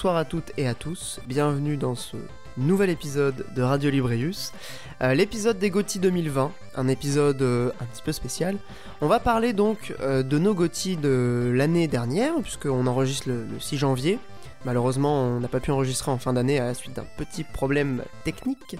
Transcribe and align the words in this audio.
Bonsoir 0.00 0.16
à 0.16 0.24
toutes 0.24 0.52
et 0.56 0.66
à 0.66 0.72
tous, 0.72 1.20
bienvenue 1.26 1.76
dans 1.76 1.94
ce 1.94 2.16
nouvel 2.56 2.88
épisode 2.88 3.44
de 3.54 3.60
Radio 3.60 3.90
Librius, 3.90 4.54
euh, 5.02 5.12
l'épisode 5.12 5.58
des 5.58 5.68
GOTY 5.68 5.98
2020, 5.98 6.52
un 6.76 6.88
épisode 6.88 7.42
euh, 7.42 7.70
un 7.82 7.84
petit 7.84 8.00
peu 8.00 8.12
spécial. 8.12 8.56
On 9.02 9.08
va 9.08 9.20
parler 9.20 9.52
donc 9.52 9.94
euh, 10.00 10.22
de 10.22 10.38
nos 10.38 10.54
GOTY 10.54 10.96
de 10.96 11.52
l'année 11.54 11.86
dernière, 11.86 12.32
puisqu'on 12.40 12.86
enregistre 12.86 13.28
le, 13.28 13.44
le 13.44 13.60
6 13.60 13.76
janvier. 13.76 14.18
Malheureusement, 14.64 15.22
on 15.24 15.38
n'a 15.38 15.48
pas 15.48 15.60
pu 15.60 15.70
enregistrer 15.70 16.10
en 16.10 16.16
fin 16.16 16.32
d'année 16.32 16.58
à 16.58 16.64
la 16.64 16.72
suite 16.72 16.96
d'un 16.96 17.04
petit 17.18 17.44
problème 17.44 18.02
technique, 18.24 18.78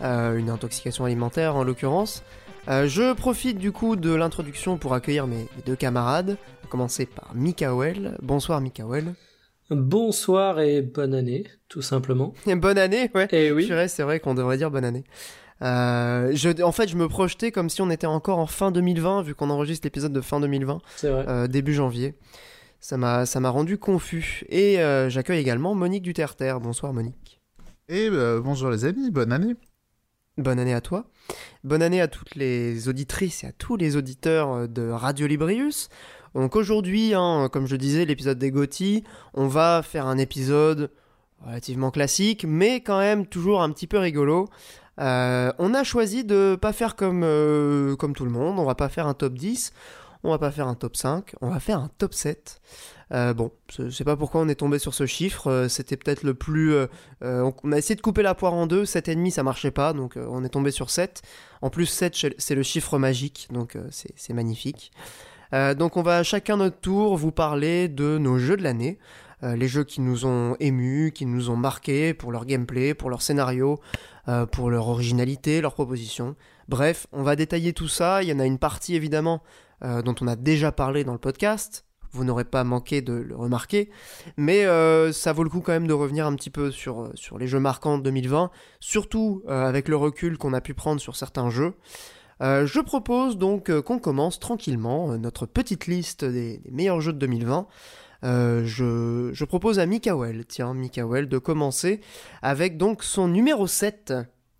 une 0.00 0.50
intoxication 0.50 1.04
alimentaire 1.04 1.54
en 1.54 1.62
l'occurrence. 1.62 2.24
Je 2.66 3.12
profite 3.12 3.58
du 3.58 3.70
coup 3.70 3.94
de 3.94 4.12
l'introduction 4.12 4.78
pour 4.78 4.94
accueillir 4.94 5.28
mes, 5.28 5.46
mes 5.56 5.62
deux 5.64 5.76
camarades, 5.76 6.36
à 6.64 6.66
commencer 6.66 7.06
par 7.06 7.36
Mikael. 7.36 8.18
Bonsoir 8.20 8.60
Mikael. 8.60 9.14
Bonsoir 9.70 10.60
et 10.60 10.82
bonne 10.82 11.14
année, 11.14 11.44
tout 11.68 11.82
simplement. 11.82 12.34
bonne 12.56 12.78
année, 12.78 13.10
ouais. 13.14 13.26
Et 13.32 13.50
oui. 13.52 13.66
Purée, 13.66 13.88
c'est 13.88 14.02
vrai 14.02 14.20
qu'on 14.20 14.34
devrait 14.34 14.56
dire 14.56 14.70
bonne 14.70 14.84
année. 14.84 15.04
Euh, 15.62 16.30
je, 16.34 16.62
en 16.62 16.70
fait, 16.72 16.88
je 16.88 16.96
me 16.96 17.08
projetais 17.08 17.50
comme 17.50 17.68
si 17.70 17.80
on 17.82 17.90
était 17.90 18.06
encore 18.06 18.38
en 18.38 18.46
fin 18.46 18.70
2020, 18.70 19.22
vu 19.22 19.34
qu'on 19.34 19.50
enregistre 19.50 19.86
l'épisode 19.86 20.12
de 20.12 20.20
fin 20.20 20.38
2020, 20.38 20.78
C'est 20.96 21.10
vrai. 21.10 21.24
euh, 21.28 21.46
début 21.48 21.74
janvier. 21.74 22.14
Ça 22.78 22.96
m'a, 22.96 23.26
ça 23.26 23.40
m'a 23.40 23.48
rendu 23.48 23.78
confus. 23.78 24.44
Et 24.50 24.78
euh, 24.80 25.08
j'accueille 25.08 25.40
également 25.40 25.74
Monique 25.74 26.02
Duterter. 26.02 26.54
Bonsoir 26.62 26.92
Monique. 26.92 27.40
Et 27.88 28.08
euh, 28.10 28.40
bonjour 28.40 28.70
les 28.70 28.84
amis, 28.84 29.10
bonne 29.10 29.32
année. 29.32 29.54
Bonne 30.36 30.58
année 30.58 30.74
à 30.74 30.82
toi. 30.82 31.06
Bonne 31.64 31.82
année 31.82 32.02
à 32.02 32.08
toutes 32.08 32.34
les 32.34 32.88
auditrices 32.88 33.42
et 33.42 33.46
à 33.46 33.52
tous 33.52 33.76
les 33.76 33.96
auditeurs 33.96 34.68
de 34.68 34.90
Radio 34.90 35.26
Librius. 35.26 35.88
Donc 36.36 36.54
aujourd'hui, 36.54 37.14
hein, 37.14 37.48
comme 37.50 37.66
je 37.66 37.76
disais, 37.76 38.04
l'épisode 38.04 38.38
des 38.38 38.50
GOTY, 38.50 39.04
on 39.32 39.46
va 39.46 39.82
faire 39.82 40.06
un 40.06 40.18
épisode 40.18 40.90
relativement 41.42 41.90
classique, 41.90 42.44
mais 42.46 42.82
quand 42.82 42.98
même 42.98 43.24
toujours 43.24 43.62
un 43.62 43.70
petit 43.70 43.86
peu 43.86 43.96
rigolo. 43.96 44.46
Euh, 45.00 45.50
on 45.58 45.72
a 45.72 45.82
choisi 45.82 46.24
de 46.24 46.54
pas 46.60 46.74
faire 46.74 46.94
comme, 46.94 47.22
euh, 47.24 47.96
comme 47.96 48.12
tout 48.14 48.26
le 48.26 48.30
monde, 48.30 48.58
on 48.58 48.66
va 48.66 48.74
pas 48.74 48.90
faire 48.90 49.06
un 49.06 49.14
top 49.14 49.32
10, 49.32 49.72
on 50.24 50.30
va 50.30 50.36
pas 50.36 50.50
faire 50.50 50.68
un 50.68 50.74
top 50.74 50.96
5, 50.96 51.34
on 51.40 51.48
va 51.48 51.58
faire 51.58 51.78
un 51.78 51.88
top 51.96 52.12
7. 52.12 52.60
Euh, 53.14 53.32
bon, 53.32 53.50
je 53.74 53.88
sais 53.88 54.04
pas 54.04 54.16
pourquoi 54.16 54.42
on 54.42 54.48
est 54.50 54.56
tombé 54.56 54.78
sur 54.78 54.92
ce 54.92 55.06
chiffre, 55.06 55.68
c'était 55.70 55.96
peut-être 55.96 56.22
le 56.22 56.34
plus... 56.34 56.74
on, 57.22 57.72
a 57.72 57.78
essayé 57.78 57.94
de 57.94 58.02
couper 58.02 58.20
la 58.20 58.34
poire 58.34 58.52
en 58.52 58.66
deux, 58.66 58.84
7,5 58.84 59.30
ça 59.30 59.42
marchait 59.42 59.70
pas, 59.70 59.94
donc 59.94 60.18
on 60.18 60.44
est 60.44 60.50
tombé 60.50 60.70
sur 60.70 60.90
7. 60.90 61.22
En 61.62 61.70
plus 61.70 61.86
7 61.86 62.34
c'est- 62.36 62.54
le 62.54 62.62
chiffre 62.62 62.98
magique, 62.98 63.48
donc 63.50 63.78
c'est 63.90 64.34
magnifique. 64.34 64.92
Euh, 65.52 65.74
donc 65.74 65.96
on 65.96 66.02
va 66.02 66.22
chacun 66.22 66.56
notre 66.56 66.80
tour 66.80 67.16
vous 67.16 67.32
parler 67.32 67.88
de 67.88 68.18
nos 68.18 68.38
jeux 68.38 68.56
de 68.56 68.62
l'année, 68.62 68.98
euh, 69.42 69.56
les 69.56 69.68
jeux 69.68 69.84
qui 69.84 70.00
nous 70.00 70.26
ont 70.26 70.56
émus, 70.60 71.12
qui 71.12 71.26
nous 71.26 71.50
ont 71.50 71.56
marqués 71.56 72.14
pour 72.14 72.32
leur 72.32 72.46
gameplay, 72.46 72.94
pour 72.94 73.10
leur 73.10 73.22
scénario, 73.22 73.80
euh, 74.28 74.46
pour 74.46 74.70
leur 74.70 74.88
originalité, 74.88 75.60
leurs 75.60 75.74
propositions. 75.74 76.36
Bref, 76.68 77.06
on 77.12 77.22
va 77.22 77.36
détailler 77.36 77.72
tout 77.72 77.88
ça, 77.88 78.22
il 78.22 78.28
y 78.28 78.32
en 78.32 78.40
a 78.40 78.46
une 78.46 78.58
partie 78.58 78.94
évidemment 78.94 79.42
dont 79.82 80.14
on 80.22 80.26
a 80.26 80.36
déjà 80.36 80.72
parlé 80.72 81.04
dans 81.04 81.12
le 81.12 81.18
podcast, 81.18 81.84
vous 82.10 82.24
n'aurez 82.24 82.44
pas 82.44 82.64
manqué 82.64 83.02
de 83.02 83.12
le 83.12 83.36
remarquer, 83.36 83.90
mais 84.38 84.64
ça 85.12 85.34
vaut 85.34 85.44
le 85.44 85.50
coup 85.50 85.60
quand 85.60 85.72
même 85.72 85.86
de 85.86 85.92
revenir 85.92 86.26
un 86.26 86.34
petit 86.34 86.48
peu 86.48 86.70
sur, 86.70 87.12
les 87.38 87.46
jeux 87.46 87.60
marquants 87.60 87.98
de 87.98 88.02
2020, 88.04 88.50
surtout 88.80 89.42
avec 89.46 89.88
le 89.88 89.96
recul 89.96 90.38
qu'on 90.38 90.54
a 90.54 90.62
pu 90.62 90.72
prendre 90.72 90.98
sur 90.98 91.14
certains 91.14 91.50
jeux. 91.50 91.74
Euh, 92.42 92.66
je 92.66 92.80
propose 92.80 93.38
donc 93.38 93.70
euh, 93.70 93.80
qu'on 93.80 93.98
commence 93.98 94.38
tranquillement 94.38 95.12
euh, 95.12 95.16
notre 95.16 95.46
petite 95.46 95.86
liste 95.86 96.24
des, 96.24 96.60
meilleurs 96.70 97.00
jeux 97.00 97.12
de 97.12 97.18
2020. 97.18 97.66
Euh, 98.24 98.64
je, 98.64 99.30
je 99.32 99.44
propose 99.44 99.78
à 99.78 99.86
Mikael, 99.86 100.44
tiens, 100.46 100.74
Mikael, 100.74 101.28
de 101.28 101.38
commencer 101.38 102.00
avec 102.42 102.76
donc 102.76 103.04
son 103.04 103.28
numéro 103.28 103.66
7 103.66 104.12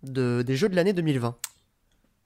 de, 0.03 0.41
des 0.41 0.55
jeux 0.55 0.69
de 0.69 0.75
l'année 0.75 0.93
2020. 0.93 1.35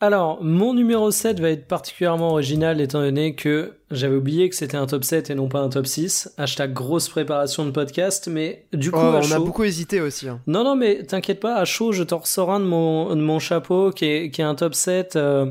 Alors, 0.03 0.44
mon 0.44 0.73
numéro 0.73 1.12
7 1.12 1.39
va 1.39 1.51
être 1.51 1.67
particulièrement 1.67 2.31
original 2.31 2.81
étant 2.81 3.01
donné 3.01 3.35
que 3.35 3.73
j'avais 3.91 4.16
oublié 4.16 4.50
que 4.50 4.56
c'était 4.56 4.75
un 4.78 4.88
top 4.88 5.03
7 5.03 5.29
et 5.29 5.35
non 5.35 5.47
pas 5.47 5.59
un 5.59 5.69
top 5.69 5.85
6. 5.85 6.34
Hashtag 6.38 6.73
grosse 6.73 7.07
préparation 7.07 7.66
de 7.66 7.72
podcast, 7.72 8.28
mais 8.28 8.66
du 8.73 8.90
coup, 8.90 8.97
Oh, 9.00 9.16
à 9.16 9.19
on 9.23 9.31
a 9.31 9.38
beaucoup 9.38 9.63
hésité 9.63 10.01
aussi. 10.01 10.28
hein. 10.28 10.41
Non, 10.47 10.63
non, 10.63 10.75
mais 10.75 11.03
t'inquiète 11.03 11.40
pas, 11.40 11.56
à 11.56 11.66
chaud, 11.66 11.91
je 11.91 12.01
t'en 12.01 12.17
ressors 12.17 12.50
un 12.51 12.59
de 12.59 12.66
mon, 12.66 13.16
de 13.16 13.22
mon 13.22 13.38
chapeau 13.38 13.91
qui 13.91 14.06
est, 14.06 14.31
qui 14.31 14.41
est 14.41 14.44
un 14.44 14.56
top 14.56 14.73
7, 14.73 15.17
euh, 15.17 15.45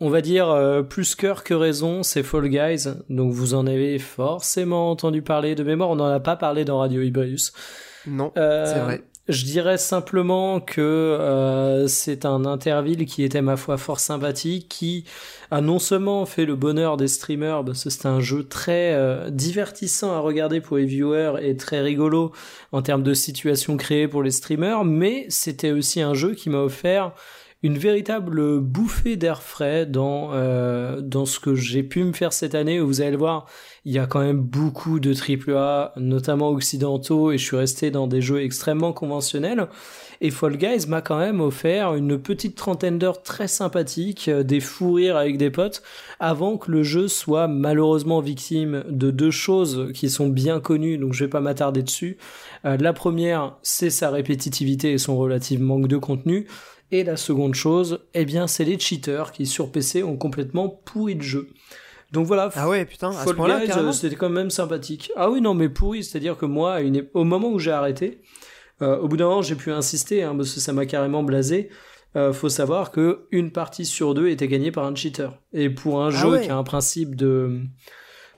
on 0.00 0.08
va 0.08 0.22
dire 0.22 0.48
euh, 0.48 0.82
plus 0.82 1.14
cœur 1.14 1.44
que 1.44 1.52
raison, 1.52 2.02
c'est 2.02 2.22
Fall 2.22 2.48
Guys. 2.48 2.86
Donc 3.10 3.32
vous 3.32 3.52
en 3.52 3.66
avez 3.66 3.98
forcément 3.98 4.90
entendu 4.90 5.20
parler 5.20 5.54
de 5.54 5.62
mémoire, 5.62 5.90
on 5.90 5.96
n'en 5.96 6.06
a 6.06 6.20
pas 6.20 6.36
parlé 6.36 6.64
dans 6.64 6.78
Radio 6.78 7.02
Ibrius. 7.02 7.52
Non, 8.06 8.32
Euh, 8.38 8.64
c'est 8.72 8.80
vrai. 8.80 9.02
Je 9.28 9.44
dirais 9.44 9.76
simplement 9.76 10.60
que 10.60 10.80
euh, 10.80 11.88
c'est 11.88 12.24
un 12.24 12.44
interville 12.44 13.06
qui 13.06 13.24
était 13.24 13.42
ma 13.42 13.56
foi 13.56 13.76
fort 13.76 13.98
sympathique, 13.98 14.68
qui 14.68 15.04
a 15.50 15.60
non 15.60 15.80
seulement 15.80 16.24
fait 16.26 16.44
le 16.44 16.54
bonheur 16.54 16.96
des 16.96 17.08
streamers, 17.08 17.64
parce 17.64 17.82
que 17.82 17.90
c'est 17.90 18.06
un 18.06 18.20
jeu 18.20 18.44
très 18.44 18.94
euh, 18.94 19.28
divertissant 19.30 20.12
à 20.12 20.20
regarder 20.20 20.60
pour 20.60 20.76
les 20.76 20.84
viewers 20.84 21.40
et 21.42 21.56
très 21.56 21.80
rigolo 21.80 22.30
en 22.70 22.82
termes 22.82 23.02
de 23.02 23.14
situations 23.14 23.76
créées 23.76 24.06
pour 24.06 24.22
les 24.22 24.30
streamers, 24.30 24.84
mais 24.84 25.26
c'était 25.28 25.72
aussi 25.72 26.00
un 26.00 26.14
jeu 26.14 26.34
qui 26.34 26.48
m'a 26.48 26.58
offert 26.58 27.12
une 27.62 27.78
véritable 27.78 28.60
bouffée 28.60 29.16
d'air 29.16 29.42
frais 29.42 29.86
dans 29.86 30.30
euh, 30.34 31.00
dans 31.00 31.26
ce 31.26 31.40
que 31.40 31.56
j'ai 31.56 31.82
pu 31.82 32.04
me 32.04 32.12
faire 32.12 32.32
cette 32.32 32.54
année. 32.54 32.78
Vous 32.78 33.00
allez 33.00 33.10
le 33.10 33.16
voir, 33.16 33.46
il 33.86 33.92
y 33.92 34.00
a 34.00 34.06
quand 34.06 34.20
même 34.20 34.40
beaucoup 34.40 34.98
de 34.98 35.14
AAA, 35.14 35.92
notamment 35.96 36.50
occidentaux, 36.50 37.30
et 37.30 37.38
je 37.38 37.44
suis 37.44 37.56
resté 37.56 37.92
dans 37.92 38.08
des 38.08 38.20
jeux 38.20 38.42
extrêmement 38.42 38.92
conventionnels. 38.92 39.68
Et 40.20 40.32
Fall 40.32 40.56
Guys 40.56 40.88
m'a 40.88 41.02
quand 41.02 41.18
même 41.18 41.40
offert 41.40 41.94
une 41.94 42.18
petite 42.18 42.56
trentaine 42.56 42.98
d'heures 42.98 43.22
très 43.22 43.46
sympathiques, 43.46 44.26
euh, 44.26 44.42
des 44.42 44.58
fous 44.58 44.94
rires 44.94 45.16
avec 45.16 45.38
des 45.38 45.50
potes, 45.50 45.84
avant 46.18 46.58
que 46.58 46.72
le 46.72 46.82
jeu 46.82 47.06
soit 47.06 47.46
malheureusement 47.46 48.20
victime 48.20 48.82
de 48.88 49.12
deux 49.12 49.30
choses 49.30 49.92
qui 49.94 50.10
sont 50.10 50.28
bien 50.28 50.58
connues, 50.58 50.98
donc 50.98 51.12
je 51.12 51.22
vais 51.22 51.30
pas 51.30 51.40
m'attarder 51.40 51.84
dessus. 51.84 52.16
Euh, 52.64 52.76
la 52.78 52.92
première, 52.92 53.56
c'est 53.62 53.90
sa 53.90 54.10
répétitivité 54.10 54.90
et 54.94 54.98
son 54.98 55.16
relatif 55.16 55.60
manque 55.60 55.86
de 55.86 55.96
contenu. 55.96 56.48
Et 56.90 57.04
la 57.04 57.16
seconde 57.16 57.54
chose, 57.54 58.00
eh 58.14 58.24
bien, 58.24 58.48
c'est 58.48 58.64
les 58.64 58.80
cheaters 58.80 59.30
qui 59.30 59.46
sur 59.46 59.70
PC 59.70 60.02
ont 60.02 60.16
complètement 60.16 60.68
pourri 60.68 61.14
le 61.14 61.22
jeu. 61.22 61.48
Donc 62.16 62.26
voilà, 62.26 62.48
Ah 62.56 62.66
ouais, 62.66 62.86
putain, 62.86 63.10
à 63.10 63.12
ce 63.12 63.24
Fall 63.24 63.36
point-là, 63.36 63.60
Guys, 63.60 63.66
carrément 63.66 63.90
euh, 63.90 63.92
c'était 63.92 64.16
quand 64.16 64.30
même 64.30 64.48
sympathique. 64.48 65.12
Ah 65.16 65.28
oui, 65.28 65.42
non, 65.42 65.52
mais 65.52 65.68
pourri, 65.68 66.02
c'est-à-dire 66.02 66.38
que 66.38 66.46
moi, 66.46 66.80
une 66.80 67.06
au 67.12 67.24
moment 67.24 67.50
où 67.50 67.58
j'ai 67.58 67.72
arrêté, 67.72 68.22
euh, 68.80 68.96
au 68.96 69.06
bout 69.06 69.18
d'un 69.18 69.26
moment, 69.26 69.42
j'ai 69.42 69.54
pu 69.54 69.70
insister, 69.70 70.22
hein, 70.22 70.34
parce 70.34 70.54
que 70.54 70.60
ça 70.60 70.72
m'a 70.72 70.86
carrément 70.86 71.22
blasé. 71.22 71.68
Euh, 72.16 72.32
faut 72.32 72.48
savoir 72.48 72.90
que 72.90 73.26
une 73.32 73.52
partie 73.52 73.84
sur 73.84 74.14
deux 74.14 74.28
était 74.28 74.48
gagnée 74.48 74.72
par 74.72 74.86
un 74.86 74.94
cheater. 74.94 75.38
Et 75.52 75.68
pour 75.68 76.02
un 76.02 76.06
Ah 76.06 76.22
jeu 76.22 76.30
ouais. 76.30 76.40
qui 76.40 76.50
a 76.50 76.56
un 76.56 76.64
principe 76.64 77.16
de 77.16 77.60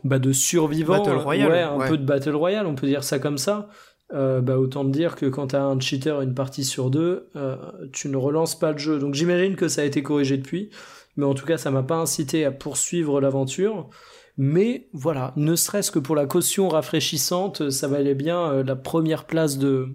bah, 0.02 0.18
de 0.18 0.32
survivant, 0.32 0.98
Battle 0.98 1.10
euh, 1.10 1.22
Royale, 1.22 1.50
ouais, 1.52 1.62
un 1.62 1.76
ouais. 1.76 1.88
peu 1.88 1.98
de 1.98 2.04
battle 2.04 2.34
royale, 2.34 2.66
on 2.66 2.74
peut 2.74 2.88
dire 2.88 3.04
ça 3.04 3.20
comme 3.20 3.38
ça. 3.38 3.68
Euh, 4.14 4.40
bah 4.40 4.58
autant 4.58 4.86
te 4.86 4.90
dire 4.90 5.16
que 5.16 5.26
quand 5.26 5.48
t'as 5.48 5.62
un 5.62 5.78
cheater 5.78 6.22
une 6.22 6.34
partie 6.34 6.64
sur 6.64 6.88
deux, 6.88 7.28
euh, 7.36 7.56
tu 7.92 8.08
ne 8.08 8.16
relances 8.16 8.58
pas 8.58 8.72
le 8.72 8.78
jeu. 8.78 8.98
Donc 8.98 9.14
j'imagine 9.14 9.54
que 9.54 9.68
ça 9.68 9.82
a 9.82 9.84
été 9.84 10.02
corrigé 10.02 10.38
depuis, 10.38 10.70
mais 11.18 11.26
en 11.26 11.34
tout 11.34 11.44
cas 11.44 11.58
ça 11.58 11.70
m'a 11.70 11.82
pas 11.82 11.96
incité 11.96 12.46
à 12.46 12.50
poursuivre 12.50 13.20
l'aventure. 13.20 13.90
Mais 14.38 14.88
voilà, 14.92 15.32
ne 15.36 15.56
serait-ce 15.56 15.90
que 15.90 15.98
pour 15.98 16.14
la 16.16 16.26
caution 16.26 16.68
rafraîchissante, 16.68 17.70
ça 17.70 17.88
valait 17.88 18.14
bien 18.14 18.40
euh, 18.52 18.62
la 18.62 18.76
première 18.76 19.24
place 19.26 19.58
de, 19.58 19.88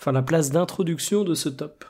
enfin 0.00 0.10
la 0.12 0.22
place 0.22 0.50
d'introduction 0.50 1.22
de 1.24 1.34
ce 1.34 1.48
top. 1.48 1.84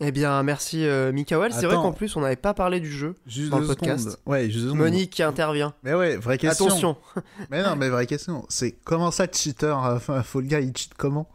Eh 0.00 0.12
bien, 0.12 0.40
merci 0.44 0.84
euh, 0.84 1.10
Mikael. 1.10 1.52
C'est 1.52 1.66
vrai 1.66 1.74
qu'en 1.74 1.92
plus, 1.92 2.14
on 2.14 2.20
n'avait 2.20 2.36
pas 2.36 2.54
parlé 2.54 2.78
du 2.78 2.92
jeu. 2.92 3.16
Juste 3.26 3.50
Dans 3.50 3.58
le 3.58 3.66
podcast. 3.66 4.04
secondes. 4.04 4.16
Ouais, 4.26 4.44
juste 4.44 4.58
deux 4.58 4.70
secondes. 4.70 4.78
Monique 4.78 5.10
qui 5.10 5.24
intervient. 5.24 5.74
Mais 5.82 5.92
ouais, 5.94 6.16
vraie 6.16 6.38
question. 6.38 6.66
Attention. 6.66 6.96
Mais 7.50 7.64
non, 7.64 7.74
mais 7.74 7.88
vraie 7.88 8.06
question. 8.06 8.44
C'est 8.48 8.72
comment 8.84 9.10
ça, 9.10 9.26
cheater 9.32 9.76
euh, 9.86 9.98
Fall 9.98 10.42
Guy, 10.44 10.56
il 10.56 10.76
cheat 10.76 10.94
comment? 10.94 11.28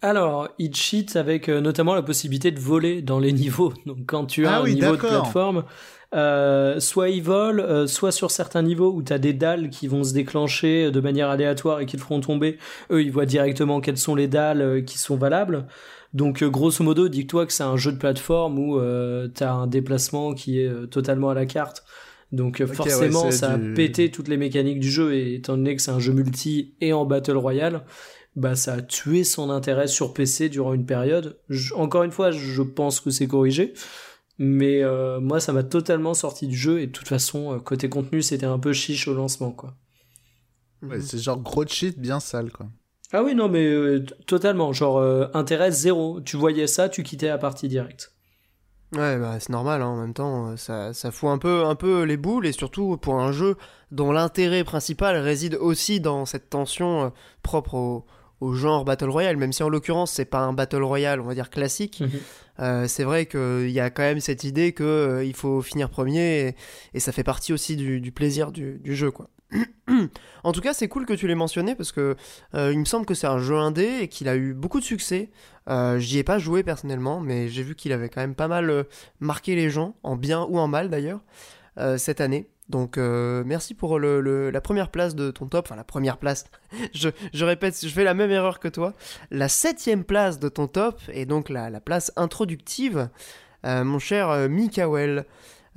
Alors, 0.00 0.48
il 0.58 0.74
cheat 0.74 1.16
avec 1.16 1.48
euh, 1.48 1.60
notamment 1.60 1.94
la 1.94 2.02
possibilité 2.02 2.50
de 2.50 2.60
voler 2.60 3.02
dans 3.02 3.18
les 3.18 3.32
niveaux. 3.44 3.74
Donc 3.84 3.98
quand 4.06 4.24
tu 4.26 4.46
as 4.46 4.54
Ah 4.54 4.58
un 4.60 4.62
oui, 4.62 4.74
niveau 4.76 4.92
de 4.92 5.02
d'accord. 5.02 5.22
plateforme, 5.22 5.64
euh, 6.14 6.80
soit 6.80 7.10
il 7.10 7.22
vole, 7.22 7.60
euh, 7.60 7.86
soit 7.86 8.12
sur 8.12 8.30
certains 8.30 8.62
niveaux 8.62 8.92
où 8.92 9.02
tu 9.02 9.12
as 9.12 9.18
des 9.18 9.32
dalles 9.34 9.68
qui 9.70 9.86
vont 9.88 10.04
se 10.04 10.14
déclencher 10.14 10.90
de 10.90 11.00
manière 11.00 11.28
aléatoire 11.28 11.80
et 11.80 11.86
qui 11.86 11.96
te 11.96 12.02
feront 12.02 12.20
tomber, 12.20 12.58
eux 12.90 13.02
ils 13.02 13.12
voient 13.12 13.26
directement 13.26 13.80
quelles 13.80 13.98
sont 13.98 14.14
les 14.14 14.28
dalles 14.28 14.62
euh, 14.62 14.80
qui 14.80 14.98
sont 14.98 15.16
valables. 15.16 15.66
Donc 16.14 16.42
euh, 16.42 16.48
grosso 16.48 16.82
modo, 16.82 17.08
dis-toi 17.08 17.44
que 17.44 17.52
c'est 17.52 17.62
un 17.62 17.76
jeu 17.76 17.92
de 17.92 17.98
plateforme 17.98 18.58
où 18.58 18.78
euh, 18.78 19.28
tu 19.34 19.44
as 19.44 19.52
un 19.52 19.66
déplacement 19.66 20.32
qui 20.32 20.60
est 20.60 20.66
euh, 20.68 20.86
totalement 20.86 21.28
à 21.28 21.34
la 21.34 21.44
carte. 21.44 21.84
Donc 22.32 22.60
euh, 22.62 22.66
forcément, 22.66 23.24
ouais, 23.26 23.30
ça 23.32 23.58
du- 23.58 23.72
a 23.72 23.74
pété 23.74 24.10
toutes 24.10 24.28
les 24.28 24.36
mécaniques 24.38 24.80
du 24.80 24.90
jeu 24.90 25.14
et 25.14 25.34
étant 25.34 25.56
donné 25.58 25.76
que 25.76 25.82
c'est 25.82 25.90
un 25.90 25.98
jeu 26.00 26.12
multi 26.14 26.74
et 26.80 26.94
en 26.94 27.04
battle 27.04 27.36
royale, 27.36 27.84
bah 28.36 28.54
ça 28.54 28.74
a 28.74 28.80
tué 28.82 29.24
son 29.24 29.50
intérêt 29.50 29.86
sur 29.88 30.14
PC 30.14 30.48
durant 30.48 30.72
une 30.72 30.86
période. 30.86 31.38
Je- 31.50 31.74
encore 31.74 32.02
une 32.04 32.10
fois, 32.12 32.30
je 32.30 32.62
pense 32.62 33.00
que 33.00 33.10
c'est 33.10 33.26
corrigé, 33.26 33.74
mais 34.38 34.82
euh, 34.82 35.20
moi 35.20 35.40
ça 35.40 35.52
m'a 35.52 35.62
totalement 35.64 36.14
sorti 36.14 36.46
du 36.46 36.56
jeu 36.56 36.80
et 36.80 36.86
de 36.86 36.92
toute 36.92 37.08
façon 37.08 37.54
euh, 37.54 37.58
côté 37.58 37.88
contenu 37.88 38.22
c'était 38.22 38.46
un 38.46 38.58
peu 38.58 38.72
chiche 38.72 39.08
au 39.08 39.14
lancement 39.14 39.50
quoi. 39.52 39.74
Ouais, 40.82 40.96
Mhm. 40.98 41.02
C'est 41.02 41.18
genre 41.18 41.38
gros 41.38 41.66
cheat 41.66 41.98
bien 41.98 42.20
sale, 42.20 42.52
quoi. 42.52 42.66
Ah 43.12 43.22
oui, 43.24 43.34
non, 43.34 43.48
mais 43.48 43.64
euh, 43.66 44.04
totalement. 44.26 44.72
Genre, 44.72 44.98
euh, 44.98 45.26
intérêt 45.34 45.70
zéro. 45.72 46.20
Tu 46.20 46.36
voyais 46.36 46.66
ça, 46.66 46.88
tu 46.88 47.02
quittais 47.02 47.28
la 47.28 47.38
partie 47.38 47.66
directe. 47.66 48.12
Ouais, 48.94 49.18
bah, 49.18 49.40
c'est 49.40 49.50
normal, 49.50 49.82
hein, 49.82 49.86
en 49.86 49.96
même 50.00 50.14
temps, 50.14 50.56
ça, 50.56 50.92
ça 50.94 51.10
fout 51.10 51.30
un 51.30 51.38
peu, 51.38 51.64
un 51.64 51.74
peu 51.74 52.02
les 52.04 52.16
boules, 52.16 52.46
et 52.46 52.52
surtout 52.52 52.96
pour 52.96 53.20
un 53.20 53.32
jeu 53.32 53.56
dont 53.90 54.12
l'intérêt 54.12 54.62
principal 54.62 55.16
réside 55.16 55.56
aussi 55.56 56.00
dans 56.00 56.26
cette 56.26 56.48
tension 56.48 57.12
propre 57.42 57.74
au, 57.74 58.06
au, 58.40 58.54
genre 58.54 58.84
Battle 58.84 59.10
Royale, 59.10 59.36
même 59.36 59.52
si 59.52 59.62
en 59.62 59.68
l'occurrence 59.68 60.12
c'est 60.12 60.24
pas 60.24 60.40
un 60.40 60.52
Battle 60.52 60.82
Royale, 60.82 61.20
on 61.20 61.24
va 61.24 61.34
dire 61.34 61.50
classique. 61.50 62.00
Mhm. 62.00 62.88
c'est 62.88 63.04
vrai 63.04 63.26
qu'il 63.26 63.70
y 63.70 63.80
a 63.80 63.90
quand 63.90 64.02
même 64.02 64.20
cette 64.20 64.44
idée 64.44 64.72
qu'il 64.72 65.22
il 65.24 65.34
faut 65.34 65.62
finir 65.62 65.90
premier, 65.90 66.54
et, 66.94 67.00
ça 67.00 67.12
fait 67.12 67.24
partie 67.24 67.52
aussi 67.52 67.76
du, 67.76 68.00
du 68.00 68.12
plaisir 68.12 68.52
du, 68.52 68.78
du 68.78 68.96
jeu, 68.96 69.10
quoi. 69.10 69.28
en 70.44 70.52
tout 70.52 70.60
cas, 70.60 70.74
c'est 70.74 70.88
cool 70.88 71.06
que 71.06 71.14
tu 71.14 71.26
l'aies 71.26 71.34
mentionné 71.34 71.74
parce 71.74 71.92
que 71.92 72.16
euh, 72.54 72.70
il 72.72 72.78
me 72.78 72.84
semble 72.84 73.06
que 73.06 73.14
c'est 73.14 73.26
un 73.26 73.38
jeu 73.38 73.56
indé 73.56 74.00
et 74.02 74.08
qu'il 74.08 74.28
a 74.28 74.36
eu 74.36 74.52
beaucoup 74.54 74.80
de 74.80 74.84
succès. 74.84 75.30
Euh, 75.68 75.98
J'y 75.98 76.18
ai 76.18 76.24
pas 76.24 76.38
joué 76.38 76.62
personnellement, 76.62 77.20
mais 77.20 77.48
j'ai 77.48 77.62
vu 77.62 77.74
qu'il 77.74 77.92
avait 77.92 78.08
quand 78.08 78.20
même 78.20 78.34
pas 78.34 78.48
mal 78.48 78.70
euh, 78.70 78.84
marqué 79.20 79.54
les 79.54 79.70
gens, 79.70 79.96
en 80.02 80.16
bien 80.16 80.46
ou 80.48 80.58
en 80.58 80.68
mal 80.68 80.90
d'ailleurs, 80.90 81.20
euh, 81.78 81.98
cette 81.98 82.20
année. 82.20 82.48
Donc 82.68 82.98
merci 82.98 83.74
pour 83.74 83.98
le, 83.98 84.50
la 84.50 84.60
première 84.60 84.90
place 84.90 85.14
de 85.14 85.30
ton 85.30 85.46
top, 85.46 85.66
enfin 85.66 85.76
la 85.76 85.84
première 85.84 86.18
place, 86.18 86.44
je, 86.94 87.08
je, 87.32 87.44
répète, 87.44 87.78
je 87.80 87.88
fais 87.88 88.04
la 88.04 88.14
même 88.14 88.30
erreur 88.30 88.60
que 88.60 88.68
toi, 88.68 88.92
la 89.30 89.48
septième 89.48 90.04
place 90.04 90.38
de 90.38 90.48
ton 90.48 90.66
top, 90.66 91.00
et 91.12 91.24
donc 91.24 91.48
la, 91.48 91.70
la 91.70 91.80
place 91.80 92.12
introductive, 92.16 93.08
mon 93.64 93.98
cher 93.98 94.48
Mikael. 94.48 95.24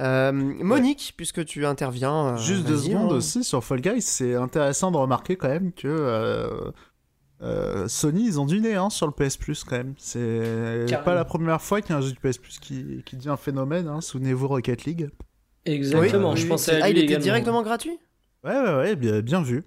Euh, 0.01 0.31
Monique, 0.31 1.13
puisque 1.15 1.45
tu 1.45 1.65
interviens. 1.65 2.33
Euh, 2.33 2.37
Juste 2.37 2.65
deux 2.65 2.77
secondes 2.77 3.11
hein. 3.11 3.15
aussi 3.15 3.43
sur 3.43 3.63
Fall 3.63 3.81
Guys, 3.81 4.01
c'est 4.01 4.35
intéressant 4.35 4.91
de 4.91 4.97
remarquer 4.97 5.35
quand 5.35 5.49
même 5.49 5.71
que 5.73 6.71
euh, 7.41 7.87
Sony, 7.87 8.25
ils 8.25 8.39
ont 8.39 8.45
du 8.45 8.61
nez 8.61 8.75
hein, 8.75 8.89
sur 8.89 9.05
le 9.07 9.13
PS 9.13 9.37
Plus 9.37 9.63
quand 9.63 9.77
même. 9.77 9.93
C'est 9.97 10.85
pas 11.05 11.13
la 11.13 11.25
première 11.25 11.61
fois 11.61 11.81
qu'il 11.81 11.91
y 11.91 11.93
a 11.93 11.97
un 11.97 12.01
jeu 12.01 12.11
du 12.11 12.19
PS 12.19 12.37
Plus 12.37 12.59
qui, 12.59 13.03
qui 13.05 13.15
devient 13.15 13.29
un 13.29 13.37
phénomène. 13.37 13.87
Hein. 13.87 14.01
Souvenez-vous 14.01 14.47
Rocket 14.47 14.85
League. 14.85 15.09
Exactement, 15.65 16.35
je 16.35 16.47
pensais 16.47 16.81
à 16.81 16.85
ah, 16.85 16.89
il 16.89 16.97
était 16.97 17.17
directement 17.17 17.61
gratuit? 17.61 17.99
Ouais, 18.43 18.57
ouais, 18.57 18.75
ouais, 18.75 18.95
bien, 18.95 19.21
bien 19.21 19.41
vu. 19.41 19.63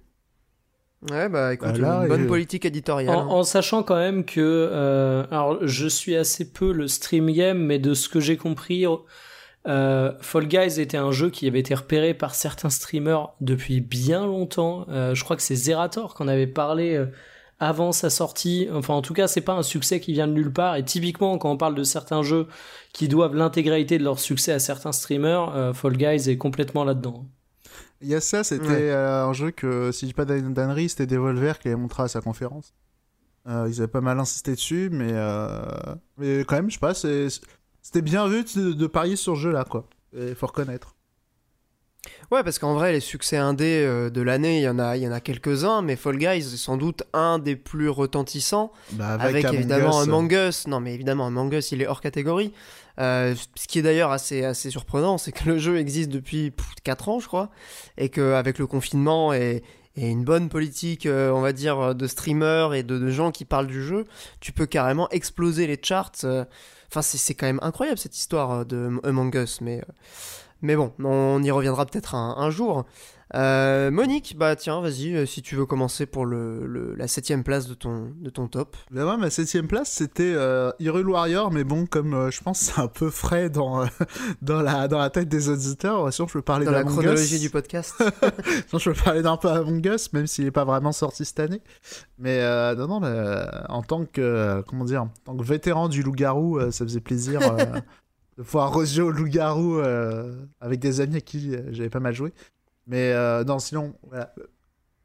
Ouais, 1.10 1.28
bah 1.28 1.52
écoute, 1.52 1.76
une 1.76 2.08
bonne 2.08 2.26
politique 2.26 2.64
éditoriale. 2.64 3.14
En, 3.14 3.28
en, 3.28 3.42
sachant 3.42 3.82
quand 3.82 3.96
même 3.96 4.24
que. 4.24 5.26
alors, 5.30 5.66
je 5.66 5.86
suis 5.86 6.16
assez 6.16 6.50
peu 6.50 6.72
le 6.72 6.88
stream 6.88 7.30
game, 7.30 7.58
mais 7.58 7.78
de 7.78 7.94
ce 7.94 8.08
que 8.08 8.20
j'ai 8.20 8.36
compris, 8.36 8.86
euh, 9.66 10.12
Fall 10.20 10.46
Guys 10.46 10.80
était 10.80 10.96
un 10.96 11.10
jeu 11.10 11.30
qui 11.30 11.46
avait 11.46 11.60
été 11.60 11.74
repéré 11.74 12.12
par 12.12 12.34
certains 12.34 12.70
streamers 12.70 13.32
depuis 13.40 13.80
bien 13.80 14.26
longtemps. 14.26 14.86
Euh, 14.88 15.14
je 15.14 15.24
crois 15.24 15.36
que 15.36 15.42
c'est 15.42 15.54
Zerator 15.54 16.14
qu'on 16.14 16.28
avait 16.28 16.46
parlé 16.46 16.94
euh, 16.94 17.06
avant 17.60 17.92
sa 17.92 18.10
sortie. 18.10 18.68
Enfin, 18.72 18.94
en 18.94 19.02
tout 19.02 19.14
cas, 19.14 19.28
c'est 19.28 19.40
pas 19.40 19.54
un 19.54 19.62
succès 19.62 20.00
qui 20.00 20.12
vient 20.12 20.26
de 20.26 20.32
nulle 20.32 20.52
part. 20.52 20.76
Et 20.76 20.84
typiquement, 20.84 21.38
quand 21.38 21.50
on 21.50 21.56
parle 21.56 21.74
de 21.74 21.84
certains 21.84 22.22
jeux 22.22 22.46
qui 22.92 23.08
doivent 23.08 23.34
l'intégralité 23.34 23.98
de 23.98 24.04
leur 24.04 24.18
succès 24.18 24.52
à 24.52 24.58
certains 24.58 24.92
streamers, 24.92 25.74
Fall 25.74 25.96
Guys 25.96 26.28
est 26.28 26.36
complètement 26.36 26.84
là-dedans. 26.84 27.26
Il 28.00 28.08
y 28.08 28.14
a 28.14 28.20
ça, 28.20 28.44
c'était 28.44 28.90
un 28.90 29.32
jeu 29.32 29.50
que, 29.50 29.90
si 29.92 30.02
je 30.02 30.06
dis 30.06 30.14
pas 30.14 30.24
d'annerie, 30.24 30.88
c'était 30.88 31.06
Devolver 31.06 31.58
qui 31.58 31.68
avait 31.68 31.76
montré 31.76 32.02
à 32.02 32.08
sa 32.08 32.20
conférence. 32.20 32.74
ils 33.46 33.50
avaient 33.50 33.88
pas 33.88 34.00
mal 34.00 34.18
insisté 34.20 34.52
dessus, 34.52 34.90
mais, 34.92 35.12
mais 36.18 36.40
quand 36.44 36.56
même, 36.56 36.68
je 36.68 36.74
sais 36.74 36.80
pas, 36.80 36.94
c'était 36.94 38.02
bien 38.02 38.28
vu 38.28 38.44
de, 38.44 38.86
parier 38.86 39.16
sur 39.16 39.36
ce 39.36 39.40
jeu-là, 39.40 39.64
quoi. 39.64 39.86
Il 40.16 40.34
faut 40.34 40.46
reconnaître. 40.46 40.93
Ouais, 42.30 42.42
parce 42.42 42.58
qu'en 42.58 42.74
vrai, 42.74 42.92
les 42.92 43.00
succès 43.00 43.36
indés 43.36 43.84
euh, 43.84 44.10
de 44.10 44.22
l'année, 44.22 44.58
il 44.58 44.62
y 44.62 44.68
en 44.68 44.78
a, 44.78 44.96
il 44.96 45.02
y 45.02 45.08
en 45.08 45.12
a 45.12 45.20
quelques-uns, 45.20 45.82
mais 45.82 45.96
Fall 45.96 46.16
Guys 46.16 46.54
est 46.54 46.56
sans 46.56 46.76
doute 46.76 47.02
un 47.12 47.38
des 47.38 47.56
plus 47.56 47.88
retentissants. 47.88 48.72
Bah, 48.92 49.16
avec, 49.20 49.44
évidemment 49.44 49.98
Among 50.00 50.32
Us. 50.32 50.66
Non, 50.66 50.80
mais 50.80 50.94
évidemment, 50.94 51.26
Among 51.26 51.52
Us, 51.52 51.72
il 51.72 51.82
est 51.82 51.86
hors 51.86 52.00
catégorie. 52.00 52.52
Euh, 53.00 53.34
ce 53.56 53.66
qui 53.66 53.78
est 53.78 53.82
d'ailleurs 53.82 54.12
assez, 54.12 54.44
assez 54.44 54.70
surprenant, 54.70 55.18
c'est 55.18 55.32
que 55.32 55.48
le 55.48 55.58
jeu 55.58 55.78
existe 55.78 56.10
depuis 56.10 56.52
4 56.84 57.08
ans, 57.08 57.20
je 57.20 57.26
crois, 57.26 57.50
et 57.98 58.08
qu'avec 58.08 58.58
le 58.58 58.66
confinement 58.66 59.32
et, 59.32 59.62
et 59.96 60.08
une 60.08 60.24
bonne 60.24 60.48
politique, 60.48 61.06
euh, 61.06 61.30
on 61.30 61.40
va 61.40 61.52
dire, 61.52 61.94
de 61.94 62.06
streamers 62.06 62.74
et 62.74 62.82
de, 62.82 62.98
de, 62.98 63.10
gens 63.10 63.32
qui 63.32 63.44
parlent 63.44 63.66
du 63.66 63.82
jeu, 63.82 64.04
tu 64.40 64.52
peux 64.52 64.66
carrément 64.66 65.08
exploser 65.10 65.66
les 65.66 65.78
charts. 65.80 66.12
Enfin, 66.94 67.02
c'est 67.02 67.34
quand 67.34 67.46
même 67.46 67.58
incroyable 67.62 67.98
cette 67.98 68.16
histoire 68.16 68.50
euh, 68.52 68.64
de 68.64 69.00
Among 69.02 69.34
Us, 69.34 69.60
mais, 69.60 69.78
euh, 69.78 69.92
mais 70.64 70.76
bon, 70.76 70.92
on 70.98 71.42
y 71.42 71.50
reviendra 71.50 71.84
peut-être 71.84 72.14
un, 72.14 72.50
jour. 72.50 72.86
Euh, 73.34 73.90
Monique, 73.90 74.34
bah 74.38 74.56
tiens, 74.56 74.80
vas-y, 74.80 75.26
si 75.26 75.42
tu 75.42 75.56
veux 75.56 75.66
commencer 75.66 76.06
pour 76.06 76.24
le, 76.24 76.94
la 76.96 77.06
septième 77.06 77.44
place 77.44 77.68
de 77.68 77.74
ton, 77.74 78.12
de 78.16 78.30
ton 78.30 78.48
top. 78.48 78.74
Bah 78.90 79.04
ouais, 79.04 79.18
ma 79.18 79.28
septième 79.28 79.66
place, 79.66 79.90
c'était 79.90 80.32
euh, 80.34 80.70
Hyrule 80.78 81.10
Warrior, 81.10 81.50
mais 81.50 81.64
bon, 81.64 81.84
comme 81.84 82.30
je 82.30 82.40
pense 82.40 82.60
c'est 82.60 82.80
un 82.80 82.88
peu 82.88 83.10
frais 83.10 83.50
dans, 83.50 83.84
dans, 84.42 84.62
la, 84.62 84.88
dans 84.88 84.98
la 84.98 85.10
tête 85.10 85.28
des 85.28 85.50
auditeurs, 85.50 86.10
sûr 86.14 86.28
je 86.28 86.32
peux 86.32 86.42
parler 86.42 86.64
Dans 86.64 86.72
la 86.72 86.84
chronologie 86.84 87.40
du 87.40 87.50
podcast. 87.50 87.96
non, 88.72 88.78
je 88.78 88.90
peux 88.90 89.02
parler 89.02 89.20
d'un 89.20 89.36
peu 89.36 89.48
Among 89.48 89.84
Us, 89.84 90.14
même 90.14 90.26
s'il 90.26 90.46
n'est 90.46 90.50
pas 90.50 90.64
vraiment 90.64 90.92
sorti 90.92 91.26
cette 91.26 91.40
année. 91.40 91.60
Mais 92.16 92.40
non, 92.74 93.00
non, 93.00 93.46
en 93.68 93.82
tant 93.82 94.06
que, 94.06 94.62
comment 94.66 94.86
dire, 94.86 95.02
en 95.02 95.12
tant 95.26 95.36
que 95.36 95.44
vétéran 95.44 95.90
du 95.90 96.02
loup-garou, 96.02 96.58
ça 96.70 96.86
faisait 96.86 97.00
plaisir 97.00 97.40
de 98.38 98.42
pouvoir 98.42 98.72
rejouer 98.72 99.02
au 99.02 99.10
loup-garou 99.10 99.80
avec 100.60 100.80
des 100.80 101.00
amis 101.00 101.16
à 101.16 101.20
qui 101.20 101.56
j'avais 101.72 101.90
pas 101.90 102.00
mal 102.00 102.14
joué. 102.14 102.32
Mais 102.86 103.12
euh, 103.12 103.44
non, 103.44 103.58
sinon, 103.58 103.94
voilà. 104.08 104.32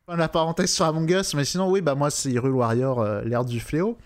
la 0.08 0.28
parenthèse 0.28 0.72
sur 0.72 0.86
Among 0.86 1.10
Us, 1.10 1.34
mais 1.34 1.46
sinon, 1.46 1.70
oui, 1.70 1.82
bah 1.82 1.96
moi, 1.96 2.10
c'est 2.10 2.30
Hyrule 2.30 2.52
Warrior, 2.52 3.00
euh, 3.00 3.22
l'ère 3.24 3.46
du 3.46 3.60
fléau. 3.60 3.98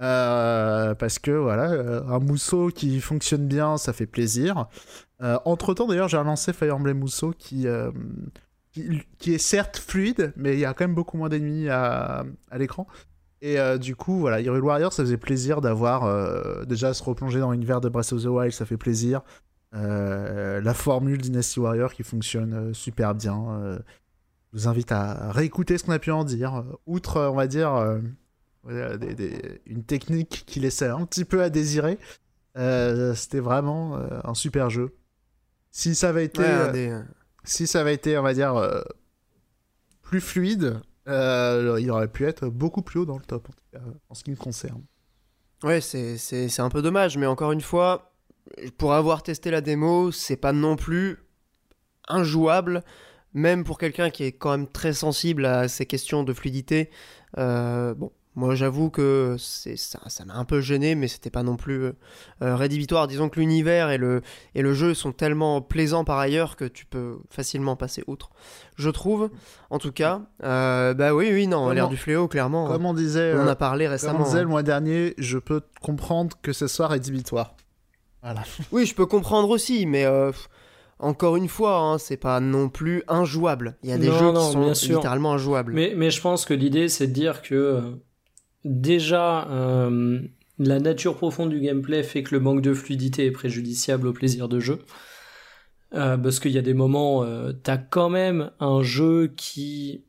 Euh, 0.00 0.94
parce 0.94 1.18
que 1.18 1.30
voilà, 1.30 1.70
un 2.08 2.18
mousseau 2.18 2.68
qui 2.68 3.00
fonctionne 3.00 3.46
bien, 3.46 3.76
ça 3.76 3.92
fait 3.92 4.06
plaisir. 4.06 4.66
entre 5.20 5.74
temps, 5.74 5.86
d'ailleurs, 5.86 6.08
j'ai 6.08 6.16
relancé 6.16 6.52
Fire 6.52 6.76
Emblem 6.76 6.98
Mousseau 6.98 7.32
qui, 7.38 7.66
qui, 8.72 9.34
est 9.34 9.38
certes 9.38 9.78
fluide, 9.78 10.32
mais 10.36 10.54
il 10.54 10.58
y 10.58 10.64
a 10.64 10.74
quand 10.74 10.84
même 10.84 10.96
beaucoup 10.96 11.16
moins 11.16 11.28
d'ennemis 11.28 11.68
à, 11.68 12.24
à 12.50 12.58
l'écran. 12.58 12.86
Et 13.46 13.58
du 13.78 13.94
coup, 13.94 14.20
voilà, 14.20 14.40
Hyrule 14.40 14.64
Warrior, 14.64 14.90
ça 14.90 15.02
faisait 15.02 15.18
plaisir 15.18 15.60
d'avoir 15.60 16.64
déjà 16.64 16.94
se 16.94 17.02
replonger 17.02 17.40
dans 17.40 17.50
l'univers 17.50 17.82
de 17.82 17.90
Breath 17.90 18.14
of 18.14 18.22
the 18.22 18.26
Wild, 18.26 18.52
ça 18.52 18.64
fait 18.64 18.78
plaisir. 18.78 19.20
Euh, 19.74 20.60
la 20.60 20.72
formule 20.72 21.20
Dynasty 21.20 21.58
Warrior 21.58 21.92
qui 21.92 22.04
fonctionne 22.04 22.54
euh, 22.54 22.72
super 22.72 23.14
bien. 23.14 23.44
Euh, 23.50 23.78
je 24.52 24.58
vous 24.58 24.68
invite 24.68 24.92
à 24.92 25.32
réécouter 25.32 25.78
ce 25.78 25.84
qu'on 25.84 25.92
a 25.92 25.98
pu 25.98 26.12
en 26.12 26.24
dire. 26.24 26.64
Outre, 26.86 27.20
on 27.20 27.34
va 27.34 27.48
dire, 27.48 28.00
une 28.68 29.82
technique 29.84 30.44
qui 30.46 30.60
laissait 30.60 30.86
un 30.86 31.04
petit 31.06 31.24
peu 31.24 31.42
à 31.42 31.50
désirer, 31.50 31.98
c'était 32.54 33.40
vraiment 33.40 33.98
un 34.22 34.34
super 34.34 34.70
jeu. 34.70 34.94
Si 35.72 35.96
ça 35.96 36.10
avait 36.10 36.26
été, 36.26 36.44
si 37.42 37.66
ça 37.66 37.80
avait 37.80 37.94
été, 37.94 38.16
on 38.16 38.22
va 38.22 38.32
dire, 38.32 38.84
plus 40.02 40.20
fluide, 40.20 40.80
il 41.06 41.90
aurait 41.90 42.08
pu 42.08 42.26
être 42.26 42.48
beaucoup 42.48 42.82
plus 42.82 43.00
haut 43.00 43.06
dans 43.06 43.18
le 43.18 43.24
top, 43.24 43.48
en, 43.74 43.80
en 44.08 44.14
ce 44.14 44.24
qui 44.24 44.30
me 44.30 44.36
concerne. 44.36 44.82
Ouais, 45.62 45.80
c'est 45.80 46.60
un 46.60 46.68
peu 46.68 46.82
dommage, 46.82 47.16
mais 47.16 47.26
encore 47.26 47.52
une 47.52 47.60
fois, 47.60 48.12
pour 48.76 48.92
avoir 48.92 49.22
testé 49.22 49.50
la 49.50 49.60
démo, 49.60 50.12
c'est 50.12 50.36
pas 50.36 50.52
non 50.52 50.76
plus 50.76 51.18
injouable, 52.08 52.82
même 53.32 53.64
pour 53.64 53.78
quelqu'un 53.78 54.10
qui 54.10 54.24
est 54.24 54.32
quand 54.32 54.50
même 54.50 54.68
très 54.68 54.92
sensible 54.92 55.46
à 55.46 55.68
ces 55.68 55.86
questions 55.86 56.22
de 56.22 56.32
fluidité. 56.32 56.90
Euh, 57.38 57.94
bon, 57.94 58.12
moi 58.36 58.54
j'avoue 58.54 58.90
que 58.90 59.36
c'est 59.38 59.76
ça, 59.76 60.00
ça 60.08 60.24
m'a 60.24 60.34
un 60.34 60.44
peu 60.44 60.60
gêné, 60.60 60.94
mais 60.94 61.08
c'était 61.08 61.30
pas 61.30 61.42
non 61.42 61.56
plus 61.56 61.84
euh, 61.84 61.92
rédhibitoire. 62.40 63.06
Disons 63.06 63.28
que 63.28 63.38
l'univers 63.38 63.90
et 63.90 63.98
le, 63.98 64.22
et 64.54 64.62
le 64.62 64.74
jeu 64.74 64.94
sont 64.94 65.12
tellement 65.12 65.60
plaisants 65.60 66.04
par 66.04 66.18
ailleurs 66.18 66.56
que 66.56 66.64
tu 66.64 66.86
peux 66.86 67.18
facilement 67.30 67.76
passer 67.76 68.02
outre. 68.06 68.30
Je 68.76 68.90
trouve, 68.90 69.30
en 69.70 69.78
tout 69.78 69.92
cas, 69.92 70.22
euh, 70.42 70.94
bah 70.94 71.14
oui, 71.14 71.30
oui, 71.32 71.46
non, 71.46 71.70
l'air 71.70 71.88
du 71.88 71.96
fléau, 71.96 72.28
clairement. 72.28 72.66
Comme 72.66 72.86
on 72.86 72.94
disait, 72.94 73.34
on 73.34 73.42
en 73.42 73.48
a 73.48 73.56
parlé 73.56 73.86
récemment. 73.86 74.14
Comme 74.14 74.22
on 74.22 74.26
disait 74.26 74.42
le 74.42 74.48
mois 74.48 74.62
dernier, 74.62 75.14
je 75.18 75.38
peux 75.38 75.60
comprendre 75.80 76.36
que 76.42 76.52
ce 76.52 76.66
soit 76.66 76.88
rédhibitoire. 76.88 77.54
Oui, 78.72 78.86
je 78.86 78.94
peux 78.94 79.06
comprendre 79.06 79.50
aussi, 79.50 79.86
mais 79.86 80.04
euh, 80.04 80.32
encore 80.98 81.36
une 81.36 81.48
fois, 81.48 81.78
hein, 81.78 81.98
c'est 81.98 82.16
pas 82.16 82.40
non 82.40 82.68
plus 82.68 83.02
injouable. 83.08 83.76
Il 83.82 83.90
y 83.90 83.92
a 83.92 83.98
des 83.98 84.10
jeux 84.10 84.32
qui 84.32 84.50
sont 84.50 84.94
littéralement 84.94 85.34
injouables. 85.34 85.72
Mais, 85.72 85.92
mais 85.96 86.10
je 86.10 86.20
pense 86.20 86.44
que 86.44 86.54
l'idée, 86.54 86.88
c'est 86.88 87.06
de 87.06 87.12
dire 87.12 87.42
que 87.42 87.54
euh, 87.54 87.80
déjà, 88.64 89.48
euh, 89.50 90.20
la 90.58 90.80
nature 90.80 91.16
profonde 91.16 91.50
du 91.50 91.60
gameplay 91.60 92.02
fait 92.02 92.22
que 92.22 92.34
le 92.34 92.40
manque 92.40 92.62
de 92.62 92.74
fluidité 92.74 93.26
est 93.26 93.32
préjudiciable 93.32 94.08
au 94.08 94.12
plaisir 94.12 94.48
de 94.48 94.60
jeu. 94.60 94.80
parce 95.90 96.40
qu'il 96.40 96.50
y 96.50 96.58
a 96.58 96.62
des 96.62 96.74
moments, 96.74 97.24
t'as 97.62 97.76
quand 97.76 98.08
même 98.10 98.50
un 98.58 98.82
jeu 98.82 99.32
qui 99.36 100.04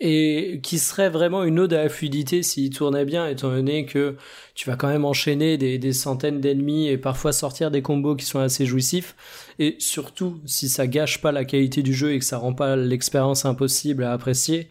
et 0.00 0.60
qui 0.62 0.78
serait 0.78 1.08
vraiment 1.08 1.44
une 1.44 1.60
ode 1.60 1.72
à 1.72 1.84
la 1.84 1.88
fluidité 1.88 2.42
s'il 2.42 2.70
tournait 2.70 3.04
bien, 3.04 3.26
étant 3.28 3.50
donné 3.50 3.86
que 3.86 4.16
tu 4.54 4.68
vas 4.68 4.76
quand 4.76 4.88
même 4.88 5.04
enchaîner 5.04 5.56
des, 5.56 5.78
des 5.78 5.92
centaines 5.92 6.40
d'ennemis 6.40 6.88
et 6.88 6.98
parfois 6.98 7.32
sortir 7.32 7.70
des 7.70 7.80
combos 7.80 8.16
qui 8.16 8.24
sont 8.24 8.40
assez 8.40 8.66
jouissifs, 8.66 9.14
et 9.58 9.76
surtout 9.78 10.40
si 10.46 10.68
ça 10.68 10.86
gâche 10.86 11.20
pas 11.20 11.32
la 11.32 11.44
qualité 11.44 11.82
du 11.82 11.94
jeu 11.94 12.12
et 12.12 12.18
que 12.18 12.24
ça 12.24 12.38
rend 12.38 12.54
pas 12.54 12.76
l'expérience 12.76 13.44
impossible 13.44 14.04
à 14.04 14.12
apprécier, 14.12 14.68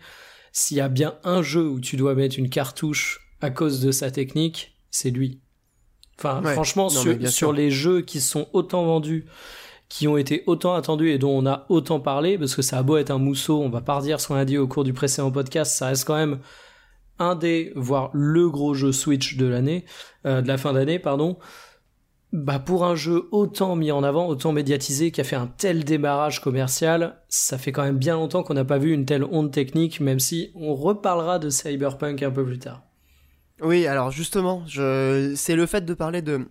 s'il 0.53 0.77
y 0.77 0.81
a 0.81 0.87
bien 0.87 1.15
un 1.23 1.41
jeu 1.41 1.67
où 1.67 1.81
tu 1.81 1.97
dois 1.97 2.15
mettre 2.15 2.39
une 2.39 2.49
cartouche 2.49 3.27
à 3.41 3.49
cause 3.49 3.81
de 3.81 3.91
sa 3.91 4.11
technique, 4.11 4.77
c'est 4.91 5.09
lui. 5.09 5.41
Enfin, 6.17 6.41
franchement, 6.43 6.89
sur, 6.89 7.51
les 7.51 7.71
jeux 7.71 8.01
qui 8.01 8.21
sont 8.21 8.47
autant 8.53 8.85
vendus, 8.85 9.25
qui 9.89 10.07
ont 10.07 10.15
été 10.15 10.43
autant 10.45 10.75
attendus 10.75 11.09
et 11.09 11.17
dont 11.17 11.35
on 11.35 11.45
a 11.47 11.65
autant 11.69 11.99
parlé, 11.99 12.37
parce 12.37 12.55
que 12.55 12.61
ça 12.61 12.77
a 12.77 12.83
beau 12.83 12.97
être 12.97 13.09
un 13.09 13.17
mousseau, 13.17 13.61
on 13.61 13.69
va 13.69 13.81
pas 13.81 13.97
redire 13.97 14.21
ce 14.21 14.27
qu'on 14.27 14.35
a 14.35 14.45
dit 14.45 14.57
au 14.57 14.67
cours 14.67 14.83
du 14.83 14.93
précédent 14.93 15.31
podcast, 15.31 15.75
ça 15.75 15.87
reste 15.87 16.05
quand 16.05 16.15
même 16.15 16.39
un 17.17 17.35
des, 17.35 17.73
voire 17.75 18.11
le 18.13 18.49
gros 18.49 18.75
jeu 18.75 18.91
Switch 18.91 19.37
de 19.37 19.47
l'année, 19.47 19.85
euh, 20.25 20.41
de 20.41 20.47
la 20.47 20.57
fin 20.57 20.71
d'année, 20.73 20.99
pardon. 20.99 21.37
Bah 22.33 22.57
pour 22.57 22.83
un 22.83 22.95
jeu 22.95 23.29
autant 23.31 23.75
mis 23.75 23.91
en 23.91 24.01
avant, 24.01 24.27
autant 24.27 24.53
médiatisé, 24.53 25.11
qui 25.11 25.21
a 25.21 25.23
fait 25.23 25.35
un 25.35 25.45
tel 25.45 25.83
démarrage 25.83 26.41
commercial, 26.41 27.21
ça 27.29 27.59
fait 27.59 27.71
quand 27.71 27.83
même 27.83 27.99
bien 27.99 28.15
longtemps 28.15 28.41
qu'on 28.41 28.55
n'a 28.55 28.65
pas 28.65 28.79
vu 28.79 28.91
une 28.91 29.05
telle 29.05 29.23
onde 29.23 29.51
technique, 29.51 29.99
même 29.99 30.19
si 30.19 30.51
on 30.55 30.73
reparlera 30.73 31.37
de 31.37 31.51
Cyberpunk 31.51 32.23
un 32.23 32.31
peu 32.31 32.43
plus 32.43 32.57
tard. 32.57 32.81
Oui, 33.61 33.85
alors 33.85 34.09
justement, 34.09 34.63
je... 34.65 35.33
c'est 35.35 35.55
le 35.55 35.67
fait 35.67 35.85
de 35.85 35.93
parler 35.93 36.23
de 36.23 36.47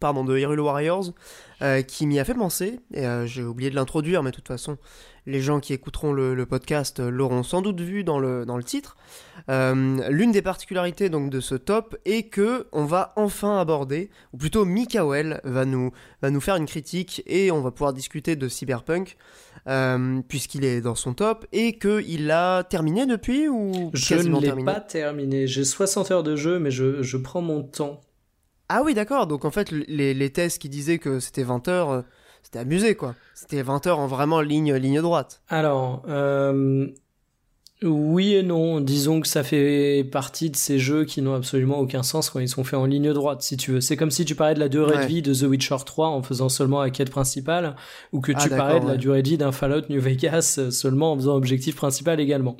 pardon, 0.00 0.24
de 0.24 0.38
Hyrule 0.38 0.60
Warriors, 0.60 1.12
euh, 1.60 1.82
qui 1.82 2.06
m'y 2.06 2.18
a 2.18 2.24
fait 2.24 2.34
penser, 2.34 2.80
et 2.94 3.06
euh, 3.06 3.26
j'ai 3.26 3.42
oublié 3.42 3.68
de 3.68 3.74
l'introduire, 3.74 4.22
mais 4.22 4.30
de 4.30 4.36
toute 4.36 4.48
façon, 4.48 4.78
les 5.28 5.40
gens 5.40 5.60
qui 5.60 5.72
écouteront 5.72 6.12
le, 6.12 6.46
podcast 6.46 7.00
l'auront 7.00 7.42
sans 7.42 7.62
doute 7.62 7.80
vu 7.80 8.02
dans 8.02 8.18
le, 8.18 8.46
dans 8.46 8.56
le 8.56 8.64
titre. 8.64 8.96
Euh, 9.50 10.08
l'une 10.08 10.32
des 10.32 10.42
particularités 10.42 11.10
donc 11.10 11.30
de 11.30 11.40
ce 11.40 11.54
top 11.54 11.96
est 12.04 12.24
que 12.24 12.66
on 12.72 12.84
va 12.84 13.12
enfin 13.16 13.58
aborder, 13.58 14.10
ou 14.32 14.38
plutôt 14.38 14.64
Mikael 14.64 15.40
va 15.44 15.64
nous, 15.64 15.92
va 16.22 16.30
nous 16.30 16.40
faire 16.40 16.56
une 16.56 16.66
critique 16.66 17.22
et 17.26 17.50
on 17.50 17.60
va 17.60 17.70
pouvoir 17.70 17.92
discuter 17.92 18.36
de 18.36 18.48
Cyberpunk. 18.48 19.16
puisqu'il 20.28 20.64
est 20.64 20.80
dans 20.80 20.94
son 20.94 21.12
top 21.12 21.46
et 21.52 21.78
qu'il 21.78 22.26
l'a 22.26 22.64
terminé 22.64 23.04
depuis 23.04 23.48
ou 23.48 23.90
Je 23.92 24.14
ne 24.14 24.40
l'ai 24.40 24.64
pas 24.64 24.80
terminé. 24.80 25.46
J'ai 25.46 25.64
60 25.64 26.10
heures 26.10 26.22
de 26.22 26.36
jeu, 26.36 26.58
mais 26.58 26.70
je, 26.70 27.02
je 27.02 27.16
prends 27.18 27.42
mon 27.42 27.62
temps 27.62 28.00
ah 28.68 28.82
oui, 28.84 28.92
d'accord. 28.94 29.26
Donc 29.26 29.44
en 29.44 29.50
fait, 29.50 29.70
les, 29.70 30.12
les 30.12 30.30
tests 30.30 30.60
qui 30.60 30.68
disaient 30.68 30.98
que 30.98 31.20
c'était 31.20 31.42
20 31.42 31.68
heures, 31.68 31.90
euh, 31.90 32.02
c'était 32.48 32.60
abusé, 32.60 32.94
quoi. 32.94 33.14
C'était 33.34 33.60
20 33.60 33.86
heures 33.88 33.98
en 33.98 34.06
vraiment 34.06 34.40
ligne, 34.40 34.72
ligne 34.72 35.02
droite. 35.02 35.42
Alors, 35.50 36.02
euh, 36.08 36.86
oui 37.82 38.36
et 38.36 38.42
non. 38.42 38.80
Disons 38.80 39.20
que 39.20 39.28
ça 39.28 39.42
fait 39.42 40.02
partie 40.10 40.48
de 40.48 40.56
ces 40.56 40.78
jeux 40.78 41.04
qui 41.04 41.20
n'ont 41.20 41.34
absolument 41.34 41.78
aucun 41.78 42.02
sens 42.02 42.30
quand 42.30 42.40
ils 42.40 42.48
sont 42.48 42.64
faits 42.64 42.78
en 42.78 42.86
ligne 42.86 43.12
droite, 43.12 43.42
si 43.42 43.58
tu 43.58 43.72
veux. 43.72 43.80
C'est 43.82 43.98
comme 43.98 44.10
si 44.10 44.24
tu 44.24 44.34
parlais 44.34 44.54
de 44.54 44.60
la 44.60 44.70
durée 44.70 44.96
de 44.96 45.06
vie 45.06 45.20
de 45.20 45.34
The 45.34 45.42
Witcher 45.42 45.76
3 45.84 46.08
en 46.08 46.22
faisant 46.22 46.48
seulement 46.48 46.80
la 46.80 46.88
quête 46.88 47.10
principale, 47.10 47.76
ou 48.14 48.22
que 48.22 48.32
ah, 48.34 48.40
tu 48.42 48.48
parlais 48.48 48.80
de 48.80 48.86
la 48.86 48.96
durée 48.96 49.22
de 49.22 49.28
vie 49.28 49.36
d'un 49.36 49.52
Fallout 49.52 49.82
New 49.90 50.00
Vegas 50.00 50.54
euh, 50.56 50.70
seulement 50.70 51.12
en 51.12 51.16
faisant 51.16 51.36
objectif 51.36 51.76
principal 51.76 52.18
également. 52.18 52.56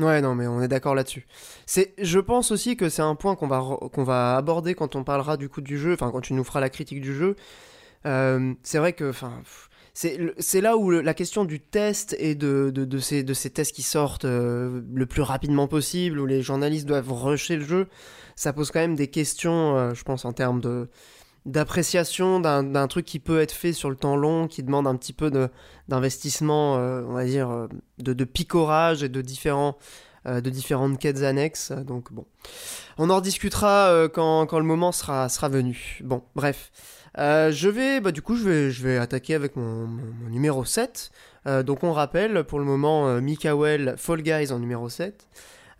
Ouais, 0.00 0.20
non, 0.20 0.34
mais 0.34 0.48
on 0.48 0.60
est 0.62 0.68
d'accord 0.68 0.96
là-dessus. 0.96 1.28
C'est, 1.64 1.94
je 1.98 2.18
pense 2.18 2.50
aussi 2.50 2.76
que 2.76 2.88
c'est 2.88 3.02
un 3.02 3.14
point 3.14 3.36
qu'on 3.36 3.46
va 3.46 3.62
qu'on 3.92 4.02
va 4.02 4.34
aborder 4.34 4.74
quand 4.74 4.96
on 4.96 5.04
parlera 5.04 5.36
du 5.36 5.48
coup 5.48 5.60
du 5.60 5.78
jeu, 5.78 5.92
enfin 5.92 6.10
quand 6.10 6.22
tu 6.22 6.32
nous 6.32 6.42
feras 6.42 6.58
la 6.58 6.70
critique 6.70 7.00
du 7.00 7.14
jeu. 7.14 7.36
Euh, 8.06 8.54
c'est 8.62 8.78
vrai 8.78 8.92
que, 8.92 9.10
enfin, 9.10 9.42
c'est 9.94 10.60
là 10.60 10.76
où 10.76 10.90
la 10.90 11.14
question 11.14 11.44
du 11.44 11.60
test 11.60 12.14
et 12.18 12.34
de, 12.34 12.98
ces 13.00 13.24
tests 13.24 13.74
qui 13.74 13.82
sortent 13.82 14.24
euh, 14.24 14.82
le 14.92 15.06
plus 15.06 15.22
rapidement 15.22 15.66
possible, 15.68 16.20
où 16.20 16.26
les 16.26 16.42
journalistes 16.42 16.86
doivent 16.86 17.12
rusher 17.12 17.56
le 17.56 17.64
jeu, 17.64 17.88
ça 18.36 18.52
pose 18.52 18.70
quand 18.70 18.80
même 18.80 18.96
des 18.96 19.08
questions, 19.08 19.76
euh, 19.76 19.94
je 19.94 20.04
pense, 20.04 20.24
en 20.24 20.32
termes 20.32 20.60
d'appréciation 21.46 22.40
d'un 22.40 22.88
truc 22.88 23.06
qui 23.06 23.18
peut 23.18 23.40
être 23.40 23.52
fait 23.52 23.72
sur 23.72 23.90
le 23.90 23.96
temps 23.96 24.16
long, 24.16 24.46
qui 24.46 24.62
demande 24.62 24.86
un 24.86 24.96
petit 24.96 25.12
peu 25.12 25.30
d'investissement, 25.88 26.74
on 26.74 27.12
va 27.12 27.24
dire, 27.24 27.68
de, 27.98 28.24
picorage 28.24 29.02
et 29.02 29.08
de, 29.08 29.22
différents, 29.22 29.78
de 30.26 30.50
différentes 30.50 30.98
quêtes 30.98 31.22
annexes. 31.22 31.72
Donc 31.72 32.12
bon, 32.12 32.26
on 32.98 33.10
en 33.10 33.16
rediscutera 33.16 34.08
quand, 34.12 34.46
quand, 34.46 34.58
le 34.58 34.64
moment 34.64 34.92
sera, 34.92 35.28
sera 35.28 35.48
venu. 35.48 36.00
Bon, 36.04 36.22
bref. 36.34 36.70
Je 37.16 37.68
vais, 37.68 38.00
bah, 38.00 38.12
du 38.12 38.22
coup, 38.22 38.36
je 38.36 38.44
vais, 38.44 38.70
je 38.70 38.82
vais 38.82 38.98
attaquer 38.98 39.34
avec 39.34 39.56
mon, 39.56 39.86
mon, 39.86 40.28
numéro 40.28 40.64
7. 40.64 41.10
donc 41.64 41.84
on 41.84 41.92
rappelle, 41.92 42.44
pour 42.44 42.58
le 42.58 42.64
moment, 42.64 43.20
Mikael 43.20 43.94
Fall 43.96 44.22
Guys 44.22 44.52
en 44.52 44.58
numéro 44.58 44.88
7. 44.88 45.26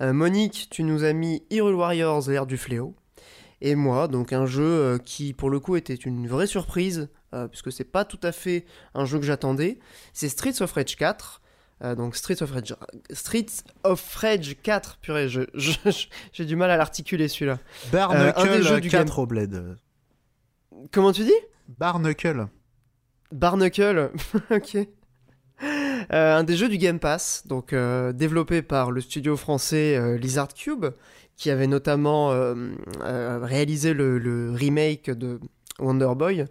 Monique, 0.00 0.69
tu 0.71 0.83
nous 0.83 1.05
as 1.05 1.12
mis 1.12 1.43
Hero 1.50 1.73
Warriors, 1.73 2.28
l'ère 2.28 2.47
du 2.47 2.57
fléau 2.57 2.95
et 3.61 3.75
moi, 3.75 4.09
donc 4.09 4.33
un 4.33 4.47
jeu 4.47 4.64
euh, 4.64 4.99
qui 4.99 5.33
pour 5.33 5.50
le 5.50 5.61
coup 5.61 5.76
était 5.76 5.95
une 5.95 6.28
vraie 6.28 6.47
surprise, 6.47 7.09
euh, 7.35 7.49
puisque 7.49 7.73
c'est 7.73 7.85
pas 7.85 8.05
tout 8.05 8.21
à 8.23 8.33
fait 8.33 8.66
un 8.95 9.05
jeu 9.05 9.19
que 9.19 9.25
j'attendais, 9.25 9.78
c'est 10.12 10.28
Streets 10.28 10.61
of 10.61 10.73
Rage 10.73 10.97
4. 10.97 11.40
Euh, 11.85 11.95
donc 11.95 12.16
Streets 12.16 12.43
of 12.43 12.52
Rage, 12.52 12.75
Streets 13.11 13.62
of 13.85 14.14
Rage 14.14 14.57
4, 14.62 14.99
purée, 14.99 15.28
j'ai 16.33 16.45
du 16.45 16.57
mal 16.57 16.71
à 16.71 16.76
l'articuler 16.76 17.28
celui-là. 17.28 17.59
Barnacle 17.93 18.88
4 18.88 19.19
au 19.19 19.26
bled. 19.26 19.76
Comment 20.92 21.12
tu 21.12 21.25
dis? 21.25 21.33
Barnacle. 21.68 22.49
Barnacle, 23.33 24.11
ok. 24.50 24.78
un 26.11 26.45
des 26.45 26.56
jeux 26.56 26.68
du 26.68 26.78
Game 26.78 27.00
Pass, 27.00 27.45
donc 27.47 27.75
développé 28.14 28.62
par 28.62 28.90
le 28.90 29.00
studio 29.00 29.37
français 29.37 30.18
Lizard 30.18 30.54
Cube, 30.54 30.87
qui 31.37 31.50
avait 31.50 31.66
notamment 31.66 32.33
euh, 32.33 32.54
euh, 33.02 33.38
réalisé 33.42 33.92
le, 33.92 34.52
remake 34.52 35.11
de 35.11 35.38
Wonder 35.78 36.12
Boy. 36.16 36.47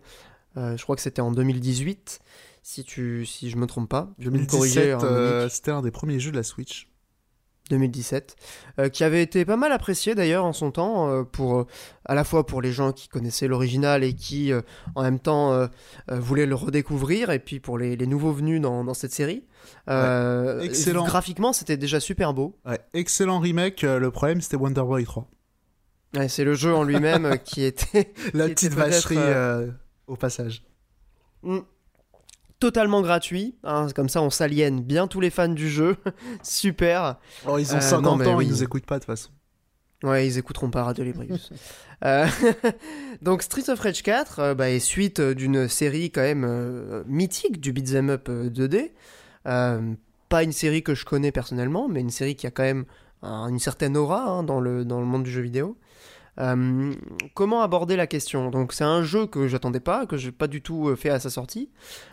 Euh, 0.58 0.78
je 0.78 0.84
crois 0.84 0.96
que 0.96 1.02
c'était 1.02 1.22
en 1.22 1.32
2018, 1.32 2.20
si, 2.62 2.84
tu, 2.84 3.26
si 3.26 3.50
je 3.50 3.58
me 3.58 3.66
trompe 3.66 3.90
pas. 3.90 4.14
Je 4.20 4.30
2017, 4.30 5.50
c'était 5.50 5.72
un 5.72 5.82
des 5.82 5.92
premiers 5.92 6.20
jeux 6.20 6.32
de 6.32 6.38
la 6.38 6.44
Switch. 6.44 6.88
2017, 7.70 8.36
euh, 8.80 8.90
qui 8.90 9.04
avait 9.04 9.22
été 9.22 9.46
pas 9.46 9.58
mal 9.58 9.72
apprécié 9.72 10.16
d'ailleurs 10.16 10.46
en 10.46 10.54
son 10.54 10.72
temps, 10.72 11.10
euh, 11.10 11.24
pour, 11.24 11.60
euh, 11.60 11.68
à 12.06 12.16
la 12.16 12.24
fois 12.24 12.46
pour 12.46 12.62
les 12.62 12.72
gens 12.72 12.92
qui 12.92 13.08
connaissaient 13.08 13.48
l'original 13.48 14.04
et 14.04 14.14
qui 14.14 14.52
en 14.96 15.04
même 15.04 15.20
temps 15.20 15.68
voulaient 16.08 16.46
le 16.46 16.56
redécouvrir, 16.56 17.32
et 17.32 17.40
puis 17.40 17.60
pour 17.60 17.78
les, 17.78 17.98
nouveaux 18.06 18.32
venus 18.32 18.62
dans, 18.62 18.84
dans 18.84 18.94
cette 18.94 19.14
série. 19.14 19.44
excellent. 19.88 21.06
Graphiquement, 21.06 21.54
c'était 21.54 21.78
déjà 21.78 22.00
super 22.00 22.34
beau. 22.34 22.58
excellent 22.94 23.40
remake, 23.40 23.82
le 23.82 24.12
problème 24.12 24.42
c'était 24.42 24.58
Wonder 24.58 24.84
Boy 24.84 25.06
3. 25.06 25.28
c'est 26.28 26.44
le 26.44 26.54
jeu 26.54 26.74
en 26.74 26.84
lui-même 26.84 27.38
qui 27.44 27.64
était... 27.64 28.14
La 28.34 28.48
petite 28.48 28.74
vacherie 28.74 29.18
au 30.08 30.16
passage. 30.16 30.64
Mm 31.42 31.60
totalement 32.60 33.02
gratuit. 33.02 33.56
Hein, 33.64 33.88
comme 33.96 34.10
ça, 34.10 34.22
on 34.22 34.30
s'aliène 34.30 34.82
bien 34.82 35.08
tous 35.08 35.20
les 35.20 35.30
fans 35.30 35.48
du 35.48 35.70
jeu. 35.70 35.98
Super. 36.44 37.18
Oh, 37.48 37.58
ils 37.58 37.76
ont 37.76 37.82
50 37.82 38.22
euh, 38.22 38.26
ans, 38.26 38.40
ils 38.42 38.50
nous 38.50 38.64
écoutent 38.64 38.86
pas 38.86 38.96
de 38.96 39.00
toute 39.00 39.08
façon. 39.08 39.30
Ouais, 40.04 40.28
ils 40.28 40.38
écouteront 40.38 40.70
pas 40.70 40.84
Radio 40.84 41.04
Librius. 41.04 41.52
euh, 42.06 42.28
donc 43.22 43.42
Street 43.42 43.70
of 43.70 43.80
Rage 43.80 44.04
4 44.04 44.40
euh, 44.40 44.56
bah, 44.56 44.70
est 44.70 44.80
suite 44.80 45.22
d'une 45.22 45.68
série 45.68 46.12
quand 46.12 46.22
même 46.22 47.04
mythique 47.08 47.60
du 47.60 47.74
beat'em 47.74 48.10
up 48.10 48.30
2D. 48.30 48.92
pas 49.44 50.44
une 50.44 50.52
série 50.52 50.84
que 50.84 50.96
je 50.96 51.06
connais 51.06 51.32
personnellement, 51.32 51.88
mais 51.88 52.02
une 52.02 52.12
série 52.12 52.36
qui 52.36 52.48
a 52.48 52.52
quand 52.52 52.64
même 52.64 52.86
une 53.24 53.58
certaine 53.58 53.98
aura 53.98 54.24
hein, 54.24 54.44
dans, 54.44 54.60
le, 54.60 54.86
dans 54.86 55.00
le 55.00 55.06
monde 55.06 55.24
du 55.24 55.32
jeu 55.32 55.42
vidéo. 55.42 55.78
Euh, 56.40 56.94
comment 57.34 57.62
aborder 57.62 57.96
la 57.96 58.08
question? 58.08 58.50
Donc 58.50 58.74
c'est 58.74 58.84
un 58.84 59.04
jeu 59.04 59.26
que 59.26 59.48
j'attendais 59.48 59.80
pas, 59.80 60.06
que 60.06 60.18
j'ai 60.18 60.32
pas 60.32 60.48
du 60.48 60.62
tout 60.62 60.90
euh, 60.90 60.96
fait 60.96 61.10
à 61.10 61.20
sa 61.20 61.30
sortie, 61.30 61.70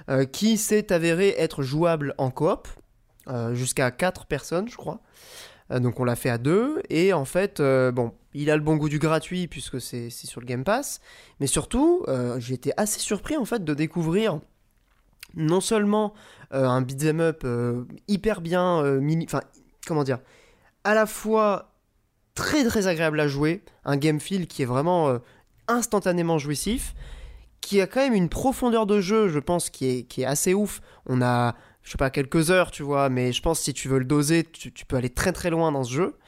euh, 0.08 0.24
qui 0.24 0.56
s'est 0.56 0.92
avéré 0.92 1.34
être 1.38 1.62
jouable 1.62 2.14
en 2.18 2.30
coop, 2.30 2.68
jusqu'à 3.52 3.90
4 3.92 4.26
personnes 4.26 4.68
je 4.68 4.76
crois. 4.76 5.00
donc 5.70 6.00
on 6.00 6.04
l'a 6.04 6.16
fait 6.16 6.28
à 6.28 6.38
deux, 6.38 6.82
et 6.90 7.12
en 7.12 7.24
fait, 7.24 7.62
bon, 7.62 8.12
il 8.34 8.50
a 8.50 8.56
le 8.56 8.62
bon 8.62 8.76
goût 8.76 8.88
du 8.88 8.98
gratuit 8.98 9.46
puisque 9.46 9.80
c'est 9.80 10.10
sur 10.10 10.40
le 10.40 10.46
Game 10.46 10.64
Pass, 10.64 11.00
mais 11.38 11.46
surtout, 11.46 12.04
j'ai 12.38 12.54
été 12.54 12.72
assez 12.76 12.98
surpris 12.98 13.36
en 13.36 13.44
fait 13.44 13.64
de 13.64 13.74
découvrir 13.74 14.40
non 15.34 15.60
seulement 15.60 16.14
un 16.50 16.82
beat'em 16.82 17.20
up 17.20 17.46
hyper 18.08 18.40
bien, 18.40 19.00
enfin, 19.22 19.40
comment 19.86 20.02
dire, 20.02 20.18
à 20.82 20.94
la 20.94 21.06
fois 21.06 21.71
très 22.34 22.64
très 22.64 22.86
agréable 22.86 23.20
à 23.20 23.28
jouer, 23.28 23.62
un 23.84 23.96
game 23.96 24.20
feel 24.20 24.46
qui 24.46 24.62
est 24.62 24.66
vraiment 24.66 25.08
euh, 25.08 25.18
instantanément 25.68 26.38
jouissif, 26.38 26.94
qui 27.60 27.80
a 27.80 27.86
quand 27.86 28.00
même 28.00 28.14
une 28.14 28.28
profondeur 28.28 28.86
de 28.86 29.00
jeu, 29.00 29.28
je 29.28 29.38
pense, 29.38 29.70
qui 29.70 29.86
est, 29.86 30.02
qui 30.02 30.22
est 30.22 30.26
assez 30.26 30.52
ouf. 30.54 30.80
On 31.06 31.22
a, 31.22 31.54
je 31.82 31.92
sais 31.92 31.98
pas, 31.98 32.10
quelques 32.10 32.50
heures, 32.50 32.70
tu 32.70 32.82
vois, 32.82 33.08
mais 33.08 33.32
je 33.32 33.40
pense 33.40 33.58
que 33.58 33.64
si 33.64 33.74
tu 33.74 33.88
veux 33.88 33.98
le 33.98 34.04
doser, 34.04 34.44
tu, 34.44 34.70
peux 34.86 34.96
aller 34.96 35.10
très 35.10 35.32
très 35.32 35.50
loin 35.50 35.72
dans 35.72 35.84
ce 35.84 35.92
jeu. 35.92 36.18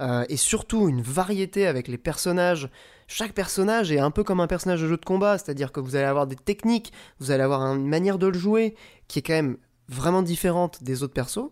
Euh, 0.00 0.24
et 0.30 0.38
surtout 0.38 0.88
une 0.88 1.02
variété 1.02 1.66
avec 1.66 1.86
les 1.86 1.98
personnages. 1.98 2.70
Chaque 3.06 3.32
personnage 3.32 3.92
est 3.92 3.98
un 3.98 4.10
peu 4.10 4.24
comme 4.24 4.40
un 4.40 4.46
personnage 4.46 4.80
de 4.80 4.88
jeu 4.88 4.96
de 4.96 5.04
combat, 5.04 5.36
c'est-à-dire 5.36 5.72
que 5.72 5.80
vous 5.80 5.96
allez 5.96 6.06
avoir 6.06 6.26
des 6.26 6.36
techniques, 6.36 6.92
vous 7.18 7.30
allez 7.30 7.42
avoir 7.42 7.60
une 7.60 7.86
manière 7.86 8.18
de 8.18 8.28
le 8.28 8.38
jouer 8.38 8.74
qui 9.08 9.18
est 9.18 9.22
quand 9.22 9.34
même 9.34 9.58
vraiment 9.88 10.22
différente 10.22 10.82
des 10.82 11.02
autres 11.02 11.12
persos. 11.12 11.50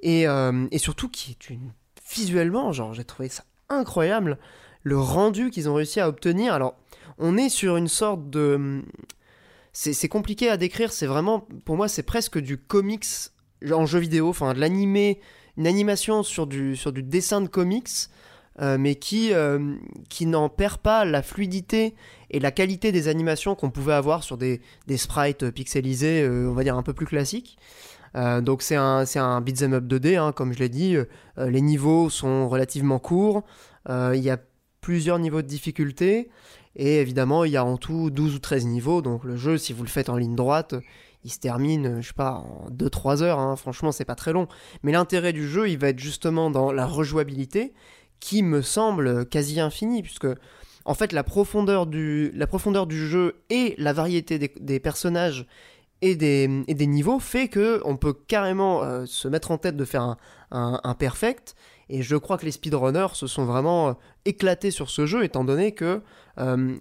Et, 0.00 0.26
euh, 0.26 0.66
et 0.70 0.78
surtout 0.78 1.08
qui 1.08 1.32
est 1.32 1.50
une 1.50 1.72
visuellement, 2.10 2.72
genre, 2.72 2.94
j'ai 2.94 3.04
trouvé 3.04 3.28
ça 3.28 3.44
incroyable. 3.68 4.38
Le 4.82 4.98
rendu 4.98 5.50
qu'ils 5.50 5.68
ont 5.68 5.74
réussi 5.74 6.00
à 6.00 6.08
obtenir. 6.08 6.54
Alors, 6.54 6.74
on 7.18 7.36
est 7.36 7.48
sur 7.48 7.76
une 7.76 7.88
sorte 7.88 8.30
de. 8.30 8.82
C'est 9.72 10.08
compliqué 10.08 10.48
à 10.48 10.56
décrire, 10.56 10.92
c'est 10.92 11.06
vraiment. 11.06 11.46
Pour 11.64 11.76
moi, 11.76 11.88
c'est 11.88 12.02
presque 12.02 12.38
du 12.38 12.58
comics 12.58 13.06
en 13.70 13.86
jeu 13.86 13.98
vidéo, 13.98 14.28
enfin, 14.28 14.54
de 14.54 14.60
l'animé 14.60 15.20
une 15.58 15.66
animation 15.66 16.22
sur 16.22 16.46
du, 16.46 16.76
sur 16.76 16.92
du 16.92 17.02
dessin 17.02 17.40
de 17.40 17.48
comics, 17.48 17.90
euh, 18.60 18.78
mais 18.78 18.94
qui, 18.94 19.32
euh, 19.32 19.74
qui 20.08 20.24
n'en 20.24 20.48
perd 20.48 20.78
pas 20.78 21.04
la 21.04 21.22
fluidité 21.22 21.94
et 22.30 22.38
la 22.38 22.52
qualité 22.52 22.92
des 22.92 23.08
animations 23.08 23.54
qu'on 23.54 23.70
pouvait 23.70 23.92
avoir 23.92 24.22
sur 24.22 24.38
des, 24.38 24.60
des 24.86 24.96
sprites 24.96 25.50
pixelisés, 25.50 26.22
euh, 26.22 26.48
on 26.48 26.54
va 26.54 26.62
dire 26.62 26.76
un 26.76 26.82
peu 26.82 26.92
plus 26.92 27.06
classiques. 27.06 27.58
Euh, 28.18 28.40
donc 28.40 28.62
c'est 28.62 28.76
un, 28.76 29.04
c'est 29.04 29.18
un 29.18 29.40
beat'em 29.40 29.74
up 29.74 29.84
2D, 29.84 30.18
hein, 30.18 30.32
comme 30.32 30.52
je 30.52 30.58
l'ai 30.58 30.68
dit. 30.68 30.96
Euh, 30.96 31.04
les 31.38 31.60
niveaux 31.60 32.10
sont 32.10 32.48
relativement 32.48 32.98
courts. 32.98 33.44
Euh, 33.88 34.12
Il 34.16 34.22
y 34.22 34.30
a 34.30 34.38
plusieurs 34.80 35.18
niveaux 35.18 35.42
de 35.42 35.46
difficulté. 35.46 36.28
Et 36.76 37.00
évidemment, 37.00 37.44
il 37.44 37.52
y 37.52 37.56
a 37.56 37.64
en 37.64 37.76
tout 37.76 38.10
12 38.10 38.36
ou 38.36 38.38
13 38.38 38.66
niveaux. 38.66 39.02
Donc 39.02 39.24
le 39.24 39.36
jeu, 39.36 39.58
si 39.58 39.72
vous 39.72 39.82
le 39.82 39.88
faites 39.88 40.08
en 40.08 40.16
ligne 40.16 40.36
droite, 40.36 40.74
il 41.24 41.30
se 41.30 41.38
termine, 41.38 42.00
je 42.00 42.08
sais 42.08 42.14
pas, 42.14 42.32
en 42.34 42.68
2-3 42.70 43.22
heures. 43.22 43.38
hein. 43.38 43.56
Franchement, 43.56 43.92
c'est 43.92 44.04
pas 44.04 44.14
très 44.14 44.32
long. 44.32 44.48
Mais 44.82 44.92
l'intérêt 44.92 45.32
du 45.32 45.48
jeu, 45.48 45.68
il 45.68 45.78
va 45.78 45.88
être 45.88 45.98
justement 45.98 46.50
dans 46.50 46.72
la 46.72 46.86
rejouabilité, 46.86 47.72
qui 48.20 48.42
me 48.42 48.62
semble 48.62 49.26
quasi 49.26 49.60
infinie, 49.60 50.02
puisque 50.02 50.26
en 50.84 50.94
fait, 50.94 51.12
la 51.12 51.22
profondeur 51.22 51.86
du, 51.86 52.32
jeu 52.90 53.42
et 53.50 53.74
la 53.78 53.92
variété 53.92 54.38
des 54.38 54.80
personnages 54.80 55.46
et 56.00 56.16
des, 56.16 56.86
niveaux 56.86 57.18
fait 57.18 57.48
que 57.48 57.80
on 57.84 57.96
peut 57.96 58.12
carrément 58.12 58.82
euh, 58.82 59.04
se 59.06 59.28
mettre 59.28 59.50
en 59.50 59.58
tête 59.58 59.76
de 59.76 59.84
faire 59.84 60.16
un, 60.50 60.94
perfect. 60.98 61.54
Et 61.90 62.02
je 62.02 62.16
crois 62.16 62.36
que 62.36 62.44
les 62.44 62.52
speedrunners 62.52 63.14
se 63.14 63.26
sont 63.26 63.44
vraiment 63.44 63.88
euh, 63.88 63.92
éclatés 64.24 64.70
sur 64.70 64.90
ce 64.90 65.06
jeu, 65.06 65.24
étant 65.24 65.42
donné 65.42 65.72
que, 65.72 66.02
euh, 66.38 66.76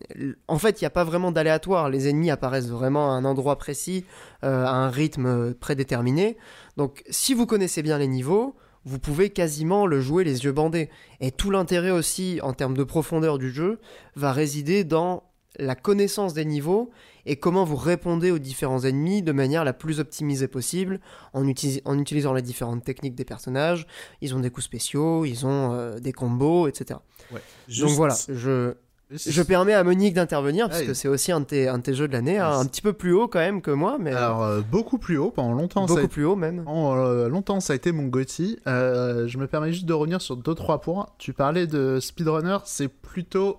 en 0.48 0.60
fait, 0.60 0.82
il 0.82 0.84
n'y 0.84 0.88
a 0.88 0.92
pas 0.92 1.06
vraiment 1.06 1.32
d'aléatoire. 1.32 1.90
Les 1.90 2.10
ennemis 2.10 2.30
apparaissent 2.30 2.70
vraiment 2.70 3.12
à 3.12 3.16
un 3.16 3.26
endroit 3.26 3.58
précis, 3.58 4.06
à 4.42 4.70
un 4.70 4.90
rythme 4.90 5.54
prédéterminé. 5.54 6.38
Donc, 6.76 7.04
si 7.10 7.34
vous 7.34 7.46
connaissez 7.46 7.82
bien 7.82 7.98
les 7.98 8.08
niveaux, 8.08 8.56
vous 8.86 9.00
pouvez 9.00 9.30
quasiment 9.30 9.86
le 9.86 10.00
jouer 10.00 10.24
les 10.24 10.44
yeux 10.44 10.52
bandés. 10.52 10.90
Et 11.20 11.32
tout 11.32 11.52
l'intérêt 11.52 11.92
aussi, 11.92 12.40
en 12.44 12.54
termes 12.54 12.78
de 12.78 12.84
profondeur 12.84 13.38
du 13.38 13.52
jeu, 13.52 13.80
va 14.16 14.32
résider 14.32 14.84
dans 14.84 15.24
la 15.60 15.76
connaissance 15.76 16.34
des 16.34 16.46
niveaux 16.46 16.92
et 17.28 17.36
comment 17.36 17.66
vous 17.66 17.76
répondez 17.76 18.32
aux 18.32 18.40
différents 18.40 18.84
ennemis 18.84 19.22
de 19.22 19.32
manière 19.32 19.64
la 19.64 19.74
plus 19.74 20.00
optimisée 20.00 20.48
possible 20.48 21.00
en, 21.34 21.44
en 21.44 22.00
utilisant 22.00 22.34
les 22.34 22.42
différentes 22.42 22.84
techniques 22.84 23.16
des 23.16 23.26
personnages. 23.26 23.86
Ils 24.22 24.34
ont 24.34 24.40
des 24.40 24.50
coups 24.50 24.66
spéciaux, 24.66 25.26
ils 25.26 25.46
ont 25.46 25.74
euh, 25.74 26.00
des 26.00 26.14
combos, 26.14 26.68
etc. 26.68 27.00
Ouais. 27.32 27.42
Donc 27.80 27.92
voilà, 27.92 28.16
je, 28.30 28.74
je 29.12 29.42
permets 29.42 29.74
à 29.74 29.84
Monique 29.84 30.14
d'intervenir 30.14 30.68
parce 30.68 30.82
que 30.82 30.94
c'est 30.94 31.08
aussi 31.08 31.32
un 31.32 31.40
de 31.40 31.46
tes, 31.46 31.68
un 31.68 31.78
de 31.78 31.84
tes 31.84 31.94
jeux 31.94 32.08
de 32.08 32.14
l'année, 32.14 32.40
hein, 32.40 32.60
un 32.60 32.66
petit 32.66 32.82
peu 32.82 32.94
plus 32.94 33.14
haut 33.14 33.28
quand 33.28 33.40
même 33.40 33.62
que 33.62 33.72
moi, 33.72 33.98
mais 34.00 34.12
Alors, 34.12 34.44
euh, 34.44 34.62
beaucoup 34.62 34.98
plus 34.98 35.18
haut, 35.18 35.32
pendant 35.32 35.54
longtemps, 35.54 35.88
ça 35.88 35.94
a 35.94 35.96
beaucoup 35.96 36.08
plus 36.10 36.26
haut 36.26 36.36
même. 36.36 36.64
pendant, 36.64 36.98
euh, 36.98 37.30
longtemps, 37.30 37.60
ça 37.60 37.74
a 37.74 37.76
été 37.76 37.92
mon 37.92 38.04
Gotti. 38.04 38.60
Euh, 38.68 39.28
je 39.28 39.38
me 39.38 39.48
permets 39.48 39.72
juste 39.72 39.86
de 39.86 39.94
revenir 39.94 40.22
sur 40.22 40.36
2-3 40.36 40.82
points. 40.82 41.06
Tu 41.18 41.32
parlais 41.34 41.68
de 41.68 42.00
speedrunner, 42.02 42.58
c'est 42.66 42.90
plutôt 42.90 43.58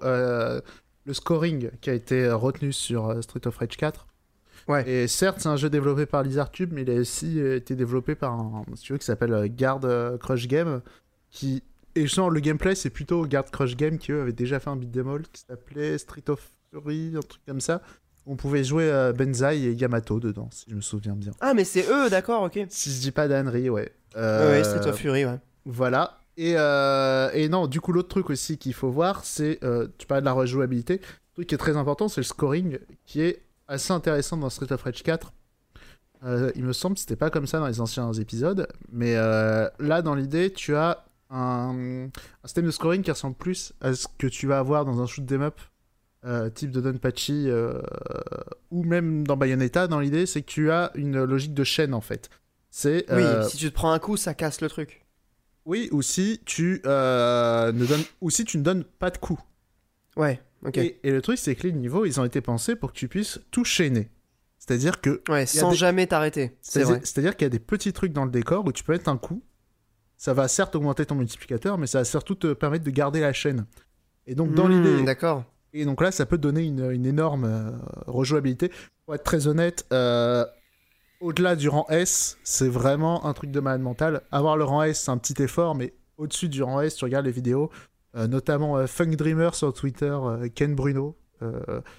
le 1.09 1.15
scoring 1.15 1.71
qui 1.81 1.91
a 1.91 1.95
été 1.95 2.31
retenu 2.31 2.73
sur 2.73 3.09
euh, 3.09 3.23
Street 3.23 3.47
of 3.47 3.57
Rage 3.57 3.77
4. 3.77 4.07
Ouais. 4.69 4.89
Et 4.89 5.09
certes, 5.09 5.41
c'est 5.41 5.49
un 5.49 5.57
jeu 5.57 5.71
développé 5.71 6.05
par 6.05 6.23
Lizardtube, 6.23 6.73
mais 6.73 6.83
il 6.83 6.91
a 6.91 6.95
aussi 6.95 7.41
euh, 7.41 7.57
été 7.57 7.75
développé 7.75 8.15
par 8.15 8.33
un 8.35 8.65
studio 8.75 8.99
qui 8.99 9.07
s'appelle 9.07 9.33
euh, 9.33 9.49
Guard 9.49 9.81
euh, 9.85 10.19
Crush 10.19 10.47
Game. 10.47 10.83
Qui... 11.31 11.63
Et 11.95 12.07
genre, 12.07 12.31
le 12.31 12.41
gameplay, 12.41 12.75
c'est 12.75 12.91
plutôt 12.91 13.27
Guard 13.27 13.47
Crush 13.47 13.75
Game 13.77 13.97
qui, 13.97 14.13
eux, 14.13 14.21
avait 14.21 14.33
déjà 14.33 14.61
fait 14.61 14.69
un 14.69 14.77
beat'em 14.77 15.09
all 15.09 15.23
qui 15.33 15.43
s'appelait 15.49 15.97
Street 15.97 16.29
of 16.29 16.47
Fury, 16.71 17.15
un 17.17 17.21
truc 17.21 17.41
comme 17.47 17.61
ça. 17.61 17.81
On 18.27 18.37
pouvait 18.37 18.63
jouer 18.63 18.91
euh, 18.91 19.15
Benzaï 19.15 19.65
et 19.65 19.73
Yamato 19.73 20.21
dedans, 20.21 20.51
si 20.53 20.67
je 20.69 20.75
me 20.75 20.83
souviens 20.83 21.17
bien. 21.17 21.33
Ah, 21.41 21.55
mais 21.55 21.65
c'est 21.65 21.89
eux, 21.91 22.11
d'accord, 22.11 22.43
ok. 22.43 22.67
Si 22.69 22.93
je 22.93 23.01
dis 23.01 23.11
pas 23.11 23.27
ouais. 23.27 23.71
Ouais, 23.71 23.93
Euh, 24.17 24.53
ouais, 24.53 24.65
Street 24.65 24.87
of 24.87 24.97
Fury, 24.97 25.25
ouais. 25.25 25.39
Voilà. 25.65 26.21
Et, 26.41 26.55
euh, 26.57 27.31
et 27.35 27.49
non, 27.49 27.67
du 27.67 27.81
coup, 27.81 27.93
l'autre 27.93 28.09
truc 28.09 28.31
aussi 28.31 28.59
qu'il 28.59 28.73
faut 28.73 28.91
voir, 28.91 29.25
c'est. 29.25 29.59
euh, 29.65 29.89
tu 29.99 30.07
parlais 30.07 30.23
de 30.23 30.25
la 30.25 30.33
rejouabilité. 30.33 31.01
Le 31.01 31.35
truc 31.35 31.49
qui 31.49 31.55
est 31.57 31.59
très 31.59 31.77
important, 31.77 32.07
c'est 32.09 32.21
le 32.21 32.25
scoring, 32.25 32.79
qui 33.07 33.23
est 33.23 33.43
assez 33.67 33.93
intéressant 33.93 34.37
dans 34.37 34.49
Street 34.49 34.73
of 34.73 34.81
Rage 34.83 35.03
4. 35.03 35.33
Euh, 36.25 36.53
il 36.55 36.65
me 36.65 36.73
semble 36.73 36.95
que 36.95 37.01
c'était 37.01 37.17
pas 37.17 37.31
comme 37.31 37.49
ça 37.49 37.59
dans 37.59 37.67
les 37.67 37.81
anciens 37.81 38.13
épisodes, 38.13 38.69
mais 38.91 39.15
là, 39.15 40.03
dans 40.03 40.15
l'idée, 40.15 40.53
tu 40.53 40.77
as 40.77 41.05
un, 41.31 42.07
un 42.07 42.47
système 42.47 42.67
de 42.67 42.71
scoring 42.71 43.03
qui 43.03 43.11
ressemble 43.11 43.37
plus 43.37 43.73
à 43.81 43.93
ce 43.95 44.07
que 44.17 44.29
tu 44.29 44.47
vas 44.47 44.61
avoir 44.61 44.85
dans 44.85 45.03
un 45.03 45.07
shoot 45.07 45.31
'em 45.33 45.43
up 45.43 45.59
type 46.55 46.71
de 46.71 46.81
Donpachi 46.81 47.49
ou 48.71 48.85
même 48.85 49.27
dans 49.27 49.37
Bayonetta. 49.37 49.89
Dans 49.89 49.99
l'idée, 49.99 50.25
c'est 50.27 50.43
que 50.43 50.47
tu 50.51 50.71
as 50.71 50.93
une 50.95 51.25
logique 51.25 51.55
de 51.55 51.65
chaîne 51.65 51.95
en 51.95 52.01
fait. 52.01 52.31
C'est 52.71 53.07
Oui, 53.13 53.25
si 53.51 53.57
tu 53.57 53.69
te 53.71 53.75
prends 53.75 53.91
un 53.91 53.99
coup, 53.99 54.17
ça 54.17 54.35
casse 54.35 54.61
le 54.61 54.69
truc. 54.69 55.05
Oui, 55.69 55.89
ou 55.93 56.03
si 56.03 56.41
tu 56.45 56.81
euh, 56.87 57.71
ne 57.73 57.85
donnes, 57.87 58.03
ou 58.21 58.31
si 58.31 58.45
tu 58.45 58.59
ne 58.59 58.63
donnes 58.63 58.85
pas 58.85 59.11
de 59.11 59.19
coups. 59.19 59.43
Ouais, 60.17 60.41
ok. 60.65 60.79
Et, 60.79 60.99
et 61.05 61.11
le 61.13 61.21
truc, 61.23 61.39
c'est 61.39 61.55
que 61.55 61.63
les 61.67 61.73
niveaux, 61.73 62.05
ils 62.05 62.19
ont 62.21 62.25
été 62.25 62.41
pensés 62.41 62.75
pour 62.75 62.93
que 62.93 62.99
tu 62.99 63.07
puisses 63.07 63.39
tout 63.51 63.65
chaîner. 63.65 64.11
C'est-à-dire 64.59 65.01
que, 65.01 65.23
Ouais, 65.29 65.47
sans 65.47 65.71
des- 65.71 65.77
jamais 65.77 66.07
t'arrêter. 66.07 66.57
C'est 66.61 66.73
c'est-à-dire 66.81 66.95
vrai. 66.97 67.01
c'est-à-dire 67.05 67.37
qu'il 67.37 67.45
y 67.45 67.47
a 67.47 67.51
des 67.51 67.59
petits 67.61 67.93
trucs 67.93 68.13
dans 68.13 68.25
le 68.25 68.31
décor 68.31 68.67
où 68.67 68.73
tu 68.73 68.83
peux 68.83 68.93
mettre 68.93 69.09
un 69.09 69.19
coup. 69.19 69.43
Ça 70.17 70.35
va 70.35 70.49
certes 70.49 70.75
augmenter 70.75 71.07
ton 71.07 71.15
multiplicateur, 71.15 71.79
mais 71.79 71.87
ça 71.87 71.99
va 71.99 72.05
surtout 72.05 72.35
te 72.35 72.53
permettre 72.53 72.85
de 72.85 72.91
garder 72.91 73.21
la 73.21 73.33
chaîne. 73.33 73.67
Et 74.27 74.35
donc 74.35 74.53
dans 74.55 74.67
Hmm, 74.67 74.73
l'idée, 74.73 75.05
D'accord. 75.05 75.45
et 75.73 75.85
donc 75.85 76.01
là, 76.03 76.11
ça 76.11 76.27
peut 76.27 76.39
donner 76.39 76.63
une, 76.65 76.91
une 76.91 77.07
énorme 77.07 77.45
euh, 77.45 77.71
rejouabilité. 78.07 78.73
Pour 79.07 79.15
être 79.15 79.23
très 79.25 79.47
honnête, 79.47 79.87
euh, 79.93 80.45
au-delà 81.21 81.57
du 81.57 81.69
rang 81.69 81.87
S, 81.89 82.39
c'est 82.45 82.69
vraiment 82.69 83.27
un 83.27 83.33
truc 83.33 83.51
de 83.51 83.61
malade 83.61 83.81
mental. 83.81 84.23
Avoir 84.31 84.57
le 84.57 84.65
rang 84.65 84.83
S, 84.83 85.01
c'est 85.05 85.11
un 85.11 85.19
petit 85.19 85.41
effort, 85.43 85.75
mais 85.75 85.95
au-dessus 86.17 86.49
du 86.49 86.63
rang 86.63 86.81
S, 86.81 86.97
tu 86.97 87.05
regardes 87.05 87.27
les 87.27 87.33
vidéos, 87.33 87.71
euh, 88.17 88.27
notamment 88.27 88.77
euh, 88.77 88.87
Funk 88.87 89.11
Dreamer 89.17 89.55
sur 89.55 89.73
Twitter, 89.73 90.07
euh, 90.11 90.49
Ken 90.55 90.75
Bruno, 90.75 91.17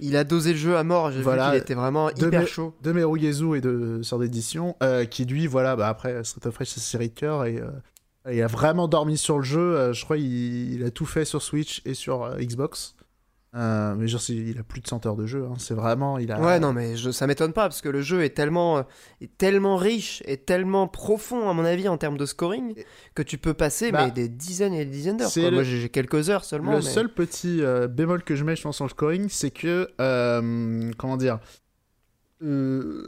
Il 0.02 0.18
a 0.18 0.26
dosé 0.26 0.52
le 0.52 0.58
jeu 0.58 0.76
à 0.78 0.84
mort, 0.84 1.12
j'ai 1.12 1.22
Voilà. 1.22 1.46
vu 1.46 1.52
qu'il 1.54 1.62
était 1.62 1.74
vraiment 1.74 2.12
De 2.12 2.28
hyper 2.28 2.42
mes- 2.42 2.46
chaud. 2.48 2.74
de 2.82 2.92
Merugezu 2.92 3.56
et 3.56 3.62
de 3.62 4.02
sort 4.04 4.20
d'édition, 4.20 4.76
qui 5.10 5.24
lui, 5.26 5.48
voilà, 5.48 5.76
bah, 5.78 5.88
après 5.88 6.24
Street 6.26 6.46
of 6.48 6.58
Rage, 6.58 6.68
c'est 6.68 6.82
série 6.82 7.08
de 7.10 7.14
cœur, 7.14 7.46
et 7.46 7.62
il 8.30 8.42
a 8.42 8.48
vraiment 8.48 8.90
dormi 8.90 9.18
sur 9.18 9.38
le 9.38 9.44
jeu. 9.46 9.94
je 9.94 10.04
crois 10.04 10.18
il, 10.18 10.74
il 10.74 10.84
a 10.84 10.92
tout 10.92 11.06
fait 11.06 11.24
sur 11.24 11.42
Switch 11.42 11.82
et 11.86 11.94
sur 11.94 12.36
Xbox. 12.38 12.96
Euh, 13.56 13.96
mais 13.96 14.08
genre, 14.08 14.22
il 14.30 14.60
a 14.60 14.64
plus 14.64 14.80
de 14.80 14.88
100 14.88 15.08
heures 15.08 15.16
de 15.16 15.26
jeu. 15.26 15.46
hein. 15.50 15.56
C'est 15.58 15.74
vraiment, 15.74 16.20
il 16.20 16.32
a. 16.32 16.40
Ouais, 16.40 16.60
non, 16.60 16.72
mais 16.72 16.96
je- 16.96 17.10
ça 17.10 17.26
m'étonne 17.26 17.52
pas 17.52 17.64
parce 17.64 17.82
que 17.82 17.90
le 17.90 18.02
jeu 18.02 18.24
est 18.24 18.30
tellement, 18.30 18.78
euh, 18.78 18.84
est 19.22 19.36
tellement 19.40 19.76
riche 19.76 20.22
et 20.28 20.38
tellement 20.38 20.88
profond, 20.88 21.50
à 21.50 21.54
mon 21.54 21.66
avis, 21.66 21.88
en 21.88 21.98
termes 21.98 22.18
de 22.18 22.28
scoring, 22.28 22.76
que 23.16 23.24
tu 23.24 23.40
peux 23.40 23.56
passer 23.56 23.92
Bah, 23.92 24.06
mais 24.06 24.12
des 24.12 24.30
dizaines 24.30 24.76
et 24.76 24.86
des 24.86 24.92
dizaines 24.92 25.18
d'heures. 25.18 25.32
le- 25.36 25.50
Moi, 25.50 25.64
j'ai 25.64 25.90
quelques 25.90 26.30
heures 26.30 26.46
seulement. 26.46 26.72
Le 26.74 26.78
mais- 26.78 26.84
seul 26.84 27.12
petit 27.12 27.64
euh, 27.64 27.88
bémol 27.88 28.24
que 28.24 28.36
je 28.36 28.44
mets, 28.44 28.56
je 28.56 28.62
pense, 28.62 28.76
sur 28.76 28.86
le 28.86 28.92
scoring, 28.92 29.28
c'est 29.30 29.50
que, 29.50 29.88
euh, 30.00 30.92
comment 31.00 31.18
dire, 31.18 31.40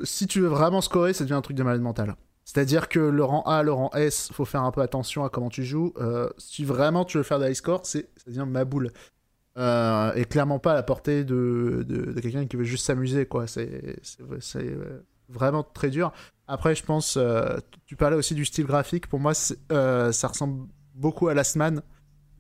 si 0.04 0.28
tu 0.28 0.42
veux 0.42 0.48
vraiment 0.48 0.82
scorer, 0.82 1.14
ça 1.14 1.24
devient 1.24 1.36
un 1.36 1.42
truc 1.42 1.56
de 1.58 1.64
malade 1.64 1.82
mental. 1.82 2.16
C'est-à-dire 2.44 2.90
que 2.90 3.00
le 3.00 3.24
rang 3.24 3.44
A, 3.44 3.64
le 3.64 3.72
rang 3.72 3.92
S, 3.94 4.30
faut 4.34 4.46
faire 4.46 4.64
un 4.64 4.72
peu 4.72 4.82
attention 4.82 5.24
à 5.24 5.30
comment 5.30 5.50
tu 5.50 5.64
joues. 5.64 5.94
Si 6.38 6.66
vraiment 6.66 7.06
tu 7.06 7.18
veux 7.18 7.24
faire 7.24 7.40
de 7.40 7.48
high 7.48 7.54
score, 7.54 7.82
c'est, 7.86 8.10
ça 8.18 8.24
devient 8.28 8.46
ma 8.48 8.66
boule. 8.66 8.92
Euh, 9.58 10.14
et 10.16 10.24
clairement 10.26 10.60
pas 10.60 10.72
à 10.72 10.76
la 10.76 10.84
portée 10.84 11.24
de, 11.26 11.84
de, 11.88 12.14
de 12.14 12.20
quelqu'un 12.22 12.46
qui 12.46 12.56
veut 12.56 12.64
juste 12.64 12.86
s'amuser, 12.86 13.26
quoi. 13.26 13.48
C'est, 13.48 13.70
euh, 14.22 15.02
vraiment 15.28 15.64
très 15.64 15.90
dur. 15.90 16.12
Après, 16.48 16.74
je 16.76 16.84
pense, 16.84 17.18
euh, 17.18 17.58
tu 17.86 17.96
parlais 17.96 18.16
aussi 18.16 18.34
du 18.34 18.46
style 18.46 18.66
graphique. 18.66 19.08
Pour 19.08 19.20
moi, 19.20 19.34
euh, 19.72 20.12
ça 20.12 20.28
ressemble 20.30 20.68
beaucoup 20.96 21.28
à 21.28 21.34
Last 21.34 21.56
Man. 21.58 21.82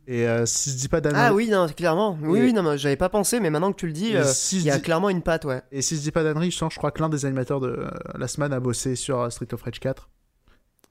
Et 0.08 0.28
euh, 0.28 0.46
si 0.46 0.72
je 0.72 0.78
dis 0.78 0.88
pas 0.90 1.00
d'anneau- 1.00 1.18
Ah 1.20 1.34
oui, 1.34 1.48
non, 1.50 1.68
clairement. 1.68 2.18
Oui, 2.22 2.40
Et- 2.40 2.44
oui, 2.44 2.54
non, 2.54 2.76
j'avais 2.76 2.96
pas 2.98 3.08
pensé, 3.10 3.40
mais 3.40 3.50
maintenant 3.50 3.72
que 3.72 3.78
tu 3.78 3.88
le 3.88 3.94
dis, 3.94 4.16
euh, 4.16 4.24
si 4.26 4.58
il 4.58 4.64
y 4.64 4.72
a 4.72 4.78
dis- 4.78 4.82
clairement 4.82 5.10
une 5.10 5.22
patte, 5.22 5.46
ouais. 5.46 5.62
Et 5.72 5.82
si 5.82 5.96
je 5.96 6.02
dis 6.02 6.12
pas 6.12 6.24
d'annerie, 6.24 6.50
je, 6.52 6.58
sens- 6.58 6.74
je 6.74 6.78
crois 6.80 6.92
que 6.92 7.02
l'un 7.02 7.08
des 7.10 7.26
animateurs 7.26 7.60
de 7.60 7.68
euh, 7.70 7.90
Last 8.18 8.38
Man 8.40 8.52
a 8.52 8.60
bossé 8.60 8.96
sur 8.96 9.32
Street 9.32 9.54
of 9.54 9.62
Rage 9.62 9.80
4. 9.80 10.10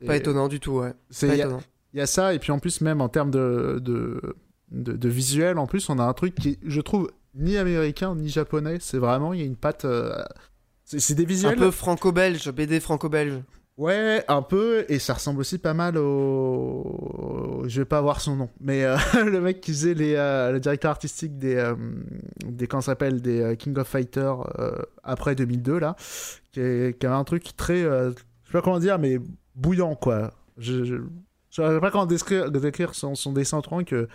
Pas 0.06 0.16
étonnant 0.16 0.48
du 0.48 0.60
tout, 0.60 0.72
ouais. 0.78 0.92
Pas 0.92 1.26
Il 1.26 1.28
y, 1.28 1.30
a- 1.32 1.46
étonnant. 1.46 1.62
il 1.92 1.98
y 1.98 2.00
a 2.02 2.06
ça, 2.06 2.32
et 2.34 2.38
puis 2.38 2.52
en 2.52 2.58
plus, 2.58 2.80
même 2.80 3.00
en 3.00 3.08
termes 3.10 3.30
de, 3.30 3.78
de, 3.82 4.36
de, 4.70 4.92
de 4.92 5.08
visuel, 5.08 5.58
en 5.58 5.66
plus, 5.66 5.88
on 5.88 5.98
a 5.98 6.04
un 6.04 6.12
truc 6.12 6.34
qui, 6.34 6.58
je 6.64 6.80
trouve, 6.80 7.10
ni 7.34 7.56
américain 7.56 8.14
ni 8.14 8.28
japonais. 8.28 8.78
C'est 8.80 8.98
vraiment, 8.98 9.32
il 9.32 9.40
y 9.40 9.42
a 9.42 9.46
une 9.46 9.56
patte. 9.56 9.84
euh, 9.84 10.12
c'est 10.84 11.14
des 11.14 11.22
Un 11.24 11.26
visuels. 11.26 11.56
peu 11.56 11.70
franco-belge, 11.70 12.50
BD 12.50 12.80
franco-belge. 12.80 13.40
Ouais, 13.76 14.24
un 14.28 14.42
peu, 14.42 14.84
et 14.88 14.98
ça 14.98 15.14
ressemble 15.14 15.40
aussi 15.40 15.56
pas 15.58 15.72
mal 15.72 15.96
au. 15.96 17.62
Je 17.66 17.80
vais 17.80 17.84
pas 17.84 17.98
avoir 17.98 18.20
son 18.20 18.36
nom, 18.36 18.50
mais 18.60 18.84
euh, 18.84 18.96
le 19.24 19.40
mec 19.40 19.60
qui 19.60 19.70
faisait 19.72 19.94
les, 19.94 20.14
euh, 20.16 20.52
le 20.52 20.60
directeur 20.60 20.90
artistique 20.90 21.38
des. 21.38 21.54
euh, 21.56 21.74
des 22.44 22.66
comment 22.66 22.80
s'appelle 22.82 23.20
Des 23.22 23.56
King 23.58 23.76
of 23.78 23.86
Fighters 23.88 24.38
après 25.02 25.34
2002, 25.34 25.78
là, 25.78 25.96
qui, 26.52 26.60
est- 26.60 26.98
qui 26.98 27.06
avait 27.06 27.14
un 27.14 27.24
truc 27.24 27.56
très. 27.56 27.82
je 27.82 28.10
sais 28.46 28.52
pas 28.52 28.62
comment 28.62 28.78
dire, 28.80 28.98
mais 28.98 29.18
bouillant, 29.54 29.94
quoi. 29.94 30.32
Je. 30.58 30.84
je... 30.84 30.96
Je 31.52 31.56
saurais 31.56 31.80
pas 31.80 31.90
comment 31.90 32.06
décrire, 32.06 32.48
décrire 32.48 32.94
son, 32.94 33.16
son 33.16 33.32
dessin 33.32 33.58
autrement 33.58 33.82
que 33.82 34.06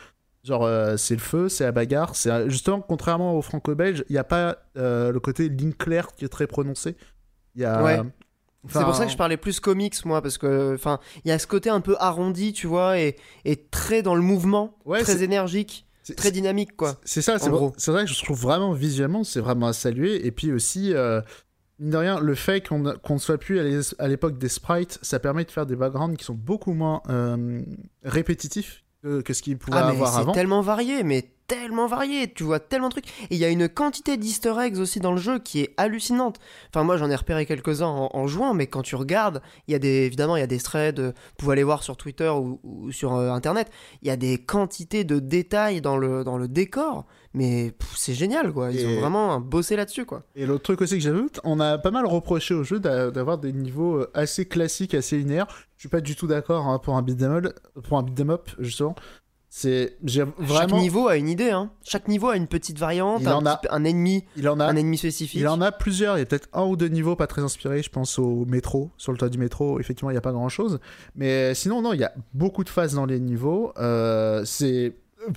genre 0.46 0.64
euh, 0.64 0.96
c'est 0.98 1.16
le 1.16 1.22
feu, 1.22 1.50
c'est 1.50 1.64
la 1.64 1.72
bagarre, 1.72 2.16
c'est 2.16 2.50
justement 2.50 2.80
contrairement 2.82 3.34
au 3.38 3.42
franco-belge, 3.42 4.04
il 4.10 4.14
n'y 4.14 4.20
a 4.20 4.24
pas 4.24 4.58
euh, 4.78 5.12
le 5.12 5.20
côté 5.20 5.50
ligne 5.50 5.74
claire 5.74 6.10
qui 6.16 6.24
est 6.24 6.30
très 6.30 6.48
prononcé. 6.48 6.96
Il 7.56 7.62
y 7.62 7.66
a 7.66 7.84
Ouais. 7.84 8.02
C'est 8.68 8.84
pour 8.84 8.96
ça 8.96 9.06
que 9.06 9.12
je 9.12 9.18
parlais 9.18 9.38
plus 9.38 9.60
comics, 9.60 9.94
moi, 10.06 10.24
parce 10.24 10.40
que, 10.40 10.74
enfin, 10.74 11.00
il 11.24 11.30
y 11.30 11.32
a 11.32 11.38
ce 11.38 11.46
côté 11.46 11.70
un 11.70 11.82
peu 11.82 11.96
arrondi, 12.00 12.52
tu 12.52 12.66
vois, 12.66 12.98
et, 13.00 13.16
et 13.44 13.58
très 13.58 14.02
dans 14.02 14.16
le 14.16 14.24
mouvement, 14.24 14.76
Ouais, 14.86 15.04
très 15.04 15.22
énergique, 15.22 15.86
c'est- 16.02 16.16
très 16.16 16.32
dynamique, 16.32 16.76
quoi. 16.76 16.96
C'est 17.06 17.22
ça, 17.22 17.38
c'est 17.38 17.50
vrai, 17.50 17.58
gros. 17.60 17.74
c'est 17.78 17.92
vrai 17.92 18.06
que 18.06 18.12
je 18.12 18.24
trouve 18.24 18.40
vraiment 18.42 18.72
visuellement, 18.74 19.24
c'est 19.24 19.40
vraiment 19.40 19.68
à 19.68 19.74
saluer. 19.74 20.26
Et 20.26 20.32
puis 20.32 20.52
aussi, 20.52 20.96
euh, 20.96 21.22
mine 21.78 21.92
de 21.92 21.98
rien, 21.98 22.20
le 22.20 22.34
fait 22.34 22.68
qu'on 22.68 22.80
ne 22.80 23.18
soit 23.20 23.38
plus 23.38 23.60
à 23.60 23.64
l'é- 23.64 23.82
à 24.00 24.08
l'époque 24.08 24.40
des 24.40 24.50
sprites, 24.50 24.98
ça 25.04 25.20
permet 25.20 25.46
de 25.46 25.52
faire 25.52 25.68
des 25.68 25.76
backgrounds 25.76 26.18
qui 26.18 26.24
sont 26.26 26.34
beaucoup 26.34 26.74
moins 26.74 27.04
répétitifs 28.04 28.84
que, 29.06 29.22
que 29.22 29.34
ce 29.34 29.42
qu'ils 29.42 29.58
pouvaient 29.58 29.78
Ah, 29.78 29.88
avoir 29.90 30.14
c'est 30.14 30.20
avant. 30.20 30.32
tellement 30.32 30.62
varié, 30.62 31.04
mais 31.04 31.30
tellement 31.48 31.86
varié, 31.86 32.34
tu 32.34 32.44
vois 32.44 32.60
tellement 32.60 32.88
de 32.88 32.94
trucs. 32.94 33.08
Et 33.30 33.36
il 33.36 33.38
y 33.38 33.46
a 33.46 33.50
une 33.50 33.70
quantité 33.70 34.18
d'easter 34.18 34.54
eggs 34.60 34.80
aussi 34.80 35.00
dans 35.00 35.12
le 35.12 35.20
jeu 35.20 35.38
qui 35.38 35.62
est 35.62 35.76
hallucinante. 35.78 36.40
Enfin, 36.74 36.84
moi 36.84 36.98
j'en 36.98 37.08
ai 37.12 37.16
repéré 37.16 37.46
quelques-uns 37.46 37.86
en, 37.86 38.10
en 38.12 38.26
jouant, 38.26 38.56
mais 38.56 38.66
quand 38.66 38.82
tu 38.82 38.96
regardes, 38.96 39.44
il 39.68 39.74
y 39.74 39.76
a 39.76 39.80
des, 39.80 40.06
évidemment, 40.08 40.38
il 40.38 40.40
y 40.40 40.44
a 40.44 40.48
des 40.48 40.58
threads, 40.58 41.00
euh, 41.00 41.10
vous 41.12 41.36
pouvez 41.38 41.52
aller 41.54 41.64
voir 41.64 41.84
sur 41.84 41.98
Twitter 41.98 42.30
ou, 42.30 42.60
ou 42.64 42.92
sur 42.92 43.14
euh, 43.14 43.30
Internet, 43.30 43.70
il 44.02 44.08
y 44.08 44.12
a 44.12 44.18
des 44.18 44.40
quantités 44.40 45.04
de 45.04 45.20
détails 45.20 45.82
dans 45.82 45.98
le, 45.98 46.24
dans 46.24 46.40
le 46.40 46.48
décor, 46.48 47.06
mais 47.36 47.74
c'est 47.96 48.14
génial, 48.14 48.52
quoi. 48.54 48.72
Ils 48.72 48.80
Et- 48.80 48.98
ont 48.98 49.00
vraiment 49.02 49.40
bossé 49.40 49.76
là-dessus, 49.76 50.06
quoi. 50.06 50.24
Et 50.36 50.46
l'autre 50.46 50.64
truc 50.64 50.82
aussi 50.82 50.96
que 50.96 51.02
j'ajoute, 51.02 51.40
on 51.44 51.60
a 51.60 51.78
pas 51.78 51.92
mal 51.92 52.06
reproché 52.06 52.54
au 52.54 52.64
jeu 52.64 52.80
d'a- 52.80 53.12
d'avoir 53.12 53.38
des 53.38 53.54
niveaux 53.54 53.98
euh, 53.98 54.12
assez 54.14 54.46
classiques, 54.46 54.94
assez 54.96 55.18
linéaires. 55.18 55.48
Je 55.76 55.82
suis 55.82 55.90
pas 55.90 56.02
du 56.02 56.16
tout 56.16 56.28
d'accord 56.28 56.66
hein, 56.68 56.80
pour 56.80 56.96
un 56.96 57.02
beat'em 57.02 57.32
up, 57.46 57.60
pour 57.88 57.98
un 57.98 58.04
beat'em 58.04 58.30
up 58.32 58.50
justement. 58.60 58.96
C'est 59.50 59.96
Chaque 60.50 60.74
niveau 60.74 61.08
a 61.08 61.16
une 61.16 61.30
idée, 61.30 61.50
hein. 61.52 61.72
Chaque 61.82 62.10
niveau 62.10 62.28
a 62.28 62.36
une 62.36 62.48
petite 62.48 62.78
variante, 62.78 63.22
Il 63.22 63.28
un, 63.30 63.36
en 63.36 63.46
a- 63.46 63.56
petit- 63.56 63.70
un 63.72 63.86
ennemi, 63.86 64.26
il 64.36 64.50
en 64.50 64.60
a 64.60 64.66
un 64.66 64.76
ennemi 64.76 64.98
spécifique. 64.98 65.40
Il 65.40 65.48
en 65.48 65.62
a 65.62 65.72
plusieurs, 65.72 66.18
il 66.18 66.20
y 66.20 66.24
a 66.24 66.26
peut-être 66.26 66.50
un 66.52 66.66
ou 66.66 66.76
deux 66.76 66.90
niveaux 66.90 67.16
pas 67.16 67.28
très 67.28 67.42
inspirés, 67.42 67.82
je 67.82 67.90
pense 67.90 68.20
au 68.20 68.44
métro, 68.48 68.92
sur 68.98 69.14
le 69.14 69.18
toit 69.18 69.30
du 69.30 69.38
métro, 69.38 69.80
effectivement 69.80 70.10
il 70.10 70.14
n'y 70.16 70.18
a 70.18 70.22
pas 70.22 70.34
grand-chose. 70.34 70.80
Mais 71.16 71.54
sinon 71.56 71.82
non, 71.82 71.94
il 71.94 72.02
y 72.02 72.04
a 72.04 72.12
beaucoup 72.34 72.66
de 72.66 72.70
phases 72.70 72.96
dans 72.96 73.06
les 73.06 73.20
niveaux. 73.22 73.72
Euh, 73.78 74.44
c'est... 74.44 74.94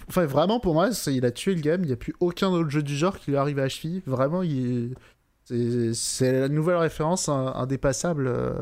Enfin 0.08 0.26
vraiment 0.26 0.60
pour 0.60 0.74
moi, 0.74 0.90
il 1.06 1.24
a 1.24 1.30
tué 1.30 1.54
le 1.54 1.60
game, 1.60 1.82
il 1.82 1.86
n'y 1.88 1.92
a 1.92 1.96
plus 1.96 2.14
aucun 2.20 2.48
autre 2.48 2.70
jeu 2.70 2.82
du 2.82 2.96
genre 2.96 3.18
qui 3.18 3.30
lui 3.30 3.36
arrive 3.36 3.58
à 3.58 3.68
cheville. 3.68 4.02
Vraiment, 4.06 4.42
il... 4.42 4.94
c'est... 5.44 6.32
la 6.32 6.48
nouvelle 6.48 6.76
référence 6.76 7.28
in- 7.28 7.52
indépassable. 7.54 8.26
euh. 8.26 8.52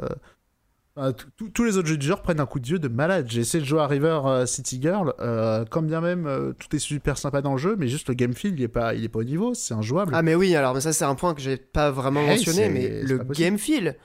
Enfin, 0.98 1.12
tous 1.52 1.62
les 1.64 1.76
autres 1.76 1.88
jeux 1.88 1.98
du 1.98 2.06
genre 2.06 2.22
prennent 2.22 2.40
un 2.40 2.46
coup 2.46 2.58
de 2.58 2.66
vieux 2.66 2.78
de 2.78 2.88
malade. 2.88 3.26
J'ai 3.28 3.42
essayé 3.42 3.60
de 3.62 3.68
jouer 3.68 3.80
à 3.80 3.86
River 3.86 4.18
euh, 4.24 4.46
City 4.46 4.80
Girl, 4.80 5.12
euh, 5.20 5.66
quand 5.68 5.82
bien 5.82 6.00
même 6.00 6.26
euh, 6.26 6.54
tout 6.58 6.74
est 6.74 6.78
super 6.78 7.18
sympa 7.18 7.42
dans 7.42 7.52
le 7.52 7.58
jeu, 7.58 7.76
mais 7.78 7.86
juste 7.86 8.08
le 8.08 8.14
game 8.14 8.32
feel 8.32 8.54
il 8.54 8.62
est 8.62 8.68
pas, 8.68 8.94
il 8.94 9.04
est 9.04 9.10
pas 9.10 9.18
au 9.18 9.24
niveau, 9.24 9.52
c'est 9.52 9.74
injouable. 9.74 10.12
Ah 10.14 10.22
mais 10.22 10.34
oui, 10.34 10.56
alors 10.56 10.72
mais 10.72 10.80
ça 10.80 10.94
c'est 10.94 11.04
un 11.04 11.14
point 11.14 11.34
que 11.34 11.42
j'ai 11.42 11.58
pas 11.58 11.90
vraiment 11.90 12.22
Hey, 12.22 12.28
mentionné, 12.38 12.70
mais 12.70 13.02
le 13.02 13.18
game 13.18 13.58
feel. 13.58 13.96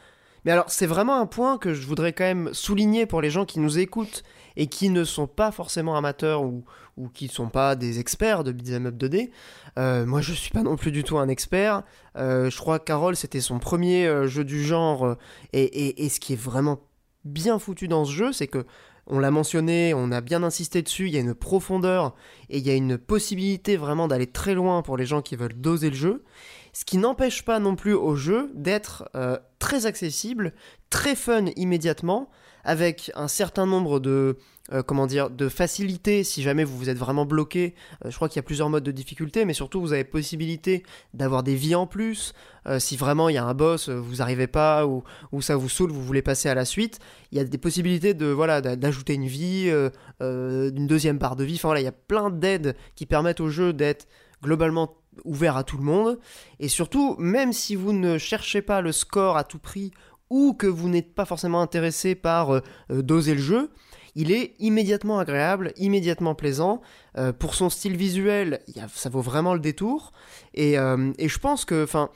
Mais 0.44 0.52
alors 0.52 0.66
c'est 0.68 0.86
vraiment 0.86 1.22
un 1.22 1.28
point 1.28 1.58
que 1.58 1.74
je 1.74 1.88
voudrais 1.88 2.12
quand 2.12 2.26
même 2.26 2.50
souligner 2.52 3.06
pour 3.06 3.22
les 3.22 3.30
gens 3.30 3.46
qui 3.46 3.62
nous 3.62 3.80
écoutent 3.80 4.24
et 4.58 4.68
qui 4.68 4.90
ne 4.90 5.06
sont 5.06 5.28
pas 5.28 5.54
forcément 5.54 5.96
amateurs 5.96 6.44
ou, 6.44 6.66
ou 6.97 7.10
qui 7.10 7.25
ne 7.25 7.32
sont 7.32 7.49
pas 7.49 7.75
des 7.75 7.99
experts 7.99 8.43
de 8.43 8.51
beat'em 8.51 8.88
up 8.88 8.95
2D. 8.95 9.30
Euh, 9.77 10.06
moi 10.06 10.21
je 10.21 10.34
suis 10.34 10.51
pas 10.51 10.63
non 10.63 10.75
plus 10.75 10.91
du 10.91 11.04
tout 11.04 11.17
un 11.17 11.27
expert. 11.27 11.84
Euh, 12.17 12.49
je 12.49 12.58
crois 12.58 12.80
que 12.80 12.86
Carole 12.86 13.15
c'était 13.15 13.41
son 13.41 13.60
premier 13.60 14.08
euh, 14.08 14.27
jeu 14.27 14.43
du 14.43 14.63
genre 14.63 15.15
et, 15.54 16.10
ce 16.10 16.19
qui 16.19 16.34
est 16.34 16.41
vraiment 16.41 16.80
bien 17.23 17.60
foutu 17.60 17.88
dans 17.88 18.06
ce 18.06 18.12
jeu 18.12 18.32
c'est 18.34 18.47
que 18.47 18.65
on 19.08 19.19
l'a 19.19 19.32
mentionné, 19.32 19.93
on 19.93 20.12
a 20.12 20.21
bien 20.21 20.43
insisté 20.43 20.82
dessus, 20.84 21.08
il 21.08 21.13
y 21.13 21.17
a 21.17 21.21
une 21.21 21.34
profondeur 21.34 22.15
et 22.49 22.60
il 22.60 22.65
y 22.65 22.69
a 22.69 22.75
une 22.75 22.97
possibilité 22.97 23.75
vraiment 23.75 24.08
d'aller 24.08 24.27
très 24.27 24.54
loin 24.54 24.84
pour 24.84 24.95
les 24.95 25.06
gens 25.06 25.21
qui 25.21 25.36
veulent 25.36 25.60
doser 25.60 25.89
le 25.89 25.95
jeu. 25.95 26.23
Ce 26.71 26.86
qui 26.86 26.97
n'empêche 26.97 27.43
pas 27.43 27.60
non 27.60 27.75
plus 27.75 27.93
au 27.93 28.15
jeu 28.15 28.51
d'être 28.54 29.10
très 29.60 29.86
accessible, 29.86 30.54
très 30.91 31.15
fun 31.15 31.47
immédiatement, 31.58 32.30
avec 32.63 33.12
un 33.15 33.27
certain 33.27 33.65
nombre 33.65 33.99
de 33.99 34.38
euh, 34.74 34.84
comment 34.84 35.08
dire 35.08 35.30
de 35.30 35.50
facilités 35.50 36.24
si 36.24 36.42
jamais 36.42 36.64
vous 36.64 36.78
vous 36.78 36.90
êtes 36.90 36.98
vraiment 36.98 37.26
bloqué. 37.26 37.76
Euh, 38.06 38.10
je 38.10 38.16
crois 38.16 38.30
qu'il 38.30 38.38
y 38.38 38.40
a 38.40 38.44
plusieurs 38.44 38.70
modes 38.70 38.84
de 38.84 38.92
difficulté, 38.92 39.44
mais 39.46 39.54
surtout 39.54 39.82
vous 39.82 39.94
avez 39.94 40.04
possibilité 40.04 40.84
d'avoir 41.14 41.44
des 41.44 41.56
vies 41.56 41.76
en 41.76 41.88
plus. 41.88 42.34
Euh, 42.68 42.80
si 42.80 42.96
vraiment 42.96 43.28
il 43.30 43.36
y 43.36 43.38
a 43.38 43.46
un 43.46 43.54
boss, 43.54 43.90
vous 43.90 44.18
n'arrivez 44.18 44.48
pas 44.48 44.86
ou, 44.86 45.04
ça 45.42 45.56
vous 45.56 45.70
saoule, 45.70 45.92
vous 45.92 46.04
voulez 46.04 46.22
passer 46.22 46.48
à 46.48 46.56
la 46.56 46.66
suite, 46.66 47.00
il 47.32 47.38
y 47.38 47.42
a 47.42 47.44
des 47.44 47.58
possibilités 47.58 48.14
de 48.14 48.28
voilà 48.28 48.62
d'a- 48.62 48.76
d'ajouter 48.76 49.16
une 49.16 49.28
vie, 49.28 49.72
d'une 50.20 50.88
deuxième 50.88 51.18
barre 51.18 51.36
de 51.36 51.44
vie. 51.44 51.56
Enfin 51.56 51.70
voilà, 51.70 51.82
il 51.82 51.86
y 51.86 51.88
a 51.88 51.92
plein 51.92 52.30
d'aides 52.30 52.76
qui 52.96 53.06
permettent 53.06 53.42
au 53.42 53.50
jeu 53.50 53.74
d'être 53.74 54.08
globalement 54.44 54.96
ouvert 55.26 55.58
à 55.58 55.64
tout 55.64 55.78
le 55.78 55.84
monde. 55.84 56.20
Et 56.60 56.68
surtout, 56.68 57.16
même 57.18 57.52
si 57.52 57.76
vous 57.76 57.94
ne 57.94 58.18
cherchez 58.18 58.62
pas 58.62 58.82
le 58.82 58.92
score 58.92 59.38
à 59.38 59.44
tout 59.44 59.60
prix 59.60 59.92
ou 60.30 60.54
que 60.54 60.68
vous 60.68 60.88
n'êtes 60.88 61.14
pas 61.14 61.26
forcément 61.26 61.62
intéressé 61.62 62.16
par 62.16 62.62
doser 62.90 63.34
le 63.34 63.42
jeu, 63.42 63.70
il 64.15 64.32
est 64.32 64.54
immédiatement 64.60 65.19
agréable, 65.19 65.74
immédiatement 65.78 66.36
plaisant. 66.36 66.82
Euh, 67.17 67.32
pour 67.34 67.56
son 67.56 67.69
style 67.69 67.95
visuel, 67.95 68.62
il 68.67 68.76
y 68.78 68.80
a- 68.80 68.88
ça 68.93 69.10
vaut 69.10 69.21
vraiment 69.21 69.54
le 69.54 69.60
détour. 69.60 70.12
Et, 70.54 70.78
euh, 70.78 71.12
et 71.17 71.28
je 71.30 71.39
pense 71.39 71.65
que, 71.65 71.84
enfin, 71.84 72.10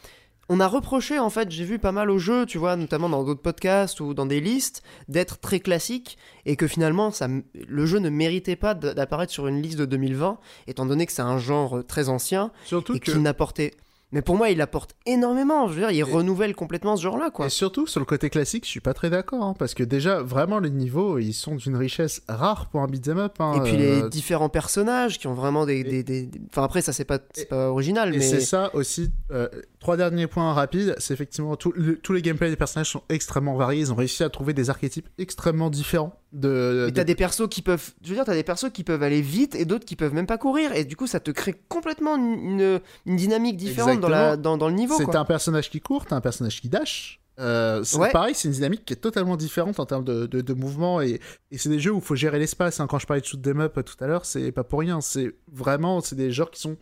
on 0.48 0.60
a 0.60 0.68
reproché, 0.68 1.18
en 1.18 1.30
fait, 1.32 1.50
j'ai 1.50 1.64
vu 1.64 1.80
pas 1.80 1.92
mal 1.92 2.12
au 2.12 2.20
jeu, 2.20 2.46
tu 2.46 2.58
vois, 2.60 2.76
notamment 2.76 3.10
dans 3.10 3.24
d'autres 3.24 3.42
podcasts 3.42 4.00
ou 4.00 4.14
dans 4.14 4.28
des 4.28 4.40
listes, 4.42 4.84
d'être 5.08 5.40
très 5.40 5.60
classique 5.60 6.18
et 6.46 6.56
que 6.56 6.68
finalement, 6.68 7.10
ça, 7.12 7.28
le 7.56 7.86
jeu 7.88 7.98
ne 8.00 8.10
méritait 8.10 8.56
pas 8.56 8.76
d'apparaître 8.76 9.32
sur 9.34 9.48
une 9.48 9.62
liste 9.62 9.80
de 9.80 9.86
2020, 9.86 10.38
étant 10.68 10.86
donné 10.86 11.08
que 11.08 11.12
c'est 11.14 11.24
un 11.24 11.40
genre 11.40 11.78
euh, 11.78 11.84
très 11.84 12.10
ancien 12.10 12.52
Surtout 12.66 12.94
et 12.96 13.00
que... 13.00 13.12
qu'il 13.12 13.22
n'apportait. 13.24 13.74
Mais 14.16 14.22
pour 14.22 14.38
moi, 14.38 14.50
il 14.50 14.62
apporte 14.62 14.96
énormément. 15.06 15.68
Je 15.68 15.74
veux 15.74 15.80
dire, 15.82 15.92
il 15.92 16.00
Et- 16.00 16.04
renouvelle 16.04 16.56
complètement 16.56 16.96
ce 16.96 17.02
genre-là, 17.04 17.32
quoi. 17.32 17.48
Et 17.48 17.50
surtout, 17.50 17.86
sur 17.86 18.00
le 18.00 18.06
côté 18.06 18.30
classique, 18.30 18.64
je 18.64 18.70
suis 18.70 18.80
pas 18.80 18.94
très 18.94 19.10
d'accord, 19.10 19.44
hein, 19.44 19.54
parce 19.60 19.74
que 19.74 19.84
déjà, 19.84 20.22
vraiment, 20.24 20.60
les 20.60 20.70
niveaux, 20.70 21.20
ils 21.20 21.34
sont 21.34 21.56
d'une 21.56 21.76
richesse 21.76 22.22
rare 22.30 22.68
pour 22.70 22.80
un 22.80 22.88
beat'em 22.88 23.18
up. 23.20 23.34
hein, 23.40 23.56
Et 23.58 23.62
puis 23.62 23.76
euh, 23.76 24.04
les 24.04 24.10
différents 24.10 24.48
personnages 24.48 25.20
qui 25.20 25.28
ont 25.28 25.34
vraiment 25.34 25.66
des. 25.66 25.84
des- 26.02 26.30
Enfin, 26.50 26.64
après, 26.64 26.82
ça, 26.82 26.94
c'est 26.94 27.04
pas, 27.04 27.20
pas 27.50 27.70
original, 27.70 28.16
Et 28.16 28.20
mais. 28.20 28.24
c'est 28.24 28.40
ça 28.40 28.74
aussi. 28.74 29.12
euh, 29.32 29.50
trois 29.86 29.98
derniers 29.98 30.26
points 30.26 30.52
rapides, 30.52 30.96
c'est 30.98 31.14
effectivement 31.14 31.56
tout- 31.56 31.72
le- 31.76 32.00
tous 32.00 32.12
les 32.12 32.24
gameplays 32.24 32.50
des 32.50 32.56
personnages 32.56 32.90
sont 32.90 33.04
extrêmement 33.10 33.56
variés. 33.56 33.82
Ils 33.82 33.94
ont 33.94 33.96
réussi 33.96 34.24
à 34.24 34.30
trouver 34.32 34.54
des 34.54 34.72
archétypes 34.72 35.08
extrêmement 35.20 35.70
différents. 35.70 36.20
De, 36.34 36.88
de- 36.88 36.90
t'as 36.90 37.04
des 37.04 37.14
persos 37.14 37.48
qui 37.48 37.62
peuvent. 37.62 37.92
Je 38.04 38.10
veux 38.10 38.16
dire, 38.16 38.26
t'as 38.26 38.34
des 38.34 38.42
persos 38.44 38.72
qui 38.74 38.84
peuvent 38.84 39.04
aller 39.04 39.22
vite 39.22 39.54
et 39.54 39.64
d'autres 39.66 39.86
qui 39.86 39.96
peuvent 39.96 40.14
même 40.16 40.26
pas 40.26 40.40
courir. 40.40 40.74
Et 40.74 40.86
du 40.86 40.96
coup, 40.96 41.06
ça 41.06 41.20
te 41.20 41.30
crée 41.30 41.54
complètement 41.70 42.16
une, 42.16 42.80
dynamique 43.06 43.58
différente 43.58 44.00
dans, 44.00 44.10
la, 44.10 44.38
dans, 44.38 44.58
dans 44.58 44.70
le 44.70 44.74
niveau, 44.74 44.96
C'est 44.98 45.16
un 45.16 45.24
personnage 45.24 45.70
qui 45.70 45.82
court, 45.82 46.06
t'as 46.08 46.16
un 46.16 46.22
personnage 46.22 46.60
qui 46.62 46.68
dash. 46.70 47.22
Euh, 47.40 47.84
c'est 47.84 47.98
Ouais. 48.00 48.12
pareil, 48.12 48.34
c'est 48.34 48.48
une 48.48 48.54
dynamique 48.56 48.86
qui 48.86 48.94
est 48.94 48.98
totalement 48.98 49.38
différente 49.38 49.80
en 49.80 49.86
termes 49.86 50.06
de, 50.06 50.26
de, 50.26 50.42
de 50.42 50.54
mouvement 50.54 51.00
et, 51.02 51.20
et 51.52 51.58
c'est 51.60 51.70
des 51.70 51.80
jeux 51.80 51.92
où 51.92 51.98
il 51.98 52.04
faut 52.04 52.16
gérer 52.16 52.40
l'espace. 52.40 52.80
hein. 52.80 52.88
Quand 52.88 52.98
je 52.98 53.06
parlais 53.06 53.22
de 53.22 53.26
shoot 53.28 53.40
them 53.42 53.60
up 53.60 53.78
tout 53.86 54.04
à 54.04 54.08
l'heure, 54.08 54.26
c'est 54.26 54.52
pas 54.52 54.64
pour 54.64 54.80
rien. 54.80 55.00
C'est 55.02 55.36
vraiment, 55.52 56.02
c'est 56.02 56.16
des 56.16 56.32
genres 56.32 56.50
qui 56.50 56.60
sont 56.62 56.76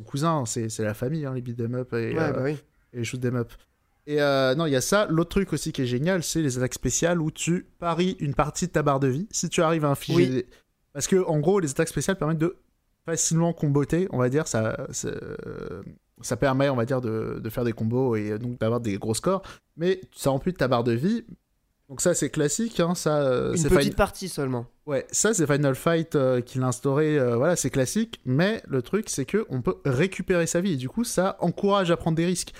cousin, 0.00 0.44
c'est 0.46 0.70
c'est 0.70 0.84
la 0.84 0.94
famille, 0.94 1.26
hein, 1.26 1.34
les 1.34 1.42
beat 1.42 1.58
them 1.58 1.74
up 1.74 1.92
et, 1.92 2.14
Ouais, 2.14 2.18
euh, 2.18 2.32
bah 2.32 2.40
oui. 2.44 2.56
et 2.94 2.98
les 2.98 3.04
shoot 3.04 3.20
them 3.20 3.36
up. 3.36 3.52
Et 4.06 4.20
euh, 4.22 4.54
non, 4.54 4.64
il 4.66 4.72
y 4.72 4.76
a 4.76 4.80
ça. 4.80 5.06
L'autre 5.10 5.28
truc 5.30 5.52
aussi 5.52 5.70
qui 5.72 5.82
est 5.82 5.86
génial, 5.86 6.22
c'est 6.22 6.40
les 6.42 6.56
attaques 6.58 6.74
spéciales 6.74 7.20
où 7.20 7.30
tu 7.30 7.66
paries 7.78 8.16
une 8.18 8.34
partie 8.34 8.66
de 8.66 8.72
ta 8.72 8.82
barre 8.82 8.98
de 9.00 9.08
vie. 9.08 9.28
Si 9.30 9.48
tu 9.50 9.60
arrives 9.62 9.84
à 9.84 9.90
infliger. 9.90 10.16
Oui. 10.22 10.28
des- 10.30 10.46
Parce 10.94 11.06
que, 11.06 11.16
en 11.24 11.38
gros, 11.38 11.60
les 11.60 11.70
attaques 11.70 11.88
spéciales 11.88 12.16
permettent 12.18 12.38
de 12.38 12.56
facilement 13.06 13.52
comboter, 13.52 14.08
on 14.10 14.18
va 14.18 14.28
dire. 14.28 14.48
Ça, 14.48 14.86
ça, 14.90 15.10
ça 16.20 16.36
permet, 16.36 16.68
on 16.68 16.76
va 16.76 16.84
dire, 16.84 17.00
de, 17.00 17.38
de 17.42 17.50
faire 17.50 17.64
des 17.64 17.72
combos 17.72 18.16
et 18.16 18.30
euh, 18.32 18.38
donc 18.38 18.58
d'avoir 18.58 18.80
des 18.80 18.96
gros 18.98 19.14
scores. 19.14 19.42
Mais 19.76 20.00
ça 20.14 20.30
ampute 20.30 20.56
ta 20.58 20.68
barre 20.68 20.84
de 20.84 20.92
vie. 20.92 21.24
Donc, 21.88 22.00
ça, 22.00 22.14
c'est 22.14 22.30
classique. 22.30 22.80
Hein, 22.80 22.94
ça, 22.94 23.22
euh, 23.22 23.54
Une 23.54 23.68
petite 23.68 23.96
partie 23.96 24.28
seulement. 24.28 24.66
Ouais, 24.86 25.06
ça, 25.12 25.34
c'est 25.34 25.46
Final 25.46 25.74
Fight 25.74 26.14
euh, 26.16 26.40
qui 26.40 26.58
l'a 26.58 26.68
instauré. 26.68 27.18
euh, 27.18 27.36
voilà, 27.36 27.54
c'est 27.56 27.70
classique. 27.70 28.20
Mais 28.24 28.62
le 28.66 28.80
truc, 28.82 29.10
c'est 29.10 29.24
que 29.26 29.44
on 29.50 29.60
peut 29.62 29.76
récupérer 29.84 30.46
sa 30.46 30.60
vie. 30.60 30.72
Et 30.72 30.76
du 30.76 30.88
coup, 30.88 31.04
ça 31.04 31.36
encourage 31.40 31.90
à 31.90 31.96
prendre 31.96 32.16
des 32.16 32.24
risques. 32.26 32.52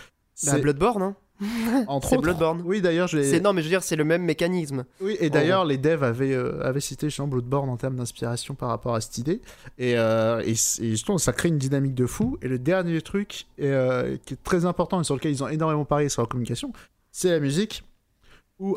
Bah, 0.44 0.52
C'est- 0.52 0.60
Bloodborne, 0.60 1.02
hein. 1.02 1.16
c'est 2.04 2.18
Bloodborne. 2.18 2.62
Oui, 2.64 2.80
d'ailleurs, 2.80 3.08
je 3.08 3.20
C'est 3.22 3.40
non, 3.40 3.52
mais 3.52 3.62
je 3.62 3.66
veux 3.66 3.70
dire, 3.72 3.82
c'est 3.82 3.96
le 3.96 4.04
même 4.04 4.22
mécanisme. 4.22 4.84
Oui, 5.00 5.16
et 5.18 5.28
d'ailleurs, 5.28 5.64
les 5.64 5.76
devs 5.76 6.04
avaient, 6.04 6.34
euh, 6.34 6.60
avaient 6.62 6.78
cité 6.80 7.08
justement 7.08 7.26
Bloodborne 7.26 7.68
en 7.68 7.76
termes 7.76 7.96
d'inspiration 7.96 8.54
par 8.54 8.68
rapport 8.68 8.94
à 8.94 9.00
cette 9.00 9.18
idée. 9.18 9.40
Et, 9.78 9.98
euh, 9.98 10.40
et, 10.44 10.54
c- 10.54 10.84
et 10.84 10.90
justement, 10.90 11.18
ça 11.18 11.32
crée 11.32 11.48
une 11.48 11.58
dynamique 11.58 11.94
de 11.94 12.06
fou. 12.06 12.38
Et 12.42 12.48
le 12.48 12.58
dernier 12.60 13.00
truc 13.02 13.46
euh, 13.60 14.16
qui 14.24 14.34
est 14.34 14.42
très 14.44 14.66
important 14.66 15.00
et 15.00 15.04
sur 15.04 15.16
lequel 15.16 15.32
ils 15.32 15.42
ont 15.42 15.48
énormément 15.48 15.84
parié 15.84 16.08
sur 16.08 16.22
la 16.22 16.28
communication, 16.28 16.72
c'est 17.10 17.30
la 17.30 17.40
musique. 17.40 17.82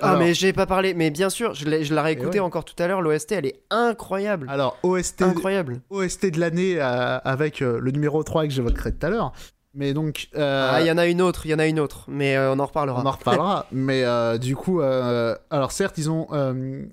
Ah, 0.01 0.09
alors, 0.09 0.19
mais 0.21 0.33
j'ai 0.33 0.53
pas 0.53 0.65
parlé. 0.65 0.93
Mais 0.93 1.11
bien 1.11 1.29
sûr, 1.29 1.53
je 1.53 1.65
l'ai 1.65 1.83
je 1.83 1.93
l'ai 1.93 2.01
réécouté 2.01 2.39
ouais. 2.39 2.45
encore 2.45 2.65
tout 2.65 2.75
à 2.81 2.87
l'heure. 2.87 3.01
L'OST, 3.01 3.31
elle 3.33 3.45
est 3.45 3.61
incroyable. 3.69 4.47
alors 4.49 4.77
OST, 4.83 5.21
Incroyable. 5.21 5.81
OST 5.89 6.27
de 6.31 6.39
l'année 6.39 6.75
euh, 6.81 7.17
avec 7.23 7.61
euh, 7.61 7.79
le 7.79 7.91
numéro 7.91 8.23
3 8.23 8.45
que 8.45 8.49
j'évoquerai 8.51 8.93
tout 8.93 9.05
à 9.05 9.09
l'heure. 9.09 9.31
Mais 9.73 9.93
donc. 9.93 10.29
euh, 10.35 10.69
Ah, 10.73 10.81
il 10.81 10.87
y 10.87 10.91
en 10.91 10.97
a 10.97 11.05
une 11.05 11.21
autre, 11.21 11.45
il 11.45 11.49
y 11.49 11.53
en 11.53 11.59
a 11.59 11.67
une 11.67 11.79
autre. 11.79 12.05
Mais 12.07 12.35
euh, 12.37 12.53
on 12.53 12.59
en 12.59 12.65
reparlera. 12.65 13.01
On 13.01 13.05
en 13.05 13.11
reparlera. 13.11 13.65
mais 13.71 14.03
euh, 14.03 14.37
du 14.37 14.55
coup, 14.55 14.81
euh, 14.81 15.35
alors 15.49 15.71
certes, 15.71 15.97
ils 15.97 16.09
ont. 16.09 16.27
euh, 16.31 16.83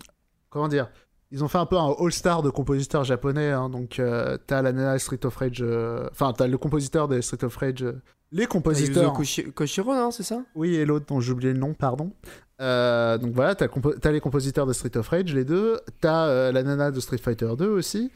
comment 0.51 0.69
dire 0.69 0.89
Ils 1.31 1.43
ont 1.45 1.49
fait 1.49 1.59
un 1.59 1.67
peu 1.67 1.79
un 1.79 1.95
all-star 1.99 2.43
de 2.43 2.51
compositeurs 2.51 3.05
japonais. 3.05 3.51
hein, 3.51 3.71
donc, 3.71 3.99
euh, 4.01 4.37
t'as 4.47 4.61
la 4.63 4.73
nana 4.73 4.99
Street 4.99 5.25
of 5.25 5.37
Rage. 5.37 5.59
euh, 5.63 6.09
Enfin, 6.11 6.33
t'as 6.37 6.47
le 6.49 6.59
compositeur 6.59 7.07
de 7.09 7.21
Street 7.21 7.45
of 7.45 7.57
Rage. 7.57 7.83
euh, 7.85 8.03
les 8.33 8.47
compositeurs. 8.47 9.13
Koshi- 9.13 9.51
Koshiro, 9.53 9.95
non, 9.95 10.11
c'est 10.11 10.23
ça? 10.23 10.41
Oui, 10.55 10.75
et 10.75 10.85
l'autre 10.87 11.05
dont 11.07 11.21
j'ai 11.21 11.33
oublié 11.33 11.53
le 11.53 11.59
nom, 11.59 11.75
pardon. 11.75 12.13
Euh, 12.63 13.19
donc 13.19 13.33
voilà, 13.33 13.55
t'as, 13.55 13.67
as 14.05 14.13
les 14.13 14.21
compositeurs 14.21 14.67
de 14.67 14.73
Street 14.73 14.97
of 14.97 15.09
Rage, 15.09 15.35
les 15.35 15.45
deux. 15.45 15.81
T'as 16.01 16.29
euh, 16.29 16.53
la 16.53 16.63
nana 16.63 16.91
de 16.91 17.01
Street 17.01 17.19
Fighter 17.19 17.51
2 17.59 17.67
aussi. 17.67 18.11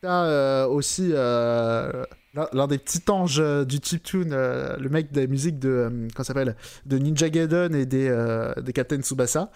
T'as 0.00 0.24
euh, 0.24 0.66
aussi 0.66 1.10
l'un 1.12 2.66
des 2.68 2.78
petits 2.78 3.02
anges 3.10 3.42
du 3.66 3.78
chiptune, 3.82 4.30
le 4.30 4.88
mec 4.88 5.12
des 5.12 5.26
musiques 5.26 5.58
de, 5.58 6.08
comment 6.14 6.24
s'appelle, 6.24 6.56
de 6.86 6.98
Ninja 6.98 7.28
Gaiden 7.28 7.74
et 7.74 7.84
des, 7.84 8.52
des 8.62 8.72
Captain 8.72 9.02
Tsubasa 9.02 9.50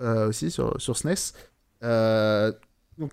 aussi 0.00 0.50
sur, 0.50 0.78
sur 0.78 0.96
SNES. 0.98 1.32
donc 2.98 3.12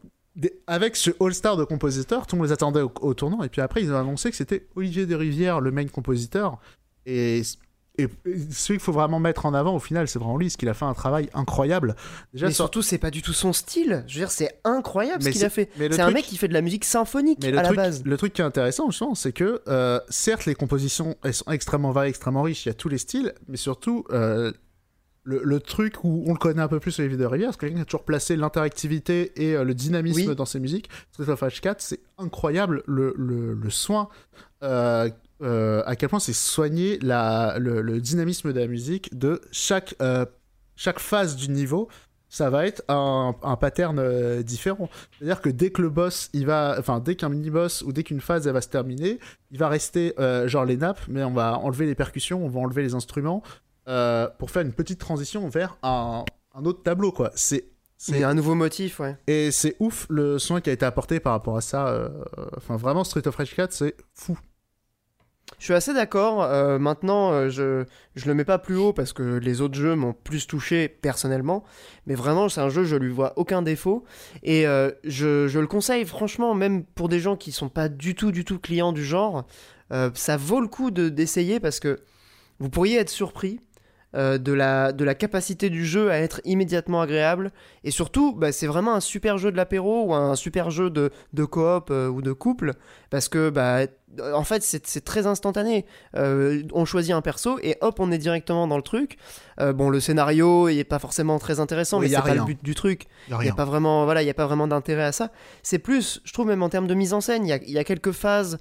avec 0.65 0.95
ce 0.95 1.11
all-star 1.23 1.57
de 1.57 1.63
compositeurs, 1.63 2.25
tout 2.25 2.35
le 2.35 2.41
monde 2.41 2.47
les 2.47 2.53
attendait 2.53 2.81
au, 2.81 3.13
tournant. 3.13 3.43
Et 3.43 3.49
puis 3.49 3.61
après, 3.61 3.83
ils 3.83 3.91
ont 3.91 3.99
annoncé 3.99 4.31
que 4.31 4.35
c'était 4.35 4.67
Olivier 4.75 5.05
de 5.05 5.15
Rivière, 5.15 5.61
le 5.61 5.71
main 5.71 5.87
compositeur. 5.87 6.59
Et, 7.05 7.43
et, 7.97 8.07
celui 8.51 8.79
qu'il 8.79 8.79
faut 8.79 8.91
vraiment 8.91 9.19
mettre 9.19 9.45
en 9.45 9.53
avant, 9.53 9.75
au 9.75 9.79
final, 9.79 10.07
c'est 10.07 10.17
vraiment 10.17 10.37
lui, 10.37 10.47
parce 10.47 10.57
qu'il 10.57 10.69
a 10.69 10.73
fait 10.73 10.85
un 10.85 10.93
travail 10.93 11.29
incroyable. 11.33 11.95
Déjà, 12.33 12.47
mais 12.47 12.53
surtout, 12.53 12.81
c'est 12.81 12.97
pas 12.97 13.11
du 13.11 13.21
tout 13.21 13.33
son 13.33 13.53
style. 13.53 14.03
Je 14.07 14.15
veux 14.15 14.21
dire, 14.21 14.31
c'est 14.31 14.59
incroyable 14.63 15.21
ce 15.23 15.29
qu'il 15.29 15.45
a 15.45 15.49
fait. 15.49 15.69
C'est 15.77 15.99
un 15.99 16.11
mec 16.11 16.25
qui 16.25 16.37
fait 16.37 16.47
de 16.47 16.53
la 16.53 16.61
musique 16.61 16.85
symphonique 16.85 17.43
à 17.45 17.51
la 17.51 17.73
base. 17.73 18.03
Le 18.03 18.17
truc 18.17 18.33
qui 18.33 18.41
est 18.41 18.45
intéressant, 18.45 18.89
je 18.89 18.97
pense, 18.97 19.21
c'est 19.21 19.33
que 19.33 19.61
euh, 19.67 19.99
certes, 20.09 20.45
les 20.45 20.55
compositions 20.55 21.15
elles 21.23 21.33
sont 21.33 21.51
extrêmement 21.51 21.91
variées, 21.91 22.09
extrêmement 22.09 22.41
riches. 22.41 22.65
Il 22.65 22.69
y 22.69 22.71
a 22.71 22.75
tous 22.75 22.89
les 22.89 22.97
styles, 22.97 23.33
mais 23.47 23.57
surtout. 23.57 24.05
Euh, 24.11 24.51
le, 25.23 25.59
truc 25.59 26.03
où 26.03 26.23
on 26.27 26.33
le 26.33 26.37
connaît 26.37 26.61
un 26.61 26.67
peu 26.67 26.79
plus 26.79 26.91
sur 26.91 27.03
les 27.03 27.09
vidéos 27.09 27.29
rivières, 27.29 27.49
parce 27.49 27.57
que 27.57 27.65
quelqu'un 27.65 27.81
a 27.81 27.85
toujours 27.85 28.03
placé 28.03 28.35
l'interactivité 28.35 29.31
et 29.41 29.55
euh, 29.55 29.63
le 29.63 29.73
dynamisme 29.73 30.35
dans 30.35 30.45
ses 30.45 30.59
musiques. 30.59 30.89
Street 31.11 31.29
of 31.29 31.39
Rage 31.39 31.61
4, 31.61 31.81
c'est 31.81 31.99
incroyable 32.17 32.83
le, 32.85 33.13
le, 33.17 33.69
soin, 33.69 34.09
euh, 34.63 35.09
euh, 35.43 35.83
à 35.85 35.95
quel 35.95 36.09
point 36.09 36.19
c'est 36.19 36.33
soigné 36.33 36.97
la, 36.99 37.57
le, 37.59 37.99
dynamisme 37.99 38.53
de 38.53 38.59
la 38.59 38.67
musique 38.67 39.17
de 39.17 39.41
chaque, 39.51 39.95
chaque 40.75 40.99
phase 40.99 41.35
du 41.35 41.49
niveau. 41.49 41.87
Ça 42.29 42.49
va 42.49 42.65
être 42.65 42.83
un, 42.87 43.35
un 43.43 43.55
pattern 43.57 44.41
différent. 44.41 44.89
C'est-à-dire 45.19 45.39
que 45.39 45.49
dès 45.49 45.69
que 45.69 45.83
le 45.83 45.89
boss, 45.91 46.31
il 46.33 46.47
va, 46.47 46.75
enfin 46.79 46.99
dès 46.99 47.15
qu'un 47.15 47.29
mini 47.29 47.51
boss 47.51 47.83
ou 47.83 47.93
dès 47.93 48.01
qu'une 48.01 48.21
phase 48.21 48.47
elle 48.47 48.53
va 48.53 48.61
se 48.61 48.69
terminer, 48.69 49.19
il 49.51 49.59
va 49.59 49.69
rester 49.69 50.15
genre 50.47 50.65
les 50.65 50.77
nappes, 50.77 51.01
mais 51.07 51.23
on 51.23 51.33
va 51.33 51.59
enlever 51.59 51.85
les 51.85 51.93
percussions, 51.93 52.43
on 52.43 52.49
va 52.49 52.59
enlever 52.59 52.81
les 52.81 52.95
instruments, 52.95 53.43
euh, 53.87 54.29
pour 54.39 54.49
faire 54.49 54.61
une 54.61 54.71
petite 54.71 54.99
transition 54.99 55.49
vers 55.49 55.77
un, 55.83 56.23
autre 56.63 56.83
tableau, 56.83 57.11
quoi. 57.11 57.31
C'est 57.35 57.69
c'est 57.97 58.23
un 58.23 58.33
nouveau 58.33 58.53
motif, 58.53 58.99
ouais. 58.99 59.17
Et 59.27 59.51
c'est 59.51 59.77
ouf 59.79 60.07
le 60.09 60.37
soin 60.37 60.59
qui 60.59 60.69
a 60.69 60.73
été 60.73 60.85
apporté 60.85 61.21
par 61.21 61.31
rapport 61.31 61.55
à 61.55 61.61
ça. 61.61 61.87
Euh, 61.87 62.09
enfin, 62.57 62.75
vraiment, 62.75 63.05
Street 63.05 63.25
of 63.27 63.35
Rage 63.35 63.55
4, 63.55 63.71
c'est 63.71 63.95
fou. 64.13 64.37
Je 65.59 65.65
suis 65.65 65.73
assez 65.73 65.93
d'accord. 65.93 66.43
Euh, 66.43 66.79
maintenant, 66.79 67.49
je 67.49 67.85
je 68.15 68.25
le 68.27 68.33
mets 68.33 68.45
pas 68.45 68.59
plus 68.59 68.75
haut 68.75 68.93
parce 68.93 69.13
que 69.13 69.37
les 69.37 69.61
autres 69.61 69.75
jeux 69.75 69.95
m'ont 69.95 70.13
plus 70.13 70.47
touché 70.47 70.87
personnellement. 70.87 71.63
Mais 72.07 72.15
vraiment, 72.15 72.49
c'est 72.49 72.61
un 72.61 72.69
jeu, 72.69 72.83
je 72.83 72.95
lui 72.95 73.11
vois 73.11 73.33
aucun 73.37 73.61
défaut. 73.61 74.03
Et 74.43 74.63
je, 74.63 75.47
je, 75.47 75.59
le 75.59 75.67
conseille, 75.67 76.05
franchement, 76.05 76.53
même 76.53 76.83
pour 76.83 77.09
des 77.09 77.19
gens 77.19 77.35
qui 77.35 77.51
sont 77.51 77.69
pas 77.69 77.89
du 77.89 78.15
tout, 78.15 78.31
du 78.31 78.45
tout 78.45 78.59
clients 78.59 78.91
du 78.91 79.03
genre. 79.03 79.45
ça 80.13 80.37
vaut 80.37 80.61
le 80.61 80.67
coup 80.67 80.91
d'essayer 80.91 81.59
parce 81.59 81.79
que 81.79 81.99
vous 82.59 82.69
pourriez 82.69 82.97
être 82.97 83.09
surpris 83.09 83.59
euh, 84.15 84.37
de, 84.37 84.53
la, 84.53 84.91
de 84.91 85.03
la 85.03 85.15
capacité 85.15 85.71
du 85.71 85.87
jeu 85.87 86.11
à 86.11 86.19
être 86.19 86.39
immédiatement 86.45 87.01
agréable. 87.01 87.51
Et 87.83 87.89
surtout, 87.89 88.31
bah, 88.35 88.51
c'est 88.51 88.67
vraiment 88.67 88.93
un 88.93 88.99
super 88.99 89.39
jeu 89.39 89.51
de 89.51 89.57
l'apéro 89.57 90.05
ou 90.05 90.13
un 90.13 90.35
super 90.35 90.69
jeu 90.69 90.91
de, 90.91 91.09
de 91.33 91.45
coop 91.45 91.89
euh, 91.89 92.09
ou 92.09 92.21
de 92.21 92.31
couple. 92.31 92.73
Parce 93.09 93.27
que, 93.27 93.49
bah, 93.49 93.87
en 94.35 94.43
fait, 94.43 94.61
c'est 94.61 95.03
très 95.03 95.25
instantané. 95.25 95.87
Euh, 96.15 96.61
on 96.73 96.85
choisit 96.85 97.11
un 97.11 97.21
perso 97.21 97.57
et 97.63 97.75
hop, 97.81 97.99
on 97.99 98.11
est 98.11 98.19
directement 98.19 98.67
dans 98.67 98.77
le 98.77 98.83
truc. 98.83 99.17
bon, 99.59 99.89
le 99.89 99.99
scénario 99.99 100.69
n'est 100.69 100.83
pas 100.83 100.99
forcément 100.99 101.39
très 101.39 101.59
intéressant, 101.59 101.99
mais 101.99 102.09
c'est 102.09 102.21
pas 102.21 102.35
le 102.35 102.43
but 102.43 102.63
du 102.63 102.75
truc. 102.75 103.07
Il 103.29 103.37
n'y 103.39 103.49
a, 103.49 103.55
pas 103.55 103.65
vraiment, 103.65 104.05
voilà, 104.05 104.21
il 104.21 104.27
y 104.27 104.29
a 104.29 104.35
pas 104.35 104.45
vraiment 104.45 104.67
d'intérêt 104.67 105.05
à 105.05 105.11
ça. 105.11 105.31
C'est 105.63 105.79
plus, 105.79 106.21
je 106.23 106.33
trouve 106.33 106.45
même 106.45 106.61
en 106.61 106.69
termes 106.69 106.85
de 106.85 106.93
mise 106.93 107.13
en 107.13 107.21
scène, 107.21 107.47
il 107.47 107.71
y 107.71 107.77
a, 107.79 107.83
quelques 107.83 108.11
phases 108.11 108.59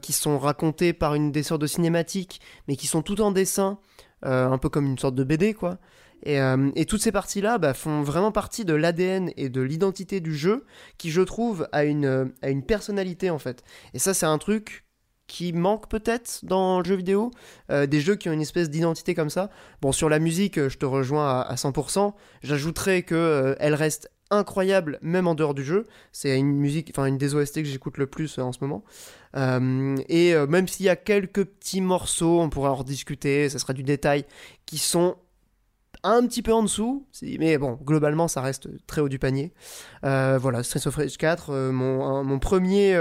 qui 0.00 0.14
sont 0.14 0.38
racontées 0.38 0.94
par 0.94 1.14
une 1.14 1.32
des 1.32 1.42
sortes 1.42 1.60
de 1.60 1.66
cinématiques, 1.66 2.40
mais 2.66 2.76
qui 2.76 2.86
sont 2.86 3.02
tout 3.02 3.20
en 3.20 3.32
dessin. 3.32 3.78
Euh, 4.24 4.48
un 4.48 4.58
peu 4.58 4.68
comme 4.68 4.86
une 4.86 4.98
sorte 4.98 5.14
de 5.14 5.24
BD, 5.24 5.52
quoi. 5.52 5.78
Et, 6.22 6.40
euh, 6.40 6.70
toutes 6.88 7.02
ces 7.02 7.12
parties-là 7.12 7.58
bah, 7.58 7.74
font 7.74 8.02
vraiment 8.02 8.32
partie 8.32 8.64
de 8.64 8.72
l'ADN 8.72 9.30
et 9.36 9.50
de 9.50 9.60
l'identité 9.60 10.20
du 10.20 10.34
jeu, 10.34 10.64
qui 10.96 11.10
je 11.10 11.20
trouve 11.20 11.68
a 11.72 11.84
une, 11.84 12.32
a 12.40 12.48
une 12.48 12.64
personnalité 12.64 13.28
en 13.28 13.38
fait. 13.38 13.62
Et 13.92 13.98
ça, 13.98 14.14
c'est 14.14 14.26
un 14.26 14.38
truc 14.38 14.84
qui 15.26 15.52
manque 15.52 15.88
peut-être 15.88 16.40
dans 16.44 16.78
le 16.78 16.84
jeu 16.84 16.94
vidéo, 16.94 17.30
euh, 17.70 17.86
des 17.86 18.00
jeux 18.00 18.14
qui 18.16 18.28
ont 18.28 18.32
une 18.32 18.40
espèce 18.40 18.70
d'identité 18.70 19.14
comme 19.14 19.28
ça. 19.28 19.50
Bon, 19.82 19.92
sur 19.92 20.08
la 20.08 20.18
musique, 20.18 20.68
je 20.68 20.78
te 20.78 20.86
rejoins 20.86 21.40
à, 21.40 21.54
100%. 21.56 22.14
J'ajouterais 22.42 23.02
que 23.02 23.54
elle 23.58 23.74
reste 23.74 24.10
incroyable 24.30 24.98
même 25.02 25.26
en 25.26 25.34
dehors 25.34 25.54
du 25.54 25.64
jeu. 25.64 25.86
C'est 26.12 26.38
une 26.38 26.56
musique, 26.56 26.90
enfin 26.94 27.06
une 27.06 27.18
des 27.18 27.34
OST 27.34 27.62
que 27.62 27.68
j'écoute 27.68 27.98
le 27.98 28.06
plus 28.06 28.38
en 28.38 28.52
ce 28.52 28.58
moment. 28.60 28.84
Euh, 29.36 29.96
et 30.08 30.34
euh, 30.34 30.46
même 30.46 30.68
s'il 30.68 30.86
y 30.86 30.88
a 30.88 30.96
quelques 30.96 31.44
petits 31.44 31.80
morceaux, 31.80 32.40
on 32.40 32.48
pourra 32.48 32.72
en 32.72 32.76
rediscuter, 32.76 33.48
ça 33.48 33.58
sera 33.58 33.72
du 33.72 33.82
détail, 33.82 34.24
qui 34.64 34.78
sont 34.78 35.16
un 36.10 36.26
petit 36.26 36.42
peu 36.42 36.52
en 36.52 36.62
dessous, 36.62 37.06
mais 37.38 37.58
bon, 37.58 37.78
globalement, 37.84 38.28
ça 38.28 38.40
reste 38.40 38.68
très 38.86 39.00
haut 39.00 39.08
du 39.08 39.18
panier. 39.18 39.52
Euh, 40.04 40.38
voilà, 40.40 40.62
Street 40.62 40.86
of 40.86 40.96
Rage 40.96 41.16
4, 41.16 41.70
mon, 41.70 42.24
mon, 42.24 42.38
premier 42.38 42.98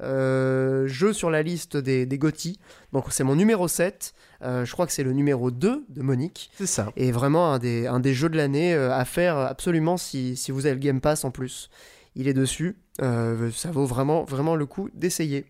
jeu 0.00 1.12
sur 1.12 1.30
la 1.30 1.42
liste 1.42 1.76
des, 1.76 2.06
des 2.06 2.18
GOTY. 2.18 2.58
Donc, 2.92 3.06
c'est 3.10 3.24
mon 3.24 3.36
numéro 3.36 3.68
7. 3.68 4.14
je 4.42 4.70
crois 4.72 4.86
que 4.86 4.92
c'est 4.92 5.04
le 5.04 5.12
numéro 5.12 5.50
2 5.50 5.84
de 5.88 6.02
Monique. 6.02 6.50
C'est 6.56 6.66
ça. 6.66 6.92
Et 6.96 7.12
vraiment 7.12 7.52
un 7.52 7.58
des, 7.58 7.86
un 7.86 8.00
des 8.00 8.14
jeux 8.14 8.28
de 8.28 8.36
l'année 8.36 8.74
à 8.74 9.04
faire 9.04 9.36
absolument 9.36 9.96
si, 9.96 10.36
si 10.36 10.52
vous 10.52 10.66
avez 10.66 10.74
le 10.74 10.80
Game 10.80 11.00
Pass 11.00 11.24
en 11.24 11.30
plus 11.30 11.70
il 12.16 12.28
est 12.28 12.34
dessus. 12.34 12.76
Euh, 13.02 13.50
ça 13.50 13.70
vaut 13.70 13.86
vraiment, 13.86 14.24
vraiment 14.24 14.56
le 14.56 14.66
coup 14.66 14.88
d'essayer. 14.94 15.46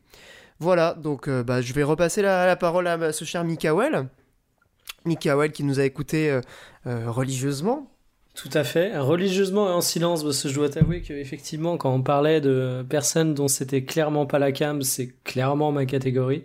Voilà, 0.61 0.95
donc 0.95 1.29
euh, 1.29 1.43
bah, 1.43 1.61
je 1.61 1.73
vais 1.73 1.83
repasser 1.83 2.23
la, 2.23 2.57
parole 2.57 2.87
à 2.87 3.13
ce 3.13 3.25
cher 3.25 3.45
Mikael. 3.45 4.09
Mikael 5.05 5.53
qui 5.53 5.65
nous 5.65 5.81
a 5.81 5.85
écouté 5.85 6.31
euh, 6.87 7.11
religieusement. 7.11 7.91
Tout 8.35 8.51
à 8.53 8.65
fait, 8.65 8.99
religieusement 8.99 9.69
et 9.69 9.73
en 9.73 9.81
silence, 9.81 10.25
parce 10.25 10.43
que 10.43 10.49
je 10.49 10.55
dois 10.55 10.69
t'avouer 10.69 11.03
qu'effectivement, 11.03 11.77
quand 11.77 11.95
on 11.95 12.03
parlait 12.03 12.41
de 12.41 12.85
personnes 12.89 13.33
dont 13.33 13.47
c'était 13.47 13.85
clairement 13.85 14.27
pas 14.27 14.41
la 14.41 14.51
cam, 14.51 14.83
c'est 14.83 15.15
clairement 15.23 15.71
ma 15.71 15.87
catégorie. 15.87 16.45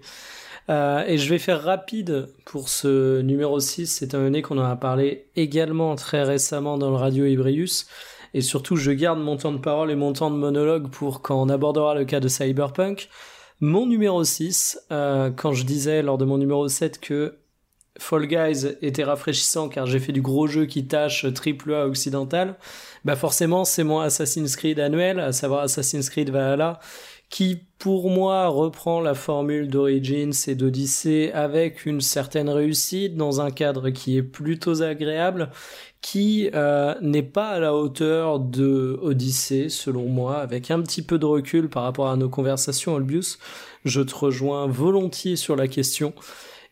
et 0.70 1.18
je 1.18 1.30
vais 1.30 1.40
faire 1.40 1.64
rapide 1.64 2.28
pour 2.46 2.70
ce 2.70 3.22
numéro 3.22 3.60
6, 3.60 3.88
c'est 3.88 4.14
un 4.14 4.30
nez 4.30 4.44
qu'on 4.44 4.60
en 4.60 4.70
a 4.70 4.76
parlé 4.76 5.30
également 5.36 5.96
très 5.96 6.22
récemment 6.22 6.78
dans 6.78 6.92
le 6.92 6.96
Radio 6.96 7.26
Ibrius. 7.26 7.88
Et 8.34 8.42
surtout, 8.42 8.76
je 8.76 8.92
garde 8.92 9.20
mon 9.20 9.38
temps 9.38 9.52
de 9.52 9.58
parole 9.58 9.92
et 9.92 9.96
mon 9.96 10.14
temps 10.14 10.32
de 10.32 10.36
monologue 10.36 10.90
pour 10.90 11.22
quand 11.22 11.42
on 11.42 11.50
abordera 11.50 11.96
le 11.96 12.06
cas 12.06 12.20
de 12.20 12.28
Cyberpunk. 12.28 13.10
Mon 13.60 13.86
numéro 13.86 14.24
6, 14.24 14.80
euh, 14.92 15.32
quand 15.32 15.54
je 15.54 15.66
disais 15.66 16.02
lors 16.02 16.18
de 16.18 16.26
mon 16.26 16.38
numéro 16.38 16.68
7 16.68 17.00
que 17.00 17.36
Fall 17.98 18.28
Guys 18.28 18.78
était 18.82 19.04
rafraîchissant 19.04 19.70
car 19.70 19.86
j'ai 19.86 20.00
fait 20.00 20.12
du 20.12 20.22
gros 20.22 20.48
jeu 20.48 20.66
qui 20.66 20.88
tâche 20.88 21.26
triple 21.34 21.74
A 21.74 21.88
occidental, 21.88 22.58
bah 23.04 23.16
forcément 23.16 23.66
c'est 23.66 23.84
mon 23.84 24.00
Assassin's 24.00 24.56
Creed 24.56 24.80
annuel, 24.80 25.20
à 25.20 25.32
savoir 25.32 25.64
Assassin's 25.64 26.10
Creed 26.10 26.30
Valhalla, 26.30 26.80
qui 27.30 27.62
pour 27.78 28.10
moi 28.10 28.48
reprend 28.48 29.02
la 29.02 29.14
formule 29.14 29.68
d'Origins 29.68 30.32
et 30.48 30.56
d'Odyssey 30.56 31.32
avec 31.34 31.86
une 31.86 32.02
certaine 32.02 32.50
réussite 32.50 33.16
dans 33.16 33.40
un 33.40 33.52
cadre 33.52 33.90
qui 33.90 34.18
est 34.18 34.24
plutôt 34.24 34.82
agréable 34.82 35.52
qui 36.02 36.50
euh, 36.54 36.96
n'est 37.02 37.24
pas 37.24 37.50
à 37.50 37.60
la 37.60 37.76
hauteur 37.76 38.40
de 38.40 38.98
Odyssée, 39.02 39.70
selon 39.70 40.06
moi, 40.06 40.38
avec 40.38 40.72
un 40.72 40.82
petit 40.82 41.02
peu 41.02 41.20
de 41.20 41.26
recul 41.26 41.70
par 41.70 41.84
rapport 41.84 42.10
à 42.10 42.16
nos 42.16 42.30
conversations, 42.30 42.96
Olbius. 42.96 43.38
Je 43.86 44.02
te 44.02 44.16
rejoins 44.16 44.68
volontiers 44.68 45.36
sur 45.36 45.56
la 45.56 45.68
question. 45.68 46.14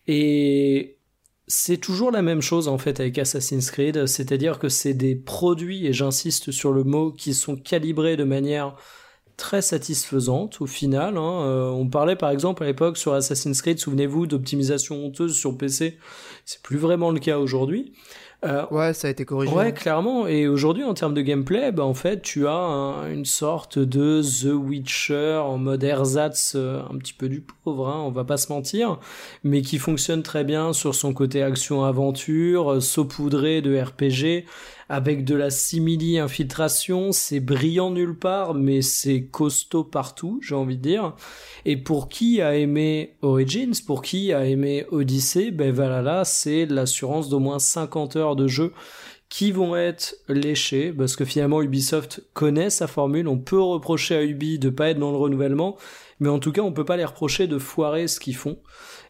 Et 0.08 0.97
c'est 1.48 1.78
toujours 1.78 2.12
la 2.12 2.22
même 2.22 2.42
chose 2.42 2.68
en 2.68 2.78
fait 2.78 3.00
avec 3.00 3.18
Assassin's 3.18 3.72
Creed, 3.72 4.06
c'est-à-dire 4.06 4.60
que 4.60 4.68
c'est 4.68 4.94
des 4.94 5.16
produits, 5.16 5.88
et 5.88 5.94
j'insiste 5.94 6.52
sur 6.52 6.74
le 6.74 6.84
mot, 6.84 7.12
qui 7.12 7.34
sont 7.34 7.56
calibrés 7.56 8.18
de 8.18 8.26
manière 8.26 8.76
très 9.38 9.62
satisfaisante 9.62 10.60
au 10.62 10.66
final. 10.66 11.16
Hein. 11.18 11.42
Euh, 11.44 11.70
on 11.70 11.88
parlait 11.88 12.16
par 12.16 12.32
exemple 12.32 12.64
à 12.64 12.66
l'époque 12.66 12.98
sur 12.98 13.14
Assassin's 13.14 13.62
Creed, 13.62 13.80
souvenez-vous, 13.80 14.28
d'optimisation 14.28 14.96
honteuse 15.06 15.38
sur 15.38 15.58
PC. 15.58 15.98
C'est 16.44 16.62
plus 16.62 16.78
vraiment 16.78 17.12
le 17.12 17.20
cas 17.20 17.38
aujourd'hui. 17.38 17.94
Euh, 18.46 18.66
ouais, 18.70 18.94
ça 18.94 19.08
a 19.08 19.12
été 19.12 19.26
corrigé. 19.26 19.52
Ouais, 19.52 19.74
clairement. 19.74 20.28
Et 20.28 20.48
aujourd'hui, 20.48 20.84
en 20.84 20.94
termes 20.94 21.16
de 21.16 21.22
gameplay, 21.22 21.72
bah, 21.72 21.84
en 21.84 21.96
fait, 21.96 22.22
tu 22.22 22.48
as 22.48 23.08
une 23.12 23.26
sorte 23.26 23.80
de 23.80 24.22
The 24.22 24.54
Witcher 24.54 25.42
en 25.44 25.58
mode 25.58 25.84
ersatz, 25.84 26.54
euh, 26.56 26.82
un 26.88 26.98
petit 26.98 27.14
peu 27.14 27.30
du 27.30 27.42
pauvre, 27.42 27.88
hein, 27.88 28.00
on 28.06 28.12
va 28.12 28.26
pas 28.26 28.38
se 28.38 28.52
mentir, 28.52 29.00
mais 29.44 29.62
qui 29.62 29.80
fonctionne 29.80 30.22
très 30.22 30.44
bien 30.44 30.72
sur 30.72 30.94
son 30.94 31.14
côté 31.14 31.42
action-aventure, 31.42 32.74
euh, 32.74 32.80
saupoudré 32.80 33.62
de 33.62 33.76
RPG, 33.80 34.46
avec 34.90 35.26
de 35.26 35.36
la 35.36 35.50
simili-infiltration, 35.50 37.12
c'est 37.12 37.40
brillant 37.40 37.92
nulle 37.92 38.18
part, 38.18 38.54
mais 38.54 38.82
c'est 38.82 39.26
costaud 39.26 39.84
partout, 39.84 40.40
j'ai 40.42 40.56
envie 40.56 40.78
de 40.78 40.82
dire. 40.82 41.16
Et 41.66 41.78
pour 41.78 42.08
qui 42.08 42.42
a 42.42 42.56
aimé 42.56 43.16
Origins, 43.22 43.74
pour 43.86 44.02
qui 44.02 44.32
a 44.32 44.46
aimé 44.46 44.86
Odyssey, 44.92 45.52
ben 45.52 45.74
c'est 46.24 46.66
l'assurance 46.66 47.30
d'au 47.30 47.40
moins 47.40 47.60
50 47.60 48.16
heures 48.16 48.36
de 48.36 48.48
jeu 48.48 48.74
qui 49.30 49.52
vont 49.52 49.76
être 49.76 50.16
léchés, 50.30 50.94
parce 50.94 51.18
que 51.18 51.26
finalement 51.26 51.62
Ubisoft 51.62 52.24
connaît 52.34 52.70
sa 52.70 52.88
formule, 52.88 53.28
on 53.28 53.38
peut 53.38 53.60
reprocher 53.60 54.16
à 54.16 54.24
Ubi 54.24 54.58
de 54.58 54.70
pas 54.70 54.90
être 54.90 55.00
dans 55.00 55.12
le 55.12 55.18
renouvellement, 55.18 55.76
mais 56.22 56.30
en 56.30 56.40
tout 56.40 56.54
cas 56.54 56.62
on 56.62 56.72
peut 56.72 56.86
pas 56.86 56.96
les 56.96 57.04
reprocher 57.04 57.48
de 57.48 57.58
foirer 57.58 58.08
ce 58.08 58.22
qu'ils 58.22 58.38
font. 58.38 58.58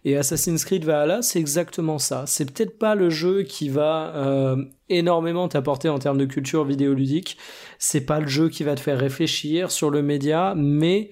Et 0.05 0.17
Assassin's 0.17 0.65
Creed 0.65 0.85
Valhalla, 0.85 1.21
c'est 1.21 1.39
exactement 1.39 1.99
ça. 1.99 2.23
C'est 2.27 2.51
peut-être 2.51 2.79
pas 2.79 2.95
le 2.95 3.09
jeu 3.09 3.43
qui 3.43 3.69
va 3.69 4.15
euh, 4.15 4.63
énormément 4.89 5.47
t'apporter 5.47 5.89
en 5.89 5.99
termes 5.99 6.17
de 6.17 6.25
culture 6.25 6.65
vidéoludique, 6.65 7.37
c'est 7.79 8.05
pas 8.05 8.19
le 8.19 8.27
jeu 8.27 8.49
qui 8.49 8.63
va 8.63 8.75
te 8.75 8.79
faire 8.79 8.99
réfléchir 8.99 9.71
sur 9.71 9.89
le 9.89 10.01
média, 10.01 10.53
mais 10.55 11.09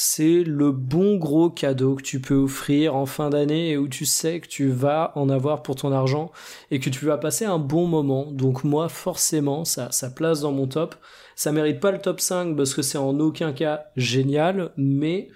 c'est 0.00 0.44
le 0.44 0.70
bon 0.70 1.16
gros 1.16 1.50
cadeau 1.50 1.96
que 1.96 2.04
tu 2.04 2.20
peux 2.20 2.36
offrir 2.36 2.94
en 2.94 3.04
fin 3.04 3.30
d'année 3.30 3.70
et 3.70 3.76
où 3.76 3.88
tu 3.88 4.06
sais 4.06 4.38
que 4.38 4.46
tu 4.46 4.68
vas 4.68 5.10
en 5.16 5.28
avoir 5.28 5.64
pour 5.64 5.74
ton 5.74 5.90
argent 5.90 6.30
et 6.70 6.78
que 6.78 6.88
tu 6.88 7.04
vas 7.04 7.18
passer 7.18 7.46
un 7.46 7.58
bon 7.58 7.88
moment. 7.88 8.30
Donc 8.30 8.62
moi, 8.62 8.88
forcément, 8.88 9.64
ça, 9.64 9.90
ça 9.90 10.10
place 10.10 10.40
dans 10.40 10.52
mon 10.52 10.68
top. 10.68 10.94
Ça 11.34 11.50
mérite 11.50 11.80
pas 11.80 11.90
le 11.90 11.98
top 11.98 12.20
5 12.20 12.56
parce 12.56 12.74
que 12.74 12.82
c'est 12.82 12.96
en 12.96 13.18
aucun 13.18 13.52
cas 13.52 13.86
génial, 13.96 14.70
mais 14.76 15.30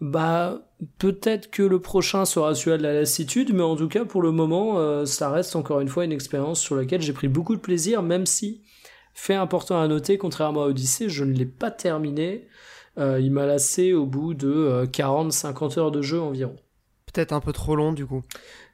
bah 0.00 0.60
peut-être 0.98 1.50
que 1.50 1.62
le 1.62 1.80
prochain 1.80 2.24
sera 2.24 2.54
celui 2.54 2.78
de 2.78 2.82
la 2.82 2.92
lassitude, 2.92 3.52
mais 3.52 3.62
en 3.62 3.76
tout 3.76 3.88
cas 3.88 4.04
pour 4.04 4.22
le 4.22 4.30
moment, 4.30 4.78
euh, 4.78 5.04
ça 5.04 5.30
reste 5.30 5.56
encore 5.56 5.80
une 5.80 5.88
fois 5.88 6.04
une 6.04 6.12
expérience 6.12 6.60
sur 6.60 6.76
laquelle 6.76 7.02
j'ai 7.02 7.12
pris 7.12 7.28
beaucoup 7.28 7.56
de 7.56 7.60
plaisir, 7.60 8.02
même 8.02 8.26
si, 8.26 8.62
fait 9.14 9.34
important 9.34 9.80
à 9.80 9.88
noter, 9.88 10.16
contrairement 10.16 10.62
à 10.62 10.66
Odyssey, 10.66 11.08
je 11.08 11.24
ne 11.24 11.32
l'ai 11.32 11.46
pas 11.46 11.72
terminé. 11.72 12.46
Euh, 12.98 13.20
il 13.20 13.32
m'a 13.32 13.46
lassé 13.46 13.92
au 13.92 14.06
bout 14.06 14.34
de 14.34 14.84
40-50 14.86 15.78
euh, 15.78 15.80
heures 15.80 15.90
de 15.90 16.02
jeu 16.02 16.20
environ. 16.20 16.56
Peut-être 17.12 17.32
un 17.32 17.40
peu 17.40 17.52
trop 17.52 17.74
long 17.74 17.92
du 17.92 18.06
coup. 18.06 18.22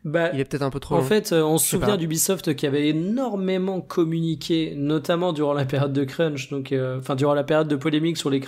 Bah, 0.04 0.30
il 0.34 0.40
est 0.40 0.44
peut-être 0.44 0.62
un 0.62 0.70
peu 0.70 0.80
trop 0.80 0.96
en 0.96 0.98
long. 0.98 1.04
En 1.04 1.06
fait, 1.06 1.32
euh, 1.32 1.42
on 1.42 1.56
se 1.56 1.66
souvient 1.66 1.96
d'Ubisoft 1.96 2.54
qui 2.54 2.66
avait 2.66 2.88
énormément 2.88 3.80
communiqué, 3.80 4.74
notamment 4.76 5.32
durant 5.32 5.54
la 5.54 5.64
période 5.64 5.92
de 5.92 6.04
crunch, 6.04 6.50
donc 6.50 6.74
enfin 6.98 7.14
durant 7.14 7.34
la 7.34 7.44
période 7.44 7.68
de 7.68 7.76
polémique 7.76 8.16
sur 8.16 8.28
les 8.28 8.40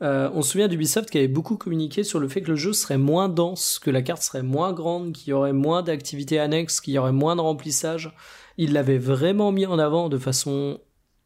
crunch. 0.00 0.30
on 0.34 0.42
se 0.42 0.50
souvient 0.50 0.68
d'Ubisoft 0.68 1.10
qui 1.10 1.18
avait 1.18 1.28
beaucoup 1.28 1.56
communiqué 1.56 2.04
sur 2.04 2.18
le 2.18 2.28
fait 2.28 2.42
que 2.42 2.50
le 2.50 2.56
jeu 2.56 2.72
serait 2.72 2.98
moins 2.98 3.28
dense, 3.28 3.78
que 3.78 3.90
la 3.90 4.02
carte 4.02 4.22
serait 4.22 4.42
moins 4.42 4.72
grande, 4.72 5.12
qu'il 5.12 5.30
y 5.30 5.32
aurait 5.32 5.52
moins 5.52 5.82
d'activités 5.82 6.38
annexes, 6.38 6.80
qu'il 6.80 6.94
y 6.94 6.98
aurait 6.98 7.12
moins 7.12 7.36
de 7.36 7.40
remplissage. 7.40 8.14
Il 8.58 8.72
l'avait 8.72 8.98
vraiment 8.98 9.52
mis 9.52 9.66
en 9.66 9.78
avant 9.78 10.08
de 10.08 10.18
façon 10.18 10.80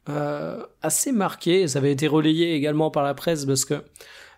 euh, 0.09 0.64
assez 0.83 1.12
marqué. 1.12 1.68
Ça 1.68 1.78
avait 1.78 1.92
été 1.92 2.06
relayé 2.06 2.54
également 2.54 2.90
par 2.90 3.02
la 3.02 3.14
presse 3.14 3.44
parce 3.44 3.64
que, 3.64 3.83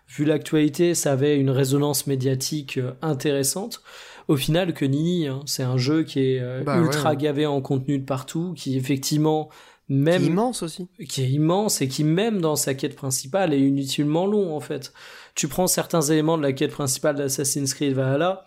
vu 0.09 0.25
l'actualité, 0.25 0.93
ça 0.93 1.13
avait 1.13 1.37
une 1.37 1.49
résonance 1.49 2.05
médiatique 2.07 2.77
euh, 2.77 2.91
intéressante. 3.01 3.81
Au 4.27 4.37
final, 4.37 4.73
que 4.73 4.85
Nini, 4.85 5.27
hein, 5.27 5.41
c'est 5.45 5.63
un 5.63 5.77
jeu 5.77 6.03
qui 6.03 6.19
est 6.19 6.39
euh, 6.39 6.63
bah 6.63 6.77
ultra 6.77 7.15
gavé 7.15 7.45
en 7.45 7.61
contenu 7.61 7.99
de 7.99 8.05
partout, 8.05 8.53
qui 8.55 8.77
effectivement 8.77 9.49
même 9.89 10.21
qui 10.21 10.27
est 10.27 10.29
immense 10.29 10.63
aussi, 10.63 10.87
qui 11.09 11.21
est 11.21 11.29
immense 11.29 11.81
et 11.81 11.87
qui 11.87 12.03
même 12.03 12.41
dans 12.41 12.55
sa 12.55 12.73
quête 12.73 12.95
principale 12.95 13.53
est 13.53 13.59
inutilement 13.59 14.25
long 14.25 14.55
en 14.55 14.59
fait. 14.59 14.93
Tu 15.35 15.47
prends 15.47 15.67
certains 15.67 16.01
éléments 16.01 16.37
de 16.37 16.43
la 16.43 16.53
quête 16.53 16.71
principale 16.71 17.15
d'Assassin's 17.15 17.73
Creed 17.73 17.93
Valhalla, 17.93 18.45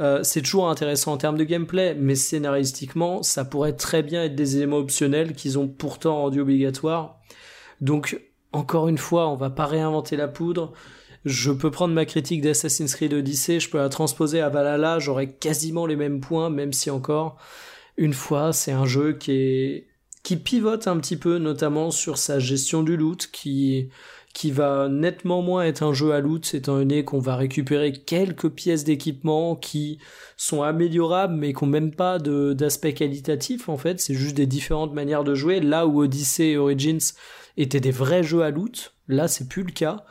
euh, 0.00 0.22
c'est 0.22 0.40
toujours 0.40 0.70
intéressant 0.70 1.12
en 1.12 1.16
termes 1.18 1.36
de 1.36 1.44
gameplay, 1.44 1.94
mais 1.94 2.14
scénaristiquement, 2.14 3.22
ça 3.22 3.44
pourrait 3.44 3.76
très 3.76 4.02
bien 4.02 4.24
être 4.24 4.34
des 4.34 4.56
éléments 4.56 4.78
optionnels 4.78 5.34
qu'ils 5.34 5.58
ont 5.58 5.68
pourtant 5.68 6.16
rendu 6.16 6.40
obligatoires. 6.40 7.20
Donc, 7.82 8.18
encore 8.52 8.88
une 8.88 8.98
fois, 8.98 9.28
on 9.28 9.36
va 9.36 9.50
pas 9.50 9.66
réinventer 9.66 10.16
la 10.16 10.28
poudre. 10.28 10.72
Je 11.26 11.50
peux 11.50 11.70
prendre 11.70 11.92
ma 11.92 12.06
critique 12.06 12.40
d'Assassin's 12.40 12.94
Creed 12.94 13.12
Odyssey, 13.12 13.60
je 13.60 13.68
peux 13.68 13.76
la 13.76 13.90
transposer 13.90 14.40
à 14.40 14.48
Valhalla, 14.48 14.98
j'aurai 14.98 15.32
quasiment 15.32 15.84
les 15.84 15.96
mêmes 15.96 16.20
points, 16.20 16.48
même 16.48 16.72
si 16.72 16.88
encore, 16.88 17.36
une 17.98 18.14
fois, 18.14 18.54
c'est 18.54 18.72
un 18.72 18.86
jeu 18.86 19.12
qui 19.12 19.32
est, 19.32 19.89
qui 20.22 20.36
pivote 20.36 20.86
un 20.86 20.98
petit 20.98 21.16
peu, 21.16 21.38
notamment 21.38 21.90
sur 21.90 22.18
sa 22.18 22.38
gestion 22.38 22.82
du 22.82 22.96
loot, 22.96 23.28
qui, 23.32 23.88
qui 24.34 24.50
va 24.50 24.88
nettement 24.88 25.42
moins 25.42 25.64
être 25.64 25.82
un 25.82 25.92
jeu 25.92 26.12
à 26.12 26.20
loot, 26.20 26.54
étant 26.54 26.76
donné 26.76 27.04
qu'on 27.04 27.18
va 27.18 27.36
récupérer 27.36 27.92
quelques 27.92 28.50
pièces 28.50 28.84
d'équipement 28.84 29.56
qui 29.56 29.98
sont 30.36 30.62
améliorables, 30.62 31.34
mais 31.34 31.52
qui 31.52 31.64
n'ont 31.64 31.70
même 31.70 31.94
pas 31.94 32.18
d'aspect 32.18 32.94
qualitatif, 32.94 33.68
en 33.68 33.76
fait. 33.76 34.00
C'est 34.00 34.14
juste 34.14 34.36
des 34.36 34.46
différentes 34.46 34.94
manières 34.94 35.24
de 35.24 35.34
jouer. 35.34 35.60
Là 35.60 35.86
où 35.86 36.02
Odyssey 36.02 36.50
et 36.50 36.58
Origins 36.58 37.12
étaient 37.56 37.80
des 37.80 37.90
vrais 37.90 38.22
jeux 38.22 38.42
à 38.42 38.50
loot, 38.50 38.94
là, 39.08 39.26
c'est 39.26 39.48
plus 39.48 39.62
le 39.62 39.72
cas. 39.72 40.04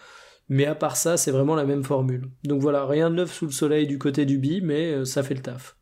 Mais 0.50 0.66
à 0.66 0.74
part 0.74 0.98
ça, 0.98 1.16
c'est 1.16 1.32
vraiment 1.32 1.56
la 1.56 1.64
même 1.64 1.84
formule. 1.84 2.30
Donc 2.44 2.60
voilà, 2.62 2.86
rien 2.86 3.12
de 3.12 3.16
neuf 3.16 3.32
sous 3.32 3.46
le 3.46 3.52
soleil 3.52 3.86
du 3.86 4.00
côté 4.00 4.26
du 4.26 4.40
bi, 4.40 4.62
mais 4.62 4.92
euh, 4.92 5.06
ça 5.06 5.22
fait 5.22 5.36
le 5.36 5.44
taf. 5.44 5.79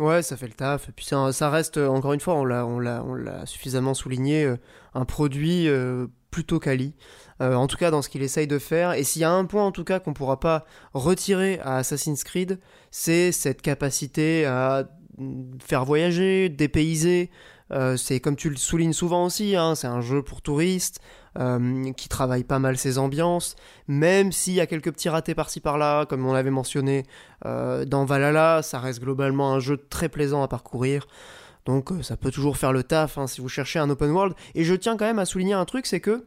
Ouais, 0.00 0.22
ça 0.22 0.36
fait 0.36 0.48
le 0.48 0.54
taf. 0.54 0.88
Et 0.88 0.92
puis 0.92 1.04
ça, 1.06 1.50
reste, 1.50 1.78
encore 1.78 2.12
une 2.12 2.20
fois, 2.20 2.34
on 2.34 2.44
l'a 2.44 3.46
suffisamment 3.46 3.94
souligné, 3.94 4.44
euh, 4.44 4.56
un 4.94 5.04
produit 5.04 5.68
euh, 5.68 6.06
plutôt 6.30 6.58
quali. 6.58 6.94
Euh, 7.40 7.54
en 7.54 7.66
tout 7.66 7.76
cas 7.76 7.90
dans 7.90 8.00
ce 8.02 8.08
qu'il 8.08 8.22
essaye 8.22 8.46
de 8.46 8.58
faire. 8.58 8.92
Et 8.92 9.04
s'il 9.04 9.22
y 9.22 9.24
a 9.24 9.30
un 9.30 9.44
point 9.44 9.64
en 9.64 9.72
tout 9.72 9.84
cas 9.84 9.98
qu'on 10.00 10.14
pourra 10.14 10.38
pas 10.38 10.64
retirer 10.92 11.58
à 11.60 11.76
Assassin's 11.76 12.22
Creed, 12.24 12.60
c'est 12.90 13.32
cette 13.32 13.62
capacité 13.62 14.44
à 14.46 14.88
faire 15.64 15.84
voyager, 15.84 16.48
dépayser. 16.48 17.30
Euh, 17.72 17.96
c'est 17.96 18.20
comme 18.20 18.36
tu 18.36 18.50
le 18.50 18.56
soulignes 18.56 18.92
souvent 18.92 19.24
aussi, 19.24 19.56
hein, 19.56 19.74
c'est 19.74 19.86
un 19.86 20.00
jeu 20.00 20.22
pour 20.22 20.42
touristes 20.42 21.00
euh, 21.38 21.92
qui 21.92 22.08
travaille 22.08 22.44
pas 22.44 22.58
mal 22.58 22.76
ses 22.76 22.98
ambiances, 22.98 23.56
même 23.88 24.32
s'il 24.32 24.54
y 24.54 24.60
a 24.60 24.66
quelques 24.66 24.92
petits 24.92 25.08
ratés 25.08 25.34
par-ci 25.34 25.60
par-là, 25.60 26.06
comme 26.06 26.26
on 26.26 26.32
l'avait 26.32 26.50
mentionné 26.50 27.04
dans 27.44 28.06
Valhalla, 28.06 28.62
ça 28.62 28.78
reste 28.78 29.02
globalement 29.02 29.52
un 29.52 29.60
jeu 29.60 29.76
très 29.76 30.08
plaisant 30.08 30.42
à 30.42 30.48
parcourir. 30.48 31.06
Donc 31.66 31.90
ça 32.00 32.16
peut 32.16 32.30
toujours 32.30 32.56
faire 32.56 32.72
le 32.72 32.82
taf 32.82 33.18
hein, 33.18 33.26
si 33.26 33.42
vous 33.42 33.50
cherchez 33.50 33.78
un 33.78 33.90
open 33.90 34.10
world. 34.10 34.34
Et 34.54 34.64
je 34.64 34.74
tiens 34.74 34.96
quand 34.96 35.04
même 35.04 35.18
à 35.18 35.26
souligner 35.26 35.52
un 35.52 35.66
truc, 35.66 35.84
c'est 35.84 36.00
que 36.00 36.24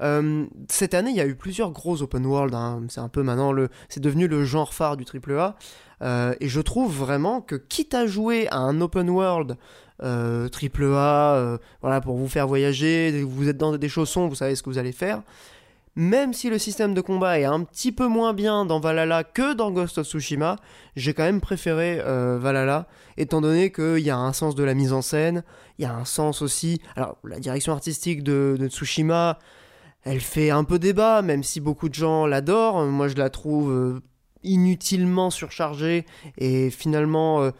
euh, 0.00 0.46
cette 0.68 0.94
année, 0.94 1.10
il 1.10 1.16
y 1.16 1.20
a 1.20 1.26
eu 1.26 1.34
plusieurs 1.34 1.70
gros 1.70 2.02
open 2.02 2.24
world. 2.26 2.54
Hein. 2.54 2.82
C'est 2.88 3.00
un 3.00 3.08
peu 3.08 3.22
maintenant 3.22 3.52
le, 3.52 3.68
c'est 3.88 4.00
devenu 4.00 4.28
le 4.28 4.44
genre 4.44 4.74
phare 4.74 4.96
du 4.96 5.04
AAA. 5.04 5.56
Euh, 6.02 6.34
et 6.40 6.48
je 6.48 6.60
trouve 6.60 6.96
vraiment 6.96 7.40
que 7.42 7.56
quitte 7.56 7.94
à 7.94 8.06
jouer 8.06 8.48
à 8.48 8.56
un 8.56 8.80
open 8.80 9.10
world 9.10 9.56
euh, 10.02 10.48
AAA, 10.48 11.34
euh, 11.36 11.58
voilà, 11.80 12.00
pour 12.00 12.16
vous 12.16 12.28
faire 12.28 12.46
voyager, 12.46 13.22
vous 13.22 13.48
êtes 13.48 13.56
dans 13.56 13.76
des 13.76 13.88
chaussons, 13.88 14.28
vous 14.28 14.34
savez 14.34 14.56
ce 14.56 14.62
que 14.62 14.70
vous 14.70 14.78
allez 14.78 14.92
faire. 14.92 15.22
Même 15.96 16.32
si 16.32 16.48
le 16.48 16.58
système 16.58 16.94
de 16.94 17.00
combat 17.00 17.40
est 17.40 17.44
un 17.44 17.64
petit 17.64 17.92
peu 17.92 18.06
moins 18.06 18.32
bien 18.32 18.64
dans 18.64 18.78
Valhalla 18.78 19.24
que 19.24 19.54
dans 19.54 19.70
Ghost 19.72 19.98
of 19.98 20.06
Tsushima, 20.06 20.56
j'ai 20.94 21.14
quand 21.14 21.24
même 21.24 21.40
préféré 21.40 22.00
Valhalla, 22.38 22.86
étant 23.16 23.40
donné 23.40 23.72
qu'il 23.72 23.98
y 23.98 24.10
a 24.10 24.16
un 24.16 24.32
sens 24.32 24.54
de 24.54 24.62
la 24.62 24.74
mise 24.74 24.92
en 24.92 25.02
scène, 25.02 25.42
il 25.80 25.84
y 25.84 25.86
a 25.86 25.94
un 25.94 26.04
sens 26.04 26.42
aussi. 26.42 26.80
Alors, 26.94 27.16
la 27.24 27.40
direction 27.40 27.72
artistique 27.72 28.22
de, 28.22 28.68
Tsushima, 28.68 29.38
elle 30.04 30.20
fait 30.20 30.50
un 30.50 30.62
peu 30.62 30.78
débat, 30.78 31.22
même 31.22 31.42
si 31.42 31.58
beaucoup 31.58 31.88
de 31.88 31.94
gens 31.94 32.26
l'adorent. 32.26 32.84
Moi, 32.84 33.08
je 33.08 33.16
la 33.16 33.30
trouve 33.30 33.72
euh, 33.72 34.00
inutilement 34.42 35.30
surchargée 35.30 36.04
et 36.36 36.68
finalement, 36.68 37.40
euh, 37.42 37.50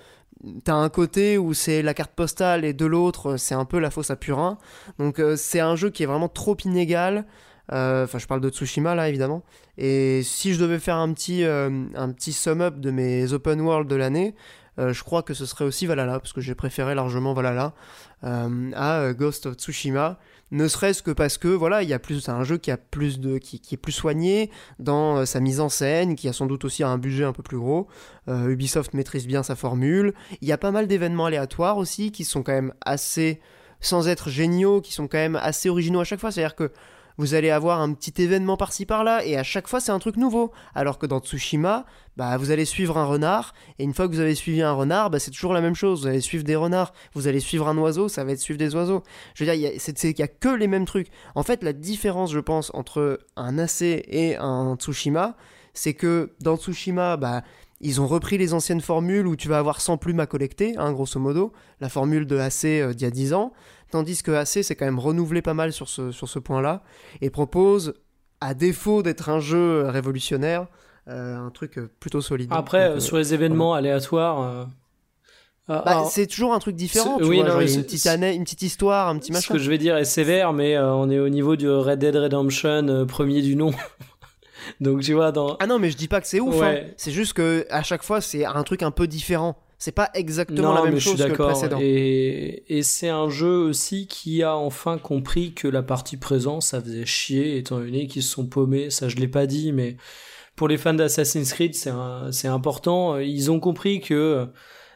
t'as 0.64 0.74
un 0.74 0.88
côté 0.88 1.38
où 1.38 1.54
c'est 1.54 1.82
la 1.82 1.94
carte 1.94 2.12
postale 2.12 2.64
et 2.64 2.72
de 2.72 2.86
l'autre, 2.86 3.36
c'est 3.36 3.54
un 3.54 3.64
peu 3.64 3.78
la 3.78 3.90
fosse 3.90 4.10
à 4.10 4.16
purin. 4.16 4.58
Donc, 4.98 5.18
euh, 5.18 5.36
c'est 5.36 5.60
un 5.60 5.76
jeu 5.76 5.90
qui 5.90 6.02
est 6.02 6.06
vraiment 6.06 6.28
trop 6.28 6.56
inégal. 6.64 7.26
Enfin, 7.72 8.18
je 8.18 8.26
parle 8.26 8.40
de 8.40 8.50
Tsushima 8.50 8.96
là, 8.96 9.08
évidemment. 9.08 9.44
Et 9.78 10.22
si 10.24 10.54
je 10.54 10.60
devais 10.60 10.80
faire 10.80 10.96
un 10.96 11.12
petit, 11.12 11.44
un 11.44 12.10
petit 12.10 12.32
sum-up 12.32 12.80
de 12.80 12.90
mes 12.90 13.32
open 13.32 13.60
world 13.60 13.88
de 13.88 13.94
l'année, 13.94 14.34
je 14.76 15.02
crois 15.04 15.22
que 15.22 15.34
ce 15.34 15.46
serait 15.46 15.64
aussi 15.64 15.86
Valhalla, 15.86 16.18
parce 16.18 16.32
que 16.32 16.40
j'ai 16.40 16.56
préféré 16.56 16.96
largement 16.96 17.32
Valhalla 17.32 17.74
à 18.22 19.12
Ghost 19.12 19.46
of 19.46 19.54
Tsushima 19.54 20.18
ne 20.50 20.66
serait-ce 20.68 21.02
que 21.02 21.10
parce 21.10 21.38
que 21.38 21.48
voilà, 21.48 21.82
il 21.82 21.88
y 21.88 21.92
a 21.92 21.98
plus, 21.98 22.20
c'est 22.20 22.30
un 22.30 22.44
jeu 22.44 22.58
qui 22.58 22.70
a 22.70 22.76
plus 22.76 23.20
de, 23.20 23.38
qui, 23.38 23.60
est 23.72 23.76
plus 23.76 23.92
soigné 23.92 24.50
dans 24.78 25.18
euh, 25.18 25.24
sa 25.24 25.40
mise 25.40 25.60
en 25.60 25.68
scène, 25.68 26.16
qui 26.16 26.28
a 26.28 26.32
sans 26.32 26.46
doute 26.46 26.64
aussi 26.64 26.82
un 26.82 26.98
budget 26.98 27.24
un 27.24 27.32
peu 27.32 27.42
plus 27.42 27.58
gros. 27.58 27.88
Euh, 28.28 28.48
Ubisoft 28.48 28.94
maîtrise 28.94 29.26
bien 29.26 29.42
sa 29.42 29.54
formule. 29.54 30.14
Il 30.40 30.48
y 30.48 30.52
a 30.52 30.58
pas 30.58 30.70
mal 30.70 30.86
d'événements 30.86 31.26
aléatoires 31.26 31.78
aussi 31.78 32.10
qui 32.10 32.24
sont 32.24 32.42
quand 32.42 32.52
même 32.52 32.74
assez, 32.84 33.40
sans 33.80 34.08
être 34.08 34.28
géniaux, 34.28 34.80
qui 34.80 34.92
sont 34.92 35.06
quand 35.06 35.18
même 35.18 35.36
assez 35.36 35.68
originaux 35.68 36.00
à 36.00 36.04
chaque 36.04 36.20
fois. 36.20 36.32
C'est-à-dire 36.32 36.56
que 36.56 36.72
vous 37.20 37.34
allez 37.34 37.50
avoir 37.50 37.82
un 37.82 37.92
petit 37.92 38.22
événement 38.22 38.56
par-ci 38.56 38.86
par-là, 38.86 39.22
et 39.26 39.36
à 39.36 39.42
chaque 39.42 39.68
fois 39.68 39.78
c'est 39.78 39.92
un 39.92 39.98
truc 39.98 40.16
nouveau. 40.16 40.52
Alors 40.74 40.98
que 40.98 41.04
dans 41.04 41.20
Tsushima, 41.20 41.84
bah, 42.16 42.38
vous 42.38 42.50
allez 42.50 42.64
suivre 42.64 42.96
un 42.96 43.04
renard, 43.04 43.52
et 43.78 43.84
une 43.84 43.92
fois 43.92 44.08
que 44.08 44.14
vous 44.14 44.20
avez 44.20 44.34
suivi 44.34 44.62
un 44.62 44.72
renard, 44.72 45.10
bah, 45.10 45.18
c'est 45.18 45.30
toujours 45.30 45.52
la 45.52 45.60
même 45.60 45.74
chose. 45.74 46.00
Vous 46.00 46.06
allez 46.06 46.22
suivre 46.22 46.44
des 46.44 46.56
renards, 46.56 46.94
vous 47.12 47.28
allez 47.28 47.40
suivre 47.40 47.68
un 47.68 47.76
oiseau, 47.76 48.08
ça 48.08 48.24
va 48.24 48.32
être 48.32 48.40
suivre 48.40 48.58
des 48.58 48.74
oiseaux. 48.74 49.02
Je 49.34 49.44
veux 49.44 49.52
dire, 49.52 49.54
il 49.54 50.14
n'y 50.14 50.22
a, 50.22 50.28
que 50.28 50.48
les 50.48 50.66
mêmes 50.66 50.86
trucs. 50.86 51.08
En 51.34 51.42
fait, 51.42 51.62
la 51.62 51.74
différence, 51.74 52.32
je 52.32 52.40
pense, 52.40 52.70
entre 52.72 53.20
un 53.36 53.58
AC 53.58 53.82
et 53.82 54.36
un 54.38 54.76
Tsushima, 54.76 55.36
c'est 55.74 55.92
que 55.92 56.32
dans 56.40 56.56
Tsushima, 56.56 57.18
bah, 57.18 57.42
ils 57.82 58.00
ont 58.00 58.06
repris 58.06 58.36
les 58.38 58.52
anciennes 58.52 58.80
formules 58.80 59.26
où 59.26 59.36
tu 59.36 59.48
vas 59.48 59.58
avoir 59.58 59.80
100 59.80 59.96
plumes 59.96 60.20
à 60.20 60.26
collecter, 60.26 60.74
hein, 60.76 60.92
grosso 60.92 61.18
modo, 61.18 61.52
la 61.80 61.88
formule 61.88 62.26
de 62.26 62.38
AC 62.38 62.64
euh, 62.64 62.92
d'il 62.92 63.04
y 63.04 63.06
a 63.06 63.10
10 63.10 63.32
ans. 63.32 63.52
Tandis 63.90 64.22
que 64.22 64.30
AC 64.30 64.62
s'est 64.64 64.76
quand 64.76 64.84
même 64.84 64.98
renouvelé 64.98 65.42
pas 65.42 65.54
mal 65.54 65.72
sur 65.72 65.88
ce, 65.88 66.12
sur 66.12 66.28
ce 66.28 66.38
point-là 66.38 66.82
et 67.20 67.30
propose, 67.30 67.94
à 68.40 68.54
défaut 68.54 69.02
d'être 69.02 69.28
un 69.28 69.40
jeu 69.40 69.86
révolutionnaire, 69.88 70.66
euh, 71.08 71.36
un 71.36 71.50
truc 71.50 71.78
plutôt 71.98 72.20
solide. 72.20 72.48
Après, 72.52 72.90
euh, 72.90 73.00
sur 73.00 73.16
les 73.18 73.34
événements 73.34 73.74
aléatoires, 73.74 74.66
Ah, 75.72 75.82
Bah, 75.84 76.04
c'est 76.10 76.26
toujours 76.26 76.52
un 76.52 76.58
truc 76.58 76.74
différent, 76.74 77.18
tu 77.18 77.24
oui, 77.24 77.36
vois, 77.36 77.44
non, 77.44 77.52
genre, 77.52 77.60
une 77.60 77.84
petite, 77.84 78.06
année- 78.06 78.34
une 78.34 78.42
petite 78.42 78.62
histoire, 78.62 79.08
un 79.08 79.16
petit 79.18 79.28
ce 79.28 79.32
machin. 79.34 79.54
que 79.54 79.60
je 79.60 79.70
vais 79.70 79.78
dire 79.78 79.96
est 79.96 80.04
sévère, 80.04 80.52
mais 80.52 80.76
euh, 80.76 80.92
on 80.92 81.08
est 81.10 81.20
au 81.20 81.28
niveau 81.28 81.54
du 81.54 81.68
Red 81.70 82.00
Dead 82.00 82.16
Redemption 82.16 82.88
euh, 82.88 83.04
premier 83.04 83.40
du 83.40 83.54
nom. 83.54 83.70
Donc 84.80 85.02
tu 85.02 85.12
vois, 85.14 85.30
dans, 85.30 85.56
Ah 85.60 85.66
non, 85.68 85.78
mais 85.78 85.90
je 85.90 85.96
dis 85.96 86.08
pas 86.08 86.20
que 86.20 86.26
c'est 86.26 86.40
ouf, 86.40 86.56
Ouais. 86.60 86.86
hein. 86.88 86.92
c'est 86.96 87.12
juste 87.12 87.34
que 87.34 87.66
à 87.70 87.82
chaque 87.84 88.02
fois 88.02 88.20
c'est 88.20 88.44
un 88.44 88.62
truc 88.64 88.82
un 88.82 88.90
peu 88.90 89.06
différent. 89.06 89.56
C'est 89.80 89.92
pas 89.92 90.10
exactement 90.14 90.68
non, 90.68 90.74
la 90.74 90.82
même 90.82 90.94
mais 90.94 91.00
je 91.00 91.04
chose 91.04 91.14
suis 91.14 91.24
que 91.24 91.30
le 91.30 91.48
précédent. 91.48 91.78
Et, 91.80 92.64
et 92.68 92.82
c'est 92.82 93.08
un 93.08 93.28
jeu 93.30 93.56
aussi 93.56 94.06
qui 94.06 94.42
a 94.42 94.54
enfin 94.54 94.98
compris 94.98 95.54
que 95.54 95.66
la 95.66 95.82
partie 95.82 96.18
présent, 96.18 96.60
ça 96.60 96.80
faisait 96.80 97.06
chier, 97.06 97.56
étant 97.56 97.78
donné 97.78 98.06
qu'ils 98.06 98.22
se 98.22 98.30
sont 98.30 98.46
paumés. 98.46 98.90
Ça, 98.90 99.08
je 99.08 99.16
l'ai 99.16 99.26
pas 99.26 99.46
dit, 99.46 99.72
mais 99.72 99.96
pour 100.54 100.68
les 100.68 100.76
fans 100.76 100.92
d'Assassin's 100.92 101.52
Creed, 101.54 101.74
c'est 101.74 102.48
important. 102.48 103.18
Ils 103.18 103.50
ont 103.50 103.58
compris 103.58 104.00
que 104.00 104.46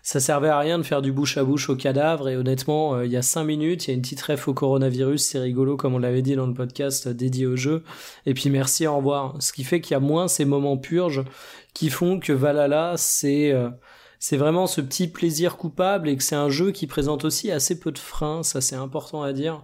ça 0.05 0.21
servait 0.21 0.51
à 0.51 0.59
rien 0.59 0.77
de 0.77 0.83
faire 0.83 1.01
du 1.01 1.13
bouche 1.13 1.39
à 1.39 1.45
bouche 1.45 1.71
au 1.71 1.77
cadavre. 1.77 2.29
Et 2.29 2.37
honnêtement, 2.37 2.95
euh, 2.95 3.07
il 3.07 3.11
y 3.11 3.17
a 3.17 3.23
cinq 3.23 3.45
minutes, 3.45 3.87
il 3.87 3.89
y 3.89 3.91
a 3.93 3.95
une 3.95 4.03
petite 4.03 4.21
ref 4.21 4.47
au 4.49 4.53
coronavirus. 4.53 5.25
C'est 5.25 5.39
rigolo, 5.39 5.79
comme 5.79 5.95
on 5.95 5.99
l'avait 5.99 6.21
dit 6.21 6.37
dans 6.37 6.47
le 6.47 6.53
podcast 6.53 7.07
euh, 7.07 7.15
dédié 7.15 7.47
au 7.47 7.57
jeu. 7.57 7.83
Et 8.27 8.35
puis 8.35 8.51
merci, 8.51 8.87
au 8.87 8.99
revoir. 8.99 9.35
Ce 9.41 9.51
qui 9.55 9.65
fait 9.65 9.81
qu'il 9.81 9.93
y 9.93 9.97
a 9.97 10.01
moins 10.01 10.29
ces 10.29 10.45
moments 10.45 10.77
purges 10.77 11.25
qui 11.73 11.89
font 11.89 12.21
que 12.21 12.35
Valhalla, 12.35 12.93
c'est 12.99 13.51
euh, 13.51 13.71
c'est 14.25 14.39
vraiment 14.39 14.67
ce 14.67 14.81
petit 14.81 15.07
plaisir 15.07 15.59
coupable 15.59 16.09
et 16.09 16.17
que 16.17 16.23
c'est 16.23 16.35
un 16.35 16.49
jeu 16.49 16.71
qui 16.71 16.87
présente 16.87 17.27
aussi 17.27 17.51
assez 17.51 17.79
peu 17.79 17.93
de 17.93 17.99
freins, 17.99 18.43
ça 18.43 18.63
c'est 18.63 18.75
important 18.75 19.23
à 19.23 19.35
dire. 19.35 19.63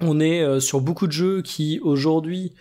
On 0.00 0.18
est 0.18 0.42
euh, 0.42 0.58
sur 0.58 0.80
beaucoup 0.80 1.06
de 1.06 1.12
jeux 1.12 1.42
qui 1.42 1.78
aujourd'hui 1.78 2.52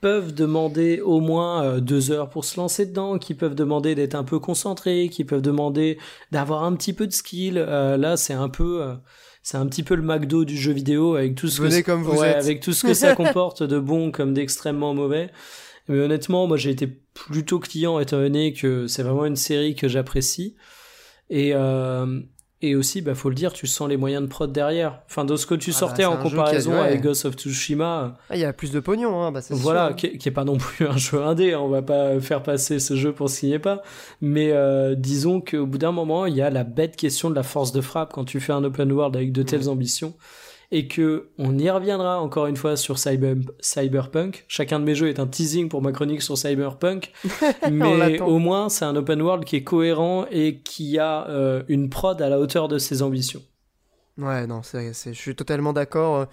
peuvent 0.00 0.32
demander 0.32 1.00
au 1.00 1.18
moins 1.18 1.64
euh, 1.64 1.80
deux 1.80 2.12
heures 2.12 2.30
pour 2.30 2.44
se 2.44 2.60
lancer 2.60 2.86
dedans, 2.86 3.18
qui 3.18 3.34
peuvent 3.34 3.56
demander 3.56 3.96
d'être 3.96 4.14
un 4.14 4.22
peu 4.22 4.38
concentré, 4.38 5.08
qui 5.10 5.24
peuvent 5.24 5.42
demander 5.42 5.98
d'avoir 6.30 6.62
un 6.62 6.76
petit 6.76 6.92
peu 6.92 7.08
de 7.08 7.12
skill. 7.12 7.58
Euh, 7.58 7.96
là, 7.96 8.16
c'est 8.16 8.32
un 8.32 8.48
peu, 8.48 8.82
euh, 8.82 8.94
c'est 9.42 9.56
un 9.56 9.66
petit 9.66 9.82
peu 9.82 9.96
le 9.96 10.02
McDo 10.02 10.44
du 10.44 10.56
jeu 10.56 10.72
vidéo 10.72 11.16
avec 11.16 11.34
tout 11.34 11.48
ce 11.48 11.60
Venez 11.60 11.82
que 11.82 11.90
comme 11.90 12.04
vous 12.04 12.20
ouais, 12.20 12.28
êtes. 12.28 12.36
avec 12.36 12.60
tout 12.60 12.72
ce 12.72 12.86
que 12.86 12.94
ça 12.94 13.16
comporte 13.16 13.64
de 13.64 13.80
bon 13.80 14.12
comme 14.12 14.32
d'extrêmement 14.32 14.94
mauvais. 14.94 15.32
Mais 15.90 15.98
honnêtement, 16.00 16.46
moi 16.46 16.56
j'ai 16.56 16.70
été 16.70 16.86
plutôt 16.86 17.58
client 17.58 17.98
étant 17.98 18.18
donné 18.18 18.52
que 18.52 18.86
c'est 18.86 19.02
vraiment 19.02 19.26
une 19.26 19.36
série 19.36 19.74
que 19.74 19.88
j'apprécie. 19.88 20.54
Et, 21.28 21.50
euh, 21.54 22.20
et 22.62 22.74
aussi, 22.76 23.00
bah, 23.00 23.14
faut 23.14 23.28
le 23.30 23.34
dire, 23.34 23.52
tu 23.52 23.66
sens 23.66 23.88
les 23.88 23.96
moyens 23.96 24.22
de 24.22 24.28
prod 24.28 24.52
derrière. 24.52 25.00
Enfin, 25.06 25.24
de 25.24 25.34
ce 25.36 25.46
que 25.46 25.54
tu 25.54 25.70
Ah 25.70 25.72
bah, 25.72 25.78
sortais 25.78 26.04
en 26.04 26.14
a 26.14 26.16
comparaison 26.22 26.72
ouais. 26.72 26.78
avec 26.78 27.00
Ghost 27.02 27.24
of 27.24 27.34
Tsushima, 27.34 28.16
Ah, 28.28 28.36
il 28.36 28.40
y 28.40 28.44
a 28.44 28.52
plus 28.52 28.70
de 28.70 28.80
pognon, 28.80 29.22
hein, 29.22 29.32
bah, 29.32 29.40
voilà, 29.50 29.88
sûr. 29.88 29.96
qui, 29.96 30.06
est- 30.06 30.18
qui 30.18 30.28
est 30.28 30.32
pas 30.32 30.44
non 30.44 30.58
plus 30.58 30.86
un 30.86 30.96
jeu 30.96 31.22
indé, 31.22 31.54
hein, 31.54 31.60
on 31.60 31.68
va 31.68 31.82
pas 31.82 32.20
faire 32.20 32.42
passer 32.42 32.78
ce 32.80 32.94
jeu 32.96 33.12
pour 33.12 33.30
ce 33.30 33.40
qu'il 33.40 33.50
n'est 33.50 33.58
pas. 33.58 33.82
Mais 34.20 34.50
euh, 34.52 34.94
disons 34.94 35.40
qu'au 35.40 35.66
bout 35.66 35.78
d'un 35.78 35.92
moment, 35.92 36.26
il 36.26 36.34
y 36.36 36.42
a 36.42 36.50
la 36.50 36.64
bête 36.64 36.96
question 36.96 37.30
de 37.30 37.34
la 37.34 37.42
force 37.42 37.72
de 37.72 37.80
frappe 37.80 38.12
quand 38.12 38.24
tu 38.24 38.40
fais 38.40 38.52
un 38.52 38.62
open 38.64 38.92
world 38.92 39.16
avec 39.16 39.32
de 39.32 39.42
telles 39.42 39.68
ambitions. 39.68 40.14
Et 40.72 40.86
que 40.86 41.30
on 41.36 41.58
y 41.58 41.68
reviendra 41.68 42.20
encore 42.20 42.46
une 42.46 42.56
fois 42.56 42.76
sur 42.76 42.98
cyber, 42.98 43.34
Cyberpunk. 43.60 44.44
Chacun 44.46 44.78
de 44.78 44.84
mes 44.84 44.94
jeux 44.94 45.08
est 45.08 45.18
un 45.18 45.26
teasing 45.26 45.68
pour 45.68 45.82
ma 45.82 45.90
chronique 45.90 46.22
sur 46.22 46.38
Cyberpunk. 46.38 47.12
mais 47.70 48.20
au 48.20 48.38
moins, 48.38 48.68
c'est 48.68 48.84
un 48.84 48.94
open 48.94 49.20
world 49.20 49.44
qui 49.44 49.56
est 49.56 49.64
cohérent 49.64 50.26
et 50.30 50.58
qui 50.58 50.98
a 50.98 51.28
euh, 51.28 51.64
une 51.68 51.90
prod 51.90 52.20
à 52.22 52.28
la 52.28 52.38
hauteur 52.38 52.68
de 52.68 52.78
ses 52.78 53.02
ambitions. 53.02 53.42
Ouais, 54.16 54.46
non, 54.46 54.62
c'est, 54.62 54.92
je 54.92 55.12
suis 55.12 55.34
totalement 55.34 55.72
d'accord. 55.72 56.28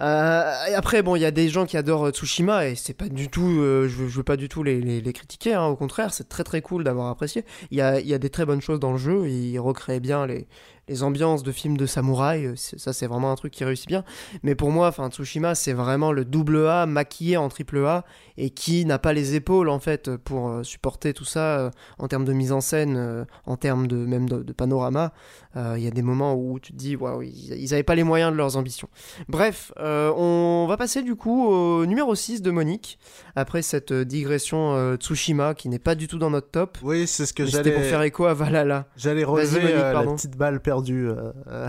Euh, 0.00 0.52
après, 0.74 1.02
bon, 1.02 1.14
il 1.14 1.22
y 1.22 1.24
a 1.24 1.30
des 1.30 1.48
gens 1.48 1.66
qui 1.66 1.76
adorent 1.76 2.06
euh, 2.06 2.10
Tsushima 2.10 2.66
et 2.66 2.74
c'est 2.74 2.94
pas 2.94 3.08
du 3.08 3.28
tout, 3.28 3.60
euh, 3.60 3.86
je, 3.86 4.08
je 4.08 4.16
veux 4.16 4.24
pas 4.24 4.36
du 4.36 4.48
tout 4.48 4.64
les, 4.64 4.80
les, 4.80 5.00
les 5.00 5.12
critiquer, 5.12 5.54
hein, 5.54 5.66
au 5.66 5.76
contraire, 5.76 6.12
c'est 6.12 6.28
très 6.28 6.42
très 6.42 6.62
cool 6.62 6.82
d'avoir 6.82 7.08
apprécié. 7.08 7.44
Il 7.70 7.78
y 7.78 7.80
a, 7.80 8.00
il 8.00 8.08
y 8.08 8.14
a 8.14 8.18
des 8.18 8.30
très 8.30 8.44
bonnes 8.44 8.60
choses 8.60 8.80
dans 8.80 8.90
le 8.90 8.98
jeu, 8.98 9.28
il 9.28 9.56
recrée 9.60 10.00
bien 10.00 10.26
les, 10.26 10.48
les 10.88 11.02
ambiances 11.02 11.42
de 11.42 11.52
films 11.52 11.76
de 11.76 11.86
samouraï, 11.86 12.46
euh, 12.46 12.54
ça 12.56 12.92
c'est 12.92 13.06
vraiment 13.06 13.30
un 13.32 13.36
truc 13.36 13.52
qui 13.52 13.64
réussit 13.64 13.88
bien. 13.88 14.04
Mais 14.42 14.54
pour 14.54 14.70
moi, 14.70 14.88
enfin, 14.88 15.08
Tsushima, 15.10 15.54
c'est 15.54 15.72
vraiment 15.72 16.12
le 16.12 16.24
double 16.24 16.66
A 16.66 16.86
maquillé 16.86 17.36
en 17.36 17.48
triple 17.48 17.84
A 17.86 18.04
et 18.36 18.50
qui 18.50 18.84
n'a 18.84 18.98
pas 18.98 19.12
les 19.12 19.34
épaules 19.34 19.68
en 19.68 19.78
fait 19.78 20.16
pour 20.16 20.48
euh, 20.48 20.62
supporter 20.62 21.12
tout 21.14 21.24
ça 21.24 21.58
euh, 21.58 21.70
en 21.98 22.08
termes 22.08 22.24
de 22.24 22.32
mise 22.32 22.52
en 22.52 22.60
scène, 22.60 23.24
en 23.46 23.56
termes 23.56 23.86
de 23.86 23.96
même 23.96 24.28
de, 24.28 24.42
de 24.42 24.52
panorama. 24.52 25.12
Euh, 25.56 25.74
Il 25.78 25.84
y 25.84 25.86
a 25.86 25.90
des 25.92 26.02
moments 26.02 26.34
où 26.34 26.58
tu 26.58 26.72
te 26.72 26.76
dis, 26.76 26.96
waouh, 26.96 27.22
ils 27.22 27.54
ils 27.54 27.72
avaient 27.72 27.82
pas 27.84 27.94
les 27.94 28.02
moyens 28.02 28.32
de 28.32 28.36
leurs 28.36 28.56
ambitions. 28.56 28.88
Bref, 29.28 29.72
euh, 29.78 30.12
on 30.16 30.66
va 30.66 30.76
passer 30.76 31.02
du 31.02 31.14
coup 31.14 31.46
au 31.46 31.86
numéro 31.86 32.14
6 32.14 32.42
de 32.42 32.50
Monique, 32.50 32.98
après 33.36 33.62
cette 33.62 33.92
digression 33.92 34.74
euh, 34.74 34.96
Tsushima 34.96 35.54
qui 35.54 35.68
n'est 35.68 35.78
pas 35.78 35.94
du 35.94 36.08
tout 36.08 36.18
dans 36.18 36.30
notre 36.30 36.50
top. 36.50 36.78
Oui, 36.82 37.06
c'est 37.06 37.24
ce 37.26 37.32
que 37.32 37.46
C'était 37.46 37.70
pour 37.70 37.78
j'allais. 37.80 37.88
faire 37.90 38.02
écho 38.02 38.24
à 38.26 38.34
Valhalla. 38.34 38.88
J'allais 38.96 39.22
relever 39.24 39.60
Monique, 39.60 39.76
la 39.76 40.02
petite 40.02 40.36
balle 40.36 40.60
perdue. 40.60 40.73
Euh, 41.08 41.32
euh, 41.48 41.68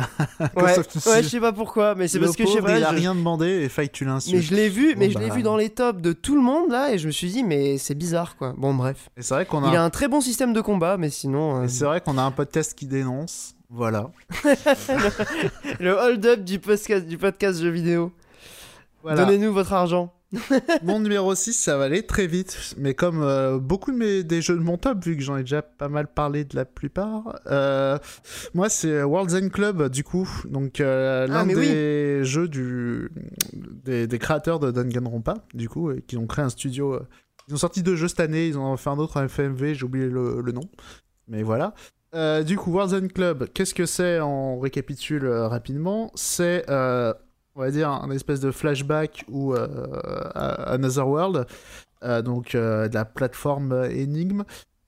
Ouais, 0.55 0.75
je 1.23 1.27
sais 1.27 1.39
pas 1.39 1.51
pourquoi, 1.51 1.95
mais 1.95 2.07
c'est 2.07 2.19
parce 2.19 2.35
que 2.35 2.45
je 2.45 2.51
sais 2.51 2.61
pas. 2.61 2.77
Il 2.77 2.83
a 2.83 2.91
je- 2.91 2.95
rien 2.97 3.15
demandé 3.15 3.63
et 3.65 3.69
que 3.87 3.91
tu 3.93 4.05
Mais 4.05 4.11
l'insultes. 4.11 4.41
je 4.41 4.55
l'ai 4.55 4.69
vu, 4.69 4.95
mais 4.97 5.07
Bon, 5.07 5.13
je 5.13 5.19
l'ai 5.19 5.29
bah. 5.29 5.35
vu 5.35 5.43
dans 5.43 5.57
les 5.57 5.69
tops 5.69 6.01
de 6.01 6.13
tout 6.13 6.35
le 6.35 6.41
monde 6.41 6.69
là, 6.71 6.91
et 6.93 6.97
je 6.97 7.07
me 7.07 7.11
suis 7.11 7.29
dit, 7.29 7.43
mais 7.43 7.77
c'est 7.77 7.95
bizarre 7.95 8.35
quoi. 8.37 8.53
Bon, 8.57 8.73
bref. 8.73 9.09
Et 9.17 9.21
c'est 9.21 9.33
vrai 9.33 9.45
qu'on 9.45 9.63
a. 9.63 9.69
Il 9.69 9.75
a 9.75 9.83
un 9.83 9.89
très 9.89 10.07
bon 10.07 10.21
système 10.21 10.53
de 10.53 10.61
combat, 10.61 10.97
mais 10.97 11.09
sinon. 11.09 11.63
euh, 11.63 11.67
c'est 11.67 11.85
vrai 11.85 12.01
qu'on 12.01 12.17
a 12.17 12.23
un 12.23 12.31
podcast 12.31 12.73
qui 12.77 12.85
dénonce. 12.87 13.53
Voilà. 13.69 14.09
le 15.79 15.91
hold-up 15.91 16.41
du 16.43 16.59
podcast, 16.59 17.05
du 17.05 17.17
podcast 17.17 17.59
jeux 17.61 17.69
vidéo. 17.69 18.11
Voilà. 19.03 19.23
Donnez-nous 19.25 19.53
votre 19.53 19.73
argent. 19.73 20.11
Mon 20.83 20.99
numéro 20.99 21.33
6, 21.33 21.53
ça 21.53 21.77
va 21.77 21.85
aller 21.85 22.03
très 22.03 22.27
vite, 22.27 22.75
mais 22.77 22.93
comme 22.93 23.21
euh, 23.21 23.59
beaucoup 23.59 23.91
de 23.91 23.97
mes, 23.97 24.23
des 24.23 24.41
jeux 24.41 24.55
de 24.55 24.61
mon 24.61 24.77
top, 24.77 25.03
vu 25.03 25.15
que 25.15 25.21
j'en 25.23 25.37
ai 25.37 25.41
déjà 25.41 25.61
pas 25.61 25.87
mal 25.87 26.07
parlé 26.07 26.43
de 26.43 26.55
la 26.55 26.65
plupart, 26.65 27.39
euh, 27.47 27.97
moi 28.53 28.69
c'est 28.69 29.03
World's 29.03 29.33
End 29.33 29.49
Club, 29.49 29.89
du 29.89 30.03
coup, 30.03 30.29
donc 30.45 30.79
euh, 30.79 31.27
l'un 31.27 31.41
Ah, 31.41 31.45
mais 31.45 31.55
des 31.55 32.23
jeux 32.23 32.47
du, 32.47 33.09
des, 33.53 34.07
des 34.07 34.19
créateurs 34.19 34.59
de 34.59 34.71
Danganronpa, 34.71 35.35
du 35.53 35.69
coup, 35.69 35.91
et 35.91 36.01
qui 36.01 36.17
ont 36.17 36.27
créé 36.27 36.43
un 36.43 36.49
studio. 36.49 36.99
ils 37.47 37.53
ont 37.53 37.57
sorti 37.57 37.83
deux 37.83 37.95
jeux 37.95 38.07
cette 38.07 38.19
année, 38.19 38.47
ils 38.47 38.57
en 38.57 38.73
ont 38.73 38.77
fait 38.77 38.89
un 38.89 38.97
autre 38.97 39.17
en 39.17 39.27
FMV, 39.27 39.75
j'ai 39.75 39.83
oublié 39.83 40.07
le, 40.07 40.41
le 40.41 40.51
nom, 40.51 40.67
mais 41.27 41.43
voilà. 41.43 41.73
Du 42.45 42.55
coup, 42.55 42.71
World's 42.71 42.93
End 42.93 43.09
Club, 43.13 43.49
qu'est-ce 43.53 43.73
que 43.73 43.85
c'est? 43.85 44.21
On 44.21 44.57
récapitule 44.57 45.27
rapidement. 45.27 46.11
C'est, 46.15 46.65
on 47.55 47.61
va 47.61 47.71
dire, 47.71 47.89
un 47.89 48.11
espèce 48.11 48.39
de 48.41 48.51
flashback 48.51 49.23
ou 49.29 49.53
euh, 49.53 49.67
Another 50.65 51.07
World, 51.07 51.47
euh, 52.03 52.21
donc 52.21 52.53
euh, 52.55 52.87
de 52.89 52.93
la 52.93 53.05
plateforme 53.05 53.85
énigme. 53.89 54.43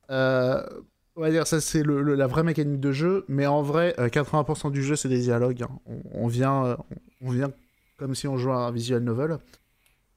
On 0.10 1.22
va 1.22 1.32
dire, 1.32 1.48
ça 1.48 1.60
c'est 1.62 1.82
le- 1.82 2.14
la 2.16 2.28
vraie 2.28 2.44
mécanique 2.44 2.80
de 2.80 2.92
jeu, 2.92 3.26
mais 3.28 3.48
en 3.48 3.62
vrai, 3.64 3.96
euh, 4.00 4.08
80% 4.10 4.70
du 4.70 4.84
jeu 4.84 4.96
c'est 4.96 5.10
des 5.10 5.20
dialogues. 5.20 5.64
hein. 5.64 5.70
On, 6.14 6.28
vient, 6.28 6.78
on 7.22 7.32
vient 7.32 7.52
comme 7.98 8.14
si 8.14 8.28
on 8.28 8.38
jouait 8.38 8.54
à 8.54 8.58
un 8.58 8.72
visual 8.72 9.02
novel. 9.02 9.40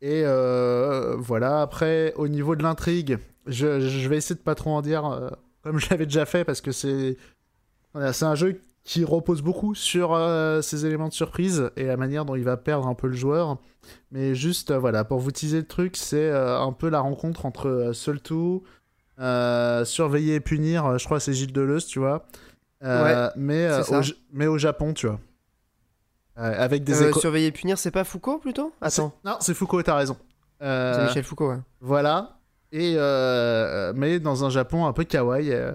Et 0.03 0.25
voilà, 1.19 1.63
après, 1.63 2.13
au 2.17 2.29
niveau 2.29 2.57
de 2.57 2.63
l'intrigue, 2.63 3.19
je, 3.47 3.81
je 3.81 4.09
vais 4.09 4.17
essayer 4.19 4.35
de 4.37 4.41
pas 4.43 4.55
trop 4.55 4.71
en 4.71 4.83
dire, 4.83 5.31
comme 5.63 5.79
je 5.79 5.89
l'avais 5.91 6.07
déjà 6.07 6.27
fait, 6.27 6.45
parce 6.45 6.61
que 6.61 6.73
c'est 6.73 7.17
c'est 8.13 8.25
un 8.25 8.35
jeu 8.35 8.61
qui 8.85 9.05
repose 9.05 9.43
beaucoup 9.43 9.75
sur 9.75 10.15
euh, 10.15 10.63
ces 10.63 10.87
éléments 10.87 11.09
de 11.09 11.13
surprise 11.13 11.71
et 11.77 11.85
la 11.85 11.97
manière 11.97 12.25
dont 12.25 12.35
il 12.35 12.45
va 12.45 12.57
perdre 12.57 12.87
un 12.89 12.95
peu 12.95 13.07
le 13.09 13.13
joueur. 13.17 13.59
Mais 14.11 14.35
juste, 14.35 14.71
euh, 14.71 14.79
voilà, 14.79 15.05
pour 15.05 15.19
vous 15.19 15.31
teaser 15.31 15.59
le 15.59 15.67
truc, 15.67 15.97
c'est 15.97 16.31
euh, 16.31 16.59
un 16.61 16.73
peu 16.73 16.89
la 16.89 17.01
rencontre 17.01 17.47
entre 17.47 17.69
euh, 17.69 17.93
Soltou, 17.93 18.63
euh, 19.19 19.85
Surveiller 19.85 20.37
et 20.37 20.41
Punir, 20.41 20.99
je 20.99 21.05
crois 21.05 21.21
c'est 21.21 21.33
Gilles 21.35 21.53
Deleuze, 21.53 21.87
tu 21.87 21.99
vois. 21.99 22.25
Euh, 22.83 23.29
mais, 23.37 23.69
au, 23.99 24.03
mais 24.33 24.47
au 24.47 24.57
Japon, 24.59 24.95
tu 24.95 25.07
vois. 25.07 25.21
Avec 26.37 26.85
des 26.85 26.95
éco- 27.11 27.21
surveiller 27.21 27.49
et 27.49 27.53
punir, 27.53 27.77
c'est 27.77 27.91
pas 27.91 28.05
Foucault 28.05 28.39
plutôt? 28.39 28.73
Attends, 28.81 29.13
C'est- 29.23 29.29
Non, 29.29 29.37
c'est 29.41 29.53
Foucault, 29.53 29.83
t'as 29.83 29.95
raison. 29.97 30.17
C'est 30.59 31.03
Michel 31.05 31.25
Foucault, 31.25 31.51
ouais. 31.51 31.59
Voilà. 31.83 32.39
Et 32.73 32.95
euh, 32.97 33.93
mais 33.97 34.21
dans 34.21 34.45
un 34.45 34.49
Japon 34.51 34.87
un 34.87 34.93
peu 34.93 35.03
kawaii. 35.03 35.51
euh, 35.51 35.73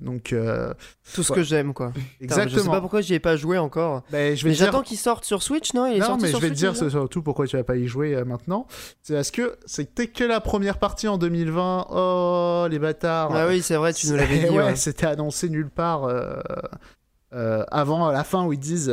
donc, 0.00 0.32
euh, 0.32 0.74
Tout 1.14 1.22
ce 1.22 1.32
Ouais. 1.32 1.38
que 1.38 1.42
j'aime, 1.44 1.72
quoi. 1.72 1.92
Putain, 1.92 2.02
Je 2.18 2.34
sais 2.34 2.42
exactement. 2.42 2.72
pas 2.72 2.80
pourquoi 2.80 3.02
j'y 3.02 3.14
ai 3.14 3.20
pas 3.20 3.36
joué 3.36 3.56
encore. 3.56 4.02
Ben, 4.10 4.36
je 4.36 4.42
vais 4.42 4.50
Mais 4.50 4.56
dire... 4.56 4.66
j'attends 4.66 4.82
qu'il 4.82 4.98
sorte 4.98 5.24
sur 5.24 5.44
Switch, 5.44 5.72
non? 5.74 5.86
Il 5.86 5.96
est 5.96 6.00
Non, 6.00 6.06
sorti 6.06 6.22
mais 6.24 6.28
sur 6.30 6.40
je 6.40 6.46
vais 6.46 6.50
te 6.50 6.56
dire 6.56 6.74
surtout 6.76 7.22
pourquoi 7.22 7.46
tu 7.46 7.56
vas 7.56 7.62
pas 7.62 7.76
y 7.76 7.86
jouer 7.86 8.16
euh, 8.16 8.24
maintenant. 8.24 8.66
C'est 9.02 9.14
parce 9.14 9.30
que 9.30 9.56
c'était 9.64 10.08
que 10.08 10.24
la 10.24 10.40
première 10.40 10.78
partie 10.78 11.06
en 11.06 11.18
2020. 11.18 11.86
Oh, 11.90 12.66
les 12.68 12.80
bâtards. 12.80 13.30
Ah 13.32 13.46
oui, 13.46 13.62
c'est 13.62 13.76
vrai, 13.76 13.92
tu 13.94 14.08
nous 14.08 14.16
l'avais 14.16 14.38
dit. 14.40 14.48
ouais, 14.48 14.56
ouais. 14.64 14.76
c'était 14.76 15.06
annoncé 15.06 15.48
nulle 15.48 15.70
part 15.70 16.02
euh, 16.04 16.34
euh, 17.32 17.64
avant 17.70 18.10
la 18.10 18.24
fin 18.24 18.44
où 18.44 18.52
ils 18.52 18.58
disent 18.58 18.92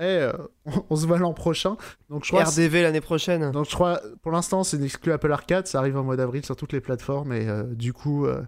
euh, 0.00 0.30
Eh, 0.32 0.38
euh, 0.38 0.46
on, 0.66 0.84
on 0.90 0.96
se 0.96 1.06
voit 1.06 1.18
l'an 1.18 1.32
prochain. 1.32 1.76
Donc 2.10 2.24
je 2.24 2.30
crois, 2.30 2.44
RDV 2.44 2.82
l'année 2.82 3.00
prochaine. 3.00 3.50
donc 3.50 3.66
je 3.68 3.74
crois, 3.74 4.00
pour 4.22 4.32
l'instant, 4.32 4.64
c'est 4.64 4.76
une 4.76 4.84
exclu 4.84 5.12
Apple 5.12 5.30
Arcade. 5.32 5.66
Ça 5.66 5.78
arrive 5.78 5.96
en 5.96 6.02
mois 6.04 6.16
d'avril 6.16 6.44
sur 6.44 6.56
toutes 6.56 6.72
les 6.72 6.80
plateformes 6.80 7.32
et 7.32 7.48
euh, 7.48 7.62
du 7.64 7.92
coup, 7.92 8.26
euh, 8.26 8.42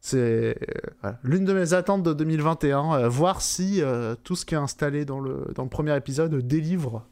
c'est 0.00 0.56
voilà. 1.02 1.18
l'une 1.22 1.44
de 1.44 1.52
mes 1.52 1.72
attentes 1.74 2.02
de 2.02 2.12
2021. 2.12 2.94
euh, 2.94 3.08
voir 3.08 3.42
si 3.42 3.82
tout 4.22 4.36
ce 4.36 4.44
qui 4.44 4.54
est 4.54 4.58
installé 4.58 5.04
dans 5.04 5.20
le 5.20 5.46
dans 5.54 5.64
le 5.64 5.68
premier 5.68 5.96
épisode 5.96 6.34
délivre 6.46 7.06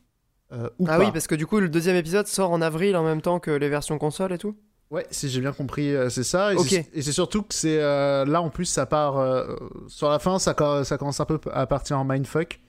ou 0.79 0.87
Ah 0.89 0.99
pas. 0.99 1.05
oui, 1.05 1.11
parce 1.13 1.27
que 1.27 1.35
du 1.35 1.47
coup, 1.47 1.59
le 1.59 1.69
deuxième 1.69 1.97
épisode 1.97 2.29
sort 2.29 2.53
en 2.53 2.63
avril 2.63 2.97
en 2.97 3.03
même 3.03 3.21
temps 3.21 3.41
que 3.41 3.51
les 3.51 3.69
versions 3.69 3.99
console 3.99 4.33
et 4.33 4.39
tout. 4.39 4.55
Ouais, 4.91 5.05
si 5.11 5.29
j'ai 5.29 5.41
bien 5.41 5.51
compris, 5.53 5.93
euh, 5.97 6.09
c'est 6.11 6.23
ça. 6.23 6.53
Et 6.55 6.59
c'est- 7.03 7.11
surtout 7.13 7.43
que 7.43 7.55
c'est 7.55 7.81
euh, 7.83 8.25
là 8.25 8.41
en 8.41 8.51
plus 8.51 8.67
ça 8.67 8.87
part 8.87 9.17
euh, 9.19 9.57
sur 9.89 10.09
la 10.09 10.21
fin, 10.21 10.39
ça, 10.39 10.55
ça 10.85 10.99
commence 10.99 11.19
un 11.19 11.25
peu 11.25 11.41
à 11.53 11.67
partir 11.67 11.99
en 11.99 12.05
mindfuck. 12.05 12.61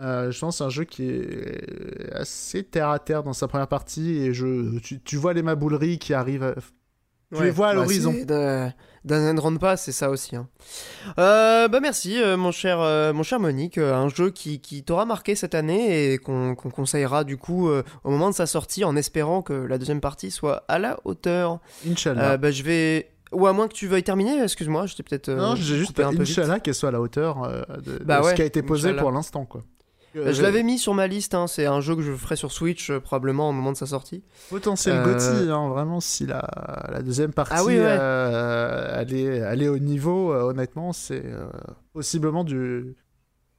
Euh, 0.00 0.30
je 0.30 0.38
pense 0.38 0.54
que 0.54 0.58
c'est 0.58 0.64
un 0.64 0.68
jeu 0.70 0.84
qui 0.84 1.08
est 1.10 2.12
assez 2.12 2.62
terre 2.62 2.88
à 2.88 2.98
terre 2.98 3.22
dans 3.24 3.32
sa 3.32 3.48
première 3.48 3.66
partie 3.68 4.18
et 4.18 4.32
je, 4.32 4.78
tu, 4.78 5.00
tu 5.00 5.16
vois 5.16 5.32
les 5.32 5.42
mabouleries 5.42 5.98
qui 5.98 6.14
arrivent. 6.14 6.44
à- 6.44 6.54
Tu 7.34 7.42
les 7.42 7.50
vois 7.50 7.68
à 7.68 7.74
bah, 7.74 7.80
l'horizon. 7.82 8.12
de- 8.12 8.68
D'un 9.04 9.38
run 9.40 9.56
pas, 9.56 9.76
c'est 9.76 9.92
ça 9.92 10.10
aussi. 10.10 10.36
hein. 10.36 10.48
Euh, 11.18 11.66
bah 11.68 11.80
merci, 11.80 12.20
euh, 12.22 12.36
mon 12.36 12.50
cher, 12.52 12.78
mon 13.14 13.22
cher 13.22 13.40
Monique. 13.40 13.78
un 13.78 14.08
jeu 14.08 14.30
qui, 14.30 14.60
qui 14.60 14.82
t'aura 14.84 15.04
marqué 15.06 15.34
cette 15.34 15.54
année 15.54 16.12
et 16.12 16.18
qu'on 16.18 16.54
conseillera 16.54 17.24
du 17.24 17.36
coup 17.36 17.68
au 17.70 18.10
moment 18.10 18.28
de 18.30 18.34
sa 18.34 18.46
sortie, 18.46 18.84
en 18.84 18.96
espérant 18.96 19.40
que 19.42 19.52
la 19.52 19.78
deuxième 19.78 20.00
partie 20.00 20.30
soit 20.30 20.64
à 20.68 20.78
la 20.78 20.98
hauteur. 21.04 21.58
Inch'Allah. 21.90 22.36
Bah 22.36 22.50
je 22.50 22.62
vais, 22.62 23.10
ou 23.32 23.46
à 23.46 23.52
moins 23.52 23.66
que 23.68 23.74
tu 23.74 23.86
veuilles 23.86 24.02
terminer. 24.04 24.42
Excuse-moi, 24.42 24.86
j'étais 24.86 25.02
peut-être. 25.02 25.30
non, 25.30 25.54
j'ai 25.56 25.76
juste 25.76 25.98
un 26.00 26.12
peu. 26.14 26.22
Inch'Allah 26.22 26.60
qu'elle 26.60 26.74
soit 26.74 26.90
à 26.90 26.92
la 26.92 27.00
hauteur 27.00 27.48
de, 27.82 27.98
de 27.98 28.04
Bah 28.04 28.20
ouais, 28.22 28.30
ce 28.30 28.34
qui 28.36 28.42
a 28.42 28.46
été 28.46 28.62
posé 28.62 28.92
pour 28.94 29.10
l'instant. 29.12 29.44
quoi. 29.44 29.62
Je 30.32 30.42
l'avais 30.42 30.62
mis 30.62 30.78
sur 30.78 30.94
ma 30.94 31.06
liste. 31.06 31.34
hein, 31.34 31.46
C'est 31.46 31.66
un 31.66 31.80
jeu 31.80 31.94
que 31.96 32.02
je 32.02 32.12
ferai 32.12 32.36
sur 32.36 32.52
Switch 32.52 32.90
euh, 32.90 33.00
probablement 33.00 33.48
au 33.48 33.52
moment 33.52 33.72
de 33.72 33.76
sa 33.76 33.86
sortie. 33.86 34.22
Potentiel 34.50 34.96
Euh, 34.96 35.04
Gotti, 35.04 35.50
hein, 35.50 35.68
vraiment, 35.68 36.00
si 36.00 36.26
la, 36.26 36.46
la 36.90 37.02
deuxième 37.02 37.32
partie 37.32 37.54
Ah 37.56 37.64
oui, 37.64 37.74
ouais. 37.74 37.82
euh, 37.86 39.00
elle, 39.00 39.14
est, 39.14 39.24
elle 39.24 39.62
est 39.62 39.68
au 39.68 39.78
niveau, 39.78 40.32
euh, 40.32 40.42
honnêtement, 40.42 40.92
c'est 40.92 41.24
euh, 41.24 41.46
possiblement 41.92 42.44
du. 42.44 42.94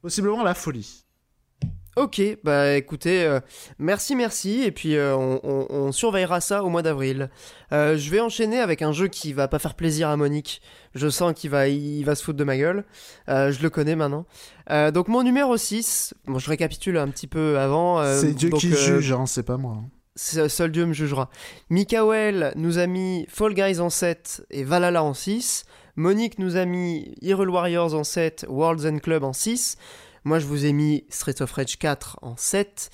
Possiblement 0.02 0.44
la 0.44 0.54
folie. 0.54 1.06
Ok, 1.98 2.22
bah 2.44 2.76
écoutez, 2.78 3.24
euh, 3.26 3.40
merci, 3.78 4.16
merci, 4.16 4.62
et 4.64 4.72
puis 4.72 4.96
euh, 4.96 5.16
on, 5.18 5.40
on- 5.44 5.66
on 5.70 5.92
surveillera 5.92 6.40
ça 6.40 6.64
au 6.64 6.70
mois 6.70 6.82
d'avril. 6.82 7.30
Euh, 7.74 7.98
je 7.98 8.10
vais 8.10 8.22
enchaîner 8.22 8.60
avec 8.60 8.82
un 8.82 8.94
jeu 8.94 9.08
qui 9.08 9.34
va 9.34 9.48
pas 9.50 9.60
faire 9.60 9.74
plaisir 9.76 10.08
à 10.08 10.16
Monique. 10.16 10.62
Je 10.96 11.10
sens 11.10 11.34
qu'il 11.36 11.50
va, 11.50 11.68
il 11.68 12.04
va 12.06 12.16
se 12.16 12.24
foutre 12.24 12.38
de 12.38 12.44
ma 12.46 12.58
gueule. 12.58 12.86
Je 13.28 13.62
le 13.62 13.70
connais 13.70 13.96
maintenant. 13.96 14.26
Donc 14.94 15.08
mon 15.10 15.24
numéro 15.24 15.58
6, 15.58 16.14
bon 16.26 16.40
je 16.40 16.50
récapitule 16.50 16.98
un 16.98 17.10
petit 17.10 17.28
peu 17.28 17.60
avant. 17.60 18.02
c'est 18.16 18.34
Dieu 18.34 18.50
donc, 18.50 18.62
qui 18.62 18.72
juge, 18.74 19.12
hein, 19.12 19.26
c'est 19.26 19.44
pas 19.44 19.58
moi. 19.58 19.74
hein. 19.78 19.90
Seul 20.16 20.72
Dieu 20.72 20.86
me 20.86 20.94
jugera. 20.94 21.30
Mikael 21.70 22.54
nous 22.56 22.78
a 22.78 22.88
mis 22.88 23.26
Fall 23.30 23.54
Guys 23.54 23.80
en 23.80 23.90
7 23.90 24.46
et 24.52 24.64
Valhalla 24.64 25.04
en 25.04 25.14
6. 25.14 25.64
Monique 25.96 26.40
nous 26.40 26.56
a 26.56 26.66
mis 26.66 27.14
Hyrule 27.22 27.50
Warriors 27.50 27.94
en 27.94 28.04
7, 28.04 28.46
Worlds 28.50 28.86
and 28.88 29.00
Club 29.00 29.24
en 29.24 29.34
6. 29.34 29.76
Moi, 30.24 30.40
je 30.40 30.46
vous 30.46 30.66
ai 30.66 30.74
mis 30.74 31.06
Street 31.10 31.42
of 31.42 31.52
Rage 31.52 31.78
4 31.78 32.20
en 32.22 32.36
7. 32.38 32.90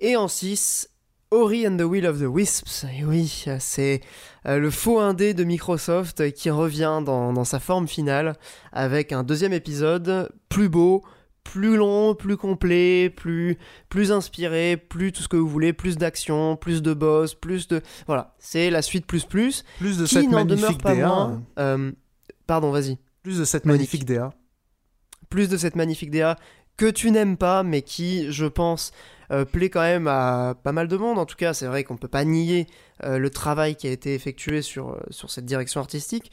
Et 0.00 0.16
en 0.16 0.28
6, 0.28 0.88
Ori 1.30 1.66
and 1.66 1.76
the 1.76 1.82
Will 1.82 2.06
of 2.06 2.18
the 2.20 2.26
Wisps. 2.26 2.84
Et 2.98 3.04
oui, 3.04 3.44
c'est 3.58 4.00
euh, 4.46 4.58
le 4.58 4.70
faux 4.70 5.00
indé 5.00 5.34
de 5.34 5.44
Microsoft 5.44 6.32
qui 6.32 6.50
revient 6.50 7.02
dans, 7.04 7.32
dans 7.32 7.44
sa 7.44 7.58
forme 7.60 7.88
finale 7.88 8.36
avec 8.72 9.12
un 9.12 9.24
deuxième 9.24 9.52
épisode 9.52 10.30
plus 10.48 10.68
beau, 10.68 11.02
plus 11.44 11.76
long, 11.76 12.14
plus 12.14 12.36
complet, 12.36 13.10
plus, 13.10 13.58
plus 13.88 14.12
inspiré, 14.12 14.76
plus 14.76 15.12
tout 15.12 15.22
ce 15.22 15.28
que 15.28 15.36
vous 15.36 15.48
voulez, 15.48 15.72
plus 15.72 15.96
d'action, 15.96 16.56
plus 16.56 16.82
de 16.82 16.92
boss, 16.94 17.34
plus 17.34 17.68
de... 17.68 17.80
Voilà, 18.06 18.34
c'est 18.38 18.70
la 18.70 18.82
suite 18.82 19.06
plus 19.06 19.24
plus, 19.24 19.64
Plus 19.78 19.98
de 19.98 20.04
qui 20.06 20.14
cette 20.14 20.24
demeure 20.26 20.44
magnifique 20.44 20.82
pas 20.82 20.94
DA. 20.94 21.06
moins... 21.06 21.42
euh, 21.58 21.90
pardon, 22.46 22.70
vas-y. 22.70 22.98
Plus 23.22 23.38
de 23.38 23.44
cette 23.44 23.64
Monique. 23.64 23.80
magnifique 23.80 24.04
DA. 24.04 24.30
plus 25.30 25.48
de 25.48 25.56
cette 25.58 25.76
magnifique 25.76 26.10
DA 26.10 26.36
que 26.78 26.86
tu 26.86 27.10
n'aimes 27.10 27.36
pas, 27.36 27.62
mais 27.62 27.82
qui, 27.82 28.32
je 28.32 28.46
pense, 28.46 28.92
euh, 29.30 29.44
plaît 29.44 29.68
quand 29.68 29.82
même 29.82 30.06
à 30.06 30.54
pas 30.62 30.72
mal 30.72 30.88
de 30.88 30.96
monde. 30.96 31.18
En 31.18 31.26
tout 31.26 31.36
cas, 31.36 31.52
c'est 31.52 31.66
vrai 31.66 31.84
qu'on 31.84 31.98
peut 31.98 32.08
pas 32.08 32.24
nier 32.24 32.66
euh, 33.04 33.18
le 33.18 33.28
travail 33.28 33.76
qui 33.76 33.86
a 33.86 33.90
été 33.90 34.14
effectué 34.14 34.62
sur, 34.62 34.90
euh, 34.90 35.00
sur 35.10 35.30
cette 35.30 35.44
direction 35.44 35.80
artistique. 35.80 36.30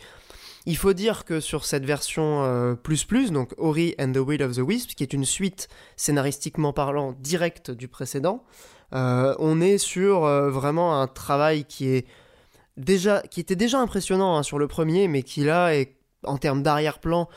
Il 0.68 0.78
faut 0.78 0.94
dire 0.94 1.26
que 1.26 1.40
sur 1.40 1.66
cette 1.66 1.86
version 1.86 2.76
plus 2.82 3.04
plus, 3.04 3.32
donc 3.32 3.54
Ori 3.58 3.94
and 4.00 4.14
the 4.14 4.18
Will 4.18 4.42
of 4.42 4.56
the 4.56 4.62
Wisps, 4.62 4.96
qui 4.96 5.04
est 5.04 5.14
une 5.14 5.24
suite 5.24 5.68
scénaristiquement 5.96 6.74
parlant 6.74 7.16
directe 7.20 7.70
du 7.70 7.88
précédent, 7.88 8.44
on 8.92 9.62
est 9.62 9.78
sur 9.78 10.22
vraiment 10.22 11.00
un 11.00 11.06
travail 11.06 11.66
qui 11.66 11.90
est 11.90 12.08
qui 13.30 13.40
était 13.40 13.56
déjà 13.56 13.80
impressionnant 13.80 14.38
hein, 14.38 14.42
sur 14.42 14.58
le 14.58 14.68
premier, 14.68 15.08
mais 15.08 15.22
qui 15.22 15.44
là 15.44 15.76
est 15.76 15.98
en 16.24 16.40
termes 16.40 16.64
d'arrière-plan 16.64 17.30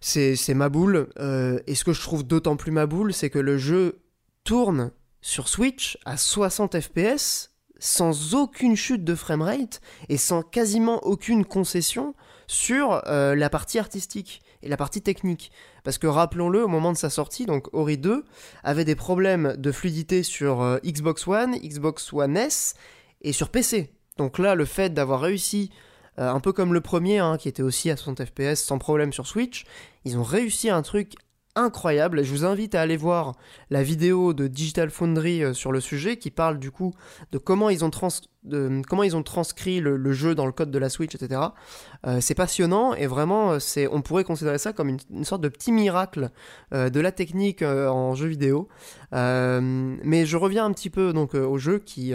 c'est 0.00 0.54
ma 0.54 0.68
boule. 0.68 1.08
Euh, 1.18 1.60
et 1.66 1.74
ce 1.74 1.84
que 1.84 1.92
je 1.92 2.00
trouve 2.00 2.24
d'autant 2.24 2.56
plus 2.56 2.72
ma 2.72 2.86
boule, 2.86 3.12
c'est 3.12 3.30
que 3.30 3.38
le 3.38 3.58
jeu 3.58 4.00
tourne 4.44 4.92
sur 5.20 5.48
Switch 5.48 5.98
à 6.04 6.16
60 6.16 6.80
FPS 6.80 7.50
sans 7.78 8.34
aucune 8.34 8.76
chute 8.76 9.04
de 9.04 9.14
framerate 9.14 9.80
et 10.08 10.18
sans 10.18 10.42
quasiment 10.42 11.02
aucune 11.04 11.44
concession 11.44 12.14
sur 12.46 13.02
euh, 13.06 13.34
la 13.34 13.48
partie 13.48 13.78
artistique 13.78 14.42
et 14.62 14.68
la 14.68 14.76
partie 14.76 15.00
technique. 15.00 15.50
Parce 15.82 15.96
que 15.96 16.06
rappelons-le, 16.06 16.64
au 16.64 16.68
moment 16.68 16.92
de 16.92 16.98
sa 16.98 17.08
sortie, 17.08 17.46
donc 17.46 17.68
Ori 17.72 17.96
2 17.96 18.24
avait 18.64 18.84
des 18.84 18.96
problèmes 18.96 19.54
de 19.56 19.72
fluidité 19.72 20.22
sur 20.22 20.60
euh, 20.60 20.78
Xbox 20.84 21.26
One, 21.26 21.56
Xbox 21.56 22.12
One 22.12 22.36
S 22.36 22.74
et 23.22 23.32
sur 23.32 23.48
PC. 23.48 23.92
Donc 24.18 24.38
là, 24.38 24.54
le 24.54 24.66
fait 24.66 24.92
d'avoir 24.92 25.20
réussi 25.20 25.70
un 26.16 26.40
peu 26.40 26.52
comme 26.52 26.74
le 26.74 26.80
premier, 26.80 27.18
hein, 27.18 27.36
qui 27.38 27.48
était 27.48 27.62
aussi 27.62 27.90
à 27.90 27.96
60 27.96 28.24
FPS 28.24 28.56
sans 28.56 28.78
problème 28.78 29.12
sur 29.12 29.26
Switch. 29.26 29.64
Ils 30.04 30.18
ont 30.18 30.22
réussi 30.22 30.70
un 30.70 30.82
truc 30.82 31.14
incroyable. 31.56 32.22
Je 32.22 32.30
vous 32.30 32.44
invite 32.44 32.74
à 32.74 32.80
aller 32.80 32.96
voir 32.96 33.34
la 33.70 33.82
vidéo 33.82 34.32
de 34.32 34.46
Digital 34.46 34.90
Foundry 34.90 35.42
euh, 35.42 35.52
sur 35.52 35.72
le 35.72 35.80
sujet, 35.80 36.16
qui 36.16 36.30
parle 36.30 36.58
du 36.58 36.70
coup 36.70 36.94
de 37.32 37.38
comment 37.38 37.70
ils 37.70 37.84
ont, 37.84 37.90
transcrit 37.90 39.80
le, 39.80 40.12
jeu 40.12 40.34
dans 40.34 40.46
le 40.46 40.52
code 40.52 40.70
de 40.70 40.78
la 40.78 40.88
Switch, 40.88 41.14
etc. 41.14 41.40
Euh, 42.06 42.20
c'est 42.20 42.34
passionnant 42.34 42.94
et 42.94 43.06
vraiment, 43.06 43.52
euh, 43.52 43.88
on 43.90 44.00
pourrait 44.00 44.24
considérer 44.24 44.58
ça 44.58 44.72
comme 44.72 44.88
une, 44.88 45.24
sorte 45.24 45.42
de 45.42 45.48
petit 45.48 45.72
miracle 45.72 46.30
de 46.72 47.00
la 47.00 47.12
technique 47.12 47.62
en 47.62 48.14
jeu 48.14 48.28
vidéo. 48.28 48.68
Mais 49.12 50.26
je 50.26 50.36
reviens 50.36 50.64
un 50.64 50.72
petit 50.72 50.90
peu 50.90 51.12
donc 51.12 51.34
au 51.34 51.58
jeu 51.58 51.78
qui, 51.78 52.14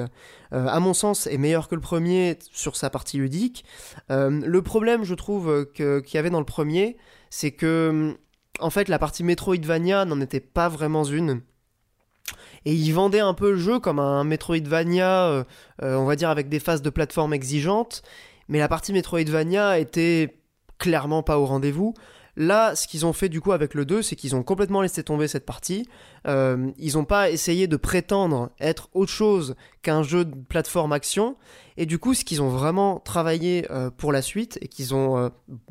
à 0.51 0.79
mon 0.79 0.93
sens, 0.93 1.27
est 1.27 1.37
meilleur 1.37 1.67
que 1.67 1.75
le 1.75 1.81
premier 1.81 2.39
sur 2.51 2.75
sa 2.75 2.89
partie 2.89 3.17
ludique. 3.17 3.65
Le 4.09 4.59
problème, 4.61 5.03
je 5.03 5.13
trouve, 5.13 5.67
qu'il 5.73 6.13
y 6.13 6.17
avait 6.17 6.29
dans 6.29 6.39
le 6.39 6.45
premier, 6.45 6.97
c'est 7.29 7.51
que, 7.51 7.89
hum, 7.89 8.15
en 8.59 8.69
fait, 8.69 8.87
la 8.89 8.99
partie 8.99 9.23
Metroidvania 9.23 10.05
n'en 10.05 10.21
était 10.21 10.39
pas 10.39 10.69
vraiment 10.69 11.03
une. 11.03 11.41
Et 12.65 12.73
ils 12.73 12.91
vendaient 12.91 13.19
un 13.19 13.33
peu 13.33 13.51
le 13.51 13.57
jeu 13.57 13.79
comme 13.79 13.99
un 13.99 14.23
Metroidvania, 14.23 15.27
euh, 15.27 15.43
euh, 15.83 15.95
on 15.95 16.05
va 16.05 16.15
dire, 16.15 16.29
avec 16.29 16.49
des 16.49 16.59
phases 16.59 16.81
de 16.81 16.89
plateforme 16.89 17.33
exigeantes. 17.33 18.01
Mais 18.47 18.59
la 18.59 18.67
partie 18.67 18.93
Metroidvania 18.93 19.79
était 19.79 20.39
clairement 20.77 21.23
pas 21.23 21.37
au 21.37 21.45
rendez-vous. 21.45 21.93
Là, 22.37 22.75
ce 22.75 22.87
qu'ils 22.87 23.05
ont 23.05 23.13
fait 23.13 23.29
du 23.29 23.39
coup 23.39 23.53
avec 23.53 23.73
le 23.73 23.85
2, 23.85 24.01
c'est 24.01 24.15
qu'ils 24.15 24.35
ont 24.35 24.43
complètement 24.43 24.81
laissé 24.81 25.03
tomber 25.03 25.27
cette 25.27 25.45
partie. 25.45 25.87
Euh, 26.27 26.71
ils 26.77 26.95
n'ont 26.95 27.05
pas 27.05 27.29
essayé 27.29 27.67
de 27.67 27.77
prétendre 27.77 28.49
être 28.59 28.89
autre 28.93 29.11
chose 29.11 29.55
qu'un 29.81 30.03
jeu 30.03 30.25
de 30.25 30.35
plateforme 30.35 30.91
action. 30.91 31.37
Et 31.77 31.85
du 31.85 31.97
coup, 31.97 32.13
ce 32.13 32.25
qu'ils 32.25 32.41
ont 32.41 32.49
vraiment 32.49 32.99
travaillé 32.99 33.67
euh, 33.71 33.89
pour 33.89 34.11
la 34.11 34.21
suite, 34.21 34.57
et 34.61 34.67
qu'ils 34.67 34.93
ont 34.93 35.17
euh, 35.17 35.29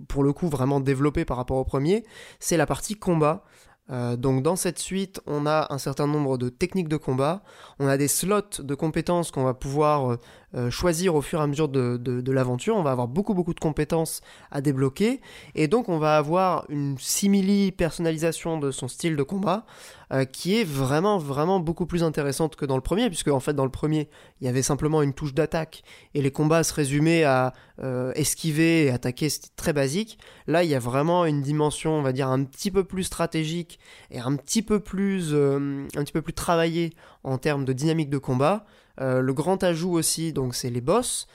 pour 0.08 0.22
le 0.22 0.32
coup 0.32 0.48
vraiment 0.48 0.80
développé 0.80 1.24
par 1.24 1.36
rapport 1.36 1.58
au 1.58 1.64
premier, 1.64 2.04
c'est 2.40 2.56
la 2.56 2.66
partie 2.66 2.94
combat. 2.94 3.44
Euh, 3.90 4.16
donc 4.16 4.42
dans 4.42 4.56
cette 4.56 4.78
suite, 4.78 5.20
on 5.26 5.44
a 5.44 5.66
un 5.68 5.76
certain 5.76 6.06
nombre 6.06 6.38
de 6.38 6.48
techniques 6.48 6.88
de 6.88 6.96
combat, 6.96 7.42
on 7.78 7.86
a 7.86 7.98
des 7.98 8.08
slots 8.08 8.40
de 8.60 8.74
compétences 8.74 9.30
qu'on 9.30 9.44
va 9.44 9.52
pouvoir 9.52 10.12
euh, 10.12 10.16
euh, 10.54 10.70
choisir 10.70 11.14
au 11.14 11.20
fur 11.20 11.40
et 11.40 11.42
à 11.42 11.46
mesure 11.46 11.68
de, 11.68 11.98
de- 11.98 12.32
l'aventure, 12.32 12.76
on 12.76 12.82
va 12.82 12.92
avoir 12.92 13.08
beaucoup 13.08 13.34
beaucoup 13.34 13.52
de 13.52 13.60
compétences 13.60 14.22
à 14.50 14.62
débloquer, 14.62 15.20
et 15.54 15.68
donc 15.68 15.90
on 15.90 15.98
va 15.98 16.16
avoir 16.16 16.64
une 16.70 16.96
simili 16.98 17.72
personnalisation 17.72 18.58
de 18.58 18.70
son 18.70 18.88
style 18.88 19.16
de 19.16 19.22
combat, 19.22 19.66
euh, 20.14 20.24
qui 20.24 20.60
est 20.60 20.64
vraiment 20.64 21.18
vraiment 21.18 21.58
beaucoup 21.58 21.86
plus 21.86 22.04
intéressante 22.04 22.54
que 22.54 22.64
dans 22.64 22.76
le 22.76 22.82
premier, 22.82 23.08
puisque 23.08 23.28
en 23.28 23.40
fait 23.40 23.52
dans 23.52 23.64
le 23.64 23.70
premier, 23.70 24.08
il 24.40 24.46
y 24.46 24.48
avait 24.48 24.62
simplement 24.62 25.02
une 25.02 25.12
touche 25.12 25.34
d'attaque, 25.34 25.82
et 26.14 26.22
les 26.22 26.30
combats 26.30 26.62
se 26.62 26.72
résumaient 26.72 27.24
à 27.24 27.52
euh, 27.82 28.12
esquiver 28.14 28.84
et 28.84 28.90
attaquer, 28.90 29.28
c'était 29.28 29.48
très 29.56 29.72
basique. 29.72 30.18
Là, 30.46 30.62
il 30.62 30.70
y 30.70 30.74
a 30.76 30.78
vraiment 30.78 31.24
une 31.24 31.42
dimension, 31.42 31.94
on 31.94 32.02
va 32.02 32.12
dire, 32.12 32.28
un 32.28 32.44
petit 32.44 32.70
peu 32.70 32.84
plus 32.84 33.02
stratégique 33.02 33.80
et 34.12 34.20
un 34.20 34.36
petit 34.36 34.62
peu 34.62 34.78
plus, 34.78 35.30
euh, 35.32 35.84
un 35.96 36.04
petit 36.04 36.12
peu 36.12 36.22
plus 36.22 36.32
travaillée 36.32 36.92
en 37.24 37.36
termes 37.36 37.64
de 37.64 37.72
dynamique 37.72 38.10
de 38.10 38.18
combat. 38.18 38.66
Le 39.00 39.32
grand 39.32 39.64
ajout 39.64 39.90
aussi, 39.90 40.32
donc, 40.32 40.54
c'est 40.54 40.70
les 40.70 40.80
boss 40.80 41.26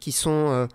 qui 0.00 0.10
sont 0.10 0.66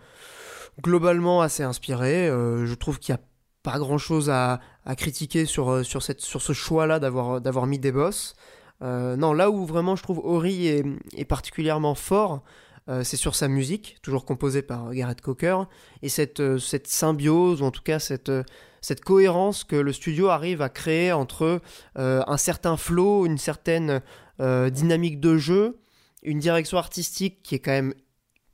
globalement 0.81 1.41
assez 1.41 1.63
inspirés. 1.63 2.27
Je 2.27 2.73
trouve 2.75 2.99
qu'il 2.99 3.13
n'y 3.13 3.19
a 3.19 3.23
pas 3.63 3.79
grand 3.79 3.97
chose 3.97 4.29
à, 4.29 4.59
à 4.85 4.95
critiquer 4.95 5.45
sur, 5.45 5.69
euh, 5.69 5.83
sur, 5.83 6.03
cette, 6.03 6.21
sur 6.21 6.41
ce 6.41 6.53
choix-là 6.53 6.99
d'avoir, 6.99 7.41
d'avoir 7.41 7.67
mis 7.67 7.79
des 7.79 7.91
boss. 7.91 8.35
Euh, 8.81 9.15
non, 9.15 9.33
là 9.33 9.49
où 9.49 9.65
vraiment 9.65 9.95
je 9.95 10.03
trouve 10.03 10.19
Ori 10.19 10.67
est, 10.67 11.25
particulièrement 11.25 11.95
fort, 11.95 12.43
euh, 12.89 13.03
c'est 13.03 13.17
sur 13.17 13.35
sa 13.35 13.47
musique, 13.47 13.97
toujours 14.01 14.25
composée 14.25 14.61
par 14.61 14.93
Gareth 14.93 15.21
Cocker, 15.21 15.57
et 16.01 16.09
cette, 16.09 16.41
euh, 16.41 16.57
cette 16.57 16.87
symbiose, 16.87 17.61
ou 17.61 17.65
en 17.65 17.71
tout 17.71 17.83
cas 17.83 17.99
cette, 17.99 18.29
euh, 18.29 18.43
cette 18.81 19.01
cohérence 19.01 19.63
que 19.63 19.77
le 19.77 19.93
studio 19.93 20.27
arrive 20.27 20.61
à 20.61 20.69
créer 20.69 21.13
entre 21.13 21.61
euh, 21.97 22.21
un 22.27 22.37
certain 22.37 22.75
flow, 22.75 23.25
une 23.25 23.37
certaine 23.37 24.01
euh, 24.41 24.69
dynamique 24.69 25.21
de 25.21 25.37
jeu, 25.37 25.79
une 26.23 26.39
direction 26.39 26.77
artistique 26.77 27.41
qui 27.43 27.55
est 27.55 27.59
quand 27.59 27.71
même 27.71 27.93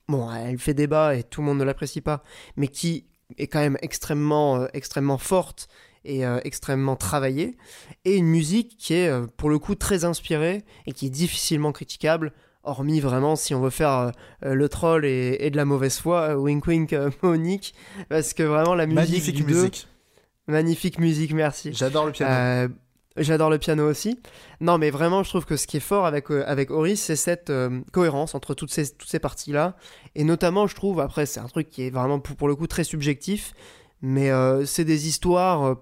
bon, 0.07 0.31
elle 0.31 0.59
fait 0.59 0.73
débat 0.75 1.15
et 1.15 1.23
tout 1.23 1.41
le 1.41 1.47
monde 1.47 1.57
ne 1.57 1.63
l'apprécie 1.63 2.01
pas, 2.01 2.23
mais 2.57 2.67
qui 2.67 3.07
est 3.37 3.47
quand 3.47 3.59
même 3.59 3.77
extrêmement, 3.81 4.57
euh, 4.57 4.67
extrêmement 4.73 5.17
forte 5.17 5.67
et 6.05 6.25
euh, 6.25 6.39
extrêmement 6.43 6.95
travaillée, 6.95 7.57
et 8.05 8.15
une 8.15 8.27
musique 8.27 8.77
qui 8.77 8.93
est 8.93 9.09
euh, 9.09 9.25
pour 9.37 9.49
le 9.49 9.59
coup 9.59 9.75
très 9.75 10.05
inspirée 10.05 10.63
et 10.85 10.91
qui 10.91 11.07
est 11.07 11.11
difficilement 11.11 11.71
critiquable, 11.71 12.33
hormis 12.63 12.99
vraiment 12.99 13.35
si 13.35 13.55
on 13.55 13.61
veut 13.61 13.69
faire 13.69 14.11
le 14.41 14.69
troll 14.69 15.05
et, 15.05 15.49
de 15.49 15.55
la 15.55 15.65
mauvaise 15.65 15.97
foi, 15.97 16.35
wink 16.37 16.67
wink 16.67 16.95
Monique, 17.23 17.73
parce 18.09 18.33
que 18.33 18.43
vraiment 18.43 18.75
la 18.75 18.85
musique 18.85 19.09
magnifique 19.09 19.47
musique, 19.47 19.87
magnifique 20.47 20.99
musique, 20.99 21.33
merci. 21.33 21.71
J'adore 21.73 22.05
le 22.05 22.11
piano. 22.11 22.73
J'adore 23.19 23.49
le 23.49 23.57
piano 23.57 23.89
aussi. 23.89 24.19
Non, 24.61 24.77
mais 24.77 24.91
vraiment, 24.91 25.23
je 25.23 25.29
trouve 25.29 25.45
que 25.45 25.57
ce 25.57 25.67
qui 25.67 25.77
est 25.77 25.81
fort 25.81 26.05
avec, 26.05 26.31
euh, 26.31 26.43
avec 26.47 26.69
c'est 26.95 27.15
cette 27.15 27.49
euh, 27.49 27.81
cohérence 27.91 28.33
entre 28.33 28.53
toutes 28.53 28.71
ces, 28.71 28.89
toutes 28.91 29.09
ces 29.09 29.19
parties-là. 29.19 29.75
Et 30.15 30.23
notamment, 30.23 30.67
je 30.67 30.75
trouve, 30.75 30.99
après, 30.99 31.25
c'est 31.25 31.39
un 31.39 31.47
truc 31.47 31.69
qui 31.69 31.83
est 31.83 31.89
vraiment 31.89 32.19
pour, 32.19 32.47
le 32.47 32.55
coup 32.55 32.67
très 32.67 32.83
subjectif, 32.83 33.53
mais 34.01 34.31
euh, 34.31 34.65
c'est 34.65 34.85
des 34.85 35.07
histoires 35.07 35.77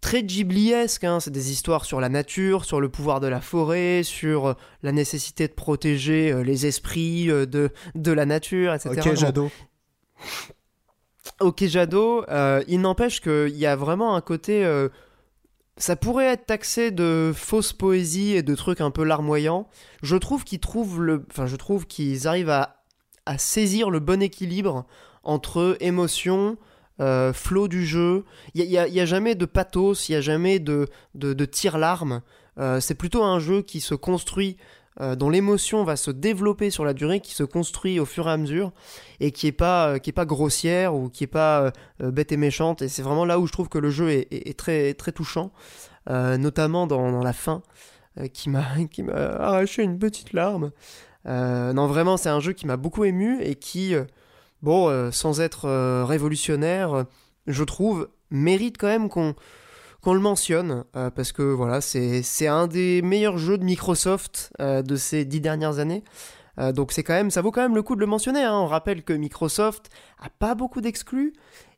très 0.00 0.22
Ghibliesques. 0.22 1.04
Hein. 1.04 1.20
C'est 1.20 1.30
des 1.30 1.52
histoires 1.52 1.84
sur 1.84 2.00
la 2.00 2.08
nature, 2.08 2.64
sur 2.64 2.80
le 2.80 2.88
pouvoir 2.88 3.20
de 3.20 3.26
la 3.26 3.40
forêt, 3.40 4.02
sur 4.02 4.56
la 4.82 4.92
nécessité 4.92 5.48
de 5.48 5.52
protéger 5.52 6.42
les 6.44 6.66
esprits 6.66 7.26
de, 7.26 7.70
de 7.94 8.12
la 8.12 8.26
nature, 8.26 8.74
etc. 8.74 8.94
Ok, 8.96 9.14
Jadot. 9.14 9.50
Ok, 11.40 11.64
Jadot. 11.64 12.24
il 12.68 12.80
n'empêche 12.80 13.20
qu'il 13.20 13.56
y 13.56 13.66
a 13.66 13.76
vraiment 13.76 14.14
un 14.16 14.20
côté 14.20 14.64
ça 15.80 15.96
pourrait 15.96 16.26
être 16.26 16.46
taxé 16.46 16.90
de 16.90 17.32
fausse 17.34 17.72
poésie 17.72 18.32
et 18.32 18.42
de 18.42 18.54
trucs 18.54 18.82
un 18.82 18.90
peu 18.90 19.02
larmoyants. 19.02 19.66
Je 20.02 20.16
trouve 20.16 20.44
qu'ils 20.44 20.60
trouvent 20.60 21.02
le, 21.02 21.24
enfin 21.30 21.46
je 21.46 21.56
trouve 21.56 21.86
qu'ils 21.86 22.28
arrivent 22.28 22.50
à, 22.50 22.84
à, 23.24 23.38
saisir 23.38 23.88
le 23.88 23.98
bon 23.98 24.22
équilibre 24.22 24.84
entre 25.22 25.78
émotion, 25.80 26.58
euh, 27.00 27.32
flow 27.32 27.66
du 27.66 27.84
jeu. 27.84 28.24
Il 28.54 28.68
n'y 28.68 28.76
a, 28.76 29.06
jamais 29.06 29.34
de 29.34 29.46
pathos, 29.46 30.08
il 30.08 30.12
n'y 30.12 30.16
a 30.16 30.20
jamais 30.20 30.58
de, 30.58 30.86
de, 31.14 31.32
de 31.32 31.44
tir-larme. 31.44 32.22
Euh, 32.58 32.80
c'est 32.80 32.94
plutôt 32.94 33.22
un 33.22 33.38
jeu 33.38 33.62
qui 33.62 33.80
se 33.80 33.94
construit 33.94 34.56
euh, 35.00 35.16
dont 35.16 35.30
l'émotion 35.30 35.84
va 35.84 35.96
se 35.96 36.10
développer 36.10 36.70
sur 36.70 36.84
la 36.84 36.92
durée, 36.92 37.20
qui 37.20 37.34
se 37.34 37.44
construit 37.44 37.98
au 38.00 38.04
fur 38.04 38.28
et 38.28 38.32
à 38.32 38.36
mesure, 38.36 38.72
et 39.20 39.32
qui 39.32 39.46
est 39.46 39.52
pas, 39.52 39.88
euh, 39.88 39.98
est 40.04 40.12
pas 40.12 40.26
grossière 40.26 40.94
ou 40.94 41.08
qui 41.08 41.24
est 41.24 41.28
pas 41.28 41.72
bête 42.00 42.32
et 42.32 42.36
méchante. 42.36 42.82
Et 42.82 42.88
c'est 42.88 43.02
vraiment 43.02 43.24
là 43.24 43.38
où 43.38 43.46
je 43.46 43.52
trouve 43.52 43.68
que 43.68 43.78
le 43.78 43.90
jeu 43.90 44.10
est, 44.10 44.58
très, 44.58 44.94
très 44.94 45.12
touchant, 45.12 45.52
notamment 46.08 46.86
dans, 46.86 47.22
la 47.22 47.32
fin, 47.32 47.62
qui 48.32 48.50
m'a 48.50 48.66
arraché 49.38 49.82
une 49.82 49.98
petite 49.98 50.32
larme. 50.32 50.70
non, 51.24 51.86
vraiment, 51.86 52.16
c'est 52.16 52.28
un 52.28 52.40
jeu 52.40 52.52
qui 52.52 52.66
m'a 52.66 52.76
beaucoup 52.76 53.04
ému 53.04 53.40
et 53.42 53.54
qui, 53.54 53.94
bon, 54.62 55.10
sans 55.10 55.40
être 55.40 56.04
révolutionnaire, 56.04 57.06
je 57.46 57.64
trouve, 57.64 58.08
mérite 58.30 58.78
quand 58.78 58.86
même 58.86 59.08
qu'on 59.08 59.34
le 60.14 60.20
mentionne, 60.20 60.84
euh, 60.96 61.10
parce 61.10 61.32
que 61.32 61.42
voilà, 61.42 61.80
c'est 61.80 62.46
un 62.46 62.66
des 62.66 63.02
meilleurs 63.02 63.38
jeux 63.38 63.58
de 63.58 63.64
Microsoft 63.64 64.52
euh, 64.60 64.82
de 64.82 64.96
ces 64.96 65.24
dix 65.24 65.40
dernières 65.40 65.78
années. 65.78 66.04
Euh, 66.58 66.72
donc 66.72 66.92
c'est 66.92 67.02
quand 67.02 67.14
même, 67.14 67.30
ça 67.30 67.42
vaut 67.42 67.52
quand 67.52 67.62
même 67.62 67.74
le 67.74 67.82
coup 67.82 67.94
de 67.94 68.00
le 68.00 68.06
mentionner. 68.06 68.42
Hein. 68.42 68.54
On 68.54 68.66
rappelle 68.66 69.02
que 69.02 69.12
Microsoft 69.12 69.90
a 70.18 70.28
pas 70.30 70.54
beaucoup 70.54 70.80
d'exclus 70.80 71.32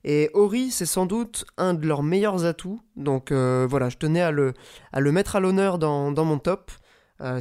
et 0.05 0.31
Ori 0.35 0.71
c'est 0.71 0.87
sans 0.87 1.07
doute 1.07 1.45
un 1.57 1.75
de 1.75 1.87
leurs 1.87 2.03
meilleurs 2.03 2.45
atouts. 2.45 2.81
Donc 2.97 3.33
voilà, 3.33 3.89
je 3.89 3.97
tenais 3.97 4.23
à 4.23 4.31
le, 4.31 4.55
à 4.93 5.01
le 5.01 5.13
mettre 5.13 5.37
à 5.37 5.41
l'honneur 5.41 5.79
dans, 5.79 6.11
dans, 6.11 6.25
mon 6.25 6.39
top. 6.39 6.73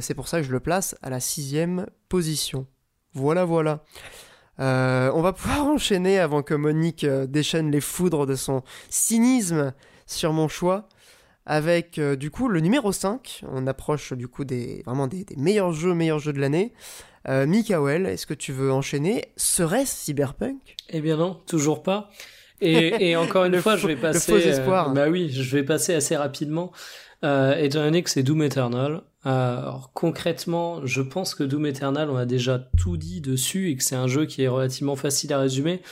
c'est 0.00 0.14
pour 0.14 0.28
ça 0.28 0.40
que 0.40 0.46
je 0.46 0.52
le 0.52 0.60
place 0.60 0.94
à 1.02 1.10
la 1.10 1.20
sixième 1.20 1.86
position. 2.08 2.66
Voilà, 3.14 3.44
voilà. 3.44 3.82
On 4.62 5.22
va 5.22 5.32
pouvoir 5.32 5.66
enchaîner 5.66 6.18
avant 6.18 6.42
que 6.42 6.54
Monique 6.54 7.06
déchaîne 7.06 7.70
les 7.70 7.80
foudres 7.80 8.26
de 8.26 8.34
son 8.34 8.62
cynisme 8.88 9.72
sur 10.06 10.32
mon 10.32 10.48
choix 10.48 10.88
avec 11.46 11.98
euh, 11.98 12.16
du 12.16 12.30
coup 12.30 12.48
le 12.48 12.60
numéro 12.60 12.92
5. 12.92 13.42
On 13.50 13.66
approche 13.66 14.12
du 14.12 14.28
coup 14.28 14.44
des, 14.44 14.82
vraiment 14.86 15.06
des, 15.06 15.24
meilleurs 15.36 15.72
jeux, 15.72 15.94
meilleurs 15.94 16.18
jeux 16.18 16.32
de 16.32 16.40
l'année. 16.40 16.72
Euh, 17.28 17.46
est-ce 17.46 18.26
que 18.26 18.34
tu 18.34 18.52
veux 18.52 18.72
enchaîner? 18.72 19.26
Serait-ce 19.36 20.04
Cyberpunk? 20.04 20.76
Eh 20.90 21.00
bien 21.00 21.16
non, 21.16 21.34
toujours 21.46 21.82
pas. 21.82 22.10
Et, 22.60 23.16
encore 23.16 23.44
une 23.44 23.56
fois, 23.60 23.76
je 23.76 23.88
vais 23.88 23.96
passer. 23.96 24.32
Le 24.32 24.40
faux 24.40 24.48
espoir. 24.48 24.90
Euh, 24.90 24.94
bah 24.94 25.08
oui, 25.08 25.30
je 25.30 25.56
vais 25.56 25.64
passer 25.64 25.94
assez 25.94 26.16
rapidement. 26.16 26.72
Euh, 27.24 27.56
étant 27.56 27.84
donné 27.84 28.02
que 28.02 28.10
c'est 28.10 28.24
Doom 28.24 28.42
Eternal. 28.42 29.02
alors 29.24 29.92
concrètement, 29.94 30.84
je 30.84 31.02
pense 31.02 31.34
que 31.34 31.44
Doom 31.44 31.66
Eternal, 31.66 32.10
on 32.10 32.16
a 32.16 32.26
déjà 32.26 32.58
tout 32.76 32.96
dit 32.96 33.20
dessus 33.20 33.70
et 33.70 33.76
que 33.76 33.84
c'est 33.84 33.94
un 33.94 34.08
jeu 34.08 34.26
qui 34.26 34.42
est 34.42 34.48
relativement 34.48 34.96
facile 34.96 35.32
à 35.32 35.38
résumer 35.38 35.82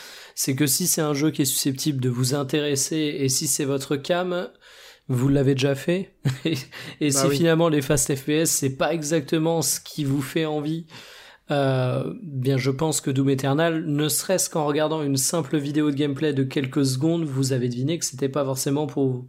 c'est 0.41 0.55
que 0.55 0.67
si 0.67 0.87
c'est 0.87 1.03
un 1.03 1.13
jeu 1.13 1.31
qui 1.31 1.43
est 1.43 1.45
susceptible 1.45 2.01
de 2.01 2.09
vous 2.09 2.35
intéresser 2.35 2.97
et 2.97 3.29
si 3.29 3.47
c'est 3.47 3.67
votre 3.67 3.97
cam, 3.97 4.49
vous 5.09 5.29
l'avez 5.29 5.55
déjà 5.55 5.75
fait. 5.75 6.15
et 6.47 6.55
bah 7.01 7.11
si 7.11 7.29
finalement 7.29 7.69
les 7.69 7.83
fast 7.83 8.15
FPS 8.15 8.47
c'est 8.47 8.77
pas 8.77 8.95
exactement 8.95 9.61
ce 9.61 9.81
qui 9.81 10.03
vous 10.03 10.23
fait 10.23 10.47
envie, 10.47 10.87
euh, 11.51 12.15
bien 12.23 12.57
je 12.57 12.71
pense 12.71 13.03
que 13.03 13.11
Doom 13.11 13.29
Eternal, 13.29 13.85
ne 13.85 14.09
serait-ce 14.09 14.49
qu'en 14.49 14.65
regardant 14.65 15.03
une 15.03 15.19
simple 15.19 15.59
vidéo 15.59 15.91
de 15.91 15.97
gameplay 15.97 16.33
de 16.33 16.45
quelques 16.45 16.87
secondes, 16.87 17.25
vous 17.25 17.53
avez 17.53 17.69
deviné 17.69 17.99
que 17.99 18.07
c'était 18.07 18.31
pas 18.31 18.47
forcément 18.47 18.87
pour 18.87 19.11
vous. 19.11 19.27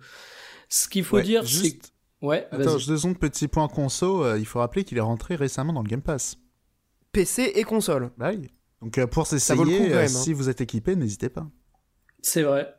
Ce 0.70 0.88
qu'il 0.88 1.04
faut 1.04 1.20
dire, 1.20 1.43
c'est 1.45 1.78
Ouais, 2.22 2.47
Attends, 2.51 2.76
deux 2.76 2.97
secondes, 2.97 3.17
petit 3.17 3.47
point 3.47 3.67
conso, 3.67 4.24
euh, 4.24 4.38
il 4.38 4.45
faut 4.45 4.59
rappeler 4.59 4.84
qu'il 4.84 4.97
est 4.97 5.01
rentré 5.01 5.36
récemment 5.36 5.74
dans 5.74 5.82
le 5.82 5.89
Game 5.89 6.03
Pass. 6.03 6.38
PC 7.11 7.51
et 7.55 7.63
console. 7.63 8.11
Bah 8.17 8.32
oui. 8.34 8.49
Donc 8.82 8.97
euh, 8.97 9.07
pour 9.07 9.28
s'essayer, 9.28 9.93
euh, 9.93 10.03
hein. 10.03 10.07
si 10.07 10.34
vous 10.34 10.49
êtes 10.49 10.61
équipé, 10.61 10.95
n'hésitez 10.95 11.30
pas. 11.30 11.47
C'est 12.22 12.43
vrai. 12.43 12.74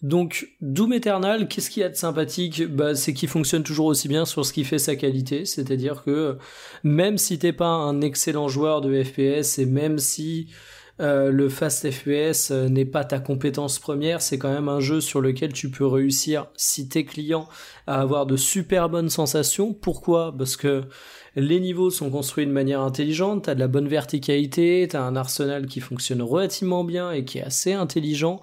Donc 0.00 0.48
Doom 0.60 0.92
Eternal, 0.92 1.48
qu'est-ce 1.48 1.70
qu'il 1.70 1.80
y 1.80 1.84
a 1.84 1.88
de 1.88 1.96
sympathique? 1.96 2.64
Bah, 2.66 2.94
C'est 2.94 3.12
qu'il 3.12 3.28
fonctionne 3.28 3.64
toujours 3.64 3.86
aussi 3.86 4.06
bien 4.06 4.24
sur 4.24 4.46
ce 4.46 4.52
qui 4.52 4.64
fait 4.64 4.78
sa 4.78 4.94
qualité, 4.94 5.44
c'est-à-dire 5.44 6.04
que 6.04 6.38
même 6.84 7.18
si 7.18 7.38
t'es 7.38 7.52
pas 7.52 7.66
un 7.66 8.00
excellent 8.00 8.46
joueur 8.46 8.80
de 8.80 9.02
FPS 9.02 9.58
et 9.58 9.66
même 9.66 9.98
si 9.98 10.50
euh, 11.00 11.30
le 11.30 11.48
fast 11.48 11.90
FPS 11.90 12.50
n'est 12.50 12.84
pas 12.84 13.04
ta 13.04 13.18
compétence 13.20 13.78
première, 13.78 14.20
c'est 14.20 14.38
quand 14.38 14.52
même 14.52 14.68
un 14.68 14.80
jeu 14.80 15.00
sur 15.00 15.20
lequel 15.20 15.52
tu 15.52 15.70
peux 15.70 15.86
réussir, 15.86 16.46
si 16.56 16.88
t'es 16.88 17.04
client, 17.04 17.48
à 17.86 18.00
avoir 18.00 18.26
de 18.26 18.36
super 18.36 18.88
bonnes 18.88 19.10
sensations. 19.10 19.72
Pourquoi? 19.72 20.34
Parce 20.36 20.56
que 20.56 20.82
les 21.36 21.60
niveaux 21.60 21.90
sont 21.90 22.10
construits 22.10 22.46
de 22.46 22.52
manière 22.52 22.80
intelligente, 22.80 23.44
t'as 23.44 23.54
de 23.54 23.60
la 23.60 23.68
bonne 23.68 23.88
verticalité, 23.88 24.86
t'as 24.90 25.02
un 25.02 25.14
arsenal 25.14 25.66
qui 25.66 25.80
fonctionne 25.80 26.22
relativement 26.22 26.84
bien 26.84 27.12
et 27.12 27.24
qui 27.24 27.38
est 27.38 27.44
assez 27.44 27.72
intelligent. 27.72 28.40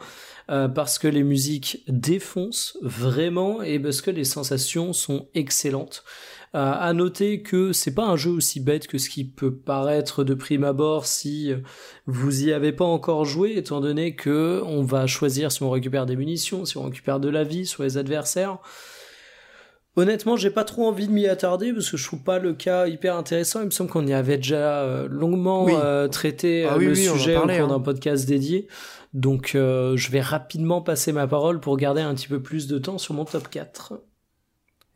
Euh, 0.51 0.67
parce 0.67 0.99
que 0.99 1.07
les 1.07 1.23
musiques 1.23 1.83
défoncent 1.87 2.77
vraiment 2.83 3.63
et 3.63 3.79
parce 3.79 4.01
que 4.01 4.11
les 4.11 4.25
sensations 4.25 4.93
sont 4.93 5.27
excellentes. 5.33 6.03
À 6.57 6.93
noter 6.93 7.41
que 7.41 7.73
c'est 7.73 7.93
pas 7.93 8.05
un 8.05 8.15
jeu 8.15 8.31
aussi 8.31 8.61
bête 8.61 8.87
que 8.87 8.97
ce 8.97 9.09
qui 9.09 9.25
peut 9.25 9.53
paraître 9.53 10.23
de 10.23 10.33
prime 10.33 10.63
abord 10.63 11.05
si 11.05 11.51
vous 12.05 12.45
y 12.45 12.53
avez 12.53 12.71
pas 12.71 12.85
encore 12.85 13.25
joué, 13.25 13.57
étant 13.57 13.81
donné 13.81 14.15
que 14.15 14.61
on 14.65 14.81
va 14.81 15.05
choisir 15.05 15.51
si 15.51 15.63
on 15.63 15.69
récupère 15.69 16.05
des 16.05 16.15
munitions, 16.15 16.63
si 16.63 16.77
on 16.77 16.83
récupère 16.83 17.19
de 17.19 17.27
la 17.27 17.43
vie 17.43 17.65
sur 17.65 17.83
les 17.83 17.97
adversaires. 17.97 18.59
Honnêtement, 19.97 20.35
j'ai 20.35 20.49
pas 20.49 20.65
trop 20.65 20.87
envie 20.87 21.07
de 21.07 21.13
m'y 21.13 21.25
attarder 21.27 21.71
parce 21.71 21.89
que 21.89 21.95
je 21.95 22.05
trouve 22.05 22.21
pas 22.21 22.37
le 22.37 22.53
cas 22.53 22.87
hyper 22.87 23.15
intéressant. 23.15 23.61
Il 23.61 23.67
me 23.67 23.71
semble 23.71 23.89
qu'on 23.89 24.05
y 24.05 24.13
avait 24.13 24.35
déjà 24.37 24.81
euh, 24.81 25.07
longuement 25.09 25.67
euh, 25.69 26.09
traité 26.09 26.65
ah 26.69 26.75
euh, 26.75 26.79
le 26.79 26.95
sujet 26.95 27.37
au 27.37 27.41
cours 27.41 27.47
d'un 27.47 27.69
hein. 27.71 27.79
podcast 27.79 28.27
dédié. 28.27 28.67
Donc 29.13 29.51
je 29.53 30.11
vais 30.11 30.19
rapidement 30.19 30.81
passer 30.81 31.13
ma 31.13 31.27
parole 31.27 31.61
pour 31.61 31.77
garder 31.77 32.01
un 32.01 32.13
petit 32.13 32.27
peu 32.27 32.41
plus 32.41 32.67
de 32.67 32.77
temps 32.77 32.97
sur 32.97 33.13
mon 33.13 33.23
top 33.23 33.49
4. 33.49 33.93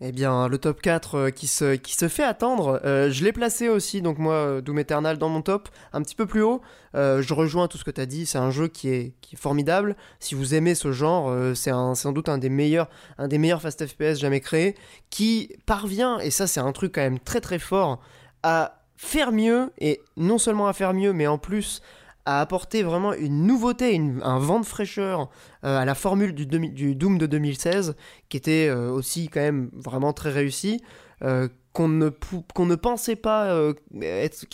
Eh 0.01 0.13
bien, 0.13 0.47
le 0.47 0.57
top 0.57 0.81
4 0.81 1.15
euh, 1.15 1.29
qui, 1.29 1.45
se, 1.45 1.75
qui 1.75 1.93
se 1.93 2.07
fait 2.07 2.23
attendre, 2.23 2.79
euh, 2.85 3.11
je 3.11 3.21
l'ai 3.25 3.33
placé 3.33 3.67
aussi, 3.67 4.01
donc 4.01 4.17
moi, 4.17 4.33
euh, 4.33 4.61
Doom 4.61 4.79
Eternal 4.79 5.17
dans 5.17 5.27
mon 5.27 5.41
top, 5.41 5.67
un 5.91 6.01
petit 6.01 6.15
peu 6.15 6.25
plus 6.25 6.41
haut. 6.41 6.61
je 6.93 7.33
rejoins 7.33 7.67
tout 7.67 7.77
ce 7.77 7.83
que 7.83 7.91
tu 7.91 7.99
as 7.99 8.05
dit, 8.05 8.25
c'est 8.25 8.37
un 8.37 8.49
jeu 8.49 8.69
qui 8.69 8.87
est, 8.87 9.13
qui 9.19 9.35
formidable. 9.35 9.97
Si 10.21 10.35
vous 10.35 10.55
aimez 10.55 10.73
ce 10.73 10.93
genre, 10.93 11.35
c'est 11.53 11.71
sans 11.71 12.13
doute 12.13 12.29
un 12.29 12.37
des, 12.37 12.49
meilleurs, 12.49 12.89
un 13.17 13.27
des 13.27 13.37
meilleurs 13.37 13.61
Fast 13.61 13.85
FPS 13.85 14.19
jamais 14.19 14.39
créés, 14.39 14.75
qui 15.09 15.51
parvient, 15.65 16.17
et 16.19 16.31
ça 16.31 16.47
c'est 16.47 16.61
un 16.61 16.71
truc 16.71 16.95
quand 16.95 17.01
même 17.01 17.19
très 17.19 17.41
très 17.41 17.59
fort, 17.59 17.99
à 18.41 18.81
faire 18.95 19.33
mieux, 19.33 19.71
et 19.79 20.01
non 20.15 20.37
seulement 20.37 20.67
à 20.67 20.73
faire 20.73 20.93
mieux, 20.93 21.11
mais 21.11 21.27
en 21.27 21.37
plus 21.37 21.81
a 22.25 22.41
apporté 22.41 22.83
vraiment 22.83 23.13
une 23.13 23.45
nouveauté, 23.45 23.99
un 24.21 24.39
vent 24.39 24.59
de 24.59 24.65
fraîcheur 24.65 25.29
euh, 25.63 25.77
à 25.77 25.85
la 25.85 25.95
formule 25.95 26.33
du, 26.33 26.45
du, 26.45 26.95
Doom 26.95 27.17
de 27.17 27.25
2016, 27.25 27.95
qui 28.29 28.37
était 28.37 28.67
euh, 28.67 28.91
aussi 28.91 29.29
quand 29.29 29.39
même 29.39 29.69
vraiment 29.73 30.13
très 30.13 30.31
réussi, 30.31 30.81
euh, 31.23 31.47
qu'on 31.73 31.87
ne, 31.87 32.09
qu'on 32.53 32.65
ne 32.65 32.75
pensait 32.75 33.15
pas 33.15 33.55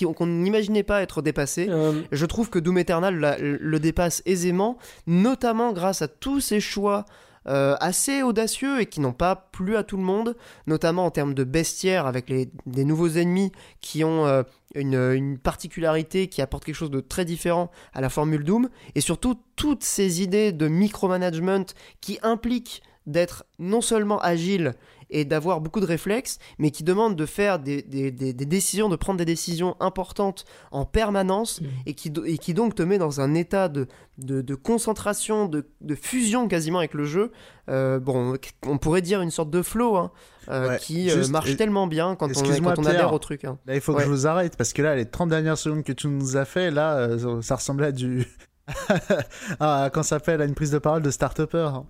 qu'on 0.04 0.28
n'imaginait 0.28 0.84
pas 0.84 1.02
être 1.02 1.22
dépassé. 1.22 1.70
Je 2.12 2.26
trouve 2.26 2.50
que 2.50 2.60
Doom 2.60 2.78
Eternal 2.78 3.38
le 3.40 3.80
dépasse 3.80 4.22
aisément, 4.26 4.78
notamment 5.08 5.72
grâce 5.72 6.02
à 6.02 6.10
tous 6.10 6.42
ces 6.42 6.60
choix 6.60 7.06
euh, 7.48 7.76
assez 7.80 8.24
audacieux 8.24 8.82
et 8.82 8.86
qui 8.88 9.02
n'ont 9.02 9.14
pas 9.14 9.36
plu 9.52 9.76
à 9.76 9.84
tout 9.84 9.98
le 9.98 10.04
monde, 10.04 10.36
notamment 10.68 11.06
en 11.06 11.12
termes 11.12 11.34
de 11.34 11.44
bestiaire 11.44 12.08
avec 12.08 12.30
les, 12.30 12.50
des 12.66 12.86
nouveaux 12.86 13.10
ennemis 13.10 13.52
qui 13.82 14.04
ont 14.04 14.26
euh, 14.26 14.44
une, 14.74 14.96
une, 14.96 15.38
particularité 15.38 16.28
qui 16.28 16.42
apporte 16.42 16.66
quelque 16.66 16.76
chose 16.76 16.92
de 16.92 17.02
très 17.02 17.26
différent 17.26 17.70
à 17.94 18.02
la 18.02 18.10
formule 18.10 18.44
Doom, 18.44 18.70
et 18.96 19.02
surtout 19.02 19.36
toutes 19.56 19.84
ces 19.84 20.22
idées 20.22 20.52
de 20.52 20.68
micromanagement 20.68 21.66
qui 22.02 22.18
impliquent 22.24 22.82
d'être 23.06 23.46
non 23.60 23.82
seulement 23.82 24.20
agile 24.20 24.74
et 25.16 25.24
d'avoir 25.24 25.62
beaucoup 25.62 25.80
de 25.80 25.86
réflexes, 25.86 26.40
mais 26.60 26.72
qui 26.72 26.84
demande 26.84 27.16
de 27.16 27.26
faire 27.26 27.58
des, 27.58 27.82
des, 27.82 28.12
des, 28.12 28.34
décisions, 28.34 28.90
de 28.90 28.98
prendre 28.98 29.18
des 29.18 29.26
décisions 29.26 29.78
importantes 29.80 30.44
en 30.72 30.84
permanence, 30.84 31.62
mmh. 31.62 31.66
et, 31.86 31.94
qui, 31.94 32.14
et 32.26 32.38
qui 32.38 32.54
donc 32.54 32.76
te 32.76 32.84
met 32.84 32.98
dans 32.98 33.22
un 33.22 33.34
état 33.34 33.70
de, 33.70 33.88
de, 34.18 34.42
de 34.42 34.56
concentration, 34.56 35.48
de, 35.48 35.70
de, 35.80 35.96
fusion 35.96 36.50
quasiment 36.50 36.80
avec 36.80 36.94
le 36.94 37.06
jeu. 37.06 37.32
Euh, 37.70 37.98
bon, 37.98 38.36
on 38.66 38.78
pourrait 38.78 39.02
dire 39.02 39.22
une 39.22 39.32
sorte 39.32 39.50
de 39.50 39.62
flow 39.62 39.96
hein, 39.96 40.12
euh, 40.50 40.72
ouais, 40.72 40.80
qui 40.80 41.10
euh, 41.10 41.16
juste, 41.16 41.32
marche 41.32 41.50
et... 41.50 41.56
tellement 41.56 41.88
bien 41.88 42.18
quand 42.18 42.28
on, 42.36 42.62
quand 42.62 42.80
on 42.80 42.86
adhère 42.86 43.14
au 43.14 43.20
truc. 43.20 43.46
Hein. 43.46 43.58
Là, 43.66 43.76
il 43.76 43.82
faut 43.82 43.94
ouais. 43.94 44.00
que 44.00 44.04
je 44.04 44.10
vous 44.10 44.28
arrête, 44.28 44.58
parce 44.58 44.74
que 44.74 44.82
là, 44.82 44.98
les 44.98 45.06
30 45.06 45.30
dernières 45.30 45.58
secondes 45.58 45.84
que 45.84 45.94
tu 45.94 46.10
nous 46.10 46.36
as 46.36 46.46
fait, 46.46 46.72
là, 46.72 46.98
euh, 46.98 47.42
ça 47.42 47.56
ressemblait 47.56 47.88
à 47.88 47.92
du... 47.94 48.28
ah, 49.62 49.90
quand 49.94 50.04
ça 50.04 50.18
s'appelle 50.18 50.42
à 50.42 50.46
une 50.46 50.56
prise 50.56 50.72
de 50.72 50.80
parole 50.80 51.04
de 51.04 51.12
start-upper. 51.12 51.70
Hein. 51.74 51.86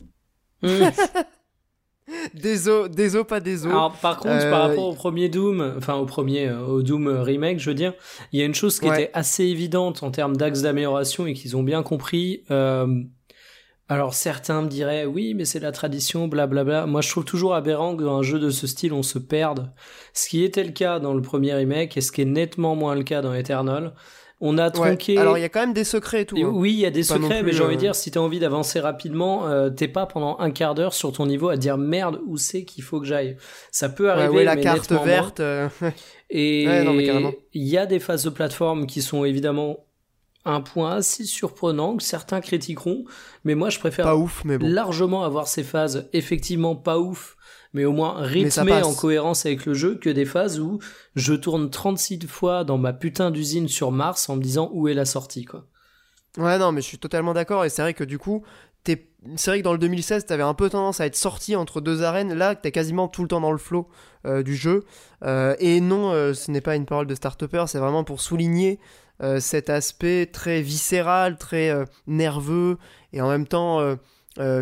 Mmh. 0.61 0.67
Des 2.33 2.67
os, 2.67 3.27
pas 3.27 3.39
des 3.39 3.65
os. 3.65 3.71
Alors, 3.71 3.93
par 3.93 4.17
contre, 4.17 4.45
euh... 4.45 4.51
par 4.51 4.69
rapport 4.69 4.87
au 4.87 4.93
premier 4.93 5.29
Doom, 5.29 5.75
enfin 5.77 5.95
au 5.95 6.05
premier, 6.05 6.47
euh, 6.47 6.65
au 6.65 6.83
Doom 6.83 7.07
remake, 7.07 7.59
je 7.59 7.69
veux 7.69 7.75
dire, 7.75 7.93
il 8.31 8.39
y 8.39 8.43
a 8.43 8.45
une 8.45 8.53
chose 8.53 8.79
qui 8.79 8.87
ouais. 8.87 9.03
était 9.03 9.11
assez 9.13 9.43
évidente 9.43 10.03
en 10.03 10.11
termes 10.11 10.37
d'axe 10.37 10.61
d'amélioration 10.61 11.25
et 11.25 11.33
qu'ils 11.33 11.57
ont 11.57 11.63
bien 11.63 11.81
compris. 11.81 12.43
Euh, 12.51 12.87
alors 13.87 14.15
certains 14.15 14.61
me 14.61 14.67
diraient 14.67 15.05
oui, 15.05 15.33
mais 15.33 15.45
c'est 15.45 15.59
la 15.59 15.71
tradition, 15.71 16.27
blablabla. 16.27 16.63
Bla, 16.63 16.81
bla. 16.81 16.91
Moi, 16.91 17.01
je 17.01 17.09
trouve 17.09 17.25
toujours 17.25 17.55
aberrant 17.55 17.95
que 17.95 18.03
dans 18.03 18.17
un 18.17 18.23
jeu 18.23 18.39
de 18.39 18.49
ce 18.49 18.67
style, 18.67 18.93
on 18.93 19.03
se 19.03 19.19
perde. 19.19 19.71
Ce 20.13 20.27
qui 20.29 20.43
était 20.43 20.63
le 20.63 20.71
cas 20.71 20.99
dans 20.99 21.13
le 21.13 21.21
premier 21.21 21.53
remake 21.53 21.97
et 21.97 22.01
ce 22.01 22.11
qui 22.11 22.21
est 22.21 22.25
nettement 22.25 22.75
moins 22.75 22.95
le 22.95 23.03
cas 23.03 23.21
dans 23.21 23.33
Eternal. 23.33 23.93
On 24.47 24.59
a 24.59 24.69
tronqué. 24.69 25.15
Ouais. 25.15 25.21
Alors 25.21 25.39
il 25.39 25.41
y 25.41 25.45
a 25.45 25.49
quand 25.49 25.61
même 25.61 25.73
des 25.73 25.83
secrets 25.83 26.21
et 26.21 26.25
tout. 26.25 26.37
Hein. 26.37 26.51
Oui, 26.53 26.71
il 26.71 26.79
y 26.79 26.85
a 26.85 26.91
des 26.91 27.01
secrets, 27.01 27.41
mais 27.41 27.51
j'ai 27.51 27.63
envie 27.63 27.75
de 27.75 27.79
dire, 27.79 27.95
si 27.95 28.11
t'as 28.11 28.19
envie 28.19 28.39
d'avancer 28.39 28.79
rapidement, 28.79 29.47
euh, 29.47 29.71
t'es 29.71 29.87
pas 29.87 30.05
pendant 30.05 30.37
un 30.39 30.51
quart 30.51 30.75
d'heure 30.75 30.93
sur 30.93 31.11
ton 31.11 31.25
niveau 31.25 31.49
à 31.49 31.57
dire 31.57 31.77
merde 31.77 32.21
où 32.27 32.37
c'est 32.37 32.63
qu'il 32.63 32.83
faut 32.83 32.99
que 32.99 33.07
j'aille. 33.07 33.37
Ça 33.71 33.89
peut 33.89 34.11
arriver. 34.11 34.29
Ouais, 34.29 34.35
ouais, 34.37 34.43
la 34.43 34.55
carte 34.55 34.91
verte. 34.91 35.39
Euh... 35.39 35.67
et 36.29 36.63
il 37.53 37.63
y 37.63 37.77
a 37.77 37.87
des 37.87 37.99
phases 37.99 38.23
de 38.23 38.29
plateforme 38.29 38.85
qui 38.85 39.01
sont 39.01 39.25
évidemment 39.25 39.85
un 40.45 40.61
point 40.61 40.97
assez 40.97 41.23
surprenant 41.23 41.97
que 41.97 42.03
certains 42.03 42.39
critiqueront, 42.39 43.03
mais 43.43 43.55
moi 43.55 43.71
je 43.71 43.79
préfère 43.79 44.05
pas 44.05 44.15
ouf, 44.15 44.43
mais 44.45 44.59
bon. 44.59 44.67
largement 44.67 45.23
avoir 45.23 45.47
ces 45.47 45.63
phases 45.63 46.07
effectivement 46.13 46.75
pas 46.75 46.99
ouf 46.99 47.35
mais 47.75 47.83
au 47.83 47.91
moins 47.91 48.15
rythmé 48.21 48.81
en 48.81 48.93
cohérence 48.93 49.45
avec 49.45 49.65
le 49.65 49.73
jeu 49.73 49.95
que 49.95 50.09
des 50.09 50.25
phases 50.25 50.61
où 50.61 50.79
je 51.15 51.33
tourne 51.33 51.69
36 51.69 52.25
fois 52.25 52.63
dans 52.63 52.77
ma 52.77 52.93
putain 52.93 53.31
d'usine 53.31 53.67
sur 53.67 53.91
Mars 53.91 54.29
en 54.29 54.37
me 54.37 54.41
disant 54.41 54.71
où 54.73 54.87
est 54.87 54.93
la 54.93 55.03
sortie 55.03 55.43
quoi. 55.43 55.65
Ouais 56.37 56.57
non 56.57 56.71
mais 56.71 56.81
je 56.81 56.87
suis 56.87 56.97
totalement 56.97 57.33
d'accord 57.33 57.65
et 57.65 57.69
c'est 57.69 57.81
vrai 57.81 57.93
que 57.93 58.05
du 58.05 58.17
coup 58.17 58.43
c'est 59.35 59.51
vrai 59.51 59.59
que 59.59 59.63
dans 59.63 59.73
le 59.73 59.79
2016 59.79 60.25
t'avais 60.25 60.43
un 60.43 60.53
peu 60.53 60.69
tendance 60.69 61.01
à 61.01 61.05
être 61.05 61.15
sorti 61.17 61.55
entre 61.55 61.81
deux 61.81 62.01
arènes. 62.01 62.33
Là 62.33 62.55
t'es 62.55 62.71
quasiment 62.71 63.09
tout 63.09 63.23
le 63.23 63.27
temps 63.27 63.41
dans 63.41 63.51
le 63.51 63.57
flow 63.57 63.89
euh, 64.25 64.41
du 64.41 64.55
jeu. 64.55 64.85
Euh, 65.23 65.55
et 65.59 65.81
non 65.81 66.11
euh, 66.11 66.33
ce 66.33 66.51
n'est 66.51 66.61
pas 66.61 66.77
une 66.77 66.85
parole 66.85 67.07
de 67.07 67.15
start 67.15 67.43
c'est 67.67 67.77
vraiment 67.77 68.03
pour 68.03 68.21
souligner 68.21 68.79
cet 69.39 69.69
aspect 69.69 70.25
très 70.25 70.61
viscéral 70.61 71.37
très 71.37 71.73
nerveux 72.05 72.77
et 73.13 73.21
en 73.21 73.29
même 73.29 73.47
temps 73.47 73.97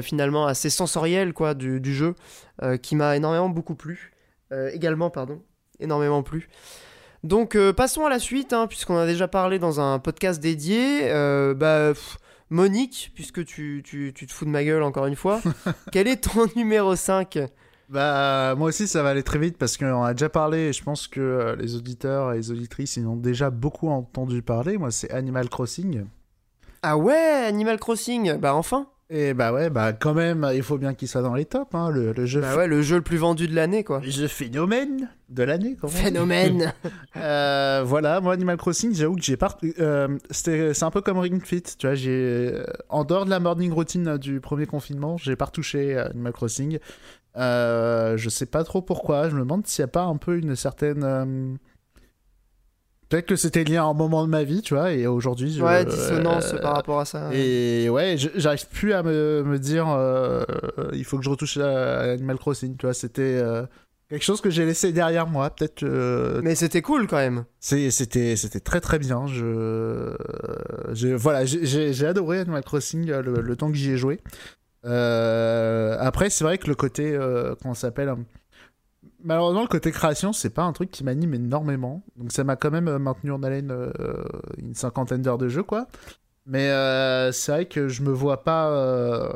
finalement 0.01 0.45
assez 0.45 0.69
sensoriel 0.69 1.33
quoi 1.33 1.53
du, 1.53 1.79
du 1.79 1.93
jeu 1.93 2.15
euh, 2.61 2.77
qui 2.77 2.95
m'a 2.95 3.15
énormément 3.15 3.49
beaucoup 3.49 3.75
plu 3.75 4.13
euh, 4.51 4.69
également 4.73 5.09
pardon 5.09 5.41
énormément 5.79 6.23
plu 6.23 6.49
donc 7.23 7.57
passons 7.71 8.05
à 8.05 8.09
la 8.09 8.19
suite 8.19 8.53
hein, 8.53 8.67
puisqu'on 8.67 8.97
a 8.97 9.05
déjà 9.05 9.27
parlé 9.27 9.57
dans 9.57 9.79
un 9.79 9.99
podcast 9.99 10.41
dédié 10.41 11.09
bah 11.55 11.93
pff, 11.93 12.17
Monique 12.49 13.11
puisque 13.15 13.45
tu, 13.45 13.81
tu, 13.83 14.11
tu, 14.13 14.27
te 14.27 14.33
fous 14.33 14.45
de 14.45 14.49
ma 14.49 14.63
gueule 14.63 14.83
encore 14.83 15.05
une 15.05 15.15
fois 15.15 15.41
quel 15.91 16.07
est 16.07 16.23
ton 16.23 16.47
numéro 16.55 16.95
5 16.95 17.39
bah, 17.89 18.55
moi 18.57 18.69
aussi, 18.69 18.87
ça 18.87 19.03
va 19.03 19.09
aller 19.09 19.21
très 19.21 19.37
vite 19.37 19.57
parce 19.57 19.77
qu'on 19.77 20.01
a 20.01 20.13
déjà 20.13 20.27
parlé. 20.27 20.69
Et 20.69 20.73
je 20.73 20.83
pense 20.83 21.07
que 21.07 21.55
les 21.59 21.75
auditeurs 21.75 22.33
et 22.33 22.37
les 22.37 22.49
auditrices 22.49 22.97
ils 22.97 23.05
ont 23.05 23.15
déjà 23.15 23.51
beaucoup 23.51 23.89
entendu 23.89 24.41
parler. 24.41 24.79
Moi, 24.79 24.89
c'est 24.89 25.11
Animal 25.11 25.47
Crossing. 25.47 26.05
Ah 26.81 26.97
ouais, 26.97 27.45
Animal 27.45 27.79
Crossing. 27.79 28.37
Bah 28.37 28.55
enfin. 28.55 28.87
Et 29.09 29.33
bah 29.33 29.53
ouais, 29.53 29.69
bah 29.69 29.93
quand 29.93 30.13
même, 30.13 30.49
il 30.55 30.63
faut 30.63 30.77
bien 30.77 30.93
qu'il 30.93 31.07
soit 31.07 31.21
dans 31.21 31.35
les 31.35 31.45
tops, 31.45 31.75
hein, 31.75 31.89
le, 31.91 32.13
le, 32.13 32.25
jeu. 32.25 32.41
Bah 32.41 32.55
ouais, 32.55 32.67
le 32.67 32.81
jeu 32.81 32.95
le 32.95 33.01
plus 33.01 33.17
vendu 33.17 33.47
de 33.47 33.55
l'année, 33.55 33.83
quoi. 33.83 33.99
Le 33.99 34.09
jeu 34.09 34.27
phénomène 34.27 35.09
de 35.29 35.43
l'année, 35.43 35.75
quoi. 35.75 35.89
Phénomène. 35.89 36.73
euh, 37.17 37.83
voilà, 37.85 38.21
moi 38.21 38.33
Animal 38.33 38.57
Crossing, 38.57 38.95
j'avoue 38.95 39.15
que 39.15 39.21
j'ai 39.21 39.37
pas. 39.37 39.57
Euh, 39.79 40.17
c'est 40.31 40.83
un 40.83 40.91
peu 40.91 41.01
comme 41.01 41.19
Ring 41.19 41.43
Fit, 41.45 41.63
tu 41.77 41.85
vois. 41.85 41.95
J'ai 41.95 42.63
en 42.89 43.03
dehors 43.03 43.25
de 43.25 43.29
la 43.29 43.39
morning 43.39 43.71
routine 43.71 44.17
du 44.17 44.39
premier 44.39 44.65
confinement, 44.65 45.17
j'ai 45.17 45.35
pas 45.35 45.45
retouché 45.45 45.97
Animal 45.97 46.33
Crossing. 46.33 46.79
Euh, 47.35 48.15
je 48.17 48.29
sais 48.29 48.45
pas 48.45 48.63
trop 48.63 48.81
pourquoi. 48.81 49.29
Je 49.29 49.35
me 49.35 49.41
demande 49.41 49.65
s'il 49.65 49.81
y 49.81 49.85
a 49.85 49.87
pas 49.87 50.03
un 50.03 50.17
peu 50.17 50.37
une 50.37 50.55
certaine 50.55 51.03
euh, 51.03 51.55
Peut-être 53.09 53.27
que 53.27 53.35
c'était 53.35 53.63
lié 53.63 53.77
à 53.77 53.83
un 53.83 53.93
moment 53.93 54.23
de 54.25 54.29
ma 54.29 54.43
vie, 54.43 54.61
tu 54.61 54.73
vois, 54.73 54.91
et 54.91 55.05
aujourd'hui. 55.05 55.61
Ouais, 55.61 55.85
dissonance 55.85 56.53
euh, 56.53 56.57
par 56.59 56.73
rapport 56.75 56.99
à 56.99 57.05
ça. 57.05 57.29
Et 57.33 57.87
ouais, 57.89 58.15
j'arrive 58.17 58.67
plus 58.69 58.93
à 58.93 59.03
me, 59.03 59.43
me 59.43 59.59
dire, 59.59 59.87
euh, 59.89 60.43
il 60.93 61.05
faut 61.05 61.17
que 61.17 61.23
je 61.23 61.29
retouche 61.29 61.57
à 61.57 62.13
Animal 62.13 62.37
Crossing, 62.37 62.75
tu 62.75 62.85
vois, 62.85 62.93
c'était 62.93 63.21
euh, 63.21 63.65
quelque 64.09 64.23
chose 64.23 64.41
que 64.41 64.49
j'ai 64.49 64.65
laissé 64.65 64.91
derrière 64.91 65.27
moi, 65.27 65.49
peut-être. 65.51 65.83
Mais 66.41 66.55
c'était 66.55 66.81
cool 66.81 67.07
quand 67.07 67.17
même. 67.17 67.45
C'était 67.59 68.35
très 68.63 68.81
très 68.81 68.99
bien. 68.99 69.27
Je, 69.27 70.15
je 70.93 71.09
voilà, 71.09 71.45
j'ai 71.45 72.07
adoré 72.07 72.39
Animal 72.39 72.63
Crossing 72.63 73.05
le, 73.05 73.41
le 73.41 73.55
temps 73.55 73.69
que 73.69 73.77
j'y 73.77 73.91
ai 73.91 73.97
joué. 73.97 74.21
après, 74.83 76.29
c'est 76.29 76.43
vrai 76.43 76.57
que 76.57 76.67
le 76.67 76.75
côté, 76.75 77.15
comment 77.61 77.75
s'appelle 77.75 78.13
Malheureusement, 79.23 79.61
le 79.61 79.67
côté 79.67 79.91
création, 79.91 80.33
c'est 80.33 80.49
pas 80.49 80.63
un 80.63 80.73
truc 80.73 80.91
qui 80.91 81.03
m'anime 81.03 81.33
énormément. 81.33 82.03
Donc 82.17 82.31
ça 82.31 82.43
m'a 82.43 82.55
quand 82.55 82.71
même 82.71 82.97
maintenu 82.97 83.31
en 83.31 83.41
haleine 83.41 83.71
euh, 83.71 83.91
une 84.57 84.75
cinquantaine 84.75 85.21
d'heures 85.21 85.37
de 85.37 85.47
jeu, 85.47 85.63
quoi. 85.63 85.87
Mais 86.45 86.69
euh, 86.69 87.31
c'est 87.31 87.51
vrai 87.51 87.65
que 87.65 87.87
je 87.87 88.01
me 88.01 88.11
vois 88.11 88.43
pas. 88.43 88.69
Euh, 88.69 89.31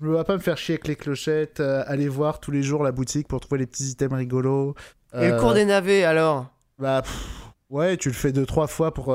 je 0.00 0.06
me 0.06 0.12
vois 0.12 0.24
pas 0.24 0.34
me 0.34 0.38
faire 0.38 0.56
chier 0.56 0.76
avec 0.76 0.88
les 0.88 0.96
clochettes, 0.96 1.60
euh, 1.60 1.82
aller 1.86 2.08
voir 2.08 2.40
tous 2.40 2.50
les 2.50 2.62
jours 2.62 2.82
la 2.82 2.92
boutique 2.92 3.28
pour 3.28 3.40
trouver 3.40 3.58
les 3.58 3.66
petits 3.66 3.90
items 3.90 4.16
rigolos. 4.16 4.74
Et 5.14 5.28
le 5.28 5.38
cours 5.38 5.54
des 5.54 5.64
navets 5.64 6.04
alors? 6.04 6.46
Bah. 6.78 7.02
Pff, 7.02 7.52
ouais, 7.70 7.96
tu 7.96 8.08
le 8.08 8.14
fais 8.14 8.32
deux, 8.32 8.46
trois 8.46 8.66
fois 8.66 8.94
pour, 8.94 9.14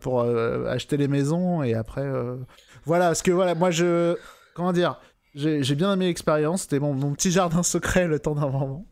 pour 0.00 0.22
acheter 0.22 0.96
les 0.96 1.08
maisons 1.08 1.62
et 1.62 1.74
après. 1.74 2.08
Voilà, 2.84 3.06
parce 3.06 3.22
que 3.22 3.30
voilà, 3.30 3.54
moi 3.54 3.70
je. 3.70 4.16
Comment 4.54 4.72
dire 4.72 4.98
j'ai 5.36 5.76
bien 5.76 5.92
aimé 5.92 6.06
l'expérience, 6.06 6.62
c'était 6.62 6.80
mon, 6.80 6.92
mon 6.92 7.12
petit 7.12 7.30
jardin 7.30 7.62
secret 7.62 8.08
le 8.08 8.18
temps 8.18 8.34
d'un 8.34 8.48
moment. 8.48 8.84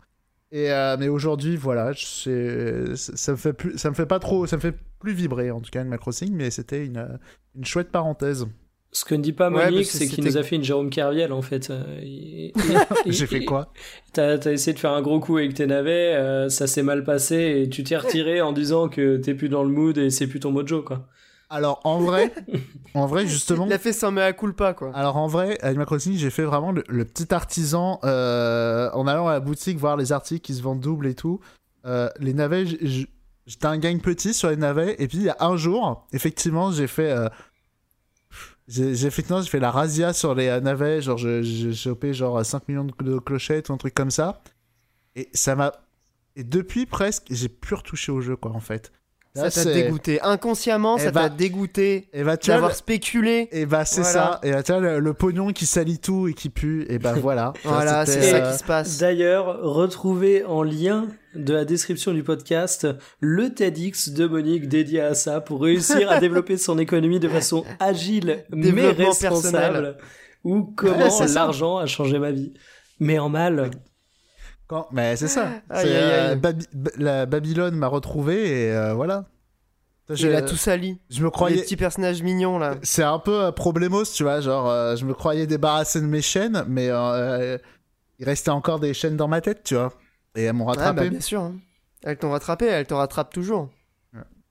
Et 0.51 0.73
euh, 0.73 0.97
mais 0.99 1.09
aujourd'hui, 1.09 1.57
voilà, 1.57 1.93
ça 1.95 2.31
me 2.31 3.37
fait 3.37 3.53
plus, 3.53 3.77
ça 3.77 3.91
me 3.91 3.95
fait 3.95 4.07
pas 4.07 4.19
trop, 4.19 4.47
ça 4.47 4.57
me 4.57 4.63
fait 4.63 4.75
plus 4.99 5.13
vibrer 5.13 5.51
en 5.51 5.61
tout 5.61 5.71
cas 5.71 5.81
Animal 5.81 5.99
Crossing, 5.99 6.33
mais 6.35 6.51
c'était 6.51 6.87
une, 6.87 7.19
une 7.55 7.65
chouette 7.65 7.91
parenthèse. 7.91 8.47
Ce 8.91 9.05
que 9.05 9.15
ne 9.15 9.23
dit 9.23 9.35
pas 9.35 9.51
Monique, 9.51 9.77
ouais, 9.77 9.85
c'est 9.85 10.07
qu'il 10.09 10.25
nous 10.25 10.39
a 10.39 10.43
fait 10.43 10.57
une 10.57 10.65
Jérôme 10.65 10.89
Kerviel 10.89 11.35
en 11.35 11.43
fait. 11.43 11.71
J'ai 13.07 13.27
fait 13.27 13.45
quoi 13.45 13.71
T'as 14.15 14.39
as 14.39 14.51
essayé 14.53 14.73
de 14.73 14.79
faire 14.79 14.93
un 14.93 15.03
gros 15.03 15.21
coup 15.21 15.37
avec 15.37 15.53
tes 15.53 15.67
navets, 15.67 16.15
euh, 16.15 16.49
ça 16.49 16.67
s'est 16.67 16.83
mal 16.83 17.05
passé 17.05 17.61
et 17.63 17.69
tu 17.69 17.85
t'es 17.85 17.99
retiré 17.99 18.41
en 18.41 18.53
disant 18.53 18.89
que 18.89 19.19
t'es 19.19 19.35
plus 19.35 19.51
dans 19.51 19.63
le 19.63 19.69
mood 19.69 19.99
et 19.99 20.09
c'est 20.09 20.27
plus 20.27 20.41
ton 20.41 20.53
mojo 20.53 20.83
quoi. 20.83 21.07
Alors 21.51 21.81
en 21.85 21.99
vrai, 22.01 22.33
en 22.95 23.07
vrai 23.07 23.27
justement. 23.27 23.67
Il 23.67 23.73
a 23.73 23.79
fait 23.79 23.93
sans 23.93 24.13
mea 24.13 24.33
culpa 24.33 24.75
quoi. 24.75 24.91
Alors 24.95 25.17
en 25.17 25.27
vrai, 25.27 25.59
Animal 25.63 25.87
Crossing, 25.87 26.15
j'ai 26.17 26.31
fait 26.31 26.45
vraiment 26.45 26.73
le, 26.73 26.85
le 26.89 27.05
petit 27.05 27.33
artisan 27.33 28.01
euh, 28.05 28.91
en 28.93 29.07
allant 29.07 29.29
à 29.29 29.33
la 29.33 29.41
boutique 29.41 29.79
voir 29.79 29.97
les 29.97 30.13
articles 30.13 30.45
qui 30.45 30.55
se 30.55 30.63
vendent 30.63 30.81
double 30.81 31.07
et 31.07 31.15
tout. 31.15 31.41
Euh, 31.87 32.11
les 32.21 32.35
navets, 32.35 32.67
j'étais 32.67 33.67
un 33.67 33.79
gang 33.79 33.99
petit 34.01 34.35
sur 34.35 34.51
les 34.51 34.57
navets 34.57 34.97
et 34.99 35.09
puis 35.09 35.19
il 35.19 35.25
y 35.25 35.31
a 35.31 35.37
un 35.41 35.57
jour, 35.57 36.07
effectivement, 36.13 36.71
j'ai 36.71 36.87
fait. 36.87 37.11
Euh, 37.11 37.29
j'ai 38.67 39.07
effectivement 39.07 39.41
j'ai 39.41 39.49
fait 39.49 39.61
la 39.61 39.71
razzia 39.71 40.13
sur 40.13 40.35
les 40.35 40.61
navets, 40.61 41.01
genre 41.01 41.17
j'ai 41.17 41.73
chopé 41.73 42.13
genre 42.13 42.45
5 42.45 42.69
millions 42.69 42.85
de 42.85 43.19
clochettes 43.19 43.71
ou 43.71 43.73
un 43.73 43.79
truc 43.79 43.95
comme 43.95 44.11
ça. 44.11 44.43
Et 45.17 45.31
ça 45.33 45.57
m'a. 45.57 45.73
Et 46.37 46.45
depuis 46.45 46.85
presque, 46.85 47.25
j'ai 47.31 47.49
plus 47.49 47.75
retouché 47.75 48.13
au 48.13 48.21
jeu 48.21 48.37
quoi 48.37 48.53
en 48.53 48.61
fait. 48.61 48.93
Là, 49.35 49.51
Ça 49.51 49.63
t'a 49.63 49.71
c'est- 49.71 49.83
dégoûté. 49.83 50.21
Inconsciemment, 50.23 50.97
Eh 50.99 51.03
ça 51.03 51.11
bah- 51.13 51.29
t'a 51.29 51.37
dégoûté 51.37 52.09
Et 52.13 52.25
bah, 52.25 52.37
d'avoir 52.37 52.71
le- 52.71 52.75
spéculé. 52.75 53.49
et 53.53 53.67
bah, 53.67 53.85
c'est 53.85 54.01
Voilà. 54.01 54.13
ça. 54.13 54.41
Et 54.43 54.51
bah, 54.53 54.63
tu 54.63 54.73
vois, 54.73 54.81
le, 54.81 54.99
le 54.99 55.15
pognon 55.15 55.53
qui 55.53 55.67
salit 55.67 55.99
tout 55.99 56.27
et 56.29 56.35
qui 56.35 56.49
pue. 56.49 56.87
Et 56.89 56.99
bah, 56.99 57.13
voilà. 57.13 57.53
Voilà, 57.65 58.05
c'est 58.07 58.23
ça 58.23 58.37
euh, 58.37 58.51
qui 58.53 58.59
se 58.59 58.65
passe. 58.65 58.99
D'ailleurs, 58.99 59.61
retrouvez 59.63 60.45
en 60.45 60.63
lien 60.63 61.07
de 61.35 61.53
la 61.53 61.65
description 61.65 62.13
du 62.13 62.25
podcast 62.25 62.89
le 63.21 63.55
TEDx 63.55 64.09
de 64.09 64.27
Monique 64.27 64.67
dédié 64.69 65.03
à 65.03 65.15
ça 65.15 65.41
pour 65.41 65.63
réussir 65.63 66.11
à 66.11 66.19
développer 66.21 66.57
son 66.57 66.79
économie 66.79 67.21
de 67.21 67.29
façon 67.29 67.65
agile 67.79 68.45
mais 68.51 68.71
responsable. 68.91 69.35
personnel. 69.43 69.97
Ou 70.45 70.63
comment 70.77 71.19
Ouais, 71.19 71.27
l'argent 71.35 71.77
a 71.77 71.87
changé 71.87 72.19
ma 72.19 72.31
vie. 72.33 72.55
Mais 72.99 73.19
en 73.19 73.29
mal. 73.29 73.71
Quand... 74.69 74.87
Mais 74.93 75.17
c'est 75.17 75.29
ça. 75.29 75.49
Aïe, 75.71 75.87
C'est, 75.87 75.97
aïe, 75.97 76.35
euh, 76.35 76.37
aïe. 76.45 76.59
La 76.99 77.27
Babylone 77.27 77.75
m'a 77.75 77.87
retrouvé 77.89 78.67
et 78.67 78.73
euh, 78.73 78.95
voilà. 78.95 79.25
Je, 80.11 80.27
Il 80.29 80.35
a 80.35 80.41
tout 80.43 80.57
sali. 80.57 80.99
je 81.11 81.21
me 81.21 81.27
Les 81.27 81.31
croyais. 81.31 81.63
petits 81.63 81.77
personnages 81.77 82.23
mignons 82.23 82.59
là. 82.59 82.77
C'est 82.83 83.03
un 83.03 83.19
peu 83.19 83.45
euh, 83.45 83.53
problémos, 83.53 84.13
tu 84.13 84.23
vois. 84.23 84.41
Genre, 84.41 84.69
euh, 84.69 84.97
je 84.97 85.05
me 85.05 85.13
croyais 85.15 85.47
débarrassé 85.47 86.01
de 86.01 86.07
mes 86.07 86.23
chaînes, 86.23 86.65
mais 86.69 86.89
euh, 86.91 87.59
il 88.19 88.25
restait 88.25 88.51
encore 88.51 88.79
des 88.81 88.95
chaînes 88.95 89.17
dans 89.17 89.29
ma 89.29 89.41
tête, 89.43 89.65
tu 89.65 89.75
vois. 89.75 89.93
Et 90.35 90.45
elles 90.45 90.55
m'ont 90.55 90.67
Ah 90.69 90.73
rattrapé. 90.73 91.01
bah 91.01 91.09
bien 91.11 91.21
sûr. 91.21 91.43
hein. 91.43 91.57
Elles 92.05 92.17
t'ont 92.17 92.31
rattrapé, 92.31 92.67
elles 92.67 92.87
te 92.87 92.95
rattrapent 92.95 93.33
toujours. 93.33 93.69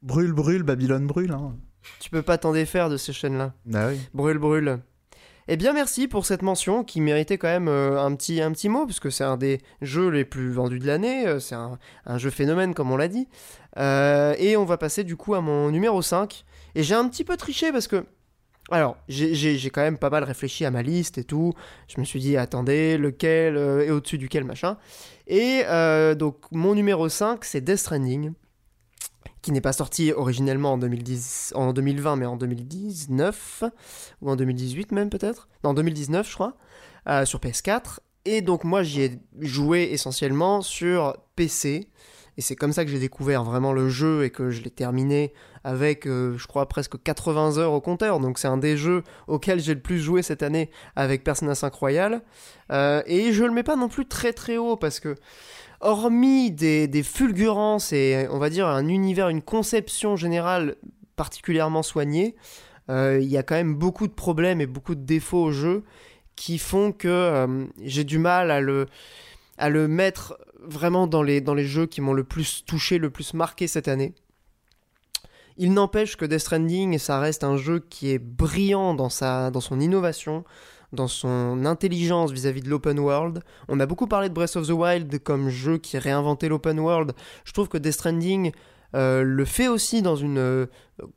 Brûle, 0.03 0.31
brûle, 0.33 0.61
Babylone 0.63 1.07
brûle. 1.07 1.31
Hein. 1.31 1.55
Tu 1.99 2.09
peux 2.11 2.21
pas 2.21 2.37
t'en 2.37 2.53
défaire 2.53 2.89
de 2.89 2.97
ces 2.97 3.13
chaînes-là. 3.13 3.53
Ah 3.73 3.87
oui. 3.89 3.99
Brûle, 4.13 4.37
brûle. 4.37 4.79
Eh 5.49 5.55
bien, 5.55 5.71
merci 5.71 6.09
pour 6.09 6.25
cette 6.25 6.41
mention 6.41 6.83
qui 6.83 6.99
méritait 6.99 7.37
quand 7.37 7.47
même 7.47 7.69
euh, 7.69 8.01
un, 8.03 8.13
petit, 8.15 8.41
un 8.41 8.51
petit 8.51 8.67
mot, 8.67 8.85
parce 8.85 8.99
que 8.99 9.09
c'est 9.09 9.23
un 9.23 9.37
des 9.37 9.61
jeux 9.81 10.09
les 10.09 10.25
plus 10.25 10.51
vendus 10.51 10.79
de 10.79 10.85
l'année. 10.85 11.25
euh, 11.25 11.39
c'est 11.39 11.55
un, 11.55 11.77
jeu 12.17 12.29
phénomène, 12.29 12.73
comme 12.73 12.91
on 12.91 12.97
l'a 12.97 13.07
dit. 13.07 13.29
Euh, 13.77 14.35
et 14.39 14.57
on 14.57 14.65
va 14.65 14.77
passer 14.77 15.05
du 15.05 15.15
coup 15.15 15.35
à 15.35 15.41
mon 15.41 15.71
numéro 15.71 16.01
5. 16.01 16.43
Et 16.75 16.83
j'ai 16.83 16.95
un 16.95 17.07
petit 17.07 17.23
peu 17.23 17.37
triché 17.37 17.71
parce 17.71 17.87
que. 17.87 18.05
Alors, 18.69 18.97
j'ai- 19.07 19.69
quand 19.69 19.81
même 19.81 19.97
pas 19.97 20.09
mal 20.09 20.25
réfléchi 20.25 20.65
à 20.65 20.71
ma 20.71 20.81
liste 20.81 21.17
et 21.17 21.23
tout. 21.23 21.53
Je 21.87 22.01
me 22.01 22.05
suis 22.05 22.19
dit, 22.19 22.35
attendez, 22.35 22.97
lequel 22.97 23.55
est 23.55 23.91
au-dessus 23.91 24.17
duquel, 24.17 24.43
machin. 24.43 24.77
Et 25.27 25.63
donc, 26.17 26.35
mon 26.51 26.75
numéro 26.75 27.07
5, 27.07 27.45
c'est 27.45 27.61
Death 27.61 27.77
Stranding, 27.77 28.33
qui 29.47 29.53
n'est 29.53 29.61
pas 29.61 29.71
sorti 29.71 30.11
originellement 30.11 30.73
en, 30.73 30.77
2010, 30.77 31.53
en 31.55 31.71
2020, 31.71 32.17
mais 32.17 32.25
en 32.25 32.35
2019, 32.35 33.63
ou 34.21 34.29
en 34.29 34.35
2018 34.35 34.91
même 34.91 35.09
peut-être. 35.09 35.47
Non, 35.63 35.69
en 35.69 35.73
2019, 35.73 36.27
je 36.27 36.33
crois, 36.33 36.57
euh, 37.07 37.23
sur 37.23 37.39
PS4. 37.39 37.99
Et 38.25 38.41
donc, 38.41 38.65
moi, 38.65 38.83
j'y 38.83 39.03
ai 39.03 39.21
joué 39.39 39.83
essentiellement 39.93 40.61
sur 40.61 41.15
PC. 41.37 41.87
Et 42.35 42.41
c'est 42.41 42.57
comme 42.57 42.73
ça 42.73 42.83
que 42.83 42.91
j'ai 42.91 42.99
découvert 42.99 43.45
vraiment 43.45 43.71
le 43.71 43.87
jeu 43.87 44.25
et 44.25 44.31
que 44.31 44.49
je 44.49 44.61
l'ai 44.61 44.69
terminé 44.69 45.33
avec, 45.63 46.07
euh, 46.07 46.37
je 46.37 46.45
crois, 46.45 46.67
presque 46.67 47.01
80 47.01 47.57
heures 47.57 47.71
au 47.71 47.79
compteur. 47.79 48.19
Donc 48.19 48.39
c'est 48.39 48.49
un 48.49 48.57
des 48.57 48.75
jeux 48.75 49.03
auxquels 49.27 49.61
j'ai 49.61 49.73
le 49.73 49.79
plus 49.79 49.99
joué 49.99 50.23
cette 50.23 50.43
année 50.43 50.69
avec 50.97 51.23
Persona 51.23 51.55
5 51.55 51.73
Royal. 51.73 52.21
Euh, 52.71 53.01
et 53.05 53.31
je 53.31 53.45
le 53.45 53.51
mets 53.51 53.63
pas 53.63 53.77
non 53.77 53.87
plus 53.87 54.05
très 54.05 54.33
très 54.33 54.57
haut 54.57 54.75
parce 54.75 54.99
que, 54.99 55.15
hormis 55.81 56.51
des, 56.51 57.03
fulgurances 57.03 57.93
et 57.93 58.27
on 58.31 58.39
va 58.39 58.49
dire 58.49 58.67
un 58.67 58.87
univers, 58.87 59.29
une 59.29 59.41
conception 59.41 60.15
générale 60.15 60.75
particulièrement 61.15 61.83
soignée, 61.83 62.35
euh, 62.89 63.19
il 63.21 63.27
y 63.27 63.37
a 63.37 63.43
quand 63.43 63.55
même 63.55 63.75
beaucoup 63.75 64.07
de 64.07 64.13
problèmes 64.13 64.61
et 64.61 64.65
beaucoup 64.65 64.95
de 64.95 65.03
défauts 65.03 65.43
au 65.43 65.51
jeu 65.51 65.83
qui 66.35 66.57
font 66.57 66.91
que 66.91 67.07
euh, 67.07 67.65
j'ai 67.83 68.03
du 68.03 68.19
mal 68.19 68.51
à 68.51 68.61
le, 68.61 69.87
mettre 69.87 70.37
vraiment 70.61 71.07
dans 71.07 71.23
les, 71.23 71.65
jeux 71.65 71.87
qui 71.87 72.01
m'ont 72.01 72.13
le 72.13 72.23
plus 72.23 72.63
touché, 72.65 72.97
le 72.97 73.09
plus 73.09 73.33
marqué 73.33 73.67
cette 73.67 73.87
année. 73.87 74.13
Il 75.57 75.73
n'empêche 75.73 76.17
que 76.17 76.25
Death 76.25 76.39
Stranding, 76.39 76.99
ça 76.99 77.19
reste 77.19 77.43
un 77.43 77.57
jeu 77.57 77.79
qui 77.79 78.11
est 78.11 78.19
brillant 78.19 78.93
dans 78.93 79.09
son 79.09 79.79
innovation, 79.79 80.43
dans 80.93 81.07
son 81.07 81.65
intelligence 81.65 82.31
vis-à-vis 82.31 82.61
de 82.61 82.69
l'open 82.69 82.99
world. 82.99 83.43
On 83.67 83.79
a 83.79 83.85
beaucoup 83.85 84.07
parlé 84.07 84.29
de 84.29 84.33
Breath 84.33 84.55
of 84.55 84.67
the 84.67 84.71
Wild 84.71 85.19
comme 85.19 85.49
jeu 85.49 85.77
qui 85.77 85.97
réinventait 85.97 86.49
l'open 86.49 86.79
world. 86.79 87.13
Je 87.45 87.51
trouve 87.51 87.67
que 87.67 87.77
Death 87.77 87.93
Stranding 87.93 88.51
euh, 88.95 89.23
le 89.23 89.45
fait 89.45 89.67
aussi 89.67 90.01
dans 90.01 90.15
une, 90.15 90.37
euh, 90.37 90.65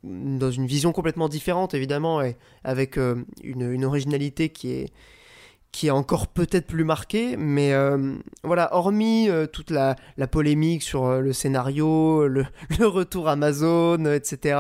dans 0.03 0.51
une 0.51 0.67
vision 0.67 0.93
complètement 0.93 1.29
différente, 1.29 1.75
évidemment, 1.75 2.21
et 2.21 2.37
avec 2.65 2.99
euh, 2.99 3.25
une, 3.43 3.85
originalité 3.85 4.49
qui 4.49 4.73
est, 4.73 4.93
qui 5.71 5.87
est 5.87 5.91
encore 5.91 6.27
peut-être 6.27 6.67
plus 6.67 6.83
marquée, 6.83 7.37
mais 7.37 7.73
voilà, 8.43 8.75
hormis 8.75 9.29
toute 9.53 9.71
la, 9.71 9.95
polémique 10.31 10.83
sur 10.83 11.21
le 11.21 11.33
scénario, 11.33 12.27
le, 12.27 12.45
le 12.79 12.87
retour 12.89 13.29
Amazon, 13.29 14.05
etc., 14.07 14.59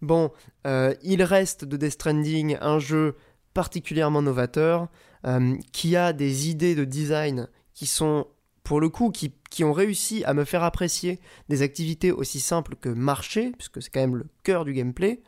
bon, 0.00 0.30
il 0.64 1.22
reste 1.24 1.64
de 1.64 1.76
Death 1.76 1.92
Stranding 1.94 2.56
un 2.60 2.78
jeu 2.78 3.16
particulièrement 3.54 4.20
novateur, 4.22 4.88
euh, 5.26 5.56
qui 5.72 5.96
a 5.96 6.12
des 6.12 6.50
idées 6.50 6.74
de 6.74 6.84
design 6.84 7.48
qui 7.72 7.86
sont, 7.86 8.26
pour 8.62 8.80
le 8.80 8.88
coup, 8.88 9.10
qui, 9.10 9.32
qui 9.50 9.64
ont 9.64 9.72
réussi 9.72 10.22
à 10.24 10.34
me 10.34 10.44
faire 10.44 10.62
apprécier 10.62 11.20
des 11.48 11.62
activités 11.62 12.12
aussi 12.12 12.40
simples 12.40 12.76
que 12.76 12.88
marcher, 12.90 13.52
puisque 13.52 13.82
c'est 13.82 13.90
quand 13.90 14.00
même 14.00 14.16
le 14.16 14.26
cœur 14.42 14.64
du 14.64 14.74
gameplay, 14.74 15.22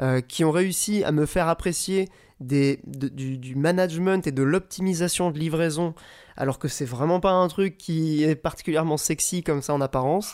euh, 0.00 0.20
qui 0.20 0.44
ont 0.44 0.52
réussi 0.52 1.02
à 1.04 1.10
me 1.12 1.26
faire 1.26 1.48
apprécier 1.48 2.08
des, 2.38 2.80
de- 2.86 3.08
du, 3.08 3.36
du 3.38 3.54
management 3.56 4.26
et 4.26 4.32
de 4.32 4.42
l'optimisation 4.42 5.30
de 5.30 5.38
livraison, 5.38 5.94
alors 6.36 6.58
que 6.58 6.68
c'est 6.68 6.86
vraiment 6.86 7.20
pas 7.20 7.32
un 7.32 7.48
truc 7.48 7.76
qui 7.76 8.22
est 8.22 8.36
particulièrement 8.36 8.96
sexy 8.96 9.42
comme 9.42 9.60
ça 9.62 9.74
en 9.74 9.80
apparence. 9.80 10.32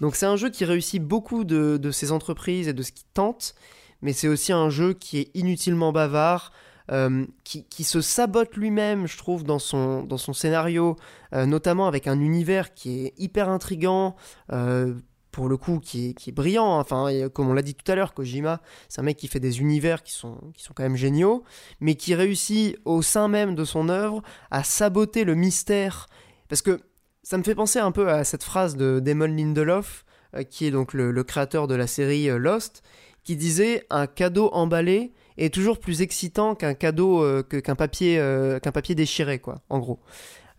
Donc 0.00 0.16
c'est 0.16 0.26
un 0.26 0.36
jeu 0.36 0.50
qui 0.50 0.64
réussit 0.64 1.00
beaucoup 1.00 1.44
de, 1.44 1.76
de 1.76 1.90
ses 1.92 2.10
entreprises 2.10 2.66
et 2.66 2.72
de 2.72 2.82
ce 2.82 2.90
qu'il 2.90 3.06
tente, 3.14 3.54
mais 4.02 4.12
c'est 4.12 4.26
aussi 4.26 4.52
un 4.52 4.68
jeu 4.68 4.94
qui 4.94 5.18
est 5.18 5.30
inutilement 5.34 5.92
bavard, 5.92 6.50
euh, 6.92 7.24
qui, 7.44 7.84
se 7.84 8.02
sabote 8.02 8.56
lui-même, 8.56 9.06
je 9.06 9.16
trouve, 9.16 9.42
dans 9.42 9.58
son, 9.58 10.02
dans 10.02 10.18
son 10.18 10.34
scénario, 10.34 10.96
euh, 11.32 11.46
notamment 11.46 11.86
avec 11.86 12.06
un 12.06 12.20
univers 12.20 12.74
qui 12.74 13.06
est 13.06 13.14
hyper 13.16 13.48
intrigant, 13.48 14.16
euh, 14.52 14.94
pour 15.30 15.48
le 15.48 15.56
coup, 15.56 15.80
qui 15.80 16.10
est, 16.10 16.14
qui 16.14 16.28
est 16.28 16.32
brillant. 16.32 16.78
Enfin, 16.78 17.08
comme 17.32 17.48
on 17.48 17.54
l'a 17.54 17.62
dit 17.62 17.74
tout 17.74 17.90
à 17.90 17.94
l'heure, 17.94 18.12
Kojima, 18.12 18.60
c'est 18.88 19.00
un 19.00 19.04
mec 19.04 19.16
qui 19.16 19.28
fait 19.28 19.40
des 19.40 19.60
univers 19.60 20.02
qui 20.02 20.12
sont, 20.12 20.38
qui 20.54 20.62
sont 20.62 20.74
quand 20.74 20.82
même 20.82 20.96
géniaux, 20.96 21.42
mais 21.80 21.94
qui 21.94 22.14
réussit 22.14 22.76
au 22.84 23.00
sein 23.00 23.28
même 23.28 23.54
de 23.54 23.64
son 23.64 23.88
œuvre 23.88 24.22
à 24.50 24.62
saboter 24.62 25.24
le 25.24 25.34
mystère. 25.34 26.06
Parce 26.48 26.60
que 26.60 26.80
ça 27.22 27.38
me 27.38 27.42
fait 27.42 27.54
penser 27.54 27.78
un 27.78 27.92
peu 27.92 28.10
à 28.10 28.24
cette 28.24 28.44
phrase 28.44 28.76
de 28.76 29.00
Damon 29.00 29.26
Lindelof, 29.26 30.04
qui 30.50 30.66
est 30.66 30.70
donc 30.70 30.92
le, 30.92 31.24
créateur 31.24 31.66
de 31.66 31.74
la 31.74 31.86
série 31.86 32.26
Lost, 32.38 32.82
qui 33.22 33.36
disait 33.36 33.86
un 33.88 34.06
cadeau 34.06 34.50
emballé 34.52 35.14
est 35.38 35.52
toujours 35.52 35.78
plus 35.80 36.00
excitant 36.02 36.54
qu'un 36.54 36.74
cadeau 36.74 37.22
euh, 37.22 37.42
que- 37.42 37.56
qu'un 37.58 37.74
papier 37.74 38.18
euh, 38.18 38.58
qu'un 38.60 38.72
papier 38.72 38.94
déchiré 38.94 39.38
quoi 39.38 39.56
en 39.68 39.78
gros 39.78 39.98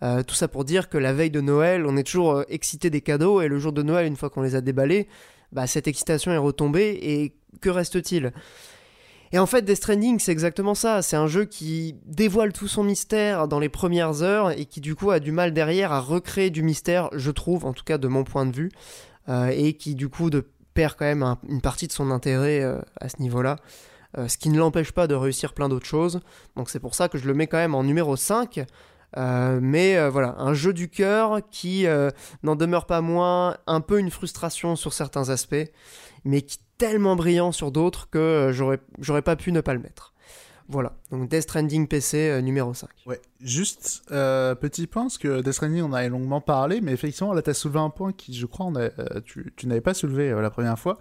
Euh, 0.04 0.24
tout 0.24 0.36
ça 0.36 0.50
pour 0.50 0.66
dire 0.66 0.90
que 0.90 0.98
la 0.98 1.14
veille 1.14 1.32
de 1.32 1.40
Noël 1.42 1.86
on 1.86 1.96
est 1.96 2.04
toujours 2.04 2.44
excité 2.50 2.90
des 2.90 3.00
cadeaux 3.02 3.40
et 3.42 3.48
le 3.48 3.58
jour 3.60 3.72
de 3.72 3.82
Noël 3.82 4.06
une 4.08 4.18
fois 4.18 4.30
qu'on 4.30 4.42
les 4.42 4.54
a 4.56 4.62
déballés 4.62 5.08
bah, 5.54 5.68
cette 5.68 5.88
excitation 5.88 6.32
est 6.34 6.38
retombée 6.38 7.00
et 7.02 7.34
que 7.62 7.70
reste-t-il? 7.70 8.34
Et 9.32 9.40
en 9.40 9.46
fait, 9.46 9.64
Death 9.64 9.78
Stranding, 9.78 10.20
c'est 10.20 10.32
exactement 10.32 10.76
ça. 10.76 11.02
C'est 11.02 11.16
un 11.16 11.28
jeu 11.28 11.46
qui 11.46 11.96
dévoile 12.06 12.52
tout 12.54 12.68
son 12.68 12.84
mystère 12.84 13.48
dans 13.48 13.60
les 13.60 13.70
premières 13.70 14.22
heures 14.22 14.52
et 14.52 14.66
qui, 14.66 14.82
du 14.82 14.96
coup, 14.96 15.12
a 15.12 15.20
du 15.20 15.32
mal 15.32 15.54
derrière 15.54 15.92
à 15.92 16.00
recréer 16.00 16.50
du 16.52 16.62
mystère, 16.62 17.10
je 17.14 17.32
trouve, 17.32 17.66
en 17.66 17.74
tout 17.74 17.84
cas 17.84 17.98
de 17.98 18.08
mon 18.08 18.24
point 18.24 18.46
de 18.46 18.56
vue, 18.56 18.72
et 19.52 19.74
qui, 19.78 19.96
du 19.96 20.10
coup, 20.10 20.30
perd 20.74 20.96
quand 20.98 21.06
même 21.06 21.24
un- 21.24 21.38
une 21.50 21.62
partie 21.62 21.88
de 21.88 21.92
son 21.94 22.12
intérêt 22.12 22.64
à 23.00 23.10
ce 23.10 23.22
niveau-là. 23.22 23.58
Euh, 24.18 24.28
ce 24.28 24.38
qui 24.38 24.50
ne 24.50 24.58
l'empêche 24.58 24.92
pas 24.92 25.08
de 25.08 25.16
réussir 25.16 25.54
plein 25.54 25.68
d'autres 25.70 25.86
choses. 25.86 26.22
Donc 26.56 26.70
c'est 26.70 26.80
pour 26.80 26.96
ça 26.96 27.10
que 27.10 27.18
je 27.18 27.28
le 27.28 27.34
mets 27.34 27.48
quand 27.48 27.58
même 27.58 27.76
en 27.76 27.84
numéro 27.84 28.16
5. 28.16 28.66
Euh, 29.18 29.60
mais 29.62 29.98
euh, 29.98 30.10
voilà, 30.10 30.36
un 30.40 30.54
jeu 30.54 30.74
du 30.74 30.90
cœur 30.90 31.40
qui 31.52 31.86
n'en 32.44 32.56
demeure 32.56 32.86
pas 32.86 33.02
moins 33.02 33.58
un 33.68 33.82
peu 33.82 34.00
une 34.00 34.12
frustration 34.12 34.76
sur 34.76 34.94
certains 34.94 35.30
aspects, 35.30 35.70
mais 36.24 36.42
qui 36.42 36.58
est 36.58 36.62
tellement 36.78 37.16
brillant 37.16 37.52
sur 37.52 37.72
d'autres 37.72 38.10
que 38.10 38.52
j'aurais 39.00 39.22
pas 39.22 39.36
pu 39.36 39.52
ne 39.52 39.62
pas 39.62 39.74
le 39.74 39.80
mettre. 39.80 40.14
Voilà, 40.68 40.94
donc 41.12 41.30
Death 41.30 41.44
Stranding 41.44 41.88
PC 41.88 42.42
numéro 42.42 42.74
5. 42.74 42.90
Ouais, 43.06 43.22
juste 43.40 44.02
euh, 44.12 44.56
petit 44.56 44.88
point, 44.88 45.04
parce 45.04 45.20
que 45.20 45.42
Death 45.42 45.54
Stranding, 45.54 45.84
on 45.84 45.94
avait 45.94 46.10
longuement 46.10 46.42
parlé, 46.42 46.82
mais 46.82 46.92
effectivement, 46.92 47.34
là, 47.34 47.42
tu 47.44 47.52
as 47.52 47.54
soulevé 47.54 47.80
un 47.80 47.92
point 47.92 48.12
qui, 48.14 48.34
je 48.34 48.46
crois, 48.48 48.66
on 48.66 48.76
a- 48.76 48.90
tu, 49.22 49.54
tu 49.56 49.68
n'avais 49.68 49.82
pas 49.82 49.94
soulevé 49.94 50.32
euh, 50.32 50.42
la 50.42 50.50
première 50.50 50.80
fois. 50.80 50.98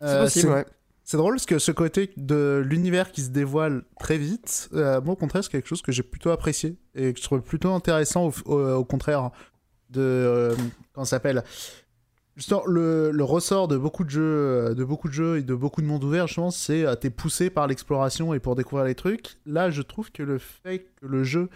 C'est 0.00 0.18
possible, 0.18 0.52
ouais. 0.52 0.64
C'est 1.04 1.18
drôle 1.18 1.34
parce 1.34 1.46
que 1.46 1.58
ce 1.58 1.70
côté 1.70 2.10
de 2.16 2.62
l'univers 2.66 3.12
qui 3.12 3.20
se 3.20 3.28
dévoile 3.28 3.84
très 4.00 4.16
vite, 4.16 4.70
euh, 4.72 5.00
moi 5.02 5.12
au 5.12 5.16
contraire, 5.16 5.44
c'est 5.44 5.50
quelque 5.50 5.68
chose 5.68 5.82
que 5.82 5.92
j'ai 5.92 6.02
plutôt 6.02 6.30
apprécié 6.30 6.76
et 6.94 7.12
que 7.12 7.18
je 7.18 7.24
trouve 7.24 7.42
plutôt 7.42 7.72
intéressant 7.72 8.30
au, 8.46 8.84
contraire 8.84 9.30
de. 9.90 10.00
euh, 10.00 10.54
comment 10.92 11.04
ça 11.04 11.10
s'appelle? 11.16 11.44
Justement, 12.36 12.62
le, 12.66 13.12
le 13.12 13.22
ressort 13.24 13.68
de 13.68 13.76
beaucoup 13.76 14.02
de 14.02 14.10
jeux, 14.10 14.22
euh, 14.22 14.74
de 14.74 14.82
beaucoup 14.82 15.08
de 15.08 15.12
jeux 15.12 15.38
et 15.38 15.42
de 15.42 15.54
beaucoup 15.54 15.82
de 15.82 15.86
mondes 15.86 16.02
ouverts, 16.02 16.26
je 16.26 16.34
pense, 16.34 16.56
c'est 16.56 16.84
euh, 16.84 16.96
t'es 16.96 17.10
poussé 17.10 17.48
par 17.48 17.66
l'exploration 17.68 18.34
et 18.34 18.40
pour 18.40 18.56
découvrir 18.56 18.86
les 18.86 18.96
trucs. 18.96 19.38
Là, 19.46 19.70
je 19.70 19.82
trouve 19.82 20.10
que 20.10 20.22
le 20.22 20.38
fait 20.38 20.86
que 20.96 21.06
le 21.06 21.22
jeu 21.22 21.48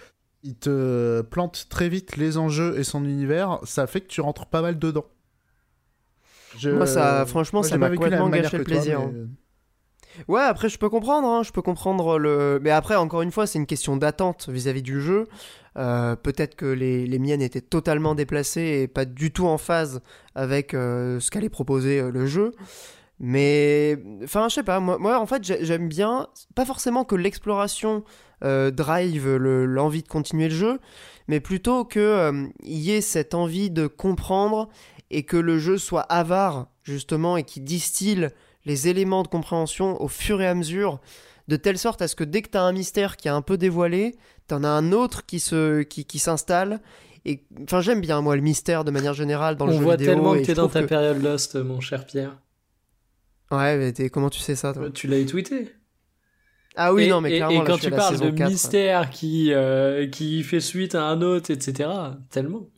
il 0.44 0.54
te 0.54 1.20
plante 1.22 1.66
très 1.68 1.88
vite 1.88 2.16
les 2.16 2.38
enjeux 2.38 2.78
et 2.78 2.84
son 2.84 3.04
univers, 3.04 3.58
ça 3.64 3.88
fait 3.88 4.00
que 4.00 4.06
tu 4.06 4.20
rentres 4.20 4.46
pas 4.46 4.62
mal 4.62 4.78
dedans. 4.78 5.06
Je- 6.58 6.70
Moi, 6.70 6.86
ça, 6.86 7.24
franchement, 7.26 7.60
Moi, 7.60 7.68
ça 7.68 7.78
m'a 7.78 7.88
complètement 7.90 8.28
gâché 8.28 8.58
le 8.58 8.64
toi, 8.64 8.74
plaisir. 8.74 9.00
mais- 9.00 9.20
hein. 9.20 9.28
Ouais, 10.26 10.40
après, 10.42 10.68
je 10.68 10.78
peux 10.78 10.88
comprendre, 10.88 11.28
hein, 11.28 11.42
je 11.44 11.52
peux 11.52 11.62
comprendre 11.62 12.18
le. 12.18 12.58
Mais 12.60 12.70
après, 12.70 12.96
encore 12.96 13.22
une 13.22 13.30
fois, 13.30 13.46
c'est 13.46 13.58
une 13.58 13.66
question 13.66 13.96
d'attente 13.96 14.48
vis-à-vis 14.48 14.82
du 14.82 15.00
jeu. 15.00 15.28
Euh, 15.76 16.16
Peut-être 16.16 16.56
que 16.56 16.66
les, 16.66 17.06
les 17.06 17.18
miennes 17.20 17.40
étaient 17.42 17.60
totalement 17.60 18.16
déplacées 18.16 18.80
et 18.82 18.88
pas 18.88 19.04
du 19.04 19.30
tout 19.32 19.46
en 19.46 19.58
phase 19.58 20.00
avec 20.34 20.74
euh, 20.74 21.20
ce 21.20 21.30
qu'allait 21.30 21.48
proposer 21.48 22.00
euh, 22.00 22.10
le 22.10 22.26
jeu. 22.26 22.50
Mais, 23.20 23.96
enfin, 24.24 24.48
je 24.48 24.54
sais 24.56 24.62
pas, 24.62 24.80
moi, 24.80 24.98
moi 24.98 25.18
en 25.20 25.26
fait, 25.26 25.42
j'ai- 25.44 25.64
j'aime 25.64 25.88
bien, 25.88 26.28
pas 26.54 26.64
forcément 26.64 27.04
que 27.04 27.14
l'exploration 27.16 28.04
euh, 28.44 28.70
drive 28.70 29.34
le- 29.36 29.66
l'envie 29.66 30.04
de 30.04 30.08
continuer 30.08 30.48
le 30.48 30.54
jeu, 30.54 30.78
mais 31.26 31.40
plutôt 31.40 31.84
que 31.84 31.98
euh, 31.98 32.46
il 32.62 32.78
y 32.78 32.92
ait 32.92 33.00
cette 33.00 33.34
envie 33.34 33.68
de 33.70 33.88
comprendre 33.88 34.68
et 35.10 35.22
que 35.24 35.36
le 35.36 35.58
jeu 35.58 35.78
soit 35.78 36.02
avare, 36.02 36.68
justement, 36.82 37.36
et 37.36 37.44
qui 37.44 37.60
distille 37.60 38.28
les 38.64 38.88
éléments 38.88 39.22
de 39.22 39.28
compréhension 39.28 40.00
au 40.02 40.08
fur 40.08 40.40
et 40.42 40.46
à 40.46 40.54
mesure, 40.54 41.00
de 41.48 41.56
telle 41.56 41.78
sorte 41.78 42.02
à 42.02 42.08
ce 42.08 42.14
que 42.16 42.24
dès 42.24 42.42
que 42.42 42.50
tu 42.50 42.58
as 42.58 42.62
un 42.62 42.72
mystère 42.72 43.16
qui 43.16 43.28
est 43.28 43.30
un 43.30 43.40
peu 43.42 43.56
dévoilé, 43.56 44.16
t'en 44.48 44.64
as 44.64 44.68
un 44.68 44.92
autre 44.92 45.24
qui 45.24 45.40
se 45.40 45.82
qui, 45.82 46.04
qui 46.04 46.18
s'installe. 46.18 46.80
Et 47.24 47.44
enfin, 47.62 47.80
j'aime 47.80 48.00
bien 48.02 48.20
moi 48.20 48.36
le 48.36 48.42
mystère 48.42 48.84
de 48.84 48.90
manière 48.90 49.14
générale 49.14 49.56
dans 49.56 49.66
le 49.66 49.72
On 49.72 49.78
jeu 49.78 49.84
voit 49.84 49.96
vidéo. 49.96 50.12
tellement 50.14 50.34
et 50.34 50.40
que 50.42 50.46
t'es 50.46 50.52
je 50.52 50.56
dans 50.56 50.68
ta 50.68 50.82
que- 50.82 50.86
période 50.86 51.22
Lost, 51.22 51.56
mon 51.56 51.80
cher 51.80 52.04
Pierre. 52.06 52.38
Ouais, 53.50 53.76
mais 53.98 54.10
comment 54.10 54.28
tu 54.28 54.40
sais 54.40 54.54
ça 54.54 54.74
toi? 54.74 54.90
Tu 54.90 55.06
l'as 55.08 55.24
tweeté. 55.24 55.72
Ah 56.76 56.92
oui, 56.92 57.04
et, 57.04 57.08
non, 57.08 57.20
mais 57.22 57.30
clairement. 57.36 57.62
et 57.62 57.66
quand 57.66 57.78
tu 57.78 57.90
parles 57.90 58.20
de 58.20 58.30
4. 58.30 58.50
mystère 58.50 59.10
qui, 59.10 59.52
euh, 59.52 60.06
qui 60.06 60.42
fait 60.42 60.60
suite 60.60 60.94
à 60.94 61.04
un 61.04 61.22
autre, 61.22 61.50
etc., 61.50 61.88
tellement. 62.30 62.68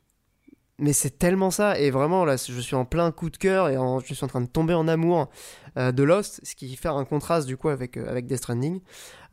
Mais 0.80 0.94
c'est 0.94 1.18
tellement 1.18 1.50
ça, 1.50 1.78
et 1.78 1.90
vraiment 1.90 2.24
là, 2.24 2.36
je 2.36 2.60
suis 2.60 2.74
en 2.74 2.86
plein 2.86 3.12
coup 3.12 3.28
de 3.28 3.36
cœur 3.36 3.68
et 3.68 3.76
je 4.04 4.14
suis 4.14 4.24
en 4.24 4.28
train 4.28 4.40
de 4.40 4.46
tomber 4.46 4.72
en 4.72 4.88
amour 4.88 5.28
euh, 5.76 5.92
de 5.92 6.02
Lost, 6.02 6.40
ce 6.42 6.54
qui 6.54 6.74
fait 6.74 6.88
un 6.88 7.04
contraste 7.04 7.46
du 7.46 7.58
coup 7.58 7.68
avec, 7.68 7.98
euh, 7.98 8.08
avec 8.08 8.26
Death 8.26 8.38
Stranding. 8.38 8.80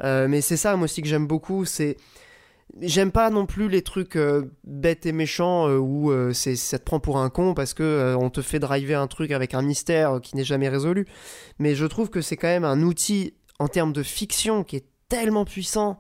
Euh, 0.04 0.28
mais 0.28 0.42
c'est 0.42 0.58
ça, 0.58 0.76
moi 0.76 0.86
aussi, 0.86 1.02
que 1.02 1.08
j'aime 1.08 1.26
beaucoup, 1.26 1.66
c'est. 1.66 1.96
J'aime 2.82 3.12
pas 3.14 3.30
non 3.30 3.46
plus 3.46 3.70
les 3.70 3.82
trucs 3.82 4.20
bêtes 4.66 5.06
et 5.06 5.14
méchants 5.14 5.70
où 5.70 6.12
c'est, 6.34 6.58
ça 6.58 6.78
te 6.78 6.84
prend 6.84 7.00
pour 7.00 7.18
un 7.18 7.30
con 7.30 7.54
parce 7.54 7.74
que 7.74 8.14
on 8.20 8.30
te 8.30 8.42
fait 8.42 8.60
driver 8.60 9.00
un 9.02 9.08
truc 9.08 9.32
avec 9.32 9.54
un 9.54 9.62
mystère 9.62 10.20
qui 10.22 10.36
n'est 10.36 10.44
jamais 10.44 10.68
résolu. 10.68 11.08
Mais 11.60 11.76
je 11.76 11.86
trouve 11.86 12.10
que 12.10 12.20
c'est 12.20 12.36
quand 12.36 12.50
même 12.50 12.66
un 12.66 12.82
outil 12.82 13.36
en 13.58 13.70
termes 13.70 13.94
de 13.94 14.04
fiction 14.04 14.66
qui 14.66 14.76
est 14.76 14.86
tellement 15.08 15.46
puissant, 15.46 15.98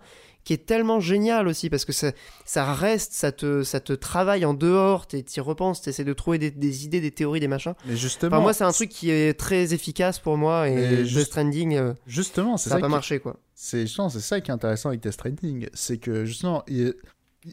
qui 0.47 0.53
est 0.53 0.65
tellement 0.65 1.01
génial 1.01 1.49
aussi 1.49 1.69
parce 1.69 1.83
que 1.83 1.91
ça, 1.91 2.13
ça 2.45 2.73
reste, 2.73 3.11
ça 3.11 3.33
te, 3.33 3.63
ça 3.63 3.81
te 3.81 3.91
travaille 3.91 4.45
en 4.45 4.53
dehors, 4.53 5.05
tu 5.05 5.17
y 5.17 5.39
repenses, 5.41 5.81
tu 5.81 5.89
essaies 5.89 6.05
de 6.05 6.13
trouver 6.13 6.37
des, 6.37 6.51
des 6.51 6.85
idées, 6.85 7.01
des 7.01 7.11
théories, 7.11 7.41
des 7.41 7.49
machins. 7.49 7.73
Mais 7.85 7.97
justement, 7.97 8.37
Enfin, 8.37 8.41
moi, 8.41 8.53
c'est 8.53 8.63
un 8.63 8.71
truc 8.71 8.87
qui 8.89 9.11
est 9.11 9.37
très 9.37 9.73
efficace 9.73 10.19
pour 10.19 10.37
moi 10.37 10.69
et 10.69 10.75
Mais 10.75 10.87
Death 10.99 11.05
juste- 11.05 11.27
Stranding, 11.27 11.75
euh, 11.75 11.93
justement, 12.07 12.55
c'est 12.55 12.69
ça 12.69 12.75
ça, 12.75 12.79
n'a 12.79 12.81
pas 12.81 12.87
marché 12.87 13.19
quoi. 13.19 13.35
c'est 13.53 13.81
justement, 13.81 14.07
c'est 14.07 14.21
ça 14.21 14.39
qui 14.39 14.49
est 14.49 14.53
intéressant 14.53 14.87
avec 14.87 15.01
Death 15.01 15.11
Stranding, 15.11 15.67
c'est 15.73 15.97
que 15.97 16.23
justement, 16.23 16.63
il, 16.69 16.93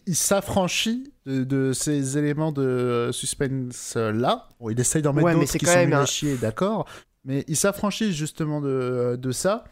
il 0.06 0.14
s'affranchit 0.14 1.12
de, 1.26 1.42
de 1.42 1.72
ces 1.72 2.16
éléments 2.16 2.52
de 2.52 3.10
suspense 3.12 3.96
là. 3.96 4.48
Bon, 4.60 4.70
il 4.70 4.78
essaye 4.78 5.02
d'en 5.02 5.12
mettre 5.12 5.26
Ouais, 5.26 5.34
d'autres 5.34 5.50
qui 5.50 5.58
quand 5.64 5.72
sont 5.72 5.78
même 5.78 5.92
un- 5.94 6.06
chier, 6.06 6.36
d'accord, 6.36 6.86
mais 7.24 7.44
il 7.48 7.56
s'affranchit 7.56 8.12
justement 8.12 8.60
de, 8.60 9.16
de 9.20 9.32
ça. 9.32 9.64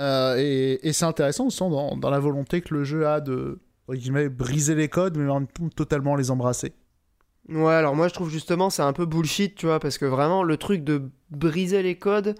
Euh, 0.00 0.36
et 0.38 0.88
et 0.88 0.92
c'est 0.92 1.04
intéressant, 1.04 1.46
on 1.46 1.50
sent 1.50 1.68
dans, 1.70 1.96
dans 1.96 2.10
la 2.10 2.18
volonté 2.18 2.60
que 2.62 2.74
le 2.74 2.84
jeu 2.84 3.06
a 3.06 3.20
de 3.20 3.60
briser 3.86 4.74
les 4.74 4.88
codes, 4.88 5.16
mais 5.16 5.30
en 5.30 5.40
même 5.40 5.48
temps 5.48 5.68
totalement 5.68 6.16
les 6.16 6.30
embrasser. 6.30 6.72
Ouais, 7.48 7.74
alors 7.74 7.96
moi 7.96 8.08
je 8.08 8.14
trouve 8.14 8.30
justement 8.30 8.70
c'est 8.70 8.82
un 8.82 8.92
peu 8.92 9.06
bullshit, 9.06 9.54
tu 9.54 9.66
vois, 9.66 9.80
parce 9.80 9.98
que 9.98 10.04
vraiment 10.04 10.42
le 10.42 10.56
truc 10.56 10.84
de 10.84 11.02
briser 11.30 11.82
les 11.82 11.96
codes. 11.96 12.34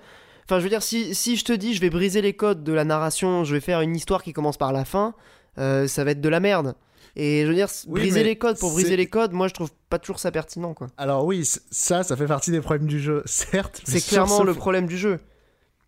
Enfin, 0.44 0.58
je 0.58 0.64
veux 0.64 0.68
dire, 0.68 0.82
si, 0.82 1.14
si 1.14 1.36
je 1.36 1.44
te 1.44 1.52
dis 1.52 1.74
je 1.74 1.80
vais 1.80 1.90
briser 1.90 2.22
les 2.22 2.32
codes 2.32 2.64
de 2.64 2.72
la 2.72 2.84
narration, 2.84 3.44
je 3.44 3.54
vais 3.54 3.60
faire 3.60 3.80
une 3.80 3.94
histoire 3.94 4.22
qui 4.22 4.32
commence 4.32 4.56
par 4.56 4.72
la 4.72 4.84
fin, 4.84 5.14
euh, 5.58 5.86
ça 5.86 6.04
va 6.04 6.12
être 6.12 6.20
de 6.20 6.28
la 6.28 6.40
merde. 6.40 6.74
Et 7.16 7.42
je 7.42 7.48
veux 7.48 7.54
dire, 7.54 7.68
Oui, 7.88 8.00
briser 8.00 8.22
les 8.22 8.36
codes 8.36 8.58
pour 8.58 8.72
briser 8.72 8.96
les 8.96 9.06
codes, 9.06 9.32
moi 9.32 9.48
je 9.48 9.54
trouve 9.54 9.70
pas 9.88 9.98
toujours 9.98 10.20
ça 10.20 10.30
pertinent, 10.30 10.74
quoi. 10.74 10.86
Alors 10.96 11.24
oui, 11.24 11.44
ça, 11.44 12.04
ça 12.04 12.16
fait 12.16 12.26
partie 12.26 12.52
des 12.52 12.60
problèmes 12.60 12.86
du 12.86 13.00
jeu, 13.00 13.22
certes. 13.26 13.80
C'est 13.84 14.00
clairement 14.00 14.44
le 14.44 14.54
problème 14.54 14.86
du 14.86 14.96
jeu. 14.96 15.18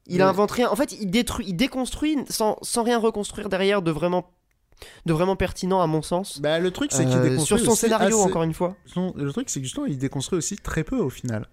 Il 0.07 0.17
Mais- 0.19 0.23
invente 0.25 0.51
rien. 0.51 0.69
En 0.71 0.77
fait, 0.77 0.93
il 1.01 1.11
détruit, 1.11 1.47
il 1.49 1.55
déconstruit 1.55 2.19
sans, 2.29 2.57
sans 2.63 2.83
rien 2.83 2.99
reconstruire 2.99 3.49
derrière 3.49 3.83
de 3.83 3.91
vraiment, 3.91 4.31
de 5.07 5.13
vraiment 5.13 5.37
pertinent 5.37 5.81
à 5.81 5.87
mon 5.87 6.03
sens. 6.03 6.41
Bah, 6.41 6.59
le 6.59 6.71
truc, 6.73 6.91
c'est 6.93 7.05
qu'il 7.05 7.17
Euh, 7.17 7.29
déconstruit 7.31 7.59
sur 7.61 7.71
son 7.71 7.77
scénario, 7.77 8.19
assez- 8.19 8.29
encore 8.29 8.43
une 8.43 8.55
fois. 8.55 8.75
Son- 8.87 9.13
Le 9.17 9.31
truc, 9.33 9.49
c'est 9.49 9.61
que 9.61 9.65
justement, 9.65 9.87
il 9.87 9.99
déconstruit 9.99 10.39
aussi 10.39 10.57
très 10.57 10.83
peu 10.85 10.97
au 10.99 11.09
final. 11.11 11.47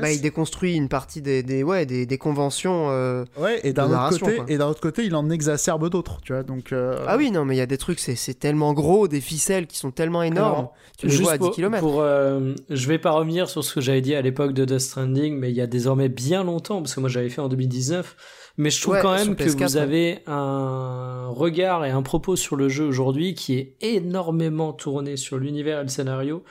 Bah, 0.00 0.12
il 0.12 0.20
déconstruit 0.20 0.74
une 0.74 0.88
partie 0.88 1.22
des, 1.22 1.42
des, 1.42 1.62
ouais, 1.62 1.86
des, 1.86 2.04
des 2.06 2.18
conventions. 2.18 2.90
euh, 2.90 3.24
Ouais, 3.38 3.60
et 3.64 3.72
d'un 3.72 3.86
autre 3.90 4.18
côté, 4.18 4.36
quoi. 4.36 4.44
et 4.48 4.58
d'un 4.58 4.68
autre 4.68 4.80
côté, 4.80 5.04
il 5.04 5.14
en 5.14 5.30
exacerbe 5.30 5.88
d'autres, 5.88 6.20
tu 6.22 6.32
vois. 6.32 6.42
Donc. 6.42 6.72
euh, 6.72 6.96
Ah 7.08 7.16
oui, 7.16 7.30
non, 7.30 7.44
mais 7.44 7.54
il 7.54 7.58
y 7.58 7.62
a 7.62 7.66
des 7.66 7.78
trucs, 7.78 7.98
c'est 7.98 8.14
c'est 8.16 8.34
tellement 8.34 8.72
gros, 8.74 9.08
des 9.08 9.20
ficelles 9.20 9.66
qui 9.66 9.78
sont 9.78 9.90
tellement 9.90 10.22
énormes. 10.22 10.52
Alors, 10.54 10.74
tu 10.98 11.06
les 11.06 11.12
Juste 11.12 11.22
vois 11.24 11.32
à 11.32 11.38
10 11.38 11.44
pour, 11.46 11.54
km. 11.54 11.80
pour, 11.80 12.00
euh, 12.00 12.54
je 12.70 12.88
vais 12.88 12.98
pas 12.98 13.10
revenir 13.12 13.48
sur 13.48 13.64
ce 13.64 13.74
que 13.74 13.80
j'avais 13.80 14.00
dit 14.02 14.14
à 14.14 14.22
l'époque 14.22 14.52
de 14.52 14.64
Death 14.64 14.80
Stranding, 14.80 15.36
mais 15.38 15.50
il 15.50 15.56
y 15.56 15.60
a 15.60 15.66
désormais 15.66 16.08
bien 16.08 16.44
longtemps, 16.44 16.82
parce 16.82 16.94
que 16.94 17.00
moi 17.00 17.08
j'avais 17.08 17.28
fait 17.30 17.40
en 17.40 17.48
2019. 17.48 18.16
Mais 18.58 18.70
je 18.70 18.80
trouve 18.80 18.94
Ouais, 18.94 19.02
quand 19.02 19.12
même 19.14 19.36
que 19.36 19.44
PS4, 19.44 19.62
vous 19.68 19.76
avez 19.76 20.20
un 20.26 21.28
regard 21.28 21.84
et 21.84 21.90
un 21.90 22.00
propos 22.02 22.36
sur 22.36 22.56
le 22.56 22.68
jeu 22.70 22.84
aujourd'hui 22.86 23.34
qui 23.34 23.54
est 23.58 23.74
énormément 23.82 24.72
tourné 24.72 25.16
sur 25.16 25.36
l'univers 25.38 25.80
et 25.80 25.82
le 25.82 25.88
scénario. 25.88 26.42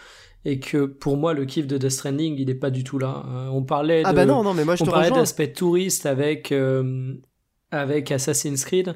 Et 0.47 0.59
que 0.59 0.85
pour 0.85 1.17
moi, 1.17 1.33
le 1.33 1.45
kiff 1.45 1.65
de 1.65 1.77
Death 1.77 1.89
Stranding, 1.91 2.35
il 2.37 2.49
est 2.51 2.55
pas 2.55 2.69
du 2.69 2.83
tout 2.83 2.99
là. 2.99 3.25
Euh, 3.27 3.47
on 3.47 3.63
parlait 3.63 4.03
Ah 4.05 4.11
de, 4.11 4.15
bah 4.15 4.25
non, 4.25 4.43
non, 4.43 4.53
mais 4.53 4.63
moi 4.63 4.75
je 4.75 4.83
on 4.83 4.85
te 4.85 4.91
parlait 4.91 5.07
rejoins. 5.07 5.19
d'aspect 5.21 5.51
touriste 5.51 6.05
avec 6.05 6.51
euh, 6.51 7.13
avec 7.71 8.11
Assassin's 8.11 8.63
Creed 8.63 8.95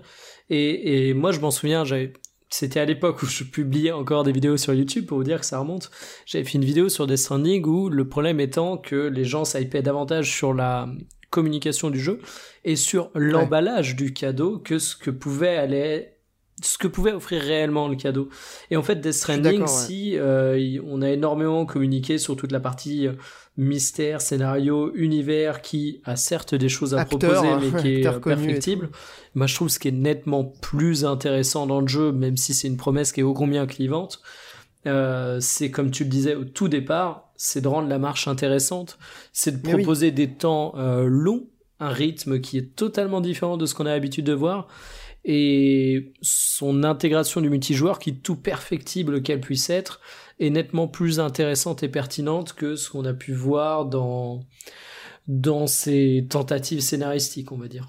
et, 0.50 1.10
et 1.10 1.14
moi 1.14 1.32
je 1.32 1.40
m'en 1.40 1.52
souviens 1.52 1.84
j'avais 1.84 2.14
c'était 2.52 2.80
à 2.80 2.86
l'époque 2.86 3.22
où 3.22 3.26
je 3.26 3.44
publiais 3.44 3.92
encore 3.92 4.24
des 4.24 4.32
vidéos 4.32 4.58
sur 4.58 4.74
YouTube 4.74 5.06
pour 5.06 5.18
vous 5.18 5.24
dire 5.24 5.40
que 5.40 5.46
ça 5.46 5.60
remonte 5.60 5.92
j'avais 6.26 6.44
fait 6.46 6.58
une 6.58 6.66
vidéo 6.66 6.88
sur 6.90 7.06
Death 7.08 7.18
Stranding 7.18 7.66
où 7.66 7.90
le 7.90 8.08
problème 8.08 8.40
étant 8.40 8.78
que 8.78 8.96
les 9.08 9.24
gens 9.26 9.44
s'hypaient 9.46 9.82
davantage 9.82 10.32
sur 10.32 10.54
la 10.54 10.88
communication 11.32 11.90
du 11.90 12.00
jeu 12.00 12.20
et 12.64 12.76
sur 12.76 13.12
l'emballage 13.16 13.96
du 13.96 14.14
cadeau 14.14 14.58
que 14.60 14.80
ce 14.80 14.96
que 14.96 15.12
pouvait 15.12 15.58
aller 15.58 16.10
ce 16.62 16.78
que 16.78 16.88
pouvait 16.88 17.14
offrir 17.14 17.42
réellement 17.42 17.88
le 17.88 17.96
cadeau. 17.96 18.30
Et 18.72 18.78
en 18.78 18.84
fait, 18.84 18.96
Death 18.96 19.14
Stranding, 19.14 19.62
ouais. 19.62 19.68
si 19.68 20.18
euh, 20.18 20.80
on 20.86 21.02
a 21.02 21.10
énormément 21.10 21.66
communiqué 21.66 22.18
sur 22.18 22.36
toute 22.36 22.52
la 22.52 22.60
partie 22.60 23.08
euh, 23.08 23.14
mystère, 23.60 24.22
scénario, 24.22 24.92
univers, 24.96 25.62
qui 25.62 26.02
a 26.06 26.16
certes 26.16 26.56
des 26.56 26.70
choses 26.70 26.96
à 26.96 27.02
Acteur, 27.02 27.20
proposer, 27.20 27.48
hein, 27.48 27.60
mais 27.62 27.82
qui 27.82 27.94
est 27.96 28.08
euh, 28.08 28.20
perfectible. 28.20 28.90
Moi, 29.36 29.48
je 29.48 29.56
trouve 29.56 29.70
ce 29.70 29.80
qui 29.80 29.90
est 29.90 29.92
nettement 29.92 30.44
plus 30.44 31.06
intéressant 31.06 31.68
dans 31.68 31.82
le 31.82 31.88
jeu, 31.88 32.12
même 32.12 32.38
si 32.38 32.54
c'est 32.54 32.68
une 32.68 32.78
promesse 32.78 33.12
qui 33.12 33.20
est 33.20 33.24
ô 33.24 33.34
combien 33.34 33.68
clivante, 33.68 34.22
euh, 34.88 35.40
c'est 35.42 35.72
comme 35.72 35.92
tu 35.92 36.06
le 36.06 36.10
disais 36.10 36.36
au 36.36 36.46
tout 36.46 36.70
départ, 36.70 37.32
c'est 37.36 37.62
de 37.62 37.68
rendre 37.68 37.90
la 37.90 38.00
marche 38.00 38.28
intéressante, 38.28 38.98
c'est 39.34 39.62
de 39.62 39.68
Mais 39.68 39.74
oui. 39.74 39.84
proposer 39.84 40.12
des 40.12 40.32
temps 40.32 40.74
euh, 40.78 41.06
longs, 41.06 41.48
un 41.82 41.90
rythme 41.90 42.40
qui 42.40 42.58
est 42.58 42.76
totalement 42.76 43.22
différent 43.22 43.58
de 43.58 43.66
ce 43.66 43.74
qu'on 43.74 43.86
a 43.86 43.92
l'habitude 43.92 44.26
de 44.26 44.34
voir, 44.34 44.68
et 45.26 46.14
son 46.22 46.84
intégration 46.84 47.42
du 47.42 47.50
multijoueur 47.50 48.00
qui, 48.00 48.16
tout 48.16 48.36
perfectible 48.36 49.22
qu'elle 49.22 49.42
puisse 49.42 49.70
être, 49.70 50.02
est 50.40 50.50
nettement 50.50 50.88
plus 50.88 51.20
intéressante 51.20 51.84
et 51.84 51.90
pertinente 51.90 52.54
que 52.54 52.76
ce 52.76 52.90
qu'on 52.90 53.06
a 53.06 53.14
pu 53.14 53.34
voir 53.34 53.86
dans 53.86 54.42
dans 55.28 55.68
ses 55.68 56.26
tentatives 56.28 56.80
scénaristiques, 56.80 57.52
on 57.52 57.58
va 57.58 57.68
dire. 57.68 57.88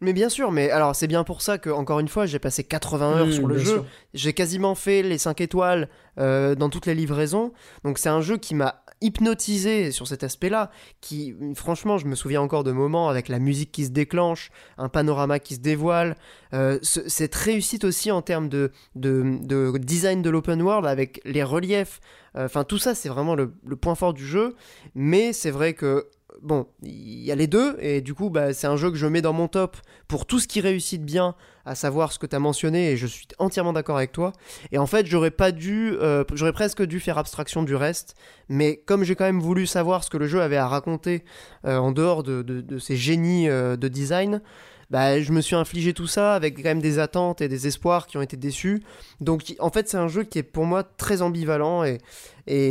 Mais 0.00 0.12
bien 0.12 0.28
sûr, 0.28 0.52
mais 0.52 0.70
alors 0.70 0.94
c'est 0.94 1.06
bien 1.06 1.24
pour 1.24 1.40
ça 1.40 1.58
que, 1.58 1.70
encore 1.70 1.98
une 1.98 2.08
fois, 2.08 2.26
j'ai 2.26 2.38
passé 2.38 2.62
80 2.62 3.16
heures 3.16 3.26
Mmh, 3.26 3.32
sur 3.32 3.46
le 3.46 3.58
jeu. 3.58 3.82
J'ai 4.12 4.34
quasiment 4.34 4.74
fait 4.74 5.02
les 5.02 5.18
5 5.18 5.40
étoiles 5.40 5.88
euh, 6.18 6.54
dans 6.54 6.68
toutes 6.68 6.86
les 6.86 6.94
livraisons. 6.94 7.52
Donc 7.84 7.98
c'est 7.98 8.08
un 8.08 8.20
jeu 8.20 8.36
qui 8.36 8.54
m'a 8.54 8.83
hypnotisé 9.04 9.92
sur 9.92 10.06
cet 10.08 10.24
aspect-là. 10.24 10.70
Qui, 11.00 11.34
franchement, 11.54 11.98
je 11.98 12.06
me 12.06 12.14
souviens 12.14 12.40
encore 12.40 12.64
de 12.64 12.72
moments 12.72 13.08
avec 13.08 13.28
la 13.28 13.38
musique 13.38 13.70
qui 13.72 13.84
se 13.84 13.90
déclenche, 13.90 14.50
un 14.78 14.88
panorama 14.88 15.38
qui 15.38 15.54
se 15.54 15.60
dévoile. 15.60 16.16
Euh, 16.52 16.78
ce- 16.82 17.08
cette 17.08 17.34
réussite 17.34 17.84
aussi 17.84 18.10
en 18.10 18.22
termes 18.22 18.48
de, 18.48 18.72
de, 18.96 19.38
de 19.42 19.78
design 19.78 20.22
de 20.22 20.30
l'open 20.30 20.60
world 20.62 20.86
avec 20.86 21.20
les 21.24 21.42
reliefs. 21.44 22.00
Euh, 22.36 22.46
Enfin, 22.46 22.64
tout 22.64 22.78
ça, 22.78 22.94
c'est 22.94 23.08
vraiment 23.08 23.36
le 23.36 23.76
point 23.80 23.94
fort 23.94 24.12
du 24.12 24.26
jeu. 24.26 24.56
Mais 24.94 25.32
c'est 25.32 25.52
vrai 25.52 25.72
que 25.74 26.08
bon, 26.42 26.66
il 26.82 27.24
y 27.24 27.32
a 27.32 27.34
les 27.34 27.46
deux, 27.46 27.76
et 27.80 28.00
du 28.00 28.14
coup, 28.14 28.30
bah, 28.30 28.52
c'est 28.52 28.66
un 28.66 28.76
jeu 28.76 28.90
que 28.90 28.96
je 28.96 29.06
mets 29.06 29.22
dans 29.22 29.32
mon 29.32 29.48
top 29.48 29.76
pour 30.08 30.26
tout 30.26 30.38
ce 30.38 30.48
qui 30.48 30.60
réussit 30.60 31.02
bien, 31.02 31.34
à 31.64 31.74
savoir 31.74 32.12
ce 32.12 32.18
que 32.18 32.26
tu 32.26 32.36
as 32.36 32.38
mentionné, 32.38 32.92
et 32.92 32.96
je 32.96 33.06
suis 33.06 33.26
entièrement 33.38 33.72
d'accord 33.72 33.96
avec 33.96 34.12
toi. 34.12 34.32
Et 34.72 34.78
en 34.78 34.86
fait, 34.86 35.06
j'aurais 35.06 35.30
pas 35.30 35.52
dû, 35.52 35.94
euh, 36.00 36.24
j'aurais 36.34 36.52
presque 36.52 36.82
dû 36.82 37.00
faire 37.00 37.18
abstraction 37.18 37.62
du 37.62 37.74
reste, 37.74 38.14
mais 38.48 38.76
comme 38.76 39.04
j'ai 39.04 39.14
quand 39.14 39.24
même 39.24 39.40
voulu 39.40 39.66
savoir 39.66 40.04
ce 40.04 40.10
que 40.10 40.16
le 40.16 40.26
jeu 40.26 40.42
avait 40.42 40.56
à 40.56 40.68
raconter 40.68 41.24
euh, 41.64 41.78
en 41.78 41.92
dehors 41.92 42.22
de, 42.22 42.78
ces 42.78 42.96
génies 42.96 43.48
euh, 43.48 43.76
de 43.76 43.88
design, 43.88 44.42
bah, 44.90 45.20
je 45.20 45.32
me 45.32 45.40
suis 45.40 45.56
infligé 45.56 45.92
tout 45.94 46.06
ça 46.06 46.34
avec 46.34 46.56
quand 46.56 46.64
même 46.64 46.80
des 46.80 46.98
attentes 46.98 47.40
et 47.40 47.48
des 47.48 47.66
espoirs 47.66 48.06
qui 48.06 48.16
ont 48.16 48.22
été 48.22 48.36
déçus. 48.36 48.82
Donc 49.20 49.54
en 49.58 49.70
fait 49.70 49.88
c'est 49.88 49.96
un 49.96 50.08
jeu 50.08 50.24
qui 50.24 50.38
est 50.38 50.42
pour 50.42 50.64
moi 50.64 50.82
très 50.82 51.22
ambivalent 51.22 51.84
et, 51.84 51.98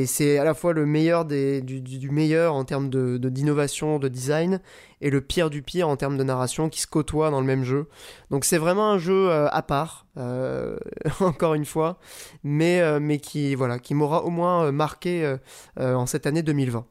c'est 0.06 0.38
à 0.38 0.44
la 0.44 0.54
fois 0.54 0.72
le 0.72 0.86
meilleur 0.86 1.26
du, 1.26 2.10
meilleur 2.12 2.54
en 2.54 2.64
termes 2.64 2.92
de, 2.92 3.18
d'innovation 3.18 3.98
de, 3.98 4.08
design 4.08 4.60
et 5.02 5.10
le 5.10 5.20
pire 5.20 5.50
du 5.50 5.64
pire 5.64 5.90
en 5.90 5.98
termes 5.98 6.16
de 6.16 6.24
narration 6.24 6.70
qui 6.70 6.80
se 6.80 6.86
côtoient 6.86 7.32
dans 7.32 7.42
le 7.42 7.48
même 7.48 7.64
jeu. 7.64 7.88
Donc 8.30 8.46
c'est 8.46 8.60
vraiment 8.60 8.92
un 8.92 9.00
jeu 9.00 9.32
euh, 9.32 9.50
à 9.50 9.64
part, 9.64 10.06
euh, 10.18 10.78
encore 11.22 11.56
une 11.56 11.66
fois, 11.66 11.98
mais, 12.44 12.82
euh, 12.82 13.00
mais 13.02 13.18
qui, 13.18 13.56
voilà, 13.56 13.80
qui 13.80 13.96
m'aura 13.96 14.24
au 14.24 14.30
moins 14.30 14.72
marqué 14.72 15.38
en 15.80 16.06
cette 16.06 16.28
année 16.28 16.44
2020. 16.44 16.86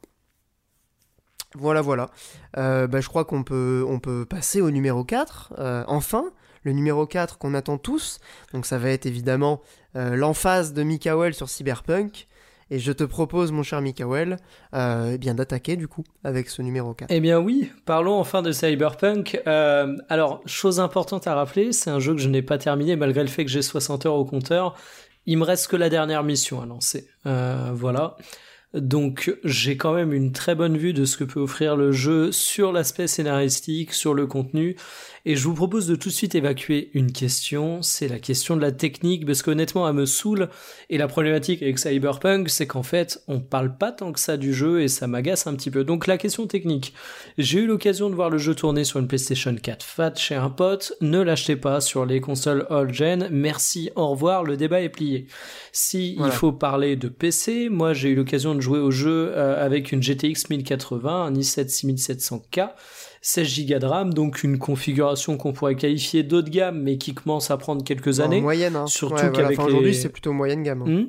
Voilà, 1.55 1.81
voilà. 1.81 2.11
Euh, 2.57 2.87
bah, 2.87 3.01
je 3.01 3.09
crois 3.09 3.25
qu'on 3.25 3.43
peut, 3.43 3.85
on 3.87 3.99
peut 3.99 4.25
passer 4.25 4.61
au 4.61 4.71
numéro 4.71 5.05
4. 5.05 5.55
Euh, 5.59 5.85
enfin, 5.87 6.25
le 6.65 6.73
numéro 6.73 7.07
4 7.07 7.39
qu'on 7.39 7.55
attend 7.55 7.79
tous. 7.79 8.19
Donc 8.53 8.67
ça 8.67 8.79
va 8.79 8.91
être 8.91 9.07
évidemment 9.07 9.61
euh, 9.97 10.17
l'emphase 10.17 10.73
de 10.73 10.83
Mikael 10.83 11.35
sur 11.35 11.49
Cyberpunk. 11.49 12.29
Et 12.71 12.79
je 12.79 12.91
te 12.91 13.05
propose, 13.05 13.53
mon 13.53 13.63
cher 13.63 13.83
Mikael, 13.83 14.39
eh 14.73 15.19
bien 15.19 15.35
d'attaquer 15.35 15.77
du 15.77 15.89
coup 15.89 16.05
avec 16.25 16.49
ce 16.49 16.63
numéro 16.63 16.95
4. 16.95 17.11
Eh 17.13 17.21
bien 17.21 17.39
oui, 17.39 17.71
parlons 17.85 18.19
enfin 18.19 18.41
de 18.41 18.51
Cyberpunk. 18.51 19.43
alors, 19.45 20.41
chose 20.47 20.81
importante 20.81 21.27
à 21.27 21.35
rappeler, 21.35 21.73
c'est 21.73 21.91
un 21.91 21.99
jeu 21.99 22.15
que 22.15 22.21
je 22.21 22.31
n'ai 22.31 22.41
pas 22.41 22.57
terminé 22.57 22.97
malgré 22.97 23.21
le 23.21 23.29
fait 23.29 23.45
que 23.45 23.51
j'ai 23.51 23.61
60 23.61 24.07
heures 24.07 24.15
au 24.15 24.25
compteur. 24.25 24.75
Il 25.27 25.37
me 25.37 25.45
reste 25.45 25.67
que 25.67 25.77
la 25.77 25.91
dernière 25.91 26.23
mission 26.23 26.63
à 26.63 26.67
lancer. 26.67 27.09
voilà. 27.27 28.17
Donc 28.75 29.37
j'ai 29.45 29.77
quand 29.77 29.93
même 29.93 30.13
une 30.13 30.33
très 30.33 30.55
bonne 30.55 30.77
vue 30.77 30.93
de 30.93 31.05
ce 31.05 31.17
que 31.17 31.25
peut 31.25 31.41
offrir 31.41 31.77
le 31.77 31.93
jeu 31.93 32.33
sur 32.33 32.73
l'aspect 32.73 33.07
scénaristique, 33.07 33.93
sur 33.93 34.15
le 34.15 34.27
contenu, 34.27 34.77
et 35.25 35.37
je 35.37 35.45
vous 35.45 35.55
propose 35.55 35.87
de 35.87 35.95
tout 35.95 36.09
de 36.09 36.15
suite 36.15 36.35
évacuer 36.35 36.91
une 36.95 37.13
question, 37.13 37.81
c'est 37.81 38.09
la 38.09 38.19
question 38.19 38.57
de 38.57 38.61
la 38.61 38.73
technique, 38.73 39.25
parce 39.25 39.43
qu'honnêtement, 39.43 39.89
elle 39.89 39.95
me 39.95 40.05
saoule. 40.05 40.49
Et 40.91 40.99
la 40.99 41.07
problématique 41.07 41.63
avec 41.63 41.79
Cyberpunk, 41.79 42.49
c'est 42.51 42.67
qu'en 42.67 42.83
fait, 42.83 43.23
on 43.29 43.39
parle 43.39 43.77
pas 43.77 43.93
tant 43.93 44.11
que 44.11 44.19
ça 44.19 44.37
du 44.37 44.53
jeu 44.53 44.83
et 44.83 44.89
ça 44.89 45.07
m'agace 45.07 45.47
un 45.47 45.55
petit 45.55 45.71
peu. 45.71 45.85
Donc 45.85 46.09
la 46.09 46.19
question 46.19 46.49
technique. 46.49 46.93
J'ai 47.39 47.61
eu 47.61 47.67
l'occasion 47.67 48.11
de 48.11 48.17
voir 48.17 48.31
le 48.31 48.39
jeu 48.39 48.57
tourner 48.57 48.83
sur 48.83 48.99
une 48.99 49.07
PlayStation 49.07 49.55
4 49.55 49.85
Fat 49.85 50.15
chez 50.17 50.35
un 50.35 50.51
pote. 50.51 50.95
Ne 51.01 51.21
l'achetez 51.21 51.57
pas 51.57 51.81
sur 51.81 52.05
les 52.05 52.21
consoles 52.21 52.67
all-gen. 52.69 53.29
Merci, 53.31 53.91
au 53.95 54.09
revoir, 54.09 54.43
le 54.43 54.57
débat 54.57 54.81
est 54.81 54.89
plié. 54.89 55.29
Si 55.71 56.17
il 56.19 56.33
faut 56.33 56.53
parler 56.53 56.97
de 56.97 57.09
PC, 57.09 57.69
moi 57.69 57.93
j'ai 57.93 58.09
eu 58.09 58.15
l'occasion 58.17 58.57
de 58.57 58.61
jouer 58.63 58.79
au 58.79 58.91
jeu 58.91 59.33
euh, 59.37 59.63
avec 59.63 59.93
une 59.93 60.03
GTX 60.03 60.49
1080, 60.49 61.25
un 61.27 61.33
i7 61.35 61.69
6700K 61.69 62.71
16 63.23 63.67
Go 63.67 63.79
de 63.79 63.87
RAM, 63.87 64.13
donc 64.13 64.43
une 64.43 64.59
configuration 64.59 65.37
qu'on 65.37 65.53
pourrait 65.53 65.77
qualifier 65.77 66.25
d'haut 66.25 66.43
de 66.43 66.51
gamme, 66.51 66.83
mais 66.83 66.99
qui 66.99 67.15
commence 67.15 67.51
à 67.51 67.57
prendre 67.57 67.85
quelques 67.85 68.19
années. 68.19 68.39
En 68.39 68.43
moyenne, 68.43 68.75
hein. 68.75 68.87
Surtout 68.89 69.31
qu'avec 69.33 69.61
aujourd'hui, 69.61 69.95
c'est 69.95 70.09
plutôt 70.09 70.33
moyenne 70.33 70.63
gamme. 70.65 70.81
Hmm? 70.81 71.07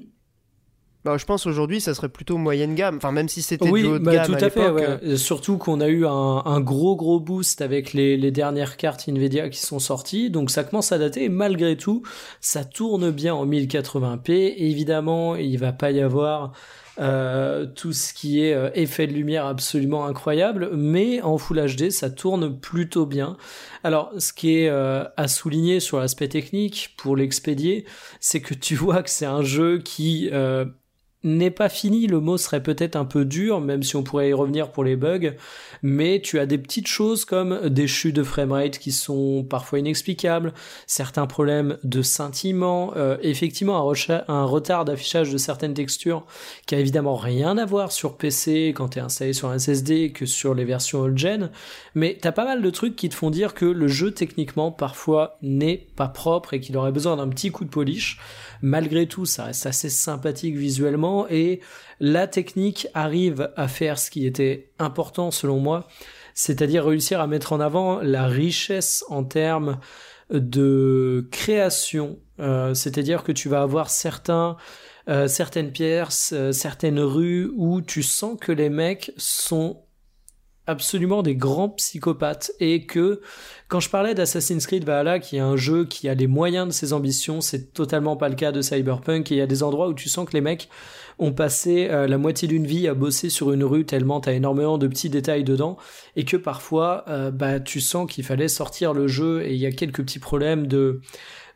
Bah, 1.03 1.17
je 1.17 1.25
pense 1.25 1.45
aujourd'hui, 1.47 1.81
ça 1.81 1.93
serait 1.93 2.07
plutôt 2.07 2.37
moyenne 2.37 2.75
gamme. 2.75 2.97
Enfin, 2.97 3.11
même 3.11 3.27
si 3.27 3.41
c'était 3.41 3.69
oui, 3.69 3.81
du 3.81 3.87
haut 3.87 3.99
de 3.99 4.05
bah, 4.05 4.13
gamme. 4.13 4.27
tout 4.27 4.45
à, 4.45 4.49
fait. 4.49 4.69
Ouais. 4.69 5.17
Surtout 5.17 5.57
qu'on 5.57 5.81
a 5.81 5.87
eu 5.89 6.05
un, 6.05 6.43
un, 6.45 6.61
gros 6.61 6.95
gros 6.95 7.19
boost 7.19 7.61
avec 7.61 7.91
les, 7.93 8.15
les, 8.15 8.31
dernières 8.31 8.77
cartes 8.77 9.09
Nvidia 9.09 9.49
qui 9.49 9.59
sont 9.59 9.79
sorties, 9.79 10.29
donc 10.29 10.49
ça 10.49 10.63
commence 10.63 10.93
à 10.93 10.97
dater. 10.97 11.25
Et 11.25 11.29
malgré 11.29 11.75
tout, 11.75 12.03
ça 12.39 12.63
tourne 12.63 13.11
bien 13.11 13.35
en 13.35 13.45
1080p. 13.45 14.53
Évidemment, 14.55 15.35
il 15.35 15.57
va 15.57 15.73
pas 15.73 15.91
y 15.91 15.99
avoir 15.99 16.53
euh, 16.99 17.65
tout 17.65 17.91
ce 17.91 18.13
qui 18.13 18.43
est 18.43 18.53
euh, 18.53 18.69
effet 18.75 19.07
de 19.07 19.13
lumière 19.13 19.47
absolument 19.47 20.05
incroyable, 20.05 20.69
mais 20.73 21.21
en 21.21 21.39
Full 21.39 21.65
HD 21.75 21.89
ça 21.89 22.11
tourne 22.11 22.59
plutôt 22.59 23.05
bien. 23.05 23.35
Alors 23.83 24.11
ce 24.19 24.31
qui 24.31 24.59
est 24.59 24.69
euh, 24.69 25.03
à 25.17 25.27
souligner 25.27 25.79
sur 25.79 25.99
l'aspect 25.99 26.27
technique 26.27 26.93
pour 26.97 27.15
l'expédier, 27.15 27.85
c'est 28.19 28.41
que 28.41 28.53
tu 28.53 28.75
vois 28.83 29.01
que 29.01 29.09
c'est 29.09 29.25
un 29.25 29.41
jeu 29.41 29.79
qui 29.79 30.29
n'est 31.23 31.51
pas 31.51 31.69
fini, 31.69 32.07
le 32.07 32.19
mot 32.19 32.37
serait 32.37 32.63
peut-être 32.63 32.95
un 32.95 33.05
peu 33.05 33.25
dur, 33.25 33.61
même 33.61 33.83
si 33.83 33.95
on 33.95 34.03
pourrait 34.03 34.29
y 34.29 34.33
revenir 34.33 34.71
pour 34.71 34.83
les 34.83 34.95
bugs, 34.95 35.33
mais 35.81 36.21
tu 36.21 36.39
as 36.39 36.45
des 36.45 36.57
petites 36.57 36.87
choses 36.87 37.25
comme 37.25 37.69
des 37.69 37.87
chutes 37.87 38.15
de 38.15 38.23
framerate 38.23 38.77
qui 38.77 38.91
sont 38.91 39.45
parfois 39.49 39.79
inexplicables, 39.79 40.53
certains 40.87 41.27
problèmes 41.27 41.77
de 41.83 42.01
scintillement, 42.01 42.93
euh, 42.95 43.17
effectivement 43.21 43.77
un, 44.27 44.43
retard 44.45 44.85
d'affichage 44.85 45.31
de 45.31 45.37
certaines 45.37 45.73
textures 45.73 46.25
qui 46.65 46.75
a 46.75 46.79
évidemment 46.79 47.15
rien 47.15 47.57
à 47.57 47.65
voir 47.65 47.91
sur 47.91 48.17
PC 48.17 48.73
quand 48.75 48.89
tu 48.89 48.99
es 48.99 49.01
installé 49.01 49.33
sur 49.33 49.49
un 49.49 49.59
SSD 49.59 50.11
que 50.11 50.25
sur 50.25 50.53
les 50.53 50.65
versions 50.65 51.01
old-gen, 51.01 51.51
mais 51.95 52.17
t'as 52.21 52.31
pas 52.31 52.45
mal 52.45 52.61
de 52.61 52.69
trucs 52.69 52.95
qui 52.95 53.09
te 53.09 53.15
font 53.15 53.29
dire 53.29 53.53
que 53.53 53.65
le 53.65 53.87
jeu 53.87 54.11
techniquement 54.11 54.71
parfois 54.71 55.37
n'est 55.41 55.87
pas 55.95 56.07
propre 56.07 56.53
et 56.53 56.59
qu'il 56.59 56.75
aurait 56.77 56.91
besoin 56.91 57.17
d'un 57.17 57.29
petit 57.29 57.51
coup 57.51 57.65
de 57.65 57.69
polish. 57.69 58.19
Malgré 58.61 59.07
tout, 59.07 59.25
ça 59.25 59.45
reste 59.45 59.65
assez 59.65 59.89
sympathique 59.89 60.55
visuellement 60.55 61.12
et 61.29 61.61
la 61.99 62.27
technique 62.27 62.87
arrive 62.93 63.51
à 63.55 63.67
faire 63.67 63.97
ce 63.99 64.09
qui 64.11 64.25
était 64.25 64.71
important 64.79 65.31
selon 65.31 65.59
moi, 65.59 65.87
c'est-à-dire 66.33 66.85
réussir 66.85 67.21
à 67.21 67.27
mettre 67.27 67.53
en 67.53 67.59
avant 67.59 68.01
la 68.01 68.27
richesse 68.27 69.03
en 69.09 69.23
termes 69.23 69.79
de 70.29 71.27
création, 71.31 72.19
euh, 72.39 72.73
c'est-à-dire 72.73 73.23
que 73.23 73.31
tu 73.31 73.49
vas 73.49 73.61
avoir 73.61 73.89
euh, 75.09 75.27
certaines 75.27 75.71
pièces, 75.71 76.31
euh, 76.33 76.51
certaines 76.51 76.99
rues 76.99 77.51
où 77.55 77.81
tu 77.81 78.03
sens 78.03 78.37
que 78.39 78.51
les 78.51 78.69
mecs 78.69 79.11
sont 79.17 79.82
absolument 80.65 81.23
des 81.23 81.35
grands 81.35 81.69
psychopathes 81.69 82.51
et 82.59 82.85
que 82.85 83.21
quand 83.67 83.79
je 83.79 83.89
parlais 83.89 84.13
d'Assassin's 84.13 84.65
Creed 84.65 84.85
Valhalla 84.85 85.19
qui 85.19 85.35
est 85.35 85.41
un 85.41 85.57
jeu 85.57 85.85
qui 85.85 86.07
a 86.07 86.13
les 86.13 86.27
moyens 86.27 86.67
de 86.67 86.71
ses 86.71 86.93
ambitions 86.93 87.41
c'est 87.41 87.73
totalement 87.73 88.15
pas 88.15 88.29
le 88.29 88.35
cas 88.35 88.51
de 88.51 88.61
Cyberpunk 88.61 89.31
et 89.31 89.35
il 89.35 89.37
y 89.39 89.41
a 89.41 89.47
des 89.47 89.61
endroits 89.61 89.89
où 89.89 89.93
tu 89.93 90.07
sens 90.07 90.25
que 90.27 90.33
les 90.33 90.41
mecs 90.41 90.69
ont 91.19 91.33
passé 91.33 91.89
euh, 91.91 92.07
la 92.07 92.17
moitié 92.17 92.47
d'une 92.47 92.65
vie 92.65 92.87
à 92.87 92.93
bosser 92.93 93.29
sur 93.29 93.51
une 93.51 93.63
rue 93.65 93.85
tellement 93.85 94.21
t'as 94.21 94.33
énormément 94.33 94.77
de 94.77 94.87
petits 94.87 95.09
détails 95.09 95.43
dedans 95.43 95.77
et 96.15 96.23
que 96.23 96.37
parfois 96.37 97.03
euh, 97.09 97.29
bah 97.29 97.59
tu 97.59 97.81
sens 97.81 98.09
qu'il 98.09 98.23
fallait 98.23 98.47
sortir 98.47 98.93
le 98.93 99.07
jeu 99.07 99.43
et 99.43 99.53
il 99.53 99.59
y 99.59 99.65
a 99.65 99.71
quelques 99.71 100.01
petits 100.01 100.19
problèmes 100.19 100.67
de 100.67 101.01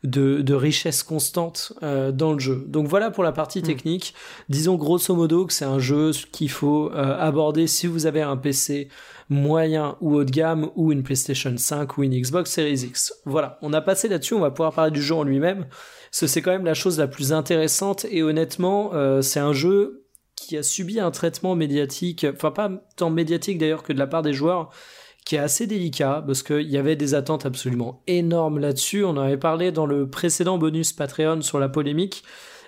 de, 0.07 0.53
richesse 0.53 1.03
constante 1.03 1.73
euh, 1.83 2.11
dans 2.11 2.33
le 2.33 2.39
jeu. 2.39 2.63
Donc 2.67 2.87
voilà 2.87 3.11
pour 3.11 3.23
la 3.23 3.31
partie 3.31 3.59
mm. 3.59 3.63
technique. 3.63 4.13
Disons 4.49 4.75
grosso 4.75 5.15
modo 5.15 5.45
que 5.45 5.53
c'est 5.53 5.65
un 5.65 5.79
jeu 5.79 6.11
qu'il 6.31 6.49
faut 6.49 6.91
euh, 6.91 7.17
aborder 7.19 7.67
si 7.67 7.87
vous 7.87 8.05
avez 8.05 8.21
un 8.21 8.37
PC 8.37 8.89
moyen 9.29 9.97
ou 9.99 10.15
haut 10.15 10.23
de 10.23 10.31
gamme 10.31 10.69
ou 10.75 10.91
une 10.91 11.03
PlayStation 11.03 11.53
5 11.55 11.97
ou 11.97 12.03
une 12.03 12.19
Xbox 12.19 12.51
Series 12.51 12.85
X. 12.85 13.13
Voilà, 13.25 13.57
on 13.61 13.73
a 13.73 13.81
passé 13.81 14.07
là-dessus, 14.07 14.33
on 14.33 14.39
va 14.39 14.51
pouvoir 14.51 14.73
parler 14.73 14.91
du 14.91 15.01
jeu 15.01 15.15
en 15.15 15.23
lui-même. 15.23 15.65
C'est 16.11 16.41
quand 16.41 16.51
même 16.51 16.65
la 16.65 16.73
chose 16.73 16.97
la 16.97 17.07
plus 17.07 17.33
intéressante 17.33 18.05
et 18.09 18.23
honnêtement, 18.23 18.91
euh, 18.93 19.21
c'est 19.21 19.41
un 19.41 19.53
jeu 19.53 20.05
qui 20.35 20.55
a 20.55 20.63
subi 20.63 20.99
un 20.99 21.11
traitement 21.11 21.55
médiatique, 21.55 22.25
enfin 22.31 22.51
pas 22.51 22.71
tant 22.95 23.09
médiatique 23.09 23.57
d'ailleurs 23.57 23.83
que 23.83 23.91
de 23.91 23.99
la 23.99 24.07
part 24.07 24.21
des 24.21 24.33
joueurs, 24.33 24.69
qui 25.28 25.36
est 25.36 25.39
assez 25.39 25.67
délicat 25.67 26.23
parce 26.25 26.41
qu'il 26.41 26.69
y 26.69 26.78
avait 26.78 26.95
des 26.95 27.13
attentes 27.13 27.45
absolument 27.45 28.01
énormes 28.07 28.59
là-dessus. 28.59 29.03
On 29.03 29.09
en 29.09 29.17
avait 29.17 29.36
parlé 29.36 29.73
dans 29.73 29.86
le 29.86 30.09
précédent 30.09 30.57
bonus 30.57 30.93
Patreon 30.93 31.41
sur 31.41 31.59
la 31.59 31.67
polémique. 31.67 32.23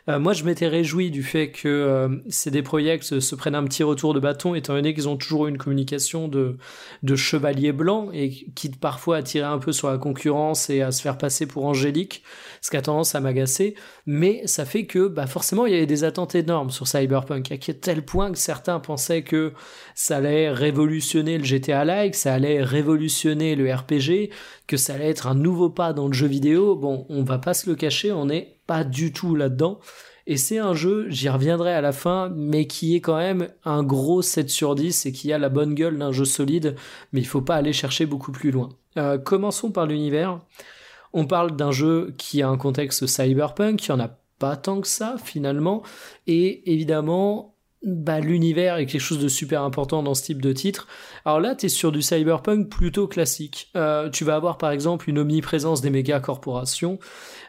Euh, 0.10 0.20
moi, 0.20 0.34
je 0.34 0.44
m'étais 0.44 0.68
réjoui 0.68 1.10
du 1.10 1.24
fait 1.24 1.52
que 1.52 1.70
euh, 1.70 2.10
ces 2.28 2.52
des 2.52 2.62
projets 2.62 3.00
se 3.02 3.36
prennent 3.36 3.56
un 3.56 3.64
petit 3.64 3.84
retour 3.84 4.14
de 4.14 4.20
bâton, 4.20 4.56
étant 4.56 4.74
donné 4.74 4.94
qu'ils 4.94 5.08
ont 5.08 5.16
toujours 5.16 5.48
une 5.48 5.58
communication 5.58 6.28
de, 6.28 6.58
de 7.02 7.16
chevalier 7.16 7.72
blanc 7.72 8.10
et 8.12 8.30
quitte 8.30 8.78
parfois 8.78 9.18
à 9.18 9.24
tirer 9.24 9.48
un 9.48 9.60
peu 9.60 9.72
sur 9.72 9.90
la 9.90 9.98
concurrence 9.98 10.70
et 10.70 10.82
à 10.82 10.92
se 10.92 11.02
faire 11.02 11.18
passer 11.18 11.46
pour 11.46 11.66
angélique, 11.66 12.24
ce 12.60 12.72
qui 12.72 12.78
a 12.78 12.82
tendance 12.82 13.16
à 13.16 13.22
m'agacer. 13.22 13.76
Mais 14.12 14.42
ça 14.48 14.66
fait 14.66 14.88
que, 14.88 15.08
bah, 15.08 15.28
forcément, 15.28 15.68
il 15.68 15.74
y 15.74 15.76
avait 15.76 15.86
des 15.86 16.04
attentes 16.04 16.34
énormes 16.34 16.72
sur 16.72 16.88
Cyberpunk, 16.88 17.52
à 17.52 17.58
tel 17.60 18.04
point 18.04 18.32
que 18.32 18.40
certains 18.40 18.80
pensaient 18.80 19.22
que 19.22 19.54
ça 19.94 20.18
allait 20.18 20.50
révolutionner 20.50 21.38
le 21.38 21.44
GTA-like, 21.44 22.16
ça 22.16 22.34
allait 22.34 22.64
révolutionner 22.64 23.56
le 23.56 23.72
RPG, 23.72 24.32
que 24.66 24.78
ça 24.78 24.96
allait 24.96 25.12
être 25.12 25.28
un 25.28 25.36
nouveau 25.36 25.70
pas 25.70 25.94
dans 25.94 26.08
le 26.08 26.14
jeu 26.14 26.26
vidéo. 26.26 26.76
Bon, 26.76 27.06
on 27.10 27.22
va 27.22 27.38
pas 27.38 27.54
se 27.54 27.70
le 27.70 27.76
cacher, 27.76 28.12
on 28.12 28.26
n'est 28.26 28.58
pas 28.66 28.84
du 28.84 29.14
tout 29.14 29.36
là-dedans. 29.36 29.80
Et 30.26 30.38
c'est 30.38 30.58
un 30.58 30.74
jeu, 30.74 31.06
j'y 31.10 31.30
reviendrai 31.30 31.72
à 31.72 31.82
la 31.82 31.92
fin, 31.92 32.34
mais 32.36 32.66
qui 32.66 32.96
est 32.96 33.02
quand 33.02 33.18
même 33.18 33.50
un 33.64 33.84
gros 33.84 34.24
7 34.24 34.50
sur 34.50 34.74
10 34.74 35.06
et 35.06 35.12
qui 35.12 35.32
a 35.34 35.38
la 35.38 35.50
bonne 35.50 35.76
gueule 35.76 36.00
d'un 36.00 36.12
jeu 36.12 36.26
solide, 36.26 36.76
mais 37.14 37.20
il 37.20 37.28
faut 37.28 37.42
pas 37.42 37.58
aller 37.58 37.74
chercher 37.74 38.08
beaucoup 38.08 38.32
plus 38.32 38.50
loin. 38.50 38.70
Euh, 38.98 39.20
commençons 39.20 39.70
par 39.70 39.86
l'univers. 39.86 40.40
On 41.14 41.26
parle 41.26 41.56
d'un 41.56 41.72
jeu 41.72 42.14
qui 42.18 42.42
a 42.42 42.50
un 42.50 42.58
contexte 42.58 43.06
cyberpunk, 43.08 43.86
il 43.86 43.92
n'y 43.92 44.02
en 44.02 44.04
a 44.04 44.12
pas 44.40 44.56
tant 44.56 44.82
que 44.82 44.88
ça 44.88 45.16
finalement, 45.24 45.84
et 46.28 46.72
évidemment 46.72 47.56
bah, 47.82 48.20
l'univers 48.20 48.76
est 48.76 48.86
quelque 48.86 49.00
chose 49.00 49.20
de 49.20 49.30
super 49.30 49.64
important 49.64 50.04
dans 50.04 50.14
ce 50.14 50.24
type 50.24 50.42
de 50.42 50.52
titre. 50.52 50.88
Alors 51.24 51.40
là, 51.40 51.56
tu 51.56 51.68
es 51.68 51.70
sur 51.70 51.94
du 51.94 52.02
cyberpunk 52.02 52.68
plutôt 52.68 53.08
classique. 53.08 53.70
Euh, 53.78 54.10
tu 54.10 54.26
vas 54.26 54.36
avoir 54.36 54.58
par 54.58 54.72
exemple 54.72 55.10
une 55.10 55.18
omniprésence 55.18 55.80
des 55.80 55.90
méga 55.90 56.20
corporations, 56.20 57.00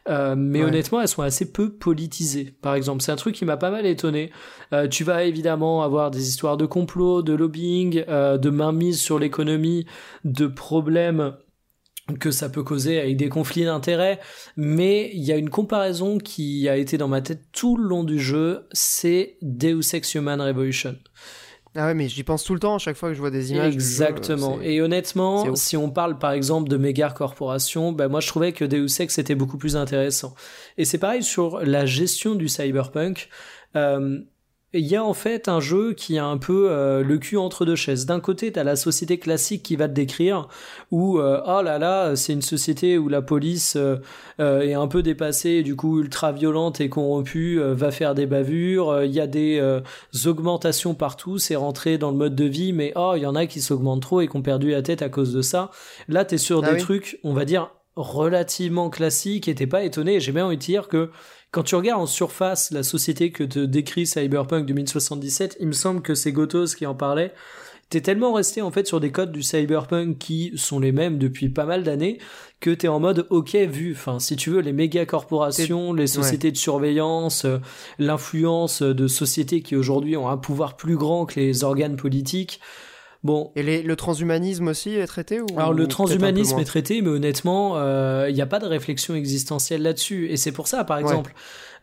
euh, 0.08 0.36
mais 0.36 0.62
honnêtement, 0.62 1.00
elles 1.00 1.08
sont 1.08 1.22
assez 1.22 1.50
peu 1.50 1.72
politisées. 1.72 2.54
Par 2.62 2.76
exemple, 2.76 3.02
c'est 3.02 3.10
un 3.10 3.16
truc 3.16 3.34
qui 3.34 3.44
m'a 3.44 3.56
pas 3.56 3.72
mal 3.72 3.86
étonné. 3.86 4.30
Euh, 4.72 4.86
tu 4.86 5.02
vas 5.02 5.24
évidemment 5.24 5.82
avoir 5.82 6.12
des 6.12 6.28
histoires 6.28 6.56
de 6.56 6.66
complot, 6.66 7.22
de 7.22 7.32
lobbying, 7.32 8.04
de 8.06 8.50
mainmise 8.50 9.00
sur 9.00 9.18
l'économie, 9.18 9.84
de 10.24 10.46
problèmes 10.46 11.34
que 12.18 12.30
ça 12.30 12.48
peut 12.48 12.62
causer 12.62 12.98
avec 12.98 13.16
des 13.16 13.28
conflits 13.28 13.64
d'intérêts, 13.64 14.20
mais 14.56 15.10
il 15.14 15.22
y 15.22 15.32
a 15.32 15.36
une 15.36 15.50
comparaison 15.50 16.18
qui 16.18 16.68
a 16.68 16.76
été 16.76 16.98
dans 16.98 17.08
ma 17.08 17.20
tête 17.20 17.42
tout 17.52 17.76
le 17.76 17.84
long 17.84 18.04
du 18.04 18.18
jeu, 18.18 18.66
c'est 18.72 19.36
Deus 19.42 19.94
Ex 19.94 20.14
Human 20.14 20.40
Revolution. 20.40 20.96
Ah 21.76 21.86
ouais, 21.86 21.94
mais 21.94 22.08
j'y 22.08 22.24
pense 22.24 22.42
tout 22.42 22.54
le 22.54 22.60
temps 22.60 22.74
à 22.74 22.78
chaque 22.78 22.96
fois 22.96 23.10
que 23.10 23.14
je 23.14 23.20
vois 23.20 23.30
des 23.30 23.52
images. 23.52 23.72
Exactement. 23.72 24.60
et 24.60 24.80
honnêtement, 24.80 25.54
si 25.54 25.76
on 25.76 25.88
parle 25.88 26.18
par 26.18 26.32
exemple 26.32 26.68
de 26.68 26.76
méga 26.76 27.10
corporations, 27.10 27.92
bah 27.92 28.08
moi 28.08 28.20
je 28.20 28.26
trouvais 28.26 28.52
que 28.52 28.64
Deus 28.64 29.00
Ex 29.00 29.18
était 29.18 29.36
beaucoup 29.36 29.56
plus 29.56 29.76
intéressant. 29.76 30.34
Et 30.78 30.84
c'est 30.84 30.98
pareil 30.98 31.22
sur 31.22 31.60
la 31.60 31.86
gestion 31.86 32.34
du 32.34 32.48
cyberpunk. 32.48 33.28
Euh, 33.76 34.18
il 34.72 34.86
y 34.86 34.94
a 34.94 35.04
en 35.04 35.14
fait 35.14 35.48
un 35.48 35.58
jeu 35.58 35.94
qui 35.94 36.16
a 36.16 36.24
un 36.24 36.38
peu 36.38 36.68
euh, 36.70 37.02
le 37.02 37.18
cul 37.18 37.36
entre 37.36 37.64
deux 37.64 37.74
chaises. 37.74 38.06
D'un 38.06 38.20
côté, 38.20 38.52
t'as 38.52 38.62
la 38.62 38.76
société 38.76 39.18
classique 39.18 39.64
qui 39.64 39.74
va 39.74 39.88
te 39.88 39.94
décrire, 39.94 40.46
où 40.92 41.18
euh, 41.18 41.40
oh 41.44 41.60
là 41.62 41.78
là, 41.78 42.14
c'est 42.14 42.32
une 42.32 42.42
société 42.42 42.96
où 42.96 43.08
la 43.08 43.20
police 43.20 43.76
euh, 43.76 43.98
est 44.38 44.74
un 44.74 44.86
peu 44.86 45.02
dépassée, 45.02 45.62
du 45.62 45.74
coup 45.74 46.00
ultra 46.00 46.30
violente 46.30 46.80
et 46.80 46.88
corrompue, 46.88 47.60
va 47.60 47.90
faire 47.90 48.14
des 48.14 48.26
bavures. 48.26 49.02
Il 49.02 49.12
y 49.12 49.20
a 49.20 49.26
des 49.26 49.60
augmentations 50.24 50.94
partout, 50.94 51.38
c'est 51.38 51.56
rentré 51.56 51.98
dans 51.98 52.12
le 52.12 52.16
mode 52.16 52.36
de 52.36 52.44
vie, 52.44 52.72
mais 52.72 52.92
oh, 52.94 53.14
il 53.16 53.22
y 53.22 53.26
en 53.26 53.34
a 53.34 53.46
qui 53.46 53.60
s'augmentent 53.60 54.02
trop 54.02 54.20
et 54.20 54.28
qui 54.28 54.36
ont 54.36 54.42
perdu 54.42 54.70
la 54.70 54.82
tête 54.82 55.02
à 55.02 55.08
cause 55.08 55.32
de 55.32 55.42
ça. 55.42 55.70
Là, 56.08 56.24
t'es 56.24 56.38
sur 56.38 56.64
ah 56.64 56.72
des 56.72 56.78
trucs, 56.78 57.18
on 57.24 57.32
va 57.32 57.44
dire 57.44 57.70
relativement 57.96 58.88
classiques, 58.88 59.48
et 59.48 59.54
t'es 59.54 59.66
pas 59.66 59.82
étonné. 59.82 60.20
J'ai 60.20 60.32
bien 60.32 60.46
envie 60.46 60.56
de 60.56 60.62
dire 60.62 60.88
que 60.88 61.10
quand 61.50 61.64
tu 61.64 61.74
regardes 61.74 62.02
en 62.02 62.06
surface 62.06 62.70
la 62.70 62.82
société 62.82 63.32
que 63.32 63.44
te 63.44 63.58
décrit 63.58 64.06
Cyberpunk 64.06 64.66
2077, 64.66 65.56
il 65.60 65.66
me 65.66 65.72
semble 65.72 66.00
que 66.00 66.14
c'est 66.14 66.32
Gotos 66.32 66.74
qui 66.76 66.86
en 66.86 66.94
parlait. 66.94 67.32
T'es 67.90 68.00
tellement 68.00 68.32
resté 68.32 68.62
en 68.62 68.70
fait 68.70 68.86
sur 68.86 69.00
des 69.00 69.10
codes 69.10 69.32
du 69.32 69.42
cyberpunk 69.42 70.16
qui 70.16 70.52
sont 70.54 70.78
les 70.78 70.92
mêmes 70.92 71.18
depuis 71.18 71.48
pas 71.48 71.64
mal 71.64 71.82
d'années 71.82 72.18
que 72.60 72.70
t'es 72.70 72.86
en 72.86 73.00
mode 73.00 73.26
ok 73.30 73.56
vu. 73.56 73.94
Enfin, 73.96 74.20
si 74.20 74.36
tu 74.36 74.50
veux, 74.50 74.60
les 74.60 74.72
méga 74.72 75.04
corporations, 75.06 75.92
les 75.92 76.06
sociétés 76.06 76.52
de 76.52 76.56
surveillance, 76.56 77.46
euh, 77.46 77.58
l'influence 77.98 78.82
de 78.82 79.08
sociétés 79.08 79.60
qui 79.62 79.74
aujourd'hui 79.74 80.16
ont 80.16 80.28
un 80.28 80.36
pouvoir 80.36 80.76
plus 80.76 80.96
grand 80.96 81.26
que 81.26 81.40
les 81.40 81.64
organes 81.64 81.96
politiques. 81.96 82.60
Bon. 83.22 83.52
Et 83.54 83.82
le 83.82 83.96
transhumanisme 83.96 84.68
aussi 84.68 84.94
est 84.94 85.06
traité 85.06 85.40
ou, 85.40 85.46
Alors 85.56 85.74
le 85.74 85.86
transhumanisme 85.86 86.58
est 86.58 86.64
traité, 86.64 87.02
mais 87.02 87.10
honnêtement, 87.10 87.76
il 87.76 87.82
euh, 87.82 88.32
n'y 88.32 88.40
a 88.40 88.46
pas 88.46 88.58
de 88.58 88.66
réflexion 88.66 89.14
existentielle 89.14 89.82
là-dessus. 89.82 90.30
Et 90.30 90.36
c'est 90.36 90.52
pour 90.52 90.68
ça, 90.68 90.84
par 90.84 90.98
exemple, 90.98 91.34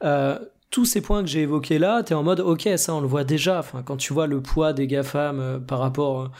euh, 0.03 0.39
tous 0.71 0.85
ces 0.85 0.99
points 0.99 1.21
que 1.21 1.29
j'ai 1.29 1.41
évoqués 1.41 1.77
là, 1.77 2.01
tu 2.03 2.13
es 2.13 2.15
en 2.15 2.23
mode 2.23 2.39
ok, 2.39 2.67
ça 2.77 2.93
on 2.93 3.01
le 3.01 3.07
voit 3.07 3.23
déjà. 3.23 3.59
Enfin, 3.59 3.83
quand 3.83 3.97
tu 3.97 4.13
vois 4.13 4.25
le 4.25 4.41
poids 4.41 4.73
des 4.73 4.87
GAFAM 4.87 5.39
euh, 5.39 5.59
par 5.59 5.79
rapport 5.79 6.31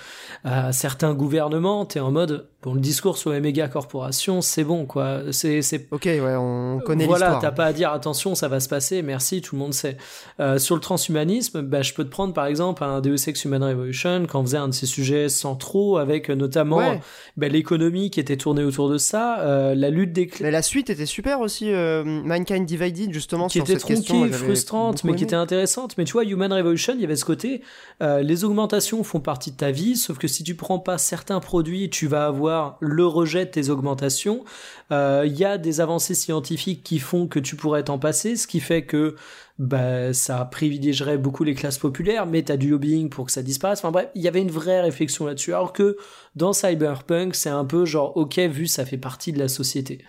à 0.44 0.74
certains 0.74 1.14
gouvernements, 1.14 1.86
tu 1.86 2.00
es 2.00 2.02
en 2.02 2.12
mode 2.12 2.50
Bon, 2.68 2.74
le 2.74 2.82
discours 2.82 3.18
sur 3.18 3.32
les 3.32 3.40
méga 3.40 3.70
corporations, 3.70 4.42
c'est 4.42 4.66
bon, 4.66 4.86
quoi. 4.86 5.22
C'est, 5.32 5.62
c'est... 5.62 5.88
Ok, 5.90 6.04
ouais, 6.04 6.36
on 6.38 6.82
connaît 6.86 7.06
voilà, 7.06 7.28
l'histoire. 7.28 7.40
Voilà, 7.40 7.40
t'as 7.40 7.56
pas 7.56 7.64
à 7.64 7.72
dire 7.72 7.94
attention, 7.94 8.36
ça 8.36 8.50
va 8.50 8.60
se 8.60 8.68
passer, 8.68 9.02
merci, 9.04 9.42
tout 9.42 9.56
le 9.56 9.60
monde 9.60 9.74
sait. 9.74 9.96
Euh, 10.42 10.60
sur 10.60 10.76
le 10.76 10.82
transhumanisme, 10.82 11.62
bah, 11.62 11.82
je 11.82 11.94
peux 11.94 12.04
te 12.04 12.10
prendre 12.10 12.34
par 12.34 12.46
exemple 12.46 12.84
un 12.84 13.00
Deus 13.00 13.30
Ex 13.30 13.46
Human 13.46 13.64
Revolution, 13.64 14.26
quand 14.28 14.42
on 14.42 14.44
faisait 14.44 14.58
un 14.58 14.68
de 14.68 14.74
ces 14.74 14.86
sujets 14.86 15.30
centraux, 15.30 15.96
avec 15.96 16.28
notamment 16.28 17.00
bah, 17.38 17.48
l'économie 17.48 18.10
qui 18.10 18.20
était 18.20 18.36
tournée 18.36 18.66
autour 18.66 18.90
de 18.90 18.98
ça, 18.98 19.40
euh, 19.40 19.74
la 19.74 19.90
lutte 19.90 20.12
des 20.12 20.30
Mais 20.42 20.52
la 20.52 20.62
suite 20.62 20.90
était 20.90 21.06
super 21.06 21.40
aussi, 21.40 21.72
euh, 21.72 22.04
Mankind 22.04 22.66
Divided, 22.66 23.14
justement, 23.14 23.48
qui 23.48 23.60
sur 23.60 23.64
était 23.64 23.80
cette 23.80 23.86
question. 23.86 24.30
frustrante, 24.34 25.06
mais 25.06 25.16
qui 25.16 25.24
était 25.24 25.36
intéressante. 25.36 25.98
Mais 25.98 26.04
tu 26.04 26.12
vois, 26.12 26.26
Human 26.26 26.52
Revolution, 26.52 26.92
il 26.94 27.00
y 27.00 27.06
avait 27.06 27.16
ce 27.16 27.24
côté, 27.24 27.62
les 28.02 28.44
augmentations 28.44 29.06
font 29.06 29.22
partie 29.22 29.52
de 29.52 29.56
ta 29.56 29.72
vie, 29.72 29.96
sauf 29.96 30.18
que 30.18 30.28
si 30.28 30.44
tu 30.44 30.56
prends 30.56 30.80
pas 30.80 30.98
certains 30.98 31.40
produits, 31.40 31.90
tu 31.90 32.08
vas 32.08 32.26
avoir 32.26 32.57
le 32.80 33.06
rejet 33.06 33.28
rejette 33.28 33.52
tes 33.52 33.70
augmentations. 33.70 34.46
Il 34.90 34.96
euh, 34.96 35.26
y 35.26 35.44
a 35.44 35.58
des 35.58 35.82
avancées 35.82 36.16
scientifiques 36.16 36.84
qui 36.84 37.00
font 37.00 37.28
que 37.28 37.40
tu 37.40 37.56
pourrais 37.56 37.84
t'en 37.84 38.00
passer, 38.00 38.36
ce 38.36 38.48
qui 38.48 38.60
fait 38.60 38.86
que 38.86 39.16
bah, 39.60 40.14
ça 40.14 40.46
privilégierait 40.46 41.18
beaucoup 41.18 41.44
les 41.44 41.56
classes 41.56 41.78
populaires, 41.78 42.26
mais 42.26 42.44
tu 42.44 42.52
as 42.52 42.58
du 42.58 42.70
lobbying 42.70 43.10
pour 43.10 43.26
que 43.26 43.32
ça 43.32 43.42
disparaisse. 43.42 43.80
Enfin 43.80 43.92
bref, 43.92 44.10
il 44.16 44.22
y 44.22 44.28
avait 44.28 44.42
une 44.42 44.52
vraie 44.52 44.82
réflexion 44.82 45.26
là-dessus. 45.26 45.54
Alors 45.54 45.74
que 45.74 45.98
dans 46.36 46.54
Cyberpunk, 46.54 47.36
c'est 47.36 47.50
un 47.50 47.66
peu 47.66 47.86
genre, 47.86 48.16
ok, 48.16 48.38
vu, 48.40 48.68
ça 48.68 48.86
fait 48.86 48.98
partie 48.98 49.34
de 49.34 49.40
la 49.40 49.48
société. 49.48 50.06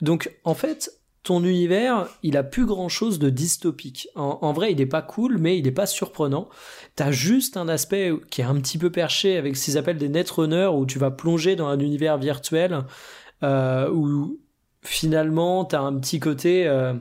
Donc 0.00 0.30
en 0.44 0.54
fait, 0.54 0.99
ton 1.22 1.44
univers, 1.44 2.08
il 2.22 2.36
a 2.36 2.42
plus 2.42 2.64
grand 2.64 2.88
chose 2.88 3.18
de 3.18 3.28
dystopique. 3.28 4.08
En, 4.14 4.52
vrai, 4.52 4.72
il 4.72 4.80
est 4.80 4.86
pas 4.86 5.02
cool, 5.02 5.36
mais 5.36 5.58
il 5.58 5.66
est 5.66 5.72
pas 5.72 5.86
surprenant. 5.86 6.48
T'as 6.96 7.10
juste 7.10 7.58
un 7.58 7.68
aspect 7.68 8.12
qui 8.30 8.40
est 8.40 8.44
un 8.44 8.54
petit 8.56 8.78
peu 8.78 8.90
perché 8.90 9.36
avec 9.36 9.56
ce 9.56 9.66
qu'ils 9.66 9.78
appellent 9.78 9.98
des 9.98 10.08
netrunners, 10.08 10.70
où 10.72 10.86
tu 10.86 10.98
vas 10.98 11.10
plonger 11.10 11.56
dans 11.56 11.68
un 11.68 11.78
univers 11.78 12.16
virtuel, 12.16 12.84
euh, 13.42 13.90
où 13.90 14.40
finalement 14.82 15.66
t'as 15.66 15.80
un 15.80 15.98
petit 15.98 16.20
côté, 16.20 16.66
euh, 16.66 16.94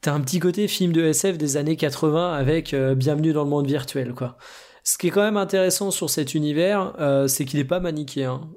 t'as 0.00 0.14
un 0.14 0.20
petit 0.20 0.38
côté 0.38 0.66
film 0.66 0.92
de 0.92 1.02
SF 1.04 1.36
des 1.36 1.58
années 1.58 1.76
80 1.76 2.32
avec 2.32 2.72
euh, 2.72 2.94
Bienvenue 2.94 3.34
dans 3.34 3.44
le 3.44 3.50
monde 3.50 3.66
virtuel, 3.66 4.14
quoi. 4.14 4.38
Ce 4.82 4.96
qui 4.96 5.08
est 5.08 5.10
quand 5.10 5.22
même 5.22 5.36
intéressant 5.36 5.90
sur 5.90 6.08
cet 6.08 6.34
univers, 6.34 6.94
c'est 7.28 7.44
qu'il 7.44 7.60
est 7.60 7.64
pas 7.64 7.78
manichéen. 7.78 8.48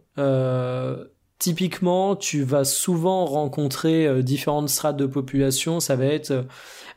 Typiquement, 1.41 2.15
tu 2.15 2.43
vas 2.43 2.63
souvent 2.63 3.25
rencontrer 3.25 4.05
euh, 4.05 4.21
différentes 4.21 4.69
strates 4.69 4.95
de 4.95 5.07
population. 5.07 5.79
Ça 5.79 5.95
va 5.95 6.05
être 6.05 6.29
euh, 6.29 6.43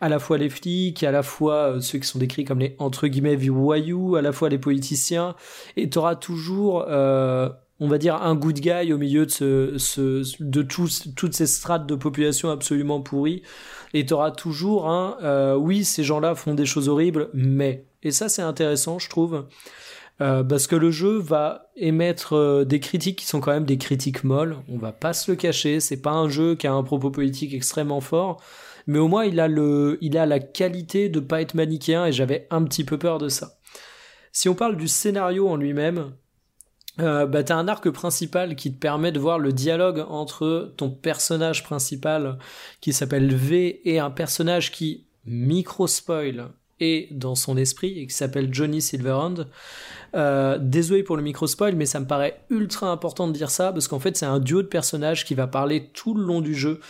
à 0.02 0.10
la 0.10 0.18
fois 0.18 0.36
les 0.36 0.50
flics, 0.50 1.02
à 1.02 1.10
la 1.10 1.22
fois 1.22 1.54
euh, 1.76 1.80
ceux 1.80 1.98
qui 1.98 2.06
sont 2.06 2.18
décrits 2.18 2.44
comme 2.44 2.58
les 2.58 2.76
entre 2.78 3.06
guillemets 3.06 3.36
voyous, 3.36 4.16
à 4.16 4.20
la 4.20 4.32
fois 4.32 4.50
les 4.50 4.58
politiciens. 4.58 5.34
Et 5.78 5.88
tu 5.88 5.96
auras 5.96 6.14
toujours, 6.14 6.84
on 6.86 7.88
va 7.88 7.96
dire, 7.96 8.16
un 8.16 8.34
good 8.34 8.60
guy 8.60 8.92
au 8.92 8.98
milieu 8.98 9.24
de, 9.24 9.78
ce, 9.78 10.42
de 10.42 10.62
toutes 10.62 11.32
ces 11.34 11.46
strates 11.46 11.86
de 11.86 11.94
population 11.94 12.50
absolument 12.50 13.00
pourries. 13.00 13.42
Et 13.94 14.04
tu 14.04 14.12
auras 14.12 14.30
toujours 14.30 14.90
un, 14.90 15.54
oui, 15.56 15.86
ces 15.86 16.04
gens-là 16.04 16.34
font 16.34 16.52
des 16.52 16.66
choses 16.66 16.90
horribles, 16.90 17.30
mais. 17.32 17.86
Et 18.02 18.10
ça, 18.10 18.28
c'est 18.28 18.42
intéressant, 18.42 18.98
je 18.98 19.08
trouve. 19.08 19.46
Euh, 20.20 20.44
parce 20.44 20.68
que 20.68 20.76
le 20.76 20.92
jeu 20.92 21.18
va 21.18 21.70
émettre 21.76 22.34
euh, 22.34 22.64
des 22.64 22.78
critiques 22.78 23.18
qui 23.18 23.26
sont 23.26 23.40
quand 23.40 23.52
même 23.52 23.64
des 23.64 23.78
critiques 23.78 24.22
molles. 24.22 24.56
On 24.68 24.78
va 24.78 24.92
pas 24.92 25.12
se 25.12 25.30
le 25.30 25.36
cacher. 25.36 25.80
C'est 25.80 26.00
pas 26.00 26.12
un 26.12 26.28
jeu 26.28 26.54
qui 26.54 26.68
a 26.68 26.72
un 26.72 26.84
propos 26.84 27.10
politique 27.10 27.52
extrêmement 27.52 28.00
fort, 28.00 28.40
mais 28.86 28.98
au 28.98 29.08
moins 29.08 29.24
il 29.24 29.40
a 29.40 29.48
le, 29.48 29.98
il 30.00 30.16
a 30.16 30.26
la 30.26 30.38
qualité 30.38 31.08
de 31.08 31.18
pas 31.18 31.40
être 31.40 31.54
manichéen 31.54 32.06
et 32.06 32.12
j'avais 32.12 32.46
un 32.50 32.62
petit 32.62 32.84
peu 32.84 32.96
peur 32.96 33.18
de 33.18 33.28
ça. 33.28 33.58
Si 34.30 34.48
on 34.48 34.54
parle 34.54 34.76
du 34.76 34.86
scénario 34.86 35.48
en 35.48 35.56
lui-même, 35.56 36.12
euh, 37.00 37.26
bah 37.26 37.42
t'as 37.42 37.56
un 37.56 37.66
arc 37.66 37.90
principal 37.90 38.54
qui 38.54 38.72
te 38.72 38.78
permet 38.78 39.10
de 39.10 39.18
voir 39.18 39.40
le 39.40 39.52
dialogue 39.52 40.04
entre 40.08 40.72
ton 40.76 40.90
personnage 40.90 41.64
principal 41.64 42.38
qui 42.80 42.92
s'appelle 42.92 43.34
V 43.34 43.80
et 43.84 43.98
un 43.98 44.10
personnage 44.10 44.70
qui 44.70 45.06
micro 45.24 45.88
spoil 45.88 46.50
est 46.80 47.12
dans 47.12 47.34
son 47.34 47.56
esprit 47.56 47.98
et 47.98 48.06
qui 48.06 48.14
s'appelle 48.14 48.52
Johnny 48.52 48.80
Silverhand. 48.80 49.46
Euh, 50.14 50.58
désolé 50.60 51.02
pour 51.02 51.16
le 51.16 51.22
micro 51.22 51.46
spoil, 51.46 51.74
mais 51.74 51.86
ça 51.86 51.98
me 51.98 52.06
paraît 52.06 52.40
ultra 52.48 52.88
important 52.90 53.26
de 53.26 53.32
dire 53.32 53.50
ça 53.50 53.72
parce 53.72 53.88
qu'en 53.88 53.98
fait 53.98 54.16
c'est 54.16 54.26
un 54.26 54.38
duo 54.38 54.62
de 54.62 54.68
personnages 54.68 55.24
qui 55.24 55.34
va 55.34 55.48
parler 55.48 55.90
tout 55.92 56.14
le 56.14 56.22
long 56.22 56.40
du 56.40 56.54
jeu. 56.54 56.80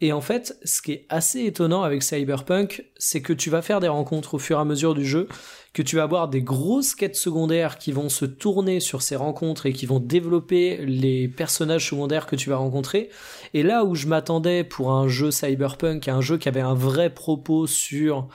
Et 0.00 0.12
en 0.12 0.20
fait, 0.20 0.56
ce 0.62 0.80
qui 0.80 0.92
est 0.92 1.06
assez 1.08 1.44
étonnant 1.44 1.82
avec 1.82 2.04
Cyberpunk, 2.04 2.84
c'est 2.98 3.20
que 3.20 3.32
tu 3.32 3.50
vas 3.50 3.62
faire 3.62 3.80
des 3.80 3.88
rencontres 3.88 4.34
au 4.34 4.38
fur 4.38 4.58
et 4.58 4.60
à 4.60 4.64
mesure 4.64 4.94
du 4.94 5.04
jeu, 5.04 5.26
que 5.72 5.82
tu 5.82 5.96
vas 5.96 6.04
avoir 6.04 6.28
des 6.28 6.40
grosses 6.40 6.94
quêtes 6.94 7.16
secondaires 7.16 7.78
qui 7.78 7.90
vont 7.90 8.08
se 8.08 8.24
tourner 8.24 8.78
sur 8.78 9.02
ces 9.02 9.16
rencontres 9.16 9.66
et 9.66 9.72
qui 9.72 9.86
vont 9.86 9.98
développer 9.98 10.76
les 10.86 11.26
personnages 11.26 11.88
secondaires 11.88 12.26
que 12.26 12.36
tu 12.36 12.48
vas 12.48 12.56
rencontrer. 12.56 13.10
Et 13.54 13.64
là 13.64 13.84
où 13.84 13.96
je 13.96 14.06
m'attendais 14.06 14.62
pour 14.62 14.92
un 14.92 15.08
jeu 15.08 15.32
Cyberpunk, 15.32 16.06
un 16.06 16.20
jeu 16.20 16.38
qui 16.38 16.48
avait 16.48 16.60
un 16.60 16.74
vrai 16.74 17.10
propos 17.10 17.66
sur 17.66 18.28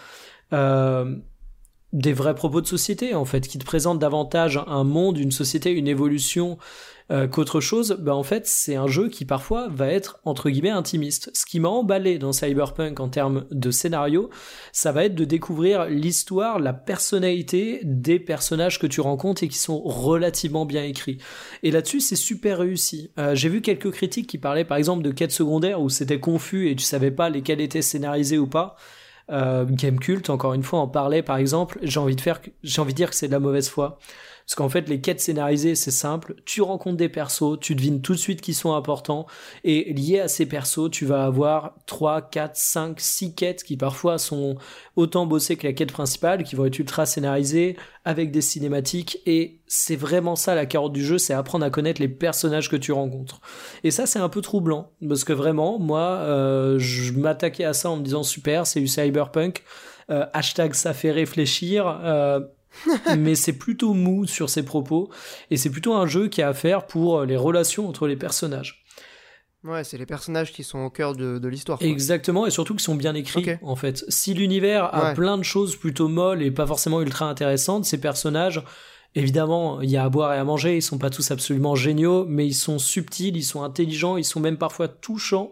euh, 0.52 1.16
des 1.94 2.12
vrais 2.12 2.36
propos 2.36 2.60
de 2.60 2.68
société 2.68 3.14
en 3.14 3.24
fait, 3.24 3.48
qui 3.48 3.60
te 3.60 3.66
présentent 3.66 4.00
davantage 4.00 4.60
un 4.68 4.84
monde, 4.84 5.18
une 5.18 5.32
société, 5.32 5.72
une 5.72 5.88
évolution 5.88 6.58
euh, 7.12 7.28
qu'autre 7.28 7.60
chose, 7.60 7.98
bah 8.00 8.16
en 8.16 8.24
fait 8.24 8.48
c'est 8.48 8.76
un 8.76 8.88
jeu 8.88 9.10
qui 9.10 9.26
parfois 9.26 9.68
va 9.70 9.88
être 9.88 10.20
entre 10.26 10.50
guillemets 10.50 10.70
intimiste. 10.70 11.30
Ce 11.34 11.46
qui 11.46 11.60
m'a 11.60 11.68
emballé 11.68 12.18
dans 12.18 12.32
Cyberpunk 12.32 13.00
en 13.00 13.10
termes 13.10 13.46
de 13.52 13.72
scénario, 13.72 14.30
ça 14.72 14.92
va 14.92 15.06
être 15.06 15.14
de 15.14 15.26
découvrir 15.26 15.86
l'histoire, 15.86 16.60
la 16.60 16.74
personnalité 16.74 17.82
des 17.84 18.20
personnages 18.20 18.80
que 18.80 18.88
tu 18.88 19.02
rencontres 19.02 19.44
et 19.44 19.48
qui 19.48 19.58
sont 19.58 19.82
relativement 19.82 20.66
bien 20.66 20.84
écrits. 20.84 21.18
Et 21.62 21.72
là-dessus 21.72 22.00
c'est 22.00 22.16
super 22.16 22.60
réussi. 22.60 23.12
Euh, 23.20 23.36
j'ai 23.36 23.50
vu 23.50 23.62
quelques 23.62 23.92
critiques 23.92 24.28
qui 24.28 24.38
parlaient 24.38 24.66
par 24.66 24.78
exemple 24.78 25.04
de 25.04 25.12
quêtes 25.12 25.32
secondaires 25.32 25.82
où 25.82 25.90
c'était 25.90 26.20
confus 26.20 26.70
et 26.70 26.76
tu 26.76 26.86
savais 26.86 27.12
pas 27.12 27.30
lesquelles 27.30 27.62
étaient 27.62 27.82
scénarisées 27.82 28.38
ou 28.38 28.48
pas. 28.48 28.78
Euh, 29.32 29.66
Game 29.66 30.00
Cult, 30.00 30.30
encore 30.30 30.54
une 30.54 30.64
fois, 30.64 30.80
en 30.80 30.88
parlait 30.88 31.24
par 31.24 31.38
exemple. 31.38 31.80
J'ai 31.82 32.00
envie 32.00 32.16
j'ai 32.64 32.82
envie 32.82 32.94
de 32.94 32.98
dire 32.98 33.10
que 33.10 33.16
c'est 33.16 33.28
de 33.28 33.32
la 33.34 33.40
mauvaise 33.40 33.70
foi. 33.70 34.00
Parce 34.46 34.56
qu'en 34.56 34.70
fait, 34.70 34.90
les 34.90 35.02
quêtes 35.02 35.22
scénarisées, 35.22 35.76
c'est 35.76 35.92
simple. 35.92 36.36
Tu 36.46 36.62
rencontres 36.62 36.98
des 36.98 37.10
persos, 37.10 37.60
tu 37.60 37.76
devines 37.76 38.02
tout 38.02 38.14
de 38.14 38.20
suite 38.20 38.42
qui 38.42 38.54
sont 38.54 38.74
importants. 38.74 39.26
Et 39.64 39.94
liés 39.94 40.20
à 40.20 40.28
ces 40.28 40.46
persos, 40.46 40.90
tu 40.92 41.06
vas 41.06 41.26
avoir 41.26 41.76
3, 41.86 42.30
4, 42.30 42.56
5, 42.56 43.00
6 43.00 43.36
quêtes 43.36 43.64
qui 43.64 43.78
parfois 43.78 44.18
sont 44.18 44.56
autant 44.96 45.26
bossées 45.26 45.56
que 45.56 45.66
la 45.66 45.74
quête 45.74 45.92
principale, 45.92 46.44
qui 46.44 46.56
vont 46.56 46.66
être 46.66 46.80
ultra 46.80 47.06
scénarisées, 47.06 47.78
avec 48.06 48.32
des 48.32 48.42
cinématiques. 48.42 49.20
Et 49.26 49.62
c'est 49.68 49.96
vraiment 49.96 50.36
ça 50.36 50.56
la 50.56 50.66
carotte 50.66 50.94
du 50.94 51.04
jeu, 51.04 51.18
c'est 51.18 51.34
apprendre 51.34 51.66
à 51.66 51.70
connaître 51.70 52.02
les 52.02 52.10
personnages 52.10 52.70
que 52.70 52.76
tu 52.76 52.92
rencontres. 52.92 53.40
Et 53.84 53.92
ça, 53.92 54.06
c'est 54.06 54.20
un 54.20 54.30
peu 54.30 54.42
troublant. 54.42 54.92
Parce 55.08 55.24
que 55.24 55.34
vraiment, 55.34 55.80
moi, 55.80 56.02
euh, 56.02 56.78
je 56.80 57.14
m'attaquais 57.14 57.66
à 57.66 57.74
ça 57.74 57.90
en 57.90 57.98
me 57.98 58.04
disant 58.04 58.24
super, 58.24 58.68
c'est 58.68 58.82
du 58.82 58.88
cyberpunk. 58.88 59.64
Euh, 60.10 60.26
hashtag 60.34 60.74
ça 60.74 60.94
fait 60.94 61.12
réfléchir. 61.12 61.88
Euh, 62.04 62.42
mais 63.18 63.36
c'est 63.36 63.54
plutôt 63.54 63.94
mou 63.94 64.26
sur 64.26 64.50
ses 64.50 64.64
propos 64.64 65.10
et 65.52 65.58
c'est 65.58 65.70
plutôt 65.70 65.94
un 65.94 66.08
jeu 66.08 66.28
qui 66.28 66.42
a 66.42 66.50
à 66.50 66.54
faire 66.54 66.88
pour 66.88 67.24
les 67.24 67.38
relations 67.38 67.88
entre 67.88 68.08
les 68.08 68.16
personnages. 68.16 68.84
Ouais, 69.64 69.86
c'est 69.86 69.98
les 69.98 70.06
personnages 70.06 70.52
qui 70.52 70.64
sont 70.64 70.80
au 70.80 70.90
cœur 70.90 71.16
de, 71.16 71.48
l'histoire. 71.48 71.82
Exactement, 71.82 72.46
et 72.46 72.52
surtout 72.52 72.76
qui 72.76 72.84
sont 72.84 72.96
bien 72.96 73.16
écrits, 73.16 73.56
en 73.62 73.78
fait. 73.78 74.04
Si 74.10 74.34
l'univers 74.34 74.94
a 74.94 75.14
plein 75.14 75.38
de 75.38 75.44
choses 75.44 75.78
plutôt 75.78 76.10
molles 76.10 76.44
et 76.44 76.52
pas 76.52 76.68
forcément 76.68 77.02
ultra 77.02 77.30
intéressantes, 77.30 77.86
ces 77.86 78.00
personnages, 78.00 78.62
évidemment, 79.16 79.80
il 79.80 79.90
y 79.90 79.96
a 79.96 80.04
à 80.04 80.10
boire 80.10 80.34
et 80.34 80.38
à 80.38 80.44
manger, 80.44 80.76
ils 80.76 80.82
sont 80.82 80.98
pas 80.98 81.10
tous 81.10 81.32
absolument 81.32 81.76
géniaux, 81.76 82.26
mais 82.28 82.46
ils 82.46 82.54
sont 82.54 82.78
subtils, 82.78 83.38
ils 83.38 83.44
sont 83.44 83.64
intelligents, 83.64 84.18
ils 84.18 84.26
sont 84.26 84.42
même 84.42 84.58
parfois 84.58 84.90
touchants, 84.90 85.52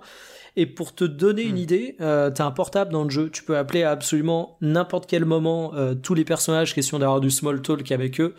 et 0.55 0.65
pour 0.65 0.93
te 0.93 1.03
donner 1.03 1.43
une 1.43 1.55
hmm. 1.55 1.57
idée, 1.57 1.95
euh, 2.01 2.29
t'as 2.29 2.45
un 2.45 2.51
portable 2.51 2.91
dans 2.91 3.03
le 3.03 3.09
jeu. 3.09 3.29
Tu 3.29 3.43
peux 3.43 3.57
appeler 3.57 3.83
à 3.83 3.91
absolument 3.91 4.57
n'importe 4.61 5.07
quel 5.07 5.25
moment 5.25 5.73
euh, 5.75 5.95
tous 5.95 6.13
les 6.13 6.25
personnages, 6.25 6.75
question 6.75 6.99
d'avoir 6.99 7.21
du 7.21 7.31
small 7.31 7.61
talk 7.61 7.91
avec 7.91 8.19
eux. 8.19 8.35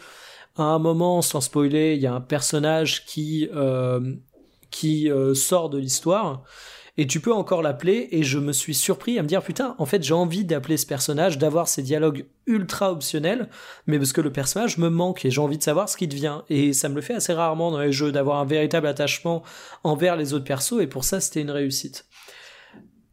À 0.56 0.64
un 0.64 0.78
moment, 0.78 1.22
sans 1.22 1.40
spoiler, 1.40 1.94
il 1.94 2.02
y 2.02 2.06
a 2.06 2.12
un 2.12 2.20
personnage 2.20 3.06
qui 3.06 3.48
euh, 3.54 4.14
qui 4.70 5.10
sort 5.34 5.68
de 5.68 5.76
l'histoire 5.76 6.44
et 6.98 7.06
tu 7.06 7.20
peux 7.20 7.32
encore 7.32 7.62
l'appeler 7.62 8.08
et 8.10 8.22
je 8.22 8.38
me 8.38 8.52
suis 8.52 8.74
surpris 8.74 9.18
à 9.18 9.22
me 9.22 9.28
dire 9.28 9.42
putain 9.42 9.74
en 9.78 9.86
fait 9.86 10.02
j'ai 10.02 10.12
envie 10.12 10.44
d'appeler 10.44 10.76
ce 10.76 10.84
personnage 10.84 11.38
d'avoir 11.38 11.66
ces 11.66 11.82
dialogues 11.82 12.26
ultra 12.46 12.92
optionnels 12.92 13.48
mais 13.86 13.98
parce 13.98 14.12
que 14.12 14.20
le 14.20 14.30
personnage 14.30 14.76
me 14.76 14.90
manque 14.90 15.24
et 15.24 15.30
j'ai 15.30 15.40
envie 15.40 15.56
de 15.56 15.62
savoir 15.62 15.88
ce 15.88 15.96
qu'il 15.96 16.10
devient. 16.10 16.42
Et 16.50 16.72
ça 16.74 16.88
me 16.90 16.94
le 16.94 17.00
fait 17.00 17.14
assez 17.14 17.32
rarement 17.32 17.70
dans 17.70 17.80
les 17.80 17.92
jeux 17.92 18.12
d'avoir 18.12 18.38
un 18.40 18.44
véritable 18.44 18.86
attachement 18.86 19.42
envers 19.84 20.16
les 20.16 20.34
autres 20.34 20.44
persos 20.44 20.80
et 20.80 20.86
pour 20.86 21.04
ça 21.04 21.20
c'était 21.20 21.40
une 21.40 21.50
réussite. 21.50 22.04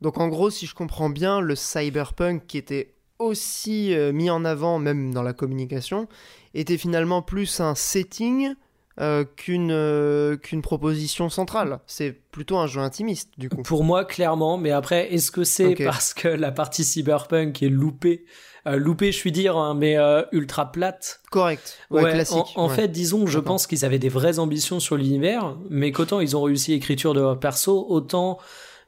Donc 0.01 0.17
en 0.17 0.27
gros 0.27 0.49
si 0.49 0.65
je 0.65 0.75
comprends 0.75 1.09
bien 1.09 1.39
le 1.39 1.55
cyberpunk 1.55 2.47
qui 2.47 2.57
était 2.57 2.95
aussi 3.17 3.93
euh, 3.93 4.11
mis 4.11 4.29
en 4.29 4.43
avant 4.43 4.79
même 4.79 5.13
dans 5.13 5.23
la 5.23 5.33
communication 5.33 6.07
était 6.53 6.77
finalement 6.77 7.21
plus 7.21 7.61
un 7.61 7.75
setting 7.75 8.55
euh, 9.01 9.23
qu'une 9.23 9.71
euh, 9.71 10.35
qu'une 10.35 10.61
proposition 10.61 11.29
centrale. 11.29 11.79
C'est 11.87 12.11
plutôt 12.31 12.57
un 12.57 12.67
jeu 12.67 12.81
intimiste, 12.81 13.29
du 13.37 13.47
coup. 13.47 13.61
Pour 13.61 13.85
moi, 13.85 14.03
clairement. 14.03 14.57
Mais 14.57 14.71
après, 14.71 15.13
est-ce 15.13 15.31
que 15.31 15.45
c'est 15.45 15.73
parce 15.75 16.13
que 16.13 16.27
la 16.27 16.51
partie 16.51 16.83
cyberpunk 16.83 17.63
est 17.63 17.69
loupée 17.69 18.25
euh, 18.67 18.75
loupée, 18.75 19.13
je 19.13 19.17
suis 19.17 19.31
dire, 19.31 19.55
hein, 19.55 19.73
mais 19.73 19.95
ultra 20.33 20.73
plate? 20.73 21.21
Correct. 21.31 21.77
Ouais, 21.89 22.11
classique. 22.11 22.43
En, 22.57 22.67
fait, 22.67 22.89
disons, 22.89 23.25
je 23.25 23.39
pense 23.39 23.67
qu'ils 23.67 23.85
avaient 23.85 23.99
des 23.99 24.09
vraies 24.09 24.37
ambitions 24.37 24.81
sur 24.81 24.97
l'univers, 24.97 25.55
mais 25.69 25.93
qu'autant 25.93 26.19
ils 26.19 26.35
ont 26.35 26.41
réussi 26.41 26.71
l'écriture 26.71 27.13
de 27.13 27.21
leur 27.21 27.39
perso, 27.39 27.85
autant 27.87 28.37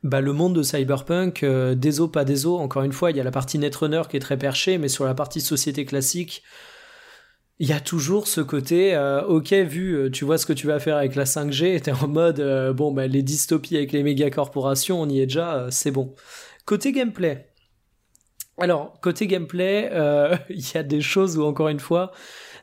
bah, 0.03 0.19
le 0.19 0.33
monde 0.33 0.53
de 0.53 0.61
Cyberpunk, 0.61 1.45
des 1.45 1.91
pas 2.11 2.25
des 2.25 2.45
encore 2.45 2.83
une 2.83 2.91
fois, 2.91 3.11
il 3.11 3.17
y 3.17 3.21
a 3.21 3.23
la 3.23 3.31
partie 3.31 3.57
Netrunner 3.59 4.01
qui 4.09 4.17
est 4.17 4.21
très 4.21 4.37
perchée, 4.37 4.77
mais 4.77 4.89
sur 4.89 5.05
la 5.05 5.13
partie 5.13 5.39
société 5.39 5.85
classique, 5.85 6.43
il 7.61 7.69
y 7.69 7.73
a 7.73 7.79
toujours 7.79 8.27
ce 8.27 8.41
côté, 8.41 8.95
euh, 8.95 9.21
ok, 9.21 9.53
vu, 9.53 9.93
euh, 9.93 10.09
tu 10.09 10.25
vois 10.25 10.39
ce 10.39 10.47
que 10.47 10.53
tu 10.53 10.65
vas 10.65 10.79
faire 10.79 10.97
avec 10.97 11.13
la 11.13 11.25
5G, 11.25 11.79
t'es 11.79 11.91
en 11.91 12.07
mode, 12.07 12.39
euh, 12.39 12.73
bon, 12.73 12.91
bah, 12.91 13.05
les 13.05 13.21
dystopies 13.21 13.77
avec 13.77 13.91
les 13.91 14.01
méga 14.01 14.31
corporations, 14.31 14.99
on 14.99 15.07
y 15.07 15.19
est 15.19 15.27
déjà, 15.27 15.67
c'est 15.69 15.91
bon. 15.91 16.15
Côté 16.65 16.91
gameplay. 16.91 17.51
Alors, 18.57 18.99
côté 18.99 19.27
gameplay, 19.27 19.91
il 20.49 20.73
y 20.73 20.77
a 20.77 20.81
des 20.81 21.01
choses 21.01 21.37
où, 21.37 21.43
encore 21.43 21.67
une 21.67 21.79
fois, 21.79 22.11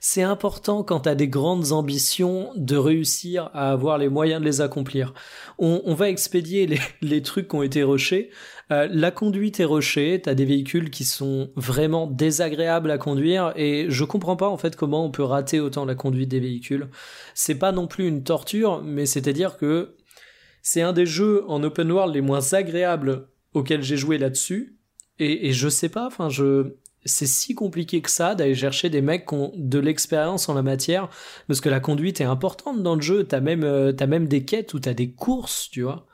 c'est 0.00 0.22
important 0.22 0.82
quand 0.82 1.00
tu 1.00 1.08
as 1.08 1.14
des 1.14 1.28
grandes 1.28 1.70
ambitions 1.70 2.50
de 2.56 2.76
réussir 2.76 3.50
à 3.54 3.70
avoir 3.70 3.98
les 3.98 4.08
moyens 4.08 4.40
de 4.40 4.46
les 4.46 4.60
accomplir. 4.60 5.14
On, 5.58 5.94
va 5.94 6.08
expédier 6.08 6.66
les, 6.66 6.80
les, 7.02 7.22
trucs 7.22 7.46
qui 7.48 7.54
ont 7.54 7.62
été 7.62 7.84
rushés. 7.84 8.30
Euh, 8.70 8.86
la 8.90 9.10
conduite 9.10 9.60
est 9.60 9.64
rushée, 9.64 10.20
t'as 10.22 10.34
des 10.34 10.44
véhicules 10.44 10.90
qui 10.90 11.04
sont 11.04 11.50
vraiment 11.56 12.06
désagréables 12.06 12.90
à 12.90 12.98
conduire 12.98 13.52
et 13.56 13.86
je 13.88 14.04
comprends 14.04 14.36
pas 14.36 14.48
en 14.48 14.58
fait 14.58 14.76
comment 14.76 15.04
on 15.04 15.10
peut 15.10 15.22
rater 15.22 15.58
autant 15.58 15.86
la 15.86 15.94
conduite 15.94 16.28
des 16.28 16.40
véhicules. 16.40 16.88
C'est 17.34 17.54
pas 17.54 17.72
non 17.72 17.86
plus 17.86 18.06
une 18.06 18.24
torture, 18.24 18.82
mais 18.82 19.06
c'est-à-dire 19.06 19.56
que 19.56 19.96
c'est 20.60 20.82
un 20.82 20.92
des 20.92 21.06
jeux 21.06 21.44
en 21.48 21.62
open 21.62 21.90
world 21.90 22.14
les 22.14 22.20
moins 22.20 22.52
agréables 22.52 23.28
auxquels 23.54 23.82
j'ai 23.82 23.96
joué 23.96 24.18
là-dessus. 24.18 24.76
Et, 25.18 25.48
et 25.48 25.52
je 25.52 25.68
sais 25.68 25.88
pas, 25.88 26.06
enfin 26.06 26.28
je, 26.28 26.74
c'est 27.04 27.26
si 27.26 27.54
compliqué 27.54 28.02
que 28.02 28.10
ça 28.10 28.34
d'aller 28.34 28.54
chercher 28.54 28.90
des 28.90 29.00
mecs 29.00 29.26
qui 29.26 29.34
ont 29.34 29.52
de 29.56 29.78
l'expérience 29.78 30.48
en 30.48 30.54
la 30.54 30.62
matière 30.62 31.08
parce 31.46 31.60
que 31.60 31.68
la 31.68 31.80
conduite 31.80 32.20
est 32.20 32.24
importante 32.24 32.82
dans 32.82 32.94
le 32.94 33.00
jeu 33.00 33.24
t'as 33.24 33.40
même 33.40 33.64
euh, 33.64 33.92
t'as 33.92 34.06
même 34.06 34.28
des 34.28 34.44
quêtes 34.44 34.74
où 34.74 34.80
t'as 34.80 34.94
des 34.94 35.10
courses 35.12 35.68
tu 35.70 35.82
vois 35.82 36.06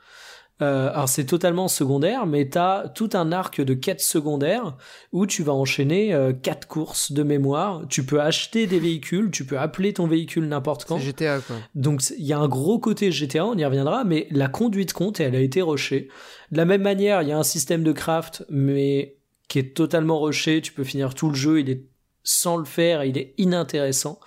euh, 0.61 0.89
alors 0.91 1.09
c'est 1.09 1.25
totalement 1.25 1.67
secondaire 1.67 2.25
mais 2.25 2.47
t'as 2.47 2.87
tout 2.87 3.09
un 3.13 3.33
arc 3.33 3.59
de 3.59 3.73
quêtes 3.73 3.99
secondaires 3.99 4.77
où 5.11 5.25
tu 5.25 5.43
vas 5.43 5.53
enchaîner 5.53 6.13
euh, 6.13 6.31
quatre 6.31 6.67
courses 6.67 7.11
de 7.11 7.23
mémoire. 7.23 7.83
Tu 7.89 8.05
peux 8.05 8.21
acheter 8.21 8.65
des 8.65 8.79
véhicules 8.79 9.31
tu 9.31 9.45
peux 9.45 9.59
appeler 9.59 9.91
ton 9.91 10.07
véhicule 10.07 10.47
n'importe 10.47 10.85
quand. 10.85 10.97
GTA 10.97 11.39
quoi. 11.39 11.57
Donc 11.75 12.01
il 12.17 12.25
y 12.25 12.31
a 12.31 12.39
un 12.39 12.47
gros 12.47 12.79
côté 12.79 13.11
GTA 13.11 13.45
on 13.45 13.57
y 13.57 13.65
reviendra 13.65 14.05
mais 14.05 14.27
la 14.31 14.47
conduite 14.47 14.93
compte 14.93 15.19
et 15.19 15.23
elle 15.23 15.35
a 15.35 15.41
été 15.41 15.61
rushée. 15.61 16.07
De 16.51 16.57
la 16.57 16.65
même 16.65 16.83
manière 16.83 17.21
il 17.21 17.27
y 17.27 17.33
a 17.33 17.37
un 17.37 17.43
système 17.43 17.83
de 17.83 17.91
craft 17.91 18.45
mais 18.49 19.17
qui 19.49 19.59
est 19.59 19.75
totalement 19.75 20.21
rushé, 20.21 20.61
tu 20.61 20.71
peux 20.71 20.83
finir 20.83 21.13
tout 21.13 21.29
le 21.29 21.35
jeu, 21.35 21.59
il 21.59 21.69
est 21.69 21.83
sans 22.23 22.57
le 22.57 22.65
faire, 22.65 23.03
il 23.03 23.17
est 23.17 23.33
inintéressant. 23.37 24.19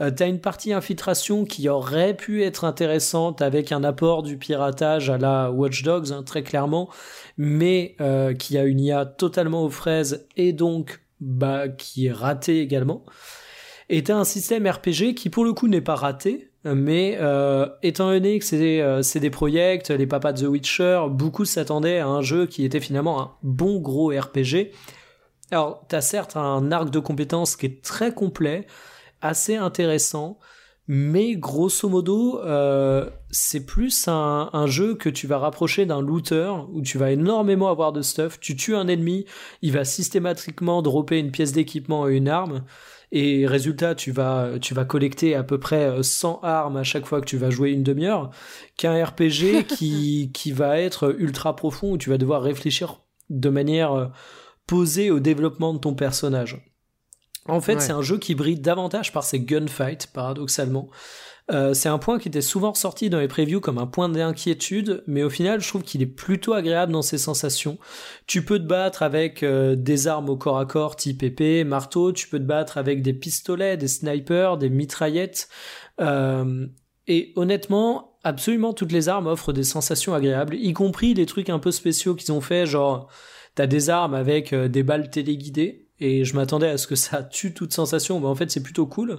Euh, 0.00 0.10
t'as 0.10 0.28
une 0.28 0.40
partie 0.40 0.72
infiltration 0.72 1.44
qui 1.44 1.68
aurait 1.68 2.14
pu 2.14 2.42
être 2.42 2.64
intéressante 2.64 3.42
avec 3.42 3.70
un 3.70 3.84
apport 3.84 4.22
du 4.22 4.38
piratage 4.38 5.10
à 5.10 5.18
la 5.18 5.50
Watch 5.50 5.82
Dogs, 5.82 6.12
hein, 6.12 6.22
très 6.22 6.42
clairement, 6.42 6.88
mais 7.36 7.96
euh, 8.00 8.32
qui 8.32 8.56
a 8.56 8.64
une 8.64 8.80
IA 8.80 9.04
totalement 9.04 9.64
aux 9.64 9.70
fraises 9.70 10.26
et 10.36 10.52
donc 10.52 11.02
bah, 11.20 11.68
qui 11.68 12.06
est 12.06 12.12
raté 12.12 12.60
également. 12.60 13.04
Et 13.90 14.04
t'as 14.04 14.16
un 14.16 14.24
système 14.24 14.66
RPG 14.66 15.14
qui 15.14 15.28
pour 15.30 15.44
le 15.44 15.52
coup 15.52 15.68
n'est 15.68 15.80
pas 15.80 15.96
raté, 15.96 16.50
mais 16.64 17.18
euh, 17.20 17.66
étant 17.82 18.10
donné 18.10 18.38
que 18.38 18.44
c'est 18.44 19.20
des 19.20 19.30
projets, 19.30 19.82
les 19.88 20.06
papas 20.06 20.32
de 20.32 20.46
The 20.46 20.48
Witcher, 20.48 21.02
beaucoup 21.10 21.44
s'attendaient 21.44 21.98
à 21.98 22.06
un 22.06 22.22
jeu 22.22 22.46
qui 22.46 22.64
était 22.64 22.80
finalement 22.80 23.20
un 23.20 23.32
bon 23.42 23.80
gros 23.80 24.08
RPG. 24.10 24.70
Alors, 25.50 25.84
t'as 25.88 26.00
certes 26.00 26.36
un 26.36 26.70
arc 26.70 26.90
de 26.90 27.00
compétences 27.00 27.56
qui 27.56 27.66
est 27.66 27.82
très 27.82 28.14
complet, 28.14 28.66
assez 29.20 29.56
intéressant, 29.56 30.38
mais 30.88 31.36
grosso 31.36 31.88
modo, 31.88 32.40
euh, 32.40 33.08
c'est 33.30 33.64
plus 33.64 34.08
un, 34.08 34.50
un, 34.52 34.66
jeu 34.66 34.96
que 34.96 35.08
tu 35.08 35.28
vas 35.28 35.38
rapprocher 35.38 35.86
d'un 35.86 36.00
looter 36.00 36.52
où 36.72 36.82
tu 36.82 36.98
vas 36.98 37.12
énormément 37.12 37.68
avoir 37.68 37.92
de 37.92 38.02
stuff. 38.02 38.40
Tu 38.40 38.56
tues 38.56 38.74
un 38.74 38.88
ennemi, 38.88 39.24
il 39.62 39.72
va 39.72 39.84
systématiquement 39.84 40.82
dropper 40.82 41.18
une 41.18 41.30
pièce 41.30 41.52
d'équipement 41.52 42.08
et 42.08 42.16
une 42.16 42.28
arme. 42.28 42.64
Et 43.12 43.46
résultat, 43.46 43.94
tu 43.94 44.12
vas, 44.12 44.58
tu 44.60 44.72
vas 44.74 44.84
collecter 44.84 45.34
à 45.34 45.42
peu 45.42 45.58
près 45.58 46.02
100 46.02 46.40
euh, 46.42 46.46
armes 46.46 46.76
à 46.76 46.84
chaque 46.84 47.06
fois 47.06 47.20
que 47.20 47.26
tu 47.26 47.36
vas 47.36 47.50
jouer 47.50 47.70
une 47.70 47.82
demi-heure, 47.82 48.30
qu'un 48.76 49.04
RPG 49.04 49.66
qui, 49.68 50.30
qui 50.32 50.52
va 50.52 50.78
être 50.78 51.14
ultra 51.18 51.56
profond 51.56 51.92
où 51.92 51.98
tu 51.98 52.10
vas 52.10 52.18
devoir 52.18 52.42
réfléchir 52.42 53.00
de 53.28 53.48
manière 53.48 53.92
euh, 53.92 54.06
posée 54.66 55.10
au 55.10 55.20
développement 55.20 55.74
de 55.74 55.78
ton 55.78 55.94
personnage. 55.94 56.69
En 57.48 57.60
fait, 57.60 57.80
c'est 57.80 57.92
un 57.92 58.02
jeu 58.02 58.18
qui 58.18 58.34
brille 58.34 58.60
davantage 58.60 59.12
par 59.12 59.24
ses 59.24 59.40
gunfights, 59.40 60.08
paradoxalement. 60.12 60.88
Euh, 61.50 61.74
c'est 61.74 61.88
un 61.88 61.98
point 61.98 62.18
qui 62.18 62.28
était 62.28 62.42
souvent 62.42 62.70
ressorti 62.70 63.10
dans 63.10 63.18
les 63.18 63.26
previews 63.26 63.60
comme 63.60 63.78
un 63.78 63.86
point 63.86 64.08
d'inquiétude, 64.08 65.02
mais 65.06 65.22
au 65.22 65.30
final, 65.30 65.60
je 65.60 65.68
trouve 65.68 65.82
qu'il 65.82 66.00
est 66.00 66.06
plutôt 66.06 66.52
agréable 66.52 66.92
dans 66.92 67.02
ses 67.02 67.18
sensations. 67.18 67.78
Tu 68.26 68.44
peux 68.44 68.58
te 68.58 68.64
battre 68.64 69.02
avec 69.02 69.42
euh, 69.42 69.74
des 69.74 70.06
armes 70.06 70.28
au 70.28 70.36
corps 70.36 70.58
à 70.58 70.66
corps 70.66 70.94
type 70.94 71.22
épée, 71.22 71.64
marteau, 71.64 72.12
tu 72.12 72.28
peux 72.28 72.38
te 72.38 72.44
battre 72.44 72.78
avec 72.78 73.02
des 73.02 73.14
pistolets, 73.14 73.76
des 73.76 73.88
snipers, 73.88 74.58
des 74.58 74.70
mitraillettes. 74.70 75.48
Euh, 76.00 76.66
et 77.08 77.32
honnêtement, 77.34 78.18
absolument 78.22 78.72
toutes 78.72 78.92
les 78.92 79.08
armes 79.08 79.26
offrent 79.26 79.52
des 79.52 79.64
sensations 79.64 80.14
agréables, 80.14 80.54
y 80.54 80.72
compris 80.72 81.14
les 81.14 81.26
trucs 81.26 81.50
un 81.50 81.58
peu 81.58 81.72
spéciaux 81.72 82.14
qu'ils 82.14 82.32
ont 82.32 82.40
fait, 82.40 82.66
genre 82.66 83.10
t'as 83.56 83.66
des 83.66 83.90
armes 83.90 84.14
avec 84.14 84.54
des 84.54 84.82
balles 84.84 85.10
téléguidées 85.10 85.89
et 86.00 86.24
je 86.24 86.34
m'attendais 86.34 86.68
à 86.68 86.78
ce 86.78 86.86
que 86.86 86.94
ça 86.94 87.22
tue 87.22 87.52
toute 87.52 87.72
sensation, 87.72 88.20
mais 88.20 88.26
en 88.26 88.34
fait 88.34 88.50
c'est 88.50 88.62
plutôt 88.62 88.86
cool. 88.86 89.18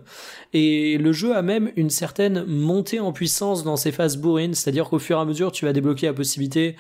Et 0.54 0.98
le 0.98 1.12
jeu 1.12 1.36
a 1.36 1.42
même 1.42 1.72
une 1.76 1.90
certaine 1.90 2.44
montée 2.46 3.00
en 3.00 3.14
puissance 3.14 3.64
dans 3.64 3.76
ses 3.78 3.92
phases 3.92 4.18
bourrines, 4.18 4.54
c'est-à-dire 4.54 4.90
qu'au 4.90 5.00
fur 5.00 5.18
et 5.18 5.22
à 5.22 5.26
mesure 5.26 5.52
tu 5.52 5.66
vas 5.66 5.74
débloquer 5.74 6.08
la 6.08 6.14
possibilité 6.14 6.76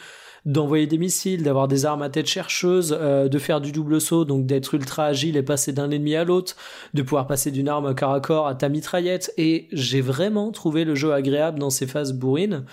d'envoyer 0.45 0.87
des 0.87 0.97
missiles, 0.97 1.43
d'avoir 1.43 1.67
des 1.67 1.85
armes 1.85 2.01
à 2.01 2.09
tête 2.09 2.25
chercheuse, 2.25 2.97
euh, 2.99 3.27
de 3.27 3.37
faire 3.37 3.61
du 3.61 3.71
double 3.71 4.01
saut, 4.01 4.25
donc 4.25 4.45
d'être 4.45 4.73
ultra 4.73 5.05
agile 5.05 5.37
et 5.37 5.43
passer 5.43 5.71
d'un 5.71 5.91
ennemi 5.91 6.15
à 6.15 6.23
l'autre, 6.23 6.55
de 6.93 7.01
pouvoir 7.03 7.27
passer 7.27 7.51
d'une 7.51 7.69
arme 7.69 7.93
corps 7.93 8.13
à 8.13 8.21
corps 8.21 8.47
à 8.47 8.55
ta 8.55 8.69
mitraillette. 8.69 9.31
Et 9.37 9.67
j'ai 9.71 10.01
vraiment 10.01 10.51
trouvé 10.51 10.83
le 10.83 10.95
jeu 10.95 11.13
agréable 11.13 11.59
dans 11.59 11.69
ses 11.69 11.87
phases 11.87 12.13
bourrines, 12.13 12.65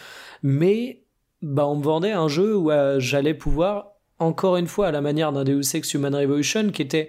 mais 0.43 1.03
bah 1.43 1.67
on 1.67 1.77
me 1.77 1.85
vendait 1.85 2.13
un 2.13 2.29
jeu 2.29 2.57
où 2.57 2.71
euh, 2.71 2.99
j'allais 2.99 3.35
pouvoir 3.35 3.98
encore 4.19 4.57
une 4.57 4.67
fois 4.67 4.89
à 4.89 4.93
la 4.93 5.01
manière 5.01 5.33
d'un 5.33 5.45
Deus 5.45 5.75
Ex 5.75 5.95
Human 5.95 6.15
Revolution 6.15 6.71
qui 6.71 6.83
était 6.83 7.09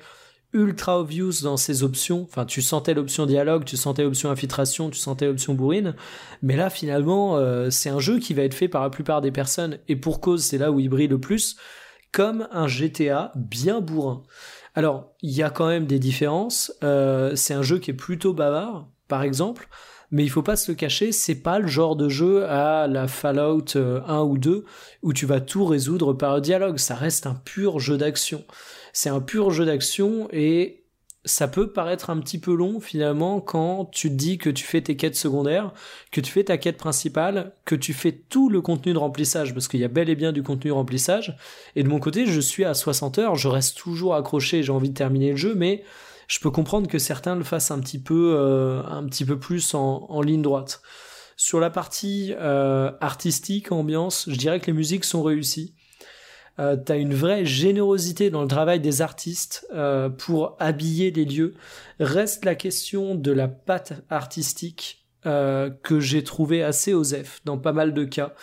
ultra 0.53 0.99
obvious 0.99 1.43
dans 1.43 1.57
ses 1.57 1.83
options. 1.83 2.23
Enfin, 2.23 2.45
tu 2.45 2.61
sentais 2.61 2.93
l'option 2.93 3.25
dialogue, 3.25 3.65
tu 3.65 3.77
sentais 3.77 4.03
l'option 4.03 4.31
infiltration, 4.31 4.89
tu 4.89 4.97
sentais 4.97 5.27
l'option 5.27 5.53
bourrine. 5.53 5.95
Mais 6.41 6.55
là, 6.55 6.69
finalement, 6.69 7.37
euh, 7.37 7.69
c'est 7.69 7.89
un 7.89 7.99
jeu 7.99 8.19
qui 8.19 8.33
va 8.33 8.43
être 8.43 8.53
fait 8.53 8.67
par 8.67 8.81
la 8.81 8.89
plupart 8.89 9.21
des 9.21 9.31
personnes, 9.31 9.77
et 9.87 9.95
pour 9.95 10.21
cause, 10.21 10.43
c'est 10.43 10.57
là 10.57 10.71
où 10.71 10.79
il 10.79 10.89
brille 10.89 11.07
le 11.07 11.19
plus, 11.19 11.55
comme 12.11 12.47
un 12.51 12.67
GTA 12.67 13.31
bien 13.35 13.81
bourrin. 13.81 14.23
Alors, 14.73 15.13
il 15.21 15.31
y 15.31 15.43
a 15.43 15.49
quand 15.49 15.67
même 15.67 15.85
des 15.85 15.99
différences. 15.99 16.73
Euh, 16.83 17.35
c'est 17.35 17.53
un 17.53 17.61
jeu 17.61 17.79
qui 17.79 17.91
est 17.91 17.95
plutôt 17.95 18.33
bavard, 18.33 18.87
par 19.07 19.23
exemple. 19.23 19.67
Mais 20.11 20.23
il 20.23 20.29
faut 20.29 20.41
pas 20.41 20.55
se 20.55 20.71
le 20.71 20.75
cacher, 20.75 21.11
c'est 21.11 21.35
pas 21.35 21.59
le 21.59 21.67
genre 21.67 21.95
de 21.95 22.09
jeu 22.09 22.45
à 22.45 22.87
la 22.87 23.07
Fallout 23.07 23.75
1 23.75 23.79
euh, 23.79 24.23
ou 24.23 24.37
2 24.37 24.65
où 25.03 25.13
tu 25.13 25.25
vas 25.25 25.39
tout 25.39 25.65
résoudre 25.65 26.13
par 26.13 26.33
un 26.33 26.39
dialogue. 26.41 26.77
Ça 26.77 26.95
reste 26.95 27.27
un 27.27 27.35
pur 27.35 27.79
jeu 27.79 27.97
d'action. 27.97 28.43
C'est 28.91 29.09
un 29.09 29.21
pur 29.21 29.51
jeu 29.51 29.65
d'action 29.65 30.27
et 30.31 30.79
ça 31.25 31.47
peut 31.47 31.71
paraître 31.71 32.09
un 32.09 32.19
petit 32.19 32.39
peu 32.39 32.53
long 32.55 32.79
finalement 32.79 33.41
quand 33.41 33.85
tu 33.85 34.09
te 34.09 34.15
dis 34.15 34.37
que 34.37 34.49
tu 34.49 34.63
fais 34.63 34.81
tes 34.81 34.95
quêtes 34.95 35.15
secondaires, 35.15 35.73
que 36.11 36.21
tu 36.21 36.31
fais 36.31 36.45
ta 36.45 36.57
quête 36.57 36.77
principale, 36.77 37.53
que 37.65 37.75
tu 37.75 37.93
fais 37.93 38.13
tout 38.13 38.49
le 38.49 38.61
contenu 38.61 38.93
de 38.93 38.97
remplissage, 38.97 39.53
parce 39.53 39.67
qu'il 39.67 39.79
y 39.81 39.83
a 39.83 39.89
bel 39.89 40.09
et 40.09 40.15
bien 40.15 40.31
du 40.31 40.43
contenu 40.43 40.69
de 40.69 40.75
remplissage. 40.75 41.37
Et 41.75 41.83
de 41.83 41.89
mon 41.89 41.99
côté, 41.99 42.25
je 42.25 42.39
suis 42.39 42.63
à 42.63 42.73
60 42.73 43.19
heures, 43.19 43.35
je 43.35 43.47
reste 43.47 43.77
toujours 43.77 44.15
accroché, 44.15 44.63
j'ai 44.63 44.71
envie 44.71 44.89
de 44.89 44.95
terminer 44.95 45.31
le 45.31 45.37
jeu, 45.37 45.55
mais 45.55 45.83
je 46.29 46.39
peux 46.39 46.51
comprendre 46.51 46.87
que 46.87 46.99
certains 46.99 47.35
le 47.35 47.43
fassent 47.43 47.71
un 47.71 47.79
petit 47.79 47.99
peu, 47.99 48.35
euh, 48.37 48.81
plus 49.41 49.73
en, 49.73 50.21
ligne 50.21 50.43
droite. 50.43 50.81
Sur 51.35 51.59
la 51.59 51.71
partie 51.71 52.35
euh, 52.37 52.91
artistique, 53.01 53.71
ambiance, 53.71 54.25
je 54.29 54.35
dirais 54.35 54.59
que 54.59 54.67
les 54.67 54.73
musiques 54.73 55.05
sont 55.05 55.23
réussies. 55.23 55.73
Euh, 56.59 56.75
t'as 56.77 56.97
une 56.97 57.15
vraie 57.15 57.45
générosité 57.45 58.29
dans 58.29 58.43
le 58.43 58.47
travail 58.47 58.79
des 58.79 59.01
artistes 59.01 59.65
euh, 59.73 60.09
pour 60.09 60.55
habiller 60.59 61.09
les 61.09 61.25
lieux. 61.25 61.55
Reste 61.99 62.45
la 62.45 62.53
question 62.53 63.15
de 63.15 63.31
la 63.31 63.47
patte 63.47 63.93
artistique 64.09 64.97
que 65.23 65.99
j'ai 65.99 66.23
trouvé 66.23 66.63
assez 66.63 66.93
osef 66.93 67.41
dans 67.43 67.57
pas 67.57 67.73
mal 67.73 67.93
de 67.93 68.05
cas. 68.05 68.33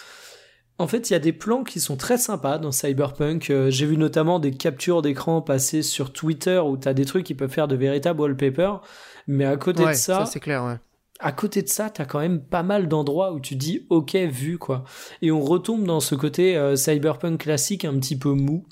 En 0.79 0.87
fait, 0.87 1.09
il 1.09 1.15
y 1.15 1.17
a 1.17 1.21
des 1.21 1.33
plans 1.33 1.65
qui 1.65 1.81
sont 1.81 1.97
très 1.97 2.19
sympas 2.19 2.59
dans 2.59 2.71
Cyberpunk. 2.73 3.51
j'ai 3.69 3.87
vu 3.87 3.97
notamment 3.97 4.39
des 4.39 4.53
captures 4.53 5.01
d'écran 5.01 5.41
passer 5.41 5.83
sur 5.83 6.13
Twitter 6.13 6.59
où 6.59 6.77
t'as 6.77 6.93
des 6.93 7.07
trucs 7.07 7.25
qui 7.25 7.35
peuvent 7.35 7.51
faire 7.51 7.69
de 7.69 7.77
véritables 7.77 8.21
wallpapers. 8.21 8.83
Mais 9.27 9.45
à 9.45 9.57
côté 9.57 9.85
de 9.85 9.93
ça, 9.95 10.19
ça 10.19 10.27
c'est 10.27 10.41
clair, 10.41 10.65
ouais 10.65 10.77
à 11.19 11.33
côté 11.33 11.63
de 11.63 11.69
ça, 11.69 11.91
t'as 11.91 12.05
quand 12.05 12.21
même 12.21 12.43
pas 12.43 12.63
mal 12.63 12.89
d'endroits 12.89 13.33
où 13.33 13.41
tu 13.41 13.57
dis 13.57 13.87
ok 13.91 14.15
vu 14.17 14.59
quoi. 14.59 14.85
Et 15.23 15.31
on 15.31 15.41
retombe 15.41 15.85
dans 15.85 16.01
ce 16.01 16.15
côté 16.15 16.57
euh, 16.57 16.77
cyberpunk 16.77 17.41
classique 17.41 17.85
un 17.85 17.99
petit 17.99 18.19
peu 18.19 18.31
mou. 18.31 18.67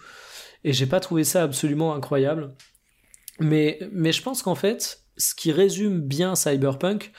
Et 0.64 0.72
j'ai 0.72 0.86
pas 0.86 1.00
trouvé 1.00 1.24
ça 1.24 1.42
absolument 1.42 1.94
incroyable. 1.94 2.54
Mais, 3.40 3.78
mais 3.92 4.12
je 4.12 4.22
pense 4.22 4.42
qu'en 4.42 4.54
fait, 4.54 5.02
ce 5.16 5.34
qui 5.34 5.52
résume 5.52 6.00
bien 6.00 6.34
cyberpunk, 6.34 7.12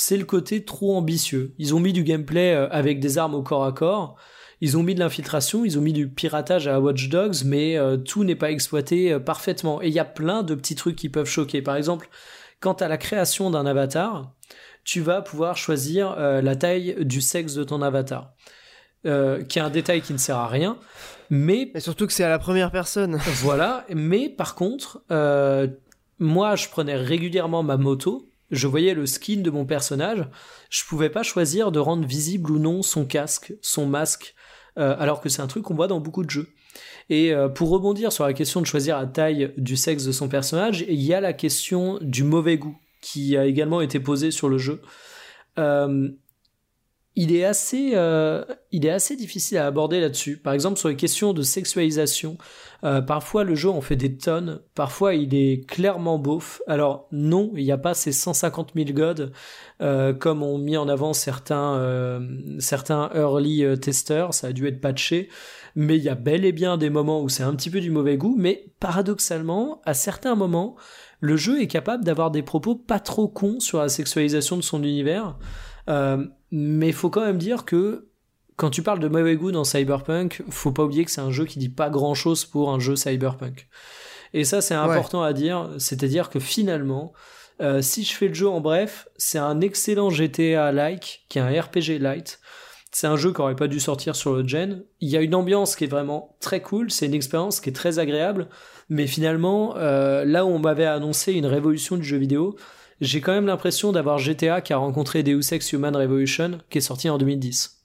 c'est 0.00 0.16
le 0.16 0.24
côté 0.24 0.64
trop 0.64 0.96
ambitieux. 0.96 1.54
Ils 1.58 1.74
ont 1.74 1.80
mis 1.80 1.92
du 1.92 2.04
gameplay 2.04 2.54
euh, 2.54 2.68
avec 2.70 3.00
des 3.00 3.18
armes 3.18 3.34
au 3.34 3.42
corps 3.42 3.64
à 3.64 3.72
corps. 3.72 4.16
Ils 4.60 4.76
ont 4.76 4.82
mis 4.82 4.94
de 4.94 5.00
l'infiltration, 5.00 5.64
ils 5.64 5.78
ont 5.78 5.82
mis 5.82 5.92
du 5.92 6.08
piratage 6.08 6.66
à 6.68 6.80
Watch 6.80 7.08
Dogs, 7.08 7.44
mais 7.44 7.76
euh, 7.76 7.96
tout 7.96 8.24
n'est 8.24 8.34
pas 8.36 8.50
exploité 8.50 9.18
parfaitement. 9.18 9.82
Et 9.82 9.88
il 9.88 9.94
y 9.94 9.98
a 9.98 10.04
plein 10.04 10.42
de 10.42 10.54
petits 10.54 10.74
trucs 10.74 10.96
qui 10.96 11.08
peuvent 11.08 11.28
choquer. 11.28 11.62
Par 11.62 11.76
exemple, 11.76 12.08
quant 12.60 12.74
à 12.74 12.88
la 12.88 12.96
création 12.96 13.50
d'un 13.50 13.66
avatar, 13.66 14.32
tu 14.84 15.00
vas 15.00 15.20
pouvoir 15.20 15.56
choisir 15.56 16.14
euh, 16.18 16.40
la 16.40 16.56
taille 16.56 16.96
du 17.00 17.20
sexe 17.20 17.54
de 17.54 17.64
ton 17.64 17.82
avatar. 17.82 18.32
Euh, 19.06 19.44
qui 19.44 19.60
est 19.60 19.62
un 19.62 19.70
détail 19.70 20.02
qui 20.02 20.12
ne 20.12 20.18
sert 20.18 20.36
à 20.36 20.48
rien, 20.48 20.76
mais... 21.30 21.70
Et 21.72 21.78
surtout 21.78 22.08
que 22.08 22.12
c'est 22.12 22.24
à 22.24 22.28
la 22.28 22.40
première 22.40 22.72
personne. 22.72 23.20
voilà, 23.42 23.86
mais 23.94 24.28
par 24.28 24.56
contre, 24.56 25.04
euh, 25.12 25.68
moi 26.18 26.56
je 26.56 26.68
prenais 26.68 26.96
régulièrement 26.96 27.62
ma 27.62 27.76
moto, 27.76 28.27
je 28.50 28.66
voyais 28.66 28.94
le 28.94 29.06
skin 29.06 29.40
de 29.40 29.50
mon 29.50 29.64
personnage, 29.64 30.26
je 30.70 30.84
pouvais 30.84 31.10
pas 31.10 31.22
choisir 31.22 31.72
de 31.72 31.78
rendre 31.78 32.06
visible 32.06 32.50
ou 32.50 32.58
non 32.58 32.82
son 32.82 33.04
casque, 33.04 33.54
son 33.62 33.86
masque, 33.86 34.34
alors 34.76 35.20
que 35.20 35.28
c'est 35.28 35.42
un 35.42 35.48
truc 35.48 35.64
qu'on 35.64 35.74
voit 35.74 35.88
dans 35.88 36.00
beaucoup 36.00 36.24
de 36.24 36.30
jeux. 36.30 36.48
Et 37.10 37.32
pour 37.54 37.70
rebondir 37.70 38.12
sur 38.12 38.24
la 38.24 38.32
question 38.32 38.60
de 38.60 38.66
choisir 38.66 38.96
la 38.96 39.06
taille 39.06 39.52
du 39.56 39.76
sexe 39.76 40.04
de 40.04 40.12
son 40.12 40.28
personnage, 40.28 40.84
il 40.88 41.02
y 41.02 41.12
a 41.12 41.20
la 41.20 41.32
question 41.32 41.98
du 42.00 42.22
mauvais 42.22 42.58
goût 42.58 42.76
qui 43.00 43.36
a 43.36 43.46
également 43.46 43.80
été 43.80 44.00
posé 44.00 44.30
sur 44.30 44.48
le 44.48 44.58
jeu. 44.58 44.80
Euh, 45.58 46.08
il 47.20 47.34
est 47.34 47.44
assez, 47.44 47.94
euh, 47.94 48.44
il 48.70 48.86
est 48.86 48.90
assez 48.90 49.16
difficile 49.16 49.58
à 49.58 49.66
aborder 49.66 50.00
là-dessus. 50.00 50.36
Par 50.36 50.52
exemple, 50.52 50.78
sur 50.78 50.88
les 50.88 50.94
questions 50.94 51.32
de 51.32 51.42
sexualisation, 51.42 52.38
euh, 52.84 53.00
parfois 53.00 53.42
le 53.42 53.56
jeu 53.56 53.68
en 53.68 53.80
fait 53.80 53.96
des 53.96 54.16
tonnes, 54.16 54.60
parfois 54.76 55.16
il 55.16 55.34
est 55.34 55.68
clairement 55.68 56.20
beauf. 56.20 56.62
Alors 56.68 57.08
non, 57.10 57.50
il 57.56 57.64
n'y 57.64 57.72
a 57.72 57.76
pas 57.76 57.94
ces 57.94 58.12
150 58.12 58.70
000 58.76 58.90
gods 58.92 59.32
comme 60.20 60.44
ont 60.44 60.58
mis 60.58 60.76
en 60.76 60.88
avant 60.88 61.12
certains, 61.12 62.20
certains 62.60 63.10
early 63.12 63.64
testers. 63.80 64.32
Ça 64.32 64.46
a 64.46 64.52
dû 64.52 64.68
être 64.68 64.80
patché, 64.80 65.28
mais 65.74 65.96
il 65.96 66.04
y 66.04 66.08
a 66.08 66.14
bel 66.14 66.44
et 66.44 66.52
bien 66.52 66.76
des 66.76 66.88
moments 66.88 67.20
où 67.20 67.28
c'est 67.28 67.42
un 67.42 67.56
petit 67.56 67.70
peu 67.70 67.80
du 67.80 67.90
mauvais 67.90 68.16
goût. 68.16 68.36
Mais 68.38 68.66
paradoxalement, 68.78 69.80
à 69.84 69.92
certains 69.92 70.36
moments, 70.36 70.76
le 71.18 71.36
jeu 71.36 71.60
est 71.60 71.66
capable 71.66 72.04
d'avoir 72.04 72.30
des 72.30 72.44
propos 72.44 72.76
pas 72.76 73.00
trop 73.00 73.26
cons 73.26 73.58
sur 73.58 73.78
la 73.78 73.88
sexualisation 73.88 74.56
de 74.56 74.62
son 74.62 74.84
univers. 74.84 75.36
Euh, 75.88 76.24
mais 76.50 76.92
faut 76.92 77.10
quand 77.10 77.24
même 77.24 77.38
dire 77.38 77.64
que 77.64 78.08
quand 78.56 78.70
tu 78.70 78.82
parles 78.82 78.98
de 78.98 79.08
mauvais 79.08 79.36
goût 79.36 79.52
dans 79.52 79.64
Cyberpunk, 79.64 80.42
faut 80.50 80.72
pas 80.72 80.84
oublier 80.84 81.04
que 81.04 81.10
c'est 81.10 81.20
un 81.20 81.30
jeu 81.30 81.44
qui 81.44 81.58
dit 81.58 81.68
pas 81.68 81.90
grand 81.90 82.14
chose 82.14 82.44
pour 82.44 82.70
un 82.70 82.80
jeu 82.80 82.96
Cyberpunk. 82.96 83.68
Et 84.34 84.44
ça, 84.44 84.60
c'est 84.60 84.74
important 84.74 85.22
à 85.22 85.32
dire, 85.32 85.70
c'est-à-dire 85.78 86.28
que 86.28 86.40
finalement, 86.40 87.12
euh, 87.60 87.82
si 87.82 88.04
je 88.04 88.14
fais 88.14 88.28
le 88.28 88.34
jeu 88.34 88.48
en 88.48 88.60
bref, 88.60 89.08
c'est 89.16 89.38
un 89.38 89.60
excellent 89.60 90.10
GTA-like, 90.10 91.24
qui 91.28 91.38
est 91.38 91.42
un 91.42 91.60
RPG 91.60 91.98
light. 92.00 92.40
C'est 92.90 93.06
un 93.06 93.16
jeu 93.16 93.32
qui 93.32 93.40
aurait 93.40 93.56
pas 93.56 93.68
dû 93.68 93.80
sortir 93.80 94.16
sur 94.16 94.34
le 94.34 94.46
gen. 94.46 94.84
Il 95.00 95.08
y 95.08 95.16
a 95.16 95.20
une 95.20 95.34
ambiance 95.34 95.76
qui 95.76 95.84
est 95.84 95.88
vraiment 95.88 96.36
très 96.40 96.60
cool, 96.60 96.90
c'est 96.90 97.06
une 97.06 97.14
expérience 97.14 97.60
qui 97.60 97.70
est 97.70 97.74
très 97.74 97.98
agréable. 97.98 98.48
Mais 98.88 99.06
finalement, 99.06 99.76
euh, 99.76 100.24
là 100.24 100.44
où 100.44 100.48
on 100.48 100.58
m'avait 100.58 100.86
annoncé 100.86 101.32
une 101.32 101.46
révolution 101.46 101.96
du 101.96 102.04
jeu 102.04 102.16
vidéo, 102.16 102.56
j'ai 103.00 103.20
quand 103.20 103.32
même 103.32 103.46
l'impression 103.46 103.92
d'avoir 103.92 104.18
GTA 104.18 104.60
qui 104.60 104.72
a 104.72 104.76
rencontré 104.76 105.22
Deus 105.22 105.52
Ex 105.52 105.72
Human 105.72 105.94
Revolution 105.94 106.58
qui 106.70 106.78
est 106.78 106.82
sorti 106.82 107.08
en 107.08 107.18
2010. 107.18 107.76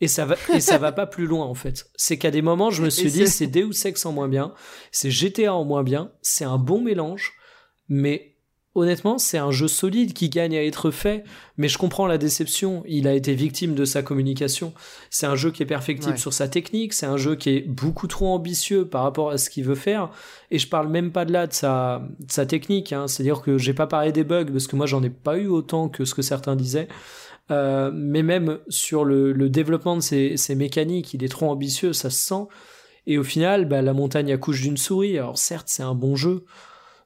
Et 0.00 0.08
ça 0.08 0.24
va, 0.26 0.36
et 0.54 0.60
ça 0.60 0.78
va 0.78 0.92
pas 0.92 1.06
plus 1.06 1.26
loin 1.26 1.46
en 1.46 1.54
fait. 1.54 1.90
C'est 1.96 2.18
qu'à 2.18 2.30
des 2.30 2.42
moments, 2.42 2.70
je 2.70 2.82
me 2.82 2.90
suis 2.90 3.10
dit, 3.10 3.26
c'est 3.26 3.48
Deus 3.48 3.86
Ex 3.86 4.06
en 4.06 4.12
moins 4.12 4.28
bien, 4.28 4.54
c'est 4.92 5.10
GTA 5.10 5.54
en 5.54 5.64
moins 5.64 5.82
bien, 5.82 6.12
c'est 6.22 6.44
un 6.44 6.58
bon 6.58 6.80
mélange, 6.80 7.32
mais 7.88 8.27
honnêtement, 8.78 9.18
c'est 9.18 9.38
un 9.38 9.50
jeu 9.50 9.68
solide 9.68 10.12
qui 10.12 10.28
gagne 10.28 10.56
à 10.56 10.64
être 10.64 10.90
fait, 10.90 11.24
mais 11.56 11.68
je 11.68 11.78
comprends 11.78 12.06
la 12.06 12.18
déception. 12.18 12.82
Il 12.86 13.06
a 13.06 13.14
été 13.14 13.34
victime 13.34 13.74
de 13.74 13.84
sa 13.84 14.02
communication. 14.02 14.72
C'est 15.10 15.26
un 15.26 15.36
jeu 15.36 15.50
qui 15.50 15.62
est 15.62 15.66
perfectible 15.66 16.18
sur 16.18 16.32
sa 16.32 16.48
technique, 16.48 16.92
c'est 16.92 17.06
un 17.06 17.16
jeu 17.16 17.36
qui 17.36 17.50
est 17.50 17.68
beaucoup 17.68 18.06
trop 18.06 18.28
ambitieux 18.28 18.86
par 18.86 19.02
rapport 19.02 19.30
à 19.30 19.38
ce 19.38 19.50
qu'il 19.50 19.64
veut 19.64 19.74
faire, 19.74 20.10
et 20.50 20.58
je 20.58 20.68
parle 20.68 20.88
même 20.88 21.12
pas 21.12 21.24
de 21.24 21.32
là 21.32 21.46
de 21.46 21.52
sa, 21.52 22.02
sa 22.28 22.46
technique, 22.46 22.92
hein. 22.92 23.08
c'est-à-dire 23.08 23.42
que 23.42 23.58
j'ai 23.58 23.74
pas 23.74 23.86
parlé 23.86 24.12
des 24.12 24.24
bugs, 24.24 24.46
parce 24.46 24.66
que 24.66 24.76
moi 24.76 24.86
j'en 24.86 25.02
ai 25.02 25.10
pas 25.10 25.36
eu 25.36 25.48
autant 25.48 25.88
que 25.88 26.04
ce 26.04 26.14
que 26.14 26.22
certains 26.22 26.56
disaient. 26.56 26.88
Euh, 27.50 27.90
mais 27.94 28.22
même 28.22 28.58
sur 28.68 29.04
le, 29.04 29.48
développement 29.48 29.96
de 29.96 30.00
ses, 30.00 30.54
mécaniques, 30.54 31.14
il 31.14 31.24
est 31.24 31.28
trop 31.28 31.50
ambitieux, 31.50 31.92
ça 31.92 32.10
se 32.10 32.18
sent. 32.18 32.46
Et 33.06 33.16
au 33.16 33.24
final, 33.24 33.64
bah, 33.66 33.80
la 33.80 33.94
montagne 33.94 34.32
accouche 34.32 34.60
d'une 34.60 34.76
souris. 34.76 35.18
Alors 35.18 35.38
certes, 35.38 35.68
c'est 35.70 35.82
un 35.82 35.94
bon 35.94 36.14
jeu, 36.14 36.44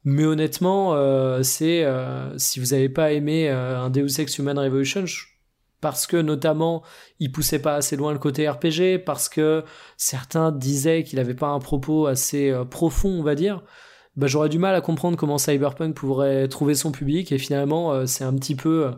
mais 0.05 0.25
honnêtement, 0.25 0.95
euh, 0.95 1.43
c'est 1.43 1.85
euh, 1.85 2.37
si 2.37 2.59
vous 2.59 2.67
n'avez 2.67 2.89
pas 2.89 3.13
aimé 3.13 3.49
euh, 3.49 3.79
un 3.79 3.91
Deus 3.91 4.21
Ex 4.21 4.39
Human 4.39 4.59
Revolution, 4.59 5.05
parce 5.81 6.07
que 6.07 6.17
notamment 6.17 6.83
il 7.21 7.31
poussait 7.31 7.61
pas 7.61 7.77
assez 7.77 7.97
loin 7.97 8.13
le 8.13 8.19
côté 8.19 8.49
RPG, 8.49 9.05
parce 9.05 9.29
que 9.29 9.65
certains 9.97 10.51
disaient 10.51 11.05
qu'il 11.05 11.19
n'avait 11.19 11.35
pas 11.35 11.49
un 11.49 11.61
propos 11.61 12.07
assez 12.07 12.53
profond, 12.71 13.11
on 13.11 13.23
va 13.23 13.35
dire. 13.35 13.63
Bah, 14.15 14.27
j'aurais 14.27 14.49
du 14.49 14.59
mal 14.59 14.75
à 14.75 14.81
comprendre 14.81 15.17
comment 15.17 15.39
Cyberpunk 15.39 15.95
pourrait 15.95 16.47
trouver 16.49 16.75
son 16.75 16.93
public 16.93 17.33
et 17.33 17.39
finalement 17.39 18.07
c'est 18.07 18.25
un 18.25 18.35
petit 18.35 18.55
peu 18.55 18.91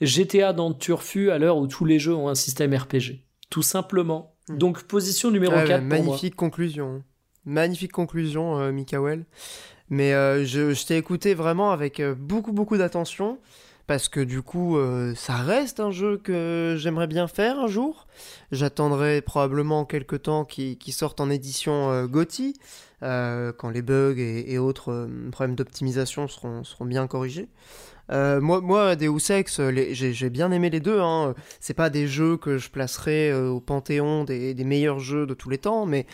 GTA 0.00 0.54
dans 0.54 0.72
Turfu 0.72 1.30
à 1.30 1.38
l'heure 1.38 1.58
où 1.58 1.66
tous 1.66 1.84
les 1.84 1.98
jeux 1.98 2.14
ont 2.14 2.28
un 2.28 2.34
système 2.34 2.74
RPG. 2.74 3.24
Tout 3.50 3.62
simplement. 3.62 4.34
Hmm. 4.48 4.56
Donc 4.56 4.82
position 4.84 5.30
numéro 5.30 5.52
4 5.52 5.82
Magnifique 5.82 6.36
conclusion. 6.36 7.02
Magnifique 7.44 7.92
conclusion, 7.92 8.72
Mikael. 8.72 9.26
Mais 9.92 10.14
euh, 10.14 10.46
je, 10.46 10.86
t'ai 10.86 10.96
écouté 10.96 11.34
vraiment 11.34 11.70
avec 11.70 12.00
euh, 12.00 12.14
beaucoup 12.14 12.52
beaucoup 12.52 12.78
d'attention 12.78 13.38
parce 13.86 14.08
que 14.08 14.20
du 14.20 14.40
coup 14.40 14.78
euh, 14.78 15.14
ça 15.14 15.34
reste 15.34 15.80
un 15.80 15.90
jeu 15.90 16.16
que 16.16 16.76
j'aimerais 16.78 17.06
bien 17.06 17.28
faire 17.28 17.60
un 17.60 17.66
jour. 17.66 18.06
J'attendrai 18.52 19.20
probablement 19.20 19.84
quelques 19.84 20.22
temps 20.22 20.46
qui, 20.46 20.78
qui 20.78 20.92
sortent 20.92 21.20
en 21.20 21.28
édition 21.28 21.90
euh, 23.02 23.52
quand 23.52 23.68
les 23.68 23.82
bugs 23.82 24.16
et, 24.16 24.56
autres 24.56 25.08
problèmes 25.30 25.56
d'optimisation 25.56 26.26
seront, 26.26 26.62
bien 26.86 27.06
corrigés. 27.06 27.48
Moi, 28.08 28.60
moi, 28.60 28.96
Deus 28.96 29.30
j'ai 29.92 30.30
bien 30.30 30.52
aimé 30.52 30.70
les 30.70 30.80
deux. 30.80 31.00
Hein. 31.00 31.34
C'est 31.60 31.74
pas 31.74 31.90
des 31.90 32.06
jeux 32.06 32.36
que 32.36 32.58
je 32.58 32.70
placerais 32.70 33.30
euh, 33.30 33.48
au 33.48 33.60
panthéon 33.60 34.24
des 34.24 34.64
meilleurs 34.64 35.00
jeux 35.00 35.26
de 35.26 35.34
tous 35.34 35.50
les 35.50 35.58
temps, 35.58 35.86
mais 35.86 36.06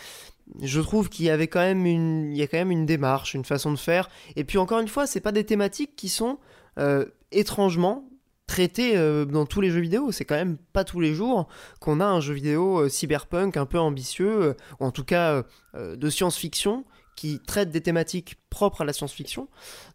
je 0.62 0.80
trouve 0.80 1.08
qu'il 1.08 1.26
y 1.26 1.30
avait 1.30 1.48
quand 1.48 1.60
même 1.60 1.86
une, 1.86 2.38
a 2.40 2.46
quand 2.46 2.58
même 2.58 2.70
une 2.70 2.86
démarche, 2.86 3.34
une 3.34 3.44
façon 3.44 3.72
de 3.72 3.78
faire. 3.78 4.08
Et 4.36 4.44
puis 4.44 4.58
encore 4.58 4.80
une 4.80 4.88
fois, 4.88 5.06
c'est 5.06 5.20
pas 5.20 5.32
des 5.32 5.44
thématiques 5.44 5.96
qui 5.96 6.08
sont 6.08 6.38
euh, 6.78 7.06
étrangement 7.32 8.08
traitées 8.46 8.96
euh, 8.96 9.24
dans 9.24 9.46
tous 9.46 9.60
les 9.60 9.70
jeux 9.70 9.80
vidéo. 9.80 10.10
C'est 10.10 10.24
quand 10.24 10.36
même 10.36 10.56
pas 10.72 10.84
tous 10.84 11.00
les 11.00 11.14
jours 11.14 11.48
qu'on 11.80 12.00
a 12.00 12.06
un 12.06 12.20
jeu 12.20 12.34
vidéo 12.34 12.80
euh, 12.80 12.88
cyberpunk 12.88 13.56
un 13.56 13.66
peu 13.66 13.78
ambitieux, 13.78 14.54
ou 14.80 14.84
en 14.84 14.90
tout 14.90 15.04
cas 15.04 15.42
de 15.74 16.10
science-fiction, 16.10 16.84
qui 17.14 17.40
traite 17.40 17.70
des 17.70 17.80
thématiques 17.80 18.36
propres 18.48 18.82
à 18.82 18.84
la 18.84 18.92
science-fiction. 18.92 19.48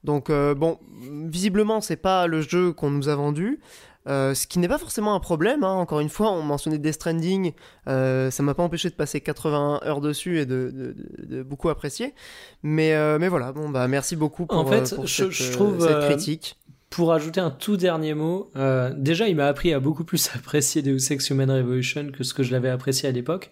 Donc 0.03 0.29
bon, 0.29 0.79
visiblement 1.25 1.81
c'est 1.81 1.97
pas 1.97 2.27
le 2.27 2.41
jeu 2.41 2.73
qu'on 2.73 2.89
nous 2.89 3.09
a 3.09 3.15
vendu. 3.15 3.59
Euh, 4.07 4.33
ce 4.33 4.47
qui 4.47 4.59
n'est 4.59 4.67
pas 4.67 4.77
forcément 4.77 5.15
un 5.15 5.19
problème, 5.21 5.63
hein. 5.63 5.71
encore 5.71 6.01
une 6.01 6.09
fois, 6.09 6.31
on 6.31 6.41
mentionnait 6.41 6.77
Death 6.77 6.95
Stranding, 6.95 7.53
euh, 7.87 8.29
ça 8.31 8.43
m'a 8.43 8.53
pas 8.53 8.63
empêché 8.63 8.89
de 8.89 8.95
passer 8.95 9.21
80 9.21 9.79
heures 9.85 10.01
dessus 10.01 10.39
et 10.39 10.45
de, 10.45 10.71
de- 10.73 10.91
de- 10.93 11.35
de 11.37 11.43
beaucoup 11.43 11.69
apprécier. 11.69 12.13
Mais, 12.63 12.93
euh, 12.95 13.17
mais 13.17 13.29
voilà, 13.29 13.53
bon 13.53 13.69
bah 13.69 13.87
merci 13.87 14.15
beaucoup 14.17 14.45
pour, 14.45 14.57
En 14.57 14.65
fait, 14.65 14.91
euh, 14.91 14.95
pour 14.97 15.07
je- 15.07 15.23
cette, 15.23 15.31
je 15.31 15.51
trouve, 15.53 15.87
cette 15.87 15.99
critique. 16.01 16.57
Pour 16.89 17.13
ajouter 17.13 17.39
un 17.39 17.49
tout 17.49 17.77
dernier 17.77 18.13
mot, 18.13 18.51
déjà 18.97 19.27
il 19.29 19.35
m'a 19.37 19.47
appris 19.47 19.73
à 19.73 19.79
beaucoup 19.79 20.03
plus 20.03 20.29
apprécier 20.35 20.81
Deus 20.81 21.11
Ex 21.11 21.29
Human 21.29 21.49
Revolution 21.49 22.11
que 22.11 22.23
ce 22.23 22.33
que 22.33 22.43
je 22.43 22.51
l'avais 22.51 22.69
apprécié 22.69 23.07
à 23.07 23.11
l'époque. 23.11 23.51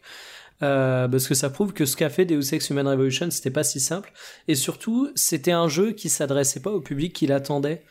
Euh, 0.63 1.07
parce 1.07 1.27
que 1.27 1.33
ça 1.33 1.49
prouve 1.49 1.73
que 1.73 1.85
ce 1.85 1.95
qu'a 1.95 2.09
fait 2.11 2.25
Deus 2.25 2.53
Ex 2.53 2.69
Human 2.69 2.87
Revolution 2.87 3.31
c'était 3.31 3.49
pas 3.49 3.63
si 3.63 3.79
simple 3.79 4.13
et 4.47 4.53
surtout 4.53 5.09
c'était 5.15 5.53
un 5.53 5.67
jeu 5.67 5.93
qui 5.93 6.07
s'adressait 6.07 6.59
pas 6.59 6.69
au 6.69 6.81
public 6.81 7.13
qui 7.13 7.25
l'attendait. 7.25 7.81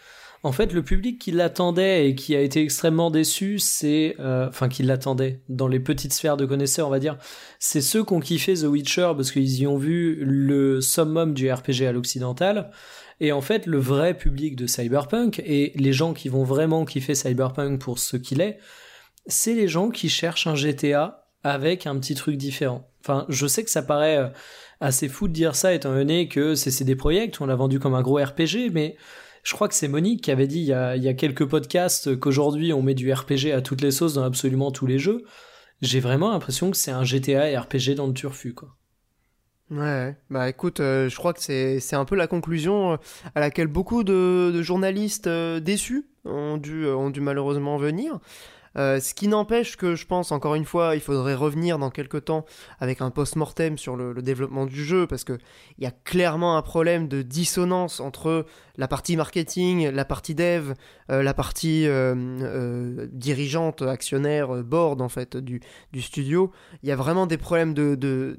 En 0.42 0.52
fait, 0.52 0.72
le 0.72 0.82
public 0.82 1.18
qui 1.18 1.32
l'attendait 1.32 2.08
et 2.08 2.14
qui 2.14 2.34
a 2.34 2.40
été 2.40 2.62
extrêmement 2.62 3.10
déçu, 3.10 3.58
c'est, 3.58 4.16
euh, 4.20 4.48
enfin, 4.48 4.70
qui 4.70 4.82
l'attendait 4.82 5.42
dans 5.50 5.68
les 5.68 5.80
petites 5.80 6.14
sphères 6.14 6.38
de 6.38 6.46
connaisseurs, 6.46 6.86
on 6.86 6.90
va 6.90 6.98
dire, 6.98 7.18
c'est 7.58 7.82
ceux 7.82 8.04
qui 8.04 8.14
ont 8.14 8.20
kiffé 8.20 8.54
The 8.54 8.64
Witcher 8.64 9.12
parce 9.14 9.32
qu'ils 9.32 9.60
y 9.60 9.66
ont 9.66 9.76
vu 9.76 10.18
le 10.24 10.80
summum 10.80 11.34
du 11.34 11.52
RPG 11.52 11.82
à 11.86 11.92
l'occidental. 11.92 12.70
Et 13.20 13.32
en 13.32 13.42
fait, 13.42 13.66
le 13.66 13.78
vrai 13.78 14.16
public 14.16 14.56
de 14.56 14.66
Cyberpunk 14.66 15.42
et 15.44 15.72
les 15.74 15.92
gens 15.92 16.14
qui 16.14 16.30
vont 16.30 16.44
vraiment 16.44 16.86
kiffer 16.86 17.14
Cyberpunk 17.14 17.78
pour 17.78 17.98
ce 17.98 18.16
qu'il 18.16 18.40
est, 18.40 18.58
c'est 19.26 19.52
les 19.52 19.68
gens 19.68 19.90
qui 19.90 20.08
cherchent 20.08 20.46
un 20.46 20.54
GTA 20.54 21.26
avec 21.44 21.86
un 21.86 21.98
petit 21.98 22.14
truc 22.14 22.38
différent. 22.38 22.88
Enfin, 23.02 23.26
je 23.28 23.46
sais 23.46 23.62
que 23.62 23.70
ça 23.70 23.82
paraît 23.82 24.16
euh, 24.16 24.28
assez 24.80 25.08
fou 25.08 25.28
de 25.28 25.34
dire 25.34 25.54
ça 25.54 25.74
étant 25.74 25.92
donné 25.92 26.28
que 26.28 26.54
c'est 26.54 26.70
CD 26.70 26.96
Projekt, 26.96 27.42
on 27.42 27.46
l'a 27.46 27.56
vendu 27.56 27.78
comme 27.78 27.94
un 27.94 28.02
gros 28.02 28.16
RPG, 28.16 28.70
mais 28.72 28.96
je 29.42 29.54
crois 29.54 29.68
que 29.68 29.74
c'est 29.74 29.88
Monique 29.88 30.22
qui 30.22 30.30
avait 30.30 30.46
dit 30.46 30.60
il 30.60 30.66
y 30.66 30.72
a, 30.72 31.14
quelques 31.14 31.46
podcasts 31.46 32.18
qu'aujourd'hui 32.18 32.72
on 32.72 32.82
met 32.82 32.94
du 32.94 33.12
RPG 33.12 33.52
à 33.54 33.60
toutes 33.60 33.80
les 33.80 33.90
sauces 33.90 34.14
dans 34.14 34.24
absolument 34.24 34.70
tous 34.70 34.86
les 34.86 34.98
jeux. 34.98 35.24
J'ai 35.82 36.00
vraiment 36.00 36.30
l'impression 36.30 36.70
que 36.70 36.76
c'est 36.76 36.90
un 36.90 37.04
GTA 37.04 37.50
et 37.50 37.56
RPG 37.56 37.94
dans 37.96 38.06
le 38.06 38.12
turfu, 38.12 38.52
quoi. 38.52 38.76
Ouais, 39.70 40.16
bah 40.30 40.48
écoute, 40.48 40.80
euh, 40.80 41.08
je 41.08 41.16
crois 41.16 41.32
que 41.32 41.40
c'est 41.40 41.94
un 41.94 42.04
peu 42.04 42.16
la 42.16 42.26
conclusion 42.26 42.94
euh, 42.94 42.96
à 43.36 43.40
laquelle 43.40 43.68
beaucoup 43.68 44.02
de, 44.02 44.60
journalistes 44.62 45.28
euh, 45.28 45.60
déçus 45.60 46.08
ont 46.24 46.58
dû 46.58 47.20
malheureusement 47.20 47.76
venir. 47.76 48.18
Euh, 48.76 49.00
ce 49.00 49.14
qui 49.14 49.28
n'empêche 49.28 49.76
que 49.76 49.94
je 49.94 50.06
pense, 50.06 50.32
encore 50.32 50.54
une 50.54 50.64
fois, 50.64 50.94
il 50.94 51.00
faudrait 51.00 51.34
revenir 51.34 51.78
dans 51.78 51.90
quelques 51.90 52.26
temps 52.26 52.44
avec 52.78 53.00
un 53.00 53.10
post-mortem 53.10 53.78
sur 53.78 53.96
le, 53.96 54.20
développement 54.22 54.66
du 54.66 54.84
jeu, 54.84 55.06
parce 55.06 55.24
que 55.24 55.38
il 55.78 55.84
y 55.84 55.86
a 55.86 55.90
clairement 55.90 56.56
un 56.56 56.62
problème 56.62 57.08
de 57.08 57.22
dissonance 57.22 58.00
entre 58.00 58.46
la 58.76 58.86
partie 58.86 59.16
marketing, 59.16 59.88
la 59.88 60.04
partie 60.04 60.34
dev, 60.34 60.74
euh, 61.10 61.22
la 61.22 61.34
partie 61.34 61.86
euh, 61.86 63.06
dirigeante, 63.12 63.82
actionnaire, 63.82 64.62
board 64.62 65.00
en 65.00 65.08
fait 65.08 65.36
du, 65.36 65.60
studio. 66.00 66.52
Il 66.82 66.88
y 66.88 66.92
a 66.92 66.96
vraiment 66.96 67.26
des 67.26 67.38
problèmes 67.38 67.74
de, 67.74 68.36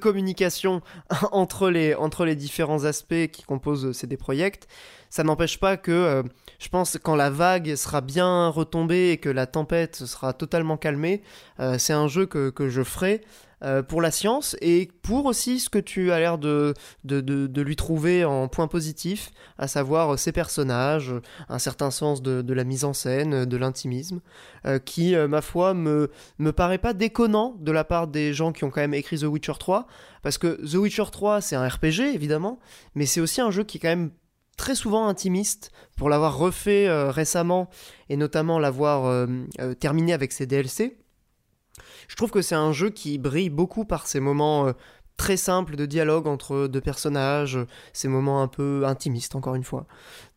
communication 0.00 0.80
entre 1.32 1.70
les, 1.70 2.36
différents 2.36 2.84
aspects 2.84 3.28
qui 3.30 3.42
composent 3.42 3.92
CD 3.92 4.16
Projekt. 4.16 4.66
Ça 5.10 5.24
n'empêche 5.24 5.58
pas 5.58 5.76
que, 5.76 5.90
euh, 5.90 6.22
je 6.58 6.68
pense, 6.68 6.98
quand 7.02 7.16
la 7.16 7.30
vague 7.30 7.74
sera 7.76 8.00
bien 8.00 8.48
retombée 8.48 9.10
et 9.10 9.18
que 9.18 9.28
la 9.28 9.46
tempête 9.46 9.96
sera 9.96 10.32
totalement 10.32 10.76
calmée, 10.76 11.22
euh, 11.60 11.78
c'est 11.78 11.94
un 11.94 12.08
jeu 12.08 12.26
que, 12.26 12.50
que 12.50 12.68
je 12.68 12.82
ferai 12.82 13.22
euh, 13.64 13.82
pour 13.82 14.02
la 14.02 14.10
science 14.10 14.54
et 14.60 14.88
pour 15.02 15.26
aussi 15.26 15.58
ce 15.60 15.70
que 15.70 15.78
tu 15.78 16.12
as 16.12 16.20
l'air 16.20 16.38
de, 16.38 16.74
de, 17.04 17.20
de, 17.20 17.62
lui 17.62 17.74
trouver 17.74 18.24
en 18.24 18.46
point 18.48 18.68
positif, 18.68 19.30
à 19.56 19.66
savoir 19.66 20.16
ses 20.18 20.30
personnages, 20.30 21.12
un 21.48 21.58
certain 21.58 21.90
sens 21.90 22.22
de, 22.22 22.52
la 22.52 22.64
mise 22.64 22.84
en 22.84 22.92
scène, 22.92 23.46
de 23.46 23.56
l'intimisme, 23.56 24.20
qui, 24.84 25.16
ma 25.16 25.42
foi, 25.42 25.74
me, 25.74 26.08
me 26.38 26.52
paraît 26.52 26.78
pas 26.78 26.92
déconnant 26.92 27.56
de 27.58 27.72
la 27.72 27.82
part 27.82 28.06
des 28.06 28.32
gens 28.32 28.52
qui 28.52 28.62
ont 28.62 28.70
quand 28.70 28.80
même 28.80 28.94
écrit 28.94 29.18
The 29.18 29.24
Witcher 29.24 29.54
3, 29.58 29.88
parce 30.22 30.38
que 30.38 30.64
The 30.64 30.74
Witcher 30.74 31.06
3, 31.10 31.40
c'est 31.40 31.56
un 31.56 31.66
RPG, 31.66 32.14
évidemment, 32.14 32.60
mais 32.94 33.06
c'est 33.06 33.20
aussi 33.20 33.40
un 33.40 33.50
jeu 33.50 33.64
qui 33.64 33.78
est 33.78 33.80
quand 33.80 33.88
même 33.88 34.10
très 34.58 34.74
souvent 34.74 35.06
intimiste 35.06 35.70
pour 35.96 36.10
l'avoir 36.10 36.36
refait 36.36 36.86
euh, 36.86 37.10
récemment 37.10 37.70
et 38.10 38.18
notamment 38.18 38.58
l'avoir 38.58 39.06
euh, 39.06 39.26
euh, 39.60 39.72
terminé 39.72 40.12
avec 40.12 40.32
ses 40.32 40.46
DLC. 40.46 40.98
Je 42.08 42.16
trouve 42.16 42.30
que 42.30 42.42
c'est 42.42 42.54
un 42.54 42.72
jeu 42.72 42.90
qui 42.90 43.16
brille 43.16 43.48
beaucoup 43.48 43.86
par 43.86 44.06
ses 44.06 44.20
moments 44.20 44.72
très 45.18 45.36
simples 45.36 45.76
de 45.76 45.84
dialogue 45.84 46.26
entre 46.26 46.68
deux 46.68 46.80
personnages, 46.80 47.58
ces 47.92 48.08
moments 48.08 48.40
un 48.40 48.48
peu 48.48 48.84
intimistes 48.86 49.34
encore 49.34 49.56
une 49.56 49.64
fois. 49.64 49.84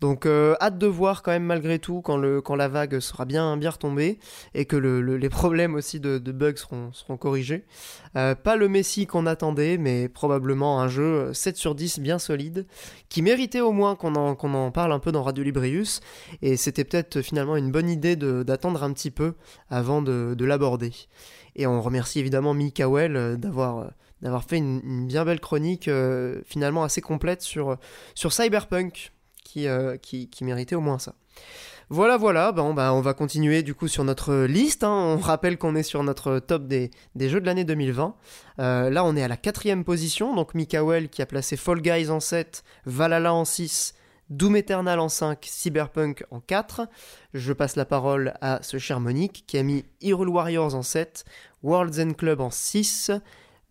Donc 0.01 0.25
euh, 0.25 0.55
hâte 0.59 0.77
de 0.79 0.87
voir 0.87 1.21
quand 1.21 1.31
même 1.31 1.43
malgré 1.45 1.77
tout 1.79 2.01
quand, 2.01 2.17
le, 2.17 2.41
quand 2.41 2.55
la 2.55 2.67
vague 2.67 2.99
sera 2.99 3.23
bien, 3.25 3.55
bien 3.55 3.69
retombée 3.69 4.19
et 4.55 4.65
que 4.65 4.75
le, 4.75 4.99
le- 4.99 5.17
les 5.17 5.29
problèmes 5.29 5.75
aussi 5.75 5.99
de, 5.99 6.17
bugs 6.31 6.55
seront, 6.57 6.91
corrigés. 7.17 7.63
Euh, 8.17 8.33
pas 8.35 8.55
le 8.55 8.67
Messi 8.67 9.05
qu'on 9.05 9.27
attendait, 9.27 9.77
mais 9.77 10.09
probablement 10.09 10.81
un 10.81 10.87
jeu 10.87 11.31
7 11.33 11.55
sur 11.55 11.75
10 11.75 11.99
bien 11.99 12.17
solide, 12.19 12.65
qui 13.07 13.21
méritait 13.21 13.61
au 13.61 13.71
moins 13.71 13.95
qu'on 13.95 14.15
en, 14.15 14.35
en 14.35 14.71
parle 14.71 14.91
un 14.91 14.99
peu 14.99 15.11
dans 15.11 15.21
Radio 15.23 15.43
Librius, 15.43 16.01
et 16.41 16.57
c'était 16.57 16.83
peut-être 16.83 17.21
finalement 17.21 17.55
une 17.55 17.71
bonne 17.71 17.87
idée 17.89 18.15
d'attendre 18.15 18.83
un 18.83 18.91
petit 18.93 19.11
peu 19.11 19.35
avant 19.69 20.01
de, 20.01 20.33
de 20.35 20.45
l'aborder. 20.45 20.91
Et 21.55 21.67
on 21.67 21.81
remercie 21.81 22.19
évidemment 22.19 22.53
Mikael 22.55 23.15
euh, 23.15 23.35
d'avoir 23.37 23.91
d'avoir 24.22 24.43
fait 24.43 24.57
une, 24.57 25.07
bien 25.07 25.26
belle 25.26 25.39
chronique 25.39 25.88
euh, 25.88 26.41
finalement 26.45 26.84
assez 26.84 27.02
complète 27.02 27.41
sur, 27.41 27.77
sur 28.15 28.34
Cyberpunk, 28.34 29.11
qui, 29.43 29.68
euh, 29.68 29.98
qui, 29.98 30.30
qui 30.30 30.43
méritait 30.43 30.76
au 30.76 30.81
moins 30.81 30.99
ça. 30.99 31.15
Voilà, 31.89 32.15
voilà, 32.15 32.53
bah, 32.53 32.64
on 32.64 33.02
va 33.02 33.14
continuer 33.14 33.64
du 33.64 33.76
coup 33.76 33.89
sur 33.89 34.06
notre 34.06 34.45
liste. 34.45 34.85
hein. 34.85 34.93
On 34.93 35.18
rappelle 35.18 35.57
qu'on 35.57 35.76
est 35.76 35.84
sur 35.84 36.03
notre 36.03 36.39
top 36.39 36.65
des, 36.65 36.89
des 37.15 37.27
jeux 37.27 37.41
de 37.41 37.45
l'année 37.45 37.65
2020. 37.65 38.15
Euh, 38.60 38.89
là, 38.89 39.03
on 39.03 39.18
est 39.18 39.23
à 39.23 39.27
la 39.27 39.35
quatrième 39.35 39.84
position. 39.84 40.34
Donc, 40.34 40.53
Mikael 40.53 41.10
qui 41.10 41.22
a 41.22 41.26
placé 41.26 41.57
Fall 41.57 41.81
Guys 41.81 42.10
en 42.10 42.22
7, 42.22 42.64
Valhalla 42.85 43.34
en 43.34 43.43
6, 43.43 43.93
Doom 44.30 44.56
Eternal 44.56 45.02
en 45.02 45.10
5, 45.10 45.39
Cyberpunk 45.43 46.23
en 46.31 46.39
4. 46.39 46.88
Je 47.34 47.52
passe 47.52 47.76
la 47.76 47.84
parole 47.84 48.35
à 48.39 48.60
ce 48.64 48.77
cher 48.77 49.02
Monique 49.02 49.43
qui 49.45 49.57
a 49.57 49.64
mis 49.64 49.84
Hyrule 49.99 50.30
Warriors 50.30 50.73
en 50.73 50.84
7, 50.84 51.26
World's 51.61 51.99
End 51.99 52.14
Club 52.14 52.39
en 52.39 52.52
6, 52.52 53.10
euh, 53.10 53.19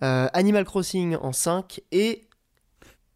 Animal 0.00 0.64
Crossing 0.64 1.16
en 1.20 1.32
5 1.32 1.80
et 1.92 2.26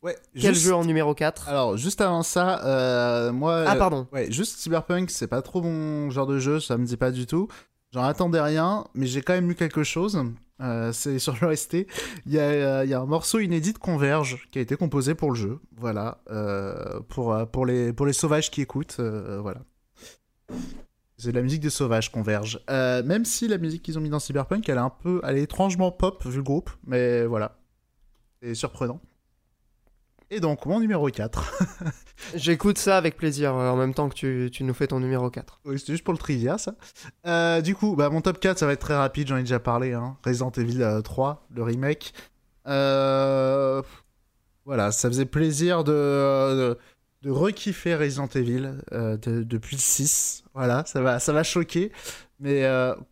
Ouais, 0.02 0.16
quel 0.38 0.52
juste- 0.54 0.66
jeu 0.66 0.74
en 0.74 0.84
numéro 0.84 1.14
4 1.14 1.48
Alors, 1.48 1.78
juste 1.78 2.02
avant 2.02 2.22
ça, 2.22 2.62
euh, 2.66 3.32
moi. 3.32 3.64
Ah, 3.66 3.74
euh, 3.74 3.78
pardon. 3.78 4.06
Ouais, 4.12 4.30
juste 4.30 4.58
Cyberpunk, 4.58 5.08
c'est 5.10 5.26
pas 5.28 5.40
trop 5.40 5.62
mon 5.62 6.10
genre 6.10 6.26
de 6.26 6.38
jeu, 6.38 6.60
ça 6.60 6.76
me 6.76 6.84
dit 6.84 6.98
pas 6.98 7.10
du 7.10 7.26
tout. 7.26 7.48
J'en 7.92 8.02
attendais 8.02 8.40
rien, 8.40 8.84
mais 8.94 9.06
j'ai 9.06 9.22
quand 9.22 9.32
même 9.32 9.48
lu 9.48 9.54
quelque 9.54 9.82
chose. 9.82 10.22
Euh, 10.60 10.92
c'est 10.92 11.18
sur 11.18 11.34
l'OST. 11.40 11.86
Il 12.26 12.32
y, 12.32 12.38
a, 12.38 12.42
euh, 12.42 12.84
il 12.84 12.90
y 12.90 12.94
a 12.94 13.00
un 13.00 13.06
morceau 13.06 13.38
inédit 13.38 13.72
de 13.72 13.78
Converge 13.78 14.46
qui 14.52 14.58
a 14.58 14.62
été 14.62 14.76
composé 14.76 15.14
pour 15.14 15.30
le 15.30 15.36
jeu. 15.36 15.58
Voilà. 15.76 16.18
Euh, 16.30 17.00
pour, 17.08 17.32
euh, 17.32 17.46
pour, 17.46 17.64
les, 17.64 17.92
pour 17.94 18.04
les 18.04 18.12
sauvages 18.12 18.50
qui 18.50 18.60
écoutent. 18.60 18.96
euh, 19.00 19.38
voilà. 19.40 19.62
C'est 21.16 21.30
de 21.30 21.36
la 21.36 21.42
musique 21.42 21.60
des 21.60 21.70
sauvages, 21.70 22.10
Converge. 22.10 22.60
Euh, 22.70 23.02
même 23.02 23.24
si 23.24 23.46
la 23.46 23.58
musique 23.58 23.82
qu'ils 23.82 23.98
ont 23.98 24.00
mis 24.00 24.08
dans 24.08 24.18
Cyberpunk, 24.18 24.68
elle 24.68 24.76
est 24.76 24.80
un 24.80 24.90
peu. 24.90 25.20
Elle 25.24 25.38
est 25.38 25.42
étrangement 25.42 25.92
pop 25.92 26.24
vu 26.26 26.38
le 26.38 26.42
groupe, 26.42 26.70
mais 26.86 27.24
voilà. 27.24 27.56
C'est 28.42 28.54
surprenant. 28.54 29.00
Et 30.30 30.40
donc, 30.40 30.66
mon 30.66 30.80
numéro 30.80 31.08
4. 31.08 31.64
J'écoute 32.34 32.78
ça 32.78 32.96
avec 32.96 33.16
plaisir 33.16 33.54
euh, 33.54 33.70
en 33.70 33.76
même 33.76 33.94
temps 33.94 34.08
que 34.08 34.14
tu, 34.14 34.50
tu 34.52 34.64
nous 34.64 34.74
fais 34.74 34.86
ton 34.86 34.98
numéro 34.98 35.30
4. 35.30 35.60
Oui, 35.64 35.78
c'était 35.78 35.92
juste 35.92 36.04
pour 36.04 36.12
le 36.12 36.18
trivia, 36.18 36.58
ça. 36.58 36.74
Euh, 37.26 37.60
du 37.60 37.74
coup, 37.74 37.94
bah, 37.94 38.10
mon 38.10 38.20
top 38.20 38.40
4, 38.40 38.58
ça 38.58 38.66
va 38.66 38.72
être 38.72 38.80
très 38.80 38.96
rapide, 38.96 39.28
j'en 39.28 39.36
ai 39.36 39.42
déjà 39.42 39.60
parlé. 39.60 39.92
Hein. 39.92 40.16
Resident 40.24 40.50
Evil 40.50 40.82
euh, 40.82 41.02
3, 41.02 41.46
le 41.54 41.62
remake. 41.62 42.14
Euh, 42.66 43.82
voilà, 44.64 44.92
ça 44.92 45.08
faisait 45.08 45.26
plaisir 45.26 45.84
de, 45.84 45.92
de, 45.92 46.78
re-kiffer 47.30 47.94
Resident 47.94 48.28
Evil 48.28 48.72
depuis 48.90 49.76
le 49.76 49.80
6. 49.80 50.44
Voilà, 50.54 50.84
ça 50.86 51.00
va, 51.00 51.18
ça 51.18 51.32
va 51.32 51.42
choquer. 51.42 51.92
Mais 52.40 52.62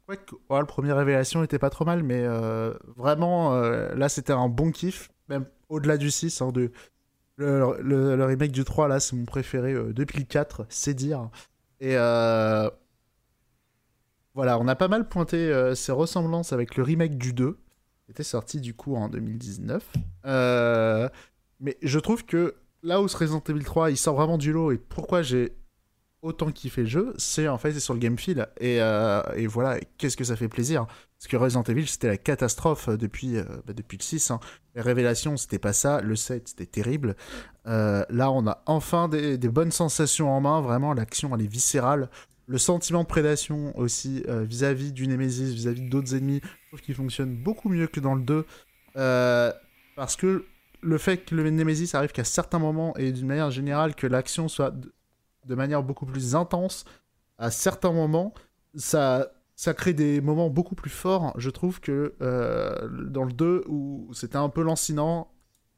quoi 0.06 0.16
que, 0.16 0.34
le 0.50 0.66
premier 0.66 0.92
révélation 0.92 1.42
était 1.42 1.58
pas 1.58 1.70
trop 1.70 1.84
mal, 1.84 2.02
mais 2.02 2.26
vraiment, 2.96 3.58
là, 3.60 4.08
c'était 4.08 4.32
un 4.32 4.48
bon 4.48 4.70
kiff, 4.70 5.10
même 5.28 5.46
au-delà 5.68 5.96
du 5.96 6.10
6, 6.10 6.42
hein, 6.42 6.52
de, 6.52 6.70
le, 7.36 8.24
remake 8.24 8.52
du 8.52 8.64
3, 8.64 8.88
là, 8.88 9.00
c'est 9.00 9.16
mon 9.16 9.24
préféré 9.24 9.74
depuis 9.92 10.18
le 10.18 10.26
4, 10.26 10.66
c'est 10.68 10.94
dire. 10.94 11.30
Et 11.80 11.94
voilà, 14.34 14.58
on 14.58 14.68
a 14.68 14.76
pas 14.76 14.88
mal 14.88 15.08
pointé 15.08 15.72
ses 15.74 15.92
ressemblances 15.92 16.52
avec 16.52 16.76
le 16.76 16.82
remake 16.82 17.16
du 17.16 17.32
2, 17.32 17.58
qui 18.04 18.10
était 18.10 18.22
sorti 18.22 18.60
du 18.60 18.74
coup 18.74 18.96
en 18.96 19.08
2019. 19.08 19.90
mais 21.60 21.78
je 21.82 21.98
trouve 21.98 22.24
que 22.24 22.56
là 22.82 23.00
où 23.00 23.08
ce 23.08 23.16
Resident 23.16 23.42
Evil 23.48 23.64
3, 23.64 23.90
il 23.90 23.96
sort 23.96 24.16
vraiment 24.16 24.38
du 24.38 24.52
lot, 24.52 24.72
et 24.72 24.78
pourquoi 24.78 25.22
j'ai 25.22 25.52
autant 26.22 26.52
kiffé 26.52 26.82
le 26.82 26.86
jeu, 26.86 27.14
c'est 27.18 27.48
en 27.48 27.58
fait 27.58 27.72
c'est 27.72 27.80
sur 27.80 27.94
le 27.94 28.00
game 28.00 28.16
feel. 28.16 28.46
Et, 28.60 28.76
et 28.76 29.46
voilà, 29.48 29.80
qu'est-ce 29.98 30.16
que 30.16 30.22
ça 30.22 30.36
fait 30.36 30.48
plaisir. 30.48 30.86
Parce 31.18 31.26
que 31.28 31.36
Resident 31.36 31.64
Evil, 31.64 31.86
c'était 31.88 32.06
la 32.06 32.16
catastrophe 32.16 32.88
depuis, 32.88 33.34
bah, 33.66 33.72
depuis 33.72 33.96
le 33.96 34.02
6. 34.02 34.30
Hein. 34.30 34.38
Les 34.76 34.82
révélations, 34.82 35.36
c'était 35.36 35.58
pas 35.58 35.72
ça. 35.72 36.00
Le 36.00 36.14
7, 36.14 36.48
c'était 36.48 36.66
terrible. 36.66 37.16
là, 37.64 38.30
on 38.30 38.46
a 38.46 38.62
enfin 38.66 39.08
des, 39.08 39.36
bonnes 39.36 39.72
sensations 39.72 40.30
en 40.30 40.40
main. 40.40 40.60
Vraiment, 40.60 40.94
l'action, 40.94 41.34
elle 41.34 41.42
est 41.42 41.52
viscérale 41.52 42.08
le 42.46 42.58
sentiment 42.58 43.02
de 43.02 43.08
prédation 43.08 43.76
aussi 43.78 44.22
euh, 44.28 44.42
vis-à-vis 44.42 44.92
du 44.92 45.06
Nemesis, 45.06 45.54
vis-à-vis 45.54 45.82
d'autres 45.82 46.14
ennemis, 46.14 46.40
je 46.42 46.68
trouve 46.68 46.80
qu'il 46.80 46.94
fonctionne 46.94 47.34
beaucoup 47.34 47.68
mieux 47.68 47.86
que 47.86 48.00
dans 48.00 48.14
le 48.14 48.22
2. 48.22 48.44
Euh, 48.96 49.52
parce 49.96 50.16
que 50.16 50.44
le 50.82 50.98
fait 50.98 51.18
que 51.18 51.34
le 51.34 51.48
Nemesis 51.50 51.94
arrive 51.94 52.12
qu'à 52.12 52.24
certains 52.24 52.58
moments 52.58 52.94
et 52.96 53.12
d'une 53.12 53.26
manière 53.26 53.50
générale 53.50 53.94
que 53.94 54.06
l'action 54.06 54.48
soit 54.48 54.74
de, 55.46 55.54
manière 55.54 55.82
beaucoup 55.82 56.06
plus 56.06 56.34
intense 56.34 56.84
à 57.38 57.50
certains 57.50 57.92
moments, 57.92 58.34
ça, 58.74 59.32
ça 59.54 59.74
crée 59.74 59.92
des 59.92 60.20
moments 60.20 60.50
beaucoup 60.50 60.74
plus 60.74 60.90
forts. 60.90 61.34
Je 61.38 61.50
trouve 61.50 61.80
que 61.80 62.14
euh, 62.20 62.88
dans 63.08 63.24
le 63.24 63.32
2 63.32 63.64
où 63.68 64.10
c'était 64.12 64.36
un 64.36 64.48
peu 64.48 64.62
lancinant, 64.62 65.32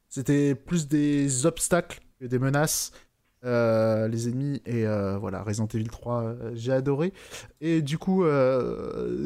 c'était 0.09 0.55
plus 0.55 0.87
des 0.87 1.45
obstacles 1.45 1.99
que 2.19 2.25
des 2.25 2.39
menaces. 2.39 2.91
Euh, 3.45 4.07
les 4.07 4.27
ennemis 4.27 4.59
et 4.65 4.87
euh, 4.87 5.19
voilà 5.19 5.43
Resident 5.43 5.67
Evil 5.67 5.87
3 5.87 6.23
euh, 6.23 6.51
j'ai 6.55 6.71
adoré. 6.71 7.13
Et 7.61 7.83
du 7.83 7.99
coup 7.99 8.25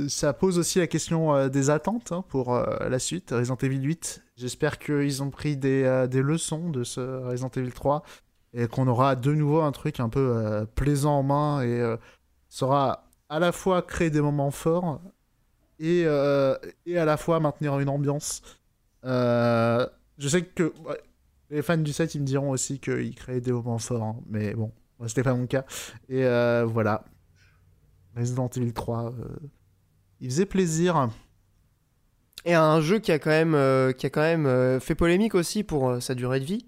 ça 0.09 0.33
pose 0.33 0.59
aussi 0.59 0.79
la 0.79 0.87
question 0.87 1.47
des 1.47 1.69
attentes 1.69 2.11
hein, 2.11 2.23
pour 2.27 2.53
la 2.53 2.99
suite. 2.99 3.31
Resident 3.31 3.57
Evil 3.61 3.81
8 3.81 4.23
j'espère 4.35 4.77
qu'ils 4.77 5.23
ont 5.23 5.29
pris 5.29 5.55
des, 5.55 6.05
des, 6.09 6.21
leçons 6.21 6.69
de 6.69 6.83
ce 6.83 6.99
Resident 6.99 7.51
Evil 7.55 7.71
3 7.71 8.03
et 8.53 8.67
qu'on 8.67 8.87
aura 8.87 9.15
de 9.15 9.33
nouveau 9.33 9.61
un 9.61 9.71
truc 9.71 9.99
un 9.99 10.09
peu 10.09 10.65
plaisant 10.75 11.19
en 11.19 11.23
main 11.23 11.61
et 11.61 11.95
saura 12.49 13.07
à 13.29 13.39
la 13.39 13.51
fois 13.51 13.81
créer 13.81 14.09
des 14.09 14.21
moments 14.21 14.51
forts 14.51 14.99
et, 15.79 16.01
et 16.01 16.97
à 16.97 17.05
la 17.05 17.15
fois 17.15 17.39
maintenir 17.39 17.79
une 17.79 17.89
ambiance. 17.89 18.41
Je 19.03 19.87
sais 20.27 20.41
que 20.41 20.73
les 21.49 21.61
fans 21.61 21.77
du 21.77 21.93
set, 21.93 22.15
ils 22.15 22.21
me 22.21 22.25
diront 22.25 22.51
aussi 22.51 22.79
qu'ils 22.79 23.15
créaient 23.15 23.41
des 23.41 23.51
moments 23.51 23.79
forts, 23.79 24.03
hein. 24.03 24.15
mais 24.27 24.53
bon, 24.53 24.71
c'était 25.07 25.23
pas 25.23 25.33
mon 25.33 25.47
cas. 25.47 25.65
Et 26.09 26.25
euh, 26.25 26.65
voilà. 26.65 27.05
Resident 28.15 28.49
Evil 28.55 28.73
3, 28.73 29.05
euh, 29.05 29.11
il 30.19 30.29
faisait 30.29 30.45
plaisir. 30.45 31.09
Et 32.45 32.53
un 32.53 32.81
jeu 32.81 32.99
qui 32.99 33.11
a 33.11 33.19
quand 33.19 33.29
même, 33.29 33.55
euh, 33.55 33.91
qui 33.91 34.05
a 34.05 34.09
quand 34.09 34.21
même 34.21 34.79
fait 34.79 34.95
polémique 34.95 35.35
aussi 35.35 35.63
pour 35.63 36.01
sa 36.01 36.15
durée 36.15 36.39
de 36.39 36.45
vie. 36.45 36.65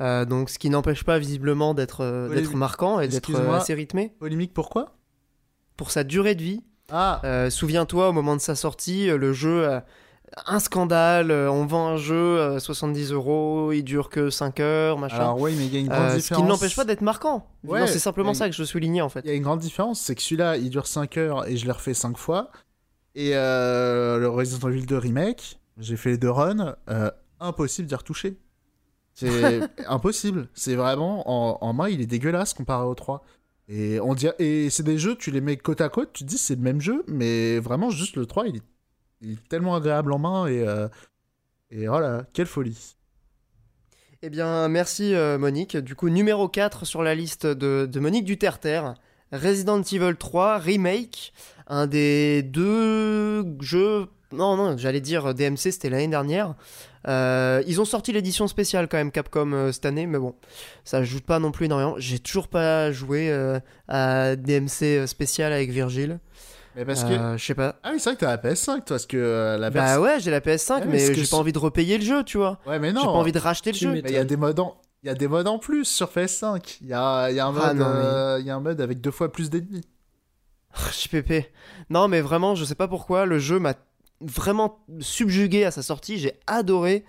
donc, 0.00 0.50
ce 0.50 0.58
qui 0.58 0.70
n'empêche 0.70 1.04
pas 1.04 1.18
visiblement 1.18 1.74
d'être 1.74 2.28
d'être 2.32 2.54
marquant 2.54 3.00
et 3.00 3.08
d'être 3.08 3.34
assez 3.52 3.74
rythmé. 3.74 4.14
Polémique 4.18 4.54
pourquoi 4.54 4.96
Pour 5.76 5.90
sa 5.90 6.04
durée 6.04 6.34
de 6.34 6.42
vie. 6.42 6.62
Ah. 6.90 7.48
Souviens-toi, 7.50 8.08
au 8.08 8.12
moment 8.12 8.36
de 8.36 8.40
sa 8.40 8.54
sortie, 8.54 9.08
le 9.08 9.32
jeu 9.32 9.80
un 10.46 10.58
scandale, 10.58 11.30
euh, 11.30 11.50
on 11.50 11.66
vend 11.66 11.88
un 11.88 11.96
jeu 11.96 12.58
70 12.58 13.12
euros, 13.12 13.72
il 13.72 13.82
dure 13.82 14.10
que 14.10 14.30
5 14.30 14.60
heures, 14.60 14.98
machin. 14.98 15.16
Alors 15.16 15.40
oui, 15.40 15.54
mais 15.56 15.66
il 15.66 15.74
y 15.74 15.76
a 15.76 15.80
une 15.80 15.88
grande 15.88 16.14
différence. 16.14 16.22
Ce 16.24 16.34
qui 16.34 16.42
ne 16.42 16.48
l'empêche 16.48 16.76
pas 16.76 16.84
d'être 16.84 17.02
marquant. 17.02 17.46
c'est 17.86 17.98
simplement 17.98 18.34
ça 18.34 18.48
que 18.48 18.54
je 18.54 18.64
soulignais 18.64 19.00
en 19.00 19.08
fait. 19.08 19.20
Il 19.24 19.28
y 19.28 19.32
a 19.32 19.34
une 19.34 19.42
grande 19.42 19.60
différence, 19.60 20.00
c'est 20.00 20.14
que 20.14 20.22
celui-là, 20.22 20.56
il 20.56 20.70
dure 20.70 20.86
5 20.86 21.16
heures 21.16 21.48
et 21.48 21.56
je 21.56 21.66
l'ai 21.66 21.72
refait 21.72 21.94
5 21.94 22.16
fois. 22.16 22.50
Et 23.14 23.32
euh, 23.34 24.18
le 24.18 24.28
Resident 24.28 24.68
Evil 24.68 24.86
2 24.86 24.96
Remake, 24.96 25.58
j'ai 25.78 25.96
fait 25.96 26.10
les 26.10 26.18
deux 26.18 26.30
runs, 26.30 26.76
euh, 26.88 27.10
impossible 27.40 27.88
d'y 27.88 27.94
retoucher. 27.94 28.38
C'est 29.14 29.60
impossible. 29.88 30.48
C'est 30.54 30.76
vraiment, 30.76 31.28
en, 31.28 31.58
en, 31.60 31.72
main, 31.72 31.88
il 31.88 32.00
est 32.00 32.06
dégueulasse 32.06 32.54
comparé 32.54 32.86
au 32.86 32.94
3. 32.94 33.24
Et, 33.68 33.98
on 34.00 34.14
et 34.38 34.70
c'est 34.70 34.82
des 34.82 34.98
jeux, 34.98 35.16
tu 35.16 35.30
les 35.30 35.40
mets 35.40 35.56
côte 35.56 35.80
à 35.80 35.88
côte, 35.88 36.12
tu 36.12 36.24
te 36.24 36.28
dis 36.28 36.38
c'est 36.38 36.54
le 36.54 36.62
même 36.62 36.80
jeu, 36.80 37.04
mais 37.06 37.58
vraiment 37.58 37.90
juste 37.90 38.16
le 38.16 38.24
3, 38.24 38.46
il 38.46 38.56
est 38.56 38.62
il 39.20 39.32
est 39.32 39.48
tellement 39.48 39.74
agréable 39.74 40.12
en 40.12 40.18
main 40.18 40.46
et, 40.46 40.66
euh, 40.66 40.88
et 41.70 41.86
voilà, 41.86 42.24
quelle 42.32 42.46
folie. 42.46 42.96
Eh 44.22 44.30
bien, 44.30 44.68
merci 44.68 45.14
euh, 45.14 45.38
Monique. 45.38 45.76
Du 45.76 45.94
coup, 45.94 46.08
numéro 46.08 46.48
4 46.48 46.84
sur 46.84 47.02
la 47.02 47.14
liste 47.14 47.46
de, 47.46 47.86
de 47.86 48.00
Monique 48.00 48.24
Duterter, 48.24 48.82
Resident 49.32 49.80
Evil 49.80 50.16
3 50.16 50.58
Remake, 50.58 51.32
un 51.68 51.86
des 51.86 52.42
deux 52.42 53.44
jeux. 53.60 54.08
Non, 54.32 54.56
non, 54.56 54.76
j'allais 54.76 55.00
dire 55.00 55.34
DMC, 55.34 55.56
c'était 55.56 55.88
l'année 55.88 56.08
dernière. 56.08 56.54
Euh, 57.06 57.62
ils 57.66 57.80
ont 57.80 57.84
sorti 57.84 58.12
l'édition 58.12 58.48
spéciale 58.48 58.88
quand 58.88 58.98
même 58.98 59.12
Capcom 59.12 59.72
cette 59.72 59.86
année, 59.86 60.06
mais 60.06 60.18
bon, 60.18 60.34
ça 60.84 60.98
ajoute 60.98 61.24
pas 61.24 61.38
non 61.38 61.52
plus 61.52 61.66
énormément. 61.66 61.94
J'ai 61.98 62.18
toujours 62.18 62.48
pas 62.48 62.90
joué 62.92 63.32
à 63.86 64.36
DMC 64.36 65.06
spécial 65.06 65.52
avec 65.52 65.70
Virgile. 65.70 66.18
Mais 66.78 66.84
parce 66.84 67.02
que. 67.02 67.08
Euh, 67.08 67.36
je 67.36 67.44
sais 67.44 67.56
pas. 67.56 67.74
Ah 67.82 67.90
oui, 67.92 67.98
c'est 67.98 68.10
vrai 68.10 68.14
que 68.14 68.20
t'as 68.20 68.30
la 68.30 68.36
PS5, 68.36 68.66
toi, 68.66 68.82
parce 68.86 69.06
que 69.06 69.16
euh, 69.16 69.58
la 69.58 69.70
Bah 69.70 70.00
ouais, 70.00 70.20
j'ai 70.20 70.30
la 70.30 70.38
PS5, 70.38 70.84
mais 70.86 71.12
j'ai 71.12 71.26
pas 71.26 71.36
envie 71.36 71.52
de 71.52 71.58
repayer 71.58 71.98
le 71.98 72.04
jeu, 72.04 72.22
tu 72.22 72.38
vois. 72.38 72.60
Ouais, 72.66 72.78
mais 72.78 72.92
non. 72.92 73.00
J'ai 73.00 73.06
pas 73.06 73.12
envie 73.12 73.32
de 73.32 73.38
racheter 73.40 73.72
le 73.72 73.76
jeu. 73.76 73.90
Mais 73.90 74.02
il 74.06 74.12
y 74.12 74.16
a 74.16 74.24
des 74.24 74.36
modes 74.36 74.60
en. 74.60 74.80
Il 75.02 75.08
y 75.08 75.10
a 75.10 75.14
des 75.14 75.26
modes 75.26 75.48
en 75.48 75.58
plus 75.58 75.84
sur 75.84 76.08
PS5. 76.08 76.78
Il 76.82 76.88
y 76.88 76.92
a, 76.92 77.30
y 77.30 77.40
a 77.40 77.46
un 77.46 77.54
ah 77.56 77.74
mode, 77.74 77.80
euh, 77.80 78.36
il 78.40 78.46
y 78.46 78.50
a 78.50 78.56
un 78.56 78.60
mode 78.60 78.80
avec 78.80 79.00
deux 79.00 79.10
fois 79.10 79.32
plus 79.32 79.50
d'ennemis. 79.50 79.84
JPP. 80.92 81.50
Non, 81.90 82.06
mais 82.06 82.20
vraiment, 82.20 82.54
je 82.54 82.64
sais 82.64 82.76
pas 82.76 82.88
pourquoi, 82.88 83.26
le 83.26 83.40
jeu 83.40 83.58
m'a 83.58 83.74
vraiment 84.20 84.84
subjugué 85.00 85.64
à 85.64 85.72
sa 85.72 85.82
sortie. 85.82 86.18
J'ai 86.18 86.34
adoré. 86.46 87.04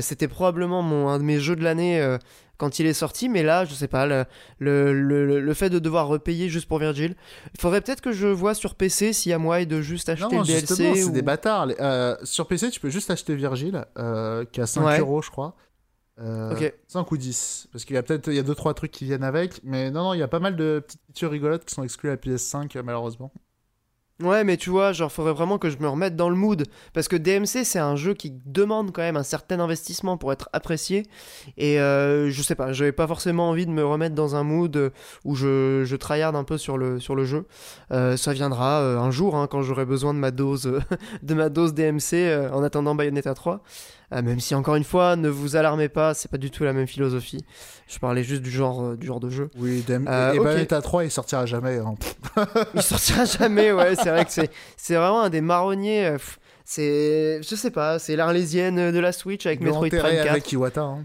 C'était 0.00 0.28
probablement 0.28 0.82
mon, 0.82 1.08
un 1.08 1.18
de 1.18 1.24
mes 1.24 1.38
jeux 1.38 1.56
de 1.56 1.64
l'année 1.64 2.18
quand 2.56 2.78
il 2.78 2.86
est 2.86 2.94
sorti, 2.94 3.28
mais 3.28 3.42
là, 3.42 3.64
je 3.64 3.74
sais 3.74 3.88
pas, 3.88 4.06
le, 4.06 4.24
le, 4.58 5.40
le, 5.40 5.54
fait 5.54 5.70
de 5.70 5.78
devoir 5.78 6.06
repayer 6.06 6.48
juste 6.48 6.68
pour 6.68 6.78
Virgil. 6.78 7.16
Il 7.54 7.60
faudrait 7.60 7.80
peut-être 7.80 8.00
que 8.00 8.12
je 8.12 8.28
vois 8.28 8.54
sur 8.54 8.74
PC 8.74 9.12
s'il 9.12 9.30
y 9.30 9.32
a 9.32 9.38
moyen 9.38 9.66
de 9.66 9.80
juste 9.80 10.08
acheter 10.08 10.36
le 10.36 10.44
DLC. 10.44 10.94
c'est 10.94 11.12
des 11.12 11.22
bâtards. 11.22 11.68
Euh, 11.80 12.16
sur 12.22 12.46
PC, 12.46 12.70
tu 12.70 12.80
peux 12.80 12.90
juste 12.90 13.10
acheter 13.10 13.34
Virgil, 13.34 13.84
euh, 13.98 14.44
qui 14.50 14.60
a 14.60 14.66
5 14.66 15.00
euros, 15.00 15.22
je 15.22 15.30
crois. 15.30 15.56
Euh, 16.20 16.70
5 16.86 17.10
ou 17.10 17.16
10. 17.16 17.68
Parce 17.72 17.84
qu'il 17.84 17.94
y 17.94 17.98
a 17.98 18.02
peut-être 18.02 18.28
il 18.28 18.36
y 18.36 18.38
a 18.38 18.44
2-3 18.44 18.74
trucs 18.74 18.92
qui 18.92 19.04
viennent 19.04 19.24
avec. 19.24 19.60
Mais 19.64 19.90
non, 19.90 20.04
non, 20.04 20.14
il 20.14 20.20
y 20.20 20.22
a 20.22 20.28
pas 20.28 20.38
mal 20.38 20.54
de 20.54 20.82
petites 20.86 21.00
features 21.08 21.30
rigolotes 21.30 21.64
qui 21.64 21.74
sont 21.74 21.82
exclues 21.82 22.10
à 22.10 22.12
la 22.12 22.18
PS5, 22.18 22.80
malheureusement. 22.82 23.32
Ouais, 24.24 24.42
mais 24.42 24.56
tu 24.56 24.70
vois, 24.70 24.92
genre, 24.92 25.12
faudrait 25.12 25.34
vraiment 25.34 25.58
que 25.58 25.68
je 25.68 25.76
me 25.78 25.88
remette 25.88 26.16
dans 26.16 26.30
le 26.30 26.36
mood. 26.36 26.64
Parce 26.94 27.08
que 27.08 27.16
DMC, 27.16 27.64
c'est 27.64 27.78
un 27.78 27.94
jeu 27.94 28.14
qui 28.14 28.32
demande 28.46 28.90
quand 28.90 29.02
même 29.02 29.16
un 29.16 29.22
certain 29.22 29.60
investissement 29.60 30.16
pour 30.16 30.32
être 30.32 30.48
apprécié. 30.54 31.04
Et 31.58 31.78
euh, 31.78 32.30
je 32.30 32.42
sais 32.42 32.54
pas, 32.54 32.72
j'avais 32.72 32.92
pas 32.92 33.06
forcément 33.06 33.50
envie 33.50 33.66
de 33.66 33.70
me 33.70 33.84
remettre 33.84 34.14
dans 34.14 34.34
un 34.34 34.42
mood 34.42 34.92
où 35.24 35.34
je, 35.34 35.82
je 35.84 35.96
tryhard 35.96 36.34
un 36.36 36.44
peu 36.44 36.56
sur 36.56 36.78
le, 36.78 36.98
jeu. 37.24 37.46
Euh, 37.92 38.16
ça 38.16 38.32
viendra 38.32 38.80
euh, 38.80 38.98
un 38.98 39.10
jour, 39.10 39.36
hein, 39.36 39.46
quand 39.46 39.62
j'aurai 39.62 39.84
besoin 39.84 40.14
de 40.14 40.18
ma 40.18 40.30
dose, 40.30 40.80
de 41.22 41.34
ma 41.34 41.50
dose 41.50 41.74
DMC 41.74 42.50
en 42.52 42.62
attendant 42.62 42.94
Bayonetta 42.94 43.34
3. 43.34 43.62
Euh, 44.14 44.22
même 44.22 44.40
si 44.40 44.54
encore 44.54 44.76
une 44.76 44.84
fois, 44.84 45.16
ne 45.16 45.28
vous 45.28 45.56
alarmez 45.56 45.88
pas, 45.88 46.14
c'est 46.14 46.30
pas 46.30 46.38
du 46.38 46.50
tout 46.50 46.64
la 46.64 46.72
même 46.72 46.86
philosophie. 46.86 47.44
Je 47.88 47.98
parlais 47.98 48.22
juste 48.22 48.42
du 48.42 48.50
genre, 48.50 48.82
euh, 48.82 48.96
du 48.96 49.06
genre 49.06 49.20
de 49.20 49.28
jeu. 49.28 49.50
Oui, 49.56 49.84
euh, 49.90 50.32
et, 50.32 50.38
Bayonetta 50.38 50.80
3, 50.80 51.04
il 51.04 51.10
sortira 51.10 51.46
jamais. 51.46 51.78
Hein. 51.78 51.94
il 52.74 52.82
sortira 52.82 53.24
jamais, 53.38 53.72
ouais. 53.72 53.96
C'est 53.96 54.10
vrai 54.10 54.24
que 54.24 54.30
c'est, 54.30 54.50
c'est 54.76 54.94
vraiment 54.94 55.22
un 55.22 55.30
des 55.30 55.40
marronniers. 55.40 56.16
c'est, 56.64 57.42
je 57.42 57.54
sais 57.54 57.70
pas, 57.70 57.98
c'est 57.98 58.14
l'arlésienne 58.14 58.92
de 58.92 58.98
la 58.98 59.12
Switch 59.12 59.46
avec 59.46 59.60
Metroid 59.60 59.88
Prime 59.88 60.00
4. 60.00 60.30
avec 60.30 60.52
Iwata. 60.52 60.82
Hein. 60.82 61.04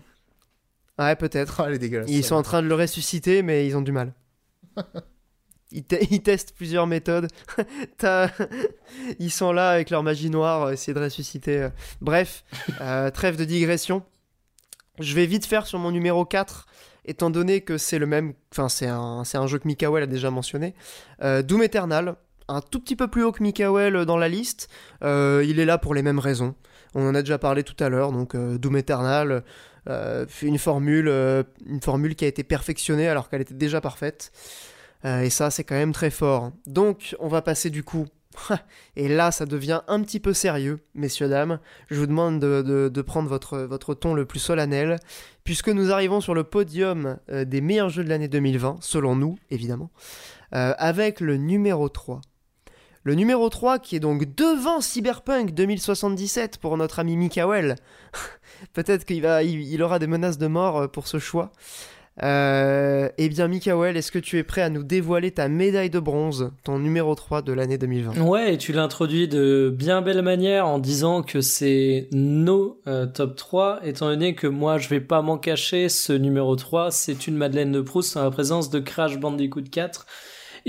Ouais, 1.00 1.16
peut-être. 1.16 1.64
Oh, 1.66 1.78
dégueulasse, 1.78 2.10
ils 2.10 2.24
sont 2.24 2.36
en 2.36 2.44
train 2.44 2.62
de 2.62 2.68
le 2.68 2.76
ressusciter, 2.76 3.42
mais 3.42 3.66
ils 3.66 3.76
ont 3.76 3.82
du 3.82 3.92
mal. 3.92 4.14
Ils, 5.72 5.84
testent 5.84 6.54
plusieurs 6.56 6.88
méthodes. 6.88 7.28
Ils 9.20 9.32
sont 9.32 9.52
là 9.52 9.70
avec 9.70 9.92
leur 9.92 10.02
magie 10.02 10.30
noire, 10.30 10.64
euh, 10.64 10.72
essayer 10.72 10.94
de 10.94 11.00
ressusciter. 11.00 11.64
Euh. 11.64 11.70
Bref, 12.02 12.44
euh, 12.82 13.12
trêve 13.12 13.38
de 13.38 13.46
digression. 13.46 14.04
Je 15.00 15.14
vais 15.14 15.28
vite 15.28 15.46
faire 15.46 15.68
sur 15.68 15.78
mon 15.78 15.92
numéro 15.92 16.26
4, 16.26 16.66
étant 17.06 17.30
donné 17.30 17.62
que 17.62 17.78
c'est 17.78 18.00
le 18.00 18.08
même. 18.08 18.34
Enfin, 18.52 18.68
c'est 18.68 18.88
un, 18.88 19.24
un, 19.32 19.48
jeu 19.48 19.60
que 19.60 19.68
Mikael 19.68 20.04
a 20.04 20.08
déjà 20.08 20.32
mentionné. 20.32 20.74
Doom 21.22 21.64
Eternal. 21.64 22.16
un 22.50 22.62
tout 22.62 22.82
petit 22.82 22.96
peu 22.96 23.08
plus 23.08 23.24
haut 23.24 23.32
que 23.32 23.44
Mikael 23.44 24.06
dans 24.06 24.18
la 24.18 24.28
liste. 24.28 24.68
il 25.02 25.60
est 25.60 25.66
là 25.66 25.78
pour 25.78 25.94
les 25.94 26.02
mêmes 26.02 26.20
raisons. 26.20 26.54
On 26.96 27.08
en 27.08 27.16
a 27.16 27.22
déjà 27.22 27.38
parlé 27.38 27.64
tout 27.64 27.82
à 27.82 27.88
l'heure, 27.88 28.12
donc 28.12 28.36
Doom 28.36 28.76
Eternal, 28.76 29.44
une 29.88 30.58
formule, 30.58 31.08
une 31.66 31.82
formule 31.82 32.16
qui 32.16 32.26
a 32.26 32.28
été 32.28 32.44
perfectionnée 32.44 33.08
alors 33.08 33.30
qu'elle 33.30 33.42
était 33.42 33.54
déjà 33.54 33.80
parfaite. 33.80 34.34
Et 35.04 35.30
ça, 35.30 35.50
c'est 35.50 35.64
quand 35.64 35.76
même 35.76 35.94
très 35.94 36.10
fort. 36.10 36.52
Donc, 36.68 37.16
on 37.20 37.30
va 37.30 37.42
passer 37.42 37.70
du 37.70 37.84
coup 37.84 38.06
et 38.96 39.08
là, 39.08 39.32
ça 39.32 39.46
devient 39.46 39.82
un 39.88 40.02
petit 40.02 40.20
peu 40.20 40.34
sérieux, 40.34 40.80
messieurs, 40.94 41.30
dames. 41.30 41.60
Je 41.90 42.00
vous 42.00 42.08
demande 42.08 42.40
de, 42.40 43.02
prendre 43.02 43.30
votre, 43.30 43.94
ton 43.94 44.14
le 44.14 44.26
plus 44.26 44.40
solennel, 44.40 45.00
puisque 45.44 45.70
nous 45.70 45.92
arrivons 45.92 46.22
sur 46.22 46.34
le 46.34 46.44
podium 46.44 47.18
euh, 47.30 47.46
des 47.46 47.62
meilleurs 47.62 47.90
jeux 47.90 48.04
de 48.04 48.10
l'année 48.10 48.28
2020, 48.28 48.78
selon 48.82 49.16
nous, 49.16 49.38
évidemment, 49.50 49.90
euh, 50.54 50.74
avec 50.78 51.22
le 51.22 51.38
numéro 51.38 51.90
3. 51.90 52.22
Le 53.04 53.16
numéro 53.16 53.50
3 53.50 53.80
qui 53.80 53.96
est 53.96 54.02
donc 54.02 54.36
devant 54.36 54.82
Cyberpunk 54.82 55.54
2077 55.54 56.58
pour 56.58 56.76
notre 56.78 57.00
ami 57.00 57.16
Mikael. 57.16 57.76
Peut-être 58.74 59.06
qu'il 59.06 59.82
aura 59.82 60.00
des 60.00 60.08
menaces 60.08 60.38
de 60.38 60.48
mort 60.48 60.78
euh, 60.78 60.88
pour 60.88 61.08
ce 61.08 61.18
choix. 61.18 61.52
Euh, 62.24 63.10
eh 63.18 63.30
bien, 63.30 63.48
Mikael, 63.48 63.96
est-ce 63.96 64.12
que 64.12 64.20
tu 64.20 64.38
es 64.38 64.44
prêt 64.44 64.62
à 64.62 64.70
nous 64.70 64.84
dévoiler 64.84 65.32
ta 65.32 65.48
médaille 65.48 65.90
de 65.90 66.00
bronze, 66.00 66.52
ton 66.64 66.80
numéro 66.80 67.16
3 67.16 67.42
de 67.42 67.54
l'année 67.54 67.78
2020 67.78 68.22
Ouais, 68.22 68.54
et 68.54 68.58
tu 68.58 68.74
l'introduis 68.74 69.28
de 69.28 69.74
bien 69.76 70.02
belle 70.02 70.22
manière 70.22 70.68
en 70.68 70.80
disant 70.80 71.24
que 71.24 71.42
c'est 71.42 72.08
nos 72.12 72.82
euh, 72.88 73.06
top 73.06 73.36
3, 73.36 73.80
étant 73.84 74.08
donné 74.08 74.36
que 74.36 74.48
moi, 74.48 74.78
je 74.78 74.90
vais 74.90 75.02
pas 75.02 75.22
m'en 75.22 75.38
cacher, 75.38 75.90
ce 75.90 76.14
numéro 76.14 76.56
3, 76.56 76.92
c'est 76.92 77.28
une 77.28 77.36
Madeleine 77.36 77.72
de 77.72 77.82
Proust 77.82 78.18
en 78.18 78.24
la 78.24 78.32
présence 78.32 78.70
de 78.70 78.80
Crash 78.80 79.18
Bandicoot 79.18 79.70
4 79.72 80.06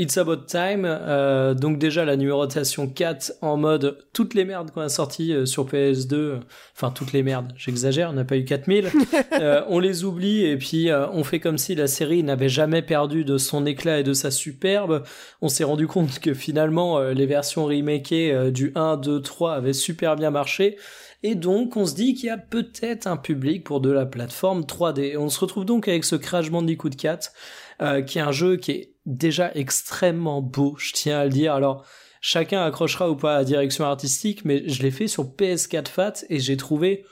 It's 0.00 0.16
About 0.16 0.46
Time, 0.46 0.86
euh, 0.86 1.52
donc 1.52 1.76
déjà 1.76 2.06
la 2.06 2.16
numérotation 2.16 2.88
4 2.88 3.34
en 3.42 3.58
mode 3.58 3.98
toutes 4.14 4.32
les 4.32 4.46
merdes 4.46 4.70
qu'on 4.70 4.80
a 4.80 4.88
sorties 4.88 5.34
euh, 5.34 5.44
sur 5.44 5.66
PS2, 5.66 6.40
enfin 6.74 6.90
toutes 6.90 7.12
les 7.12 7.22
merdes, 7.22 7.52
j'exagère, 7.54 8.08
on 8.08 8.14
n'a 8.14 8.24
pas 8.24 8.38
eu 8.38 8.46
4000, 8.46 8.88
euh, 9.38 9.62
on 9.68 9.78
les 9.78 10.04
oublie 10.04 10.46
et 10.46 10.56
puis 10.56 10.88
on 10.90 11.22
fait 11.22 11.38
comme 11.38 11.58
si 11.58 11.74
la 11.74 11.86
série 11.86 12.22
n'avait 12.22 12.48
jamais 12.48 12.80
perdu 12.80 13.26
de 13.26 13.36
son 13.36 13.66
éclat 13.66 14.00
et 14.00 14.02
de 14.02 14.14
sa 14.14 14.30
superbe. 14.30 15.04
On 15.42 15.50
s'est 15.50 15.64
rendu 15.64 15.86
compte 15.86 16.18
que 16.18 16.32
finalement 16.32 16.98
les 17.00 17.26
versions 17.26 17.66
remakées 17.66 18.50
du 18.52 18.72
1, 18.76 18.96
2, 18.96 19.20
3 19.20 19.52
avaient 19.52 19.74
super 19.74 20.16
bien 20.16 20.30
marché. 20.30 20.78
Et 21.22 21.34
donc, 21.34 21.76
on 21.76 21.84
se 21.84 21.94
dit 21.94 22.14
qu'il 22.14 22.28
y 22.28 22.30
a 22.30 22.38
peut-être 22.38 23.06
un 23.06 23.18
public 23.18 23.64
pour 23.64 23.82
de 23.82 23.90
la 23.90 24.06
plateforme 24.06 24.62
3D. 24.62 25.18
On 25.18 25.28
se 25.28 25.38
retrouve 25.40 25.66
donc 25.66 25.86
avec 25.88 26.04
ce 26.04 26.16
Crash 26.16 26.50
Bandicoot 26.50 26.88
4, 26.88 27.32
qui 28.06 28.18
est 28.18 28.22
un 28.22 28.32
jeu 28.32 28.56
qui 28.56 28.70
est 28.70 28.89
déjà 29.06 29.50
extrêmement 29.54 30.42
beau, 30.42 30.76
je 30.78 30.92
tiens 30.92 31.20
à 31.20 31.24
le 31.24 31.30
dire. 31.30 31.54
Alors, 31.54 31.84
chacun 32.20 32.62
accrochera 32.62 33.10
ou 33.10 33.16
pas 33.16 33.34
à 33.34 33.38
la 33.38 33.44
direction 33.44 33.84
artistique, 33.84 34.44
mais 34.44 34.68
je 34.68 34.82
l'ai 34.82 34.90
fait 34.90 35.08
sur 35.08 35.24
PS4 35.24 35.88
Fat 35.88 36.12
et 36.28 36.38
j'ai 36.38 36.56
trouvé 36.56 37.04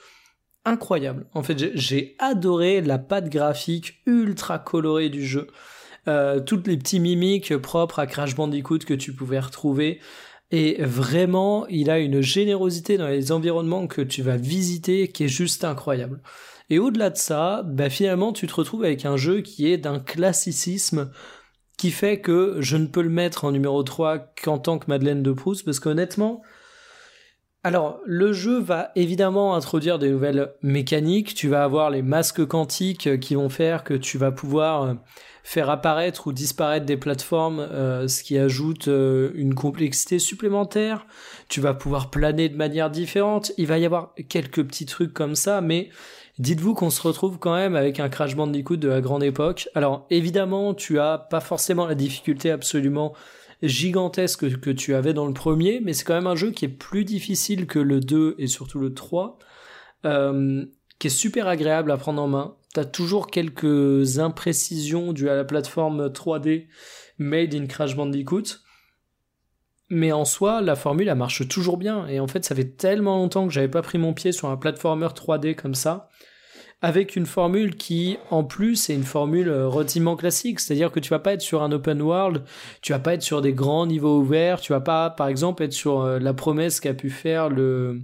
incroyable. 0.65 1.27
En 1.33 1.43
fait, 1.43 1.77
j'ai 1.77 2.17
adoré 2.19 2.81
la 2.81 2.99
patte 2.99 3.29
graphique 3.29 4.01
ultra 4.07 4.59
colorée 4.59 5.09
du 5.09 5.25
jeu. 5.27 5.49
Euh, 6.07 6.41
toutes 6.41 6.67
les 6.67 6.77
petits 6.77 7.01
mimiques 7.01 7.57
propres 7.57 7.99
à 7.99 8.07
Crash 8.07 8.35
Bandicoot 8.35 8.79
que 8.79 8.95
tu 8.95 9.15
pouvais 9.15 9.41
retrouver. 9.41 10.01
Et 10.51 10.83
vraiment, 10.83 11.67
il 11.69 11.91
a 11.91 11.99
une 11.99 12.23
générosité 12.23 12.97
dans 12.97 13.09
les 13.09 13.33
environnements 13.33 13.87
que 13.87 14.01
tu 14.01 14.23
vas 14.23 14.37
visiter 14.37 15.09
qui 15.09 15.25
est 15.25 15.29
juste 15.29 15.65
incroyable. 15.65 16.23
Et 16.71 16.79
au-delà 16.79 17.11
de 17.11 17.17
ça, 17.17 17.63
bah 17.65 17.91
finalement, 17.91 18.33
tu 18.33 18.47
te 18.47 18.55
retrouves 18.55 18.85
avec 18.85 19.05
un 19.05 19.17
jeu 19.17 19.41
qui 19.41 19.71
est 19.71 19.79
d'un 19.79 19.99
classicisme 20.01 21.11
qui 21.79 21.91
fait 21.91 22.21
que 22.21 22.57
je 22.61 22.77
ne 22.77 22.87
peux 22.87 23.03
le 23.03 23.09
mettre 23.09 23.47
en 23.47 23.53
numéro 23.53 23.83
3 23.83 24.19
qu'en 24.43 24.59
tant 24.59 24.79
que 24.79 24.87
Madeleine 24.89 25.23
de 25.23 25.33
Proust, 25.33 25.65
parce 25.65 25.81
qu'honnêtement, 25.81 26.43
alors, 27.65 28.01
le 28.07 28.33
jeu 28.33 28.61
va 28.61 28.93
évidemment 28.95 29.57
introduire 29.57 29.99
des 29.99 30.11
nouvelles 30.11 30.53
mécaniques. 30.63 31.35
Tu 31.35 31.49
vas 31.49 31.65
avoir 31.65 31.91
les 31.91 32.03
masques 32.03 32.47
quantiques 32.47 33.19
qui 33.19 33.35
vont 33.35 33.49
faire 33.49 33.83
que 33.83 33.95
tu 33.95 34.17
vas 34.17 34.31
pouvoir 34.31 34.83
euh, 34.83 34.95
faire 35.43 35.69
apparaître 35.69 36.29
ou 36.29 36.33
disparaître 36.33 36.87
des 36.87 36.97
plateformes, 36.97 37.59
euh, 37.59 38.07
ce 38.07 38.23
qui 38.23 38.39
ajoute 38.39 38.87
euh, 38.87 39.33
une 39.35 39.55
complexité 39.55 40.21
supplémentaire. 40.21 41.05
Tu 41.49 41.61
vas 41.61 41.75
pouvoir 41.75 42.11
planer 42.11 42.49
de 42.49 42.57
manière 42.57 42.91
différente. 42.91 43.51
Il 43.59 43.67
va 43.67 43.79
y 43.79 43.85
avoir 43.85 44.15
quelques 44.29 44.65
petits 44.65 44.87
trucs 44.87 45.13
comme 45.13 45.35
ça, 45.35 45.61
mais 45.61 45.91
Dites-vous 46.39 46.75
qu'on 46.75 46.91
se 46.91 47.03
retrouve 47.03 47.39
quand 47.39 47.55
même 47.55 47.75
avec 47.75 47.99
un 47.99 48.09
Crash 48.09 48.37
Bandicoot 48.37 48.77
de 48.77 48.89
la 48.89 49.01
grande 49.01 49.25
époque. 49.25 49.69
Alors 49.75 50.07
évidemment, 50.09 50.73
tu 50.73 51.01
as 51.01 51.19
pas 51.19 51.41
forcément 51.41 51.87
la 51.87 51.97
difficulté 51.97 52.53
absolument 52.53 53.13
gigantesque 53.63 54.61
que 54.61 54.71
tu 54.71 54.95
avais 54.95 55.15
dans 55.15 55.27
le 55.27 55.33
premier, 55.33 55.81
mais 55.83 55.93
c'est 55.93 56.05
quand 56.05 56.15
même 56.15 56.29
un 56.29 56.37
jeu 56.37 56.53
qui 56.53 56.65
est 56.65 56.69
plus 56.69 57.05
difficile 57.05 57.67
que 57.67 57.81
le 57.81 57.99
2 57.99 58.37
et 58.39 58.47
surtout 58.47 58.79
le 58.79 58.95
3, 58.95 59.41
euh, 60.05 60.65
qui 61.01 61.09
est 61.09 61.11
super 61.11 61.49
agréable 61.49 61.91
à 61.91 61.97
prendre 61.97 62.23
en 62.23 62.29
main. 62.29 62.55
T'as 62.73 62.85
toujours 62.85 63.27
quelques 63.27 64.21
imprécisions 64.21 65.13
dues 65.13 65.29
à 65.29 65.35
la 65.35 65.45
plateforme 65.45 66.07
3D 66.07 66.69
made 67.19 67.53
in 67.53 67.67
Crash 67.67 67.97
Bandicoot. 67.97 68.61
Mais 69.91 70.13
en 70.13 70.25
soi, 70.25 70.61
la 70.61 70.77
formule, 70.77 71.09
elle 71.09 71.17
marche 71.17 71.49
toujours 71.49 71.79
bien. 71.79 72.07
Et 72.07 72.21
en 72.21 72.29
fait, 72.29 72.45
ça 72.45 72.55
fait 72.55 72.77
tellement 72.77 73.17
longtemps 73.17 73.49
que 73.49 73.53
j'avais 73.53 73.69
pas 73.69 73.83
pris 73.83 73.99
mon 73.99 74.13
pied 74.13 74.31
sur 74.31 74.49
un 74.51 74.57
platformer 74.57 75.07
3D 75.07 75.57
comme 75.57 75.75
ça 75.75 76.11
avec 76.81 77.17
une 77.17 77.27
formule 77.27 77.77
qui, 77.77 78.19
en 78.31 78.45
plus, 78.45 78.89
est 78.89 78.95
une 78.95 79.05
formule 79.05 79.49
euh, 79.49 79.69
relativement 79.69 80.17
classique. 80.17 80.61
C'est-à-dire 80.61 80.93
que 80.93 81.01
tu 81.01 81.11
vas 81.11 81.19
pas 81.19 81.33
être 81.33 81.43
sur 81.43 81.63
un 81.63 81.73
open 81.73 82.01
world, 82.01 82.45
tu 82.83 82.93
vas 82.93 83.01
pas 83.01 83.15
être 83.15 83.23
sur 83.23 83.43
des 83.43 83.53
grands 83.53 83.87
niveaux 83.87 84.19
ouverts, 84.19 84.61
tu 84.61 84.73
vas 84.73 84.81
pas, 84.81 85.11
par 85.11 85.29
exemple, 85.29 85.63
être 85.63 85.73
sur 85.73 86.01
euh, 86.01 86.19
la 86.19 86.35
promesse 86.35 86.79
qu'a 86.79 86.95
pu 86.95 87.11
faire 87.11 87.49
le, 87.49 88.03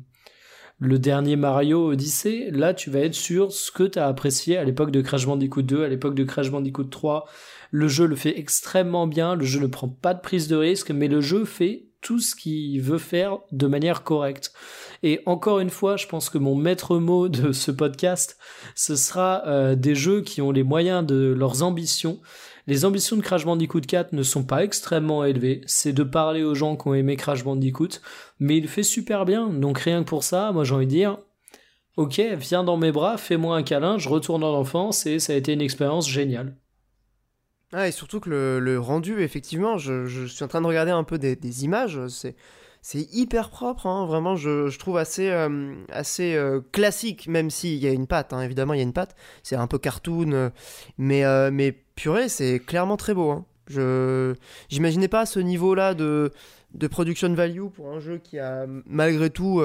le 0.81 0.99
dernier 0.99 1.37
Mario 1.37 1.91
Odyssey. 1.93 2.51
Là, 2.51 2.75
tu 2.75 2.91
vas 2.91 3.01
être 3.01 3.15
sur 3.15 3.53
ce 3.53 3.71
que 3.71 3.85
tu 3.85 3.99
as 3.99 4.07
apprécié 4.07 4.57
à 4.57 4.65
l'époque 4.65 4.91
de 4.91 5.03
Crash 5.03 5.27
Bandicoot 5.27 5.63
2, 5.63 5.85
à 5.85 5.89
l'époque 5.89 6.17
de 6.17 6.25
Crash 6.25 6.51
Bandicoot 6.51 6.85
3. 6.85 7.27
Le 7.71 7.89
jeu 7.89 8.07
le 8.07 8.17
fait 8.17 8.39
extrêmement 8.39 9.07
bien, 9.07 9.37
le 9.37 9.45
jeu 9.45 9.61
ne 9.61 9.67
prend 9.67 9.89
pas 9.89 10.15
de 10.15 10.21
prise 10.21 10.49
de 10.49 10.57
risque, 10.57 10.91
mais 10.91 11.09
le 11.09 11.21
jeu 11.21 11.45
fait 11.45 11.87
tout 12.05 12.21
ce 12.21 12.37
qu'il 12.37 12.81
veut 12.83 12.99
faire 12.99 13.39
de 13.51 13.67
manière 13.67 14.05
correcte. 14.05 14.53
Et 15.03 15.21
encore 15.25 15.59
une 15.59 15.71
fois, 15.71 15.97
je 15.97 16.07
pense 16.07 16.29
que 16.29 16.39
mon 16.39 16.55
maître 16.55 16.99
mot 16.99 17.29
de 17.29 17.51
ce 17.51 17.71
podcast, 17.71 18.39
ce 18.77 18.95
sera 18.95 19.43
euh, 19.47 19.75
des 19.75 19.95
jeux 19.95 20.21
qui 20.21 20.43
ont 20.43 20.53
les 20.53 20.63
moyens 20.63 21.05
de 21.05 21.35
leurs 21.37 21.63
ambitions. 21.63 22.21
Les 22.67 22.85
ambitions 22.85 23.17
de 23.17 23.23
Crash 23.23 23.47
Bandicoot 23.47 23.81
4 23.81 24.13
ne 24.13 24.23
sont 24.23 24.45
pas 24.45 24.65
extrêmement 24.65 25.25
élevées, 25.25 25.63
c'est 25.67 25.93
de 25.93 26.03
parler 26.03 26.43
aux 26.43 26.55
gens 26.55 26.77
qui 26.77 26.89
ont 26.89 26.95
aimé 26.95 27.17
Crash 27.17 27.43
Bandicoot, 27.43 28.01
mais 28.39 28.57
il 28.57 28.69
fait 28.69 28.83
super 28.83 29.25
bien, 29.25 29.49
donc 29.49 29.79
rien 29.79 30.03
que 30.03 30.09
pour 30.09 30.25
ça, 30.25 30.51
moi 30.53 30.65
j'ai 30.65 30.75
envie 30.75 30.87
de 30.87 30.91
dire, 30.91 31.19
ok, 31.99 32.21
viens 32.39 32.65
dans 32.65 32.79
mes 32.79 32.91
bras, 32.91 33.19
fais-moi 33.19 33.57
un 33.57 33.63
câlin, 33.63 33.99
je 33.99 34.09
retourne 34.09 34.43
en 34.45 34.55
enfance 34.55 35.05
et 35.05 35.19
ça 35.19 35.35
a 35.35 35.37
été 35.37 35.53
une 35.53 35.61
expérience 35.61 36.09
géniale. 36.09 36.57
Ah, 37.77 37.89
et 37.89 37.91
surtout 37.91 38.21
que 38.21 38.31
le, 38.31 38.79
rendu, 38.79 39.21
effectivement, 39.21 39.79
je, 39.79 40.07
suis 40.29 40.45
en 40.45 40.49
train 40.49 40.61
de 40.61 40.67
regarder 40.67 40.93
un 40.93 41.03
peu 41.03 41.19
des, 41.19 41.65
images, 41.65 42.07
c'est 42.09 42.37
c'est 42.83 43.09
hyper 43.15 43.49
propre, 43.49 43.87
hein, 43.87 44.05
vraiment, 44.05 44.37
je, 44.37 44.79
trouve 44.79 44.99
assez, 44.99 45.31
euh, 45.31 45.75
assez 45.89 46.35
euh, 46.35 46.61
classique, 46.71 47.27
même 47.29 47.49
s'il 47.49 47.79
y 47.79 47.87
a 47.87 47.91
une 47.91 48.07
patte, 48.07 48.35
hein, 48.35 48.43
évidemment, 48.43 48.75
il 48.75 48.77
y 48.77 48.81
a 48.81 48.83
une 48.83 48.93
patte. 48.93 49.17
C'est 49.43 49.57
un 49.57 49.67
peu 49.67 49.79
cartoon, 49.79 50.33
euh, 50.33 50.51
mais, 50.99 51.25
mais 51.51 51.73
purée, 51.73 52.29
c'est 52.29 52.61
clairement 52.61 52.99
très 52.99 53.15
beau. 53.15 53.31
Hein. 53.31 53.47
Je 53.69 54.35
J'imaginais 54.69 55.09
pas 55.09 55.25
ce 55.25 55.41
niveau-là 55.41 55.95
de, 55.95 56.31
de 56.75 56.87
production 56.87 57.33
value 57.33 57.69
pour 57.75 57.89
un 57.91 58.01
jeu 58.01 58.19
qui 58.23 58.39
a 58.39 58.67
malgré 58.85 59.31
tout 59.31 59.63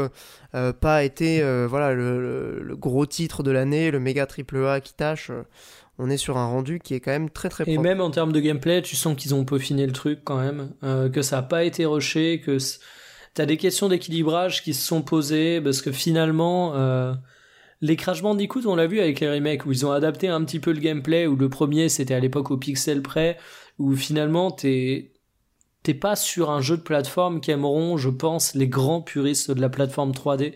pas 0.80 1.04
été 1.04 1.44
voilà, 1.68 1.94
le, 1.94 2.62
le, 2.62 2.76
gros 2.78 3.06
titre 3.06 3.44
de 3.44 3.52
l'année, 3.52 3.92
le 3.92 4.00
méga 4.00 4.26
triple 4.26 4.66
A 4.66 4.80
qui 4.80 4.94
tâche 4.94 5.32
on 6.00 6.10
est 6.10 6.18
sur 6.18 6.38
un 6.38 6.48
rendu 6.48 6.80
qui 6.80 6.96
est 6.96 7.00
quand 7.00 7.12
même 7.12 7.30
très 7.30 7.50
très 7.50 7.66
propre. 7.66 7.80
Et 7.80 7.82
même 7.82 8.02
en 8.02 8.10
termes 8.10 8.32
de 8.32 8.40
gameplay, 8.40 8.82
tu 8.82 8.96
sens 8.96 9.16
qu'ils 9.16 9.36
ont 9.36 9.46
peaufiné 9.46 9.86
le 9.86 9.94
truc 9.94 10.22
quand 10.24 10.38
même, 10.38 10.72
que 11.12 11.22
ça 11.22 11.38
n'a 11.38 11.44
pas 11.44 11.64
été 11.64 11.86
rushé, 11.86 12.42
que 12.44 12.58
t'as 13.34 13.46
des 13.46 13.58
questions 13.58 13.90
d'équilibrage 13.90 14.64
qui 14.64 14.74
se 14.74 14.86
sont 14.86 15.02
posées 15.02 15.62
parce 15.62 15.82
que 15.82 15.92
finalement 15.92 16.76
euh, 16.76 17.14
les 17.82 17.96
Crash 17.96 18.22
Bandicoot 18.22 18.66
on 18.66 18.76
l'a 18.76 18.88
vu 18.88 19.00
avec 19.00 19.20
les 19.20 19.30
remakes 19.30 19.66
où 19.66 19.72
ils 19.72 19.86
ont 19.86 19.92
adapté 19.92 20.28
un 20.28 20.44
petit 20.44 20.60
peu 20.60 20.72
le 20.72 20.80
gameplay 20.80 21.28
où 21.28 21.36
le 21.36 21.50
premier 21.50 21.90
c'était 21.90 22.14
à 22.14 22.20
l'époque 22.20 22.52
au 22.52 22.58
pixel 22.58 23.02
près 23.02 23.38
où 23.78 23.96
finalement 23.96 24.52
t'es 24.52 25.14
t'es 25.84 25.94
pas 25.94 26.16
sur 26.16 26.50
un 26.50 26.62
jeu 26.62 26.78
de 26.78 26.82
plateforme 26.82 27.40
qu'aimeront 27.40 27.98
je 27.98 28.10
pense 28.10 28.56
les 28.56 28.68
grands 28.68 29.02
puristes 29.02 29.52
de 29.52 29.62
la 29.62 29.70
plateforme 29.70 30.12
3D 30.12 30.56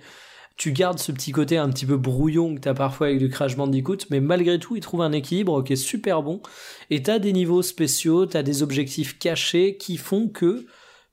tu 0.55 0.71
gardes 0.71 0.99
ce 0.99 1.11
petit 1.11 1.31
côté 1.31 1.57
un 1.57 1.69
petit 1.69 1.85
peu 1.85 1.97
brouillon 1.97 2.55
que 2.55 2.59
t'as 2.59 2.73
parfois 2.73 3.07
avec 3.07 3.19
du 3.19 3.29
Crash 3.29 3.55
Bandicoot, 3.55 3.97
mais 4.09 4.19
malgré 4.19 4.59
tout, 4.59 4.75
il 4.75 4.81
trouve 4.81 5.01
un 5.01 5.11
équilibre 5.11 5.63
qui 5.63 5.73
est 5.73 5.77
super 5.77 6.21
bon. 6.21 6.41
Et 6.89 7.01
t'as 7.01 7.19
des 7.19 7.33
niveaux 7.33 7.61
spéciaux, 7.61 8.25
t'as 8.25 8.43
des 8.43 8.61
objectifs 8.61 9.17
cachés 9.17 9.77
qui 9.77 9.97
font 9.97 10.27
que 10.27 10.65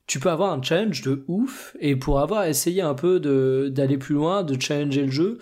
tu 0.07 0.19
peux 0.19 0.31
avoir 0.31 0.53
un 0.53 0.61
challenge 0.61 1.03
de 1.03 1.25
ouf 1.29 1.77
et 1.81 1.97
pour 1.97 2.21
avoir 2.21 2.45
essayé 2.45 2.83
un 2.83 2.95
peu 2.95 3.21
d'aller 3.71 3.97
plus 3.97 4.15
loin, 4.15 4.43
de 4.43 4.61
challenger 4.61 5.03
le 5.03 5.11
jeu, 5.11 5.39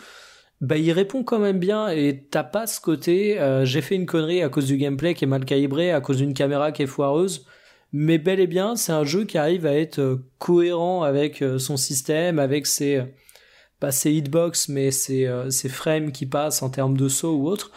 bah 0.60 0.76
il 0.76 0.92
répond 0.92 1.24
quand 1.24 1.38
même 1.38 1.58
bien 1.58 1.88
et 1.88 2.26
t'as 2.30 2.44
pas 2.44 2.66
ce 2.66 2.80
côté 2.80 3.40
euh, 3.40 3.64
j'ai 3.64 3.80
fait 3.80 3.94
une 3.94 4.06
connerie 4.06 4.42
à 4.42 4.48
cause 4.48 4.66
du 4.66 4.76
gameplay 4.76 5.14
qui 5.14 5.24
est 5.24 5.28
mal 5.28 5.44
calibré, 5.44 5.92
à 5.92 6.00
cause 6.00 6.18
d'une 6.18 6.34
caméra 6.34 6.72
qui 6.72 6.82
est 6.82 6.86
foireuse. 6.86 7.46
mais 7.92 8.18
bel 8.18 8.40
et 8.40 8.46
bien, 8.46 8.76
c'est 8.76 8.92
un 8.92 9.04
jeu 9.04 9.24
qui 9.24 9.38
arrive 9.38 9.66
à 9.66 9.74
être 9.74 10.00
euh, 10.00 10.16
cohérent 10.38 11.02
avec 11.02 11.42
euh, 11.42 11.58
son 11.58 11.76
système, 11.76 12.38
avec 12.38 12.66
ses, 12.66 13.02
pas 13.80 13.92
ses 13.92 14.12
hitbox, 14.12 14.68
mais 14.68 14.90
ses, 14.90 15.30
ses 15.50 15.68
frames 15.68 16.12
qui 16.12 16.26
passent 16.26 16.62
en 16.62 16.70
termes 16.70 16.96
de 16.96 17.08
saut 17.08 17.34
ou 17.34 17.48
autre, 17.48 17.70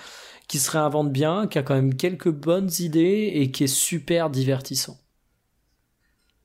qui 0.48 0.60
se 0.60 0.72
réinvente 0.72 1.12
bien, 1.12 1.48
qui 1.48 1.58
a 1.58 1.64
quand 1.64 1.76
même 1.76 1.96
quelques 1.96 2.32
bonnes 2.32 2.70
idées 2.80 3.32
et 3.36 3.52
qui 3.52 3.66
est 3.66 3.74
super 3.74 4.30
divertissant. 4.30 4.98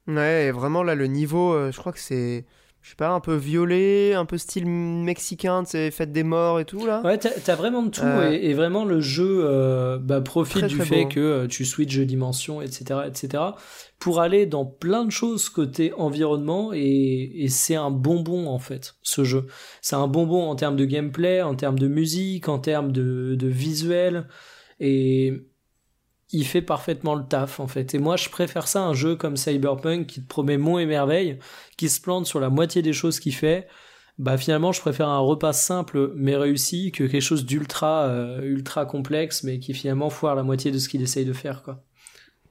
Ouais, 0.07 0.51
vraiment 0.53 0.83
là, 0.83 0.95
le 0.95 1.07
niveau, 1.07 1.71
je 1.71 1.77
crois 1.77 1.93
que 1.93 1.99
c'est 1.99 2.45
je 2.87 2.91
sais 2.91 2.97
pas, 2.97 3.09
un 3.09 3.19
peu 3.19 3.35
violet, 3.35 4.15
un 4.15 4.27
peu 4.27 4.39
style 4.39 4.65
mexicain, 4.65 5.65
c'est 5.67 5.91
fête 5.91 6.13
des 6.13 6.23
morts 6.23 6.61
et 6.61 6.65
tout 6.65 6.87
là. 6.87 7.03
Ouais, 7.03 7.19
t'as 7.19 7.57
vraiment 7.57 7.83
de 7.83 7.91
tout 7.91 8.05
euh, 8.05 8.31
et, 8.31 8.55
vraiment 8.55 8.85
le 8.85 9.01
jeu 9.01 9.41
euh, 9.43 9.99
bah, 9.99 10.21
profite 10.21 10.67
du 10.67 10.79
fait 10.79 11.09
que 11.09 11.19
euh, 11.19 11.47
tu 11.49 11.65
switches 11.65 11.99
de 11.99 12.05
dimension, 12.05 12.63
etc., 12.63 13.01
etc., 13.09 13.43
pour 13.99 14.21
aller 14.21 14.47
dans 14.47 14.65
plein 14.65 15.05
de 15.05 15.11
choses 15.11 15.49
côté 15.49 15.93
environnement 15.95 16.73
et, 16.73 17.47
c'est 17.49 17.77
un 17.77 17.91
bonbon 17.91 18.49
en 18.49 18.59
fait, 18.59 18.95
ce 19.03 19.25
jeu. 19.25 19.47
C'est 19.81 19.97
un 19.97 20.09
bonbon 20.09 20.51
en 20.51 20.57
termes 20.57 20.77
de 20.77 20.85
gameplay, 20.85 21.43
en 21.43 21.55
termes 21.55 21.79
de 21.79 21.89
musique, 21.89 22.49
en 22.49 22.59
termes 22.59 22.93
de, 22.93 23.35
de 23.37 23.49
visuel 23.49 24.29
et 24.81 25.33
il 26.31 26.45
fait 26.45 26.63
parfaitement 26.63 27.15
le 27.15 27.25
taf 27.25 27.61
en 27.61 27.67
fait. 27.67 27.95
Et 27.95 27.99
moi 27.99 28.17
je 28.17 28.29
préfère 28.29 28.69
ça 28.69 28.83
un 28.83 28.95
jeu 28.95 29.17
comme 29.17 29.37
Cyberpunk 29.37 30.07
qui 30.07 30.23
te 30.23 30.29
promet 30.29 30.59
mon 30.59 30.79
et 30.79 30.87
merveille, 30.87 31.39
qui 31.77 31.89
se 31.89 32.01
plante 32.01 32.27
sur 32.27 32.41
la 32.41 32.51
moitié 32.51 32.83
des 32.83 32.93
choses 32.93 33.21
qu'il 33.21 33.35
fait. 33.35 33.67
Bah 34.19 34.37
finalement 34.39 34.73
je 34.73 34.81
préfère 34.81 35.09
un 35.09 35.19
repas 35.19 35.53
simple 35.53 36.13
mais 36.15 36.37
réussi 36.37 36.91
que 36.91 37.05
quelque 37.05 37.21
chose 37.21 37.45
d'ultra 37.45 38.07
euh, 38.07 38.41
ultra 38.43 38.87
complexe 38.87 39.43
mais 39.43 39.59
qui 39.59 39.75
finalement 39.75 40.11
foire 40.11 40.35
la 40.35 40.43
moitié 40.43 40.71
de 40.71 40.79
ce 40.79 40.89
qu'il 40.89 41.03
essaye 41.03 41.25
de 41.25 41.35
faire 41.35 41.63
quoi. 41.63 41.83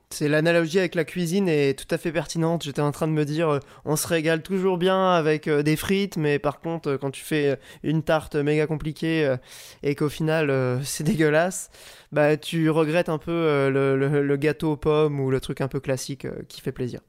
C'est 0.09 0.27
l'analogie 0.27 0.79
avec 0.79 0.95
la 0.95 1.03
cuisine 1.03 1.49
est 1.49 1.77
tout 1.77 1.93
à 1.93 1.97
fait 1.97 2.11
pertinente. 2.11 2.63
J'étais 2.63 2.81
en 2.81 2.91
train 2.91 3.07
de 3.07 3.13
me 3.13 3.25
dire, 3.25 3.49
euh, 3.49 3.59
on 3.85 3.95
se 3.95 4.07
régale 4.07 4.41
toujours 4.41 4.77
bien 4.77 5.11
avec 5.11 5.47
euh, 5.47 5.63
des 5.63 5.75
frites, 5.75 6.17
mais 6.17 6.39
par 6.39 6.59
contre, 6.59 6.95
quand 6.97 7.11
tu 7.11 7.23
fais 7.23 7.57
une 7.83 8.03
tarte 8.03 8.35
méga 8.35 8.67
compliquée 8.67 9.35
et 9.83 9.95
qu'au 9.95 10.09
final 10.09 10.79
c'est 10.83 11.03
dégueulasse, 11.03 11.69
bah 12.15 12.37
tu 12.37 12.69
regrettes 12.69 13.09
un 13.09 13.17
peu 13.17 13.31
euh, 13.31 13.69
le, 13.97 14.37
gâteau 14.37 14.71
aux 14.71 14.77
pommes 14.77 15.19
ou 15.19 15.29
le 15.29 15.41
truc 15.41 15.59
un 15.59 15.67
peu 15.67 15.81
classique 15.81 16.25
euh, 16.25 16.43
qui 16.47 16.61
fait 16.61 16.71
plaisir. 16.71 17.01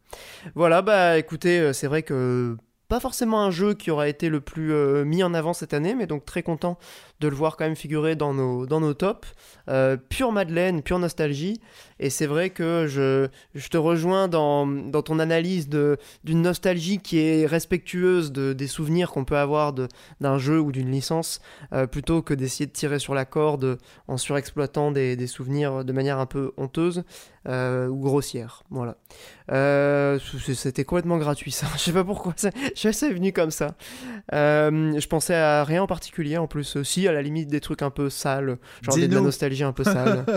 Voilà, 0.55 0.83
bah 0.83 1.17
écoutez, 1.17 1.61
euh, 1.61 1.73
c'est 1.73 1.87
vrai 1.87 2.03
que 2.03 2.57
pas 2.89 3.01
forcément 3.01 3.41
un 3.41 3.51
jeu 3.51 3.75
qui 3.75 3.91
aura 3.91 4.09
été 4.09 4.29
le 4.29 4.41
plus 4.41 4.73
mis 5.05 5.25
en 5.25 5.35
avant 5.35 5.53
cette 5.53 5.75
année, 5.75 5.97
mais 5.97 6.07
donc 6.07 6.25
très 6.25 6.45
content 6.45 6.79
de 7.21 7.29
le 7.29 7.35
voir 7.35 7.57
quand 7.57 7.65
même 7.65 7.77
figurer 7.77 8.17
dans 8.17 8.35
nos, 8.35 8.67
dans 8.67 8.81
nos 8.81 8.95
tops. 8.95 9.29
pure 10.09 10.33
Madeleine, 10.33 10.83
pure 10.83 10.99
nostalgie. 10.99 11.61
Et 11.99 12.11
c'est 12.11 12.27
vrai 12.27 12.51
que 12.51 12.87
je, 12.87 13.29
je 13.55 13.69
te 13.69 13.79
rejoins 13.79 14.29
dans, 14.29 14.67
dans 14.67 15.03
ton 15.03 15.19
analyse 15.19 15.69
d'une 15.69 16.43
nostalgie 16.43 16.99
qui 16.99 17.19
est 17.19 17.47
respectueuse 17.47 18.33
de, 18.33 18.53
des 18.53 18.67
souvenirs 18.67 19.11
qu'on 19.11 19.25
peut 19.25 19.39
avoir 19.39 19.73
d'un 19.73 20.39
jeu 20.39 20.61
ou 20.61 20.73
d'une 20.73 20.91
licence, 20.91 21.41
euh, 21.73 21.87
plutôt 21.87 22.23
que 22.23 22.35
d'essayer 22.35 22.67
de 22.67 22.73
tirer 22.73 22.99
sur 22.99 23.15
la 23.15 23.25
corde 23.25 23.79
en 24.09 24.19
surexploitant 24.19 24.91
des, 24.91 25.17
des 25.17 25.27
souvenirs 25.27 25.85
de 25.85 25.93
manière 25.93 26.19
un 26.19 26.27
peu 26.27 26.53
honteuse 26.57 27.05
euh, 27.49 27.87
ou 27.87 28.01
grossière. 28.01 28.65
Voilà. 28.71 28.97
Euh, 29.53 30.19
C'était 30.55 30.85
complètement 30.85 31.19
gratuit 31.19 31.53
ça. 31.53 31.67
je 31.77 31.79
sais 31.79 31.93
pas 31.93 32.03
pourquoi. 32.03 32.35
Je 32.75 32.91
sais, 32.91 33.13
venu 33.13 33.33
comme 33.33 33.53
ça. 33.53 33.77
Euh, 34.33 34.99
je 34.99 35.07
pensais 35.07 35.35
à 35.35 35.63
rien 35.63 35.83
en 35.83 35.87
particulier 35.87 36.39
en 36.39 36.49
plus. 36.49 36.75
aussi 36.77 37.06
à 37.07 37.13
la 37.13 37.23
limite 37.23 37.49
des 37.49 37.61
trucs 37.61 37.83
un 37.83 37.91
peu 37.91 38.11
sales, 38.11 38.59
genre 38.83 38.97
de 38.97 39.07
la 39.07 39.21
nostalgie 39.21 39.65
un 39.65 39.73
peu 39.73 39.85
sale. 39.85 40.25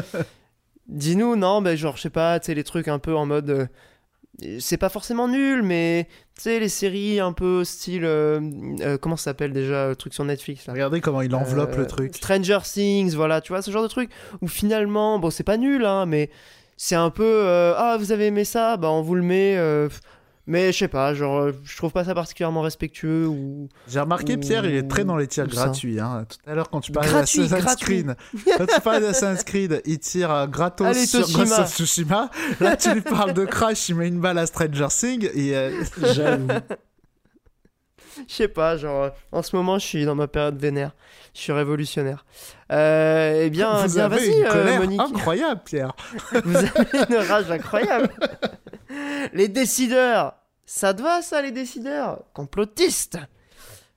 Dis-nous, 0.90 1.36
non, 1.36 1.62
mais 1.62 1.78
genre, 1.78 1.96
je 1.98 2.02
sais 2.02 2.10
pas, 2.10 2.40
tu 2.40 2.48
sais, 2.48 2.56
les 2.56 2.64
trucs 2.64 2.88
un 2.88 3.00
peu 3.00 3.16
en 3.16 3.26
mode. 3.28 3.50
Euh, 3.52 3.66
c'est 4.60 4.78
pas 4.78 4.90
forcément 4.90 5.28
nul, 5.28 5.62
mais 5.62 6.08
tu 6.36 6.44
sais, 6.44 6.60
les 6.60 6.70
séries 6.70 7.20
un 7.20 7.32
peu 7.32 7.64
style. 7.64 8.06
Euh, 8.06 8.40
euh, 8.82 8.98
comment 8.98 9.16
ça 9.16 9.26
s'appelle 9.26 9.54
déjà, 9.54 9.90
le 9.90 9.96
truc 9.96 10.14
sur 10.14 10.26
Netflix 10.26 10.66
Regardez 10.68 11.00
comment 11.00 11.22
il 11.22 11.36
enveloppe 11.36 11.76
le 11.76 11.86
truc. 11.86 12.16
Stranger 12.16 12.60
Things, 12.64 13.14
voilà, 13.14 13.40
tu 13.40 13.52
vois, 13.52 13.62
ce 13.62 13.70
genre 13.70 13.84
de 13.84 13.88
truc. 13.88 14.10
Où 14.42 14.48
finalement, 14.48 15.20
bon, 15.20 15.30
c'est 15.30 15.44
pas 15.44 15.58
nul, 15.58 15.86
hein, 15.86 16.08
mais 16.08 16.32
c'est 16.76 16.96
un 16.96 17.12
peu. 17.12 17.44
ah, 17.78 17.98
vous 18.00 18.12
avez 18.12 18.28
aimé 18.28 18.44
ça? 18.44 18.78
Bah, 18.78 18.90
on 18.90 19.04
vous 19.04 19.16
le 19.16 19.24
met. 19.24 19.58
Mais 20.50 20.72
je 20.72 20.80
sais 20.80 20.88
pas, 20.88 21.14
genre, 21.14 21.42
euh, 21.42 21.52
je 21.64 21.78
trouve 21.78 21.92
pas 21.92 22.04
ça 22.04 22.16
particulièrement 22.16 22.62
respectueux 22.62 23.28
ou. 23.28 23.70
J'ai 23.88 24.00
remarqué, 24.00 24.36
Pierre, 24.36 24.66
il 24.66 24.74
est 24.74 24.88
très 24.88 25.06
dans 25.06 25.16
les 25.16 25.28
tirs 25.28 25.46
gratuits. 25.46 26.00
Hein. 26.00 26.26
Tout 26.28 26.50
à 26.50 26.56
l'heure, 26.56 26.72
quand 26.72 26.82
tu 26.82 26.92
parlais 26.92 27.12
d'Assassin's 27.12 27.76
Creed, 27.76 28.16
quand 28.58 28.66
tu 28.66 28.82
parlais 28.82 29.02
d'Assassin's 29.02 29.44
Creed, 29.44 29.84
il 29.86 30.00
tire 30.00 30.32
euh, 30.32 30.48
gratos 30.48 31.06
sur 31.06 31.30
Ghost 31.30 31.60
of 31.60 31.72
Tsushima. 31.72 32.32
Là, 32.60 32.76
tu 32.76 32.92
lui 32.92 33.02
parles 33.02 33.34
de 33.34 33.46
Crash, 33.46 33.90
il 33.90 33.96
met 33.96 34.08
une 34.08 34.20
balle 34.20 34.40
à 34.40 34.48
Stranger 34.48 34.88
Things 34.90 35.30
et. 35.36 35.56
Euh... 35.56 35.84
J'avoue. 36.14 36.48
Je 38.28 38.34
sais 38.34 38.48
pas, 38.48 38.76
genre, 38.76 39.12
en 39.32 39.44
ce 39.44 39.56
moment, 39.56 39.78
je 39.78 39.86
suis 39.86 40.04
dans 40.04 40.16
ma 40.16 40.28
période 40.28 40.58
vénère. 40.60 40.96
Je 41.36 41.42
suis 41.42 41.52
révolutionnaire. 41.54 42.26
Euh, 42.72 43.44
eh 43.44 43.52
bien, 43.52 43.86
Vous 43.86 43.94
bien, 43.94 44.06
avez 44.06 44.28
une 44.28 44.48
colère 44.48 44.82
incroyable, 45.00 45.62
Pierre. 45.64 45.96
Vous 46.44 46.58
avez 46.58 46.72
une 47.08 47.18
rage 47.18 47.52
incroyable. 47.52 48.10
les 49.34 49.48
décideurs 49.48 50.39
ça 50.72 50.94
te 50.94 51.02
va, 51.02 51.24
ça, 51.24 51.42
les 51.42 51.52
décideurs? 51.52 52.22
Complotistes 52.34 53.18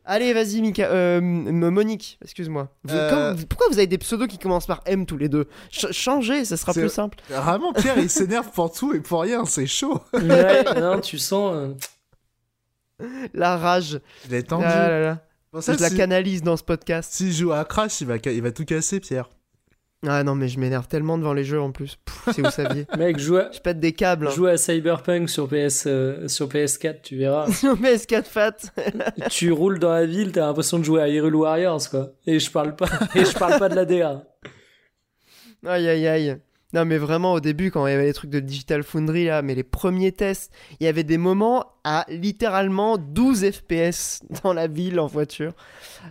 Allez, 0.06 0.32
vas-y, 0.32 0.62
Mika. 0.62 0.90
Euh, 0.90 1.20
Monique, 1.20 2.18
excuse-moi. 2.24 2.74
Euh. 2.90 3.36
Pourquoi 3.46 3.66
vous 3.68 3.76
avez 3.76 3.86
des 3.86 3.98
pseudos 3.98 4.26
qui 4.26 4.38
commencent 4.38 4.66
par 4.66 4.80
M 4.86 5.04
tous 5.04 5.18
les 5.18 5.28
deux? 5.28 5.48
Changez, 5.70 6.46
ça 6.46 6.56
sera 6.56 6.72
plus 6.72 6.88
simple. 6.88 7.18
Vraiment, 7.28 7.74
Pierre, 7.74 7.98
il 7.98 8.08
s'énerve 8.08 8.50
pour 8.52 8.72
tout 8.72 8.94
et 8.94 9.00
pour 9.00 9.20
rien, 9.20 9.44
c'est 9.44 9.66
chaud. 9.66 10.00
ouais, 10.14 10.64
non, 10.80 10.98
tu 11.00 11.18
sens. 11.18 11.76
Euh, 13.02 13.06
la 13.34 13.58
rage. 13.58 14.00
Il 14.26 14.34
est 14.34 14.42
tendu. 14.42 14.64
Ah 14.64 15.18
je 15.54 15.78
la 15.78 15.90
canalise 15.90 16.42
dans 16.42 16.56
ce 16.56 16.64
podcast. 16.64 17.12
S'il 17.12 17.32
joue 17.32 17.52
à 17.52 17.66
Crash, 17.66 18.00
il 18.00 18.06
va, 18.06 18.16
il 18.16 18.42
va 18.42 18.50
tout 18.50 18.64
casser, 18.64 18.98
Pierre. 18.98 19.28
Ah 20.06 20.24
non, 20.24 20.34
mais 20.34 20.48
je 20.48 20.58
m'énerve 20.58 20.88
tellement 20.88 21.16
devant 21.16 21.32
les 21.32 21.44
jeux 21.44 21.60
en 21.60 21.70
plus. 21.70 21.98
si 22.32 22.40
vous 22.40 22.50
saviez. 22.50 22.86
Mec, 22.98 23.18
joue 23.18 23.36
à... 23.36 23.52
Je 23.52 23.60
pète 23.60 23.78
des 23.78 23.92
câbles. 23.92 24.26
Hein. 24.26 24.32
Joue 24.34 24.46
à 24.46 24.56
Cyberpunk 24.56 25.30
sur, 25.30 25.48
PS, 25.48 25.84
euh, 25.86 26.26
sur 26.26 26.48
PS4, 26.48 27.02
tu 27.02 27.16
verras. 27.16 27.46
sur 27.52 27.76
PS4 27.76 28.24
fat. 28.24 28.56
tu 29.30 29.52
roules 29.52 29.78
dans 29.78 29.92
la 29.92 30.06
ville, 30.06 30.32
t'as 30.32 30.46
l'impression 30.46 30.80
de 30.80 30.84
jouer 30.84 31.02
à 31.02 31.08
Hyrule 31.08 31.36
Warriors, 31.36 31.88
quoi. 31.88 32.10
Et 32.26 32.40
je 32.40 32.50
parle 32.50 32.74
pas, 32.74 32.88
et 33.14 33.24
je 33.24 33.38
parle 33.38 33.58
pas 33.60 33.68
de 33.68 33.76
la 33.76 33.84
DA. 33.84 34.24
Aïe 35.64 35.88
aïe 35.88 36.08
aïe. 36.08 36.36
Non 36.74 36.86
mais 36.86 36.96
vraiment 36.96 37.34
au 37.34 37.40
début 37.40 37.70
quand 37.70 37.86
il 37.86 37.90
y 37.90 37.94
avait 37.94 38.06
les 38.06 38.14
trucs 38.14 38.30
de 38.30 38.40
Digital 38.40 38.82
Foundry 38.82 39.26
là, 39.26 39.42
mais 39.42 39.54
les 39.54 39.62
premiers 39.62 40.10
tests, 40.10 40.50
il 40.80 40.84
y 40.84 40.86
avait 40.86 41.04
des 41.04 41.18
moments 41.18 41.66
à 41.84 42.06
littéralement 42.08 42.96
12 42.96 43.50
FPS 43.50 44.22
dans 44.42 44.54
la 44.54 44.68
ville 44.68 44.98
en 44.98 45.06
voiture. 45.06 45.52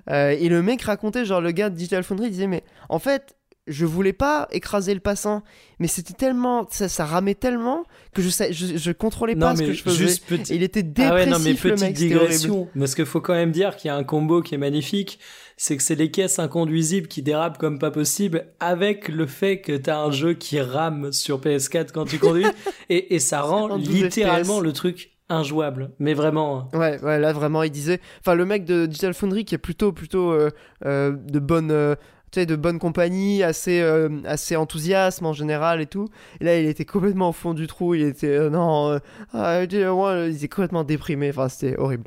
Euh, 0.10 0.30
et 0.30 0.50
le 0.50 0.62
mec 0.62 0.84
racontait, 0.84 1.26
genre 1.26 1.42
le 1.42 1.52
gars 1.52 1.72
de 1.72 1.76
Digital 1.76 2.04
Foundry 2.04 2.30
disait 2.30 2.48
mais 2.48 2.64
en 2.90 3.00
fait 3.00 3.36
je 3.72 3.86
voulais 3.86 4.14
pas 4.14 4.48
écraser 4.52 4.94
le 4.94 5.00
passant, 5.00 5.44
mais 5.80 5.88
c'était 5.88 6.14
tellement, 6.14 6.68
ça, 6.70 6.90
ça, 6.90 7.06
ramait 7.06 7.36
tellement 7.36 7.84
que 8.14 8.22
je, 8.22 8.30
je, 8.52 8.78
je 8.78 8.92
contrôlais 8.92 9.36
pas 9.36 9.56
ce 9.56 9.64
que 9.64 9.74
je 9.74 9.84
faisais. 9.84 10.22
Il 10.50 10.64
était 10.64 10.84
dépressif 10.84 11.12
ah 11.12 11.16
ouais, 11.16 11.26
non, 11.26 11.40
mais 11.40 11.54
petite 11.54 11.66
le 11.66 11.76
mec, 11.78 11.94
digression, 11.96 12.68
parce 12.78 12.96
qu'il 12.96 13.06
faut 13.06 13.22
quand 13.22 13.34
même 13.34 13.52
dire 13.52 13.76
qu'il 13.76 13.88
y 13.88 13.92
a 13.92 13.96
un 13.96 14.04
combo 14.04 14.42
qui 14.42 14.56
est 14.56 14.60
magnifique, 14.60 15.20
c'est 15.58 15.78
que 15.78 15.84
c'est 15.84 15.96
les 15.96 16.12
caisses 16.12 16.40
inconduisibles 16.40 17.08
qui 17.08 17.22
dérapent 17.22 17.58
comme 17.58 17.80
pas 17.80 17.92
possible, 17.92 18.48
avec 18.60 19.08
le 19.08 19.28
fait 19.28 19.62
que 19.62 19.78
t'as 19.78 19.98
un 19.98 20.12
jeu 20.12 20.34
qui 20.34 20.60
rame 20.60 21.12
sur 21.12 21.40
PS4 21.40 21.92
quand 21.94 22.06
tu 22.06 22.20
conduis, 22.20 22.46
et, 22.90 23.16
et 23.16 23.20
ça 23.20 23.42
rend 23.42 23.76
littéralement 23.78 24.60
le 24.60 24.74
truc 24.74 25.12
injouable, 25.32 25.92
mais 26.00 26.14
vraiment. 26.14 26.70
Hein. 26.74 26.78
Ouais, 26.78 27.02
ouais, 27.02 27.20
là 27.20 27.34
vraiment, 27.34 27.64
il 27.64 27.72
disait. 27.72 28.00
Enfin, 28.20 28.36
le 28.36 28.46
mec 28.46 28.66
de 28.66 28.86
Digital 28.86 29.14
Foundry 29.14 29.46
qui 29.46 29.56
est 29.56 29.60
plutôt, 29.60 29.92
plutôt 29.92 30.32
euh, 30.32 30.50
euh, 30.86 31.12
de 31.12 31.40
bonne. 31.40 31.72
Euh, 31.72 31.96
tu 32.32 32.40
sais, 32.40 32.46
de 32.46 32.56
bonne 32.56 32.80
compagnie, 32.80 33.44
assez, 33.44 33.82
euh, 33.82 34.10
assez 34.24 34.56
enthousiasme 34.56 35.26
en 35.26 35.34
général 35.34 35.82
et 35.82 35.86
tout. 35.86 36.08
Et 36.40 36.46
là, 36.46 36.58
il 36.58 36.66
était 36.66 36.86
complètement 36.86 37.30
au 37.30 37.34
fond 37.34 37.54
du 37.54 37.68
trou. 37.68 37.94
Il 37.94 38.04
était, 38.04 38.28
euh, 38.28 38.50
non, 38.50 38.90
euh, 38.92 39.00
ah, 39.34 39.64
il 39.64 40.36
était 40.36 40.48
complètement 40.48 40.86
déprimé. 40.86 41.30
Enfin, 41.30 41.50
c'était 41.50 41.78
horrible. 41.78 42.06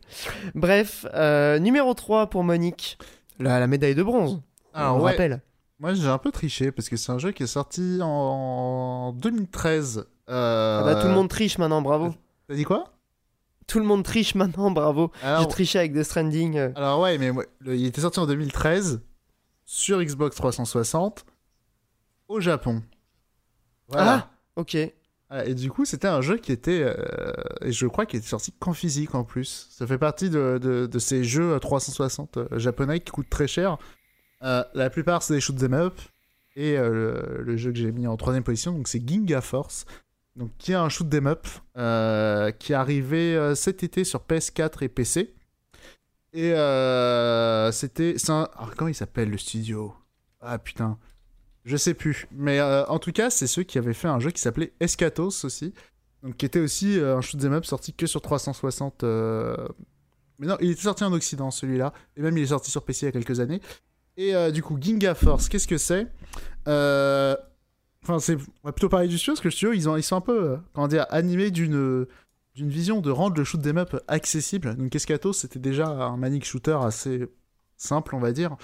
Bref, 0.54 1.04
numéro 1.60 1.92
3 1.92 2.28
pour 2.28 2.42
Monique, 2.42 2.98
la, 3.38 3.60
la 3.60 3.66
médaille 3.66 3.94
de 3.94 4.02
bronze. 4.02 4.40
Ah, 4.72 4.94
on 4.94 5.00
ouais. 5.00 5.10
rappelle. 5.12 5.42
Moi, 5.78 5.92
j'ai 5.92 6.08
un 6.08 6.18
peu 6.18 6.30
triché 6.30 6.72
parce 6.72 6.88
que 6.88 6.96
c'est 6.96 7.12
un 7.12 7.18
jeu 7.18 7.32
qui 7.32 7.42
est 7.42 7.48
sorti 7.48 7.98
en 8.00 9.12
2013. 9.12 10.06
Ah 10.26 10.82
bah, 10.84 10.94
tout 11.02 11.08
le 11.08 11.14
monde 11.14 11.28
triche 11.28 11.58
maintenant, 11.58 11.82
bravo. 11.82 12.14
T'as 12.48 12.54
dit 12.54 12.64
quoi? 12.64 12.94
Tout 13.66 13.78
le 13.78 13.84
monde 13.84 14.04
triche 14.04 14.34
maintenant, 14.34 14.70
bravo. 14.70 15.10
J'ai 15.22 15.48
triché 15.48 15.78
avec 15.80 15.92
The 15.92 16.02
Stranding. 16.02 16.72
Alors 16.76 17.00
ouais, 17.00 17.18
mais 17.18 17.30
il 17.66 17.84
était 17.84 18.00
sorti 18.00 18.20
en 18.20 18.26
2013 18.26 19.02
sur 19.64 20.02
Xbox 20.02 20.36
360 20.36 21.24
au 22.28 22.40
Japon. 22.40 22.82
Voilà. 23.88 24.30
Ah, 24.30 24.30
ok. 24.56 24.76
Et 25.46 25.54
du 25.54 25.70
coup, 25.70 25.84
c'était 25.84 26.06
un 26.06 26.20
jeu 26.20 26.36
qui 26.36 26.52
était, 26.52 26.82
euh, 26.84 27.32
et 27.60 27.72
je 27.72 27.86
crois 27.86 28.06
qu'il 28.06 28.18
était 28.18 28.28
sorti 28.28 28.52
qu'en 28.52 28.72
physique 28.72 29.14
en 29.14 29.24
plus. 29.24 29.66
Ça 29.70 29.86
fait 29.86 29.98
partie 29.98 30.30
de, 30.30 30.58
de, 30.58 30.98
ces 30.98 31.24
jeux 31.24 31.58
360 31.58 32.36
euh, 32.36 32.58
japonais 32.58 33.00
qui 33.00 33.10
coûtent 33.10 33.30
très 33.30 33.48
cher. 33.48 33.78
Euh, 34.42 34.62
la 34.74 34.90
plupart, 34.90 35.22
c'est 35.22 35.34
des 35.34 35.40
shoot 35.40 35.56
them 35.56 35.74
up. 35.74 35.98
Et 36.56 36.76
le, 36.76 37.56
jeu 37.56 37.72
que 37.72 37.78
j'ai 37.78 37.90
mis 37.90 38.06
en 38.06 38.16
troisième 38.16 38.44
position, 38.44 38.72
donc 38.72 38.86
c'est 38.86 39.06
Ginga 39.06 39.40
Force. 39.40 39.86
donc 40.36 40.50
qui 40.58 40.72
est 40.72 40.76
un 40.76 40.88
shoot 40.88 41.12
'em 41.12 41.26
up 41.26 41.46
euh, 41.76 42.50
qui 42.52 42.72
est 42.72 42.76
arrivé 42.76 43.36
euh, 43.36 43.54
cet 43.54 43.82
été 43.82 44.04
sur 44.04 44.20
PS4 44.20 44.84
et 44.84 44.88
PC. 44.88 45.34
Et 46.34 46.52
euh, 46.52 47.70
c'était. 47.72 48.16
un- 48.28 48.48
alors, 48.56 48.74
comment 48.76 48.88
il 48.88 48.94
s'appelle 48.94 49.30
le 49.30 49.38
studio? 49.38 49.94
Ah 50.40 50.58
putain. 50.58 50.98
Je 51.64 51.76
sais 51.76 51.94
plus. 51.94 52.26
Mais 52.32 52.58
euh, 52.60 52.84
en 52.86 52.98
tout 52.98 53.12
cas, 53.12 53.30
c'est 53.30 53.46
ceux 53.46 53.62
qui 53.62 53.78
avaient 53.78 53.94
fait 53.94 54.08
un 54.08 54.18
jeu 54.20 54.30
qui 54.30 54.40
s'appelait 54.42 54.72
Escatos 54.80 55.44
aussi. 55.44 55.72
Donc 56.22 56.36
qui 56.36 56.44
était 56.44 56.58
aussi 56.60 56.98
euh, 56.98 57.16
un 57.16 57.20
shoot 57.20 57.42
'em 57.44 57.52
up 57.54 57.64
sorti 57.64 57.94
que 57.94 58.06
sur 58.06 58.20
360. 58.20 59.04
euh, 59.04 59.56
Mais 60.38 60.46
non, 60.48 60.56
il 60.60 60.70
était 60.72 60.82
sorti 60.82 61.04
en 61.04 61.12
Occident 61.12 61.50
celui-là. 61.50 61.92
Et 62.16 62.20
même 62.20 62.36
il 62.36 62.42
est 62.42 62.48
sorti 62.48 62.70
sur 62.70 62.84
PC 62.84 63.06
il 63.06 63.06
y 63.06 63.08
a 63.08 63.12
quelques 63.12 63.40
années. 63.40 63.60
Et 64.16 64.32
du 64.52 64.62
coup, 64.62 64.78
Ginga 64.80 65.14
Force, 65.16 65.48
qu'est-ce 65.48 65.66
que 65.66 65.76
c'est? 65.78 66.06
Enfin, 66.66 68.18
on 68.62 68.66
va 68.66 68.72
plutôt 68.72 68.88
parler 68.88 69.08
du 69.08 69.16
studio, 69.18 69.32
parce 69.32 69.40
que 69.40 69.48
le 69.48 69.52
studio, 69.52 69.72
ils, 69.72 69.88
ont... 69.88 69.96
ils 69.96 70.02
sont 70.04 70.14
un 70.16 70.20
peu, 70.20 70.58
comment 70.72 70.86
dire, 70.88 71.06
animés 71.10 71.50
d'une 71.50 72.06
d'une 72.54 72.68
vision 72.68 73.00
de 73.00 73.10
rendre 73.10 73.36
le 73.36 73.44
shoot 73.44 73.64
'em 73.66 73.78
up 73.78 73.96
accessible. 74.08 74.76
Donc 74.76 74.94
Escatos, 74.94 75.32
c'était 75.32 75.58
déjà 75.58 75.86
un 75.86 76.16
manic 76.16 76.44
shooter 76.44 76.78
assez 76.82 77.28
simple, 77.76 78.14
on 78.14 78.20
va 78.20 78.32
dire. 78.32 78.56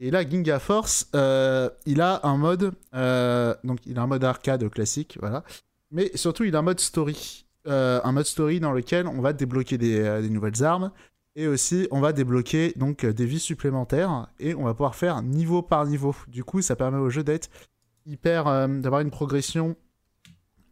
Et 0.00 0.10
là, 0.10 0.28
Ginga 0.28 0.58
Force, 0.58 1.08
euh, 1.14 1.70
il 1.86 2.00
a 2.00 2.26
un 2.26 2.36
mode, 2.36 2.72
euh, 2.94 3.54
donc 3.62 3.78
il 3.86 3.98
a 3.98 4.02
un 4.02 4.06
mode 4.08 4.24
arcade 4.24 4.68
classique, 4.68 5.16
voilà. 5.20 5.44
Mais 5.92 6.10
surtout, 6.16 6.44
il 6.44 6.56
a 6.56 6.58
un 6.58 6.62
mode 6.62 6.80
story. 6.80 7.46
Euh, 7.68 8.00
un 8.02 8.10
mode 8.10 8.26
story 8.26 8.58
dans 8.58 8.72
lequel 8.72 9.06
on 9.06 9.20
va 9.20 9.32
débloquer 9.32 9.78
des, 9.78 10.20
des 10.20 10.28
nouvelles 10.28 10.64
armes. 10.64 10.90
Et 11.36 11.46
aussi, 11.46 11.86
on 11.92 12.00
va 12.00 12.12
débloquer 12.12 12.72
donc 12.76 13.06
des 13.06 13.24
vies 13.24 13.38
supplémentaires. 13.38 14.26
Et 14.40 14.54
on 14.54 14.64
va 14.64 14.74
pouvoir 14.74 14.96
faire 14.96 15.22
niveau 15.22 15.62
par 15.62 15.86
niveau. 15.86 16.16
Du 16.26 16.42
coup, 16.42 16.62
ça 16.62 16.74
permet 16.74 16.98
au 16.98 17.08
jeu 17.08 17.22
d'être 17.22 17.48
hyper. 18.04 18.44
d'avoir 18.68 19.02
une 19.02 19.10
progression 19.10 19.76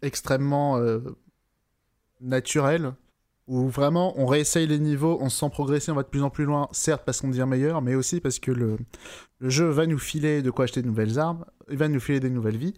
extrêmement 0.02 0.80
naturelle. 2.20 2.92
Où 3.47 3.68
vraiment, 3.68 4.14
on 4.16 4.26
réessaye 4.26 4.68
les 4.68 4.78
niveaux, 4.78 5.18
on 5.20 5.28
se 5.28 5.38
sent 5.40 5.51
progresser, 5.51 5.90
on 5.90 5.97
va 5.97 6.05
de 6.05 6.09
plus 6.09 6.22
en 6.22 6.30
plus 6.30 6.44
loin, 6.44 6.68
certes 6.70 7.02
parce 7.05 7.20
qu'on 7.20 7.30
devient 7.30 7.47
meilleur, 7.48 7.82
mais 7.82 7.97
aussi 7.97 8.20
parce 8.20 8.38
que 8.38 8.52
le, 8.52 8.76
le 9.40 9.51
jeu 9.51 9.66
va 9.66 9.86
nous 9.86 9.98
filer 9.98 10.40
de 10.40 10.52
quoi 10.52 10.64
acheter 10.64 10.82
de 10.82 10.86
nouvelles 10.86 11.18
armes, 11.18 11.44
il 11.68 11.76
va 11.76 11.88
nous 11.88 11.98
filer 11.98 12.20
des 12.20 12.30
nouvelles 12.30 12.59
vies. 12.59 12.74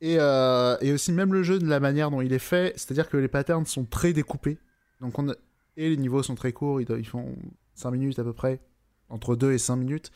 Et, 0.00 0.18
euh, 0.20 0.76
et 0.80 0.92
aussi 0.92 1.10
même 1.10 1.32
le 1.32 1.42
jeu 1.42 1.58
de 1.58 1.66
la 1.66 1.80
manière 1.80 2.12
dont 2.12 2.20
il 2.20 2.32
est 2.32 2.38
fait, 2.38 2.74
c'est-à-dire 2.76 3.08
que 3.08 3.16
les 3.16 3.26
patterns 3.26 3.66
sont 3.66 3.84
très 3.84 4.12
découpés. 4.12 4.58
Donc 5.00 5.18
on 5.18 5.32
Et 5.76 5.88
les 5.88 5.96
niveaux 5.96 6.22
sont 6.22 6.36
très 6.36 6.52
courts, 6.52 6.80
ils, 6.80 6.86
ils 6.90 7.06
font 7.06 7.34
5 7.74 7.90
minutes 7.90 8.18
à 8.20 8.24
peu 8.24 8.32
près, 8.32 8.60
entre 9.08 9.34
2 9.34 9.52
et 9.52 9.58
5 9.58 9.74
minutes. 9.74 10.12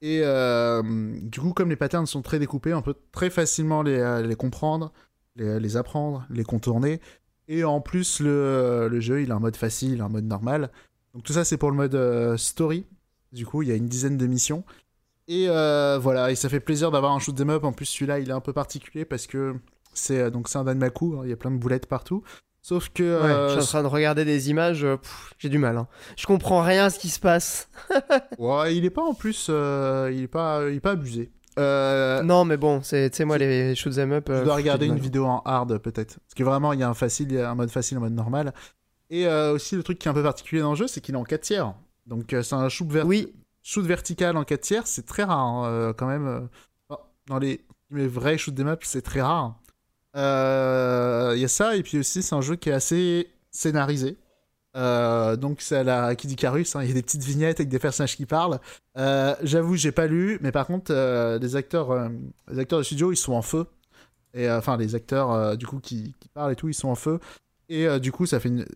Et 0.00 0.20
euh, 0.22 0.82
du 1.22 1.40
coup, 1.40 1.52
comme 1.54 1.70
les 1.70 1.76
patterns 1.76 2.06
sont 2.06 2.22
très 2.22 2.38
découpés, 2.38 2.74
on 2.74 2.82
peut 2.82 2.94
très 3.10 3.30
facilement 3.30 3.82
les, 3.82 3.98
euh, 3.98 4.22
les 4.22 4.36
comprendre, 4.36 4.92
les 5.36 5.76
apprendre, 5.76 6.26
les 6.30 6.44
contourner. 6.44 7.00
Et 7.48 7.64
en 7.64 7.80
plus, 7.80 8.20
le, 8.20 8.88
le 8.90 9.00
jeu, 9.00 9.22
il 9.22 9.30
a 9.32 9.34
un 9.34 9.40
mode 9.40 9.56
facile, 9.56 10.00
un 10.00 10.08
mode 10.08 10.24
normal. 10.24 10.70
Donc 11.14 11.22
tout 11.24 11.32
ça, 11.34 11.44
c'est 11.44 11.56
pour 11.58 11.70
le 11.70 11.76
mode 11.76 11.94
euh, 11.94 12.36
story. 12.36 12.86
Du 13.32 13.44
coup, 13.46 13.62
il 13.62 13.68
y 13.68 13.72
a 13.72 13.74
une 13.74 13.88
dizaine 13.88 14.16
de 14.16 14.26
missions. 14.26 14.64
Et 15.28 15.46
euh, 15.48 15.98
voilà, 16.00 16.30
et 16.30 16.34
ça 16.34 16.48
fait 16.48 16.60
plaisir 16.60 16.90
d'avoir 16.90 17.12
un 17.12 17.18
shoot 17.18 17.38
'em 17.40 17.50
up. 17.50 17.64
En 17.64 17.72
plus, 17.72 17.86
celui-là, 17.86 18.18
il 18.18 18.28
est 18.30 18.32
un 18.34 18.40
peu 18.40 18.52
particulier 18.52 19.04
parce 19.04 19.26
que 19.26 19.54
c'est 19.94 20.20
euh, 20.20 20.30
donc 20.30 20.48
c'est 20.48 20.58
un 20.58 20.64
Danmaku. 20.64 21.16
hein, 21.18 21.20
il 21.24 21.30
y 21.30 21.32
a 21.32 21.36
plein 21.36 21.50
de 21.50 21.56
boulettes 21.58 21.86
partout. 21.86 22.22
Sauf 22.62 22.88
que 22.88 23.02
Ouais, 23.02 23.08
euh, 23.30 23.48
je 23.54 23.60
suis 23.60 23.62
en 23.62 23.66
train 23.66 23.82
de 23.82 23.88
regarder 23.88 24.24
des 24.24 24.48
images, 24.50 24.86
j'ai 25.38 25.48
du 25.50 25.58
mal. 25.58 25.76
hein. 25.76 25.86
Je 26.16 26.26
comprends 26.26 26.62
rien 26.62 26.86
à 26.86 26.90
ce 26.90 26.98
qui 26.98 27.10
se 27.10 27.20
passe. 27.20 27.68
ouais, 28.38 28.74
il 28.76 28.84
est 28.86 28.90
pas 28.90 29.02
en 29.02 29.12
plus, 29.12 29.48
il 29.48 30.22
est 30.22 30.28
pas, 30.28 30.62
il 30.70 30.76
est 30.76 30.80
pas 30.80 30.92
abusé. 30.92 31.30
Euh, 31.58 32.22
Non, 32.22 32.44
mais 32.44 32.56
bon, 32.56 32.82
c'est, 32.82 33.10
tu 33.10 33.16
sais, 33.18 33.24
moi, 33.24 33.38
les 33.38 33.74
shoot 33.74 33.96
'em 33.98 34.12
up. 34.12 34.24
Tu 34.26 34.32
euh, 34.32 34.44
dois 34.44 34.54
pff, 34.54 34.62
regarder 34.62 34.86
une 34.86 34.98
vidéo 34.98 35.24
en 35.26 35.40
hard 35.44 35.78
peut-être. 35.78 36.18
Parce 36.20 36.34
que 36.36 36.42
vraiment, 36.42 36.72
il 36.72 36.80
y 36.80 36.82
a 36.82 36.88
un 36.88 36.94
facile, 36.94 37.28
il 37.30 37.36
y 37.36 37.40
a 37.40 37.50
un 37.50 37.54
mode 37.54 37.70
facile, 37.70 37.96
un 37.96 38.00
mode 38.00 38.12
normal. 38.14 38.52
Et 39.10 39.26
euh, 39.26 39.52
aussi, 39.52 39.76
le 39.76 39.82
truc 39.82 39.98
qui 39.98 40.08
est 40.08 40.10
un 40.10 40.14
peu 40.14 40.22
particulier 40.22 40.62
dans 40.62 40.70
le 40.70 40.76
jeu, 40.76 40.86
c'est 40.88 41.00
qu'il 41.00 41.14
est 41.14 41.18
en 41.18 41.24
4 41.24 41.40
tiers. 41.42 41.74
Donc, 42.06 42.32
euh, 42.32 42.42
c'est 42.42 42.54
un 42.54 42.68
shoot, 42.68 42.88
ver- 42.90 43.06
Oui, 43.06 43.32
shoot 43.62 43.84
vertical 43.84 44.36
en 44.36 44.44
4 44.44 44.60
tiers, 44.60 44.86
c'est 44.86 45.06
très 45.06 45.22
rare 45.24 45.38
hein, 45.38 45.94
quand 45.96 46.06
même. 46.06 46.48
Dans 47.26 47.38
les, 47.38 47.64
les 47.90 48.06
vrais 48.08 48.36
shoot 48.36 48.52
des 48.54 48.64
maps, 48.64 48.76
c'est 48.82 49.00
très 49.02 49.22
rare. 49.22 49.58
Il 50.14 50.18
y 51.40 51.44
a 51.44 51.48
ça, 51.48 51.76
et 51.76 51.82
puis 51.82 51.98
aussi, 51.98 52.22
c'est 52.22 52.34
un 52.34 52.40
jeu 52.40 52.56
qui 52.56 52.68
est 52.70 52.72
assez 52.72 53.28
scénarisé. 53.50 54.16
Euh, 54.76 55.36
donc 55.36 55.60
c'est 55.60 55.84
la 55.84 56.14
Kid 56.16 56.30
Icarus, 56.32 56.74
hein, 56.74 56.82
il 56.82 56.88
y 56.88 56.90
a 56.90 56.94
des 56.94 57.02
petites 57.02 57.22
vignettes 57.22 57.60
avec 57.60 57.68
des 57.68 57.78
personnages 57.78 58.16
qui 58.16 58.26
parlent. 58.26 58.58
Euh, 58.98 59.34
J'avoue, 59.42 59.76
j'ai 59.76 59.92
pas 59.92 60.06
lu, 60.06 60.38
mais 60.40 60.52
par 60.52 60.66
contre, 60.66 60.92
les 61.40 61.56
acteurs, 61.56 61.90
euh, 61.90 62.08
les 62.50 62.58
acteurs 62.58 62.80
de 62.80 62.84
studio, 62.84 63.12
ils 63.12 63.16
sont 63.16 63.34
en 63.34 63.42
feu. 63.42 63.66
Et 64.34 64.50
enfin, 64.50 64.76
les 64.76 64.96
acteurs 64.96 65.56
du 65.56 65.64
coup 65.64 65.78
qui, 65.78 66.14
parlent 66.34 66.52
et 66.52 66.56
tout, 66.56 66.68
ils 66.68 66.74
sont 66.74 66.88
en 66.88 66.96
feu. 66.96 67.20
Et 67.68 67.86
du 68.00 68.10
coup, 68.10 68.26
ça 68.26 68.40
fait 68.40 68.48
une, 68.48 68.66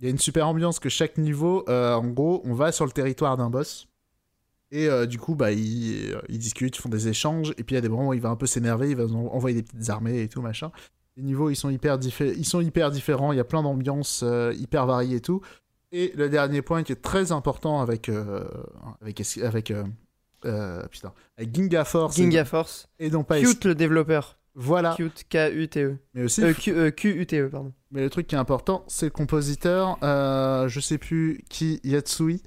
il 0.00 0.04
y 0.04 0.08
a 0.08 0.10
une 0.10 0.18
super 0.18 0.48
ambiance 0.48 0.80
que 0.80 0.88
chaque 0.88 1.18
niveau, 1.18 1.64
en 1.68 2.08
gros, 2.08 2.42
on 2.44 2.54
va 2.54 2.72
sur 2.72 2.84
le 2.84 2.90
territoire 2.90 3.36
d'un 3.36 3.48
boss. 3.48 3.86
Et 4.72 4.88
du 5.06 5.18
coup, 5.20 5.36
bah, 5.36 5.52
ils, 5.52 6.16
ils 6.28 6.38
discutent, 6.38 6.76
ils 6.76 6.80
font 6.80 6.88
des 6.88 7.06
échanges. 7.06 7.50
Et 7.58 7.62
puis 7.62 7.74
il 7.74 7.76
y 7.76 7.78
a 7.78 7.80
des 7.80 7.88
moments 7.88 8.08
où 8.08 8.14
il 8.14 8.20
va 8.20 8.30
un 8.30 8.34
peu 8.34 8.46
s'énerver, 8.46 8.90
il 8.90 8.96
va 8.96 9.04
envoyer 9.04 9.54
des 9.54 9.62
petites 9.62 9.88
armées 9.88 10.22
et 10.22 10.28
tout, 10.28 10.42
machin. 10.42 10.72
Les 11.16 11.22
niveaux, 11.22 11.50
ils 11.50 11.56
sont 11.56 11.70
hyper, 11.70 11.98
ils 12.20 12.44
sont 12.44 12.60
hyper 12.60 12.90
différents, 12.90 13.32
il 13.32 13.36
y 13.36 13.40
a 13.40 13.44
plein 13.44 13.62
d'ambiances 13.62 14.22
euh, 14.24 14.52
hyper 14.58 14.86
variées 14.86 15.16
et 15.16 15.20
tout. 15.20 15.40
Et 15.92 16.12
le 16.16 16.28
dernier 16.28 16.60
point 16.60 16.82
qui 16.82 16.90
est 16.90 17.02
très 17.02 17.30
important 17.30 17.80
avec, 17.80 18.08
euh, 18.08 18.44
avec, 19.00 19.22
avec, 19.42 19.70
euh, 19.70 19.84
euh, 20.44 20.82
putain, 20.90 21.12
avec 21.38 21.54
Ginga 21.54 21.84
Force 21.84 22.16
Ginga 22.16 22.44
Force. 22.44 22.88
et 22.98 23.10
non 23.10 23.22
pas 23.22 23.38
Cute 23.40 23.64
le 23.64 23.76
développeur. 23.76 24.36
Voilà, 24.56 24.94
Cute, 24.96 25.24
K-U-T-E. 25.28 25.96
mais 26.14 26.24
aussi, 26.24 26.42
Q-U-T-E, 26.54 27.48
pardon. 27.48 27.72
mais 27.90 28.02
le 28.02 28.10
truc 28.10 28.26
qui 28.28 28.34
est 28.34 28.38
important, 28.38 28.84
c'est 28.88 29.06
le 29.06 29.10
compositeur. 29.10 29.98
Je 30.02 30.80
sais 30.80 30.98
plus 30.98 31.44
qui, 31.48 31.80
Yatsui, 31.84 32.40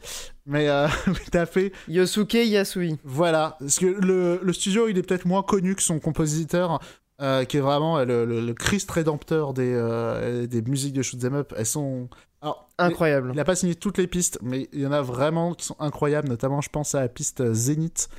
mais 0.45 0.69
euh, 0.69 0.88
t'as 1.31 1.45
fait 1.45 1.73
Yosuke 1.89 2.34
Yasui. 2.34 2.98
Voilà, 3.03 3.57
parce 3.60 3.77
que 3.80 3.85
le, 3.85 4.39
le 4.41 4.53
studio, 4.53 4.88
il 4.88 4.98
est 4.98 5.03
peut-être 5.03 5.26
moins 5.26 5.44
connu 5.44 5.76
que 5.76 5.84
son 5.84 5.99
compositeur, 5.99 6.80
euh, 7.22 7.45
qui 7.45 7.57
est 7.57 7.61
vraiment 7.61 8.03
le, 8.03 8.26
le, 8.26 8.41
le 8.41 8.53
Christ 8.53 8.89
rédempteur 8.91 9.53
des, 9.53 9.73
euh, 9.73 10.48
des 10.48 10.61
musiques 10.61 10.94
de 10.94 11.02
shoot'em 11.02 11.35
up. 11.35 11.53
Elles 11.57 11.65
sont... 11.65 12.10
Alors, 12.41 12.69
Incroyable. 12.77 13.31
il 13.34 13.35
n'a 13.38 13.44
pas 13.44 13.56
signé 13.56 13.73
toutes 13.73 13.98
les 13.98 14.06
pistes, 14.06 14.38
mais 14.44 14.69
il 14.72 14.81
y 14.81 14.85
en 14.85 14.91
a 14.91 15.02
vraiment 15.02 15.56
qui 15.56 15.65
sont 15.65 15.76
incroyables, 15.80 16.30
notamment 16.30 16.61
je 16.61 16.69
pense 16.69 16.94
à 16.94 17.02
la 17.02 17.07
piste 17.07 17.52
Zénith, 17.53 18.10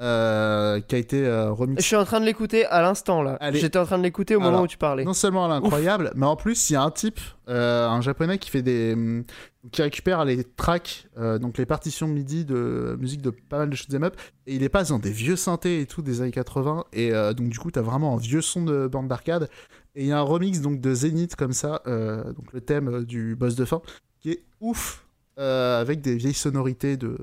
euh, 0.00 0.80
qui 0.80 0.96
a 0.96 0.98
été 0.98 1.24
euh, 1.24 1.46
Je 1.46 1.50
remixée. 1.52 1.86
suis 1.86 1.96
en 1.96 2.04
train 2.04 2.18
de 2.20 2.24
l'écouter 2.24 2.66
à 2.66 2.82
l'instant 2.82 3.22
là. 3.22 3.36
Allez. 3.40 3.60
J'étais 3.60 3.78
en 3.78 3.84
train 3.84 3.96
de 3.98 4.02
l'écouter 4.02 4.34
au 4.34 4.40
moment 4.40 4.62
où 4.62 4.66
tu 4.66 4.76
parlais. 4.76 5.04
Non 5.04 5.12
seulement 5.12 5.46
elle 5.46 5.52
est 5.52 5.66
incroyable, 5.66 6.10
mais 6.16 6.26
en 6.26 6.34
plus 6.34 6.68
il 6.68 6.72
y 6.72 6.76
a 6.76 6.82
un 6.82 6.90
type, 6.90 7.20
euh, 7.48 7.88
un 7.88 8.00
japonais 8.00 8.38
qui 8.38 8.50
fait 8.50 8.62
des, 8.62 8.94
hum, 8.94 9.24
qui 9.70 9.82
récupère 9.82 10.24
les 10.24 10.42
tracks, 10.42 11.06
euh, 11.16 11.38
donc 11.38 11.58
les 11.58 11.66
partitions 11.66 12.08
MIDI 12.08 12.44
de 12.44 12.96
musique 12.98 13.22
de 13.22 13.30
pas 13.30 13.58
mal 13.58 13.70
de 13.70 13.76
shoot'em 13.76 14.02
up, 14.02 14.16
et 14.48 14.56
il 14.56 14.62
les 14.62 14.68
passe 14.68 14.88
dans 14.88 14.98
des 14.98 15.12
vieux 15.12 15.36
synthés 15.36 15.80
et 15.82 15.86
tout 15.86 16.02
des 16.02 16.20
années 16.22 16.32
80, 16.32 16.86
et 16.92 17.12
donc 17.12 17.48
du 17.48 17.58
coup 17.60 17.70
t'as 17.70 17.82
vraiment 17.82 18.14
un 18.14 18.18
vieux 18.18 18.42
son 18.42 18.64
de 18.64 18.88
bande 18.88 19.06
d'arcade, 19.06 19.48
et 19.94 20.02
il 20.02 20.08
y 20.08 20.12
a 20.12 20.18
un 20.18 20.22
remix 20.22 20.60
donc 20.60 20.80
de 20.80 20.92
Zenith 20.92 21.36
comme 21.36 21.52
ça, 21.52 21.82
donc 21.86 22.52
le 22.52 22.60
thème 22.60 23.04
du 23.04 23.36
boss 23.36 23.54
de 23.54 23.64
fin, 23.64 23.80
qui 24.20 24.32
est 24.32 24.42
ouf, 24.60 25.06
avec 25.36 26.00
des 26.00 26.16
vieilles 26.16 26.34
sonorités 26.34 26.96
de 26.96 27.16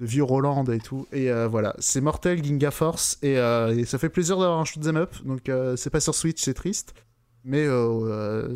de 0.00 0.06
vieux 0.06 0.24
Roland 0.24 0.64
et 0.64 0.78
tout. 0.78 1.06
Et 1.12 1.30
euh, 1.30 1.46
voilà, 1.46 1.74
c'est 1.78 2.00
mortel 2.00 2.42
Ginga 2.42 2.70
Force 2.70 3.18
et, 3.22 3.38
euh, 3.38 3.84
ça 3.84 3.98
fait 3.98 4.08
plaisir 4.08 4.38
d'avoir 4.38 4.58
un 4.58 4.64
shoot'em 4.64 4.96
up. 4.96 5.14
Donc 5.24 5.48
euh, 5.48 5.76
c'est 5.76 5.90
pas 5.90 6.00
sur 6.00 6.14
Switch, 6.14 6.42
c'est 6.42 6.54
triste, 6.54 6.94
mais 7.44 7.66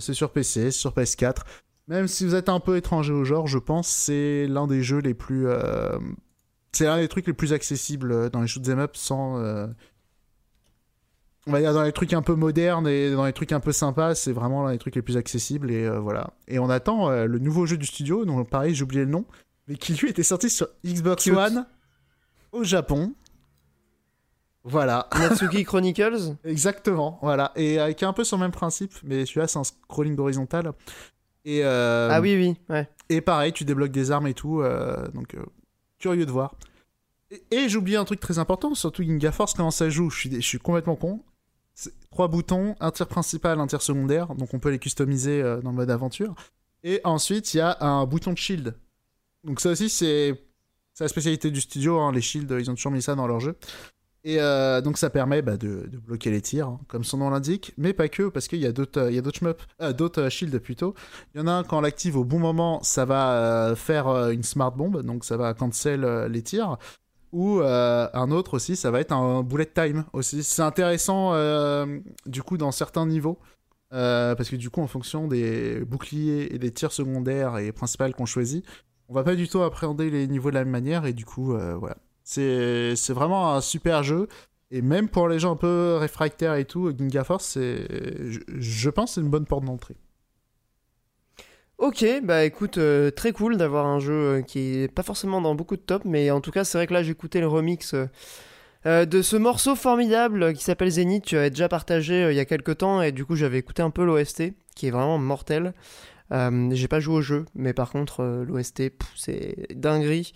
c'est 0.01 0.15
sur 0.15 0.33
PC, 0.33 0.71
sur 0.71 0.93
PS4. 0.93 1.43
Même 1.89 2.07
si 2.07 2.27
vous 2.27 2.35
êtes 2.35 2.49
un 2.51 2.61
peu 2.61 2.77
étranger 2.77 3.13
au 3.13 3.25
genre, 3.25 3.47
je 3.47 3.59
pense 3.59 3.89
c'est 3.89 4.47
l'un 4.47 4.67
des 4.67 4.83
jeux 4.83 4.99
les 4.99 5.15
plus, 5.15 5.47
c'est 6.73 6.85
l'un 6.85 6.99
des 6.99 7.09
trucs 7.09 7.27
les 7.27 7.33
plus 7.33 7.53
accessibles 7.53 8.31
dans 8.31 8.43
les 8.43 8.47
shoot'em 8.47 8.79
up 8.79 8.95
sans, 8.95 9.39
on 11.47 11.53
va 11.53 11.61
dire 11.61 11.73
dans 11.73 11.83
les 11.83 11.93
trucs 11.93 12.13
un 12.13 12.21
peu 12.21 12.35
modernes 12.35 12.87
et 12.87 13.11
dans 13.13 13.25
les 13.25 13.33
trucs 13.33 13.53
un 13.53 13.61
peu 13.61 13.73
sympas, 13.73 14.15
c'est 14.15 14.33
vraiment 14.33 14.65
l'un 14.65 14.73
des 14.73 14.79
trucs 14.79 14.97
les 14.97 15.03
plus 15.03 15.17
accessibles 15.17 15.71
et 15.71 15.89
voilà. 15.89 16.35
Et 16.47 16.59
on 16.59 16.69
attend 16.69 17.11
le 17.11 17.39
nouveau 17.39 17.65
jeu 17.65 17.79
du 17.79 17.87
studio, 17.87 18.27
dont 18.27 18.45
pareil 18.45 18.75
j'ai 18.75 18.83
oublié 18.83 19.05
le 19.05 19.11
nom, 19.11 19.25
mais 19.69 19.77
qui 19.77 19.95
lui 19.95 20.09
était 20.11 20.23
sorti 20.23 20.51
sur 20.51 20.69
Xbox 20.85 21.25
Cute. 21.25 21.35
One 21.37 21.67
au 22.53 22.65
Japon. 22.65 23.15
Voilà, 24.65 25.09
Natsuki 25.19 25.65
Chronicles. 25.65 26.37
exactement, 26.45 27.19
voilà. 27.23 27.53
Et 27.57 27.77
qui 27.97 28.05
est 28.05 28.09
un 28.09 28.13
peu 28.13 28.25
sur 28.25 28.37
le 28.37 28.43
même 28.43 28.51
principe, 28.51 28.93
mais 29.03 29.25
celui-là 29.25 29.47
c'est 29.47 29.59
un 29.59 29.65
scrolling 29.65 30.19
horizontal. 30.19 30.73
Et, 31.45 31.65
euh, 31.65 32.09
Ah 32.11 32.21
oui, 32.21 32.35
oui, 32.37 32.57
ouais. 32.69 32.89
et 33.09 33.21
pareil, 33.21 33.53
tu 33.53 33.65
débloques 33.65 33.93
des 33.93 34.11
armes 34.11 34.27
et 34.27 34.35
tout, 34.35 34.61
euh, 34.61 35.09
donc 35.13 35.35
euh, 35.35 35.45
curieux 35.99 36.27
de 36.27 36.31
voir. 36.31 36.55
Et, 37.31 37.43
et 37.51 37.69
j'ai 37.69 37.79
oublié 37.79 37.97
un 37.97 38.05
truc 38.05 38.21
très 38.21 38.39
important, 38.39 38.75
surtout 38.75 39.03
Ginga 39.03 39.33
Force, 39.33 39.55
comment 39.55 39.71
ça 39.71 39.89
joue, 39.89 40.11
je 40.11 40.19
suis, 40.19 40.35
je 40.35 40.41
suis 40.47 40.59
complètement 40.59 40.97
con. 40.97 41.23
C'est 41.75 41.93
Trois 42.11 42.29
boutons, 42.29 42.75
un 42.81 42.91
tir 42.91 43.07
principal, 43.07 43.61
un 43.61 43.67
tir 43.69 43.81
secondaire, 43.81 44.35
donc 44.35 44.53
on 44.53 44.59
peut 44.59 44.71
les 44.71 44.79
customiser 44.81 45.43
dans 45.63 45.71
le 45.71 45.77
mode 45.77 45.91
aventure. 45.91 46.35
Et 46.83 47.01
ensuite, 47.05 47.55
il 47.55 47.59
y 47.59 47.61
a 47.61 47.77
un 47.81 48.05
bouton 48.05 48.33
de 48.33 48.39
shield. 48.39 48.75
Donc 49.45 49.61
ça 49.61 49.71
aussi, 49.71 49.89
c'est 49.89 50.35
la 51.01 51.09
spécialité 51.09 51.51
du 51.51 51.61
studio, 51.61 51.99
hein, 51.99 52.13
les 52.13 52.21
shields, 52.21 52.57
ils 52.59 52.71
ont 52.71 52.75
toujours 52.75 52.93
mis 52.93 53.03
ça 53.03 53.15
dans 53.15 53.27
leur 53.27 53.41
jeu. 53.41 53.57
Et 54.25 54.41
euh, 54.41 54.81
donc 54.81 54.99
ça 54.99 55.11
permet 55.11 55.43
bah, 55.43 55.57
de, 55.57 55.89
bloquer 56.05 56.31
les 56.31 56.43
tirs, 56.43 56.69
hein, 56.69 56.81
comme 56.89 57.05
son 57.05 57.19
nom 57.19 57.31
l'indique, 57.31 57.73
mais 57.79 57.93
pas 57.93 58.09
que, 58.09 58.29
parce 58.29 58.49
qu'il 58.49 58.59
y 58.59 58.67
a 58.67 58.73
d'autres, 58.73 59.01
euh, 59.01 60.19
euh, 60.19 60.31
shields 60.31 60.59
plutôt. 60.59 60.95
Il 61.35 61.39
y 61.39 61.41
en 61.41 61.47
a 61.47 61.53
un 61.53 61.63
quand 61.63 61.79
on 61.79 61.81
l'active 61.81 62.17
au 62.17 62.25
bon 62.25 62.39
moment, 62.39 62.83
ça 62.83 63.05
va 63.05 63.33
euh, 63.33 63.77
faire 63.77 64.09
euh, 64.09 64.31
une 64.31 64.43
smart 64.43 64.73
bomb, 64.73 65.03
donc 65.03 65.25
ça 65.25 65.37
va 65.37 65.55
cancel 65.55 66.05
les 66.31 66.43
tirs. 66.43 66.79
Ou 67.33 67.61
un 67.61 68.31
autre 68.31 68.55
aussi, 68.55 68.75
ça 68.75 68.91
va 68.91 69.01
être 69.01 69.13
un 69.13 69.43
bullet 69.43 69.67
time 69.67 70.05
aussi. 70.15 70.43
C'est 70.43 70.63
intéressant 70.63 71.35
du 72.25 72.43
coup 72.43 72.57
dans 72.57 72.73
certains 72.73 73.05
niveaux. 73.05 73.39
parce 73.91 74.49
que 74.49 74.57
du 74.57 74.71
coup, 74.71 74.81
en 74.81 74.87
fonction 74.87 75.29
des 75.29 75.85
boucliers 75.85 76.55
et 76.55 76.59
des 76.59 76.71
tirs 76.71 76.93
secondaires 76.93 77.59
et 77.59 77.71
principales 77.73 78.15
qu'on 78.15 78.25
choisit, 78.25 78.65
on 79.09 79.15
va 79.15 79.25
pas 79.25 79.35
du 79.35 79.49
tout 79.49 79.63
appréhender 79.63 80.11
les 80.11 80.27
niveaux 80.27 80.51
de 80.51 80.55
la 80.55 80.65
même 80.65 80.73
manière. 80.73 81.07
Et 81.07 81.13
du 81.13 81.25
coup, 81.25 81.55
euh, 81.55 81.75
voilà. 81.77 81.97
C'est 82.25 82.95
vraiment 83.09 83.55
un 83.55 83.61
super 83.63 84.03
jeu. 84.03 84.29
Et 84.71 84.83
même 84.83 85.09
pour 85.09 85.29
les 85.29 85.39
gens 85.39 85.53
un 85.53 85.57
peu 85.57 85.97
réfractaires 85.99 86.55
et 86.55 86.67
tout, 86.67 86.93
Ginga 86.97 87.25
Force, 87.25 87.47
c'est, 87.47 87.87
je, 88.59 88.91
pense, 88.91 89.15
c'est 89.15 89.23
une 89.23 89.31
bonne 89.31 89.47
porte 89.47 89.65
d'entrée. 89.65 89.97
Ok, 91.79 92.05
bah 92.23 92.45
écoute, 92.45 92.77
euh, 92.77 93.11
très 93.11 93.33
cool 93.33 93.57
d'avoir 93.57 93.87
un 93.87 94.01
jeu 94.01 94.13
euh, 94.13 94.43
qui 94.43 94.81
est 94.81 94.93
pas 94.93 95.05
forcément 95.05 95.41
dans 95.41 95.55
beaucoup 95.55 95.77
de 95.77 95.81
top, 95.81 96.03
mais 96.05 96.31
en 96.31 96.41
tout 96.43 96.51
cas, 96.51 96.65
c'est 96.65 96.77
vrai 96.77 96.87
que 96.87 96.93
là, 96.93 97.03
j'ai 97.03 97.15
le 97.15 97.47
remix 97.47 97.95
de 98.85 99.23
ce 99.23 99.37
morceau 99.37 99.75
formidable 99.75 100.53
qui 100.55 100.65
s'appelle 100.65 100.91
Zénith. 100.91 101.25
Tu 101.25 101.39
avais 101.39 101.51
déjà 101.51 101.69
partagé 101.69 102.29
il 102.31 102.37
y 102.37 102.41
a 102.41 102.45
quelques 102.45 102.79
temps, 102.79 103.01
et 103.01 103.13
du 103.13 103.25
coup, 103.25 103.37
j'avais 103.37 103.59
écouté 103.59 103.81
un 103.81 103.91
peu 103.91 104.05
l'OST, 104.05 104.53
qui 104.75 104.87
est 104.87 104.91
vraiment 104.91 105.19
mortel. 105.19 105.73
Euh, 106.33 106.69
j'ai 106.73 106.89
pas 106.89 107.01
joué 107.01 107.15
au 107.17 107.21
jeu, 107.23 107.47
mais 107.55 107.73
par 107.73 107.91
contre, 107.91 108.21
euh, 108.21 108.45
l'OST, 108.45 108.93
c'est 109.17 109.67
dinguerie. 109.75 110.33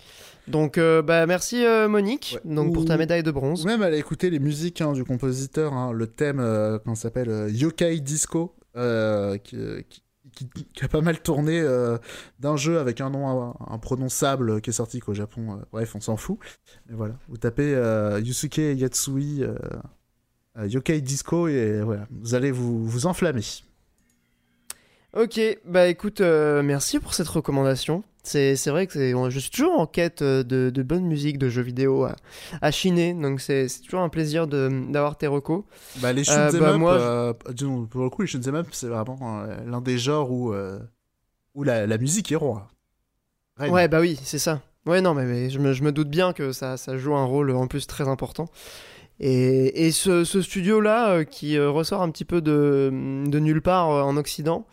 Donc, 0.47 0.77
euh, 0.77 1.01
bah 1.01 1.25
merci 1.27 1.63
Monique, 1.87 2.39
Ouais. 2.43 2.55
donc 2.55 2.73
pour 2.73 2.85
ta 2.85 2.97
médaille 2.97 3.23
de 3.23 3.31
bronze. 3.31 3.65
même 3.65 3.81
aller 3.83 3.97
écouter 3.99 4.29
les 4.29 4.39
musiques 4.39 4.81
hein, 4.81 4.93
du 4.93 5.03
compositeur, 5.03 5.73
hein, 5.73 5.91
le 5.93 6.07
thème, 6.07 6.39
ça 6.39 6.95
s'appelle, 6.95 7.47
Yokai 7.55 7.99
Disco, 8.01 8.55
qui, 8.75 9.55
qui, 9.89 10.01
qui- 10.49 10.65
qui 10.73 10.83
a 10.83 10.87
pas 10.87 11.01
mal 11.01 11.19
tourné 11.21 11.63
d'un 12.39 12.57
jeu 12.57 12.79
avec 12.79 12.99
un 13.01 13.11
nom 13.11 13.53
imprononçable 13.69 14.61
qui 14.61 14.71
est 14.71 14.73
sorti 14.73 14.99
qu'au 14.99 15.13
Japon. 15.13 15.61
bref, 15.71 15.95
on 15.95 16.01
s'en 16.01 16.17
fout. 16.17 16.39
Mais 16.89 16.95
voilà, 16.95 17.13
vous 17.29 17.37
tapez 17.37 17.71
Yusuke 18.23 18.57
Yatsui, 18.57 19.43
Yokai 20.67 21.01
Disco, 21.01 21.47
et 21.47 21.81
voilà, 21.81 22.07
vous 22.11 22.35
allez 22.35 22.51
vous, 22.51 22.83
vous 22.85 23.05
enflammer. 23.05 23.43
Ok, 25.15 25.39
bah 25.65 25.87
écoute, 25.87 26.21
euh, 26.21 26.63
merci 26.63 26.99
pour 26.99 27.13
cette 27.13 27.27
recommandation. 27.27 28.03
C'est 28.23 28.55
vrai 28.67 28.87
que 28.87 29.29
je 29.29 29.39
suis 29.39 29.51
toujours 29.51 29.79
en 29.79 29.85
quête 29.85 30.21
euh, 30.21 30.43
de, 30.43 30.71
de 30.71 30.81
bonne 30.83 31.03
musique 31.05 31.37
de 31.37 31.49
jeux 31.49 31.61
vidéo 31.61 32.05
à, 32.05 32.15
à 32.61 32.71
chiner, 32.71 33.13
donc 33.13 33.39
c'est 33.41 33.67
toujours 33.83 33.99
un 33.99 34.09
plaisir 34.09 34.47
d'avoir 34.47 35.17
tes 35.17 35.27
recos. 35.27 35.65
Bah, 35.97 36.13
les 36.13 36.27
Euh, 36.29 36.49
shoot'em 36.49 36.59
bah, 36.61 36.69
up, 36.71 36.77
moi, 36.79 36.93
euh, 36.93 37.33
pour 37.89 38.01
le 38.03 38.09
coup, 38.09 38.21
les 38.23 38.27
shoot'em 38.27 38.55
up, 38.55 38.67
c'est 38.71 38.87
vraiment 38.87 39.43
euh, 39.43 39.57
l'un 39.67 39.81
des 39.81 39.99
genres 39.99 40.31
où, 40.31 40.51
euh, 40.53 40.79
où 41.53 41.63
la, 41.63 41.85
la 41.85 41.97
musique 41.99 42.31
est 42.31 42.37
roi. 42.37 42.69
Ouais, 43.59 43.87
bah 43.87 43.99
oui, 43.99 44.19
c'est 44.23 44.39
ça. 44.39 44.61
Ouais, 44.87 45.01
non, 45.01 45.13
mais, 45.13 45.25
mais 45.25 45.49
je, 45.51 45.59
me, 45.59 45.73
je 45.73 45.83
me 45.83 45.91
doute 45.91 46.09
bien 46.09 46.33
que 46.33 46.53
ça, 46.53 46.75
ça 46.77 46.97
joue 46.97 47.13
un 47.15 47.25
rôle 47.25 47.51
en 47.51 47.67
plus 47.67 47.85
très 47.85 48.07
important. 48.07 48.47
Et, 49.19 49.85
et 49.85 49.91
ce, 49.91 50.23
ce 50.23 50.41
studio-là, 50.41 51.09
euh, 51.11 51.23
qui 51.23 51.55
euh, 51.57 51.69
ressort 51.69 52.01
un 52.01 52.09
petit 52.09 52.25
peu 52.25 52.41
de, 52.41 52.89
de 53.27 53.39
nulle 53.39 53.61
part 53.61 53.91
euh, 53.91 54.01
en 54.01 54.17
Occident, 54.17 54.65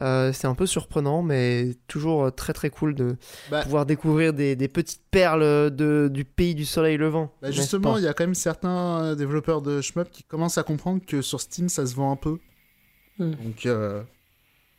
euh, 0.00 0.32
c'est 0.32 0.46
un 0.46 0.54
peu 0.54 0.66
surprenant, 0.66 1.22
mais 1.22 1.74
toujours 1.88 2.24
euh, 2.24 2.30
très 2.30 2.52
très 2.52 2.70
cool 2.70 2.94
de 2.94 3.16
Bah- 3.50 3.62
pouvoir 3.62 3.86
découvrir 3.86 4.32
des, 4.32 4.56
des 4.56 4.68
petites 4.68 5.02
perles 5.10 5.70
de, 5.74 6.08
du 6.12 6.24
pays 6.24 6.54
du 6.54 6.64
soleil 6.64 6.96
levant. 6.96 7.32
Bah 7.42 7.50
justement, 7.50 7.96
il 7.98 8.04
y 8.04 8.06
a 8.08 8.14
quand 8.14 8.24
même 8.24 8.34
certains 8.34 9.02
euh, 9.02 9.14
développeurs 9.14 9.62
de 9.62 9.80
shmup 9.80 10.10
qui 10.10 10.22
commencent 10.22 10.58
à 10.58 10.62
comprendre 10.62 11.00
que 11.06 11.22
sur 11.22 11.40
Steam, 11.40 11.68
ça 11.68 11.84
se 11.86 11.94
vend 11.94 12.12
un 12.12 12.16
peu. 12.16 12.38
Hmm. 13.18 13.32
Donc 13.32 13.66
euh, 13.66 14.02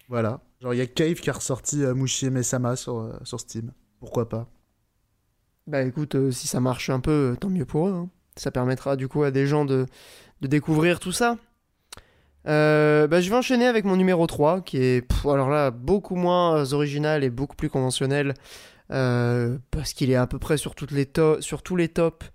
voilà. 0.08 0.40
Genre, 0.62 0.74
il 0.74 0.78
y 0.78 0.82
a 0.82 0.88
Cave 0.88 1.16
qui 1.16 1.30
a 1.30 1.34
ressorti 1.34 1.84
euh, 1.84 1.94
Mushi 1.94 2.30
Mesama 2.30 2.76
sur, 2.76 3.00
euh, 3.00 3.14
sur 3.24 3.40
Steam. 3.40 3.72
Pourquoi 4.00 4.28
pas? 4.30 4.48
Bah 5.68 5.84
écoute, 5.84 6.16
euh, 6.16 6.32
si 6.32 6.48
ça 6.48 6.60
marche 6.60 6.90
un 6.90 7.00
peu, 7.00 7.32
euh, 7.34 7.36
tant 7.36 7.50
mieux 7.50 7.66
pour 7.66 7.88
eux. 7.88 7.94
hein. 7.94 8.10
Ça 8.36 8.52
permettra 8.52 8.96
du 8.96 9.08
coup 9.10 9.24
à 9.24 9.32
des 9.32 9.46
gens 9.46 9.66
de, 9.66 9.86
de 10.42 10.48
découvrir 10.48 11.00
tout 11.00 11.12
ça. 11.12 11.38
Euh, 12.48 13.08
bah, 13.08 13.22
je 13.22 13.30
vais 13.30 13.36
enchaîner 13.36 13.66
avec 13.66 13.86
mon 13.86 13.96
numéro 13.96 14.26
3, 14.26 14.62
qui 14.62 14.78
est 14.78 15.08
alors 15.26 15.50
là 15.50 15.72
beaucoup 15.72 16.16
moins 16.16 16.58
euh, 16.58 16.74
original 16.74 17.24
et 17.24 17.30
beaucoup 17.30 17.56
plus 17.56 17.70
conventionnel, 17.70 18.34
euh, 18.92 19.58
parce 19.72 19.94
qu'il 19.94 20.10
est 20.10 20.16
à 20.16 20.28
peu 20.28 20.40
près 20.40 20.58
sur, 20.58 20.76
tous 20.76 20.94
les 20.94 21.06
tops 21.06 22.32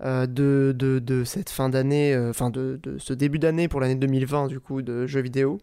de, 0.00 1.22
cette 1.24 1.50
fin 1.50 1.68
d'année, 1.68 2.16
enfin 2.30 2.50
de, 2.50 2.80
ce 2.98 3.12
début 3.12 3.38
d'année 3.38 3.68
pour 3.68 3.80
l'année 3.80 3.96
2020 3.96 4.46
du 4.48 4.60
coup 4.60 4.82
de 4.82 5.06
jeux 5.06 5.20
vidéo. 5.20 5.58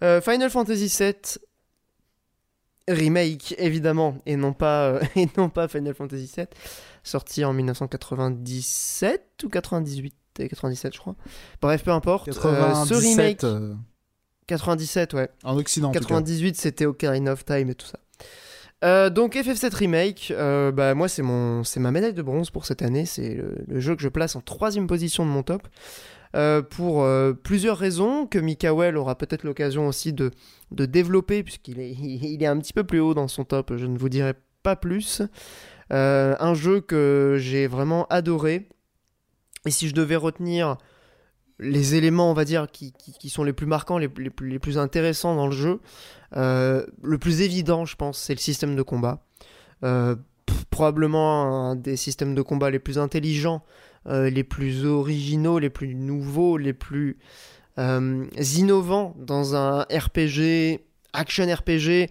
Final 0.00 0.50
Fantasy 0.50 0.94
VII 0.98 1.14
remake 2.88 3.56
évidemment 3.58 4.18
et 4.26 4.36
non 4.36 4.52
pas 4.52 5.00
et 5.16 5.26
non 5.36 5.48
pas 5.48 5.66
Final 5.66 5.94
Fantasy 5.94 6.30
VII 6.36 6.46
sorti 7.02 7.44
en 7.44 7.52
1997 7.52 9.42
ou 9.42 9.48
98 9.48 10.14
et 10.40 10.48
97 10.48 10.94
je 10.94 10.98
crois 11.00 11.14
bref 11.60 11.82
peu 11.84 11.90
importe 11.90 12.28
Euh, 12.28 12.32
97 12.32 12.86
ce 12.88 12.94
remake 13.06 13.44
euh, 13.44 13.74
97 14.46 15.14
ouais 15.14 15.28
en 15.44 15.56
Occident. 15.56 15.88
en 15.88 15.92
tout 15.92 15.98
cas. 15.98 16.04
98 16.04 16.56
c'était 16.56 16.86
Ocarina 16.86 17.32
of 17.32 17.44
Time 17.44 17.70
et 17.70 17.74
tout 17.74 17.86
ça 17.86 17.98
Euh, 18.84 19.08
donc 19.10 19.34
FF7 19.36 19.74
remake 19.74 20.32
euh, 20.36 20.70
bah 20.70 20.94
moi 20.94 21.08
c'est 21.08 21.22
mon 21.22 21.64
c'est 21.64 21.80
ma 21.80 21.90
médaille 21.90 22.12
de 22.12 22.22
bronze 22.22 22.50
pour 22.50 22.66
cette 22.66 22.82
année 22.82 23.06
c'est 23.06 23.34
le, 23.34 23.54
le 23.66 23.80
jeu 23.80 23.96
que 23.96 24.02
je 24.02 24.08
place 24.08 24.36
en 24.36 24.42
troisième 24.42 24.86
position 24.86 25.24
de 25.24 25.30
mon 25.30 25.42
top 25.42 25.66
euh, 26.34 26.60
pour 26.60 27.02
euh, 27.02 27.32
plusieurs 27.32 27.78
raisons 27.78 28.26
que 28.26 28.38
Mikael 28.38 28.98
aura 28.98 29.16
peut-être 29.16 29.44
l'occasion 29.44 29.88
aussi 29.88 30.12
de, 30.12 30.30
de 30.70 30.84
développer 30.84 31.42
puisqu'il 31.42 31.80
est, 31.80 31.92
il 31.98 32.42
est 32.42 32.46
un 32.46 32.58
petit 32.58 32.74
peu 32.74 32.84
plus 32.84 33.00
haut 33.00 33.14
dans 33.14 33.28
son 33.28 33.44
top, 33.44 33.74
je 33.76 33.86
ne 33.86 33.96
vous 33.96 34.10
dirai 34.10 34.34
pas 34.62 34.76
plus. 34.76 35.22
Euh, 35.92 36.34
un 36.40 36.52
jeu 36.54 36.80
que 36.80 37.36
j'ai 37.40 37.66
vraiment 37.68 38.06
adoré. 38.10 38.68
Et 39.66 39.70
si 39.70 39.88
je 39.88 39.94
devais 39.94 40.16
retenir 40.16 40.76
les 41.58 41.94
éléments, 41.94 42.30
on 42.30 42.34
va 42.34 42.44
dire, 42.44 42.66
qui, 42.70 42.92
sont 43.28 43.44
les 43.44 43.52
plus 43.52 43.66
marquants, 43.66 43.98
les, 43.98 44.08
plus, 44.08 44.78
intéressants 44.78 45.34
dans 45.34 45.46
le 45.46 45.52
jeu, 45.52 45.80
euh, 46.36 46.84
le 47.02 47.18
plus 47.18 47.40
évident, 47.40 47.84
je 47.84 47.96
pense, 47.96 48.18
c'est 48.18 48.34
le 48.34 48.40
système 48.40 48.76
de 48.76 48.82
combat. 48.82 49.24
Euh, 49.84 50.16
probablement 50.70 51.70
un 51.70 51.76
des 51.76 51.96
systèmes 51.96 52.34
de 52.34 52.42
combat 52.42 52.70
les 52.70 52.78
plus 52.78 52.98
intelligents 52.98 53.62
euh, 54.06 54.30
les 54.30 54.44
plus 54.44 54.84
originaux, 54.86 55.58
les 55.58 55.70
plus 55.70 55.94
nouveaux, 55.94 56.56
les 56.56 56.72
plus 56.72 57.18
innovants 57.76 59.14
dans 59.18 59.54
un 59.54 59.82
RPG, 59.82 60.80
action 61.12 61.46
RPG. 61.52 62.10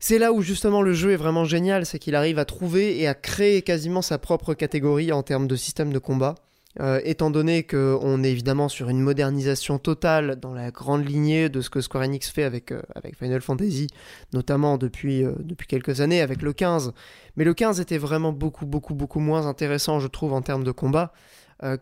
C'est 0.00 0.18
là 0.18 0.32
où 0.32 0.42
justement 0.42 0.82
le 0.82 0.92
jeu 0.92 1.10
est 1.12 1.16
vraiment 1.16 1.44
génial, 1.44 1.84
c'est 1.84 1.98
qu'il 1.98 2.14
arrive 2.14 2.38
à 2.38 2.44
trouver 2.44 3.00
et 3.00 3.08
à 3.08 3.14
créer 3.14 3.62
quasiment 3.62 4.02
sa 4.02 4.18
propre 4.18 4.54
catégorie 4.54 5.10
en 5.10 5.24
termes 5.24 5.48
de 5.48 5.56
système 5.56 5.92
de 5.92 5.98
combat. 5.98 6.36
Euh, 6.80 7.00
étant 7.02 7.30
donné 7.30 7.64
qu'on 7.64 8.22
est 8.22 8.30
évidemment 8.30 8.68
sur 8.68 8.88
une 8.88 9.00
modernisation 9.00 9.78
totale 9.78 10.36
dans 10.36 10.54
la 10.54 10.70
grande 10.70 11.08
lignée 11.08 11.48
de 11.48 11.60
ce 11.60 11.70
que 11.70 11.80
Square 11.80 12.04
Enix 12.04 12.30
fait 12.30 12.44
avec, 12.44 12.70
euh, 12.70 12.80
Final 13.18 13.40
Fantasy, 13.40 13.88
notamment 14.32 14.78
depuis, 14.78 15.24
euh, 15.24 15.32
depuis 15.40 15.66
quelques 15.66 16.00
années 16.00 16.20
avec 16.20 16.42
le 16.42 16.52
15. 16.52 16.92
Mais 17.36 17.42
le 17.42 17.52
15 17.54 17.80
était 17.80 17.98
vraiment 17.98 18.32
beaucoup, 18.32 18.66
beaucoup, 18.66 18.94
beaucoup 18.94 19.18
moins 19.18 19.46
intéressant, 19.46 19.98
je 19.98 20.06
trouve, 20.06 20.32
en 20.32 20.42
termes 20.42 20.64
de 20.64 20.72
combat. 20.72 21.12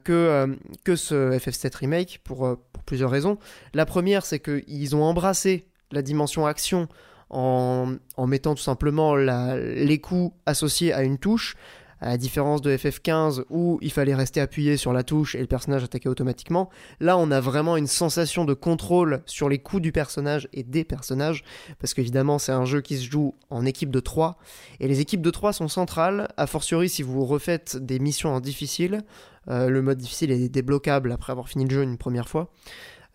que, 0.05 0.57
ce 0.87 1.37
FF7 1.37 1.77
Remake 1.77 2.21
pour, 2.25 2.57
pour 2.73 2.83
plusieurs 2.85 3.11
raisons. 3.11 3.37
La 3.75 3.85
première, 3.85 4.25
c'est 4.25 4.41
qu'ils 4.41 4.97
ont 4.97 5.05
embrassé 5.05 5.67
la 5.93 6.01
dimension 6.01 6.47
action 6.47 6.89
en, 7.31 7.97
mettant 8.27 8.55
tout 8.55 8.63
simplement 8.63 9.15
les 9.17 9.99
coups 10.01 10.35
associés 10.47 10.93
à 10.93 11.03
une 11.03 11.19
touche, 11.19 11.57
à 12.01 12.09
la 12.11 12.19
différence 12.19 12.61
de 12.61 12.77
FF15 12.77 13.45
où 13.49 13.79
il 13.81 13.91
fallait 13.91 14.15
rester 14.15 14.41
appuyé 14.41 14.77
sur 14.77 14.93
la 14.93 15.03
touche 15.03 15.35
et 15.35 15.41
le 15.41 15.47
personnage 15.47 15.85
attaquait 15.85 16.09
automatiquement. 16.09 16.69
Là, 17.01 17.17
on 17.17 17.31
a 17.31 17.41
vraiment 17.41 17.77
une 17.77 17.87
sensation 17.87 18.45
de 18.45 18.55
contrôle 18.55 19.23
sur 19.27 19.49
les 19.49 19.59
coups 19.59 19.83
du 19.83 19.93
personnage 19.93 20.49
et 20.53 20.63
des 20.63 20.85
personnages, 20.85 21.43
parce 21.79 21.95
qu'évidemment, 21.95 22.39
c'est 22.39 22.53
un 22.53 22.65
jeu 22.65 22.81
qui 22.81 22.99
se 22.99 23.11
joue 23.11 23.35
en 23.51 23.65
équipe 23.65 23.91
de 23.91 24.01
3, 24.01 24.39
et 24.81 24.89
les 24.89 25.01
équipes 25.01 25.23
de 25.23 25.31
3 25.31 25.55
sont 25.55 25.69
centrales, 25.69 26.29
a 26.37 26.47
fortiori 26.47 26.89
si 26.89 27.03
vous 27.03 27.25
refaites 27.25 27.77
des 27.77 27.99
missions 27.99 28.35
en 28.35 28.41
difficile. 28.41 29.03
Euh, 29.49 29.71
le 29.71 29.81
mode 29.81 29.99
difficile 29.99 30.33
est 30.33 30.49
débloquable 30.49 31.13
après 31.13 31.31
avoir 31.31 31.49
fini 31.49 31.65
le 31.65 31.71
jeu 31.71 31.83
une 31.83 31.99
première 31.99 32.29
fois. 32.29 32.51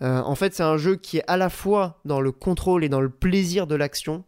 Euh, 0.01 0.21
en 0.21 0.35
fait, 0.35 0.53
c'est 0.53 0.63
un 0.63 0.77
jeu 0.77 0.95
qui 0.95 1.17
est 1.17 1.23
à 1.27 1.37
la 1.37 1.49
fois 1.49 1.99
dans 2.05 2.21
le 2.21 2.31
contrôle 2.31 2.83
et 2.83 2.89
dans 2.89 3.01
le 3.01 3.09
plaisir 3.09 3.67
de 3.67 3.75
l'action, 3.75 4.23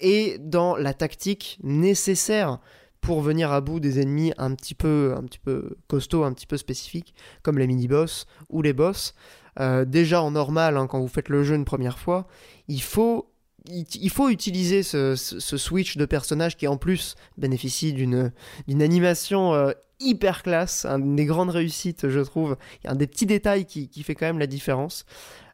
et 0.00 0.38
dans 0.38 0.76
la 0.76 0.94
tactique 0.94 1.58
nécessaire 1.62 2.58
pour 3.00 3.20
venir 3.20 3.52
à 3.52 3.60
bout 3.60 3.80
des 3.80 4.00
ennemis 4.00 4.32
un 4.38 4.54
petit 4.54 4.74
peu, 4.74 5.14
un 5.16 5.22
petit 5.22 5.38
peu 5.38 5.76
costauds, 5.86 6.24
un 6.24 6.32
petit 6.32 6.46
peu 6.46 6.56
spécifiques, 6.56 7.14
comme 7.42 7.58
les 7.58 7.66
mini-boss 7.66 8.26
ou 8.48 8.62
les 8.62 8.72
boss. 8.72 9.14
Euh, 9.60 9.84
déjà 9.84 10.22
en 10.22 10.32
normal, 10.32 10.76
hein, 10.76 10.86
quand 10.86 11.00
vous 11.00 11.08
faites 11.08 11.28
le 11.28 11.42
jeu 11.42 11.54
une 11.54 11.64
première 11.64 11.98
fois, 11.98 12.26
il 12.68 12.82
faut 12.82 13.32
il, 13.68 14.10
faut 14.10 14.28
utiliser 14.28 14.82
ce, 14.82 15.14
switch 15.16 15.96
de 15.96 16.04
personnage 16.04 16.56
qui 16.56 16.66
en 16.66 16.76
plus 16.76 17.14
bénéficie 17.36 17.92
d'une 17.92 18.32
animation 18.68 19.72
hyper 20.00 20.42
classe, 20.42 20.86
une 20.86 21.16
des 21.16 21.26
grandes 21.26 21.50
réussites 21.50 22.08
je 22.08 22.20
trouve. 22.20 22.56
Un 22.84 22.94
des 22.94 23.06
petits 23.06 23.26
détails 23.26 23.66
qui, 23.66 24.02
fait 24.02 24.14
quand 24.14 24.26
même 24.26 24.38
la 24.38 24.46
différence. 24.46 25.04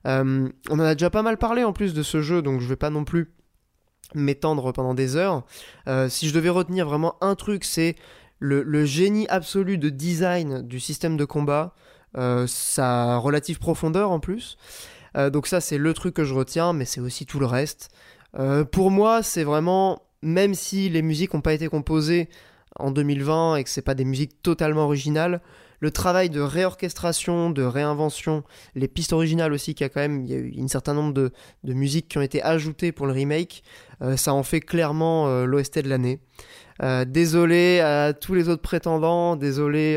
on 0.05 0.51
en 0.71 0.81
a 0.81 0.95
déjà 0.95 1.11
pas 1.11 1.23
mal 1.23 1.39
parlé 1.39 1.65
en 1.65 1.73
plus 1.73 1.95
de 1.95 2.03
ce 2.03 2.23
jeu, 2.23 2.43
donc 2.43 2.61
je 2.61 2.69
vais 2.69 2.77
pas 2.77 2.91
non 2.91 3.05
plus 3.05 3.33
m'étendre 4.15 4.73
pendant 4.73 4.95
des 4.95 5.17
heures. 5.17 5.45
si 6.09 6.29
je 6.29 6.35
devais 6.35 6.51
retenir 6.51 6.87
vraiment 6.87 7.17
un 7.21 7.35
truc, 7.35 7.65
c'est 7.65 7.97
le, 8.39 8.85
génie 8.85 9.27
absolu 9.29 9.79
de 9.79 9.89
design 9.89 10.63
du 10.63 10.81
système 10.81 11.17
de 11.17 11.25
combat, 11.25 11.75
euh, 12.17 12.47
sa 12.47 13.17
relative 13.17 13.59
profondeur 13.59 14.11
en 14.11 14.21
plus. 14.21 14.57
Euh, 15.17 15.31
donc 15.31 15.47
ça 15.47 15.61
c'est 15.61 15.79
le 15.79 15.95
truc 15.95 16.15
que 16.15 16.25
je 16.25 16.35
retiens, 16.35 16.73
mais 16.73 16.85
c'est 16.85 17.01
aussi 17.01 17.27
tout 17.27 17.39
le 17.39 17.47
reste. 17.47 17.91
Euh, 18.39 18.65
pour 18.65 18.91
moi 18.91 19.23
c'est 19.23 19.45
vraiment, 19.45 20.03
même 20.23 20.55
si 20.55 20.89
les 20.89 21.03
musiques 21.03 21.35
n'ont 21.35 21.41
pas 21.41 21.55
été 21.55 21.69
composées 21.69 22.29
en 22.77 22.91
2020 22.91 23.57
et 23.57 23.65
que 23.65 23.71
c'est 23.71 23.83
pas 23.83 23.95
des 23.95 24.05
musiques 24.05 24.43
totalement 24.43 24.85
originales, 24.85 25.41
le 25.81 25.91
travail 25.91 26.31
de 26.31 26.41
réorchestration, 26.41 27.51
de 27.51 27.63
réinvention, 27.63 28.43
les 28.75 28.89
pistes 28.89 29.13
originales 29.13 29.53
aussi, 29.53 29.75
qu'il 29.75 29.85
y 29.85 29.87
a 29.87 29.91
quand 29.91 30.01
même, 30.01 30.25
il 30.25 30.31
y 30.31 30.35
a 30.35 30.39
eu 30.39 30.55
un 30.59 30.69
certain 30.69 30.95
nombre 30.95 31.13
de, 31.13 31.31
musiques 31.65 32.09
qui 32.09 32.19
ont 32.19 32.23
été 32.23 32.43
ajoutées 32.43 32.91
pour 32.91 33.07
le 33.07 33.13
remake, 33.13 33.63
ça 34.17 34.33
en 34.33 34.43
fait 34.43 34.61
clairement 34.61 35.45
l'OST 35.45 35.81
de 35.81 35.89
l'année. 35.89 36.21
Euh, 36.83 37.05
désolé 37.05 37.81
à 37.81 38.13
tous 38.13 38.35
les 38.35 38.49
autres 38.49 38.63
prétendants, 38.63 39.37
désolé 39.37 39.97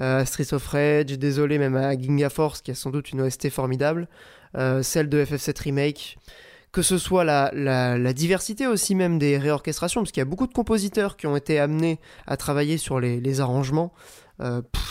euh, 0.00 0.20
à 0.20 0.24
Streets 0.24 0.52
of 0.52 0.66
Rage, 0.66 1.06
désolé 1.18 1.58
même 1.58 1.76
à 1.76 1.96
Ginga 1.96 2.28
Force 2.28 2.60
qui 2.60 2.72
a 2.72 2.74
sans 2.74 2.90
doute 2.90 3.12
une 3.12 3.20
OST 3.20 3.50
formidable, 3.50 4.02
euh, 4.02 4.08
celle 4.54 5.08
de 5.08 5.24
FF7 5.24 5.62
Remake, 5.62 6.18
que 6.72 6.82
ce 6.82 6.98
soit 6.98 7.24
la, 7.24 7.50
la, 7.54 8.12
diversité 8.12 8.66
aussi 8.66 8.94
même 8.94 9.18
des 9.18 9.38
réorchestrations, 9.38 10.02
parce 10.02 10.12
qu'il 10.12 10.20
y 10.20 10.22
a 10.22 10.26
beaucoup 10.26 10.46
de 10.46 10.52
compositeurs 10.52 11.16
qui 11.16 11.26
ont 11.26 11.36
été 11.36 11.58
amenés 11.58 11.98
à 12.26 12.36
travailler 12.36 12.78
sur 12.78 13.00
les, 13.00 13.20
les 13.20 13.40
arrangements. 13.40 13.92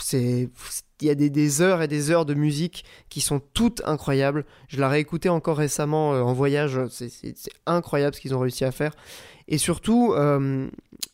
c'est 0.02 0.48
il 1.00 1.06
y 1.06 1.10
a 1.10 1.14
des, 1.14 1.30
des, 1.30 1.62
heures 1.62 1.80
et 1.80 1.86
des 1.86 2.10
heures 2.10 2.26
de 2.26 2.34
musique 2.34 2.84
qui 3.08 3.20
sont 3.20 3.40
toutes 3.54 3.82
incroyables. 3.84 4.44
Je 4.66 4.78
l'ai 4.78 4.86
réécouté 4.86 5.28
encore 5.28 5.56
récemment 5.56 6.10
en 6.10 6.32
voyage. 6.32 6.80
C'est 6.90 7.34
incroyable 7.66 8.16
ce 8.16 8.20
qu'ils 8.20 8.34
ont 8.34 8.40
réussi 8.40 8.64
à 8.64 8.72
faire. 8.72 8.92
Et 9.50 9.56
surtout, 9.56 10.12
euh, 10.12 10.68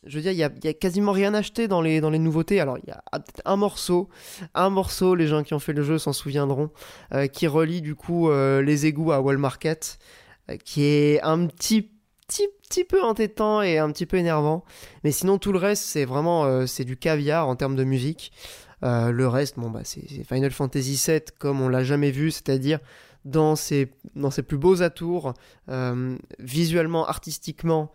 je 0.05 0.15
veux 0.17 0.21
dire, 0.21 0.33
il 0.33 0.37
y 0.37 0.43
a, 0.43 0.73
quasiment 0.73 1.13
rien 1.13 1.33
acheté 1.33 1.69
dans 1.69 1.81
les, 1.81 2.01
dans 2.01 2.09
les 2.09 2.19
nouveautés. 2.19 2.59
Alors, 2.59 2.77
il 2.77 2.89
y 2.89 2.91
a 2.91 3.01
un 3.45 3.55
morceau, 3.55 4.09
un 4.53 4.69
morceau, 4.69 5.15
les 5.15 5.25
gens 5.25 5.41
qui 5.41 5.53
ont 5.53 5.59
fait 5.59 5.71
le 5.71 5.83
jeu 5.83 5.97
s'en 5.97 6.11
souviendront, 6.11 6.69
euh, 7.13 7.27
qui 7.27 7.47
relie 7.47 7.81
du 7.81 7.95
coup 7.95 8.29
euh, 8.29 8.61
les 8.61 8.87
égouts 8.87 9.13
à 9.13 9.21
Wall 9.21 9.37
Market, 9.37 9.99
qui 10.65 10.83
est 10.83 11.21
un 11.21 11.47
petit, 11.47 11.89
petit, 12.27 12.49
petit 12.67 12.83
peu 12.83 13.01
entêtant 13.01 13.61
et 13.61 13.77
un 13.77 13.89
petit 13.89 14.05
peu 14.05 14.17
énervant. 14.17 14.65
Mais 15.05 15.13
sinon, 15.13 15.37
tout 15.37 15.53
le 15.53 15.57
reste, 15.57 15.85
c'est 15.85 16.05
vraiment 16.05 16.67
c'est 16.67 16.83
du 16.83 16.97
caviar 16.97 17.47
en 17.47 17.55
termes 17.55 17.77
de 17.77 17.85
musique. 17.85 18.33
le 18.83 19.27
reste, 19.27 19.57
bon, 19.57 19.69
bah, 19.69 19.79
c'est 19.85 20.05
Final 20.25 20.51
Fantasy 20.51 21.01
VII 21.07 21.21
comme 21.39 21.61
on 21.61 21.69
l'a 21.69 21.85
jamais 21.85 22.11
vu, 22.11 22.31
c'est-à-dire 22.31 22.79
dans 23.23 23.55
ses, 23.55 23.91
dans 24.15 24.29
ses 24.29 24.43
plus 24.43 24.57
beaux 24.57 24.83
atours, 24.83 25.33
visuellement, 26.37 27.07
artistiquement, 27.07 27.91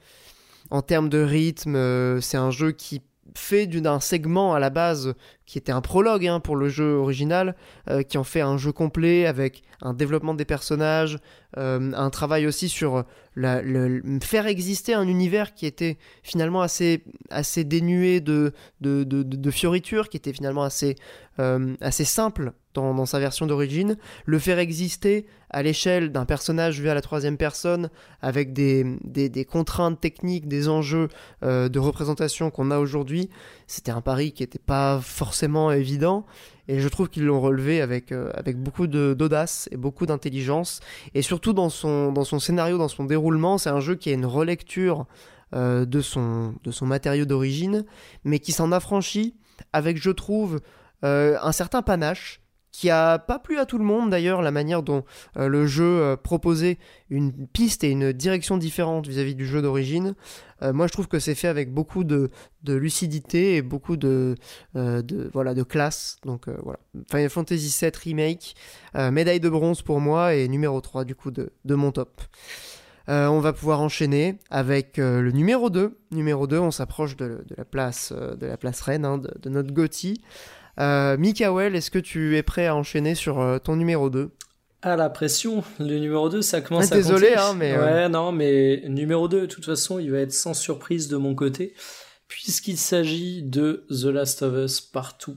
en 0.71 0.83
termes 0.83 1.09
de 1.09 1.19
rythme, 1.19 1.77
euh, 1.77 2.21
c'est 2.21 2.37
un 2.37 2.51
jeu 2.51 2.73
qui 2.73 3.03
fait 3.37 3.69
d'un 3.69 4.01
segment 4.01 4.55
à 4.55 4.59
la 4.59 4.71
base 4.71 5.15
qui 5.47 5.57
était 5.57 5.71
un 5.71 5.81
prologue 5.81 6.27
hein, 6.27 6.41
pour 6.41 6.57
le 6.57 6.69
jeu 6.69 6.97
original, 6.97 7.55
euh, 7.89 8.03
qui 8.03 8.19
en 8.19 8.25
fait 8.25 8.41
un 8.41 8.57
jeu 8.57 8.73
complet 8.73 9.27
avec 9.27 9.63
un 9.83 9.95
développement 9.95 10.35
des 10.35 10.45
personnages, 10.45 11.19
euh, 11.57 11.93
un 11.95 12.11
travail 12.11 12.47
aussi 12.47 12.69
sur 12.69 13.05
faire 14.21 14.47
exister 14.47 14.95
un 14.95 15.07
univers 15.07 15.55
qui 15.55 15.67
était 15.67 15.97
finalement 16.25 16.61
assez, 16.61 17.05
assez 17.31 17.63
dénué 17.63 18.21
de, 18.21 18.53
de, 18.81 19.05
de, 19.05 19.51
fioritures, 19.51 20.09
qui 20.09 20.17
était 20.17 20.33
finalement 20.33 20.65
assez, 20.65 20.97
assez 21.39 22.05
simple 22.05 22.53
dans, 22.75 23.07
sa 23.07 23.19
version 23.19 23.47
d'origine, 23.47 23.97
le 24.27 24.39
faire 24.39 24.59
exister 24.59 25.27
à 25.51 25.63
l'échelle 25.63 26.13
d'un 26.13 26.25
personnage 26.25 26.81
vu 26.81 26.89
à 26.89 26.95
la 26.95 27.01
troisième 27.01 27.37
personne, 27.37 27.91
avec 28.23 28.53
des, 28.53 29.47
contraintes 29.51 30.01
techniques, 30.01 30.47
des 30.47 30.69
enjeux 30.69 31.09
euh, 31.43 31.69
de 31.69 31.79
représentation 31.81 32.51
qu'on 32.51 32.71
a 32.71 32.79
aujourd'hui, 32.79 33.29
c'était 33.67 33.91
un 33.91 34.01
pari 34.01 34.33
qui 34.33 34.45
n'était 34.45 34.61
pas 34.61 35.01
forcément 35.03 35.73
évident. 35.73 36.25
Et 36.69 36.79
je 36.79 36.87
trouve 36.89 37.09
qu'ils 37.09 37.25
l'ont 37.25 37.41
relevé 37.41 37.81
avec, 37.81 38.13
euh, 38.13 38.31
beaucoup 38.55 38.87
d'audace 38.87 39.69
et 39.73 39.77
beaucoup 39.77 40.07
d'intelligence. 40.07 40.79
Et 41.15 41.23
surtout 41.23 41.53
dans 41.53 41.71
son, 41.71 42.39
scénario, 42.39 42.79
dans 42.79 42.87
son 42.87 43.05
déroulement, 43.05 43.59
c'est 43.59 43.71
un 43.71 43.81
jeu 43.81 43.97
qui 43.97 44.11
a 44.11 44.13
une 44.13 44.27
relecture 44.27 45.07
euh, 45.53 45.85
de 45.85 46.01
son 46.01 46.55
matériau 46.83 47.25
d'origine, 47.25 47.85
mais 48.23 48.39
qui 48.39 48.53
s'en 48.53 48.71
affranchit 48.71 49.35
avec, 49.73 50.01
je 50.01 50.11
trouve, 50.11 50.61
un 51.03 51.53
certain 51.53 51.81
panache 51.81 52.41
qui 52.81 52.89
a 52.89 53.19
pas 53.19 53.39
plu 53.39 53.59
à 53.59 53.67
tout 53.67 53.77
le 53.77 53.85
monde 53.85 54.09
d'ailleurs, 54.09 54.41
la 54.41 54.51
manière 54.51 54.83
dont 54.83 55.05
euh, 55.37 55.49
le 55.49 55.67
jeu 55.67 55.85
euh, 55.85 56.17
proposait 56.17 56.79
une 57.11 57.47
piste 57.47 57.85
et 57.85 57.91
une 57.91 58.11
direction 58.11 58.57
différente 58.57 59.07
vis-à-vis 59.07 59.35
du 59.35 59.47
jeu 59.47 59.61
d'origine. 59.61 60.15
Euh, 60.63 60.73
moi 60.73 60.87
je 60.87 60.93
trouve 60.95 61.07
que 61.07 61.19
c'est 61.19 61.35
fait 61.35 61.49
avec 61.49 61.75
beaucoup 61.75 62.05
de, 62.05 62.31
lucidité 62.67 63.57
et 63.57 63.61
beaucoup 63.61 63.99
de, 63.99 64.35
de, 64.75 65.31
voilà, 65.35 65.53
de 65.53 65.63
classe. 65.63 66.21
Donc 66.25 66.49
voilà, 66.49 66.79
Final 67.11 67.29
Fantasy 67.29 67.77
VII 67.79 67.93
Remake, 68.03 68.55
médaille 69.13 69.41
de 69.41 69.51
bronze 69.51 69.83
pour 69.83 70.01
moi 70.01 70.35
et 70.35 70.49
numéro 70.49 70.81
3 70.81 71.05
du 71.05 71.15
coup 71.15 71.31
de, 71.31 71.53
de 71.67 71.75
mon 71.75 71.93
top. 71.93 72.23
on 73.09 73.41
va 73.41 73.53
pouvoir 73.53 73.83
enchaîner 73.83 74.39
avec 74.49 74.97
le 74.97 75.31
numéro 75.33 75.69
2. 75.69 75.99
Numéro 76.13 76.47
2, 76.47 76.59
on 76.59 76.71
s'approche 76.71 77.15
de, 77.17 77.45
la 77.59 77.67
place 77.67 78.13
de 78.13 78.47
la 78.47 78.57
place 78.57 78.81
reine 78.81 79.05
hein, 79.05 79.19
de, 79.19 79.51
notre 79.51 79.75
Gothi. 79.75 80.23
Euh, 80.81 81.17
Mikael, 81.19 81.77
est-ce 81.77 81.91
que 81.91 81.99
tu 81.99 82.37
es 82.37 82.43
prêt 82.43 82.67
à 82.67 82.75
enchaîner 82.75 83.15
sur 83.15 83.39
euh, 83.41 83.59
ton 83.59 83.77
numéro 83.77 84.09
2 84.09 84.31
Ah, 84.83 84.97
la 84.97 85.11
pression. 85.11 85.63
Le 85.79 85.99
numéro 85.99 86.31
2, 86.31 86.41
ça 86.41 86.63
commence 86.63 86.91
à 86.91 86.97
Désolé, 86.97 87.35
hein, 87.37 87.55
mais... 87.55 87.73
Euh, 87.73 87.85
ouais, 87.85 88.09
non, 88.09 88.33
mais 88.33 88.83
numéro 88.89 89.29
2, 89.29 89.43
de 89.43 89.47
toute 89.47 89.67
façon, 89.67 89.99
il 89.99 90.11
va 90.11 90.19
être 90.19 90.33
sans 90.33 90.55
surprise 90.55 91.09
de 91.09 91.19
mon 91.19 91.35
côté, 91.35 91.75
puisqu'il 92.29 92.79
s'agit 92.79 93.43
de 93.43 93.85
The 93.91 94.07
Last 94.07 94.43
of 94.43 94.55
Us 94.57 94.81
Partout. 94.81 95.37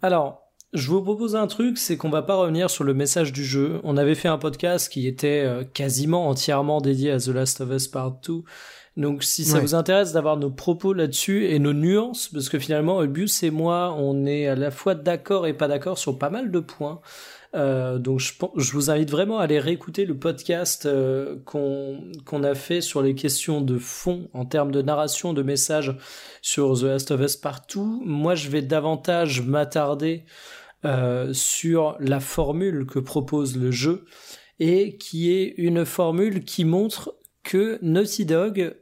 Alors, 0.00 0.50
je 0.72 0.88
vous 0.88 1.02
propose 1.02 1.36
un 1.36 1.46
truc, 1.46 1.76
c'est 1.76 1.98
qu'on 1.98 2.10
va 2.10 2.22
pas 2.22 2.34
revenir 2.34 2.70
sur 2.70 2.84
le 2.84 2.94
message 2.94 3.32
du 3.32 3.44
jeu. 3.44 3.80
On 3.84 3.98
avait 3.98 4.14
fait 4.14 4.28
un 4.28 4.38
podcast 4.38 4.90
qui 4.90 5.06
était 5.06 5.46
quasiment 5.72 6.28
entièrement 6.28 6.80
dédié 6.80 7.12
à 7.12 7.18
The 7.18 7.28
Last 7.28 7.60
of 7.60 7.70
Us 7.70 7.86
Partout. 7.86 8.44
Donc 8.96 9.24
si 9.24 9.44
ça 9.44 9.58
vous 9.58 9.74
intéresse 9.74 10.12
d'avoir 10.12 10.36
nos 10.36 10.50
propos 10.50 10.92
là-dessus 10.92 11.46
et 11.46 11.58
nos 11.58 11.72
nuances, 11.72 12.28
parce 12.28 12.48
que 12.48 12.60
finalement 12.60 13.02
Ulbius 13.02 13.42
et 13.42 13.50
moi, 13.50 13.92
on 13.98 14.24
est 14.24 14.46
à 14.46 14.54
la 14.54 14.70
fois 14.70 14.94
d'accord 14.94 15.48
et 15.48 15.52
pas 15.52 15.66
d'accord 15.66 15.98
sur 15.98 16.16
pas 16.16 16.30
mal 16.30 16.52
de 16.52 16.60
points. 16.60 17.00
Euh, 17.56 17.98
donc 17.98 18.20
je, 18.20 18.32
je, 18.56 18.72
vous 18.72 18.90
invite 18.90 19.10
vraiment 19.10 19.38
à 19.38 19.44
aller 19.44 19.60
réécouter 19.60 20.06
le 20.06 20.16
podcast 20.16 20.86
euh, 20.86 21.36
qu'on 21.44 22.42
a 22.42 22.54
fait 22.54 22.80
sur 22.80 23.00
les 23.00 23.14
questions 23.14 23.60
de 23.60 23.78
fond 23.78 24.28
en 24.32 24.44
termes 24.44 24.72
de 24.72 24.82
narration, 24.82 25.32
de 25.32 25.42
messages 25.42 25.96
sur 26.42 26.78
The 26.78 26.84
Last 26.84 27.10
of 27.12 27.20
Us 27.20 27.36
partout. 27.36 28.02
Moi, 28.04 28.34
je 28.34 28.48
vais 28.48 28.62
davantage 28.62 29.42
m'attarder 29.42 30.24
euh, 30.84 31.32
sur 31.32 31.96
la 31.98 32.20
formule 32.20 32.86
que 32.86 32.98
propose 32.98 33.56
le 33.56 33.70
jeu 33.70 34.04
et 34.60 34.96
qui 34.98 35.32
est 35.32 35.54
une 35.56 35.84
formule 35.84 36.44
qui 36.44 36.64
montre 36.64 37.16
que 37.42 37.78
Naughty 37.82 38.24
Dog 38.24 38.74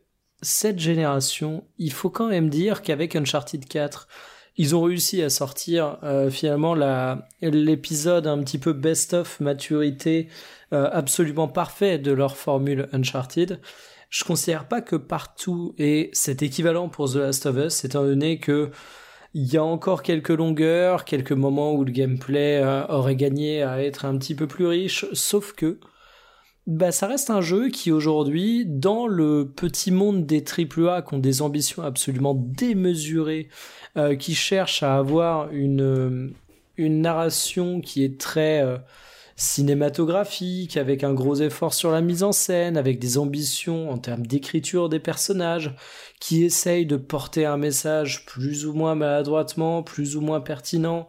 cette 0.42 0.78
génération, 0.78 1.64
il 1.78 1.92
faut 1.92 2.10
quand 2.10 2.28
même 2.28 2.50
dire 2.50 2.82
qu'avec 2.82 3.16
Uncharted 3.16 3.64
4, 3.64 4.08
ils 4.56 4.76
ont 4.76 4.82
réussi 4.82 5.22
à 5.22 5.30
sortir 5.30 5.98
euh, 6.02 6.30
finalement 6.30 6.74
l'épisode 7.40 8.26
un 8.26 8.42
petit 8.42 8.58
peu 8.58 8.72
best-of 8.72 9.40
maturité 9.40 10.28
euh, 10.72 10.90
absolument 10.92 11.48
parfait 11.48 11.98
de 11.98 12.12
leur 12.12 12.36
formule 12.36 12.88
Uncharted. 12.92 13.60
Je 14.10 14.24
considère 14.24 14.68
pas 14.68 14.82
que 14.82 14.96
partout 14.96 15.74
est 15.78 16.14
cet 16.14 16.42
équivalent 16.42 16.88
pour 16.88 17.10
The 17.10 17.16
Last 17.16 17.46
of 17.46 17.56
Us, 17.56 17.84
étant 17.84 18.02
donné 18.02 18.38
que 18.38 18.70
il 19.34 19.50
y 19.50 19.56
a 19.56 19.64
encore 19.64 20.02
quelques 20.02 20.28
longueurs, 20.28 21.06
quelques 21.06 21.32
moments 21.32 21.72
où 21.72 21.84
le 21.84 21.90
gameplay 21.90 22.60
euh, 22.62 22.86
aurait 22.88 23.16
gagné 23.16 23.62
à 23.62 23.82
être 23.82 24.04
un 24.04 24.18
petit 24.18 24.34
peu 24.34 24.46
plus 24.46 24.66
riche, 24.66 25.06
sauf 25.14 25.54
que 25.54 25.78
bah, 26.66 26.92
ça 26.92 27.08
reste 27.08 27.30
un 27.30 27.40
jeu 27.40 27.70
qui 27.70 27.90
aujourd'hui, 27.90 28.64
dans 28.66 29.06
le 29.08 29.50
petit 29.50 29.90
monde 29.90 30.26
des 30.26 30.44
AAA 30.44 31.02
qui 31.02 31.14
ont 31.14 31.18
des 31.18 31.42
ambitions 31.42 31.82
absolument 31.82 32.34
démesurées, 32.34 33.48
euh, 33.96 34.14
qui 34.14 34.34
cherchent 34.34 34.82
à 34.84 34.96
avoir 34.96 35.50
une, 35.50 35.82
euh, 35.82 36.30
une 36.76 37.00
narration 37.00 37.80
qui 37.80 38.04
est 38.04 38.20
très 38.20 38.62
euh, 38.62 38.78
cinématographique, 39.34 40.76
avec 40.76 41.02
un 41.02 41.12
gros 41.14 41.34
effort 41.34 41.74
sur 41.74 41.90
la 41.90 42.00
mise 42.00 42.22
en 42.22 42.32
scène, 42.32 42.76
avec 42.76 43.00
des 43.00 43.18
ambitions 43.18 43.90
en 43.90 43.98
termes 43.98 44.26
d'écriture 44.26 44.88
des 44.88 45.00
personnages, 45.00 45.74
qui 46.20 46.44
essayent 46.44 46.86
de 46.86 46.96
porter 46.96 47.44
un 47.44 47.56
message 47.56 48.24
plus 48.24 48.66
ou 48.66 48.72
moins 48.72 48.94
maladroitement, 48.94 49.82
plus 49.82 50.16
ou 50.16 50.20
moins 50.20 50.40
pertinent, 50.40 51.08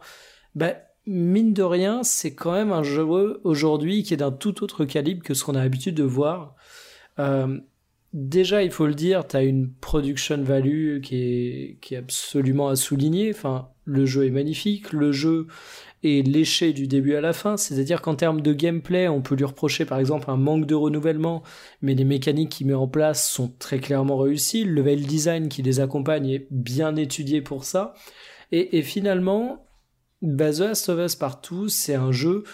bah, 0.56 0.74
mine 1.06 1.52
de 1.52 1.62
rien, 1.62 2.02
c'est 2.02 2.34
quand 2.34 2.52
même 2.52 2.72
un 2.72 2.82
jeu 2.82 3.04
aujourd'hui 3.44 4.02
qui 4.02 4.14
est 4.14 4.18
d'un 4.18 4.32
tout 4.32 4.62
autre 4.62 4.84
calibre 4.84 5.22
que 5.22 5.34
ce 5.34 5.44
qu'on 5.44 5.54
a 5.54 5.62
l'habitude 5.62 5.94
de 5.94 6.04
voir. 6.04 6.54
déjà, 8.12 8.62
il 8.62 8.70
faut 8.70 8.86
le 8.86 8.94
dire, 8.94 9.26
tu 9.26 9.36
as 9.36 9.42
une 9.42 9.70
production 9.72 10.42
value 10.42 11.00
qui 11.00 11.16
est, 11.16 11.78
qui 11.80 11.94
est 11.94 11.98
absolument 11.98 12.68
à 12.68 12.76
souligner. 12.76 13.30
Enfin, 13.30 13.68
le 13.84 14.06
jeu 14.06 14.26
est 14.26 14.30
magnifique, 14.30 14.92
le 14.92 15.12
jeu 15.12 15.46
est 16.02 16.26
léché 16.26 16.72
du 16.72 16.86
début 16.86 17.14
à 17.14 17.20
la 17.20 17.32
fin, 17.32 17.56
c'est-à-dire 17.56 18.02
qu'en 18.02 18.14
termes 18.14 18.40
de 18.40 18.52
gameplay, 18.52 19.08
on 19.08 19.22
peut 19.22 19.34
lui 19.34 19.44
reprocher 19.44 19.84
par 19.84 19.98
exemple 19.98 20.30
un 20.30 20.36
manque 20.36 20.66
de 20.66 20.74
renouvellement, 20.74 21.42
mais 21.80 21.94
les 21.94 22.04
mécaniques 22.04 22.50
qu'il 22.50 22.66
met 22.66 22.74
en 22.74 22.88
place 22.88 23.28
sont 23.30 23.52
très 23.58 23.78
clairement 23.78 24.18
réussies, 24.18 24.64
le 24.64 24.72
level 24.72 25.02
design 25.02 25.48
qui 25.48 25.62
les 25.62 25.80
accompagne 25.80 26.28
est 26.28 26.46
bien 26.50 26.96
étudié 26.96 27.40
pour 27.40 27.64
ça, 27.64 27.94
et, 28.52 28.82
finalement, 28.82 29.66
bah, 30.24 30.52
The 30.52 30.88
of 30.88 30.98
Us 30.98 31.14
Partout, 31.14 31.68
c'est 31.68 31.94
un 31.94 32.12
jeu 32.12 32.44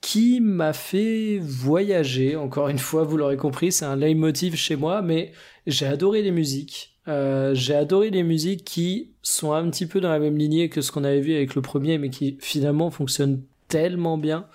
qui 0.00 0.40
m'a 0.40 0.72
fait 0.72 1.38
voyager, 1.42 2.36
encore 2.36 2.68
une 2.68 2.78
fois, 2.78 3.02
vous 3.02 3.16
l'aurez 3.16 3.36
compris, 3.36 3.72
c'est 3.72 3.84
un 3.84 3.96
leitmotiv 3.96 4.54
chez 4.54 4.76
moi, 4.76 5.02
mais 5.02 5.32
j'ai 5.66 5.86
adoré 5.86 6.22
les 6.22 6.30
musiques. 6.30 6.94
Euh, 7.08 7.54
j'ai 7.54 7.74
adoré 7.74 8.10
les 8.10 8.22
musiques 8.22 8.64
qui 8.64 9.12
sont 9.22 9.52
un 9.52 9.68
petit 9.70 9.86
peu 9.86 10.00
dans 10.00 10.10
la 10.10 10.18
même 10.18 10.36
lignée 10.36 10.68
que 10.68 10.82
ce 10.82 10.92
qu'on 10.92 11.04
avait 11.04 11.20
vu 11.20 11.34
avec 11.34 11.54
le 11.54 11.62
premier, 11.62 11.98
mais 11.98 12.10
qui 12.10 12.36
finalement 12.40 12.90
fonctionnent 12.90 13.42
tellement 13.68 14.18
bien. 14.18 14.46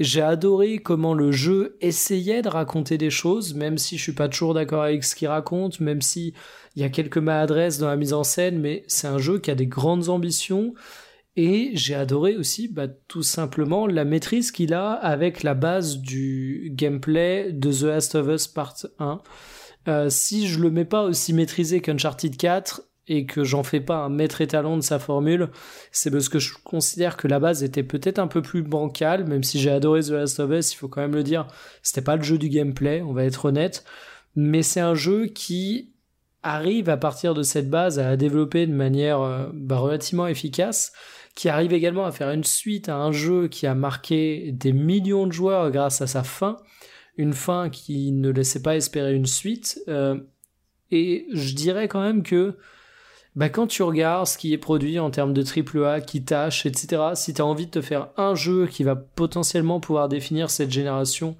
J'ai 0.00 0.22
adoré 0.22 0.78
comment 0.78 1.14
le 1.14 1.30
jeu 1.30 1.76
essayait 1.80 2.42
de 2.42 2.48
raconter 2.48 2.98
des 2.98 3.10
choses, 3.10 3.54
même 3.54 3.78
si 3.78 3.96
je 3.96 4.02
suis 4.02 4.12
pas 4.12 4.28
toujours 4.28 4.54
d'accord 4.54 4.82
avec 4.82 5.04
ce 5.04 5.14
qu'il 5.14 5.28
raconte, 5.28 5.78
même 5.78 6.02
si 6.02 6.34
il 6.74 6.82
y 6.82 6.84
a 6.84 6.88
quelques 6.88 7.18
maladresses 7.18 7.78
dans 7.78 7.86
la 7.86 7.96
mise 7.96 8.12
en 8.12 8.24
scène, 8.24 8.58
mais 8.58 8.84
c'est 8.88 9.06
un 9.06 9.18
jeu 9.18 9.38
qui 9.38 9.52
a 9.52 9.54
des 9.54 9.68
grandes 9.68 10.08
ambitions. 10.08 10.74
Et 11.36 11.72
j'ai 11.74 11.94
adoré 11.94 12.36
aussi 12.36 12.68
bah, 12.68 12.86
tout 13.08 13.24
simplement 13.24 13.86
la 13.86 14.04
maîtrise 14.04 14.52
qu'il 14.52 14.72
a 14.72 14.92
avec 14.92 15.42
la 15.42 15.54
base 15.54 15.98
du 15.98 16.70
gameplay 16.72 17.52
de 17.52 17.72
The 17.72 17.82
Last 17.82 18.14
of 18.14 18.28
Us 18.28 18.46
Part 18.46 18.86
1. 18.98 19.20
Euh, 19.88 20.08
si 20.08 20.46
je 20.46 20.60
le 20.60 20.70
mets 20.70 20.84
pas 20.84 21.02
aussi 21.02 21.32
maîtrisé 21.32 21.80
qu'Uncharted 21.80 22.36
4 22.36 22.82
et 23.06 23.26
que 23.26 23.44
j'en 23.44 23.62
fais 23.62 23.80
pas 23.80 23.96
un 23.96 24.08
maître 24.08 24.40
étalon 24.40 24.76
de 24.76 24.82
sa 24.82 24.98
formule, 24.98 25.50
c'est 25.90 26.10
parce 26.10 26.28
que 26.28 26.38
je 26.38 26.54
considère 26.62 27.16
que 27.16 27.28
la 27.28 27.38
base 27.38 27.62
était 27.62 27.82
peut-être 27.82 28.18
un 28.18 28.28
peu 28.28 28.40
plus 28.40 28.62
bancale, 28.62 29.26
même 29.26 29.42
si 29.42 29.58
j'ai 29.58 29.70
adoré 29.70 30.02
The 30.02 30.10
Last 30.10 30.40
of 30.40 30.50
Us, 30.52 30.72
il 30.72 30.76
faut 30.76 30.88
quand 30.88 31.02
même 31.02 31.14
le 31.14 31.22
dire, 31.22 31.46
c'était 31.82 32.00
pas 32.00 32.16
le 32.16 32.22
jeu 32.22 32.38
du 32.38 32.48
gameplay, 32.48 33.02
on 33.02 33.12
va 33.12 33.24
être 33.24 33.44
honnête, 33.44 33.84
mais 34.36 34.62
c'est 34.62 34.80
un 34.80 34.94
jeu 34.94 35.26
qui 35.26 35.92
arrive 36.42 36.88
à 36.88 36.96
partir 36.96 37.34
de 37.34 37.42
cette 37.42 37.68
base 37.68 37.98
à 37.98 38.16
développer 38.16 38.66
de 38.66 38.72
manière 38.72 39.20
euh, 39.20 39.48
bah, 39.52 39.78
relativement 39.78 40.26
efficace, 40.26 40.92
qui 41.34 41.48
arrive 41.48 41.72
également 41.72 42.04
à 42.04 42.12
faire 42.12 42.30
une 42.30 42.44
suite 42.44 42.88
à 42.88 42.96
un 42.96 43.12
jeu 43.12 43.48
qui 43.48 43.66
a 43.66 43.74
marqué 43.74 44.52
des 44.52 44.72
millions 44.72 45.26
de 45.26 45.32
joueurs 45.32 45.70
grâce 45.70 46.00
à 46.00 46.06
sa 46.06 46.22
fin, 46.22 46.58
une 47.16 47.32
fin 47.32 47.70
qui 47.70 48.12
ne 48.12 48.30
laissait 48.30 48.62
pas 48.62 48.76
espérer 48.76 49.14
une 49.14 49.26
suite. 49.26 49.80
Euh, 49.88 50.18
et 50.90 51.26
je 51.32 51.54
dirais 51.54 51.88
quand 51.88 52.02
même 52.02 52.22
que 52.22 52.56
bah, 53.34 53.48
quand 53.48 53.66
tu 53.66 53.82
regardes 53.82 54.26
ce 54.26 54.38
qui 54.38 54.52
est 54.52 54.58
produit 54.58 55.00
en 55.00 55.10
termes 55.10 55.32
de 55.32 55.42
AAA, 55.42 56.02
qui 56.02 56.24
tâche, 56.24 56.66
etc., 56.66 57.02
si 57.14 57.34
tu 57.34 57.42
as 57.42 57.46
envie 57.46 57.66
de 57.66 57.72
te 57.72 57.80
faire 57.80 58.10
un 58.16 58.36
jeu 58.36 58.66
qui 58.66 58.84
va 58.84 58.94
potentiellement 58.94 59.80
pouvoir 59.80 60.08
définir 60.08 60.50
cette 60.50 60.70
génération 60.70 61.36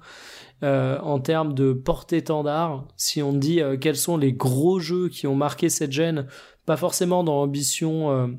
euh, 0.63 0.99
en 0.99 1.19
termes 1.19 1.53
de 1.53 1.71
portée-étendard, 1.71 2.85
si 2.97 3.23
on 3.23 3.31
dit 3.31 3.61
euh, 3.61 3.77
quels 3.77 3.95
sont 3.95 4.17
les 4.17 4.33
gros 4.33 4.79
jeux 4.79 5.07
qui 5.07 5.25
ont 5.25 5.35
marqué 5.35 5.69
cette 5.69 5.93
gêne, 5.93 6.27
pas 6.65 6.75
forcément 6.75 7.23
dans 7.23 7.35
l'ambition 7.35 8.37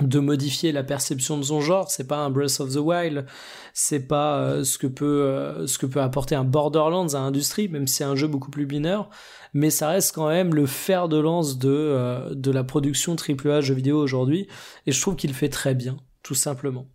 de 0.00 0.18
modifier 0.18 0.72
la 0.72 0.82
perception 0.82 1.38
de 1.38 1.42
son 1.42 1.60
genre. 1.60 1.90
C'est 1.90 2.06
pas 2.06 2.18
un 2.18 2.30
Breath 2.30 2.60
of 2.60 2.72
the 2.72 2.78
Wild, 2.78 3.26
c'est 3.72 4.06
pas 4.06 4.38
euh, 4.38 4.64
ce 4.64 4.78
que 4.78 4.86
peut 4.86 5.22
euh, 5.22 5.66
ce 5.66 5.78
que 5.78 5.86
peut 5.86 6.00
apporter 6.00 6.34
un 6.34 6.44
Borderlands 6.44 7.14
à 7.14 7.20
l'industrie, 7.20 7.68
même 7.68 7.86
si 7.86 7.96
c'est 7.96 8.04
un 8.04 8.16
jeu 8.16 8.26
beaucoup 8.26 8.50
plus 8.50 8.66
mineur. 8.66 9.08
Mais 9.52 9.70
ça 9.70 9.88
reste 9.88 10.14
quand 10.14 10.28
même 10.28 10.54
le 10.54 10.66
fer 10.66 11.08
de 11.08 11.18
lance 11.18 11.58
de 11.58 11.70
euh, 11.70 12.34
de 12.34 12.50
la 12.50 12.64
production 12.64 13.14
AAA 13.14 13.60
jeux 13.60 13.74
vidéo 13.74 13.98
aujourd'hui, 13.98 14.48
et 14.86 14.92
je 14.92 15.00
trouve 15.00 15.14
qu'il 15.16 15.32
fait 15.32 15.48
très 15.48 15.74
bien, 15.74 15.96
tout 16.22 16.34
simplement. 16.34 16.88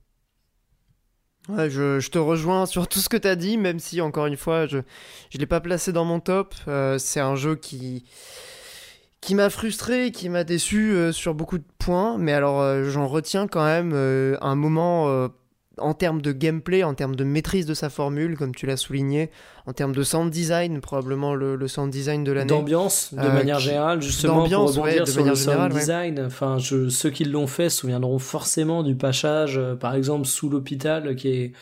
Ouais, 1.48 1.70
je, 1.70 2.00
je, 2.00 2.12
te 2.12 2.20
rejoins 2.20 2.68
sur 2.68 2.88
tout 2.88 3.00
ce 3.00 3.10
que 3.10 3.18
tu 3.18 3.28
as 3.28 3.36
dit, 3.36 3.58
même 3.58 3.80
si 3.80 4.02
encore 4.02 4.28
une 4.28 4.38
fois, 4.38 4.68
je 4.68 4.80
je 5.30 5.38
l'ai 5.38 5.48
pas 5.48 5.62
placé 5.62 5.94
dans 5.94 6.06
mon 6.06 6.20
top. 6.20 6.54
c'est 6.98 7.22
un 7.22 7.36
jeu 7.36 7.56
qui 7.56 8.04
qui 9.22 9.36
m'a 9.36 9.50
frustré, 9.50 10.12
qui 10.12 10.30
m'a 10.30 10.44
déçu 10.44 10.92
euh, 10.92 11.12
sur 11.12 11.34
beaucoup 11.34 11.58
de 11.58 11.66
points, 11.78 12.18
mais 12.18 12.34
alors 12.34 12.62
euh, 12.62 12.86
j'en 12.86 13.08
retiens 13.08 13.48
quand 13.48 13.66
même 13.66 13.92
euh, 13.94 14.38
un 14.42 14.56
moment 14.56 15.30
en 15.78 15.94
termes 15.94 16.22
de 16.22 16.34
gameplay, 16.34 16.84
en 16.84 16.94
termes 16.94 17.16
de 17.16 17.24
maîtrise 17.24 17.66
de 17.66 17.74
sa 17.74 17.90
formule, 17.90 18.38
comme 18.38 18.54
tu 18.54 18.66
l'as 18.66 18.76
souligné, 18.76 19.30
en 19.66 19.72
termes 19.72 19.96
de 19.96 20.04
sound 20.04 20.30
design, 20.30 20.82
probablement 20.82 21.36
le, 21.36 21.68
sound 21.70 21.90
design 21.90 22.26
de 22.26 22.34
l'année. 22.34 22.50
D'ambiance, 22.50 23.14
de 23.14 23.28
manière 23.28 23.60
générale, 23.60 24.02
justement, 24.02 24.48
pour 24.48 24.74
rebondir 24.74 25.08
sur 25.08 25.24
le 25.24 25.36
sound 25.36 25.72
design. 25.72 26.20
Enfin, 26.26 26.58
je, 26.58 26.90
ceux 26.90 27.10
qui 27.10 27.24
l'ont 27.24 27.48
fait 27.48 27.70
se 27.70 27.78
souviendront 27.78 28.20
forcément 28.20 28.84
du 28.84 28.96
passage, 28.96 29.60
par 29.80 29.96
exemple, 29.96 30.28
sous 30.28 30.50
l'hôpital, 30.50 31.16
qui 31.16 31.30
est 31.30 31.54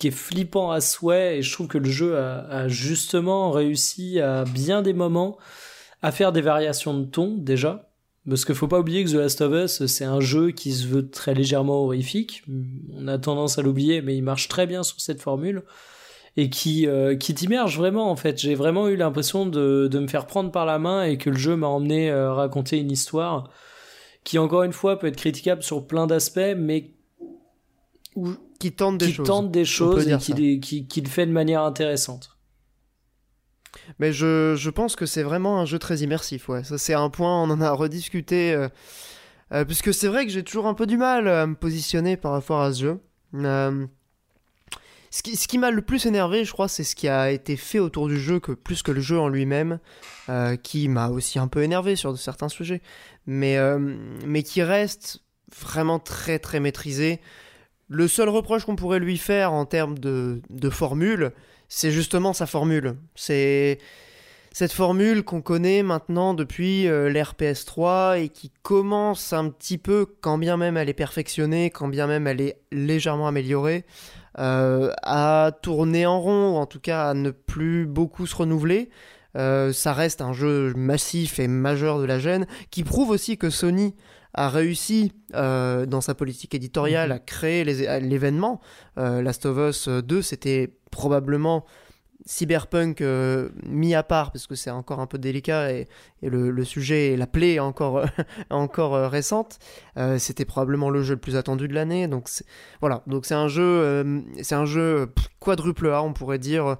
qui 0.00 0.08
est 0.08 0.10
flippant 0.10 0.72
à 0.72 0.80
souhait, 0.80 1.38
et 1.38 1.42
je 1.42 1.52
trouve 1.52 1.68
que 1.68 1.78
le 1.78 1.88
jeu 1.88 2.18
a, 2.18 2.40
a 2.50 2.68
justement 2.68 3.52
réussi 3.52 4.20
à 4.20 4.44
bien 4.44 4.82
des 4.82 4.92
moments 4.92 5.38
à 6.04 6.12
faire 6.12 6.32
des 6.32 6.42
variations 6.42 6.92
de 6.92 7.06
ton 7.06 7.34
déjà. 7.38 7.90
Parce 8.28 8.44
qu'il 8.44 8.54
faut 8.54 8.68
pas 8.68 8.78
oublier 8.78 9.04
que 9.04 9.10
The 9.10 9.14
Last 9.14 9.40
of 9.40 9.54
Us, 9.54 9.86
c'est 9.86 10.04
un 10.04 10.20
jeu 10.20 10.50
qui 10.50 10.72
se 10.72 10.86
veut 10.86 11.08
très 11.08 11.32
légèrement 11.32 11.82
horrifique. 11.82 12.42
On 12.94 13.08
a 13.08 13.16
tendance 13.16 13.58
à 13.58 13.62
l'oublier, 13.62 14.02
mais 14.02 14.14
il 14.14 14.22
marche 14.22 14.48
très 14.48 14.66
bien 14.66 14.82
sur 14.82 15.00
cette 15.00 15.22
formule. 15.22 15.62
Et 16.36 16.50
qui, 16.50 16.86
euh, 16.86 17.16
qui 17.16 17.32
t'immerge 17.32 17.78
vraiment, 17.78 18.10
en 18.10 18.16
fait. 18.16 18.38
J'ai 18.38 18.54
vraiment 18.54 18.88
eu 18.88 18.96
l'impression 18.96 19.46
de, 19.46 19.88
de 19.90 19.98
me 19.98 20.06
faire 20.06 20.26
prendre 20.26 20.50
par 20.50 20.66
la 20.66 20.78
main 20.78 21.04
et 21.04 21.16
que 21.16 21.30
le 21.30 21.36
jeu 21.36 21.56
m'a 21.56 21.68
emmené 21.68 22.10
euh, 22.10 22.34
raconter 22.34 22.78
une 22.78 22.90
histoire 22.90 23.48
qui, 24.24 24.38
encore 24.38 24.62
une 24.62 24.72
fois, 24.72 24.98
peut 24.98 25.06
être 25.06 25.16
critiquable 25.16 25.62
sur 25.62 25.86
plein 25.86 26.06
d'aspects, 26.06 26.54
mais 26.56 26.92
qui 28.58 28.72
tente 28.72 28.98
des 28.98 29.10
choses, 29.10 29.26
tente 29.26 29.50
des 29.50 29.64
choses 29.64 30.06
et 30.06 30.18
qui, 30.18 30.60
qui, 30.60 30.86
qui 30.86 31.00
le 31.00 31.08
fait 31.08 31.24
de 31.24 31.32
manière 31.32 31.62
intéressante. 31.62 32.33
Mais 33.98 34.12
je, 34.12 34.54
je 34.56 34.70
pense 34.70 34.96
que 34.96 35.06
c'est 35.06 35.22
vraiment 35.22 35.60
un 35.60 35.64
jeu 35.64 35.78
très 35.78 35.98
immersif, 35.98 36.48
ouais. 36.48 36.64
Ça, 36.64 36.78
c'est 36.78 36.94
un 36.94 37.10
point, 37.10 37.42
on 37.42 37.50
en 37.50 37.60
a 37.60 37.70
rediscuté. 37.70 38.52
Euh, 38.52 38.68
euh, 39.52 39.64
puisque 39.64 39.92
c'est 39.92 40.08
vrai 40.08 40.24
que 40.24 40.32
j'ai 40.32 40.42
toujours 40.42 40.66
un 40.66 40.74
peu 40.74 40.86
du 40.86 40.96
mal 40.96 41.28
à 41.28 41.46
me 41.46 41.54
positionner 41.54 42.16
par 42.16 42.32
rapport 42.32 42.60
à 42.60 42.72
ce 42.72 42.80
jeu. 42.80 43.00
Euh, 43.34 43.86
ce 45.10 45.22
qui, 45.22 45.36
ce 45.36 45.46
qui 45.46 45.58
m'a 45.58 45.70
le 45.70 45.82
plus 45.82 46.06
énervé, 46.06 46.44
je 46.44 46.52
crois, 46.52 46.66
c'est 46.66 46.82
ce 46.82 46.96
qui 46.96 47.08
a 47.08 47.30
été 47.30 47.56
fait 47.56 47.78
autour 47.78 48.08
du 48.08 48.18
jeu, 48.18 48.40
que, 48.40 48.52
plus 48.52 48.82
que 48.82 48.90
le 48.90 49.00
jeu 49.00 49.18
en 49.18 49.28
lui-même, 49.28 49.78
qui 50.64 50.88
m'a 50.88 51.08
aussi 51.08 51.38
un 51.38 51.46
peu 51.46 51.62
énervé 51.62 51.94
sur 51.94 52.18
certains 52.18 52.48
sujets, 52.48 52.82
mais, 53.26 53.56
mais 54.26 54.42
qui 54.42 54.60
reste 54.64 55.20
vraiment 55.56 56.00
très 56.00 56.40
très 56.40 56.58
maîtrisé. 56.58 57.20
Le 57.88 58.08
seul 58.08 58.28
reproche 58.28 58.64
qu'on 58.64 58.74
pourrait 58.74 58.98
lui 58.98 59.18
faire 59.18 59.52
en 59.52 59.66
termes 59.66 59.98
de, 59.98 60.42
de 60.50 60.70
formule, 60.70 61.32
c'est 61.74 61.90
justement 61.90 62.32
sa 62.32 62.46
formule. 62.46 62.94
C'est 63.16 63.78
cette 64.52 64.72
formule 64.72 65.24
qu'on 65.24 65.42
connaît 65.42 65.82
maintenant 65.82 66.32
depuis 66.32 66.86
euh, 66.86 67.10
l'ère 67.10 67.34
PS3 67.36 68.22
et 68.22 68.28
qui 68.28 68.52
commence 68.62 69.32
un 69.32 69.48
petit 69.48 69.76
peu, 69.76 70.06
quand 70.20 70.38
bien 70.38 70.56
même 70.56 70.76
elle 70.76 70.88
est 70.88 70.94
perfectionnée, 70.94 71.70
quand 71.70 71.88
bien 71.88 72.06
même 72.06 72.28
elle 72.28 72.40
est 72.40 72.58
légèrement 72.70 73.26
améliorée, 73.26 73.84
euh, 74.38 74.92
à 75.02 75.50
tourner 75.62 76.06
en 76.06 76.20
rond, 76.20 76.52
ou 76.52 76.56
en 76.58 76.66
tout 76.66 76.78
cas 76.78 77.08
à 77.08 77.14
ne 77.14 77.32
plus 77.32 77.86
beaucoup 77.86 78.28
se 78.28 78.36
renouveler. 78.36 78.88
Euh, 79.36 79.72
ça 79.72 79.92
reste 79.94 80.20
un 80.20 80.32
jeu 80.32 80.72
massif 80.76 81.40
et 81.40 81.48
majeur 81.48 81.98
de 81.98 82.04
la 82.04 82.20
gêne, 82.20 82.46
qui 82.70 82.84
prouve 82.84 83.10
aussi 83.10 83.36
que 83.36 83.50
Sony 83.50 83.96
a 84.34 84.48
réussi 84.48 85.12
dans 85.32 86.00
sa 86.00 86.14
politique 86.14 86.54
éditoriale 86.54 87.10
mhm. 87.10 87.16
à 87.16 87.18
créer 87.18 87.64
l'événement. 87.64 88.60
Last 88.96 89.46
of 89.46 89.58
Us 89.58 89.88
2, 89.88 90.22
c'était 90.22 90.76
probablement 90.90 91.64
cyberpunk 92.26 93.00
euh, 93.00 93.50
mis 93.64 93.94
à 93.94 94.02
part 94.02 94.32
parce 94.32 94.46
que 94.46 94.54
c'est 94.54 94.70
encore 94.70 95.00
un 95.00 95.06
peu 95.06 95.18
délicat 95.18 95.72
et, 95.72 95.88
le, 96.22 96.64
sujet 96.64 97.08
et 97.08 97.16
la 97.16 97.26
plaie 97.26 97.54
est 97.54 97.58
encore, 97.58 98.06
encore 98.50 98.94
euh, 98.94 99.08
récente 99.08 99.58
euh, 99.98 100.18
c'était 100.18 100.46
probablement 100.46 100.88
le 100.88 101.02
jeu 101.02 101.14
le 101.14 101.20
plus 101.20 101.36
attendu 101.36 101.68
de 101.68 101.74
l'année 101.74 102.08
donc 102.08 102.28
voilà 102.80 103.02
donc 103.06 103.26
c'est 103.26 103.34
un 103.34 103.48
jeu 103.48 104.24
c'est 104.42 104.54
un 104.54 104.64
jeu 104.64 105.12
quadruple 105.38 105.88
A 105.90 106.02
on 106.02 106.12
pourrait 106.12 106.38
dire 106.38 106.76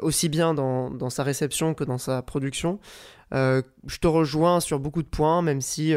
aussi 0.00 0.28
bien 0.28 0.54
dans, 0.54 0.90
dans, 0.90 1.10
sa 1.10 1.22
réception 1.22 1.74
que 1.74 1.84
dans 1.84 1.98
sa 1.98 2.22
production 2.22 2.78
je 3.32 3.98
te 4.00 4.06
rejoins 4.06 4.60
sur 4.60 4.78
beaucoup 4.80 5.02
de 5.02 5.08
points 5.08 5.42
même 5.42 5.60
si 5.60 5.92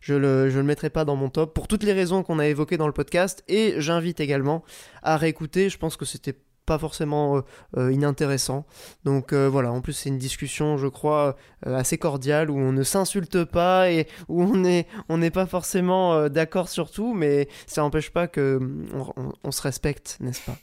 je 0.00 0.14
le, 0.14 0.50
je 0.50 0.58
le 0.58 0.64
mettrai 0.64 0.90
pas 0.90 1.04
dans 1.04 1.16
mon 1.16 1.28
top 1.28 1.54
pour 1.54 1.68
toutes 1.68 1.84
les 1.84 1.92
raisons 1.92 2.22
qu'on 2.22 2.38
a 2.38 2.46
évoquées 2.46 2.76
dans 2.76 2.86
le 2.86 2.92
podcast. 2.92 3.44
Et 3.48 3.74
j'invite 3.78 4.20
également 4.20 4.62
à 5.02 5.16
réécouter. 5.16 5.68
Je 5.68 5.78
pense 5.78 5.96
que 5.96 6.04
c'était 6.04 6.36
pas 6.66 6.78
forcément 6.78 7.36
euh, 7.36 7.40
euh, 7.76 7.92
inintéressant. 7.92 8.64
Donc 9.04 9.32
euh, 9.32 9.48
voilà, 9.48 9.72
en 9.72 9.80
plus 9.80 9.92
c'est 9.92 10.08
une 10.08 10.18
discussion, 10.18 10.76
je 10.76 10.86
crois, 10.86 11.36
assez 11.64 11.98
cordiale 11.98 12.50
où 12.50 12.58
on 12.58 12.72
ne 12.72 12.82
s'insulte 12.82 13.44
pas 13.44 13.90
et 13.90 14.06
où 14.28 14.42
on 14.42 14.56
n'est 14.56 14.86
on 15.08 15.20
pas 15.30 15.46
forcément 15.46 16.28
d'accord 16.28 16.68
sur 16.68 16.90
tout, 16.90 17.14
mais 17.14 17.48
ça 17.66 17.82
n'empêche 17.82 18.10
pas 18.10 18.26
que 18.26 18.58
mm, 18.58 19.12
on, 19.44 19.50
se 19.50 19.62
respecte, 19.62 20.18
n'est-ce 20.20 20.42
pas? 20.42 20.56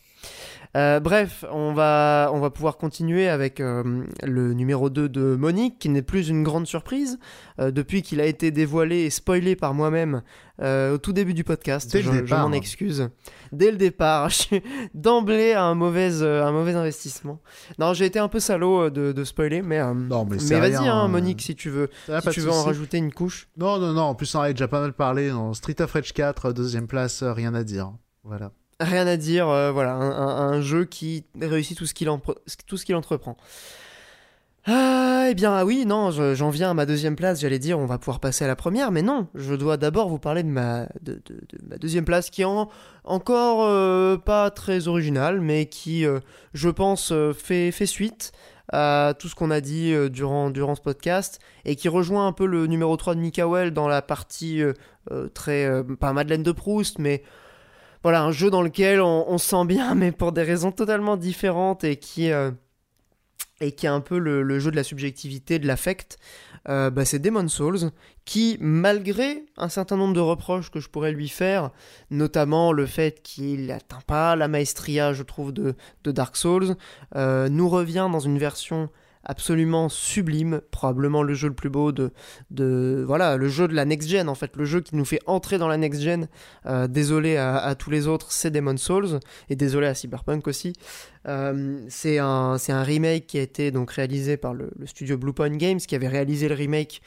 Euh, 0.78 1.00
bref, 1.00 1.46
on 1.52 1.74
va, 1.74 2.30
on 2.34 2.40
va 2.40 2.52
pouvoir 2.52 2.78
continuer 2.78 3.28
avec 3.28 3.60
euh, 3.60 4.06
le 4.24 4.54
numéro 4.54 4.90
2 4.90 5.10
de 5.10 5.36
Monique, 5.36 5.80
qui 5.80 5.90
n'est 5.90 6.04
plus 6.04 6.30
une 6.30 6.44
grande 6.44 6.68
surprise, 6.68 7.18
euh, 7.60 7.72
depuis 7.72 8.04
qu'il 8.04 8.22
a 8.22 8.26
été 8.26 8.52
dévoilé 8.52 8.98
et 8.98 9.10
spoilé 9.10 9.56
par 9.56 9.74
moi-même 9.74 10.22
au 10.62 10.98
tout 10.98 11.14
début 11.14 11.34
du 11.34 11.46
podcast. 11.46 11.90
Dès 11.90 12.02
je 12.02 12.36
m'en 12.36 12.52
excuse. 12.52 13.10
Dès 13.54 13.72
le 13.72 13.78
départ, 13.78 14.30
je 14.30 14.36
suis 14.36 14.64
d'emblée 14.94 15.54
à 15.54 15.64
un 15.64 15.74
mauvais, 15.74 16.22
un 16.22 16.52
mauvais 16.52 16.76
investissement. 16.76 17.40
Non, 17.80 17.94
j'ai 17.94 18.06
été 18.06 18.20
un 18.20 18.28
peu 18.28 18.42
salaud 18.42 18.90
de, 18.90 19.14
de 19.14 19.24
spoiler, 19.24 19.62
mais, 19.62 19.80
Non, 19.94 20.26
mais 20.26 20.36
vas-y, 20.36 20.76
hein, 20.76 21.06
euh, 21.06 21.08
Monique, 21.08 21.42
si 21.42 21.56
tu 21.56 21.70
veux, 21.70 21.90
si 22.08 22.30
tu 22.32 22.42
veux 22.42 22.52
en 22.52 22.64
rajouter 22.64 22.98
une 22.98 23.14
couche. 23.14 23.48
Non, 23.56 23.80
non, 23.80 23.94
non, 23.94 24.02
en 24.02 24.16
plus 24.16 24.36
on 24.36 24.42
avait 24.42 24.54
déjà 24.54 24.68
pas 24.68 24.82
mal 24.82 24.92
parlé. 24.92 25.30
Dans 25.30 25.54
Street 25.54 25.82
of 25.82 25.94
Rage 25.94 26.12
4, 26.12 26.52
deuxième 26.52 26.88
place, 26.88 27.24
rien 27.24 27.54
à 27.54 27.64
dire. 27.64 27.94
Voilà. 28.26 28.52
Rien 28.80 29.08
à 29.08 29.18
dire, 29.18 29.50
euh, 29.50 29.72
voilà, 29.72 29.94
un, 29.96 30.62
jeu 30.62 30.86
qui 30.86 31.26
réussit 31.40 31.78
tout 31.78 31.86
ce 31.86 31.94
qu'il 31.94 32.10
entreprend. 32.96 33.36
Ah, 34.66 35.28
eh 35.30 35.34
bien, 35.36 35.54
ah 35.54 35.66
oui, 35.66 35.86
non, 35.86 36.12
je- 36.12 36.36
j'en 36.36 36.50
viens 36.50 36.72
à 36.72 36.74
ma 36.74 36.86
deuxième 36.86 37.16
place, 37.16 37.42
j'allais 37.42 37.60
dire, 37.60 37.80
on 37.80 37.86
va 37.86 37.98
pouvoir 37.98 38.20
passer 38.20 38.46
à 38.46 38.48
la 38.48 38.56
première, 38.56 38.92
mais 38.92 39.02
non, 39.02 39.28
je 39.34 39.56
dois 39.56 39.78
d'abord 39.78 40.10
vous 40.10 40.20
parler 40.20 40.44
de 40.44 40.50
ma, 40.50 40.84
de, 41.02 41.14
de- 41.26 41.42
de 41.42 41.68
ma 41.68 41.78
deuxième 41.78 42.06
place 42.06 42.30
qui 42.30 42.42
est 42.42 42.46
en- 42.46 42.70
encore 43.04 43.64
euh, 43.66 44.18
pas 44.18 44.50
très 44.52 44.88
originale, 44.88 45.42
mais 45.42 45.66
qui, 45.66 46.06
euh, 46.06 46.20
je 46.54 46.70
pense, 46.70 47.12
fait, 47.34 47.72
suite 47.86 48.32
à 48.72 49.14
tout 49.18 49.28
ce 49.28 49.36
qu'on 49.36 49.50
a 49.50 49.62
dit 49.62 49.94
durant, 50.12 50.52
ce 50.76 50.82
podcast, 50.82 51.40
et 51.66 51.76
qui 51.76 51.90
rejoint 51.90 52.28
un 52.28 52.34
peu 52.34 52.46
le 52.46 52.68
numéro 52.68 52.96
3 52.98 53.16
de 53.16 53.20
Mikael 53.20 53.72
dans 53.72 53.88
la 53.88 54.02
partie 54.04 54.62
très, 55.34 55.68
pas 56.00 56.14
Madeleine 56.14 56.44
de 56.44 56.52
Proust, 56.52 57.00
mais 57.00 57.24
voilà, 58.04 58.24
un 58.24 58.32
jeu 58.32 58.50
dans 58.50 58.62
lequel 58.62 59.02
on, 59.02 59.26
on 59.30 59.38
se 59.38 59.50
sent 59.50 59.66
bien, 59.66 59.96
mais 59.96 60.12
pour 60.12 60.32
des 60.32 60.44
raisons 60.44 60.72
totalement 60.72 61.18
différentes 61.18 61.84
et 61.84 61.98
qui, 61.98 62.32
euh, 62.32 62.52
et 63.62 63.72
qui 63.72 63.86
est 63.86 63.90
un 63.90 64.02
peu 64.02 64.18
le, 64.18 64.60
jeu 64.60 64.72
de 64.72 64.76
la 64.76 64.84
subjectivité, 64.84 65.60
de 65.60 65.68
l'affect. 65.68 66.18
Euh, 66.68 66.90
bah, 66.90 67.06
c'est 67.06 67.20
Demon 67.20 67.48
Souls, 67.48 67.92
qui, 68.26 68.58
malgré 68.60 69.46
un 69.58 69.70
certain 69.70 69.98
nombre 69.98 70.14
de 70.14 70.20
reproches 70.20 70.72
que 70.72 70.80
je 70.80 70.90
pourrais 70.90 71.12
lui 71.12 71.30
faire, 71.30 71.72
notamment 72.12 72.74
le 72.74 72.86
fait 72.86 73.22
qu'il 73.24 73.68
n'atteint 73.68 74.02
pas 74.06 74.36
la 74.36 74.48
maestria, 74.48 75.14
je 75.14 75.24
trouve, 75.24 75.52
de, 75.52 75.76
de 76.04 76.12
Dark 76.12 76.36
Souls, 76.36 76.76
euh, 77.16 77.50
nous 77.50 77.70
revient 77.70 78.10
dans 78.12 78.20
une 78.20 78.38
version 78.38 78.90
absolument 79.30 79.90
sublime, 79.90 80.60
probablement 80.72 81.22
le 81.22 81.36
jeu 81.36 81.50
le 81.50 81.54
plus 81.54 81.70
beau 81.70 81.92
de, 81.92 82.12
de 82.50 83.04
voilà 83.06 83.38
le 83.38 83.48
jeu 83.48 83.68
de 83.68 83.76
la 83.76 83.86
next 83.86 84.10
gen 84.10 84.28
en 84.28 84.34
fait, 84.34 84.56
le 84.58 84.66
jeu 84.66 84.82
qui 84.82 84.96
nous 84.96 85.06
fait 85.06 85.20
entrer 85.28 85.60
dans 85.60 85.68
la 85.68 85.78
next 85.78 86.02
gen. 86.02 86.28
Euh, 86.66 86.88
désolé 86.88 87.38
à, 87.38 87.76
tous 87.76 87.92
les 87.92 88.08
autres, 88.08 88.32
c'est 88.32 88.50
Demon 88.50 88.76
Souls 88.78 89.20
et 89.50 89.56
désolé 89.56 89.86
à 89.86 89.94
Cyberpunk 89.94 90.48
aussi. 90.48 90.74
Euh, 91.28 91.80
c'est 91.90 92.18
un 92.18 92.58
un 92.70 92.84
remake 92.84 93.28
qui 93.28 93.38
a 93.38 93.42
été 93.42 93.70
donc 93.72 93.92
réalisé 93.92 94.36
par 94.36 94.54
le, 94.56 94.72
le 94.78 94.88
studio 94.88 95.18
Bluepoint 95.18 95.56
Games 95.58 95.80
qui 95.80 95.96
avait 95.96 96.08
réalisé 96.08 96.50
le 96.50 96.56
remake 96.56 97.02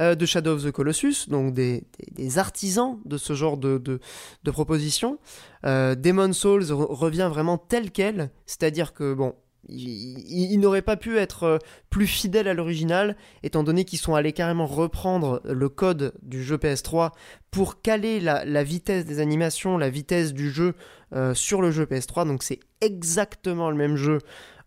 euh, 0.00 0.16
de 0.16 0.26
Shadow 0.26 0.54
of 0.54 0.64
the 0.64 0.72
Colossus, 0.72 1.28
donc 1.28 1.54
des, 1.54 1.84
des, 2.12 2.38
artisans 2.38 2.98
de 3.04 3.16
ce 3.18 3.34
genre 3.34 3.56
de, 3.56 3.78
de, 3.78 4.00
de 4.42 4.50
propositions. 4.50 5.18
Euh, 5.64 5.94
Demon 5.94 6.32
Souls 6.32 6.62
re- 6.62 6.92
revient 6.92 7.28
vraiment 7.30 7.58
tel 7.58 7.90
quel, 7.90 8.30
c'est-à-dire 8.46 8.92
que 8.92 9.14
bon, 9.14 9.34
il, 9.68 10.52
il- 10.52 10.58
n'aurait 10.60 10.82
pas 10.82 10.96
pu 10.96 11.18
être 11.18 11.42
euh, 11.44 11.58
plus 11.90 12.06
fidèle 12.06 12.48
à 12.48 12.54
l'original, 12.54 13.16
étant 13.42 13.62
donné 13.62 13.84
qu'ils 13.84 13.98
sont 13.98 14.14
allés 14.14 14.32
carrément 14.32 14.66
reprendre 14.66 15.40
le 15.44 15.68
code 15.68 16.14
du 16.22 16.42
jeu 16.42 16.56
PS3 16.56 17.10
pour 17.50 17.80
caler 17.80 18.20
la, 18.20 18.64
vitesse 18.64 19.04
des 19.04 19.20
animations, 19.20 19.78
la 19.78 19.90
vitesse 19.90 20.32
du 20.32 20.50
jeu 20.50 20.74
euh, 21.14 21.34
sur 21.34 21.62
le 21.62 21.70
jeu 21.70 21.84
PS3. 21.84 22.26
Donc 22.26 22.42
c'est 22.42 22.60
exactement 22.80 23.70
le 23.70 23.76
même 23.76 23.96
jeu, 23.96 24.18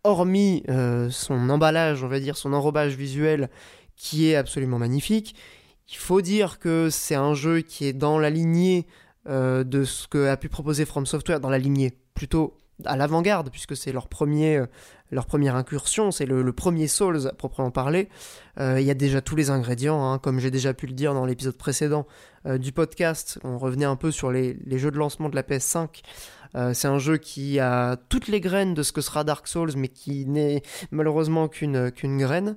hormis 0.03 0.63
euh, 0.69 1.09
son 1.09 1.49
emballage, 1.49 2.03
on 2.03 2.07
va 2.07 2.19
dire, 2.19 2.37
son 2.37 2.53
enrobage 2.53 2.95
visuel 2.95 3.49
qui 3.95 4.29
est 4.29 4.35
absolument 4.35 4.79
magnifique. 4.79 5.35
Il 5.89 5.97
faut 5.97 6.21
dire 6.21 6.59
que 6.59 6.89
c'est 6.89 7.15
un 7.15 7.33
jeu 7.33 7.61
qui 7.61 7.85
est 7.85 7.93
dans 7.93 8.17
la 8.17 8.29
lignée 8.29 8.87
de 9.27 9.83
ce 9.83 10.07
que 10.07 10.25
a 10.27 10.35
pu 10.35 10.49
proposer 10.49 10.85
From 10.85 11.05
Software, 11.05 11.39
dans 11.39 11.49
la 11.51 11.59
lignée 11.59 11.91
plutôt 12.15 12.57
à 12.85 12.95
l'avant-garde, 12.95 13.49
puisque 13.49 13.75
c'est 13.75 13.91
leur, 13.91 14.07
premier, 14.07 14.57
euh, 14.57 14.65
leur 15.11 15.25
première 15.25 15.55
incursion, 15.55 16.11
c'est 16.11 16.25
le, 16.25 16.51
premier 16.53 16.87
Souls 16.87 17.27
à 17.27 17.33
proprement 17.33 17.71
parler. 17.71 18.09
Euh, 18.59 18.79
Il 18.79 18.85
y 18.85 18.91
a 18.91 18.93
déjà 18.93 19.21
tous 19.21 19.35
les 19.35 19.49
ingrédients, 19.49 20.03
hein, 20.03 20.19
comme 20.19 20.39
j'ai 20.39 20.51
déjà 20.51 20.73
pu 20.73 20.87
le 20.87 20.93
dire 20.93 21.13
dans 21.13 21.25
l'épisode 21.25 21.57
précédent 21.57 22.07
euh, 22.45 22.57
du 22.57 22.71
podcast. 22.71 23.39
On 23.43 23.57
revenait 23.57 23.85
un 23.85 23.95
peu 23.95 24.11
sur 24.11 24.31
les, 24.31 24.57
jeux 24.77 24.91
de 24.91 24.97
lancement 24.97 25.29
de 25.29 25.35
la 25.35 25.43
PS5. 25.43 26.01
Euh, 26.55 26.73
c'est 26.73 26.87
un 26.87 26.99
jeu 26.99 27.17
qui 27.17 27.59
a 27.59 27.97
toutes 28.09 28.27
les 28.27 28.41
graines 28.41 28.73
de 28.73 28.83
ce 28.83 28.91
que 28.91 29.01
sera 29.01 29.23
Dark 29.23 29.47
Souls, 29.47 29.71
mais 29.75 29.87
qui 29.87 30.25
n'est 30.25 30.63
malheureusement 30.91 31.47
qu'une 31.47 31.91
graine. 32.17 32.55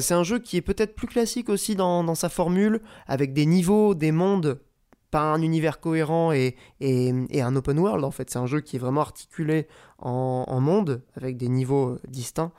C'est 0.00 0.12
un 0.12 0.24
jeu 0.24 0.38
qui 0.38 0.58
est 0.58 0.62
peut-être 0.62 0.94
plus 0.94 1.06
classique 1.06 1.48
aussi 1.48 1.74
dans 1.74 2.14
sa 2.14 2.28
formule, 2.28 2.82
avec 3.06 3.32
des 3.32 3.46
niveaux, 3.46 3.94
des 3.94 4.12
mondes, 4.12 4.60
pas 5.10 5.22
un 5.22 5.42
univers 5.42 5.80
cohérent 5.80 6.32
et, 6.32 6.56
et, 6.80 7.42
un 7.42 7.56
open 7.56 7.78
world 7.78 8.04
en 8.04 8.10
fait. 8.10 8.30
C'est 8.30 8.38
un 8.38 8.46
jeu 8.46 8.60
qui 8.60 8.76
est 8.76 8.78
vraiment 8.78 9.00
articulé 9.00 9.66
en, 9.98 10.60
monde, 10.60 11.02
avec 11.16 11.36
des 11.36 11.48
niveaux 11.48 11.90
euh, 11.90 12.00
distincts. 12.08 12.52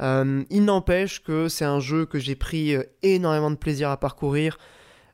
Euh, 0.00 0.44
il 0.50 0.64
n'empêche 0.64 1.22
que 1.22 1.48
c'est 1.48 1.64
un 1.64 1.80
jeu 1.80 2.06
que 2.06 2.18
j'ai 2.18 2.36
pris 2.36 2.76
euh, 2.76 2.84
énormément 3.02 3.50
de 3.50 3.56
plaisir 3.56 3.90
à 3.90 3.96
parcourir. 3.96 4.58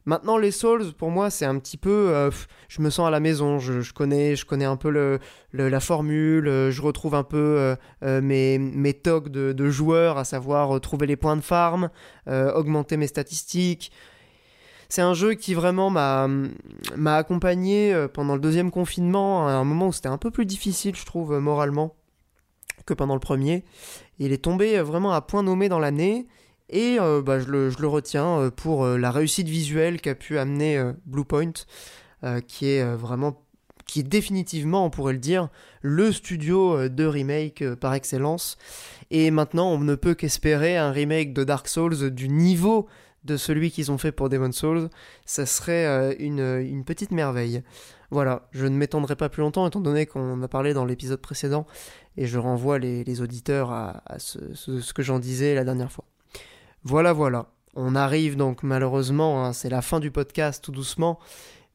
Maintenant, 0.04 0.36
les 0.36 0.50
Souls, 0.50 0.92
pour 0.92 1.10
moi, 1.10 1.30
c'est 1.30 1.46
un 1.46 1.58
petit 1.58 1.78
peu. 1.78 2.30
je 2.68 2.82
me 2.82 2.90
sens 2.90 3.06
à 3.06 3.10
la 3.10 3.20
maison. 3.20 3.58
Je, 3.58 3.90
connais, 3.94 4.36
je 4.36 4.44
connais 4.44 4.66
un 4.66 4.76
peu 4.76 4.90
la 5.54 5.80
formule. 5.80 6.44
Je 6.44 6.82
retrouve 6.82 7.14
un 7.14 7.22
peu 7.22 7.74
mes, 8.02 8.58
mes 8.58 8.92
de, 8.92 9.70
joueurs, 9.70 10.18
à 10.18 10.24
savoir 10.24 10.78
trouver 10.82 11.06
les 11.06 11.16
points 11.16 11.36
de 11.36 11.40
farm, 11.40 11.88
augmenter 12.26 12.98
mes 12.98 13.06
statistiques. 13.06 13.92
C'est 14.94 15.02
un 15.02 15.14
jeu 15.14 15.34
qui 15.34 15.54
vraiment 15.54 15.90
m'a 15.90 17.16
accompagné 17.16 17.92
euh, 17.92 18.06
pendant 18.06 18.34
le 18.34 18.40
deuxième 18.40 18.70
confinement, 18.70 19.48
à 19.48 19.50
un 19.50 19.64
moment 19.64 19.88
où 19.88 19.92
c'était 19.92 20.06
un 20.06 20.18
peu 20.18 20.30
plus 20.30 20.46
difficile, 20.46 20.94
je 20.94 21.04
trouve, 21.04 21.32
euh, 21.32 21.40
moralement, 21.40 21.96
que 22.86 22.94
pendant 22.94 23.14
le 23.14 23.20
premier. 23.20 23.64
Il 24.20 24.32
est 24.32 24.44
tombé 24.44 24.78
euh, 24.78 24.84
vraiment 24.84 25.10
à 25.10 25.20
point 25.20 25.42
nommé 25.42 25.68
dans 25.68 25.80
l'année. 25.80 26.28
Et 26.68 26.98
bah, 26.98 27.40
je, 27.40 27.46
le, 27.48 27.88
retiens 27.88 28.50
pour 28.54 28.86
la 28.86 29.10
réussite 29.10 29.48
visuelle 29.48 30.00
qu'a 30.00 30.14
pu 30.14 30.38
amener 30.38 30.82
Bluepoint, 31.04 31.52
qui 32.48 32.66
est 32.66 32.84
vraiment, 32.94 33.44
qui 33.84 34.00
est 34.00 34.04
définitivement, 34.04 34.86
on 34.86 34.90
pourrait 34.90 35.12
le 35.12 35.18
dire, 35.18 35.50
le 35.82 36.10
studio 36.10 36.88
de 36.88 37.04
remake 37.04 37.62
par 37.74 37.92
excellence. 37.94 38.56
Et 39.10 39.30
maintenant, 39.30 39.68
on 39.72 39.78
ne 39.78 39.94
peut 39.94 40.14
qu'espérer 40.14 40.78
un 40.78 40.90
remake 40.90 41.34
de 41.34 41.44
Dark 41.44 41.68
Souls 41.68 42.10
du 42.10 42.30
niveau 42.30 42.88
de 43.24 43.36
celui 43.36 43.70
qu'ils 43.70 43.90
ont 43.90 43.98
fait 43.98 44.12
pour 44.12 44.28
Demon 44.28 44.52
Souls. 44.52 44.88
Ça 45.24 45.46
serait 45.46 45.86
euh, 45.86 46.14
une, 46.18 46.40
une 46.40 46.84
petite 46.84 47.10
merveille. 47.10 47.62
Voilà, 48.10 48.48
je 48.52 48.66
ne 48.66 48.76
m'étendrai 48.76 49.16
pas 49.16 49.28
plus 49.28 49.40
longtemps 49.40 49.66
étant 49.66 49.80
donné 49.80 50.06
qu'on 50.06 50.40
a 50.42 50.48
parlé 50.48 50.74
dans 50.74 50.84
l'épisode 50.84 51.20
précédent 51.20 51.66
et 52.16 52.26
je 52.26 52.38
renvoie 52.38 52.78
les, 52.78 53.20
auditeurs 53.20 53.72
à, 53.72 54.02
ce, 54.18 54.92
que 54.92 55.02
j'en 55.02 55.18
disais 55.18 55.54
la 55.54 55.64
dernière 55.64 55.90
fois. 55.90 56.04
Voilà, 56.84 57.12
voilà. 57.12 57.46
On 57.74 57.96
arrive 57.96 58.36
donc 58.36 58.62
malheureusement, 58.62 59.44
hein, 59.44 59.52
c'est 59.52 59.68
la 59.68 59.82
fin 59.82 59.98
du 59.98 60.12
podcast 60.12 60.62
tout 60.62 60.70
doucement, 60.70 61.18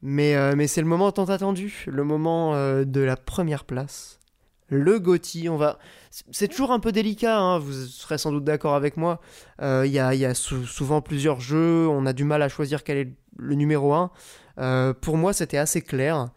mais, 0.00 0.34
euh, 0.34 0.54
mais 0.56 0.66
c'est 0.66 0.80
le 0.80 0.86
moment 0.86 1.12
tant 1.12 1.26
attendu, 1.26 1.84
le 1.86 2.04
moment 2.04 2.54
euh, 2.54 2.84
de 2.84 3.00
la 3.00 3.16
première 3.16 3.64
place. 3.64 4.18
Le 4.68 4.98
GOTY, 4.98 5.48
on 5.48 5.56
va... 5.56 5.78
C'est 6.10 6.48
toujours 6.48 6.72
un 6.72 6.80
peu 6.80 6.90
délicat, 6.90 7.38
hein, 7.38 7.58
vous 7.58 7.72
serez 7.72 8.18
sans 8.18 8.32
doute 8.32 8.44
d'accord 8.44 8.74
avec 8.74 8.96
moi. 8.96 9.20
Euh, 9.62 9.84
Il 9.86 9.92
y 9.92 9.98
a, 9.98 10.34
souvent 10.34 11.00
plusieurs 11.00 11.40
jeux, 11.40 11.86
on 11.88 12.04
a 12.04 12.12
du 12.12 12.24
mal 12.24 12.42
à 12.42 12.48
choisir 12.48 12.82
quel 12.82 12.98
est 12.98 13.12
le 13.36 13.54
numéro 13.54 13.94
1. 13.94 14.10
pour 15.00 15.16
moi, 15.16 15.32
c'était 15.32 15.58
assez 15.58 15.82
clair. 15.82 16.30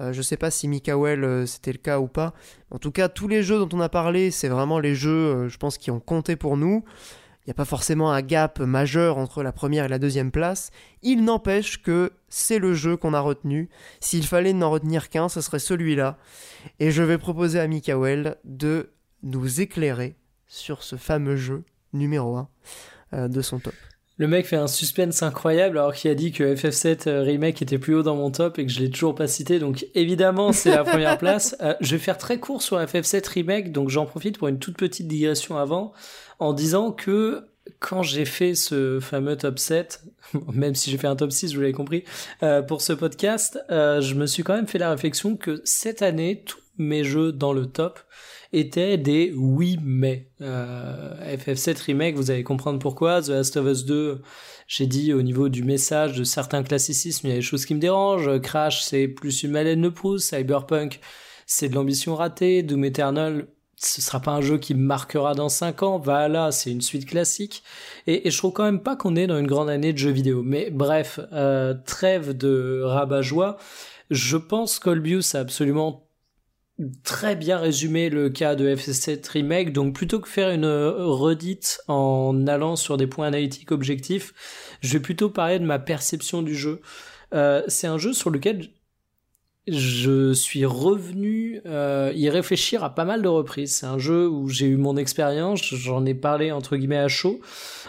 Euh, 0.00 0.12
je 0.12 0.22
sais 0.22 0.36
pas 0.36 0.50
si 0.50 0.68
Mikael 0.68 1.24
euh, 1.24 1.46
c'était 1.46 1.72
le 1.72 1.78
cas 1.78 1.98
ou 1.98 2.06
pas. 2.06 2.34
En 2.70 2.78
tout 2.78 2.92
cas, 2.92 3.08
tous 3.08 3.28
les 3.28 3.42
jeux 3.42 3.58
dont 3.58 3.68
on 3.76 3.80
a 3.80 3.88
parlé, 3.88 4.30
c'est 4.30 4.48
vraiment 4.48 4.78
les 4.78 4.94
jeux, 4.94 5.10
euh, 5.10 5.48
je 5.48 5.58
pense, 5.58 5.78
qui 5.78 5.90
ont 5.90 6.00
compté 6.00 6.36
pour 6.36 6.56
nous. 6.56 6.84
Il 7.40 7.48
n'y 7.48 7.52
a 7.52 7.54
pas 7.54 7.64
forcément 7.64 8.12
un 8.12 8.20
gap 8.20 8.60
majeur 8.60 9.16
entre 9.16 9.42
la 9.42 9.52
première 9.52 9.86
et 9.86 9.88
la 9.88 9.98
deuxième 9.98 10.30
place. 10.30 10.70
Il 11.02 11.24
n'empêche 11.24 11.82
que 11.82 12.12
c'est 12.28 12.58
le 12.58 12.74
jeu 12.74 12.96
qu'on 12.96 13.14
a 13.14 13.20
retenu. 13.20 13.70
S'il 14.00 14.26
fallait 14.26 14.52
n'en 14.52 14.70
retenir 14.70 15.08
qu'un, 15.08 15.30
ce 15.30 15.40
serait 15.40 15.58
celui-là. 15.58 16.18
Et 16.78 16.90
je 16.90 17.02
vais 17.02 17.16
proposer 17.16 17.58
à 17.58 17.66
Mikael 17.66 18.36
de 18.44 18.90
nous 19.22 19.60
éclairer 19.60 20.16
sur 20.46 20.82
ce 20.82 20.96
fameux 20.96 21.36
jeu 21.36 21.64
numéro 21.92 22.36
1 22.36 22.48
euh, 23.12 23.28
de 23.28 23.40
son 23.42 23.58
top. 23.58 23.74
Le 24.16 24.26
mec 24.26 24.46
fait 24.46 24.56
un 24.56 24.66
suspense 24.66 25.22
incroyable 25.22 25.78
alors 25.78 25.94
qu'il 25.94 26.10
a 26.10 26.14
dit 26.14 26.32
que 26.32 26.42
FF7 26.54 27.08
euh, 27.08 27.22
Remake 27.22 27.62
était 27.62 27.78
plus 27.78 27.94
haut 27.94 28.02
dans 28.02 28.16
mon 28.16 28.32
top 28.32 28.58
et 28.58 28.66
que 28.66 28.72
je 28.72 28.80
l'ai 28.80 28.90
toujours 28.90 29.14
pas 29.14 29.28
cité. 29.28 29.60
Donc 29.60 29.86
évidemment, 29.94 30.52
c'est 30.52 30.70
la 30.70 30.82
première 30.82 31.18
place. 31.18 31.56
Euh, 31.60 31.74
je 31.80 31.92
vais 31.94 32.02
faire 32.02 32.18
très 32.18 32.40
court 32.40 32.60
sur 32.60 32.80
FF7 32.80 33.28
Remake, 33.28 33.72
donc 33.72 33.90
j'en 33.90 34.06
profite 34.06 34.38
pour 34.38 34.48
une 34.48 34.58
toute 34.58 34.76
petite 34.76 35.06
digression 35.06 35.56
avant 35.56 35.92
en 36.40 36.52
disant 36.52 36.90
que 36.90 37.48
quand 37.78 38.02
j'ai 38.02 38.24
fait 38.24 38.54
ce 38.54 39.00
fameux 39.00 39.36
top 39.36 39.58
7, 39.58 40.02
même 40.52 40.74
si 40.74 40.90
j'ai 40.90 40.98
fait 40.98 41.06
un 41.06 41.16
top 41.16 41.30
6, 41.30 41.54
vous 41.54 41.60
l'avez 41.60 41.72
compris, 41.72 42.04
euh, 42.42 42.62
pour 42.62 42.82
ce 42.82 42.92
podcast, 42.92 43.58
euh, 43.70 44.00
je 44.00 44.14
me 44.14 44.26
suis 44.26 44.42
quand 44.42 44.54
même 44.54 44.66
fait 44.66 44.78
la 44.78 44.90
réflexion 44.90 45.36
que 45.36 45.60
cette 45.64 46.02
année, 46.02 46.42
tous 46.44 46.60
mes 46.78 47.04
jeux 47.04 47.32
dans 47.32 47.52
le 47.52 47.66
top 47.66 48.00
étaient 48.52 48.96
des 48.98 49.32
oui 49.36 49.78
mais. 49.82 50.28
Euh, 50.40 51.36
FF7 51.36 51.82
Remake, 51.84 52.16
vous 52.16 52.30
allez 52.30 52.44
comprendre 52.44 52.78
pourquoi. 52.78 53.22
The 53.22 53.28
Last 53.28 53.56
of 53.56 53.66
Us 53.66 53.84
2, 53.84 54.22
j'ai 54.66 54.86
dit 54.86 55.12
au 55.12 55.22
niveau 55.22 55.48
du 55.48 55.62
message 55.62 56.16
de 56.16 56.24
certains 56.24 56.62
classicismes, 56.62 57.26
il 57.26 57.30
y 57.30 57.32
a 57.32 57.36
des 57.36 57.42
choses 57.42 57.66
qui 57.66 57.74
me 57.74 57.80
dérangent. 57.80 58.40
Crash, 58.40 58.82
c'est 58.82 59.08
plus 59.08 59.42
une 59.42 59.50
malaine 59.52 59.82
de 59.82 59.88
pouce. 59.88 60.24
Cyberpunk, 60.24 61.00
c'est 61.46 61.68
de 61.68 61.74
l'ambition 61.74 62.14
ratée. 62.14 62.62
Doom 62.62 62.84
Eternal, 62.84 63.48
ce 63.76 64.00
sera 64.02 64.20
pas 64.20 64.32
un 64.32 64.40
jeu 64.40 64.58
qui 64.58 64.74
me 64.74 64.82
marquera 64.82 65.34
dans 65.34 65.48
5 65.48 65.82
ans. 65.82 65.98
Voilà, 65.98 66.50
c'est 66.50 66.70
une 66.70 66.80
suite 66.80 67.06
classique. 67.06 67.62
Et, 68.06 68.30
je 68.30 68.36
trouve 68.36 68.52
quand 68.52 68.64
même 68.64 68.82
pas 68.82 68.96
qu'on 68.96 69.16
est 69.16 69.26
dans 69.26 69.38
une 69.38 69.46
grande 69.46 69.70
année 69.70 69.92
de 69.92 69.98
jeux 69.98 70.10
vidéo. 70.10 70.42
Mais 70.42 70.70
bref, 70.70 71.20
euh, 71.32 71.74
trêve 71.86 72.36
de 72.36 72.82
rabat-joie. 72.84 73.56
Je 74.10 74.36
pense 74.36 74.78
qu'Olbius 74.78 75.34
a 75.34 75.40
absolument 75.40 76.07
très 77.02 77.34
bien 77.34 77.58
résumé 77.58 78.08
le 78.08 78.30
cas 78.30 78.54
de 78.54 78.74
FF7 78.74 79.28
Remake, 79.30 79.72
donc 79.72 79.94
plutôt 79.94 80.20
que 80.20 80.28
faire 80.28 80.50
une 80.50 80.66
redite 80.66 81.80
en 81.88 82.46
allant 82.46 82.76
sur 82.76 82.96
des 82.96 83.06
points 83.06 83.26
analytiques 83.26 83.72
objectifs, 83.72 84.32
je 84.80 84.92
vais 84.92 85.00
plutôt 85.00 85.28
parler 85.28 85.58
de 85.58 85.64
ma 85.64 85.78
perception 85.78 86.42
du 86.42 86.54
jeu. 86.54 86.80
Euh, 87.34 87.62
c'est 87.66 87.86
un 87.86 87.98
jeu 87.98 88.12
sur 88.12 88.30
lequel 88.30 88.68
je 89.70 90.32
suis 90.32 90.64
revenu 90.64 91.60
euh, 91.66 92.10
y 92.14 92.30
réfléchir 92.30 92.82
à 92.84 92.94
pas 92.94 93.04
mal 93.04 93.20
de 93.20 93.28
reprises. 93.28 93.74
C'est 93.74 93.86
un 93.86 93.98
jeu 93.98 94.26
où 94.26 94.48
j'ai 94.48 94.66
eu 94.66 94.76
mon 94.76 94.96
expérience, 94.96 95.62
j'en 95.62 96.06
ai 96.06 96.14
parlé 96.14 96.52
entre 96.52 96.76
guillemets 96.76 96.96
à 96.96 97.08
chaud. 97.08 97.40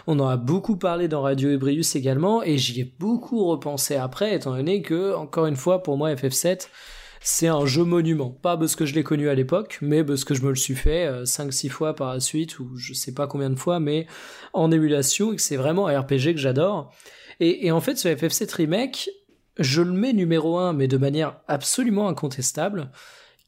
On 0.08 0.20
en 0.20 0.28
a 0.28 0.36
beaucoup 0.36 0.76
parlé 0.76 1.08
dans 1.08 1.22
Radio 1.22 1.50
Ebrius 1.52 1.96
également, 1.96 2.44
et 2.44 2.58
j'y 2.58 2.82
ai 2.82 2.94
beaucoup 3.00 3.46
repensé 3.46 3.96
après, 3.96 4.36
étant 4.36 4.56
donné 4.56 4.82
que, 4.82 5.14
encore 5.16 5.46
une 5.46 5.56
fois, 5.56 5.84
pour 5.84 5.98
moi, 5.98 6.14
FF7, 6.14 6.68
c'est 7.22 7.48
un 7.48 7.66
jeu 7.66 7.84
monument. 7.84 8.30
Pas 8.30 8.58
parce 8.58 8.76
que 8.76 8.86
je 8.86 8.96
l'ai 8.96 9.04
connu 9.04 9.30
à 9.30 9.36
l'époque, 9.36 9.80
mais 9.82 10.04
parce 10.04 10.24
que 10.24 10.34
je 10.34 10.42
me 10.42 10.50
le 10.50 10.56
suis 10.56 10.76
fait 10.76 11.10
5-6 11.24 11.68
euh, 11.68 11.70
fois 11.70 11.96
par 11.96 12.14
la 12.14 12.20
suite, 12.20 12.60
ou 12.60 12.76
je 12.78 12.94
sais 12.94 13.14
pas 13.14 13.28
combien 13.28 13.50
de 13.50 13.56
fois, 13.56 13.80
mais 13.80 14.08
en 14.54 14.72
émulation, 14.72 15.34
et 15.34 15.36
que 15.36 15.42
c'est 15.42 15.58
vraiment 15.58 15.88
un 15.88 16.00
RPG 16.00 16.34
que 16.34 16.38
j'adore. 16.38 16.94
Et, 17.40 17.68
et, 17.68 17.72
en 17.72 17.82
fait, 17.82 17.98
ce 17.98 18.08
FF7 18.08 18.54
Remake, 18.56 19.10
je 19.58 19.82
le 19.82 19.92
mets 19.92 20.14
numéro 20.14 20.58
1, 20.58 20.74
mais 20.74 20.88
de 20.88 20.98
manière 20.98 21.38
absolument 21.48 22.08
incontestable, 22.08 22.92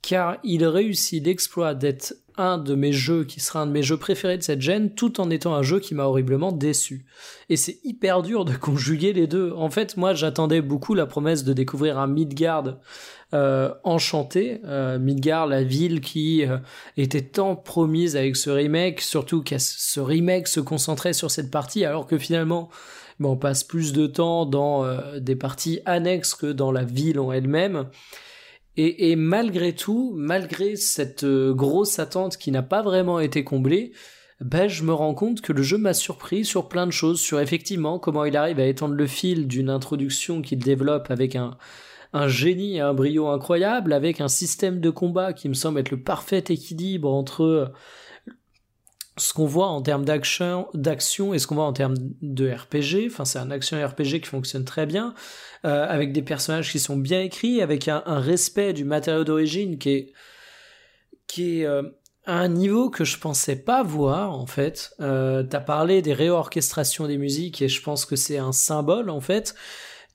car 0.01 0.37
il 0.43 0.65
réussit 0.65 1.25
l'exploit 1.25 1.73
d'être 1.73 2.15
un 2.41 2.57
de 2.57 2.75
mes 2.75 2.93
jeux 2.93 3.23
qui 3.23 3.39
sera 3.39 3.61
un 3.61 3.67
de 3.67 3.71
mes 3.71 3.83
jeux 3.83 3.97
préférés 3.97 4.37
de 4.37 4.43
cette 4.43 4.61
gêne, 4.61 4.93
tout 4.93 5.21
en 5.21 5.29
étant 5.29 5.55
un 5.55 5.63
jeu 5.63 5.79
qui 5.79 5.95
m'a 5.95 6.03
horriblement 6.03 6.51
déçu. 6.51 7.05
Et 7.49 7.57
c'est 7.57 7.79
hyper 7.83 8.21
dur 8.21 8.45
de 8.45 8.53
conjuguer 8.57 9.13
les 9.13 9.27
deux. 9.27 9.53
En 9.55 9.69
fait, 9.69 9.97
moi, 9.97 10.13
j'attendais 10.13 10.61
beaucoup 10.61 10.93
la 10.93 11.05
promesse 11.05 11.43
de 11.43 11.53
découvrir 11.53 11.99
un 11.99 12.07
Midgard 12.07 12.77
euh, 13.33 13.73
enchanté. 13.83 14.59
Euh, 14.65 14.99
Midgard, 14.99 15.47
la 15.47 15.63
ville 15.63 16.01
qui 16.01 16.45
euh, 16.45 16.57
était 16.97 17.21
tant 17.21 17.55
promise 17.55 18.17
avec 18.17 18.35
ce 18.35 18.49
remake, 18.49 18.99
surtout 18.99 19.41
que 19.41 19.57
ce 19.57 19.99
remake 19.99 20.49
se 20.49 20.59
concentrait 20.59 21.13
sur 21.13 21.31
cette 21.31 21.49
partie, 21.49 21.85
alors 21.85 22.07
que 22.07 22.17
finalement, 22.17 22.69
on 23.23 23.37
passe 23.37 23.63
plus 23.63 23.93
de 23.93 24.07
temps 24.07 24.45
dans 24.47 24.83
des 25.19 25.35
parties 25.35 25.79
annexes 25.85 26.33
que 26.33 26.47
dans 26.47 26.71
la 26.71 26.83
ville 26.83 27.19
en 27.19 27.31
elle-même. 27.31 27.85
Et, 28.77 29.17
malgré 29.17 29.75
tout, 29.75 30.13
malgré 30.15 30.77
cette 30.77 31.25
euh, 31.25 31.53
grosse 31.53 31.99
attente 31.99 32.37
qui 32.37 32.51
n'a 32.51 32.63
pas 32.63 32.81
vraiment 32.81 33.19
été 33.19 33.43
comblée, 33.43 33.91
ben, 34.39 34.69
je 34.69 34.83
me 34.83 34.93
rends 34.93 35.13
compte 35.13 35.41
que 35.41 35.51
le 35.51 35.61
jeu 35.61 35.77
m'a 35.77 35.93
surpris 35.93 36.45
sur 36.45 36.69
plein 36.69 36.87
de 36.87 36.91
choses, 36.91 37.19
sur 37.19 37.41
effectivement 37.41 37.99
comment 37.99 38.23
il 38.23 38.37
arrive 38.37 38.59
à 38.59 38.65
étendre 38.65 38.95
le 38.95 39.07
fil 39.07 39.47
d'une 39.47 39.69
introduction 39.69 40.41
qu'il 40.41 40.59
développe 40.59 41.11
avec 41.11 41.35
un, 41.35 41.57
un 42.13 42.27
génie 42.27 42.77
et 42.77 42.79
un 42.79 42.93
brio 42.93 43.27
incroyable, 43.27 43.93
avec 43.93 44.21
un 44.21 44.29
système 44.29 44.79
de 44.79 44.89
combat 44.89 45.33
qui 45.33 45.49
me 45.49 45.53
semble 45.53 45.79
être 45.79 45.91
le 45.91 46.01
parfait 46.01 46.43
équilibre 46.47 47.11
entre 47.11 47.71
ce 49.17 49.33
qu'on 49.33 49.45
voit 49.45 49.67
en 49.67 49.81
termes 49.81 50.05
d'action, 50.05 50.67
d'action 50.73 51.33
et 51.33 51.39
ce 51.39 51.47
qu'on 51.47 51.55
voit 51.55 51.65
en 51.65 51.73
termes 51.73 51.97
de 52.21 52.49
RPG. 52.49 53.07
Enfin, 53.07 53.25
c'est 53.25 53.39
un 53.39 53.51
action 53.51 53.83
RPG 53.85 54.21
qui 54.21 54.27
fonctionne 54.27 54.63
très 54.63 54.85
bien, 54.85 55.13
euh, 55.65 55.85
avec 55.87 56.13
des 56.13 56.21
personnages 56.21 56.71
qui 56.71 56.79
sont 56.79 56.97
bien 56.97 57.21
écrits, 57.21 57.61
avec 57.61 57.87
un, 57.87 58.01
respect 58.05 58.73
du 58.73 58.85
matériau 58.85 59.23
d'origine 59.23 59.77
qui 59.77 59.89
est 59.89 60.13
qui 61.27 61.61
est 61.61 61.65
euh, 61.65 61.83
à 62.25 62.37
un 62.39 62.49
niveau 62.49 62.89
que 62.89 63.03
je 63.05 63.17
pensais 63.17 63.55
pas 63.55 63.83
voir 63.83 64.31
en 64.37 64.45
fait. 64.45 64.93
Euh, 65.01 65.43
T'as 65.43 65.59
parlé 65.59 66.01
des 66.01 66.13
réorchestrations 66.13 67.07
des 67.07 67.17
musiques 67.17 67.61
et 67.61 67.69
je 67.69 67.81
pense 67.81 68.05
que 68.05 68.15
c'est 68.15 68.37
un 68.37 68.51
symbole 68.51 69.09
en 69.09 69.21
fait 69.21 69.55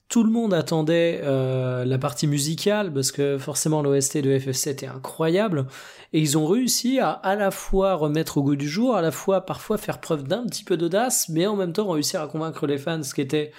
tout 0.09 0.23
le 0.23 0.31
monde 0.31 0.53
attendait 0.53 1.21
euh, 1.23 1.83
la 1.83 1.97
partie 1.97 2.27
musicale 2.27 2.93
parce 2.93 3.11
que 3.11 3.37
forcément 3.37 3.81
l'OST 3.81 4.19
de 4.19 4.37
FF7 4.37 4.85
est 4.85 4.87
incroyable 4.87 5.67
et 6.13 6.19
ils 6.21 6.37
ont 6.37 6.47
réussi 6.47 6.99
à 6.99 7.11
à 7.11 7.35
la 7.35 7.51
fois 7.51 7.95
remettre 7.95 8.37
au 8.37 8.43
goût 8.43 8.55
du 8.55 8.69
jour, 8.69 8.95
à 8.95 9.01
la 9.01 9.11
fois 9.11 9.45
parfois 9.45 9.77
faire 9.77 9.99
preuve 9.99 10.23
d'un 10.23 10.45
petit 10.45 10.63
peu 10.63 10.77
d'audace, 10.77 11.27
mais 11.29 11.45
en 11.45 11.57
même 11.57 11.73
temps 11.73 11.89
réussir 11.89 12.21
à 12.21 12.27
convaincre 12.27 12.67
les 12.67 12.77
fans, 12.77 13.03
ce 13.03 13.13
qui 13.13 13.21
était, 13.21 13.51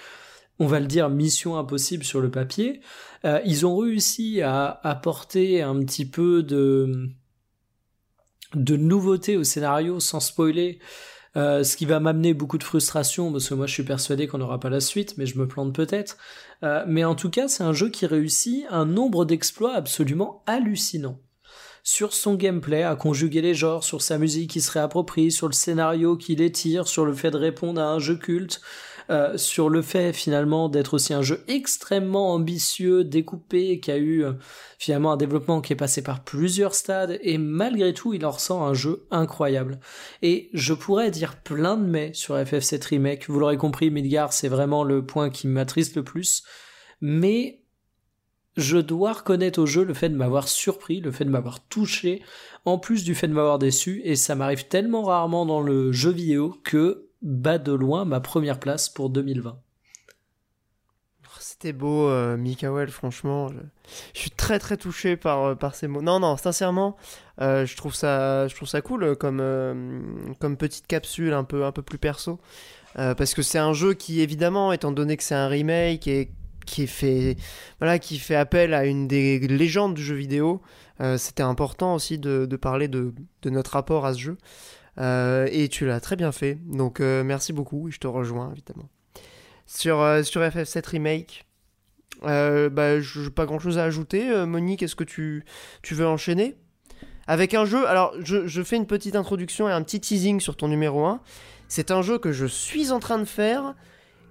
on 0.57 0.65
va 0.65 0.79
le 0.79 0.87
dire, 0.87 1.09
mission 1.09 1.57
impossible 1.57 2.03
sur 2.03 2.19
le 2.19 2.31
papier. 2.31 2.81
Euh, 3.25 3.39
ils 3.45 3.67
ont 3.67 3.77
réussi 3.77 4.41
à 4.41 4.79
apporter 4.83 5.61
un 5.61 5.77
petit 5.79 6.09
peu 6.09 6.41
de 6.41 7.09
de 8.55 8.75
nouveauté 8.75 9.37
au 9.37 9.43
scénario 9.43 9.99
sans 9.99 10.19
spoiler 10.19 10.79
euh, 11.37 11.63
ce 11.63 11.77
qui 11.77 11.85
va 11.85 11.99
m'amener 11.99 12.33
beaucoup 12.33 12.57
de 12.57 12.63
frustration 12.63 13.31
parce 13.31 13.47
que 13.49 13.53
moi 13.53 13.67
je 13.67 13.73
suis 13.73 13.83
persuadé 13.83 14.27
qu'on 14.27 14.39
n'aura 14.39 14.59
pas 14.59 14.69
la 14.69 14.79
suite, 14.79 15.17
mais 15.17 15.25
je 15.25 15.37
me 15.37 15.47
plante 15.47 15.73
peut-être. 15.73 16.17
Euh, 16.63 16.83
mais 16.87 17.03
en 17.03 17.15
tout 17.15 17.29
cas, 17.29 17.47
c'est 17.47 17.63
un 17.63 17.73
jeu 17.73 17.89
qui 17.89 18.05
réussit 18.05 18.65
un 18.69 18.85
nombre 18.85 19.25
d'exploits 19.25 19.73
absolument 19.73 20.43
hallucinant. 20.47 21.19
Sur 21.83 22.13
son 22.13 22.35
gameplay, 22.35 22.83
à 22.83 22.95
conjuguer 22.95 23.41
les 23.41 23.53
genres, 23.53 23.83
sur 23.83 24.01
sa 24.01 24.17
musique 24.17 24.51
qui 24.51 24.61
se 24.61 24.71
réapproprie, 24.71 25.31
sur 25.31 25.47
le 25.47 25.53
scénario 25.53 26.17
qui 26.17 26.35
l'étire, 26.35 26.87
sur 26.87 27.05
le 27.05 27.13
fait 27.13 27.31
de 27.31 27.37
répondre 27.37 27.81
à 27.81 27.91
un 27.91 27.99
jeu 27.99 28.15
culte, 28.15 28.61
euh, 29.09 29.37
sur 29.37 29.69
le 29.69 29.81
fait 29.81 30.13
finalement 30.13 30.69
d'être 30.69 30.93
aussi 30.93 31.15
un 31.15 31.23
jeu 31.23 31.43
extrêmement 31.47 32.31
ambitieux, 32.33 33.03
découpé, 33.03 33.79
qui 33.79 33.89
a 33.89 33.97
eu 33.97 34.23
euh, 34.23 34.33
finalement 34.77 35.11
un 35.11 35.17
développement 35.17 35.61
qui 35.61 35.73
est 35.73 35.75
passé 35.75 36.03
par 36.03 36.23
plusieurs 36.23 36.75
stades, 36.75 37.17
et 37.23 37.39
malgré 37.39 37.93
tout 37.95 38.13
il 38.13 38.23
en 38.23 38.29
ressent 38.29 38.63
un 38.63 38.75
jeu 38.75 39.07
incroyable. 39.09 39.79
Et 40.21 40.51
je 40.53 40.73
pourrais 40.73 41.09
dire 41.09 41.41
plein 41.41 41.75
de 41.75 41.85
mais 41.85 42.13
sur 42.13 42.35
FF7 42.35 42.85
Remake, 42.85 43.29
vous 43.29 43.39
l'aurez 43.39 43.57
compris, 43.57 43.89
Midgar 43.89 44.31
c'est 44.31 44.47
vraiment 44.47 44.83
le 44.83 45.03
point 45.03 45.31
qui 45.31 45.47
m'attriste 45.47 45.95
le 45.95 46.03
plus, 46.03 46.43
mais 47.01 47.63
je 48.57 48.77
dois 48.77 49.13
reconnaître 49.13 49.59
au 49.59 49.65
jeu 49.65 49.83
le 49.83 49.95
fait 49.95 50.09
de 50.09 50.15
m'avoir 50.15 50.47
surpris, 50.47 50.99
le 50.99 51.11
fait 51.11 51.25
de 51.25 51.31
m'avoir 51.31 51.65
touché, 51.67 52.21
en 52.65 52.77
plus 52.77 53.03
du 53.03 53.15
fait 53.15 53.27
de 53.27 53.33
m'avoir 53.33 53.57
déçu, 53.57 54.01
et 54.03 54.15
ça 54.15 54.35
m'arrive 54.35 54.67
tellement 54.67 55.01
rarement 55.01 55.47
dans 55.47 55.61
le 55.61 55.91
jeu 55.91 56.11
vidéo 56.11 56.55
que 56.63 57.08
bat 57.21 57.57
de 57.57 57.73
loin 57.73 58.05
ma 58.05 58.19
première 58.19 58.59
place 58.59 58.89
pour 58.89 59.09
2020. 59.09 59.59
C'était 61.39 61.73
beau, 61.73 62.07
euh, 62.07 62.37
Mikael, 62.37 62.89
franchement. 62.89 63.49
Je... 64.13 64.19
suis 64.19 64.31
très 64.31 64.59
très 64.59 64.77
touché 64.77 65.17
par, 65.17 65.43
euh, 65.43 65.55
par 65.55 65.75
ces 65.75 65.87
mots. 65.87 66.01
Non, 66.01 66.19
non, 66.19 66.37
sincèrement, 66.37 66.95
euh, 67.41 67.65
je, 67.65 67.75
trouve 67.75 67.95
ça, 67.95 68.47
je 68.47 68.55
trouve 68.55 68.67
ça 68.67 68.81
cool 68.81 69.15
comme, 69.15 70.35
comme 70.39 70.57
petite 70.57 70.87
capsule 70.87 71.33
un 71.33 71.43
peu, 71.43 71.65
un 71.65 71.71
peu 71.71 71.81
plus 71.81 71.97
perso. 71.97 72.39
parce 72.95 73.33
que 73.33 73.41
c'est 73.41 73.57
un 73.57 73.73
jeu 73.73 73.93
qui, 73.93 74.21
évidemment, 74.21 74.71
étant 74.71 74.91
donné 74.91 75.17
que 75.17 75.23
c'est 75.23 75.35
un 75.35 75.47
remake 75.47 76.07
et 76.07 76.31
qui 76.65 76.87
fait, 76.87 77.35
voilà, 77.79 77.99
qui 77.99 78.19
fait 78.19 78.35
appel 78.35 78.73
à 78.73 78.85
une 78.85 79.07
des 79.07 79.39
légendes 79.39 79.95
du 79.95 80.03
jeu 80.03 80.15
vidéo, 80.15 80.61
c'était 81.17 81.43
important 81.43 81.95
aussi 81.95 82.19
de, 82.19 82.45
de 82.45 82.55
parler 82.57 82.87
de, 82.87 83.13
de, 83.41 83.49
notre 83.49 83.71
rapport 83.71 84.05
à 84.05 84.13
ce 84.13 84.19
jeu. 84.19 84.37
Euh, 84.99 85.47
et 85.51 85.69
tu 85.69 85.85
l'as 85.85 85.99
très 85.99 86.15
bien 86.15 86.31
fait. 86.31 86.57
Donc 86.65 86.99
euh, 86.99 87.23
merci 87.23 87.53
beaucoup. 87.53 87.89
Je 87.91 87.99
te 87.99 88.07
rejoins 88.07 88.51
évidemment. 88.51 88.89
Sur, 89.65 90.01
euh, 90.01 90.23
sur 90.23 90.41
FF7 90.41 90.87
Remake, 90.87 91.45
bah, 92.21 92.99
je 92.99 93.29
pas 93.29 93.45
grand 93.45 93.59
chose 93.59 93.77
à 93.77 93.83
ajouter. 93.83 94.45
Monique, 94.45 94.83
est-ce 94.83 94.95
que 94.95 95.03
tu, 95.03 95.45
tu 95.81 95.93
veux 95.93 96.07
enchaîner? 96.07 96.55
Avec 97.27 97.53
un 97.53 97.65
jeu. 97.65 97.87
Alors, 97.87 98.13
je, 98.19 98.47
je, 98.47 98.63
fais 98.63 98.75
une 98.75 98.87
petite 98.87 99.15
introduction 99.15 99.69
et 99.69 99.71
un 99.71 99.83
petit 99.83 100.01
teasing 100.01 100.39
sur 100.39 100.57
ton 100.57 100.67
numéro 100.67 101.05
1. 101.05 101.21
C'est 101.67 101.91
un 101.91 102.01
jeu 102.01 102.17
que 102.17 102.31
je 102.31 102.47
suis 102.47 102.91
en 102.91 102.99
train 102.99 103.19
de 103.19 103.25
faire 103.25 103.75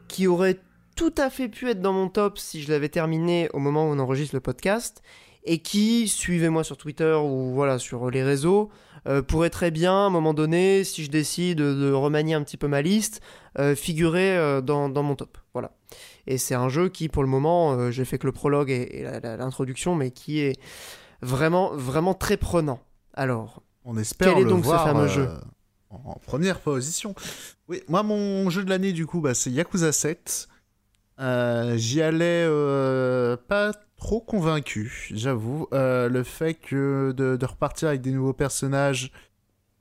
qui 0.09 0.27
aurait 0.27 0.59
tout 0.97 1.15
à 1.17 1.31
fait 1.31 1.49
pu 1.49 1.69
être 1.71 1.81
dans 1.81 1.93
mon 1.93 2.09
top 2.09 2.39
si 2.39 2.61
je 2.61 2.73
l'avais 2.73 2.89
terminé 2.89 3.49
au 3.53 3.61
moment 3.61 3.89
où 3.89 3.93
on 3.93 4.01
enregistre 4.01 4.35
le 4.35 4.41
podcast 4.41 5.01
et 5.45 5.61
qui, 5.61 6.09
suivez-moi 6.09 6.65
sur 6.65 6.77
Twitter 6.77 7.15
ou 7.15 7.53
voilà 7.55 7.79
sur 7.79 8.11
les 8.11 8.25
réseaux, 8.25 8.71
euh, 9.07 9.23
pourrait 9.23 9.51
très 9.51 9.71
bien, 9.71 9.93
à 9.93 10.07
un 10.07 10.11
moment 10.11 10.35
donné, 10.35 10.85
si 10.85 11.05
je 11.05 11.11
décide 11.11 11.59
de, 11.59 11.93
remanier 11.93 12.35
un 12.35 12.43
petit 12.43 12.57
peu 12.57 12.69
ma 12.69 12.83
liste, 12.83 13.21
euh, 13.59 13.75
figurer 13.75 14.37
euh, 14.37 14.61
dans, 14.61 14.91
mon 14.91 15.15
top. 15.15 15.39
Voilà. 15.53 15.73
Et 16.27 16.39
c'est 16.39 16.55
un 16.55 16.69
jeu 16.69 16.89
qui, 16.89 17.09
pour 17.09 17.23
le 17.23 17.29
moment, 17.29 17.91
j'ai 17.91 18.05
fait 18.05 18.19
que 18.19 18.27
le 18.27 18.33
prologue 18.33 18.71
et, 18.71 19.07
l'introduction, 19.23 19.95
mais 19.95 20.11
qui 20.11 20.41
est 20.41 20.61
vraiment, 21.23 21.71
vraiment 21.75 22.15
très 22.15 22.37
prenant. 22.37 22.81
Alors, 23.15 23.63
on 23.85 23.97
espère 23.97 24.35
quel 24.35 24.43
est 24.43 24.49
donc 24.49 24.65
ce 24.65 24.71
fameux 24.71 25.09
jeu 25.09 25.29
en 25.91 26.21
première 26.27 26.61
position. 26.61 27.15
Oui, 27.69 27.83
moi, 27.89 28.03
mon 28.03 28.51
jeu 28.51 28.63
de 28.63 28.69
l'année, 28.69 28.93
du 28.93 29.07
coup, 29.07 29.23
bah, 29.23 29.33
c'est 29.33 29.51
Yakuza 29.51 29.93
7. 29.93 30.49
J'y 31.77 32.03
allais 32.03 32.47
pas 33.49 33.73
trop 33.99 34.21
convaincu, 34.21 35.11
j'avoue. 35.15 35.69
Euh, 35.73 36.09
le 36.09 36.23
fait 36.23 36.55
que 36.55 37.13
de, 37.17 37.45
repartir 37.45 37.89
avec 37.89 38.01
des 38.01 38.13
nouveaux 38.13 38.33
personnages, 38.33 39.13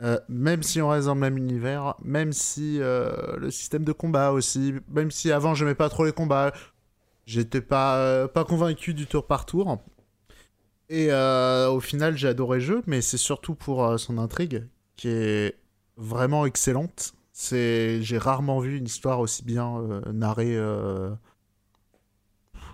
euh, 0.01 0.19
même 0.27 0.63
si 0.63 0.81
on 0.81 0.89
reste 0.89 1.07
dans 1.07 1.15
le 1.15 1.21
même 1.21 1.37
univers, 1.37 1.95
même 2.03 2.33
si 2.33 2.79
le 2.79 3.49
système 3.49 3.83
de 3.83 3.93
combat 3.93 4.31
aussi, 4.31 4.75
même 4.89 5.11
si 5.11 5.31
avant 5.31 5.55
j'aimais 5.55 5.75
pas 5.75 5.89
trop 5.89 6.05
les 6.05 6.11
combats, 6.11 6.53
j'étais 7.25 7.61
pas, 7.61 8.27
pas 8.27 8.43
convaincu 8.43 8.93
du 8.93 9.07
tour 9.07 9.25
par 9.25 9.45
tour. 9.45 9.79
Et 10.89 11.11
au 11.11 11.79
final, 11.79 12.17
j'ai 12.17 12.27
adoré 12.27 12.59
le 12.59 12.65
jeu, 12.65 12.83
mais 12.87 13.01
c'est 13.01 13.17
surtout 13.17 13.55
pour 13.55 13.99
son 13.99 14.17
intrigue 14.17 14.67
qui 14.95 15.09
est 15.09 15.55
vraiment 15.97 16.45
excellente. 16.45 17.13
C'est, 17.33 18.01
j'ai 18.01 18.17
rarement 18.17 18.59
vu 18.59 18.77
une 18.77 18.85
histoire 18.85 19.19
aussi 19.19 19.43
bien 19.43 20.01
narrée 20.11 20.57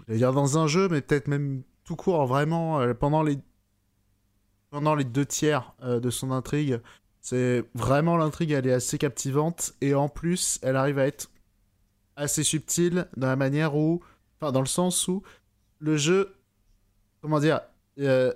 dire 0.10 0.34
dans 0.34 0.58
un 0.58 0.68
jeu, 0.68 0.88
mais 0.90 1.02
peut-être 1.02 1.28
même 1.28 1.64
tout 1.84 1.96
court, 1.96 2.26
vraiment, 2.26 2.80
euh, 2.80 2.94
pendant, 2.94 3.24
les... 3.24 3.38
pendant 4.70 4.96
les 4.96 5.04
deux 5.04 5.26
tiers 5.26 5.74
euh, 5.84 6.00
de 6.00 6.10
son 6.10 6.32
intrigue, 6.32 6.80
c'est 7.22 7.64
vraiment 7.74 8.18
l'intrigue, 8.18 8.52
elle 8.52 8.68
est 8.68 8.74
assez 8.74 8.98
captivante, 8.98 9.74
et 9.82 9.96
en 9.96 10.10
plus, 10.10 10.60
elle 10.62 10.76
arrive 10.76 11.00
à 11.00 11.08
être 11.08 11.30
assez 12.16 12.44
subtile 12.44 13.08
dans 13.18 13.28
la 13.28 13.36
manière 13.36 13.76
où, 13.76 14.02
enfin, 14.40 14.52
dans 14.52 14.60
le 14.60 14.68
sens 14.68 15.08
où 15.08 15.24
le 15.80 15.98
jeu, 15.98 16.36
comment 17.22 17.40
dire, 17.40 17.62
euh, 18.00 18.34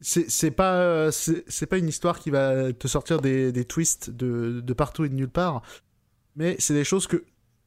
c'est 0.00 0.50
pas 0.50 1.10
c'est 1.10 1.66
pas 1.66 1.78
une 1.78 1.88
histoire 1.88 2.18
qui 2.18 2.30
va 2.30 2.72
te 2.72 2.86
sortir 2.86 3.20
des, 3.20 3.50
des 3.50 3.64
twists 3.64 4.10
de, 4.10 4.60
de, 4.60 4.72
partout 4.74 5.04
et 5.04 5.08
de 5.08 5.14
nulle 5.14 5.30
part 5.30 5.62
mais 6.36 6.56
c'est 6.58 6.74
des 6.74 6.84
choses 6.84 7.06
que 7.06 7.24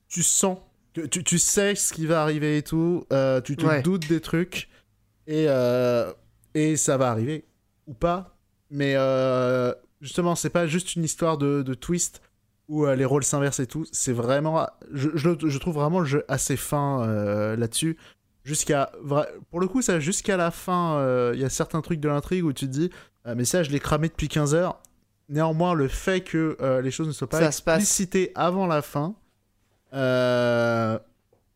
tu 0.07 0.21
sens 0.21 0.59
tu, 1.07 1.23
tu, 1.23 1.39
sais 1.39 1.75
ce 1.75 1.93
qui 1.93 2.05
va 2.05 2.21
arriver 2.21 2.57
et 2.57 2.63
tout, 2.63 3.05
euh, 3.11 3.41
tu 3.41 3.55
te 3.55 3.81
doutes 3.81 4.07
des 4.07 4.21
trucs, 4.21 4.69
et, 5.27 5.45
euh, 5.47 6.11
et 6.53 6.77
ça 6.77 6.97
va 6.97 7.09
arriver, 7.09 7.45
ou 7.87 7.93
pas. 7.93 8.37
Mais 8.69 8.93
euh, 8.95 9.73
justement, 10.01 10.35
c'est 10.35 10.49
pas 10.49 10.67
juste 10.67 10.95
une 10.95 11.03
histoire 11.03 11.37
de, 11.37 11.61
de 11.61 11.73
twist 11.73 12.21
où 12.67 12.85
les 12.85 13.05
rôles 13.05 13.23
s'inversent 13.23 13.61
et 13.61 13.67
tout, 13.67 13.85
c'est 13.91 14.13
vraiment. 14.13 14.67
Je, 14.91 15.09
je, 15.15 15.57
trouve 15.57 15.73
vraiment 15.73 15.99
le 15.99 16.05
jeu 16.05 16.23
assez 16.27 16.55
fin 16.55 17.07
là-dessus. 17.55 17.97
Jusqu'à. 18.43 18.91
Pour 19.49 19.59
le 19.59 19.67
coup, 19.67 19.81
ça, 19.81 19.99
jusqu'à 19.99 20.37
la 20.37 20.51
fin, 20.51 21.31
il 21.33 21.39
y 21.39 21.43
a 21.43 21.49
certains 21.49 21.81
trucs 21.81 21.99
de 21.99 22.07
l'intrigue 22.07 22.45
où 22.45 22.53
tu 22.53 22.67
te 22.67 22.71
dis, 22.71 22.91
mais 23.25 23.43
ça, 23.43 23.63
je 23.63 23.71
l'ai 23.71 23.79
cramé 23.79 24.07
depuis 24.07 24.27
15 24.27 24.53
heures. 24.53 24.79
Néanmoins, 25.29 25.73
le 25.73 25.87
fait 25.87 26.21
que 26.21 26.57
les 26.83 26.91
choses 26.91 27.07
ne 27.07 27.11
soient 27.11 27.27
pas 27.27 27.43
explicitées 27.43 28.31
avant 28.35 28.67
la 28.67 28.83
fin, 28.83 29.15
euh, 29.93 30.99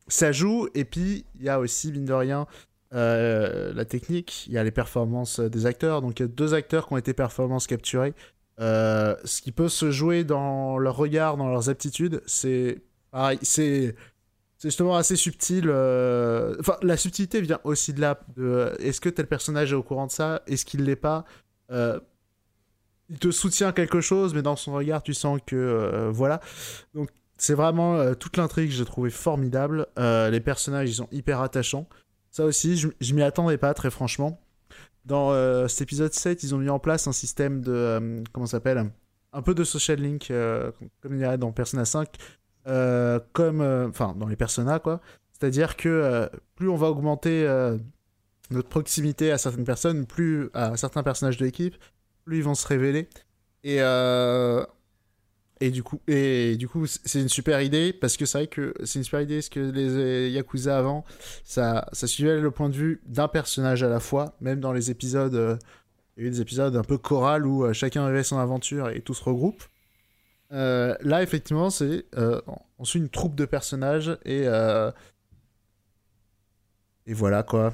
ça 0.08 0.32
joue, 0.32 0.68
et 0.74 0.86
puis 0.86 1.26
il 1.36 1.44
y 1.44 1.50
a 1.50 1.60
aussi, 1.60 1.92
mine 1.92 2.06
de 2.06 2.14
rien, 2.14 2.48
euh, 2.94 3.74
la 3.74 3.86
technique, 3.86 4.46
il 4.48 4.54
y 4.54 4.58
a 4.58 4.64
les 4.64 4.72
performances 4.72 5.40
des 5.40 5.66
acteurs. 5.66 6.02
Donc 6.02 6.20
il 6.20 6.24
y 6.24 6.26
a 6.26 6.30
deux 6.30 6.54
acteurs 6.54 6.88
qui 6.88 6.94
ont 6.94 6.98
été 6.98 7.14
performances 7.14 7.68
capturées. 7.68 8.14
Euh, 8.60 9.16
ce 9.24 9.42
qui 9.42 9.52
peut 9.52 9.70
se 9.70 9.92
jouer 9.92 10.24
dans 10.24 10.78
leur 10.78 10.96
regard, 10.96 11.38
dans 11.38 11.50
leurs 11.50 11.70
aptitudes, 11.70 12.22
c'est 12.28 12.82
pareil, 13.12 13.40
c'est 13.42 13.96
justement 14.62 14.96
assez 14.96 15.16
subtil. 15.16 15.70
Enfin, 16.60 16.78
la 16.84 16.98
subtilité 16.98 17.42
vient 17.42 17.60
aussi 17.64 17.94
de 17.94 18.02
là. 18.02 18.20
Est-ce 18.80 19.02
que 19.02 19.10
tel 19.10 19.28
personnage 19.28 19.72
est 19.74 19.76
au 19.76 19.84
courant 19.84 20.08
de 20.08 20.12
ça? 20.12 20.44
Est-ce 20.48 20.66
qu'il 20.66 20.84
l'est 20.84 20.96
pas? 20.96 21.26
Il 21.72 23.20
te 23.20 23.32
soutient 23.32 23.72
quelque 23.72 24.02
chose, 24.02 24.36
mais 24.36 24.44
dans 24.44 24.56
son 24.56 24.74
regard, 24.74 25.02
tu 25.02 25.16
sens 25.16 25.40
que 25.46 26.10
voilà. 26.12 26.42
Donc 26.94 27.10
c'est 27.38 27.56
vraiment 27.56 27.96
euh, 27.96 28.14
toute 28.14 28.38
l'intrigue, 28.38 28.72
j'ai 28.72 28.86
trouvé 28.86 29.10
formidable. 29.10 29.88
Euh, 29.98 30.30
les 30.30 30.40
personnages, 30.40 30.90
ils 30.90 30.96
sont 30.96 31.08
hyper 31.12 31.42
attachants. 31.42 31.88
Ça 32.32 32.46
aussi, 32.46 32.78
je, 32.78 32.90
je 33.00 33.14
m'y 33.14 33.22
attendais 33.22 33.58
pas, 33.58 33.74
très 33.74 33.90
franchement. 33.90 34.40
Dans 35.06 35.32
euh, 35.32 35.68
cet 35.68 35.82
épisode 35.82 36.14
7, 36.14 36.44
ils 36.44 36.56
ont 36.56 36.58
mis 36.58 36.70
en 36.70 36.80
place 36.80 37.08
un 37.08 37.12
système 37.12 37.62
de. 37.62 38.24
comment 38.32 38.46
ça 38.46 38.58
s'appelle? 38.58 38.92
Un 39.34 39.42
peu 39.42 39.56
de 39.56 39.64
social 39.64 40.00
link, 40.00 40.32
comme 41.02 41.16
il 41.16 41.20
y 41.20 41.26
a 41.26 41.38
dans 41.38 41.52
Persona 41.52 41.86
5. 41.86 42.08
comme. 43.34 43.62
Enfin, 43.62 44.16
dans 44.18 44.28
les 44.28 44.36
Persona, 44.36 44.80
quoi. 44.80 45.02
C'est-à-dire 45.32 45.76
que 45.76 46.30
plus 46.56 46.70
on 46.70 46.76
va 46.76 46.88
augmenter 46.88 47.48
notre 48.52 48.70
proximité 48.70 49.32
à 49.32 49.40
certaines 49.40 49.66
personnes, 49.66 50.06
plus 50.06 50.50
à 50.54 50.78
certains 50.78 51.02
personnages 51.02 51.38
de 51.38 51.46
l'équipe, 51.46 51.76
plus 52.26 52.38
ils 52.38 52.44
vont 52.44 52.54
se 52.54 52.68
révéler. 52.68 53.10
Et 53.64 53.80
et 55.64 55.72
du 55.72 55.82
coup, 55.82 56.02
et 56.10 56.58
du 56.58 56.68
coup, 56.68 56.86
c'est 56.88 57.22
une 57.22 57.30
super 57.30 57.62
idée 57.62 57.94
parce 57.94 58.18
que 58.18 58.26
c'est 58.26 58.38
vrai 58.38 58.48
que 58.48 58.74
c'est 58.84 59.00
une 59.00 59.06
super 59.06 59.22
idée 59.22 59.36
parce 59.36 59.48
que 59.48 59.62
les 59.62 60.30
Yakuza 60.30 60.78
avant, 60.78 61.06
ça, 61.46 61.88
ça 61.94 62.06
suivait 62.06 62.42
le 62.42 62.52
point 62.52 62.68
de 62.68 62.76
vue 62.76 63.02
d'un 63.06 63.30
personnage 63.30 63.82
à 63.82 63.88
la 63.88 64.02
fois, 64.02 64.36
même 64.42 64.60
dans 64.60 64.74
les 64.74 64.92
épisodes, 64.92 65.36
euh, 65.36 65.56
il 66.18 66.24
y 66.24 66.26
a 66.26 66.28
eu 66.28 66.32
des 66.32 66.42
épisodes 66.42 66.76
un 66.76 66.84
peu 66.84 66.98
choral 66.98 67.48
où 67.48 67.64
euh, 67.64 67.72
chacun 67.72 68.06
vivait 68.08 68.24
son 68.24 68.40
aventure 68.40 68.90
et 68.90 69.00
tout 69.00 69.14
se 69.14 69.24
regroupe. 69.24 69.64
Euh, 70.52 70.98
là, 71.00 71.24
effectivement, 71.24 71.70
c'est 71.70 72.08
on 72.78 72.84
suit 72.84 73.00
une 73.00 73.08
troupe 73.08 73.36
de 73.36 73.46
personnages 73.46 74.18
et 74.26 74.44
et 77.06 77.14
voilà 77.14 77.44
quoi. 77.44 77.74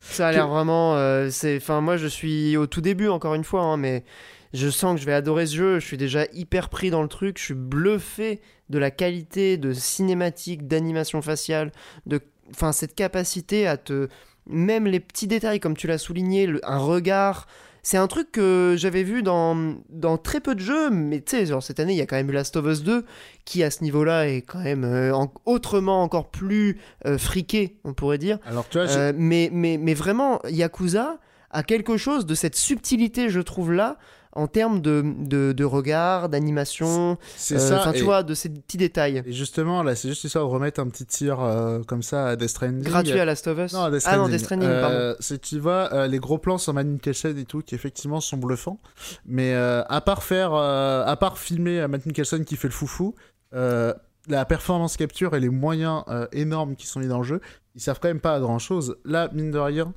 ça 0.00 0.28
a 0.28 0.32
l'air 0.32 0.48
vraiment, 0.48 0.98
c'est, 1.30 1.56
enfin 1.56 1.80
moi 1.80 1.96
je 1.96 2.08
suis 2.08 2.58
au 2.58 2.66
tout 2.66 2.82
début 2.82 3.08
encore 3.08 3.34
une 3.34 3.44
fois, 3.44 3.62
hein, 3.62 3.78
mais 3.78 4.04
je 4.52 4.68
sens 4.68 4.94
que 4.94 5.00
je 5.00 5.06
vais 5.06 5.12
adorer 5.12 5.46
ce 5.46 5.56
jeu, 5.56 5.80
je 5.80 5.86
suis 5.86 5.96
déjà 5.96 6.24
hyper 6.32 6.68
pris 6.68 6.90
dans 6.90 7.02
le 7.02 7.08
truc, 7.08 7.38
je 7.38 7.44
suis 7.44 7.54
bluffé 7.54 8.40
de 8.70 8.78
la 8.78 8.90
qualité 8.90 9.56
de 9.56 9.72
cinématique, 9.72 10.66
d'animation 10.66 11.22
faciale, 11.22 11.72
de 12.06 12.20
enfin 12.50 12.72
cette 12.72 12.94
capacité 12.94 13.66
à 13.66 13.76
te 13.76 14.08
même 14.46 14.86
les 14.86 15.00
petits 15.00 15.26
détails 15.26 15.60
comme 15.60 15.76
tu 15.76 15.86
l'as 15.86 15.98
souligné, 15.98 16.48
un 16.62 16.78
regard, 16.78 17.46
c'est 17.82 17.96
un 17.96 18.06
truc 18.06 18.32
que 18.32 18.74
j'avais 18.76 19.02
vu 19.02 19.22
dans, 19.22 19.76
dans 19.88 20.18
très 20.18 20.40
peu 20.40 20.54
de 20.54 20.60
jeux, 20.60 20.90
mais 20.90 21.20
tu 21.20 21.36
sais, 21.36 21.46
genre 21.46 21.62
cette 21.62 21.80
année, 21.80 21.92
il 21.92 21.98
y 21.98 22.02
a 22.02 22.06
quand 22.06 22.16
même 22.16 22.30
Last 22.30 22.56
of 22.56 22.66
Us 22.66 22.82
2, 22.82 23.04
qui 23.44 23.62
à 23.62 23.70
ce 23.70 23.82
niveau-là 23.82 24.28
est 24.28 24.42
quand 24.42 24.58
même 24.58 24.84
euh, 24.84 25.12
autrement 25.44 26.02
encore 26.02 26.28
plus 26.30 26.80
euh, 27.06 27.18
friqué, 27.18 27.78
on 27.84 27.94
pourrait 27.94 28.18
dire. 28.18 28.38
Alors, 28.46 28.68
tu 28.68 28.78
vois, 28.78 28.88
euh, 28.88 29.12
mais, 29.16 29.48
mais, 29.52 29.78
mais 29.78 29.94
vraiment, 29.94 30.40
Yakuza 30.48 31.18
a 31.50 31.62
quelque 31.62 31.96
chose 31.96 32.26
de 32.26 32.34
cette 32.34 32.56
subtilité, 32.56 33.30
je 33.30 33.40
trouve, 33.40 33.72
là, 33.72 33.96
en 34.38 34.46
termes 34.46 34.80
de, 34.80 35.02
de, 35.04 35.52
de 35.52 35.64
regard, 35.64 36.28
d'animation, 36.28 37.18
c'est 37.36 37.56
euh, 37.56 37.58
ça. 37.58 37.92
tu 37.92 38.04
vois, 38.04 38.22
de 38.22 38.34
ces 38.34 38.48
petits 38.48 38.76
détails. 38.76 39.22
Et 39.26 39.32
justement, 39.32 39.82
là, 39.82 39.96
c'est 39.96 40.08
juste 40.08 40.22
histoire 40.22 40.46
de 40.46 40.50
remettre 40.50 40.80
un 40.80 40.88
petit 40.88 41.04
tir 41.04 41.40
euh, 41.40 41.80
comme 41.82 42.04
ça 42.04 42.28
à 42.28 42.36
Death 42.36 42.50
Stranding. 42.50 42.84
Gratuit 42.84 43.18
à 43.18 43.24
Last 43.24 43.48
of 43.48 43.58
Us 43.58 43.72
Non, 43.72 43.82
à 43.82 43.90
Death 43.90 44.00
Stranding. 44.00 44.20
Ah 44.20 44.28
non, 44.28 44.32
Death 44.32 44.44
Stranding, 44.44 44.68
euh, 44.68 45.14
C'est, 45.18 45.40
tu 45.40 45.58
vois, 45.58 46.06
les 46.06 46.18
gros 46.20 46.38
plans 46.38 46.56
sur 46.56 46.72
Kelsen 47.02 47.36
et 47.36 47.44
tout, 47.44 47.62
qui 47.62 47.74
effectivement 47.74 48.20
sont 48.20 48.36
bluffants. 48.36 48.78
Mais 49.26 49.54
à 49.54 50.00
part 50.00 50.22
faire, 50.22 50.54
à 50.54 51.16
part 51.16 51.38
filmer 51.38 51.86
Matt 51.88 52.10
Kelsen 52.12 52.44
qui 52.44 52.56
fait 52.56 52.68
le 52.68 52.74
foufou, 52.74 53.16
la 53.52 54.44
performance 54.46 54.96
capture 54.96 55.34
et 55.34 55.40
les 55.40 55.48
moyens 55.48 56.04
énormes 56.30 56.76
qui 56.76 56.86
sont 56.86 57.00
mis 57.00 57.08
dans 57.08 57.18
le 57.18 57.24
jeu, 57.24 57.40
ils 57.74 57.80
servent 57.80 57.98
quand 58.00 58.08
même 58.08 58.20
pas 58.20 58.34
à 58.34 58.40
grand 58.40 58.60
chose. 58.60 58.96
Là, 59.04 59.30
mine 59.32 59.50
de 59.50 59.58
rien, 59.58 59.92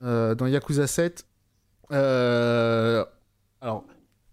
dans 0.00 0.46
Yakuza 0.46 0.88
7, 0.88 1.24
euh, 1.92 3.04
alors, 3.64 3.86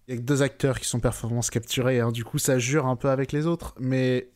il 0.08 0.14
y 0.14 0.18
a 0.18 0.19
que 0.19 0.26
deux 0.26 0.42
acteurs 0.42 0.77
qui 0.77 0.85
sont 0.85 1.00
performance 1.00 1.50
capturés, 1.50 2.01
hein, 2.01 2.11
du 2.11 2.26
coup 2.26 2.38
ça 2.38 2.60
jure 2.60 2.85
un 2.85 2.98
peu 2.98 3.10
avec 3.10 3.32
les 3.32 3.48
autres, 3.48 3.74
mais... 3.80 4.30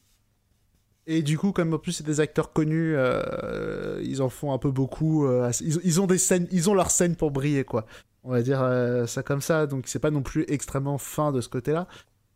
Et 1.06 1.22
du 1.22 1.38
coup, 1.38 1.52
comme 1.52 1.72
en 1.72 1.78
plus 1.78 1.92
c'est 1.92 2.06
des 2.06 2.22
acteurs 2.22 2.52
connus, 2.54 2.96
euh, 2.96 4.02
ils 4.04 4.24
en 4.24 4.30
font 4.30 4.54
un 4.54 4.58
peu 4.58 4.72
beaucoup. 4.72 5.28
Euh, 5.28 5.52
ils, 5.62 6.02
ont 6.02 6.08
des 6.08 6.18
scènes, 6.18 6.48
ils 6.50 6.68
ont 6.68 6.74
leurs 6.74 6.90
scènes 6.90 7.16
pour 7.16 7.30
briller, 7.30 7.64
quoi. 7.64 7.86
On 8.24 8.32
va 8.32 8.42
dire 8.42 8.60
euh, 8.64 9.06
ça 9.06 9.22
comme 9.22 9.42
ça. 9.42 9.68
Donc 9.68 9.84
c'est 9.86 10.00
pas 10.00 10.10
non 10.10 10.24
plus 10.24 10.46
extrêmement 10.48 10.98
fin 10.98 11.32
de 11.32 11.42
ce 11.42 11.50
côté-là. 11.50 11.88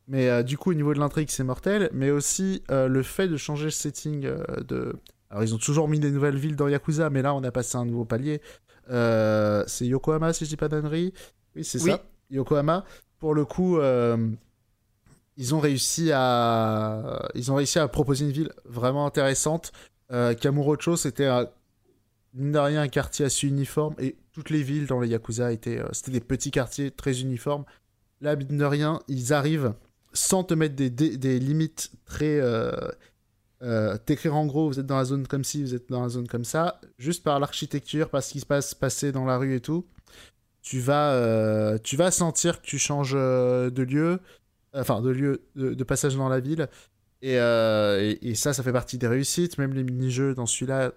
Mais 0.08 0.44
du 0.44 0.56
coup, 0.60 0.70
au 0.70 0.76
niveau 0.76 0.94
de 0.94 1.00
l'intrigue, 1.00 1.32
c'est 1.32 1.44
mortel. 1.44 1.90
Mais 1.94 2.12
aussi 2.12 2.62
le 2.70 3.02
fait 3.02 3.28
de 3.28 3.38
changer 3.38 3.66
le 3.66 3.72
setting 3.72 4.30
de. 4.68 4.96
Alors 5.32 5.44
ils 5.44 5.56
ont 5.56 5.58
toujours 5.58 5.88
mis 5.88 6.00
des 6.00 6.12
nouvelles 6.12 6.38
villes 6.38 6.56
dans 6.56 6.68
Yakuza, 6.68 7.10
mais 7.10 7.24
là 7.24 7.34
on 7.34 7.44
a 7.44 7.50
passé 7.52 7.76
un 7.76 7.86
nouveau 7.86 8.06
palier. 8.06 8.40
c'est 8.88 9.88
Yokohama, 9.88 10.32
si 10.34 10.46
je 10.46 10.50
dis 10.52 10.58
pas 10.58 10.68
d'annerie. 10.68 11.12
Oui, 11.56 11.64
c'est 11.64 11.80
ça. 11.80 12.04
Yokohama, 12.30 12.86
pour 13.20 13.34
le 13.34 13.46
coup, 13.46 13.78
euh, 13.78 14.30
ils 15.38 15.54
ont 15.54 15.60
réussi 15.60 16.12
à, 16.14 17.30
ils 17.36 17.52
ont 17.52 17.56
réussi 17.56 17.80
à 17.80 17.88
proposer 17.88 18.26
une 18.26 18.32
ville 18.32 18.52
vraiment 18.66 19.06
intéressante. 19.06 19.72
Euh, 20.12 20.34
Kamurocho, 20.34 20.96
c'était 20.96 21.30
mine 22.34 22.52
de 22.52 22.60
rien 22.60 22.82
un 22.82 22.88
quartier 22.88 23.26
assez 23.26 23.48
uniforme 23.48 23.96
et 24.00 24.16
toutes 24.32 24.50
les 24.50 24.64
villes 24.64 24.88
dans 24.88 25.00
les 25.00 25.10
Yakuza 25.10 25.52
étaient, 25.52 25.80
euh, 25.80 25.90
c'était 25.92 26.12
des 26.12 26.22
petits 26.22 26.52
quartiers 26.52 26.92
très 26.92 27.22
uniformes. 27.22 27.66
Là, 28.22 28.36
mine 28.36 28.58
de 28.58 28.66
rien, 28.66 29.02
ils 29.08 29.34
arrivent 29.34 29.74
sans 30.14 30.44
te 30.44 30.54
mettre 30.54 30.76
des, 30.76 30.90
des, 30.90 31.40
limites 31.40 31.92
très 32.06 32.42
t'écrire 34.06 34.36
en 34.36 34.46
gros, 34.46 34.70
vous 34.70 34.80
êtes 34.80 34.86
dans 34.86 34.98
la 34.98 35.06
zone 35.06 35.28
comme 35.28 35.44
ci, 35.44 35.62
vous 35.62 35.76
êtes 35.76 35.90
dans 35.90 36.02
la 36.02 36.10
zone 36.10 36.28
comme 36.28 36.46
ça, 36.46 36.82
juste 36.98 37.24
par 37.24 37.40
l'architecture, 37.40 38.10
par 38.10 38.24
ce 38.24 38.32
qui 38.32 38.40
se 38.40 38.46
passe 38.46 38.74
passer 38.74 39.12
dans 39.12 39.26
la 39.26 39.38
rue 39.38 39.56
et 39.56 39.60
tout 39.60 39.86
tu 40.62 40.80
vas, 40.80 41.14
euh, 41.14 41.78
tu 41.84 41.96
vas 41.96 42.12
sentir 42.12 42.62
que 42.62 42.66
tu 42.66 42.78
changes 42.78 43.14
euh, 43.16 43.70
de 43.70 43.84
lieu, 43.84 44.20
enfin 44.74 45.02
de 45.02 45.10
lieu 45.10 45.42
de, 45.56 45.84
passage 45.84 46.16
dans 46.16 46.30
la 46.30 46.40
ville. 46.40 46.68
Euh, 47.24 48.00
et, 48.00 48.30
et, 48.30 48.36
ça, 48.36 48.54
ça 48.54 48.64
fait 48.64 48.72
partie 48.72 48.98
des 48.98 49.08
réussites. 49.08 49.58
Même 49.58 49.74
les 49.74 49.84
mini-jeux 49.84 50.34
dans 50.34 50.46
celui-là, 50.46 50.92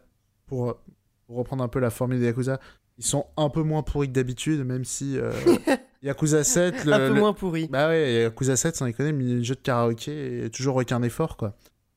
pour, 0.47 0.79
pour 1.27 1.37
reprendre 1.37 1.65
un 1.65 1.69
peu 1.69 1.81
la 1.81 1.91
formule 1.91 2.21
des 2.21 2.27
Yakuza, 2.27 2.61
ils 2.99 3.05
sont 3.05 3.27
un 3.37 3.49
peu 3.49 3.63
moins 3.63 3.83
pourris 3.83 4.09
que 4.09 4.13
d'habitude, 4.13 4.65
même 4.65 4.85
si 4.85 5.19
Yakuza 6.03 6.45
7. 6.45 6.87
un 6.87 6.99
peu 7.09 7.15
moins 7.15 7.33
pourri. 7.33 7.69
Bah 7.69 7.89
ouais, 7.89 8.23
Yakuza 8.25 8.57
7, 8.57 8.77
sans 8.77 8.87
déconner, 8.87 9.13
le 9.13 9.43
jeu 9.43 9.55
de 9.55 9.61
karaoké 9.61 10.45
et 10.45 10.51
toujours 10.51 10.77
aucun 10.77 11.03
effort, 11.03 11.37
quoi. 11.37 11.57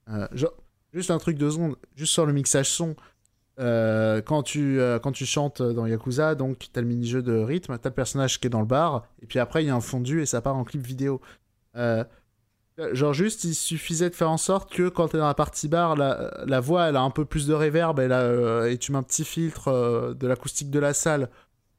Euh, 0.10 0.27
genre, 0.34 0.53
juste 0.94 1.11
un 1.11 1.18
truc 1.18 1.38
de 1.38 1.50
secondes, 1.50 1.76
juste 1.95 2.14
sur 2.14 2.26
le 2.26 2.34
mixage 2.34 2.69
son. 2.69 2.95
Euh, 3.58 4.22
quand, 4.22 4.43
tu, 4.43 4.80
quand 5.01 5.11
tu 5.11 5.25
chantes 5.25 5.61
dans 5.61 5.85
Yakuza, 5.85 6.35
donc 6.35 6.67
t'as 6.74 6.82
le 6.82 6.88
mini-jeu 6.88 7.22
de 7.22 7.38
rythme, 7.38 7.77
t'as 7.77 7.90
le 7.90 7.95
personnage 7.95 8.40
qui 8.40 8.48
est 8.48 8.50
dans 8.50 8.59
le 8.59 8.66
bar, 8.66 9.08
et 9.22 9.25
puis 9.25 9.40
après 9.40 9.64
il 9.64 9.67
y 9.67 9.69
a 9.69 9.75
un 9.75 9.82
fondu 9.82 10.22
et 10.22 10.25
ça 10.25 10.42
part 10.42 10.56
en 10.56 10.64
clip 10.64 10.85
vidéo. 10.85 11.22
Genre 12.92 13.14
juste, 13.14 13.45
il 13.45 13.56
suffisait 13.56 14.09
de 14.09 14.16
faire 14.16 14.30
en 14.30 14.35
sorte 14.35 14.69
que 14.69 14.90
quand 14.90 15.08
t'es 15.08 15.17
dans 15.17 15.27
la 15.27 15.34
partie 15.34 15.69
bar, 15.69 15.95
la, 15.95 16.43
la, 16.45 16.59
voix 16.59 16.90
elle 16.90 16.98
a 16.98 17.01
un 17.01 17.09
peu 17.09 17.24
plus 17.24 17.48
de 17.48 17.53
reverb 17.53 17.98
et, 18.01 18.09
là, 18.09 18.67
et 18.67 18.77
tu 18.77 18.92
mets 18.92 18.98
un 18.98 19.03
petit 19.03 19.24
filtre 19.24 20.14
de 20.14 20.27
l'acoustique 20.27 20.69
de 20.69 20.80
la 20.80 20.93
salle 20.93 21.30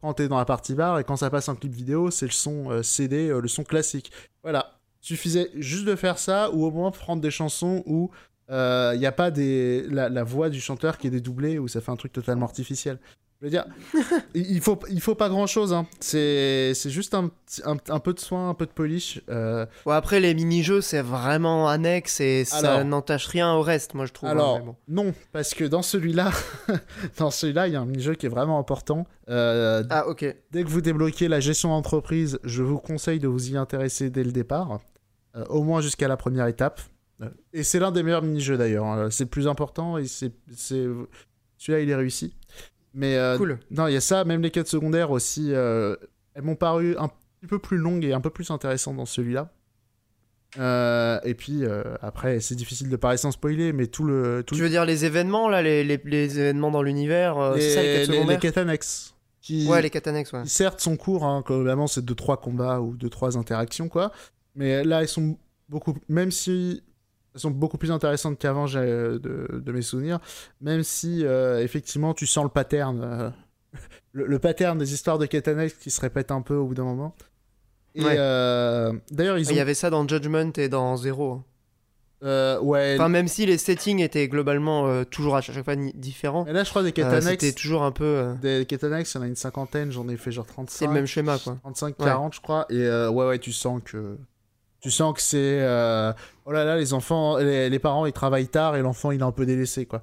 quand 0.01 0.15
t'es 0.15 0.29
dans 0.29 0.39
la 0.39 0.45
partie 0.45 0.75
bar 0.75 0.99
et 0.99 1.05
quand 1.05 1.17
ça 1.17 1.31
passe 1.31 1.49
en 1.49 1.57
clip 1.57 1.73
vidéo, 1.73 2.11
c'est 2.11 2.27
le 2.27 2.33
son 2.33 2.71
euh, 2.71 2.83
CD, 2.83 3.29
euh, 3.29 3.41
le 3.41 3.49
son 3.49 3.65
classique. 3.65 4.13
Voilà. 4.43 4.79
Suffisait 5.01 5.51
juste 5.55 5.85
de 5.85 5.97
faire 5.97 6.19
ça 6.19 6.51
ou 6.53 6.65
au 6.65 6.71
moins 6.71 6.91
prendre 6.91 7.23
des 7.23 7.31
chansons 7.31 7.83
où 7.87 8.11
il 8.49 8.55
euh, 8.55 8.97
n'y 8.97 9.07
a 9.07 9.13
pas 9.13 9.31
des... 9.31 9.87
La, 9.91 10.09
la, 10.09 10.25
voix 10.25 10.51
du 10.51 10.61
chanteur 10.61 10.99
qui 10.99 11.09
est 11.09 11.11
dédoublée 11.11 11.59
ou 11.59 11.69
ça 11.69 11.81
fait 11.81 11.91
un 11.91 11.97
truc 11.97 12.13
totalement 12.13 12.47
artificiel. 12.47 12.99
Je 13.41 13.47
veux 13.47 13.51
dire, 13.51 13.67
il 14.35 14.61
faut, 14.61 14.79
il 14.89 15.01
faut 15.01 15.15
pas 15.15 15.29
grand 15.29 15.47
chose. 15.47 15.75
Hein. 15.75 15.87
C'est, 16.01 16.73
juste 16.87 17.13
un, 17.13 17.31
un, 17.65 17.77
un, 17.89 17.99
peu 17.99 18.15
de 18.15 18.21
soin, 18.21 18.49
un 18.49 18.55
peu 18.55 18.65
de 18.65 18.71
polish. 18.71 19.21
Euh... 19.29 19.67
après, 19.87 20.21
les 20.21 20.33
mini-jeux, 20.33 20.81
c'est 20.81 21.03
vraiment 21.03 21.69
annexe 21.69 22.21
et 22.21 22.45
ça 22.47 22.83
n'entache 22.83 23.27
rien 23.27 23.53
au 23.53 23.61
reste, 23.61 23.93
moi 23.93 24.07
je 24.07 24.13
trouve. 24.13 24.31
Hein, 24.31 24.75
non, 24.89 25.13
parce 25.33 25.53
que 25.53 25.65
dans 25.65 25.83
celui-là, 25.83 26.31
dans 27.19 27.31
celui-là, 27.31 27.67
il 27.67 27.75
y 27.75 27.77
a 27.77 27.81
un 27.81 27.87
mini-jeu 27.87 28.15
qui 28.15 28.25
est 28.25 28.31
vraiment 28.31 28.59
important. 28.59 29.07
Euh, 29.29 29.85
ah, 29.91 30.09
ok. 30.09 30.25
Dès 30.51 30.65
que 30.65 30.69
vous 30.69 30.81
débloquez 30.81 31.29
la 31.29 31.41
gestion 31.41 31.69
d'entreprise, 31.71 32.39
je 32.43 32.63
vous 32.63 32.79
conseille 32.79 33.19
de 33.19 33.29
vous 33.29 33.51
y 33.51 33.57
intéresser 33.59 34.09
dès 34.09 34.25
le 34.25 34.33
départ, 34.33 34.79
euh, 35.35 35.45
au 35.51 35.63
moins 35.63 35.83
jusqu'à 35.83 36.09
la 36.09 36.17
première 36.17 36.47
étape. 36.47 36.81
Et 37.53 37.63
c'est 37.63 37.79
l'un 37.79 37.93
des 37.93 38.03
meilleurs 38.03 38.23
mini-jeux 38.23 38.57
d'ailleurs. 38.57 38.85
Hein. 38.85 39.11
C'est 39.11 39.25
le 39.25 39.31
plus 39.31 39.49
important 39.49 39.99
et 39.99 40.07
c'est, 40.07 40.33
celui-là, 40.57 41.81
il 41.81 41.91
est 41.91 41.95
réussi. 41.95 42.35
Mais 42.95 43.17
euh, 43.17 43.37
cool. 43.37 43.59
non, 43.71 43.87
il 43.89 43.95
y 43.95 43.97
a 43.97 44.01
ça, 44.01 44.25
même 44.25 44.43
les 44.43 44.51
quêtes 44.51 44.69
secondaires 44.69 45.11
aussi, 45.11 45.53
euh, 45.53 45.97
elles 46.35 46.43
m'ont 46.43 46.57
paru 46.57 46.97
un 46.99 47.09
petit 47.09 47.47
peu 47.47 47.59
plus 47.59 47.77
longues 47.77 48.05
et 48.05 48.13
un 48.13 48.21
peu 48.21 48.31
plus 48.31 48.51
intéressantes 48.51 48.97
dans 48.97 49.07
celui-là. 49.07 49.53
Euh, 50.59 51.21
et 51.25 51.35
puis 51.35 51.65
après, 52.01 52.41
c'est 52.41 52.55
difficile 52.55 52.89
de 52.89 52.97
parler 52.97 53.19
sans 53.19 53.31
spoiler, 53.31 53.75
mais 53.75 53.87
tout 53.87 54.05
le. 54.05 54.43
Tout 54.47 54.55
tu 54.55 54.63
veux 54.63 54.71
dire 54.71 54.87
les 54.87 55.05
événements 55.05 55.51
là, 55.51 55.61
les, 55.61 55.85
les, 55.85 56.01
les 56.05 56.39
événements 56.39 56.71
dans 56.71 56.83
l'univers, 56.83 57.53
c'est 57.57 57.71
ça 57.71 57.83
les 57.83 57.89
quêtes 57.89 58.07
secondaires 58.07 58.29
Les, 58.29 58.39
quêtes 58.39 58.59
annexes. 58.59 59.15
Qui, 59.43 59.69
ouais, 59.69 59.83
les 59.83 59.91
quêtes 59.91 60.09
annexes, 60.09 60.33
ouais. 60.33 60.47
certes 60.47 60.81
sont 60.81 60.97
courts, 60.97 61.25
hein, 61.25 61.45
globalement 61.47 61.87
c'est 61.87 62.05
2-3 62.05 62.41
combats 62.41 62.81
ou 62.81 62.97
2-3 62.97 63.37
interactions, 63.37 63.89
quoi. 63.89 64.11
Mais 64.55 64.83
là, 64.83 65.03
ils 65.03 65.09
sont 65.09 65.39
beaucoup. 65.69 65.99
Même 66.09 66.31
si 66.31 66.83
sont 67.37 67.51
beaucoup 67.51 67.79
plus 67.79 67.91
intéressantes 67.91 68.39
qu'avant 68.39 68.67
de, 68.67 69.21
de, 69.21 69.73
mes 69.73 69.83
souvenirs, 69.83 70.19
même 70.61 70.83
si 70.83 71.25
euh, 71.25 71.63
effectivement 71.63 72.15
tu 72.15 72.27
sens 72.27 72.45
le 72.45 72.51
pattern, 72.51 73.01
euh, 73.03 73.31
le, 74.13 74.39
pattern 74.39 74.79
des 74.79 74.93
histoires 74.93 75.19
de 75.19 75.27
Katanex 75.27 75.75
qui 75.75 75.91
se 75.91 76.01
répète 76.01 76.31
un 76.31 76.43
peu 76.43 76.55
au 76.55 76.67
bout 76.67 76.75
d'un 76.75 76.85
moment. 76.85 77.15
Et 77.95 78.03
euh, 78.05 78.93
d'ailleurs, 79.11 79.39
ils 79.39 79.51
Il 79.51 79.57
y 79.57 79.61
avait 79.61 79.75
ça 79.75 79.89
dans 79.89 80.07
Judgment 80.07 80.53
et 80.57 80.69
dans 80.69 80.97
Zero. 80.99 81.43
Hein. 82.23 82.59
ouais. 82.61 82.97
Enfin, 82.99 83.09
même 83.09 83.27
si 83.27 83.47
les 83.47 83.57
settings 83.57 84.01
étaient 84.01 84.29
globalement 84.29 85.03
toujours 85.05 85.35
à 85.37 85.41
chaque 85.41 85.65
fois 85.65 85.77
différents. 85.77 86.45
Et 86.45 86.53
là, 86.53 86.63
je 86.63 86.69
crois 86.69 86.83
des 86.83 86.93
Katanex. 86.93 87.27
C'était 87.27 87.53
toujours 87.53 87.85
un 87.85 87.93
peu. 87.93 88.35
Des 88.43 88.67
Katanex, 88.67 89.15
il 89.15 89.17
y 89.17 89.21
en 89.21 89.23
a 89.23 89.27
une 89.29 89.37
cinquantaine, 89.37 89.93
j'en 89.93 90.07
ai 90.09 90.19
fait 90.19 90.31
genre 90.31 90.45
35. 90.47 90.77
C'est 90.77 90.87
le 90.87 90.93
même 90.93 91.07
schéma, 91.07 91.39
quoi. 91.39 91.57
35, 91.63 91.97
40, 91.97 92.35
je 92.35 92.41
crois. 92.43 92.67
Et 92.69 92.87
ouais, 92.87 93.27
ouais, 93.27 93.39
tu 93.39 93.53
sens 93.53 93.81
que 93.83 94.19
tu 94.87 94.93
sens 94.93 95.15
que 95.15 95.21
c'est 95.21 95.59
euh, 95.61 96.13
oh 96.45 96.53
là 96.53 96.65
là 96.65 96.77
les 96.77 96.93
enfants, 96.93 97.39
les, 97.39 97.79
parents 97.81 98.07
ils 98.07 98.13
travaillent 98.13 98.47
tard 98.47 98.77
et 98.77 98.83
l'enfant 98.83 99.11
il 99.11 99.19
est 99.19 99.25
un 99.25 99.33
peu 99.33 99.45
délaissé 99.45 99.85
quoi. 99.85 100.01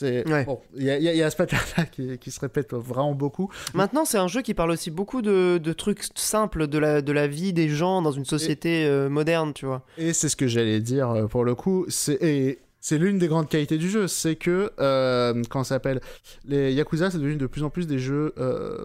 Bon, 0.00 0.60
il 0.76 0.84
y 0.84 0.90
a, 0.90 0.98
y 0.98 1.22
a, 1.22 1.30
ce 1.30 1.36
pattern 1.36 1.62
là 1.76 1.84
qui, 1.84 2.18
qui, 2.18 2.30
se 2.30 2.40
répète 2.40 2.72
vraiment 2.72 3.14
beaucoup. 3.14 3.50
Maintenant 3.74 4.04
c'est 4.04 4.18
un 4.18 4.28
jeu 4.28 4.42
qui 4.42 4.54
parle 4.54 4.70
aussi 4.70 4.92
beaucoup 4.92 5.22
de, 5.22 5.58
de, 5.58 5.72
trucs 5.72 6.04
simples 6.14 6.68
de 6.68 6.78
la, 6.78 7.02
de 7.02 7.12
la 7.12 7.26
vie 7.26 7.52
des 7.52 7.68
gens 7.68 8.00
dans 8.00 8.12
une 8.12 8.24
société 8.24 8.84
euh, 8.84 9.08
moderne, 9.08 9.52
tu 9.54 9.66
vois. 9.66 9.82
Et 9.98 10.12
c'est 10.12 10.28
ce 10.28 10.36
que 10.36 10.46
j'allais 10.46 10.80
dire 10.80 11.10
euh, 11.10 11.26
pour 11.26 11.44
le 11.44 11.56
coup. 11.56 11.84
C'est 11.88 12.58
c'est 12.82 12.98
l'une 12.98 13.16
des 13.16 13.28
grandes 13.28 13.48
qualités 13.48 13.78
du 13.78 13.88
jeu, 13.88 14.08
c'est 14.08 14.34
que 14.34 14.72
euh, 14.80 15.40
quand 15.48 15.62
ça 15.62 15.76
s'appelle 15.76 16.00
les 16.44 16.72
Yakuza, 16.72 17.12
c'est 17.12 17.18
devenu 17.18 17.36
de 17.36 17.46
plus 17.46 17.62
en 17.62 17.70
plus 17.70 17.86
des 17.86 18.00
jeux 18.00 18.34
euh, 18.38 18.84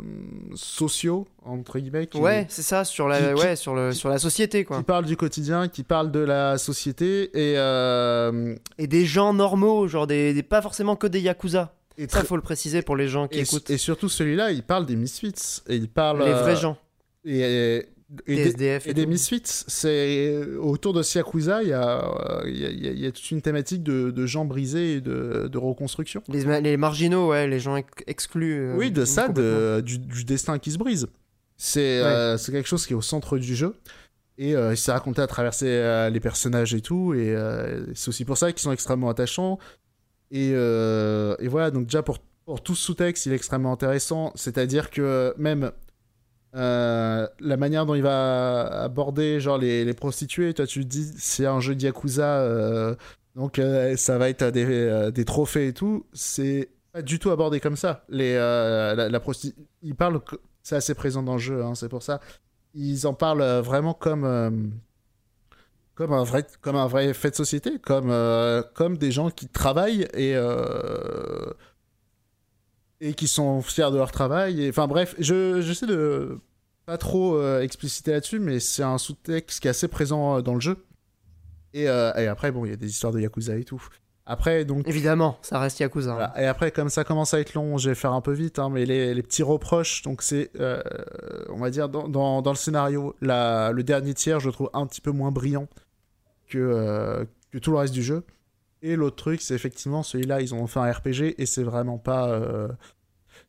sociaux 0.54 1.28
entre 1.44 1.80
guillemets. 1.80 2.08
ouais, 2.14 2.46
c'est 2.48 2.62
ça 2.62 2.86
sur 2.86 3.08
la 3.08 3.34
ouais 3.34 3.56
sur 3.56 3.74
le 3.74 3.94
sur 3.94 4.10
la 4.10 4.20
société 4.20 4.66
quoi. 4.66 4.78
Qui 4.78 4.84
parlent 4.84 5.06
du 5.06 5.18
quotidien, 5.18 5.68
qui 5.68 5.82
parlent 5.82 6.12
de 6.12 6.20
la 6.20 6.60
société 6.60 7.32
et 7.34 7.58
euh, 7.58 8.56
et 8.78 8.86
des 8.86 9.06
gens 9.06 9.34
normaux, 9.34 9.88
genre 9.88 10.06
des, 10.06 10.44
pas 10.44 10.62
forcément 10.62 10.96
que 10.96 11.08
des 11.08 11.20
Yakuza. 11.20 11.74
Et 11.98 12.08
ça, 12.08 12.24
faut 12.24 12.36
le 12.36 12.44
préciser 12.44 12.84
pour 12.84 12.96
les 12.96 13.08
gens 13.08 13.28
qui 13.28 13.40
écoutent. 13.40 13.72
Et 13.72 13.80
surtout 13.80 14.10
celui-là, 14.10 14.52
il 14.52 14.62
parle 14.62 14.86
des 14.86 14.96
misfits 14.96 15.64
et 15.68 15.76
il 15.76 15.90
parle 15.90 16.24
les 16.24 16.34
vrais 16.34 16.56
gens. 16.56 16.78
et 17.26 17.42
et, 17.42 17.86
SDF 18.26 18.88
et, 18.88 18.94
des 18.94 19.06
Misfits, 19.06 19.42
c'est 19.46 20.46
autour 20.60 20.94
de 20.94 21.04
Yakuza, 21.04 21.62
il 21.62 21.70
y 21.70 21.74
a, 21.74 22.42
il 22.46 23.00
y, 23.00 23.06
a, 23.06 23.12
toute 23.12 23.32
une 23.32 23.42
thématique 23.42 23.84
de, 23.84 24.12
de 24.12 24.26
gens 24.26 24.46
brisés 24.46 24.94
et 24.94 25.02
de, 25.02 25.50
de 25.52 25.58
reconstruction. 25.58 26.24
Les, 26.30 26.62
les, 26.62 26.78
marginaux, 26.78 27.30
ouais, 27.30 27.48
les 27.48 27.60
gens 27.60 27.76
exclus. 28.08 28.62
Euh, 28.62 28.78
oui, 28.78 28.92
de 28.92 29.04
ça, 29.04 29.28
de, 29.28 29.82
du, 29.82 30.24
destin 30.24 30.58
qui 30.58 30.72
se 30.72 30.78
brise. 30.78 31.08
C'est 31.58 32.00
euh, 32.02 32.38
c'est 32.38 32.54
quelque 32.54 32.70
chose 32.70 32.86
qui 32.86 32.94
est 32.94 32.96
au 32.96 33.02
centre 33.02 33.38
du 33.38 33.56
jeu. 33.56 33.76
Et 34.38 34.56
euh, 34.56 34.74
il 34.74 34.78
s'est 34.78 34.92
raconté 34.92 35.22
à 35.22 35.28
travers 35.28 36.10
les 36.10 36.20
personnages 36.22 36.74
et 36.74 36.82
tout. 36.82 37.14
Et 37.14 37.36
c'est 37.94 38.08
aussi 38.08 38.24
pour 38.24 38.38
ça 38.38 38.54
qu'ils 38.54 38.62
sont 38.62 38.72
extrêmement 38.72 39.10
attachants. 39.10 39.60
Et, 40.32 40.52
et 40.52 41.48
voilà, 41.50 41.72
donc 41.72 41.88
déjà 41.88 42.04
pour, 42.04 42.20
pour 42.46 42.64
tout 42.64 42.76
ce 42.76 42.86
sous-texte, 42.86 43.26
il 43.26 43.34
est 43.34 43.36
extrêmement 43.36 43.74
intéressant. 43.74 44.32
C'est-à-dire 44.36 44.92
que 44.92 45.34
même 45.38 45.72
euh, 46.56 47.28
la 47.40 47.58
manière 47.58 47.86
dont 47.86 47.96
il 47.96 48.02
va 48.02 48.84
aborder 48.84 49.40
genre 49.40 49.58
les, 49.58 49.84
les 49.84 49.94
prostituées, 49.94 50.54
toi 50.54 50.66
tu 50.66 50.82
te 50.84 50.88
dis 50.88 51.12
c'est 51.18 51.46
un 51.46 51.60
jeu 51.60 51.76
de 51.76 51.82
Yakuza, 51.82 52.40
euh, 52.40 52.96
donc 53.36 53.60
euh, 53.60 53.98
ça 53.98 54.18
va 54.18 54.30
être 54.30 54.46
des, 54.46 55.12
des, 55.12 55.26
trophées 55.26 55.68
et 55.68 55.74
tout, 55.74 56.06
c'est 56.14 56.70
pas 56.94 57.02
du 57.02 57.20
tout 57.20 57.32
abordé 57.32 57.60
comme 57.60 57.76
ça. 57.76 58.06
Les, 58.10 58.36
la, 58.36 59.10
la 59.10 59.22
ils 59.84 59.96
parlent, 59.96 60.22
c'est 60.64 60.76
assez 60.76 60.96
présent 60.96 61.22
dans 61.22 61.34
le 61.34 61.40
jeu, 61.40 61.64
hein, 61.64 61.76
c'est 61.76 61.90
pour 61.90 62.02
ça. 62.02 62.22
Ils 62.74 63.06
en 63.08 63.14
parlent 63.14 63.60
vraiment 63.60 63.94
comme 63.94 64.72
comme 65.96 66.14
un 66.14 66.24
vrai 66.24 66.46
comme 66.62 66.76
un 66.76 66.88
vrai 66.88 67.14
fait 67.14 67.32
de 67.32 67.36
société, 67.36 67.78
comme 67.80 68.14
comme 68.74 68.98
des 68.98 69.12
gens 69.12 69.30
qui 69.30 69.48
travaillent 69.50 70.08
et 70.14 70.36
et 73.02 73.14
qui 73.14 73.28
sont 73.28 73.62
fiers 73.62 73.92
de 73.92 73.98
leur 73.98 74.12
travail. 74.12 74.64
Et, 74.64 74.70
enfin 74.70 74.88
bref, 74.88 75.16
je 75.20 75.62
j'essaie 75.62 75.86
de 75.86 76.40
pas 76.86 76.98
trop 76.98 77.36
euh, 77.36 77.62
expliciter 77.62 78.12
là-dessus, 78.12 78.40
mais 78.40 78.60
c'est 78.60 78.84
un 78.84 78.98
sous-texte 78.98 79.60
qui 79.60 79.68
est 79.68 79.72
assez 79.72 79.90
présent 79.90 80.38
euh, 80.38 80.42
dans 80.42 80.54
le 80.54 80.62
jeu. 80.62 80.86
Et, 81.74 81.90
euh, 81.90 82.14
et 82.16 82.28
après, 82.28 82.52
bon, 82.52 82.66
il 82.66 82.70
y 82.70 82.74
a 82.74 82.78
des 82.78 82.90
histoires 82.90 83.12
de 83.12 83.20
Yakuza 83.20 83.58
et 83.58 83.66
tout. 83.66 83.84
Après, 84.26 84.64
donc. 84.64 84.88
Évidemment, 84.88 85.38
ça 85.42 85.60
reste 85.60 85.80
Yakuza. 85.82 86.32
Hein. 86.34 86.42
Et 86.42 86.46
après, 86.46 86.72
comme 86.72 86.90
ça 86.90 87.04
commence 87.04 87.34
à 87.34 87.42
être 87.42 87.54
long, 87.54 87.78
je 87.78 87.90
vais 87.90 87.96
faire 87.96 88.14
un 88.14 88.22
peu 88.22 88.32
vite, 88.32 88.58
hein, 88.58 88.70
mais 88.70 88.86
les, 88.86 89.14
les, 89.14 89.22
petits 89.22 89.44
reproches, 89.44 90.02
donc 90.02 90.22
c'est, 90.22 90.50
on 91.50 91.58
va 91.58 91.70
dire, 91.70 91.90
dans, 91.90 92.08
dans, 92.08 92.42
dans, 92.42 92.52
le 92.52 92.58
scénario, 92.58 93.16
la, 93.22 93.72
le 93.74 93.84
dernier 93.84 94.14
tiers, 94.14 94.40
je 94.40 94.48
le 94.48 94.54
trouve 94.54 94.70
un 94.74 94.86
petit 94.86 95.02
peu 95.02 95.12
moins 95.12 95.32
brillant 95.32 95.68
que, 96.50 97.28
que 97.52 97.58
tout 97.58 97.72
le 97.72 97.78
reste 97.78 97.94
du 97.94 98.04
jeu. 98.04 98.24
Et 98.82 98.96
l'autre 98.96 99.16
truc, 99.16 99.42
c'est 99.42 99.56
effectivement 99.56 100.04
celui-là, 100.04 100.42
ils 100.42 100.54
ont 100.54 100.68
fait 100.68 100.80
un 100.80 100.92
RPG 100.92 101.36
et 101.38 101.46
c'est 101.46 101.64
vraiment 101.64 101.98
pas. 101.98 102.30
Euh, 102.30 102.68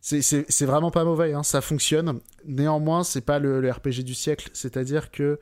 c'est 0.00 0.64
vraiment 0.64 0.90
pas 0.90 1.04
mauvais, 1.04 1.32
hein, 1.32 1.42
ça 1.42 1.60
fonctionne. 1.60 2.20
Néanmoins, 2.44 3.04
c'est 3.04 3.20
pas 3.20 3.38
le, 3.38 3.70
RPG 3.70 4.04
du 4.04 4.14
siècle, 4.14 4.50
c'est-à-dire 4.52 5.10
que. 5.10 5.38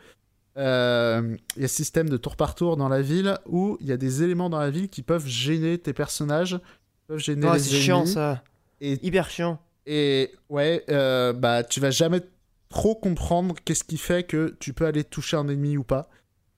Euh, 0.59 1.37
il 1.57 1.63
y 1.63 1.65
a 1.67 1.69
ce 1.69 1.75
système 1.77 2.09
de 2.09 2.17
tour 2.17 2.35
par 2.35 2.55
tour 2.55 2.79
dans 2.79 2.89
la 2.89 3.03
ville 3.03 3.37
où 3.45 3.77
il 3.83 3.89
y 3.89 3.93
a 3.93 3.99
des 3.99 4.23
éléments 4.23 4.49
dans 4.49 4.59
la 4.59 4.71
ville 4.71 4.89
qui 4.89 5.03
peuvent 5.03 5.27
gêner 5.27 5.77
tes 5.77 5.93
personnages, 5.93 6.59
peuvent 7.09 7.19
gêner 7.19 7.47
oh, 7.47 7.59
C'est 7.59 7.77
chiant 7.77 8.07
ça. 8.07 8.43
Et, 8.81 8.99
Hyper 9.07 9.29
chiant. 9.29 9.61
Et 9.85 10.33
ouais, 10.49 10.83
euh, 10.89 11.35
bah 11.35 11.63
tu 11.63 11.79
vas 11.79 11.91
jamais 11.91 12.23
trop 12.71 12.95
comprendre 12.95 13.55
qu'est-ce 13.67 13.85
qui 13.85 13.99
fait 13.99 14.23
que 14.23 14.57
tu 14.59 14.73
peux 14.73 14.87
aller 14.87 15.05
toucher 15.05 15.37
un 15.37 15.47
ennemi 15.47 15.77
ou 15.77 15.85
pas, 15.85 16.09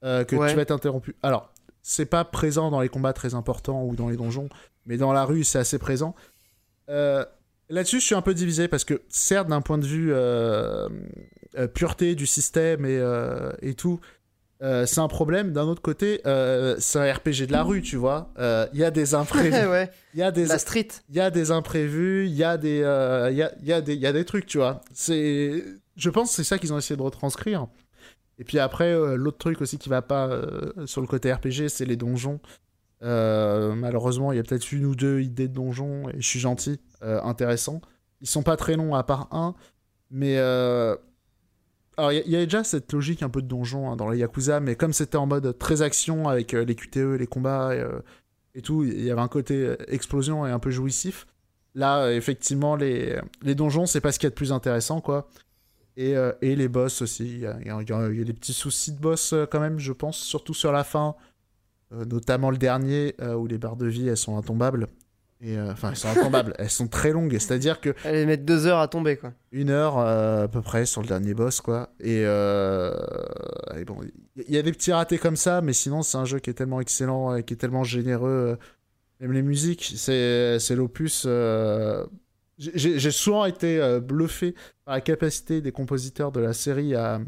que 0.00 0.23
tu 0.23 0.36
vas 0.36 0.62
être 0.62 0.70
interrompu. 0.70 1.16
Alors, 1.24 1.52
c'est 1.89 2.05
pas 2.05 2.23
présent 2.23 2.70
dans 2.70 2.83
les 2.83 2.91
combats 2.91 3.15
très 3.15 3.34
importants 3.34 3.83
ou 3.83 3.97
dans 3.97 4.10
les 4.10 4.17
donjons, 4.18 4.50
mais 4.84 4.99
dans 4.99 5.15
la 5.15 5.25
rue, 5.25 5.42
c'est 5.42 5.58
assez 5.58 5.78
présent. 5.78 6.15
Euh, 6.91 7.25
là-dessus, 7.70 7.99
je 7.99 8.05
suis 8.05 8.15
un 8.15 8.20
peu 8.20 8.34
divisé 8.34 8.68
parce 8.68 8.84
que, 8.84 9.00
certes, 9.08 9.49
d'un 9.49 9.62
point 9.62 9.78
de 9.78 9.86
vue 9.86 10.12
euh, 10.12 10.86
euh, 11.57 11.67
pureté 11.67 12.15
du 12.15 12.26
système 12.26 12.84
et, 12.84 13.02
et 13.62 13.73
tout, 13.73 14.00
euh, 14.60 14.84
c'est 14.84 15.00
un 15.00 15.08
problème. 15.08 15.55
D'un 15.55 15.65
autre 15.65 15.81
côté, 15.81 16.20
c'est 16.78 16.99
un 16.99 17.10
RPG 17.10 17.47
de 17.47 17.52
la 17.52 17.62
rue, 17.62 17.81
tu 17.81 17.97
vois. 17.97 18.34
Il 18.75 18.78
y 18.78 18.84
a 18.84 18.91
des 18.91 19.15
imprévus. 19.15 19.67
ouais. 19.70 19.91
Il 20.12 20.20
y 20.20 20.23
a 20.23 20.31
des 20.31 20.44
La 20.44 20.58
street. 20.58 20.89
il 21.08 21.17
y 21.17 21.20
a 21.20 21.31
des 21.31 21.50
imprévus, 21.52 22.26
il 22.26 22.34
y 22.34 22.44
a 22.44 22.58
des, 22.58 22.81
il 23.31 23.36
y 23.36 23.42
a, 23.42 23.50
y 23.62 23.73
a 23.73 23.81
des, 23.81 23.94
il 23.94 24.00
y 24.00 24.07
a 24.07 24.12
des 24.12 24.26
trucs, 24.26 24.44
tu 24.44 24.58
vois. 24.58 24.83
C'est, 24.92 25.65
je 25.97 26.10
pense, 26.10 26.28
que 26.28 26.36
c'est 26.36 26.44
ça 26.44 26.58
qu'ils 26.58 26.75
ont 26.75 26.78
essayé 26.78 26.99
de 26.99 27.02
retranscrire. 27.02 27.67
Et 28.39 28.44
puis 28.44 28.58
après, 28.58 28.92
euh, 28.92 29.17
l'autre 29.17 29.39
truc 29.39 29.60
aussi 29.60 29.78
qui 29.78 29.89
va 29.89 30.02
pas 30.02 30.28
euh, 30.28 30.86
sur 30.86 31.00
le 31.00 31.07
côté 31.07 31.33
RPG, 31.33 31.68
c'est 31.68 31.84
les 31.84 31.97
donjons. 31.97 32.41
Euh, 33.02 33.75
malheureusement, 33.75 34.33
il 34.33 34.36
y 34.36 34.39
a 34.39 34.42
peut-être 34.42 34.73
une 34.73 34.86
ou 34.86 34.94
deux 34.94 35.20
idées 35.20 35.49
de 35.49 35.55
donjons, 35.55 36.08
et 36.08 36.20
je 36.20 36.26
suis 36.26 36.41
gentil, 36.41 36.81
intéressants. 37.00 37.81
Ils 38.20 38.26
sont 38.28 38.42
pas 38.42 38.57
très 38.57 38.76
longs 38.76 38.94
à 38.94 39.05
part 39.05 39.28
un, 39.33 39.55
mais 40.10 40.36
alors 40.39 42.12
il 42.12 42.28
y, 42.28 42.36
a- 42.36 42.44
déjà 42.44 42.65
cette 42.65 42.92
logique 42.92 43.23
un 43.23 43.28
peu 43.28 43.42
de 43.42 43.47
donjon 43.47 43.91
hein, 43.91 43.97
dans 43.97 44.08
les 44.08 44.18
Yakuza, 44.18 44.60
mais 44.60 44.76
comme 44.76 44.92
c'était 44.92 45.17
en 45.17 45.26
mode 45.26 45.57
très 45.58 45.83
action 45.83 46.28
avec 46.28 46.52
les 46.52 46.75
QTE, 46.75 47.17
les 47.18 47.26
combats 47.26 47.73
et, 48.55 48.62
tout, 48.62 48.83
il 48.84 49.05
y 49.05 49.10
avait 49.10 49.20
un 49.20 49.28
côté 49.28 49.75
explosion 49.89 50.47
et 50.47 50.50
un 50.50 50.58
peu 50.58 50.70
jouissif. 50.70 51.26
Là, 51.75 52.10
effectivement, 52.12 52.75
les, 52.75 53.20
les 53.42 53.55
donjons, 53.55 53.86
c'est 53.86 54.00
pas 54.00 54.10
ce 54.10 54.18
qu'il 54.18 54.26
y 54.26 54.28
a 54.28 54.31
de 54.31 54.34
plus 54.34 54.52
intéressant, 54.52 55.00
quoi. 55.00 55.28
Et, 55.99 56.17
euh, 56.17 56.33
et 56.43 56.55
les 56.57 56.68
boss 56.68 57.02
aussi. 57.02 57.25
Il 57.27 57.39
y 57.41 57.47
a, 57.47 57.57
il 57.60 57.67
y 57.67 57.70
a- 57.70 57.81
il 57.83 57.89
y 57.89 57.93
a- 57.93 58.09
il 58.09 58.18
y 58.18 58.20
a 58.23 58.25
des 58.25 58.33
petits 58.33 58.52
soucis 58.52 58.93
de 58.93 58.99
boss 59.01 59.33
euh, 59.33 59.47
quand 59.51 59.59
même, 59.60 59.78
je 59.81 59.93
pense, 59.93 60.17
surtout 60.17 60.55
sur 60.55 60.70
la 60.73 60.85
fin. 60.85 61.15
Euh, 61.93 62.05
notamment 62.05 62.51
le 62.51 62.57
dernier, 62.59 63.15
euh, 63.20 63.35
où 63.35 63.47
les 63.47 63.59
barres 63.59 63.77
de 63.77 63.86
vie, 63.86 64.09
elles 64.09 64.17
sont 64.17 64.36
intombables. 64.39 64.86
Et, 65.41 65.59
Enfin, 65.59 65.91
elles 65.91 65.97
sont 65.97 66.09
intombables. 66.17 66.55
elles 66.59 66.70
sont 66.70 66.86
très 66.89 67.10
longues. 67.12 67.33
C'est-à-dire 67.39 67.81
que 67.81 67.94
Allez 68.05 68.27
mettre 68.27 68.44
deux 68.44 68.67
heures 68.67 68.78
à 68.81 68.89
tomber, 68.89 69.17
quoi. 69.17 69.33
une 69.52 69.70
heure 69.70 69.99
à 69.99 70.47
peu 70.49 70.60
près 70.62 70.85
sur 70.86 71.01
le 71.02 71.09
dernier 71.09 71.33
boss 71.35 71.60
quoi 71.60 71.91
et, 72.01 72.23
et 72.23 73.85
bon 73.85 73.99
il 74.36 74.55
y 74.55 74.59
a 74.59 74.62
des 74.62 74.73
petits 74.73 74.93
ratés 74.93 75.18
comme 75.18 75.36
ça 75.36 75.60
mais 75.60 75.73
sinon 75.73 76.02
c'est 76.02 76.18
un 76.18 76.25
jeu 76.25 76.39
qui 76.41 76.51
est 76.51 76.55
tellement 76.55 76.81
excellent 76.81 77.35
et 77.36 77.43
qui 77.44 77.55
est 77.55 77.57
tellement 77.57 77.85
généreux 77.85 78.59
même 79.20 79.33
les 79.33 79.43
musiques 79.43 79.93
c'est 79.97 80.59
c'est 80.59 80.75
l'opus 80.77 81.27
j'ai 82.59 83.11
souvent 83.12 83.45
été 83.45 83.81
euh, 83.81 84.01
bluffé 84.01 84.55
par 84.85 84.95
la 84.95 85.01
capacité 85.01 85.61
des 85.61 85.70
compositeurs 85.73 86.33
de 86.33 86.41
la 86.41 86.53
série 86.53 86.95
à, 86.95 87.20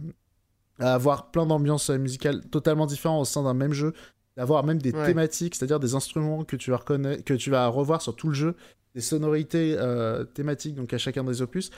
à 0.78 0.94
avoir 0.94 1.30
plein 1.30 1.46
d'ambiances 1.46 1.88
musicales 1.90 2.40
totalement 2.48 2.86
différentes 2.86 3.22
au 3.22 3.24
sein 3.24 3.42
d'un 3.44 3.54
même 3.54 3.72
jeu 3.72 3.92
d'avoir 4.36 4.64
même 4.64 4.78
des 4.82 4.92
Ouais. 4.92 5.06
thématiques 5.06 5.54
c'est-à-dire 5.54 5.78
des 5.80 5.94
instruments 5.94 6.44
que 6.44 6.56
tu 6.56 6.70
vas 6.70 6.78
reconnaître 6.78 7.22
que 7.24 7.34
tu 7.34 7.50
vas 7.50 7.66
revoir 7.68 8.02
sur 8.02 8.16
tout 8.16 8.28
le 8.28 8.34
jeu 8.34 8.56
des 8.94 9.00
sonorités 9.00 9.76
euh, 9.78 10.24
thématiques 10.24 10.74
donc 10.74 10.92
à 10.92 10.98
chacun 10.98 11.22
des 11.24 11.42
opus 11.42 11.70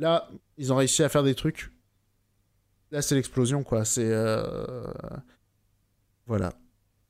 Là, 0.00 0.28
ils 0.58 0.72
ont 0.72 0.76
réussi 0.76 1.02
à 1.02 1.08
faire 1.08 1.24
des 1.24 1.34
trucs. 1.34 1.72
Là, 2.92 3.02
c'est 3.02 3.16
l'explosion, 3.16 3.64
quoi. 3.64 3.84
C'est. 3.84 4.08
euh, 4.08 4.84
Voilà. 6.26 6.52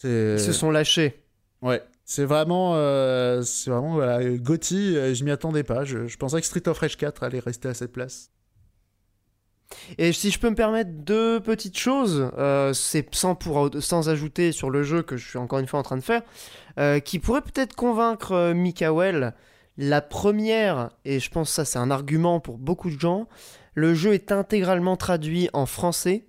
Ils 0.05 0.39
se 0.41 0.53
sont 0.53 0.71
lâchés. 0.71 1.23
Ouais. 1.61 1.83
C'est 2.09 2.25
vraiment. 2.25 2.73
euh, 2.75 3.43
vraiment. 3.67 3.99
Gotti, 4.39 4.97
euh, 4.97 5.13
je 5.15 5.25
m'y 5.25 5.31
attendais 5.31 5.63
pas. 5.63 5.85
Je... 5.85 6.17
pensais 6.17 6.41
que 6.41 6.47
Street 6.47 6.67
of 6.67 6.79
Rage 6.79 6.97
4 6.97 7.23
allait 7.23 7.39
rester 7.39 7.69
à 7.69 7.75
cette 7.75 7.93
place. 7.93 8.31
Et 9.99 10.15
si 10.15 10.31
je 10.31 10.39
peux 10.39 10.49
me 10.49 10.55
permettre 10.55 10.91
deux 10.91 11.39
petites 11.39 11.79
choses, 11.79 12.31
euh, 12.39 12.73
c'est 12.73 13.15
sans, 13.15 13.39
sans 13.81 14.09
ajouter 14.09 14.53
sur 14.53 14.71
le 14.71 14.83
jeu 14.83 15.03
que 15.03 15.19
je 15.19 15.29
suis 15.29 15.37
encore 15.37 15.59
une 15.59 15.67
fois 15.67 15.81
en 15.81 15.83
train 15.83 15.99
de 15.99 16.03
faire, 16.03 16.23
euh, 16.79 16.99
qui 16.99 17.19
pourrait 17.19 17.43
peut-être 17.43 17.77
convaincre 17.77 18.53
Mikael. 18.55 19.35
La 19.77 20.01
première, 20.01 20.89
et 21.05 21.21
je 21.21 21.31
pense 21.31 21.51
que 21.51 21.55
ça 21.57 21.67
c'est 21.67 21.79
un 21.79 21.91
argument 21.91 22.41
pour 22.41 22.57
beaucoup 22.57 22.89
de 22.91 22.99
gens, 22.99 23.29
le 23.75 23.93
jeu 23.93 24.15
est 24.15 24.33
intégralement 24.33 24.97
traduit 24.97 25.51
en 25.53 25.67
français. 25.67 26.25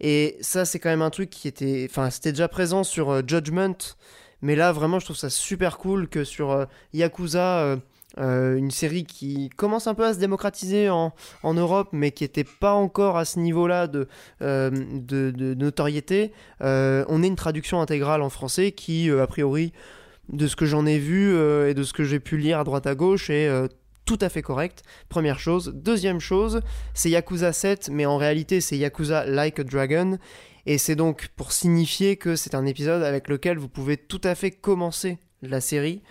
Et 0.00 0.36
ça 0.42 0.66
c'est 0.66 0.78
quand 0.78 0.90
même 0.90 1.02
un 1.02 1.10
truc 1.10 1.30
qui 1.30 1.48
était... 1.48 1.86
Enfin 1.88 2.10
c'était 2.10 2.32
déjà 2.32 2.46
présent 2.46 2.84
sur 2.84 3.26
Judgment, 3.26 3.96
mais 4.42 4.56
là 4.56 4.72
vraiment 4.72 4.98
je 4.98 5.06
trouve 5.06 5.16
ça 5.16 5.30
super 5.30 5.78
cool 5.78 6.08
que 6.08 6.24
sur 6.24 6.50
euh, 6.50 6.64
Yakuza... 6.92 7.60
euh, 7.60 7.76
euh, 8.16 8.56
une 8.56 8.70
série 8.72 9.04
qui 9.04 9.48
commence 9.50 9.86
un 9.86 9.94
peu 9.94 10.04
à 10.04 10.14
se 10.14 10.18
démocratiser 10.18 10.88
en, 10.88 11.12
Europe, 11.44 11.90
mais 11.92 12.10
qui 12.10 12.24
n'était 12.24 12.42
pas 12.42 12.72
encore 12.72 13.16
à 13.16 13.24
ce 13.24 13.38
niveau-là 13.38 13.86
de, 13.86 14.08
notoriété, 15.54 16.32
on 16.60 17.22
est 17.22 17.26
une 17.26 17.36
traduction 17.36 17.80
intégrale 17.80 18.22
en 18.22 18.30
français 18.30 18.72
qui, 18.72 19.08
a 19.10 19.26
priori, 19.26 19.72
de 20.30 20.48
ce 20.48 20.56
que 20.56 20.66
j'en 20.66 20.84
ai 20.84 20.98
vu 20.98 21.32
et 21.68 21.74
de 21.74 21.82
ce 21.84 21.92
que 21.92 22.02
j'ai 22.02 22.18
pu 22.18 22.38
lire 22.38 22.58
à 22.58 22.64
droite 22.64 22.88
à 22.88 22.96
gauche, 22.96 23.30
est 23.30 23.48
tout 24.08 24.18
à 24.22 24.30
fait 24.30 24.40
correct. 24.40 24.84
Première 25.10 25.38
chose. 25.38 25.74
Deuxième 25.76 26.18
chose, 26.18 26.62
c'est 26.94 27.10
Yakuza 27.10 27.52
7, 27.52 27.90
mais 27.92 28.06
en 28.06 28.16
réalité, 28.16 28.62
c'est 28.62 28.78
Yakuza 28.78 29.26
Like 29.26 29.58
a 29.60 29.64
Dragon. 29.64 30.18
Et 30.66 30.78
c'est 30.78 30.96
donc 30.96 31.28
pour 31.36 31.52
signifier 31.52 32.16
que 32.16 32.36
c'est 32.36 32.54
un 32.54 32.66
épisode 32.66 33.02
avec 33.02 33.28
lequel 33.28 33.58
vous 33.58 33.68
pouvez 33.68 33.96
tout 33.96 34.20
à 34.24 34.34
fait 34.34 34.50
commencer 34.50 35.18
la 35.42 35.60
série. 35.60 36.02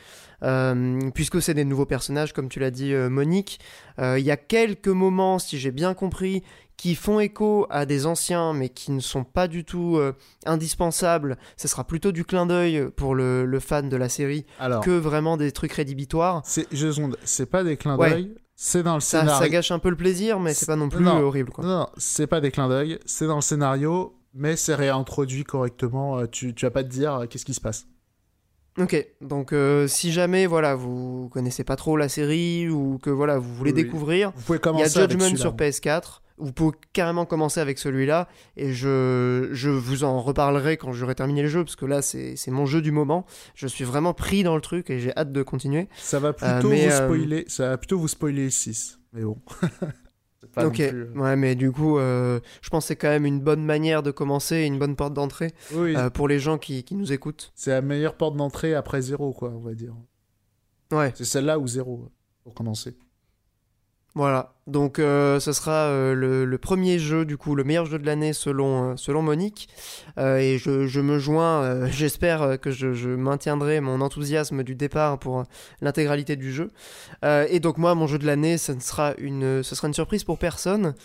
Euh, 0.43 1.00
puisque 1.16 1.42
c'est 1.42 1.56
des 1.56 1.66
nouveaux 1.66 1.88
personnages, 1.88 2.32
comme 2.32 2.48
tu 2.48 2.59
l'as 2.59 2.69
dit, 2.72 2.93
euh, 2.93 3.09
Monique. 3.09 3.59
Euh, 4.00 4.19
Il 4.19 4.26
y 4.26 4.30
a 4.32 4.38
quelques 4.38 4.88
moments, 4.88 5.40
si 5.40 5.58
j'ai 5.58 5.72
bien 5.72 5.95
compris, 5.95 6.43
qui 6.77 6.93
font 6.93 7.19
écho 7.19 7.66
à 7.72 7.88
des 7.88 8.06
anciens, 8.06 8.53
mais 8.53 8.69
qui 8.69 8.92
ne 8.92 9.00
sont 9.00 9.24
pas 9.24 9.48
du 9.48 9.66
tout 9.66 10.00
indispensables. 10.45 11.38
Ce 11.58 11.67
sera 11.67 11.84
plutôt 11.85 12.11
du 12.11 12.24
clin 12.26 12.45
d'œil 12.45 12.88
pour 12.95 13.16
le, 13.16 13.45
le 13.45 13.59
fan 13.59 13.90
de 13.90 13.98
la 13.98 14.09
série 14.09 14.45
Alors, 14.59 14.84
que 14.84 14.92
vraiment 14.92 15.38
des 15.38 15.51
trucs 15.51 15.74
rédhibitoires. 15.74 16.43
je 16.72 16.92
seconde, 16.92 17.17
c'est 17.24 17.45
pas 17.48 17.64
des 17.64 17.77
clins 17.77 17.98
Ouais. 17.98 18.09
d'œil. 18.11 18.35
C'est 18.56 18.82
dans 18.82 18.95
le 18.95 19.01
Ça, 19.01 19.19
scénario. 19.22 19.40
ça 19.43 19.50
gâche 19.50 19.69
un 19.72 19.77
peu 19.77 19.90
le 19.92 19.95
plaisir, 19.95 20.40
mais 20.40 20.53
c'est 20.56 20.66
pas 20.66 20.76
non 20.76 20.90
plus 20.90 21.03
Non. 21.03 21.19
horrible. 21.22 21.51
Quoi. 21.51 21.64
Non, 21.64 21.77
non, 21.82 21.90
c'est 21.98 22.26
pas 22.26 22.42
des 22.42 22.50
clins 22.50 22.67
d'œil. 22.67 22.98
C'est 23.06 23.27
dans 23.27 23.35
le 23.35 23.42
scénario, 23.42 24.16
mais 24.33 24.56
c'est 24.56 24.75
réintroduit 24.75 25.43
correctement. 25.43 26.19
Euh, 26.19 26.27
Tu, 26.27 26.53
tu 26.53 26.65
vas 26.65 26.72
pas 26.72 26.83
te 26.83 26.89
dire 26.89 27.14
euh, 27.14 27.25
qu'est-ce 27.27 27.45
qui 27.45 27.53
se 27.53 27.61
passe. 27.61 27.88
Ok, 28.80 29.07
donc 29.22 29.53
euh, 29.53 29.88
si 29.88 30.11
jamais 30.11 30.45
voilà 30.45 30.75
vous 30.75 31.30
connaissez 31.30 31.64
pas 31.64 31.75
trop 31.75 31.97
la 31.97 32.09
série 32.09 32.69
ou 32.69 32.99
que 32.99 33.09
voilà 33.09 33.39
vous 33.39 33.56
voulez 33.56 33.72
Oui, 33.72 33.83
découvrir, 33.83 34.31
Vous 34.35 34.43
pouvez 34.43 34.59
il 34.64 34.80
y 34.80 34.83
a 34.83 34.88
Judgment 34.88 35.35
sur 35.35 35.56
PS4. 35.56 36.22
Vous 36.39 36.51
pouvez 36.51 36.77
carrément 36.93 37.25
commencer 37.25 37.59
avec 37.59 37.80
celui-là 37.80 38.27
et 38.56 38.72
je, 38.72 39.49
je 39.51 39.72
vous 39.72 40.03
en 40.03 40.22
reparlerai 40.22 40.77
quand 40.77 40.93
j'aurai 40.93 41.15
terminé 41.15 41.41
le 41.41 41.47
jeu 41.47 41.64
parce 41.64 41.75
que 41.75 41.88
là 41.88 42.03
c'est 42.03 42.38
mon 42.49 42.67
jeu 42.67 42.83
du 42.83 42.91
moment. 42.91 43.25
Je 43.56 43.65
suis 43.65 43.83
vraiment 43.83 44.14
pris 44.14 44.43
dans 44.43 44.53
le 44.53 44.61
truc 44.61 44.91
et 44.91 44.99
j'ai 44.99 45.17
hâte 45.17 45.31
de 45.31 45.41
continuer. 45.41 45.89
Ça 45.97 46.19
va 46.19 46.33
plutôt 46.33 46.69
mais, 46.69 46.85
vous 46.85 46.93
euh, 46.93 47.06
spoiler. 47.06 47.45
Ça 47.47 47.69
va 47.69 47.77
plutôt 47.80 47.97
vous 47.97 48.07
spoiler 48.07 48.51
6. 48.51 48.99
Mais 49.14 49.23
bon. 49.23 49.41
Pas 50.57 50.65
ok, 50.65 50.75
plus, 50.89 51.03
euh, 51.03 51.13
ouais, 51.13 51.35
mais 51.35 51.53
du 51.53 51.71
coup, 51.71 51.99
euh, 51.99 52.39
je 52.63 52.69
pense 52.69 52.85
que 52.85 52.87
c'est 52.87 52.95
quand 52.95 53.09
même 53.09 53.27
une 53.27 53.39
bonne 53.39 53.63
manière 53.63 54.01
de 54.01 54.09
commencer, 54.09 54.63
une 54.63 54.79
bonne 54.79 54.95
porte 54.95 55.13
d'entrée 55.13 55.53
Oui, 55.73 55.95
euh, 55.95 56.09
pour 56.09 56.27
les 56.27 56.39
gens 56.39 56.57
qui, 56.57 56.83
qui 56.83 56.95
nous 56.95 57.13
écoutent. 57.13 57.51
c'est 57.53 57.69
la 57.69 57.81
meilleure 57.83 58.15
porte 58.15 58.35
d'entrée 58.35 58.73
après 58.73 59.01
zéro, 59.01 59.33
quoi, 59.33 59.51
on 59.55 59.59
va 59.59 59.75
dire. 59.75 59.93
Ouais, 60.91 61.11
C'est 61.15 61.25
celle-là 61.25 61.59
ou 61.59 61.67
zéro, 61.67 62.09
pour 62.43 62.55
commencer. 62.55 62.95
Voilà. 64.17 64.53
Donc, 64.65 64.97
euh, 64.97 65.39
ce 65.39 65.53
sera 65.53 65.89
euh, 65.89 66.15
le, 66.15 66.57
premier 66.57 66.97
jeu, 66.97 67.23
du 67.23 67.37
coup, 67.37 67.53
le 67.53 67.63
meilleur 67.63 67.85
jeu 67.85 67.99
de 67.99 68.05
l'année 68.07 68.33
selon, 68.33 68.93
euh, 68.93 68.93
selon 68.97 69.21
Monique. 69.21 69.69
Et 70.17 70.57
je, 70.57 70.99
me 70.99 71.19
joins, 71.19 71.85
j'espère 71.91 72.59
que 72.59 72.71
je, 72.71 73.07
maintiendrai 73.09 73.79
mon 73.79 74.01
enthousiasme 74.01 74.63
du 74.63 74.73
départ 74.73 75.19
pour 75.19 75.43
l'intégralité 75.81 76.35
du 76.35 76.51
jeu. 76.51 76.71
Et 77.23 77.59
donc, 77.59 77.77
moi, 77.77 77.93
mon 77.93 78.07
jeu 78.07 78.17
de 78.17 78.25
l'année, 78.25 78.57
ce 78.57 78.77
sera 78.79 79.13
une, 79.19 79.61
surprise 79.61 80.23
pour 80.23 80.39
personne. 80.39 80.95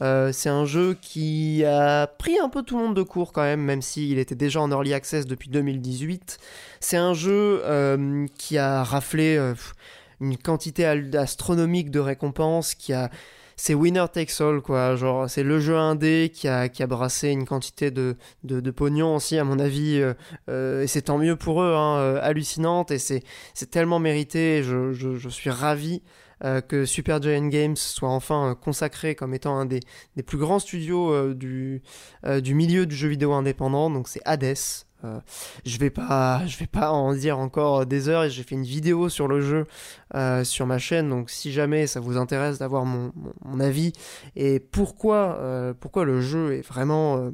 C'est 0.00 0.48
un 0.48 0.64
jeu 0.64 0.96
qui 1.00 1.62
a 1.64 2.06
pris 2.06 2.38
un 2.38 2.48
peu 2.48 2.62
tout 2.62 2.78
le 2.78 2.84
monde 2.84 2.96
de 2.96 3.02
court 3.02 3.32
quand 3.32 3.42
même, 3.42 3.60
même 3.60 3.82
s'il 3.82 4.18
était 4.18 4.34
déjà 4.34 4.62
en 4.62 4.70
early 4.70 4.94
access 4.94 5.26
depuis 5.26 5.50
2018. 5.50 6.38
C'est 6.80 6.96
un 6.96 7.12
jeu 7.12 7.62
qui 8.38 8.56
a 8.56 8.82
raflé 8.82 9.38
une 10.22 10.38
quantité 10.38 10.86
astronomique 10.86 11.90
de 11.90 12.00
récompenses, 12.00 12.74
qui 12.74 12.92
a 12.92 13.10
c'est 13.56 13.74
winner 13.74 14.06
takes 14.12 14.40
all 14.40 14.60
quoi, 14.60 14.96
genre 14.96 15.28
c'est 15.28 15.42
le 15.42 15.60
jeu 15.60 15.76
indé 15.76 16.30
qui 16.34 16.48
a, 16.48 16.68
qui 16.68 16.82
a 16.82 16.86
brassé 16.86 17.28
une 17.28 17.44
quantité 17.44 17.90
de, 17.90 18.16
de, 18.42 18.70
pognon 18.70 19.16
aussi 19.16 19.38
à 19.38 19.44
mon 19.44 19.58
avis, 19.58 20.00
euh, 20.00 20.14
euh, 20.48 20.82
et 20.82 20.86
c'est 20.86 21.02
tant 21.02 21.18
mieux 21.18 21.36
pour 21.36 21.62
eux, 21.62 21.74
hein, 21.74 21.96
euh, 21.98 22.18
hallucinante, 22.22 22.90
et 22.90 22.98
c'est 22.98 23.22
tellement 23.70 23.98
mérité, 23.98 24.62
je, 24.62 24.92
je, 24.92 25.28
suis 25.28 25.50
ravi 25.50 26.02
que 26.68 26.86
Super 26.86 27.22
Giant 27.22 27.46
Games 27.46 27.76
soit 27.76 28.08
enfin 28.08 28.58
consacré 28.60 29.14
comme 29.14 29.32
étant 29.32 29.56
un 29.56 29.64
des, 29.64 29.78
des 30.16 30.24
plus 30.24 30.38
grands 30.38 30.58
studios 30.58 31.32
du, 31.34 31.82
du 32.40 32.54
milieu 32.54 32.84
du 32.84 32.96
jeu 32.96 33.08
vidéo 33.08 33.32
indépendant, 33.32 33.90
donc 33.90 34.08
c'est 34.08 34.22
Hades. 34.24 34.56
Euh, 35.04 35.20
je 35.64 35.78
vais 35.78 35.90
pas, 35.90 36.46
je 36.46 36.56
vais 36.58 36.66
pas 36.66 36.92
en 36.92 37.14
dire 37.14 37.38
encore 37.38 37.86
des 37.86 38.08
heures. 38.08 38.24
et 38.24 38.30
J'ai 38.30 38.42
fait 38.42 38.54
une 38.54 38.64
vidéo 38.64 39.08
sur 39.08 39.28
le 39.28 39.40
jeu 39.40 39.66
euh, 40.14 40.44
sur 40.44 40.66
ma 40.66 40.78
chaîne, 40.78 41.08
donc 41.08 41.30
si 41.30 41.52
jamais 41.52 41.86
ça 41.86 42.00
vous 42.00 42.16
intéresse 42.16 42.58
d'avoir 42.58 42.84
mon, 42.84 43.12
avis 43.60 43.92
et 44.36 44.60
pourquoi, 44.60 45.36
euh, 45.40 45.74
pourquoi 45.78 46.04
le 46.04 46.20
jeu 46.20 46.54
est 46.54 46.66
vraiment, 46.66 47.30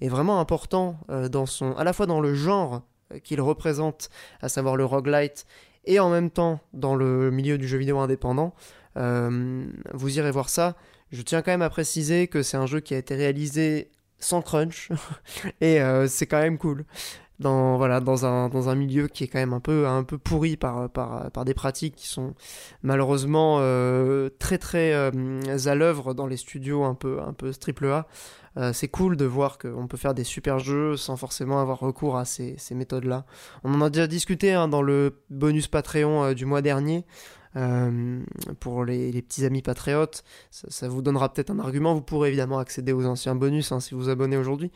est 0.00 0.08
vraiment 0.08 0.40
important 0.40 0.98
à 1.08 1.84
la 1.84 1.92
fois 1.92 2.06
dans 2.06 2.20
le 2.20 2.34
genre 2.34 2.82
qu'il 3.22 3.40
représente, 3.40 4.10
à 4.40 4.48
savoir 4.48 4.76
le 4.76 4.84
roguelite, 4.84 5.46
et 5.84 6.00
en 6.00 6.10
même 6.10 6.30
temps 6.30 6.60
dans 6.72 6.94
le 6.94 7.30
milieu 7.30 7.58
du 7.58 7.68
jeu 7.68 7.78
vidéo 7.78 7.98
indépendant, 7.98 8.54
vous 8.96 10.18
irez 10.18 10.30
voir 10.30 10.48
ça. 10.48 10.76
Je 11.12 11.22
tiens 11.22 11.42
quand 11.42 11.52
même 11.52 11.62
à 11.62 11.70
préciser 11.70 12.26
que 12.26 12.42
c'est 12.42 12.56
un 12.56 12.66
jeu 12.66 12.80
qui 12.80 12.94
a 12.94 12.98
été 12.98 13.14
réalisé 13.14 13.90
sans 14.18 14.42
crunch, 14.42 14.90
et 15.60 15.78
c'est 16.08 16.26
quand 16.26 16.40
même 16.40 16.58
cool. 16.58 16.84
Dans 17.38 17.76
voilà 17.76 18.00
dans 18.00 18.24
un 18.24 18.48
dans 18.48 18.70
un 18.70 18.74
milieu 18.74 19.08
qui 19.08 19.24
est 19.24 19.26
quand 19.26 19.38
même 19.38 19.52
un 19.52 19.60
peu 19.60 19.86
un 19.86 20.04
peu 20.04 20.16
pourri 20.16 20.56
par 20.56 20.88
par, 20.88 21.30
par 21.30 21.44
des 21.44 21.52
pratiques 21.52 21.94
qui 21.94 22.08
sont 22.08 22.34
malheureusement 22.82 23.58
euh, 23.60 24.30
très 24.38 24.56
très 24.56 24.94
euh, 24.94 25.10
à 25.66 25.74
l'œuvre 25.74 26.14
dans 26.14 26.26
les 26.26 26.38
studios 26.38 26.84
un 26.84 26.94
peu 26.94 27.20
un 27.20 27.34
peu 27.34 27.52
triple 27.52 27.88
A. 27.88 28.06
Euh, 28.56 28.72
c'est 28.72 28.88
cool 28.88 29.18
de 29.18 29.26
voir 29.26 29.58
qu'on 29.58 29.86
peut 29.86 29.98
faire 29.98 30.14
des 30.14 30.24
super 30.24 30.58
jeux 30.58 30.96
sans 30.96 31.18
forcément 31.18 31.60
avoir 31.60 31.78
recours 31.78 32.16
à 32.16 32.24
ces, 32.24 32.54
ces 32.56 32.74
méthodes 32.74 33.04
là 33.04 33.26
on 33.64 33.74
en 33.74 33.82
a 33.82 33.90
déjà 33.90 34.06
discuté 34.06 34.54
hein, 34.54 34.66
dans 34.66 34.80
le 34.80 35.20
bonus 35.28 35.68
Patreon 35.68 36.32
du 36.32 36.46
mois 36.46 36.62
dernier 36.62 37.04
euh, 37.56 38.20
pour 38.60 38.84
les, 38.84 39.10
petits 39.22 39.46
amis 39.46 39.62
patriotes, 39.62 40.24
ça, 40.50 40.88
vous 40.88 41.00
donnera 41.00 41.32
peut-être 41.32 41.50
un 41.50 41.58
argument. 41.58 41.94
Vous 41.94 42.02
pourrez 42.02 42.28
évidemment 42.28 42.58
accéder 42.58 42.92
aux 42.92 43.06
anciens 43.06 43.34
bonus 43.34 43.72
hein, 43.72 43.80
si 43.80 43.94
vous 43.94 44.02
vous 44.02 44.08
abonnez 44.08 44.36
aujourd'hui. 44.36 44.70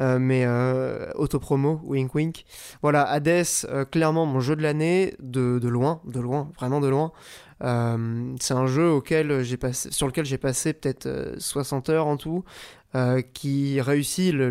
Euh, 0.00 0.18
mais 0.18 0.44
euh, 0.44 1.10
autopromo, 1.14 1.80
wink 1.84 2.14
wink. 2.14 2.44
Voilà, 2.82 3.04
Hades, 3.04 3.46
clairement 3.90 4.26
mon 4.26 4.40
jeu 4.40 4.56
de 4.56 4.62
l'année, 4.62 5.14
de, 5.20 5.58
loin, 5.66 6.00
de 6.04 6.20
loin, 6.20 6.50
vraiment 6.56 6.80
de 6.80 6.88
loin. 6.88 7.12
c'est 7.60 8.54
un 8.54 8.66
jeu 8.66 8.90
auquel 8.90 9.42
j'ai 9.42 9.56
passé, 9.56 9.90
sur 9.90 10.06
lequel 10.06 10.26
j'ai 10.26 10.38
passé 10.38 10.74
peut-être 10.74 11.34
60 11.38 11.88
heures 11.88 12.06
en 12.06 12.16
tout, 12.16 12.44
qui 13.32 13.80
réussit 13.80 14.34
la 14.34 14.50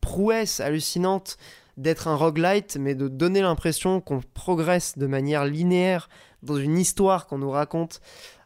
prouesse 0.00 0.60
hallucinante 0.60 1.38
d'être 1.76 2.08
un 2.08 2.14
roguelite, 2.14 2.76
mais 2.80 2.94
de 2.94 3.08
donner 3.08 3.40
l'impression 3.40 4.00
qu'on 4.00 4.20
progresse 4.34 4.96
de 4.96 5.06
manière 5.06 5.44
linéaire 5.44 6.08
dans 6.44 6.56
une 6.56 6.78
histoire 6.78 7.26
qu'on 7.26 7.38
nous 7.38 7.50
raconte. 7.50 8.00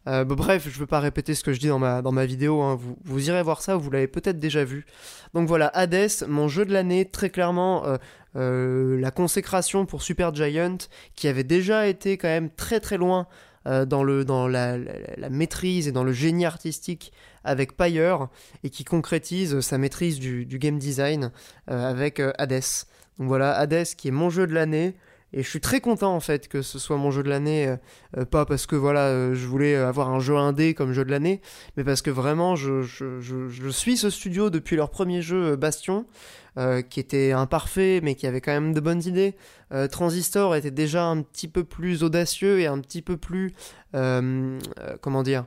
Euh, 0.08 0.24
bref, 0.24 0.64
je 0.68 0.74
ne 0.74 0.80
veux 0.80 0.86
pas 0.86 1.00
répéter 1.00 1.34
ce 1.34 1.44
que 1.44 1.52
je 1.52 1.60
dis 1.60 1.68
dans 1.68 1.78
ma, 1.78 2.00
dans 2.00 2.12
ma 2.12 2.24
vidéo, 2.24 2.62
hein. 2.62 2.76
vous, 2.76 2.96
vous, 3.04 3.28
irez 3.28 3.42
voir 3.42 3.60
ça, 3.60 3.76
vous 3.76 3.90
l'avez 3.90 4.06
peut-être 4.06 4.38
déjà 4.38 4.64
vu. 4.64 4.86
Donc 5.34 5.46
voilà, 5.46 5.68
Hades, 5.74 6.24
mon 6.26 6.48
jeu 6.48 6.64
de 6.64 6.72
l'année, 6.72 7.04
très 7.04 7.28
clairement 7.28 7.84
euh, 7.84 7.96
euh, 8.36 8.98
la 8.98 9.10
consécration 9.10 9.84
pour 9.84 10.02
Super 10.02 10.34
Giant, 10.34 10.78
qui 11.14 11.28
avait 11.28 11.44
déjà 11.44 11.86
été 11.88 12.16
quand 12.16 12.28
même 12.28 12.50
très 12.50 12.80
très 12.80 12.96
loin 12.96 13.26
dans, 13.86 14.02
le, 14.02 14.24
dans 14.24 14.48
la, 14.48 14.78
la, 14.78 15.28
maîtrise 15.28 15.88
et 15.88 15.92
dans 15.92 16.04
le 16.04 16.12
génie 16.12 16.46
artistique 16.46 17.12
avec 17.44 17.76
Pyre, 17.76 18.28
et 18.64 18.70
qui 18.70 18.82
concrétise 18.82 19.60
sa 19.60 19.76
maîtrise 19.76 20.18
du, 20.18 20.46
du 20.46 20.58
game 20.58 20.78
design 20.78 21.32
avec 21.66 22.18
Hades. 22.38 22.62
Donc 23.18 23.28
voilà, 23.28 23.54
Hades 23.58 23.88
qui 23.94 24.08
est 24.08 24.12
mon 24.12 24.30
jeu 24.30 24.46
de 24.46 24.54
l'année. 24.54 24.94
Et 25.32 25.42
je 25.42 25.48
suis 25.48 25.60
très 25.60 25.80
content 25.80 26.14
en 26.14 26.20
fait 26.20 26.48
que 26.48 26.62
ce 26.62 26.78
soit 26.78 26.96
mon 26.96 27.10
jeu 27.10 27.22
de 27.22 27.28
l'année, 27.28 27.68
euh, 27.68 27.76
euh, 28.16 28.24
pas 28.24 28.46
parce 28.46 28.66
que 28.66 28.76
voilà, 28.76 29.08
euh, 29.08 29.34
je 29.34 29.46
voulais 29.46 29.76
avoir 29.76 30.08
un 30.08 30.20
jeu 30.20 30.36
indé 30.36 30.72
comme 30.72 30.92
jeu 30.92 31.04
de 31.04 31.10
l'année, 31.10 31.42
mais 31.76 31.84
parce 31.84 32.00
que 32.00 32.10
vraiment 32.10 32.56
je, 32.56 32.82
suis 33.70 33.96
ce 33.98 34.08
studio 34.08 34.48
depuis 34.48 34.76
leur 34.76 34.90
premier 34.90 35.20
jeu 35.20 35.56
Bastion, 35.56 36.06
qui 36.90 36.98
était 36.98 37.30
imparfait 37.30 38.00
mais 38.02 38.16
qui 38.16 38.26
avait 38.26 38.40
quand 38.40 38.52
même 38.52 38.72
de 38.72 38.80
bonnes 38.80 39.02
idées. 39.04 39.36
Transistor 39.92 40.56
était 40.56 40.72
déjà 40.72 41.04
un 41.04 41.22
petit 41.22 41.46
peu 41.46 41.62
plus 41.62 42.02
audacieux 42.02 42.58
et 42.58 42.66
un 42.66 42.80
petit 42.80 43.00
peu 43.00 43.16
plus, 43.16 43.52
comment 43.92 45.22
dire, 45.22 45.46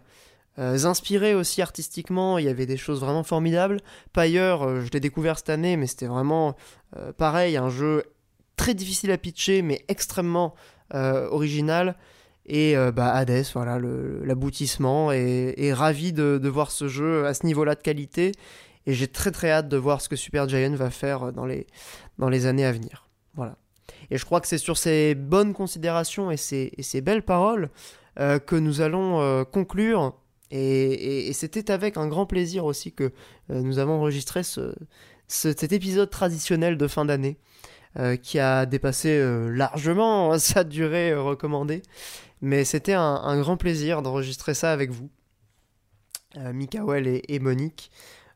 inspiré 0.58 1.36
aussi 1.36 1.62
artistiquement, 1.62 2.38
il 2.38 2.46
y 2.46 2.50
avait 2.50 2.66
des 2.66 2.78
choses 2.78 3.02
vraiment 3.02 3.24
formidables. 3.24 3.82
Pyre, 4.14 4.86
je 4.86 4.90
l'ai 4.92 5.02
découvert 5.02 5.38
cette 5.38 5.50
année, 5.50 5.76
mais 5.76 5.88
c'était 5.88 6.08
vraiment 6.08 6.56
pareil, 7.18 7.58
un 7.58 7.70
jeu 7.70 8.04
très 8.62 8.76
difficile 8.76 9.10
à 9.10 9.18
pitcher, 9.18 9.64
mais 9.64 9.84
extrêmement 9.88 10.54
euh, 10.94 11.28
original. 11.30 11.96
Et 12.46 12.78
euh, 12.78 12.92
bah, 12.92 13.12
Hades, 13.12 13.44
voilà, 13.56 13.80
l'aboutissement. 14.24 15.12
Et, 15.12 15.74
ravi 15.74 16.14
de, 16.14 16.48
voir 16.48 16.70
ce 16.70 16.88
jeu 16.88 17.26
à 17.26 17.34
ce 17.34 17.48
niveau-là 17.48 17.74
de 17.74 17.82
qualité. 17.82 18.34
Et 18.86 18.94
j'ai 18.94 19.08
très 19.08 19.32
très 19.32 19.50
hâte 19.50 19.68
de 19.68 19.78
voir 19.78 20.00
ce 20.00 20.10
que 20.10 20.16
Super 20.16 20.48
Giant 20.48 20.76
va 20.76 20.92
faire 20.92 21.34
dans 21.34 21.48
les, 21.48 21.66
dans 22.20 22.30
les 22.30 22.46
années 22.46 22.66
à 22.66 22.72
venir. 22.72 23.08
Voilà. 23.34 23.58
Et 24.12 24.20
je 24.20 24.26
crois 24.26 24.40
que 24.42 24.48
c'est 24.48 24.60
sur 24.60 24.78
ces 24.78 25.16
bonnes 25.16 25.54
considérations 25.54 26.30
et 26.30 26.38
ces, 26.38 27.02
belles 27.02 27.24
paroles 27.24 27.72
euh, 28.20 28.38
que 28.38 28.56
nous 28.56 28.82
allons 28.82 29.44
conclure. 29.46 30.14
Et, 30.52 31.34
c'était 31.34 31.72
avec 31.72 31.98
un 31.98 32.08
grand 32.08 32.28
plaisir 32.28 32.66
aussi 32.66 32.92
que 32.92 33.12
nous 33.50 33.80
avons 33.80 33.94
enregistré 33.94 34.44
ce, 34.44 34.76
cet 35.28 35.74
épisode 35.74 36.12
traditionnel 36.12 36.78
de 36.78 36.88
fin 36.88 37.06
d'année. 37.06 37.38
Euh, 38.00 38.16
qui 38.16 38.40
a 38.40 38.66
dépassé 38.66 39.10
euh, 39.10 39.50
largement 39.50 40.38
sa 40.40 40.64
durée 40.64 41.12
euh, 41.12 41.22
recommandée. 41.22 41.82
Mais 42.40 42.64
c'était 42.64 42.94
un, 42.94 43.40
grand 43.42 43.58
plaisir 43.58 44.02
d'enregistrer 44.02 44.54
ça 44.54 44.72
avec 44.72 44.90
vous, 44.90 45.12
Mikael 46.36 47.22
et, 47.28 47.40
Monique. 47.40 47.92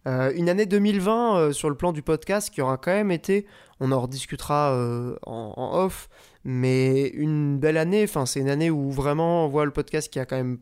une 0.06 0.48
année 0.48 0.68
2020 0.68 1.54
sur 1.54 1.72
le 1.72 1.76
plan 1.76 1.92
du 1.92 2.04
podcast 2.04 2.52
qui 2.54 2.62
aura 2.62 2.78
quand 2.78 2.92
même 2.92 3.10
été, 3.10 3.48
on 3.80 3.92
en 3.92 4.02
rediscutera 4.02 4.78
en, 5.26 5.54
en, 5.58 5.80
off, 5.80 6.08
mais 6.44 7.08
une 7.08 7.58
belle 7.58 7.78
année. 7.78 8.04
Enfin, 8.04 8.28
c'est 8.28 8.42
une 8.42 8.50
année 8.50 8.70
où 8.70 8.92
vraiment 8.92 9.46
on 9.46 9.48
voit 9.48 9.66
le 9.66 9.72
podcast 9.72 10.14
qui 10.14 10.20
a 10.20 10.28
quand 10.28 10.38
même 10.38 10.60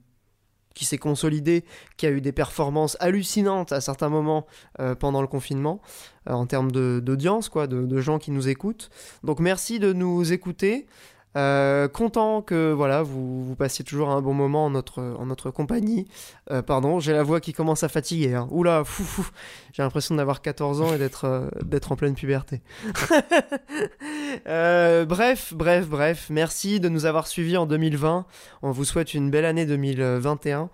qui 0.73 0.85
s'est 0.85 0.97
consolidé, 0.97 1.63
qui 1.97 2.05
a 2.05 2.11
eu 2.11 2.21
des 2.21 2.31
performances 2.31 2.97
hallucinantes 2.99 3.71
à 3.71 3.81
certains 3.81 4.09
moments 4.09 4.45
euh, 4.79 4.95
pendant 4.95 5.21
le 5.21 5.27
confinement, 5.27 5.81
euh, 6.29 6.33
en 6.33 6.45
termes 6.45 6.71
d'audience, 6.71 7.49
quoi, 7.49 7.67
de, 7.67 7.85
de, 7.85 8.01
gens 8.01 8.19
qui 8.19 8.31
nous 8.31 8.49
écoutent. 8.49 8.89
Donc 9.23 9.39
merci 9.39 9.79
de 9.79 9.93
nous 9.93 10.33
écouter. 10.33 10.87
Euh, 11.35 11.87
content 11.87 12.43
que 12.43 12.71
voilà 12.71 13.01
vous, 13.01 13.55
passiez 13.57 13.83
toujours 13.83 14.09
un 14.09 14.21
bon 14.21 14.35
moment 14.35 14.65
en 14.65 14.69
notre, 14.69 15.01
en 15.01 15.25
notre 15.25 15.49
compagnie. 15.51 16.07
Euh, 16.51 16.61
pardon, 16.61 16.99
j'ai 16.99 17.11
la 17.11 17.23
voix 17.23 17.39
qui 17.39 17.53
commence 17.53 17.83
à 17.83 17.89
fatiguer. 17.89 18.35
Hein. 18.35 18.47
Oula, 18.51 18.83
fou, 18.83 19.27
j'ai 19.71 19.81
l'impression 19.81 20.15
d'avoir 20.15 20.41
14 20.41 20.81
ans 20.81 20.93
et 20.93 20.97
d'être 20.97 21.25
euh, 21.25 21.49
d'être 21.63 21.91
en 21.91 21.95
pleine 21.95 22.13
puberté. 22.13 22.61
bref, 24.45 25.53
bref, 25.55 25.87
bref. 25.87 26.27
Merci 26.29 26.79
de 26.79 26.89
nous 26.89 27.05
avoir 27.05 27.27
suivis 27.27 27.57
en 27.57 27.65
2020. 27.65 28.25
On 28.61 28.71
vous 28.71 28.85
souhaite 28.85 29.13
une 29.13 29.31
belle 29.31 29.45
année 29.45 29.65
2021. 29.65 30.69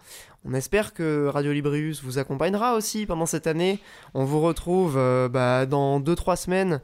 On 0.46 0.54
espère 0.54 0.94
que 0.94 1.28
Radio 1.28 1.52
Librius 1.52 2.02
vous 2.02 2.18
accompagnera 2.18 2.76
aussi 2.76 3.06
pendant 3.06 3.26
cette 3.26 3.48
année. 3.48 3.80
On 4.14 4.24
vous 4.24 4.40
retrouve 4.40 4.96
bah, 4.96 5.66
dans 5.66 6.00
2-3 6.00 6.38
semaines 6.38 6.82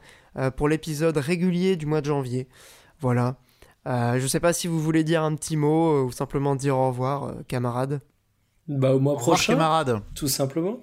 pour 0.56 0.68
l'épisode 0.68 1.16
régulier 1.16 1.76
du 1.76 1.86
mois 1.86 2.02
de 2.02 2.06
janvier. 2.06 2.48
Voilà. 3.00 3.36
Euh, 3.86 4.18
je 4.18 4.26
sais 4.26 4.40
pas 4.40 4.52
si 4.52 4.66
vous 4.66 4.80
voulez 4.80 5.04
dire 5.04 5.22
un 5.22 5.34
petit 5.36 5.56
mot 5.56 5.92
euh, 5.92 6.02
ou 6.02 6.12
simplement 6.12 6.56
dire 6.56 6.76
au 6.76 6.88
revoir, 6.88 7.24
euh, 7.24 7.32
camarade. 7.46 8.00
Bah 8.68 8.92
au 8.92 8.98
mois 8.98 9.14
au 9.14 9.16
prochain. 9.16 9.52
camarade. 9.52 10.00
Tout 10.14 10.28
simplement. 10.28 10.80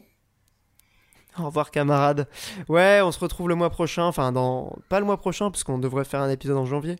Au 1.37 1.45
revoir 1.45 1.71
camarade. 1.71 2.27
Ouais, 2.69 3.01
on 3.03 3.11
se 3.11 3.19
retrouve 3.19 3.49
le 3.49 3.55
mois 3.55 3.71
prochain, 3.71 4.03
enfin 4.03 4.31
dans 4.31 4.77
pas 4.87 4.99
le 4.99 5.05
mois 5.05 5.17
prochain 5.17 5.49
puisqu'on 5.49 5.79
devrait 5.79 6.05
faire 6.05 6.21
un 6.21 6.29
épisode 6.29 6.57
en 6.57 6.67
janvier, 6.67 6.97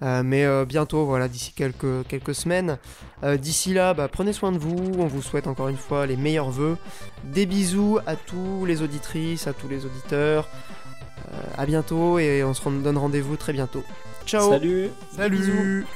mais 0.00 0.46
bientôt, 0.66 1.04
voilà, 1.04 1.26
d'ici 1.26 1.52
quelques 1.52 2.06
quelques 2.06 2.32
semaines. 2.32 2.78
d'ici 3.40 3.74
là, 3.74 3.92
bah, 3.92 4.06
prenez 4.06 4.32
soin 4.32 4.52
de 4.52 4.58
vous. 4.58 4.92
On 5.00 5.08
vous 5.08 5.20
souhaite 5.20 5.48
encore 5.48 5.66
une 5.66 5.76
fois 5.76 6.06
les 6.06 6.16
meilleurs 6.16 6.52
vœux. 6.52 6.76
Des 7.24 7.44
bisous 7.44 7.98
à 8.06 8.14
tous 8.14 8.64
les 8.66 8.82
auditrices, 8.82 9.48
à 9.48 9.52
tous 9.52 9.66
les 9.66 9.84
auditeurs. 9.84 10.48
à 11.58 11.66
bientôt 11.66 12.20
et 12.20 12.44
on 12.44 12.54
se 12.54 12.62
donne 12.68 12.98
rendez-vous 12.98 13.36
très 13.36 13.52
bientôt. 13.52 13.82
Ciao. 14.26 14.50
Salut. 14.52 14.90
Salut. 15.14 15.86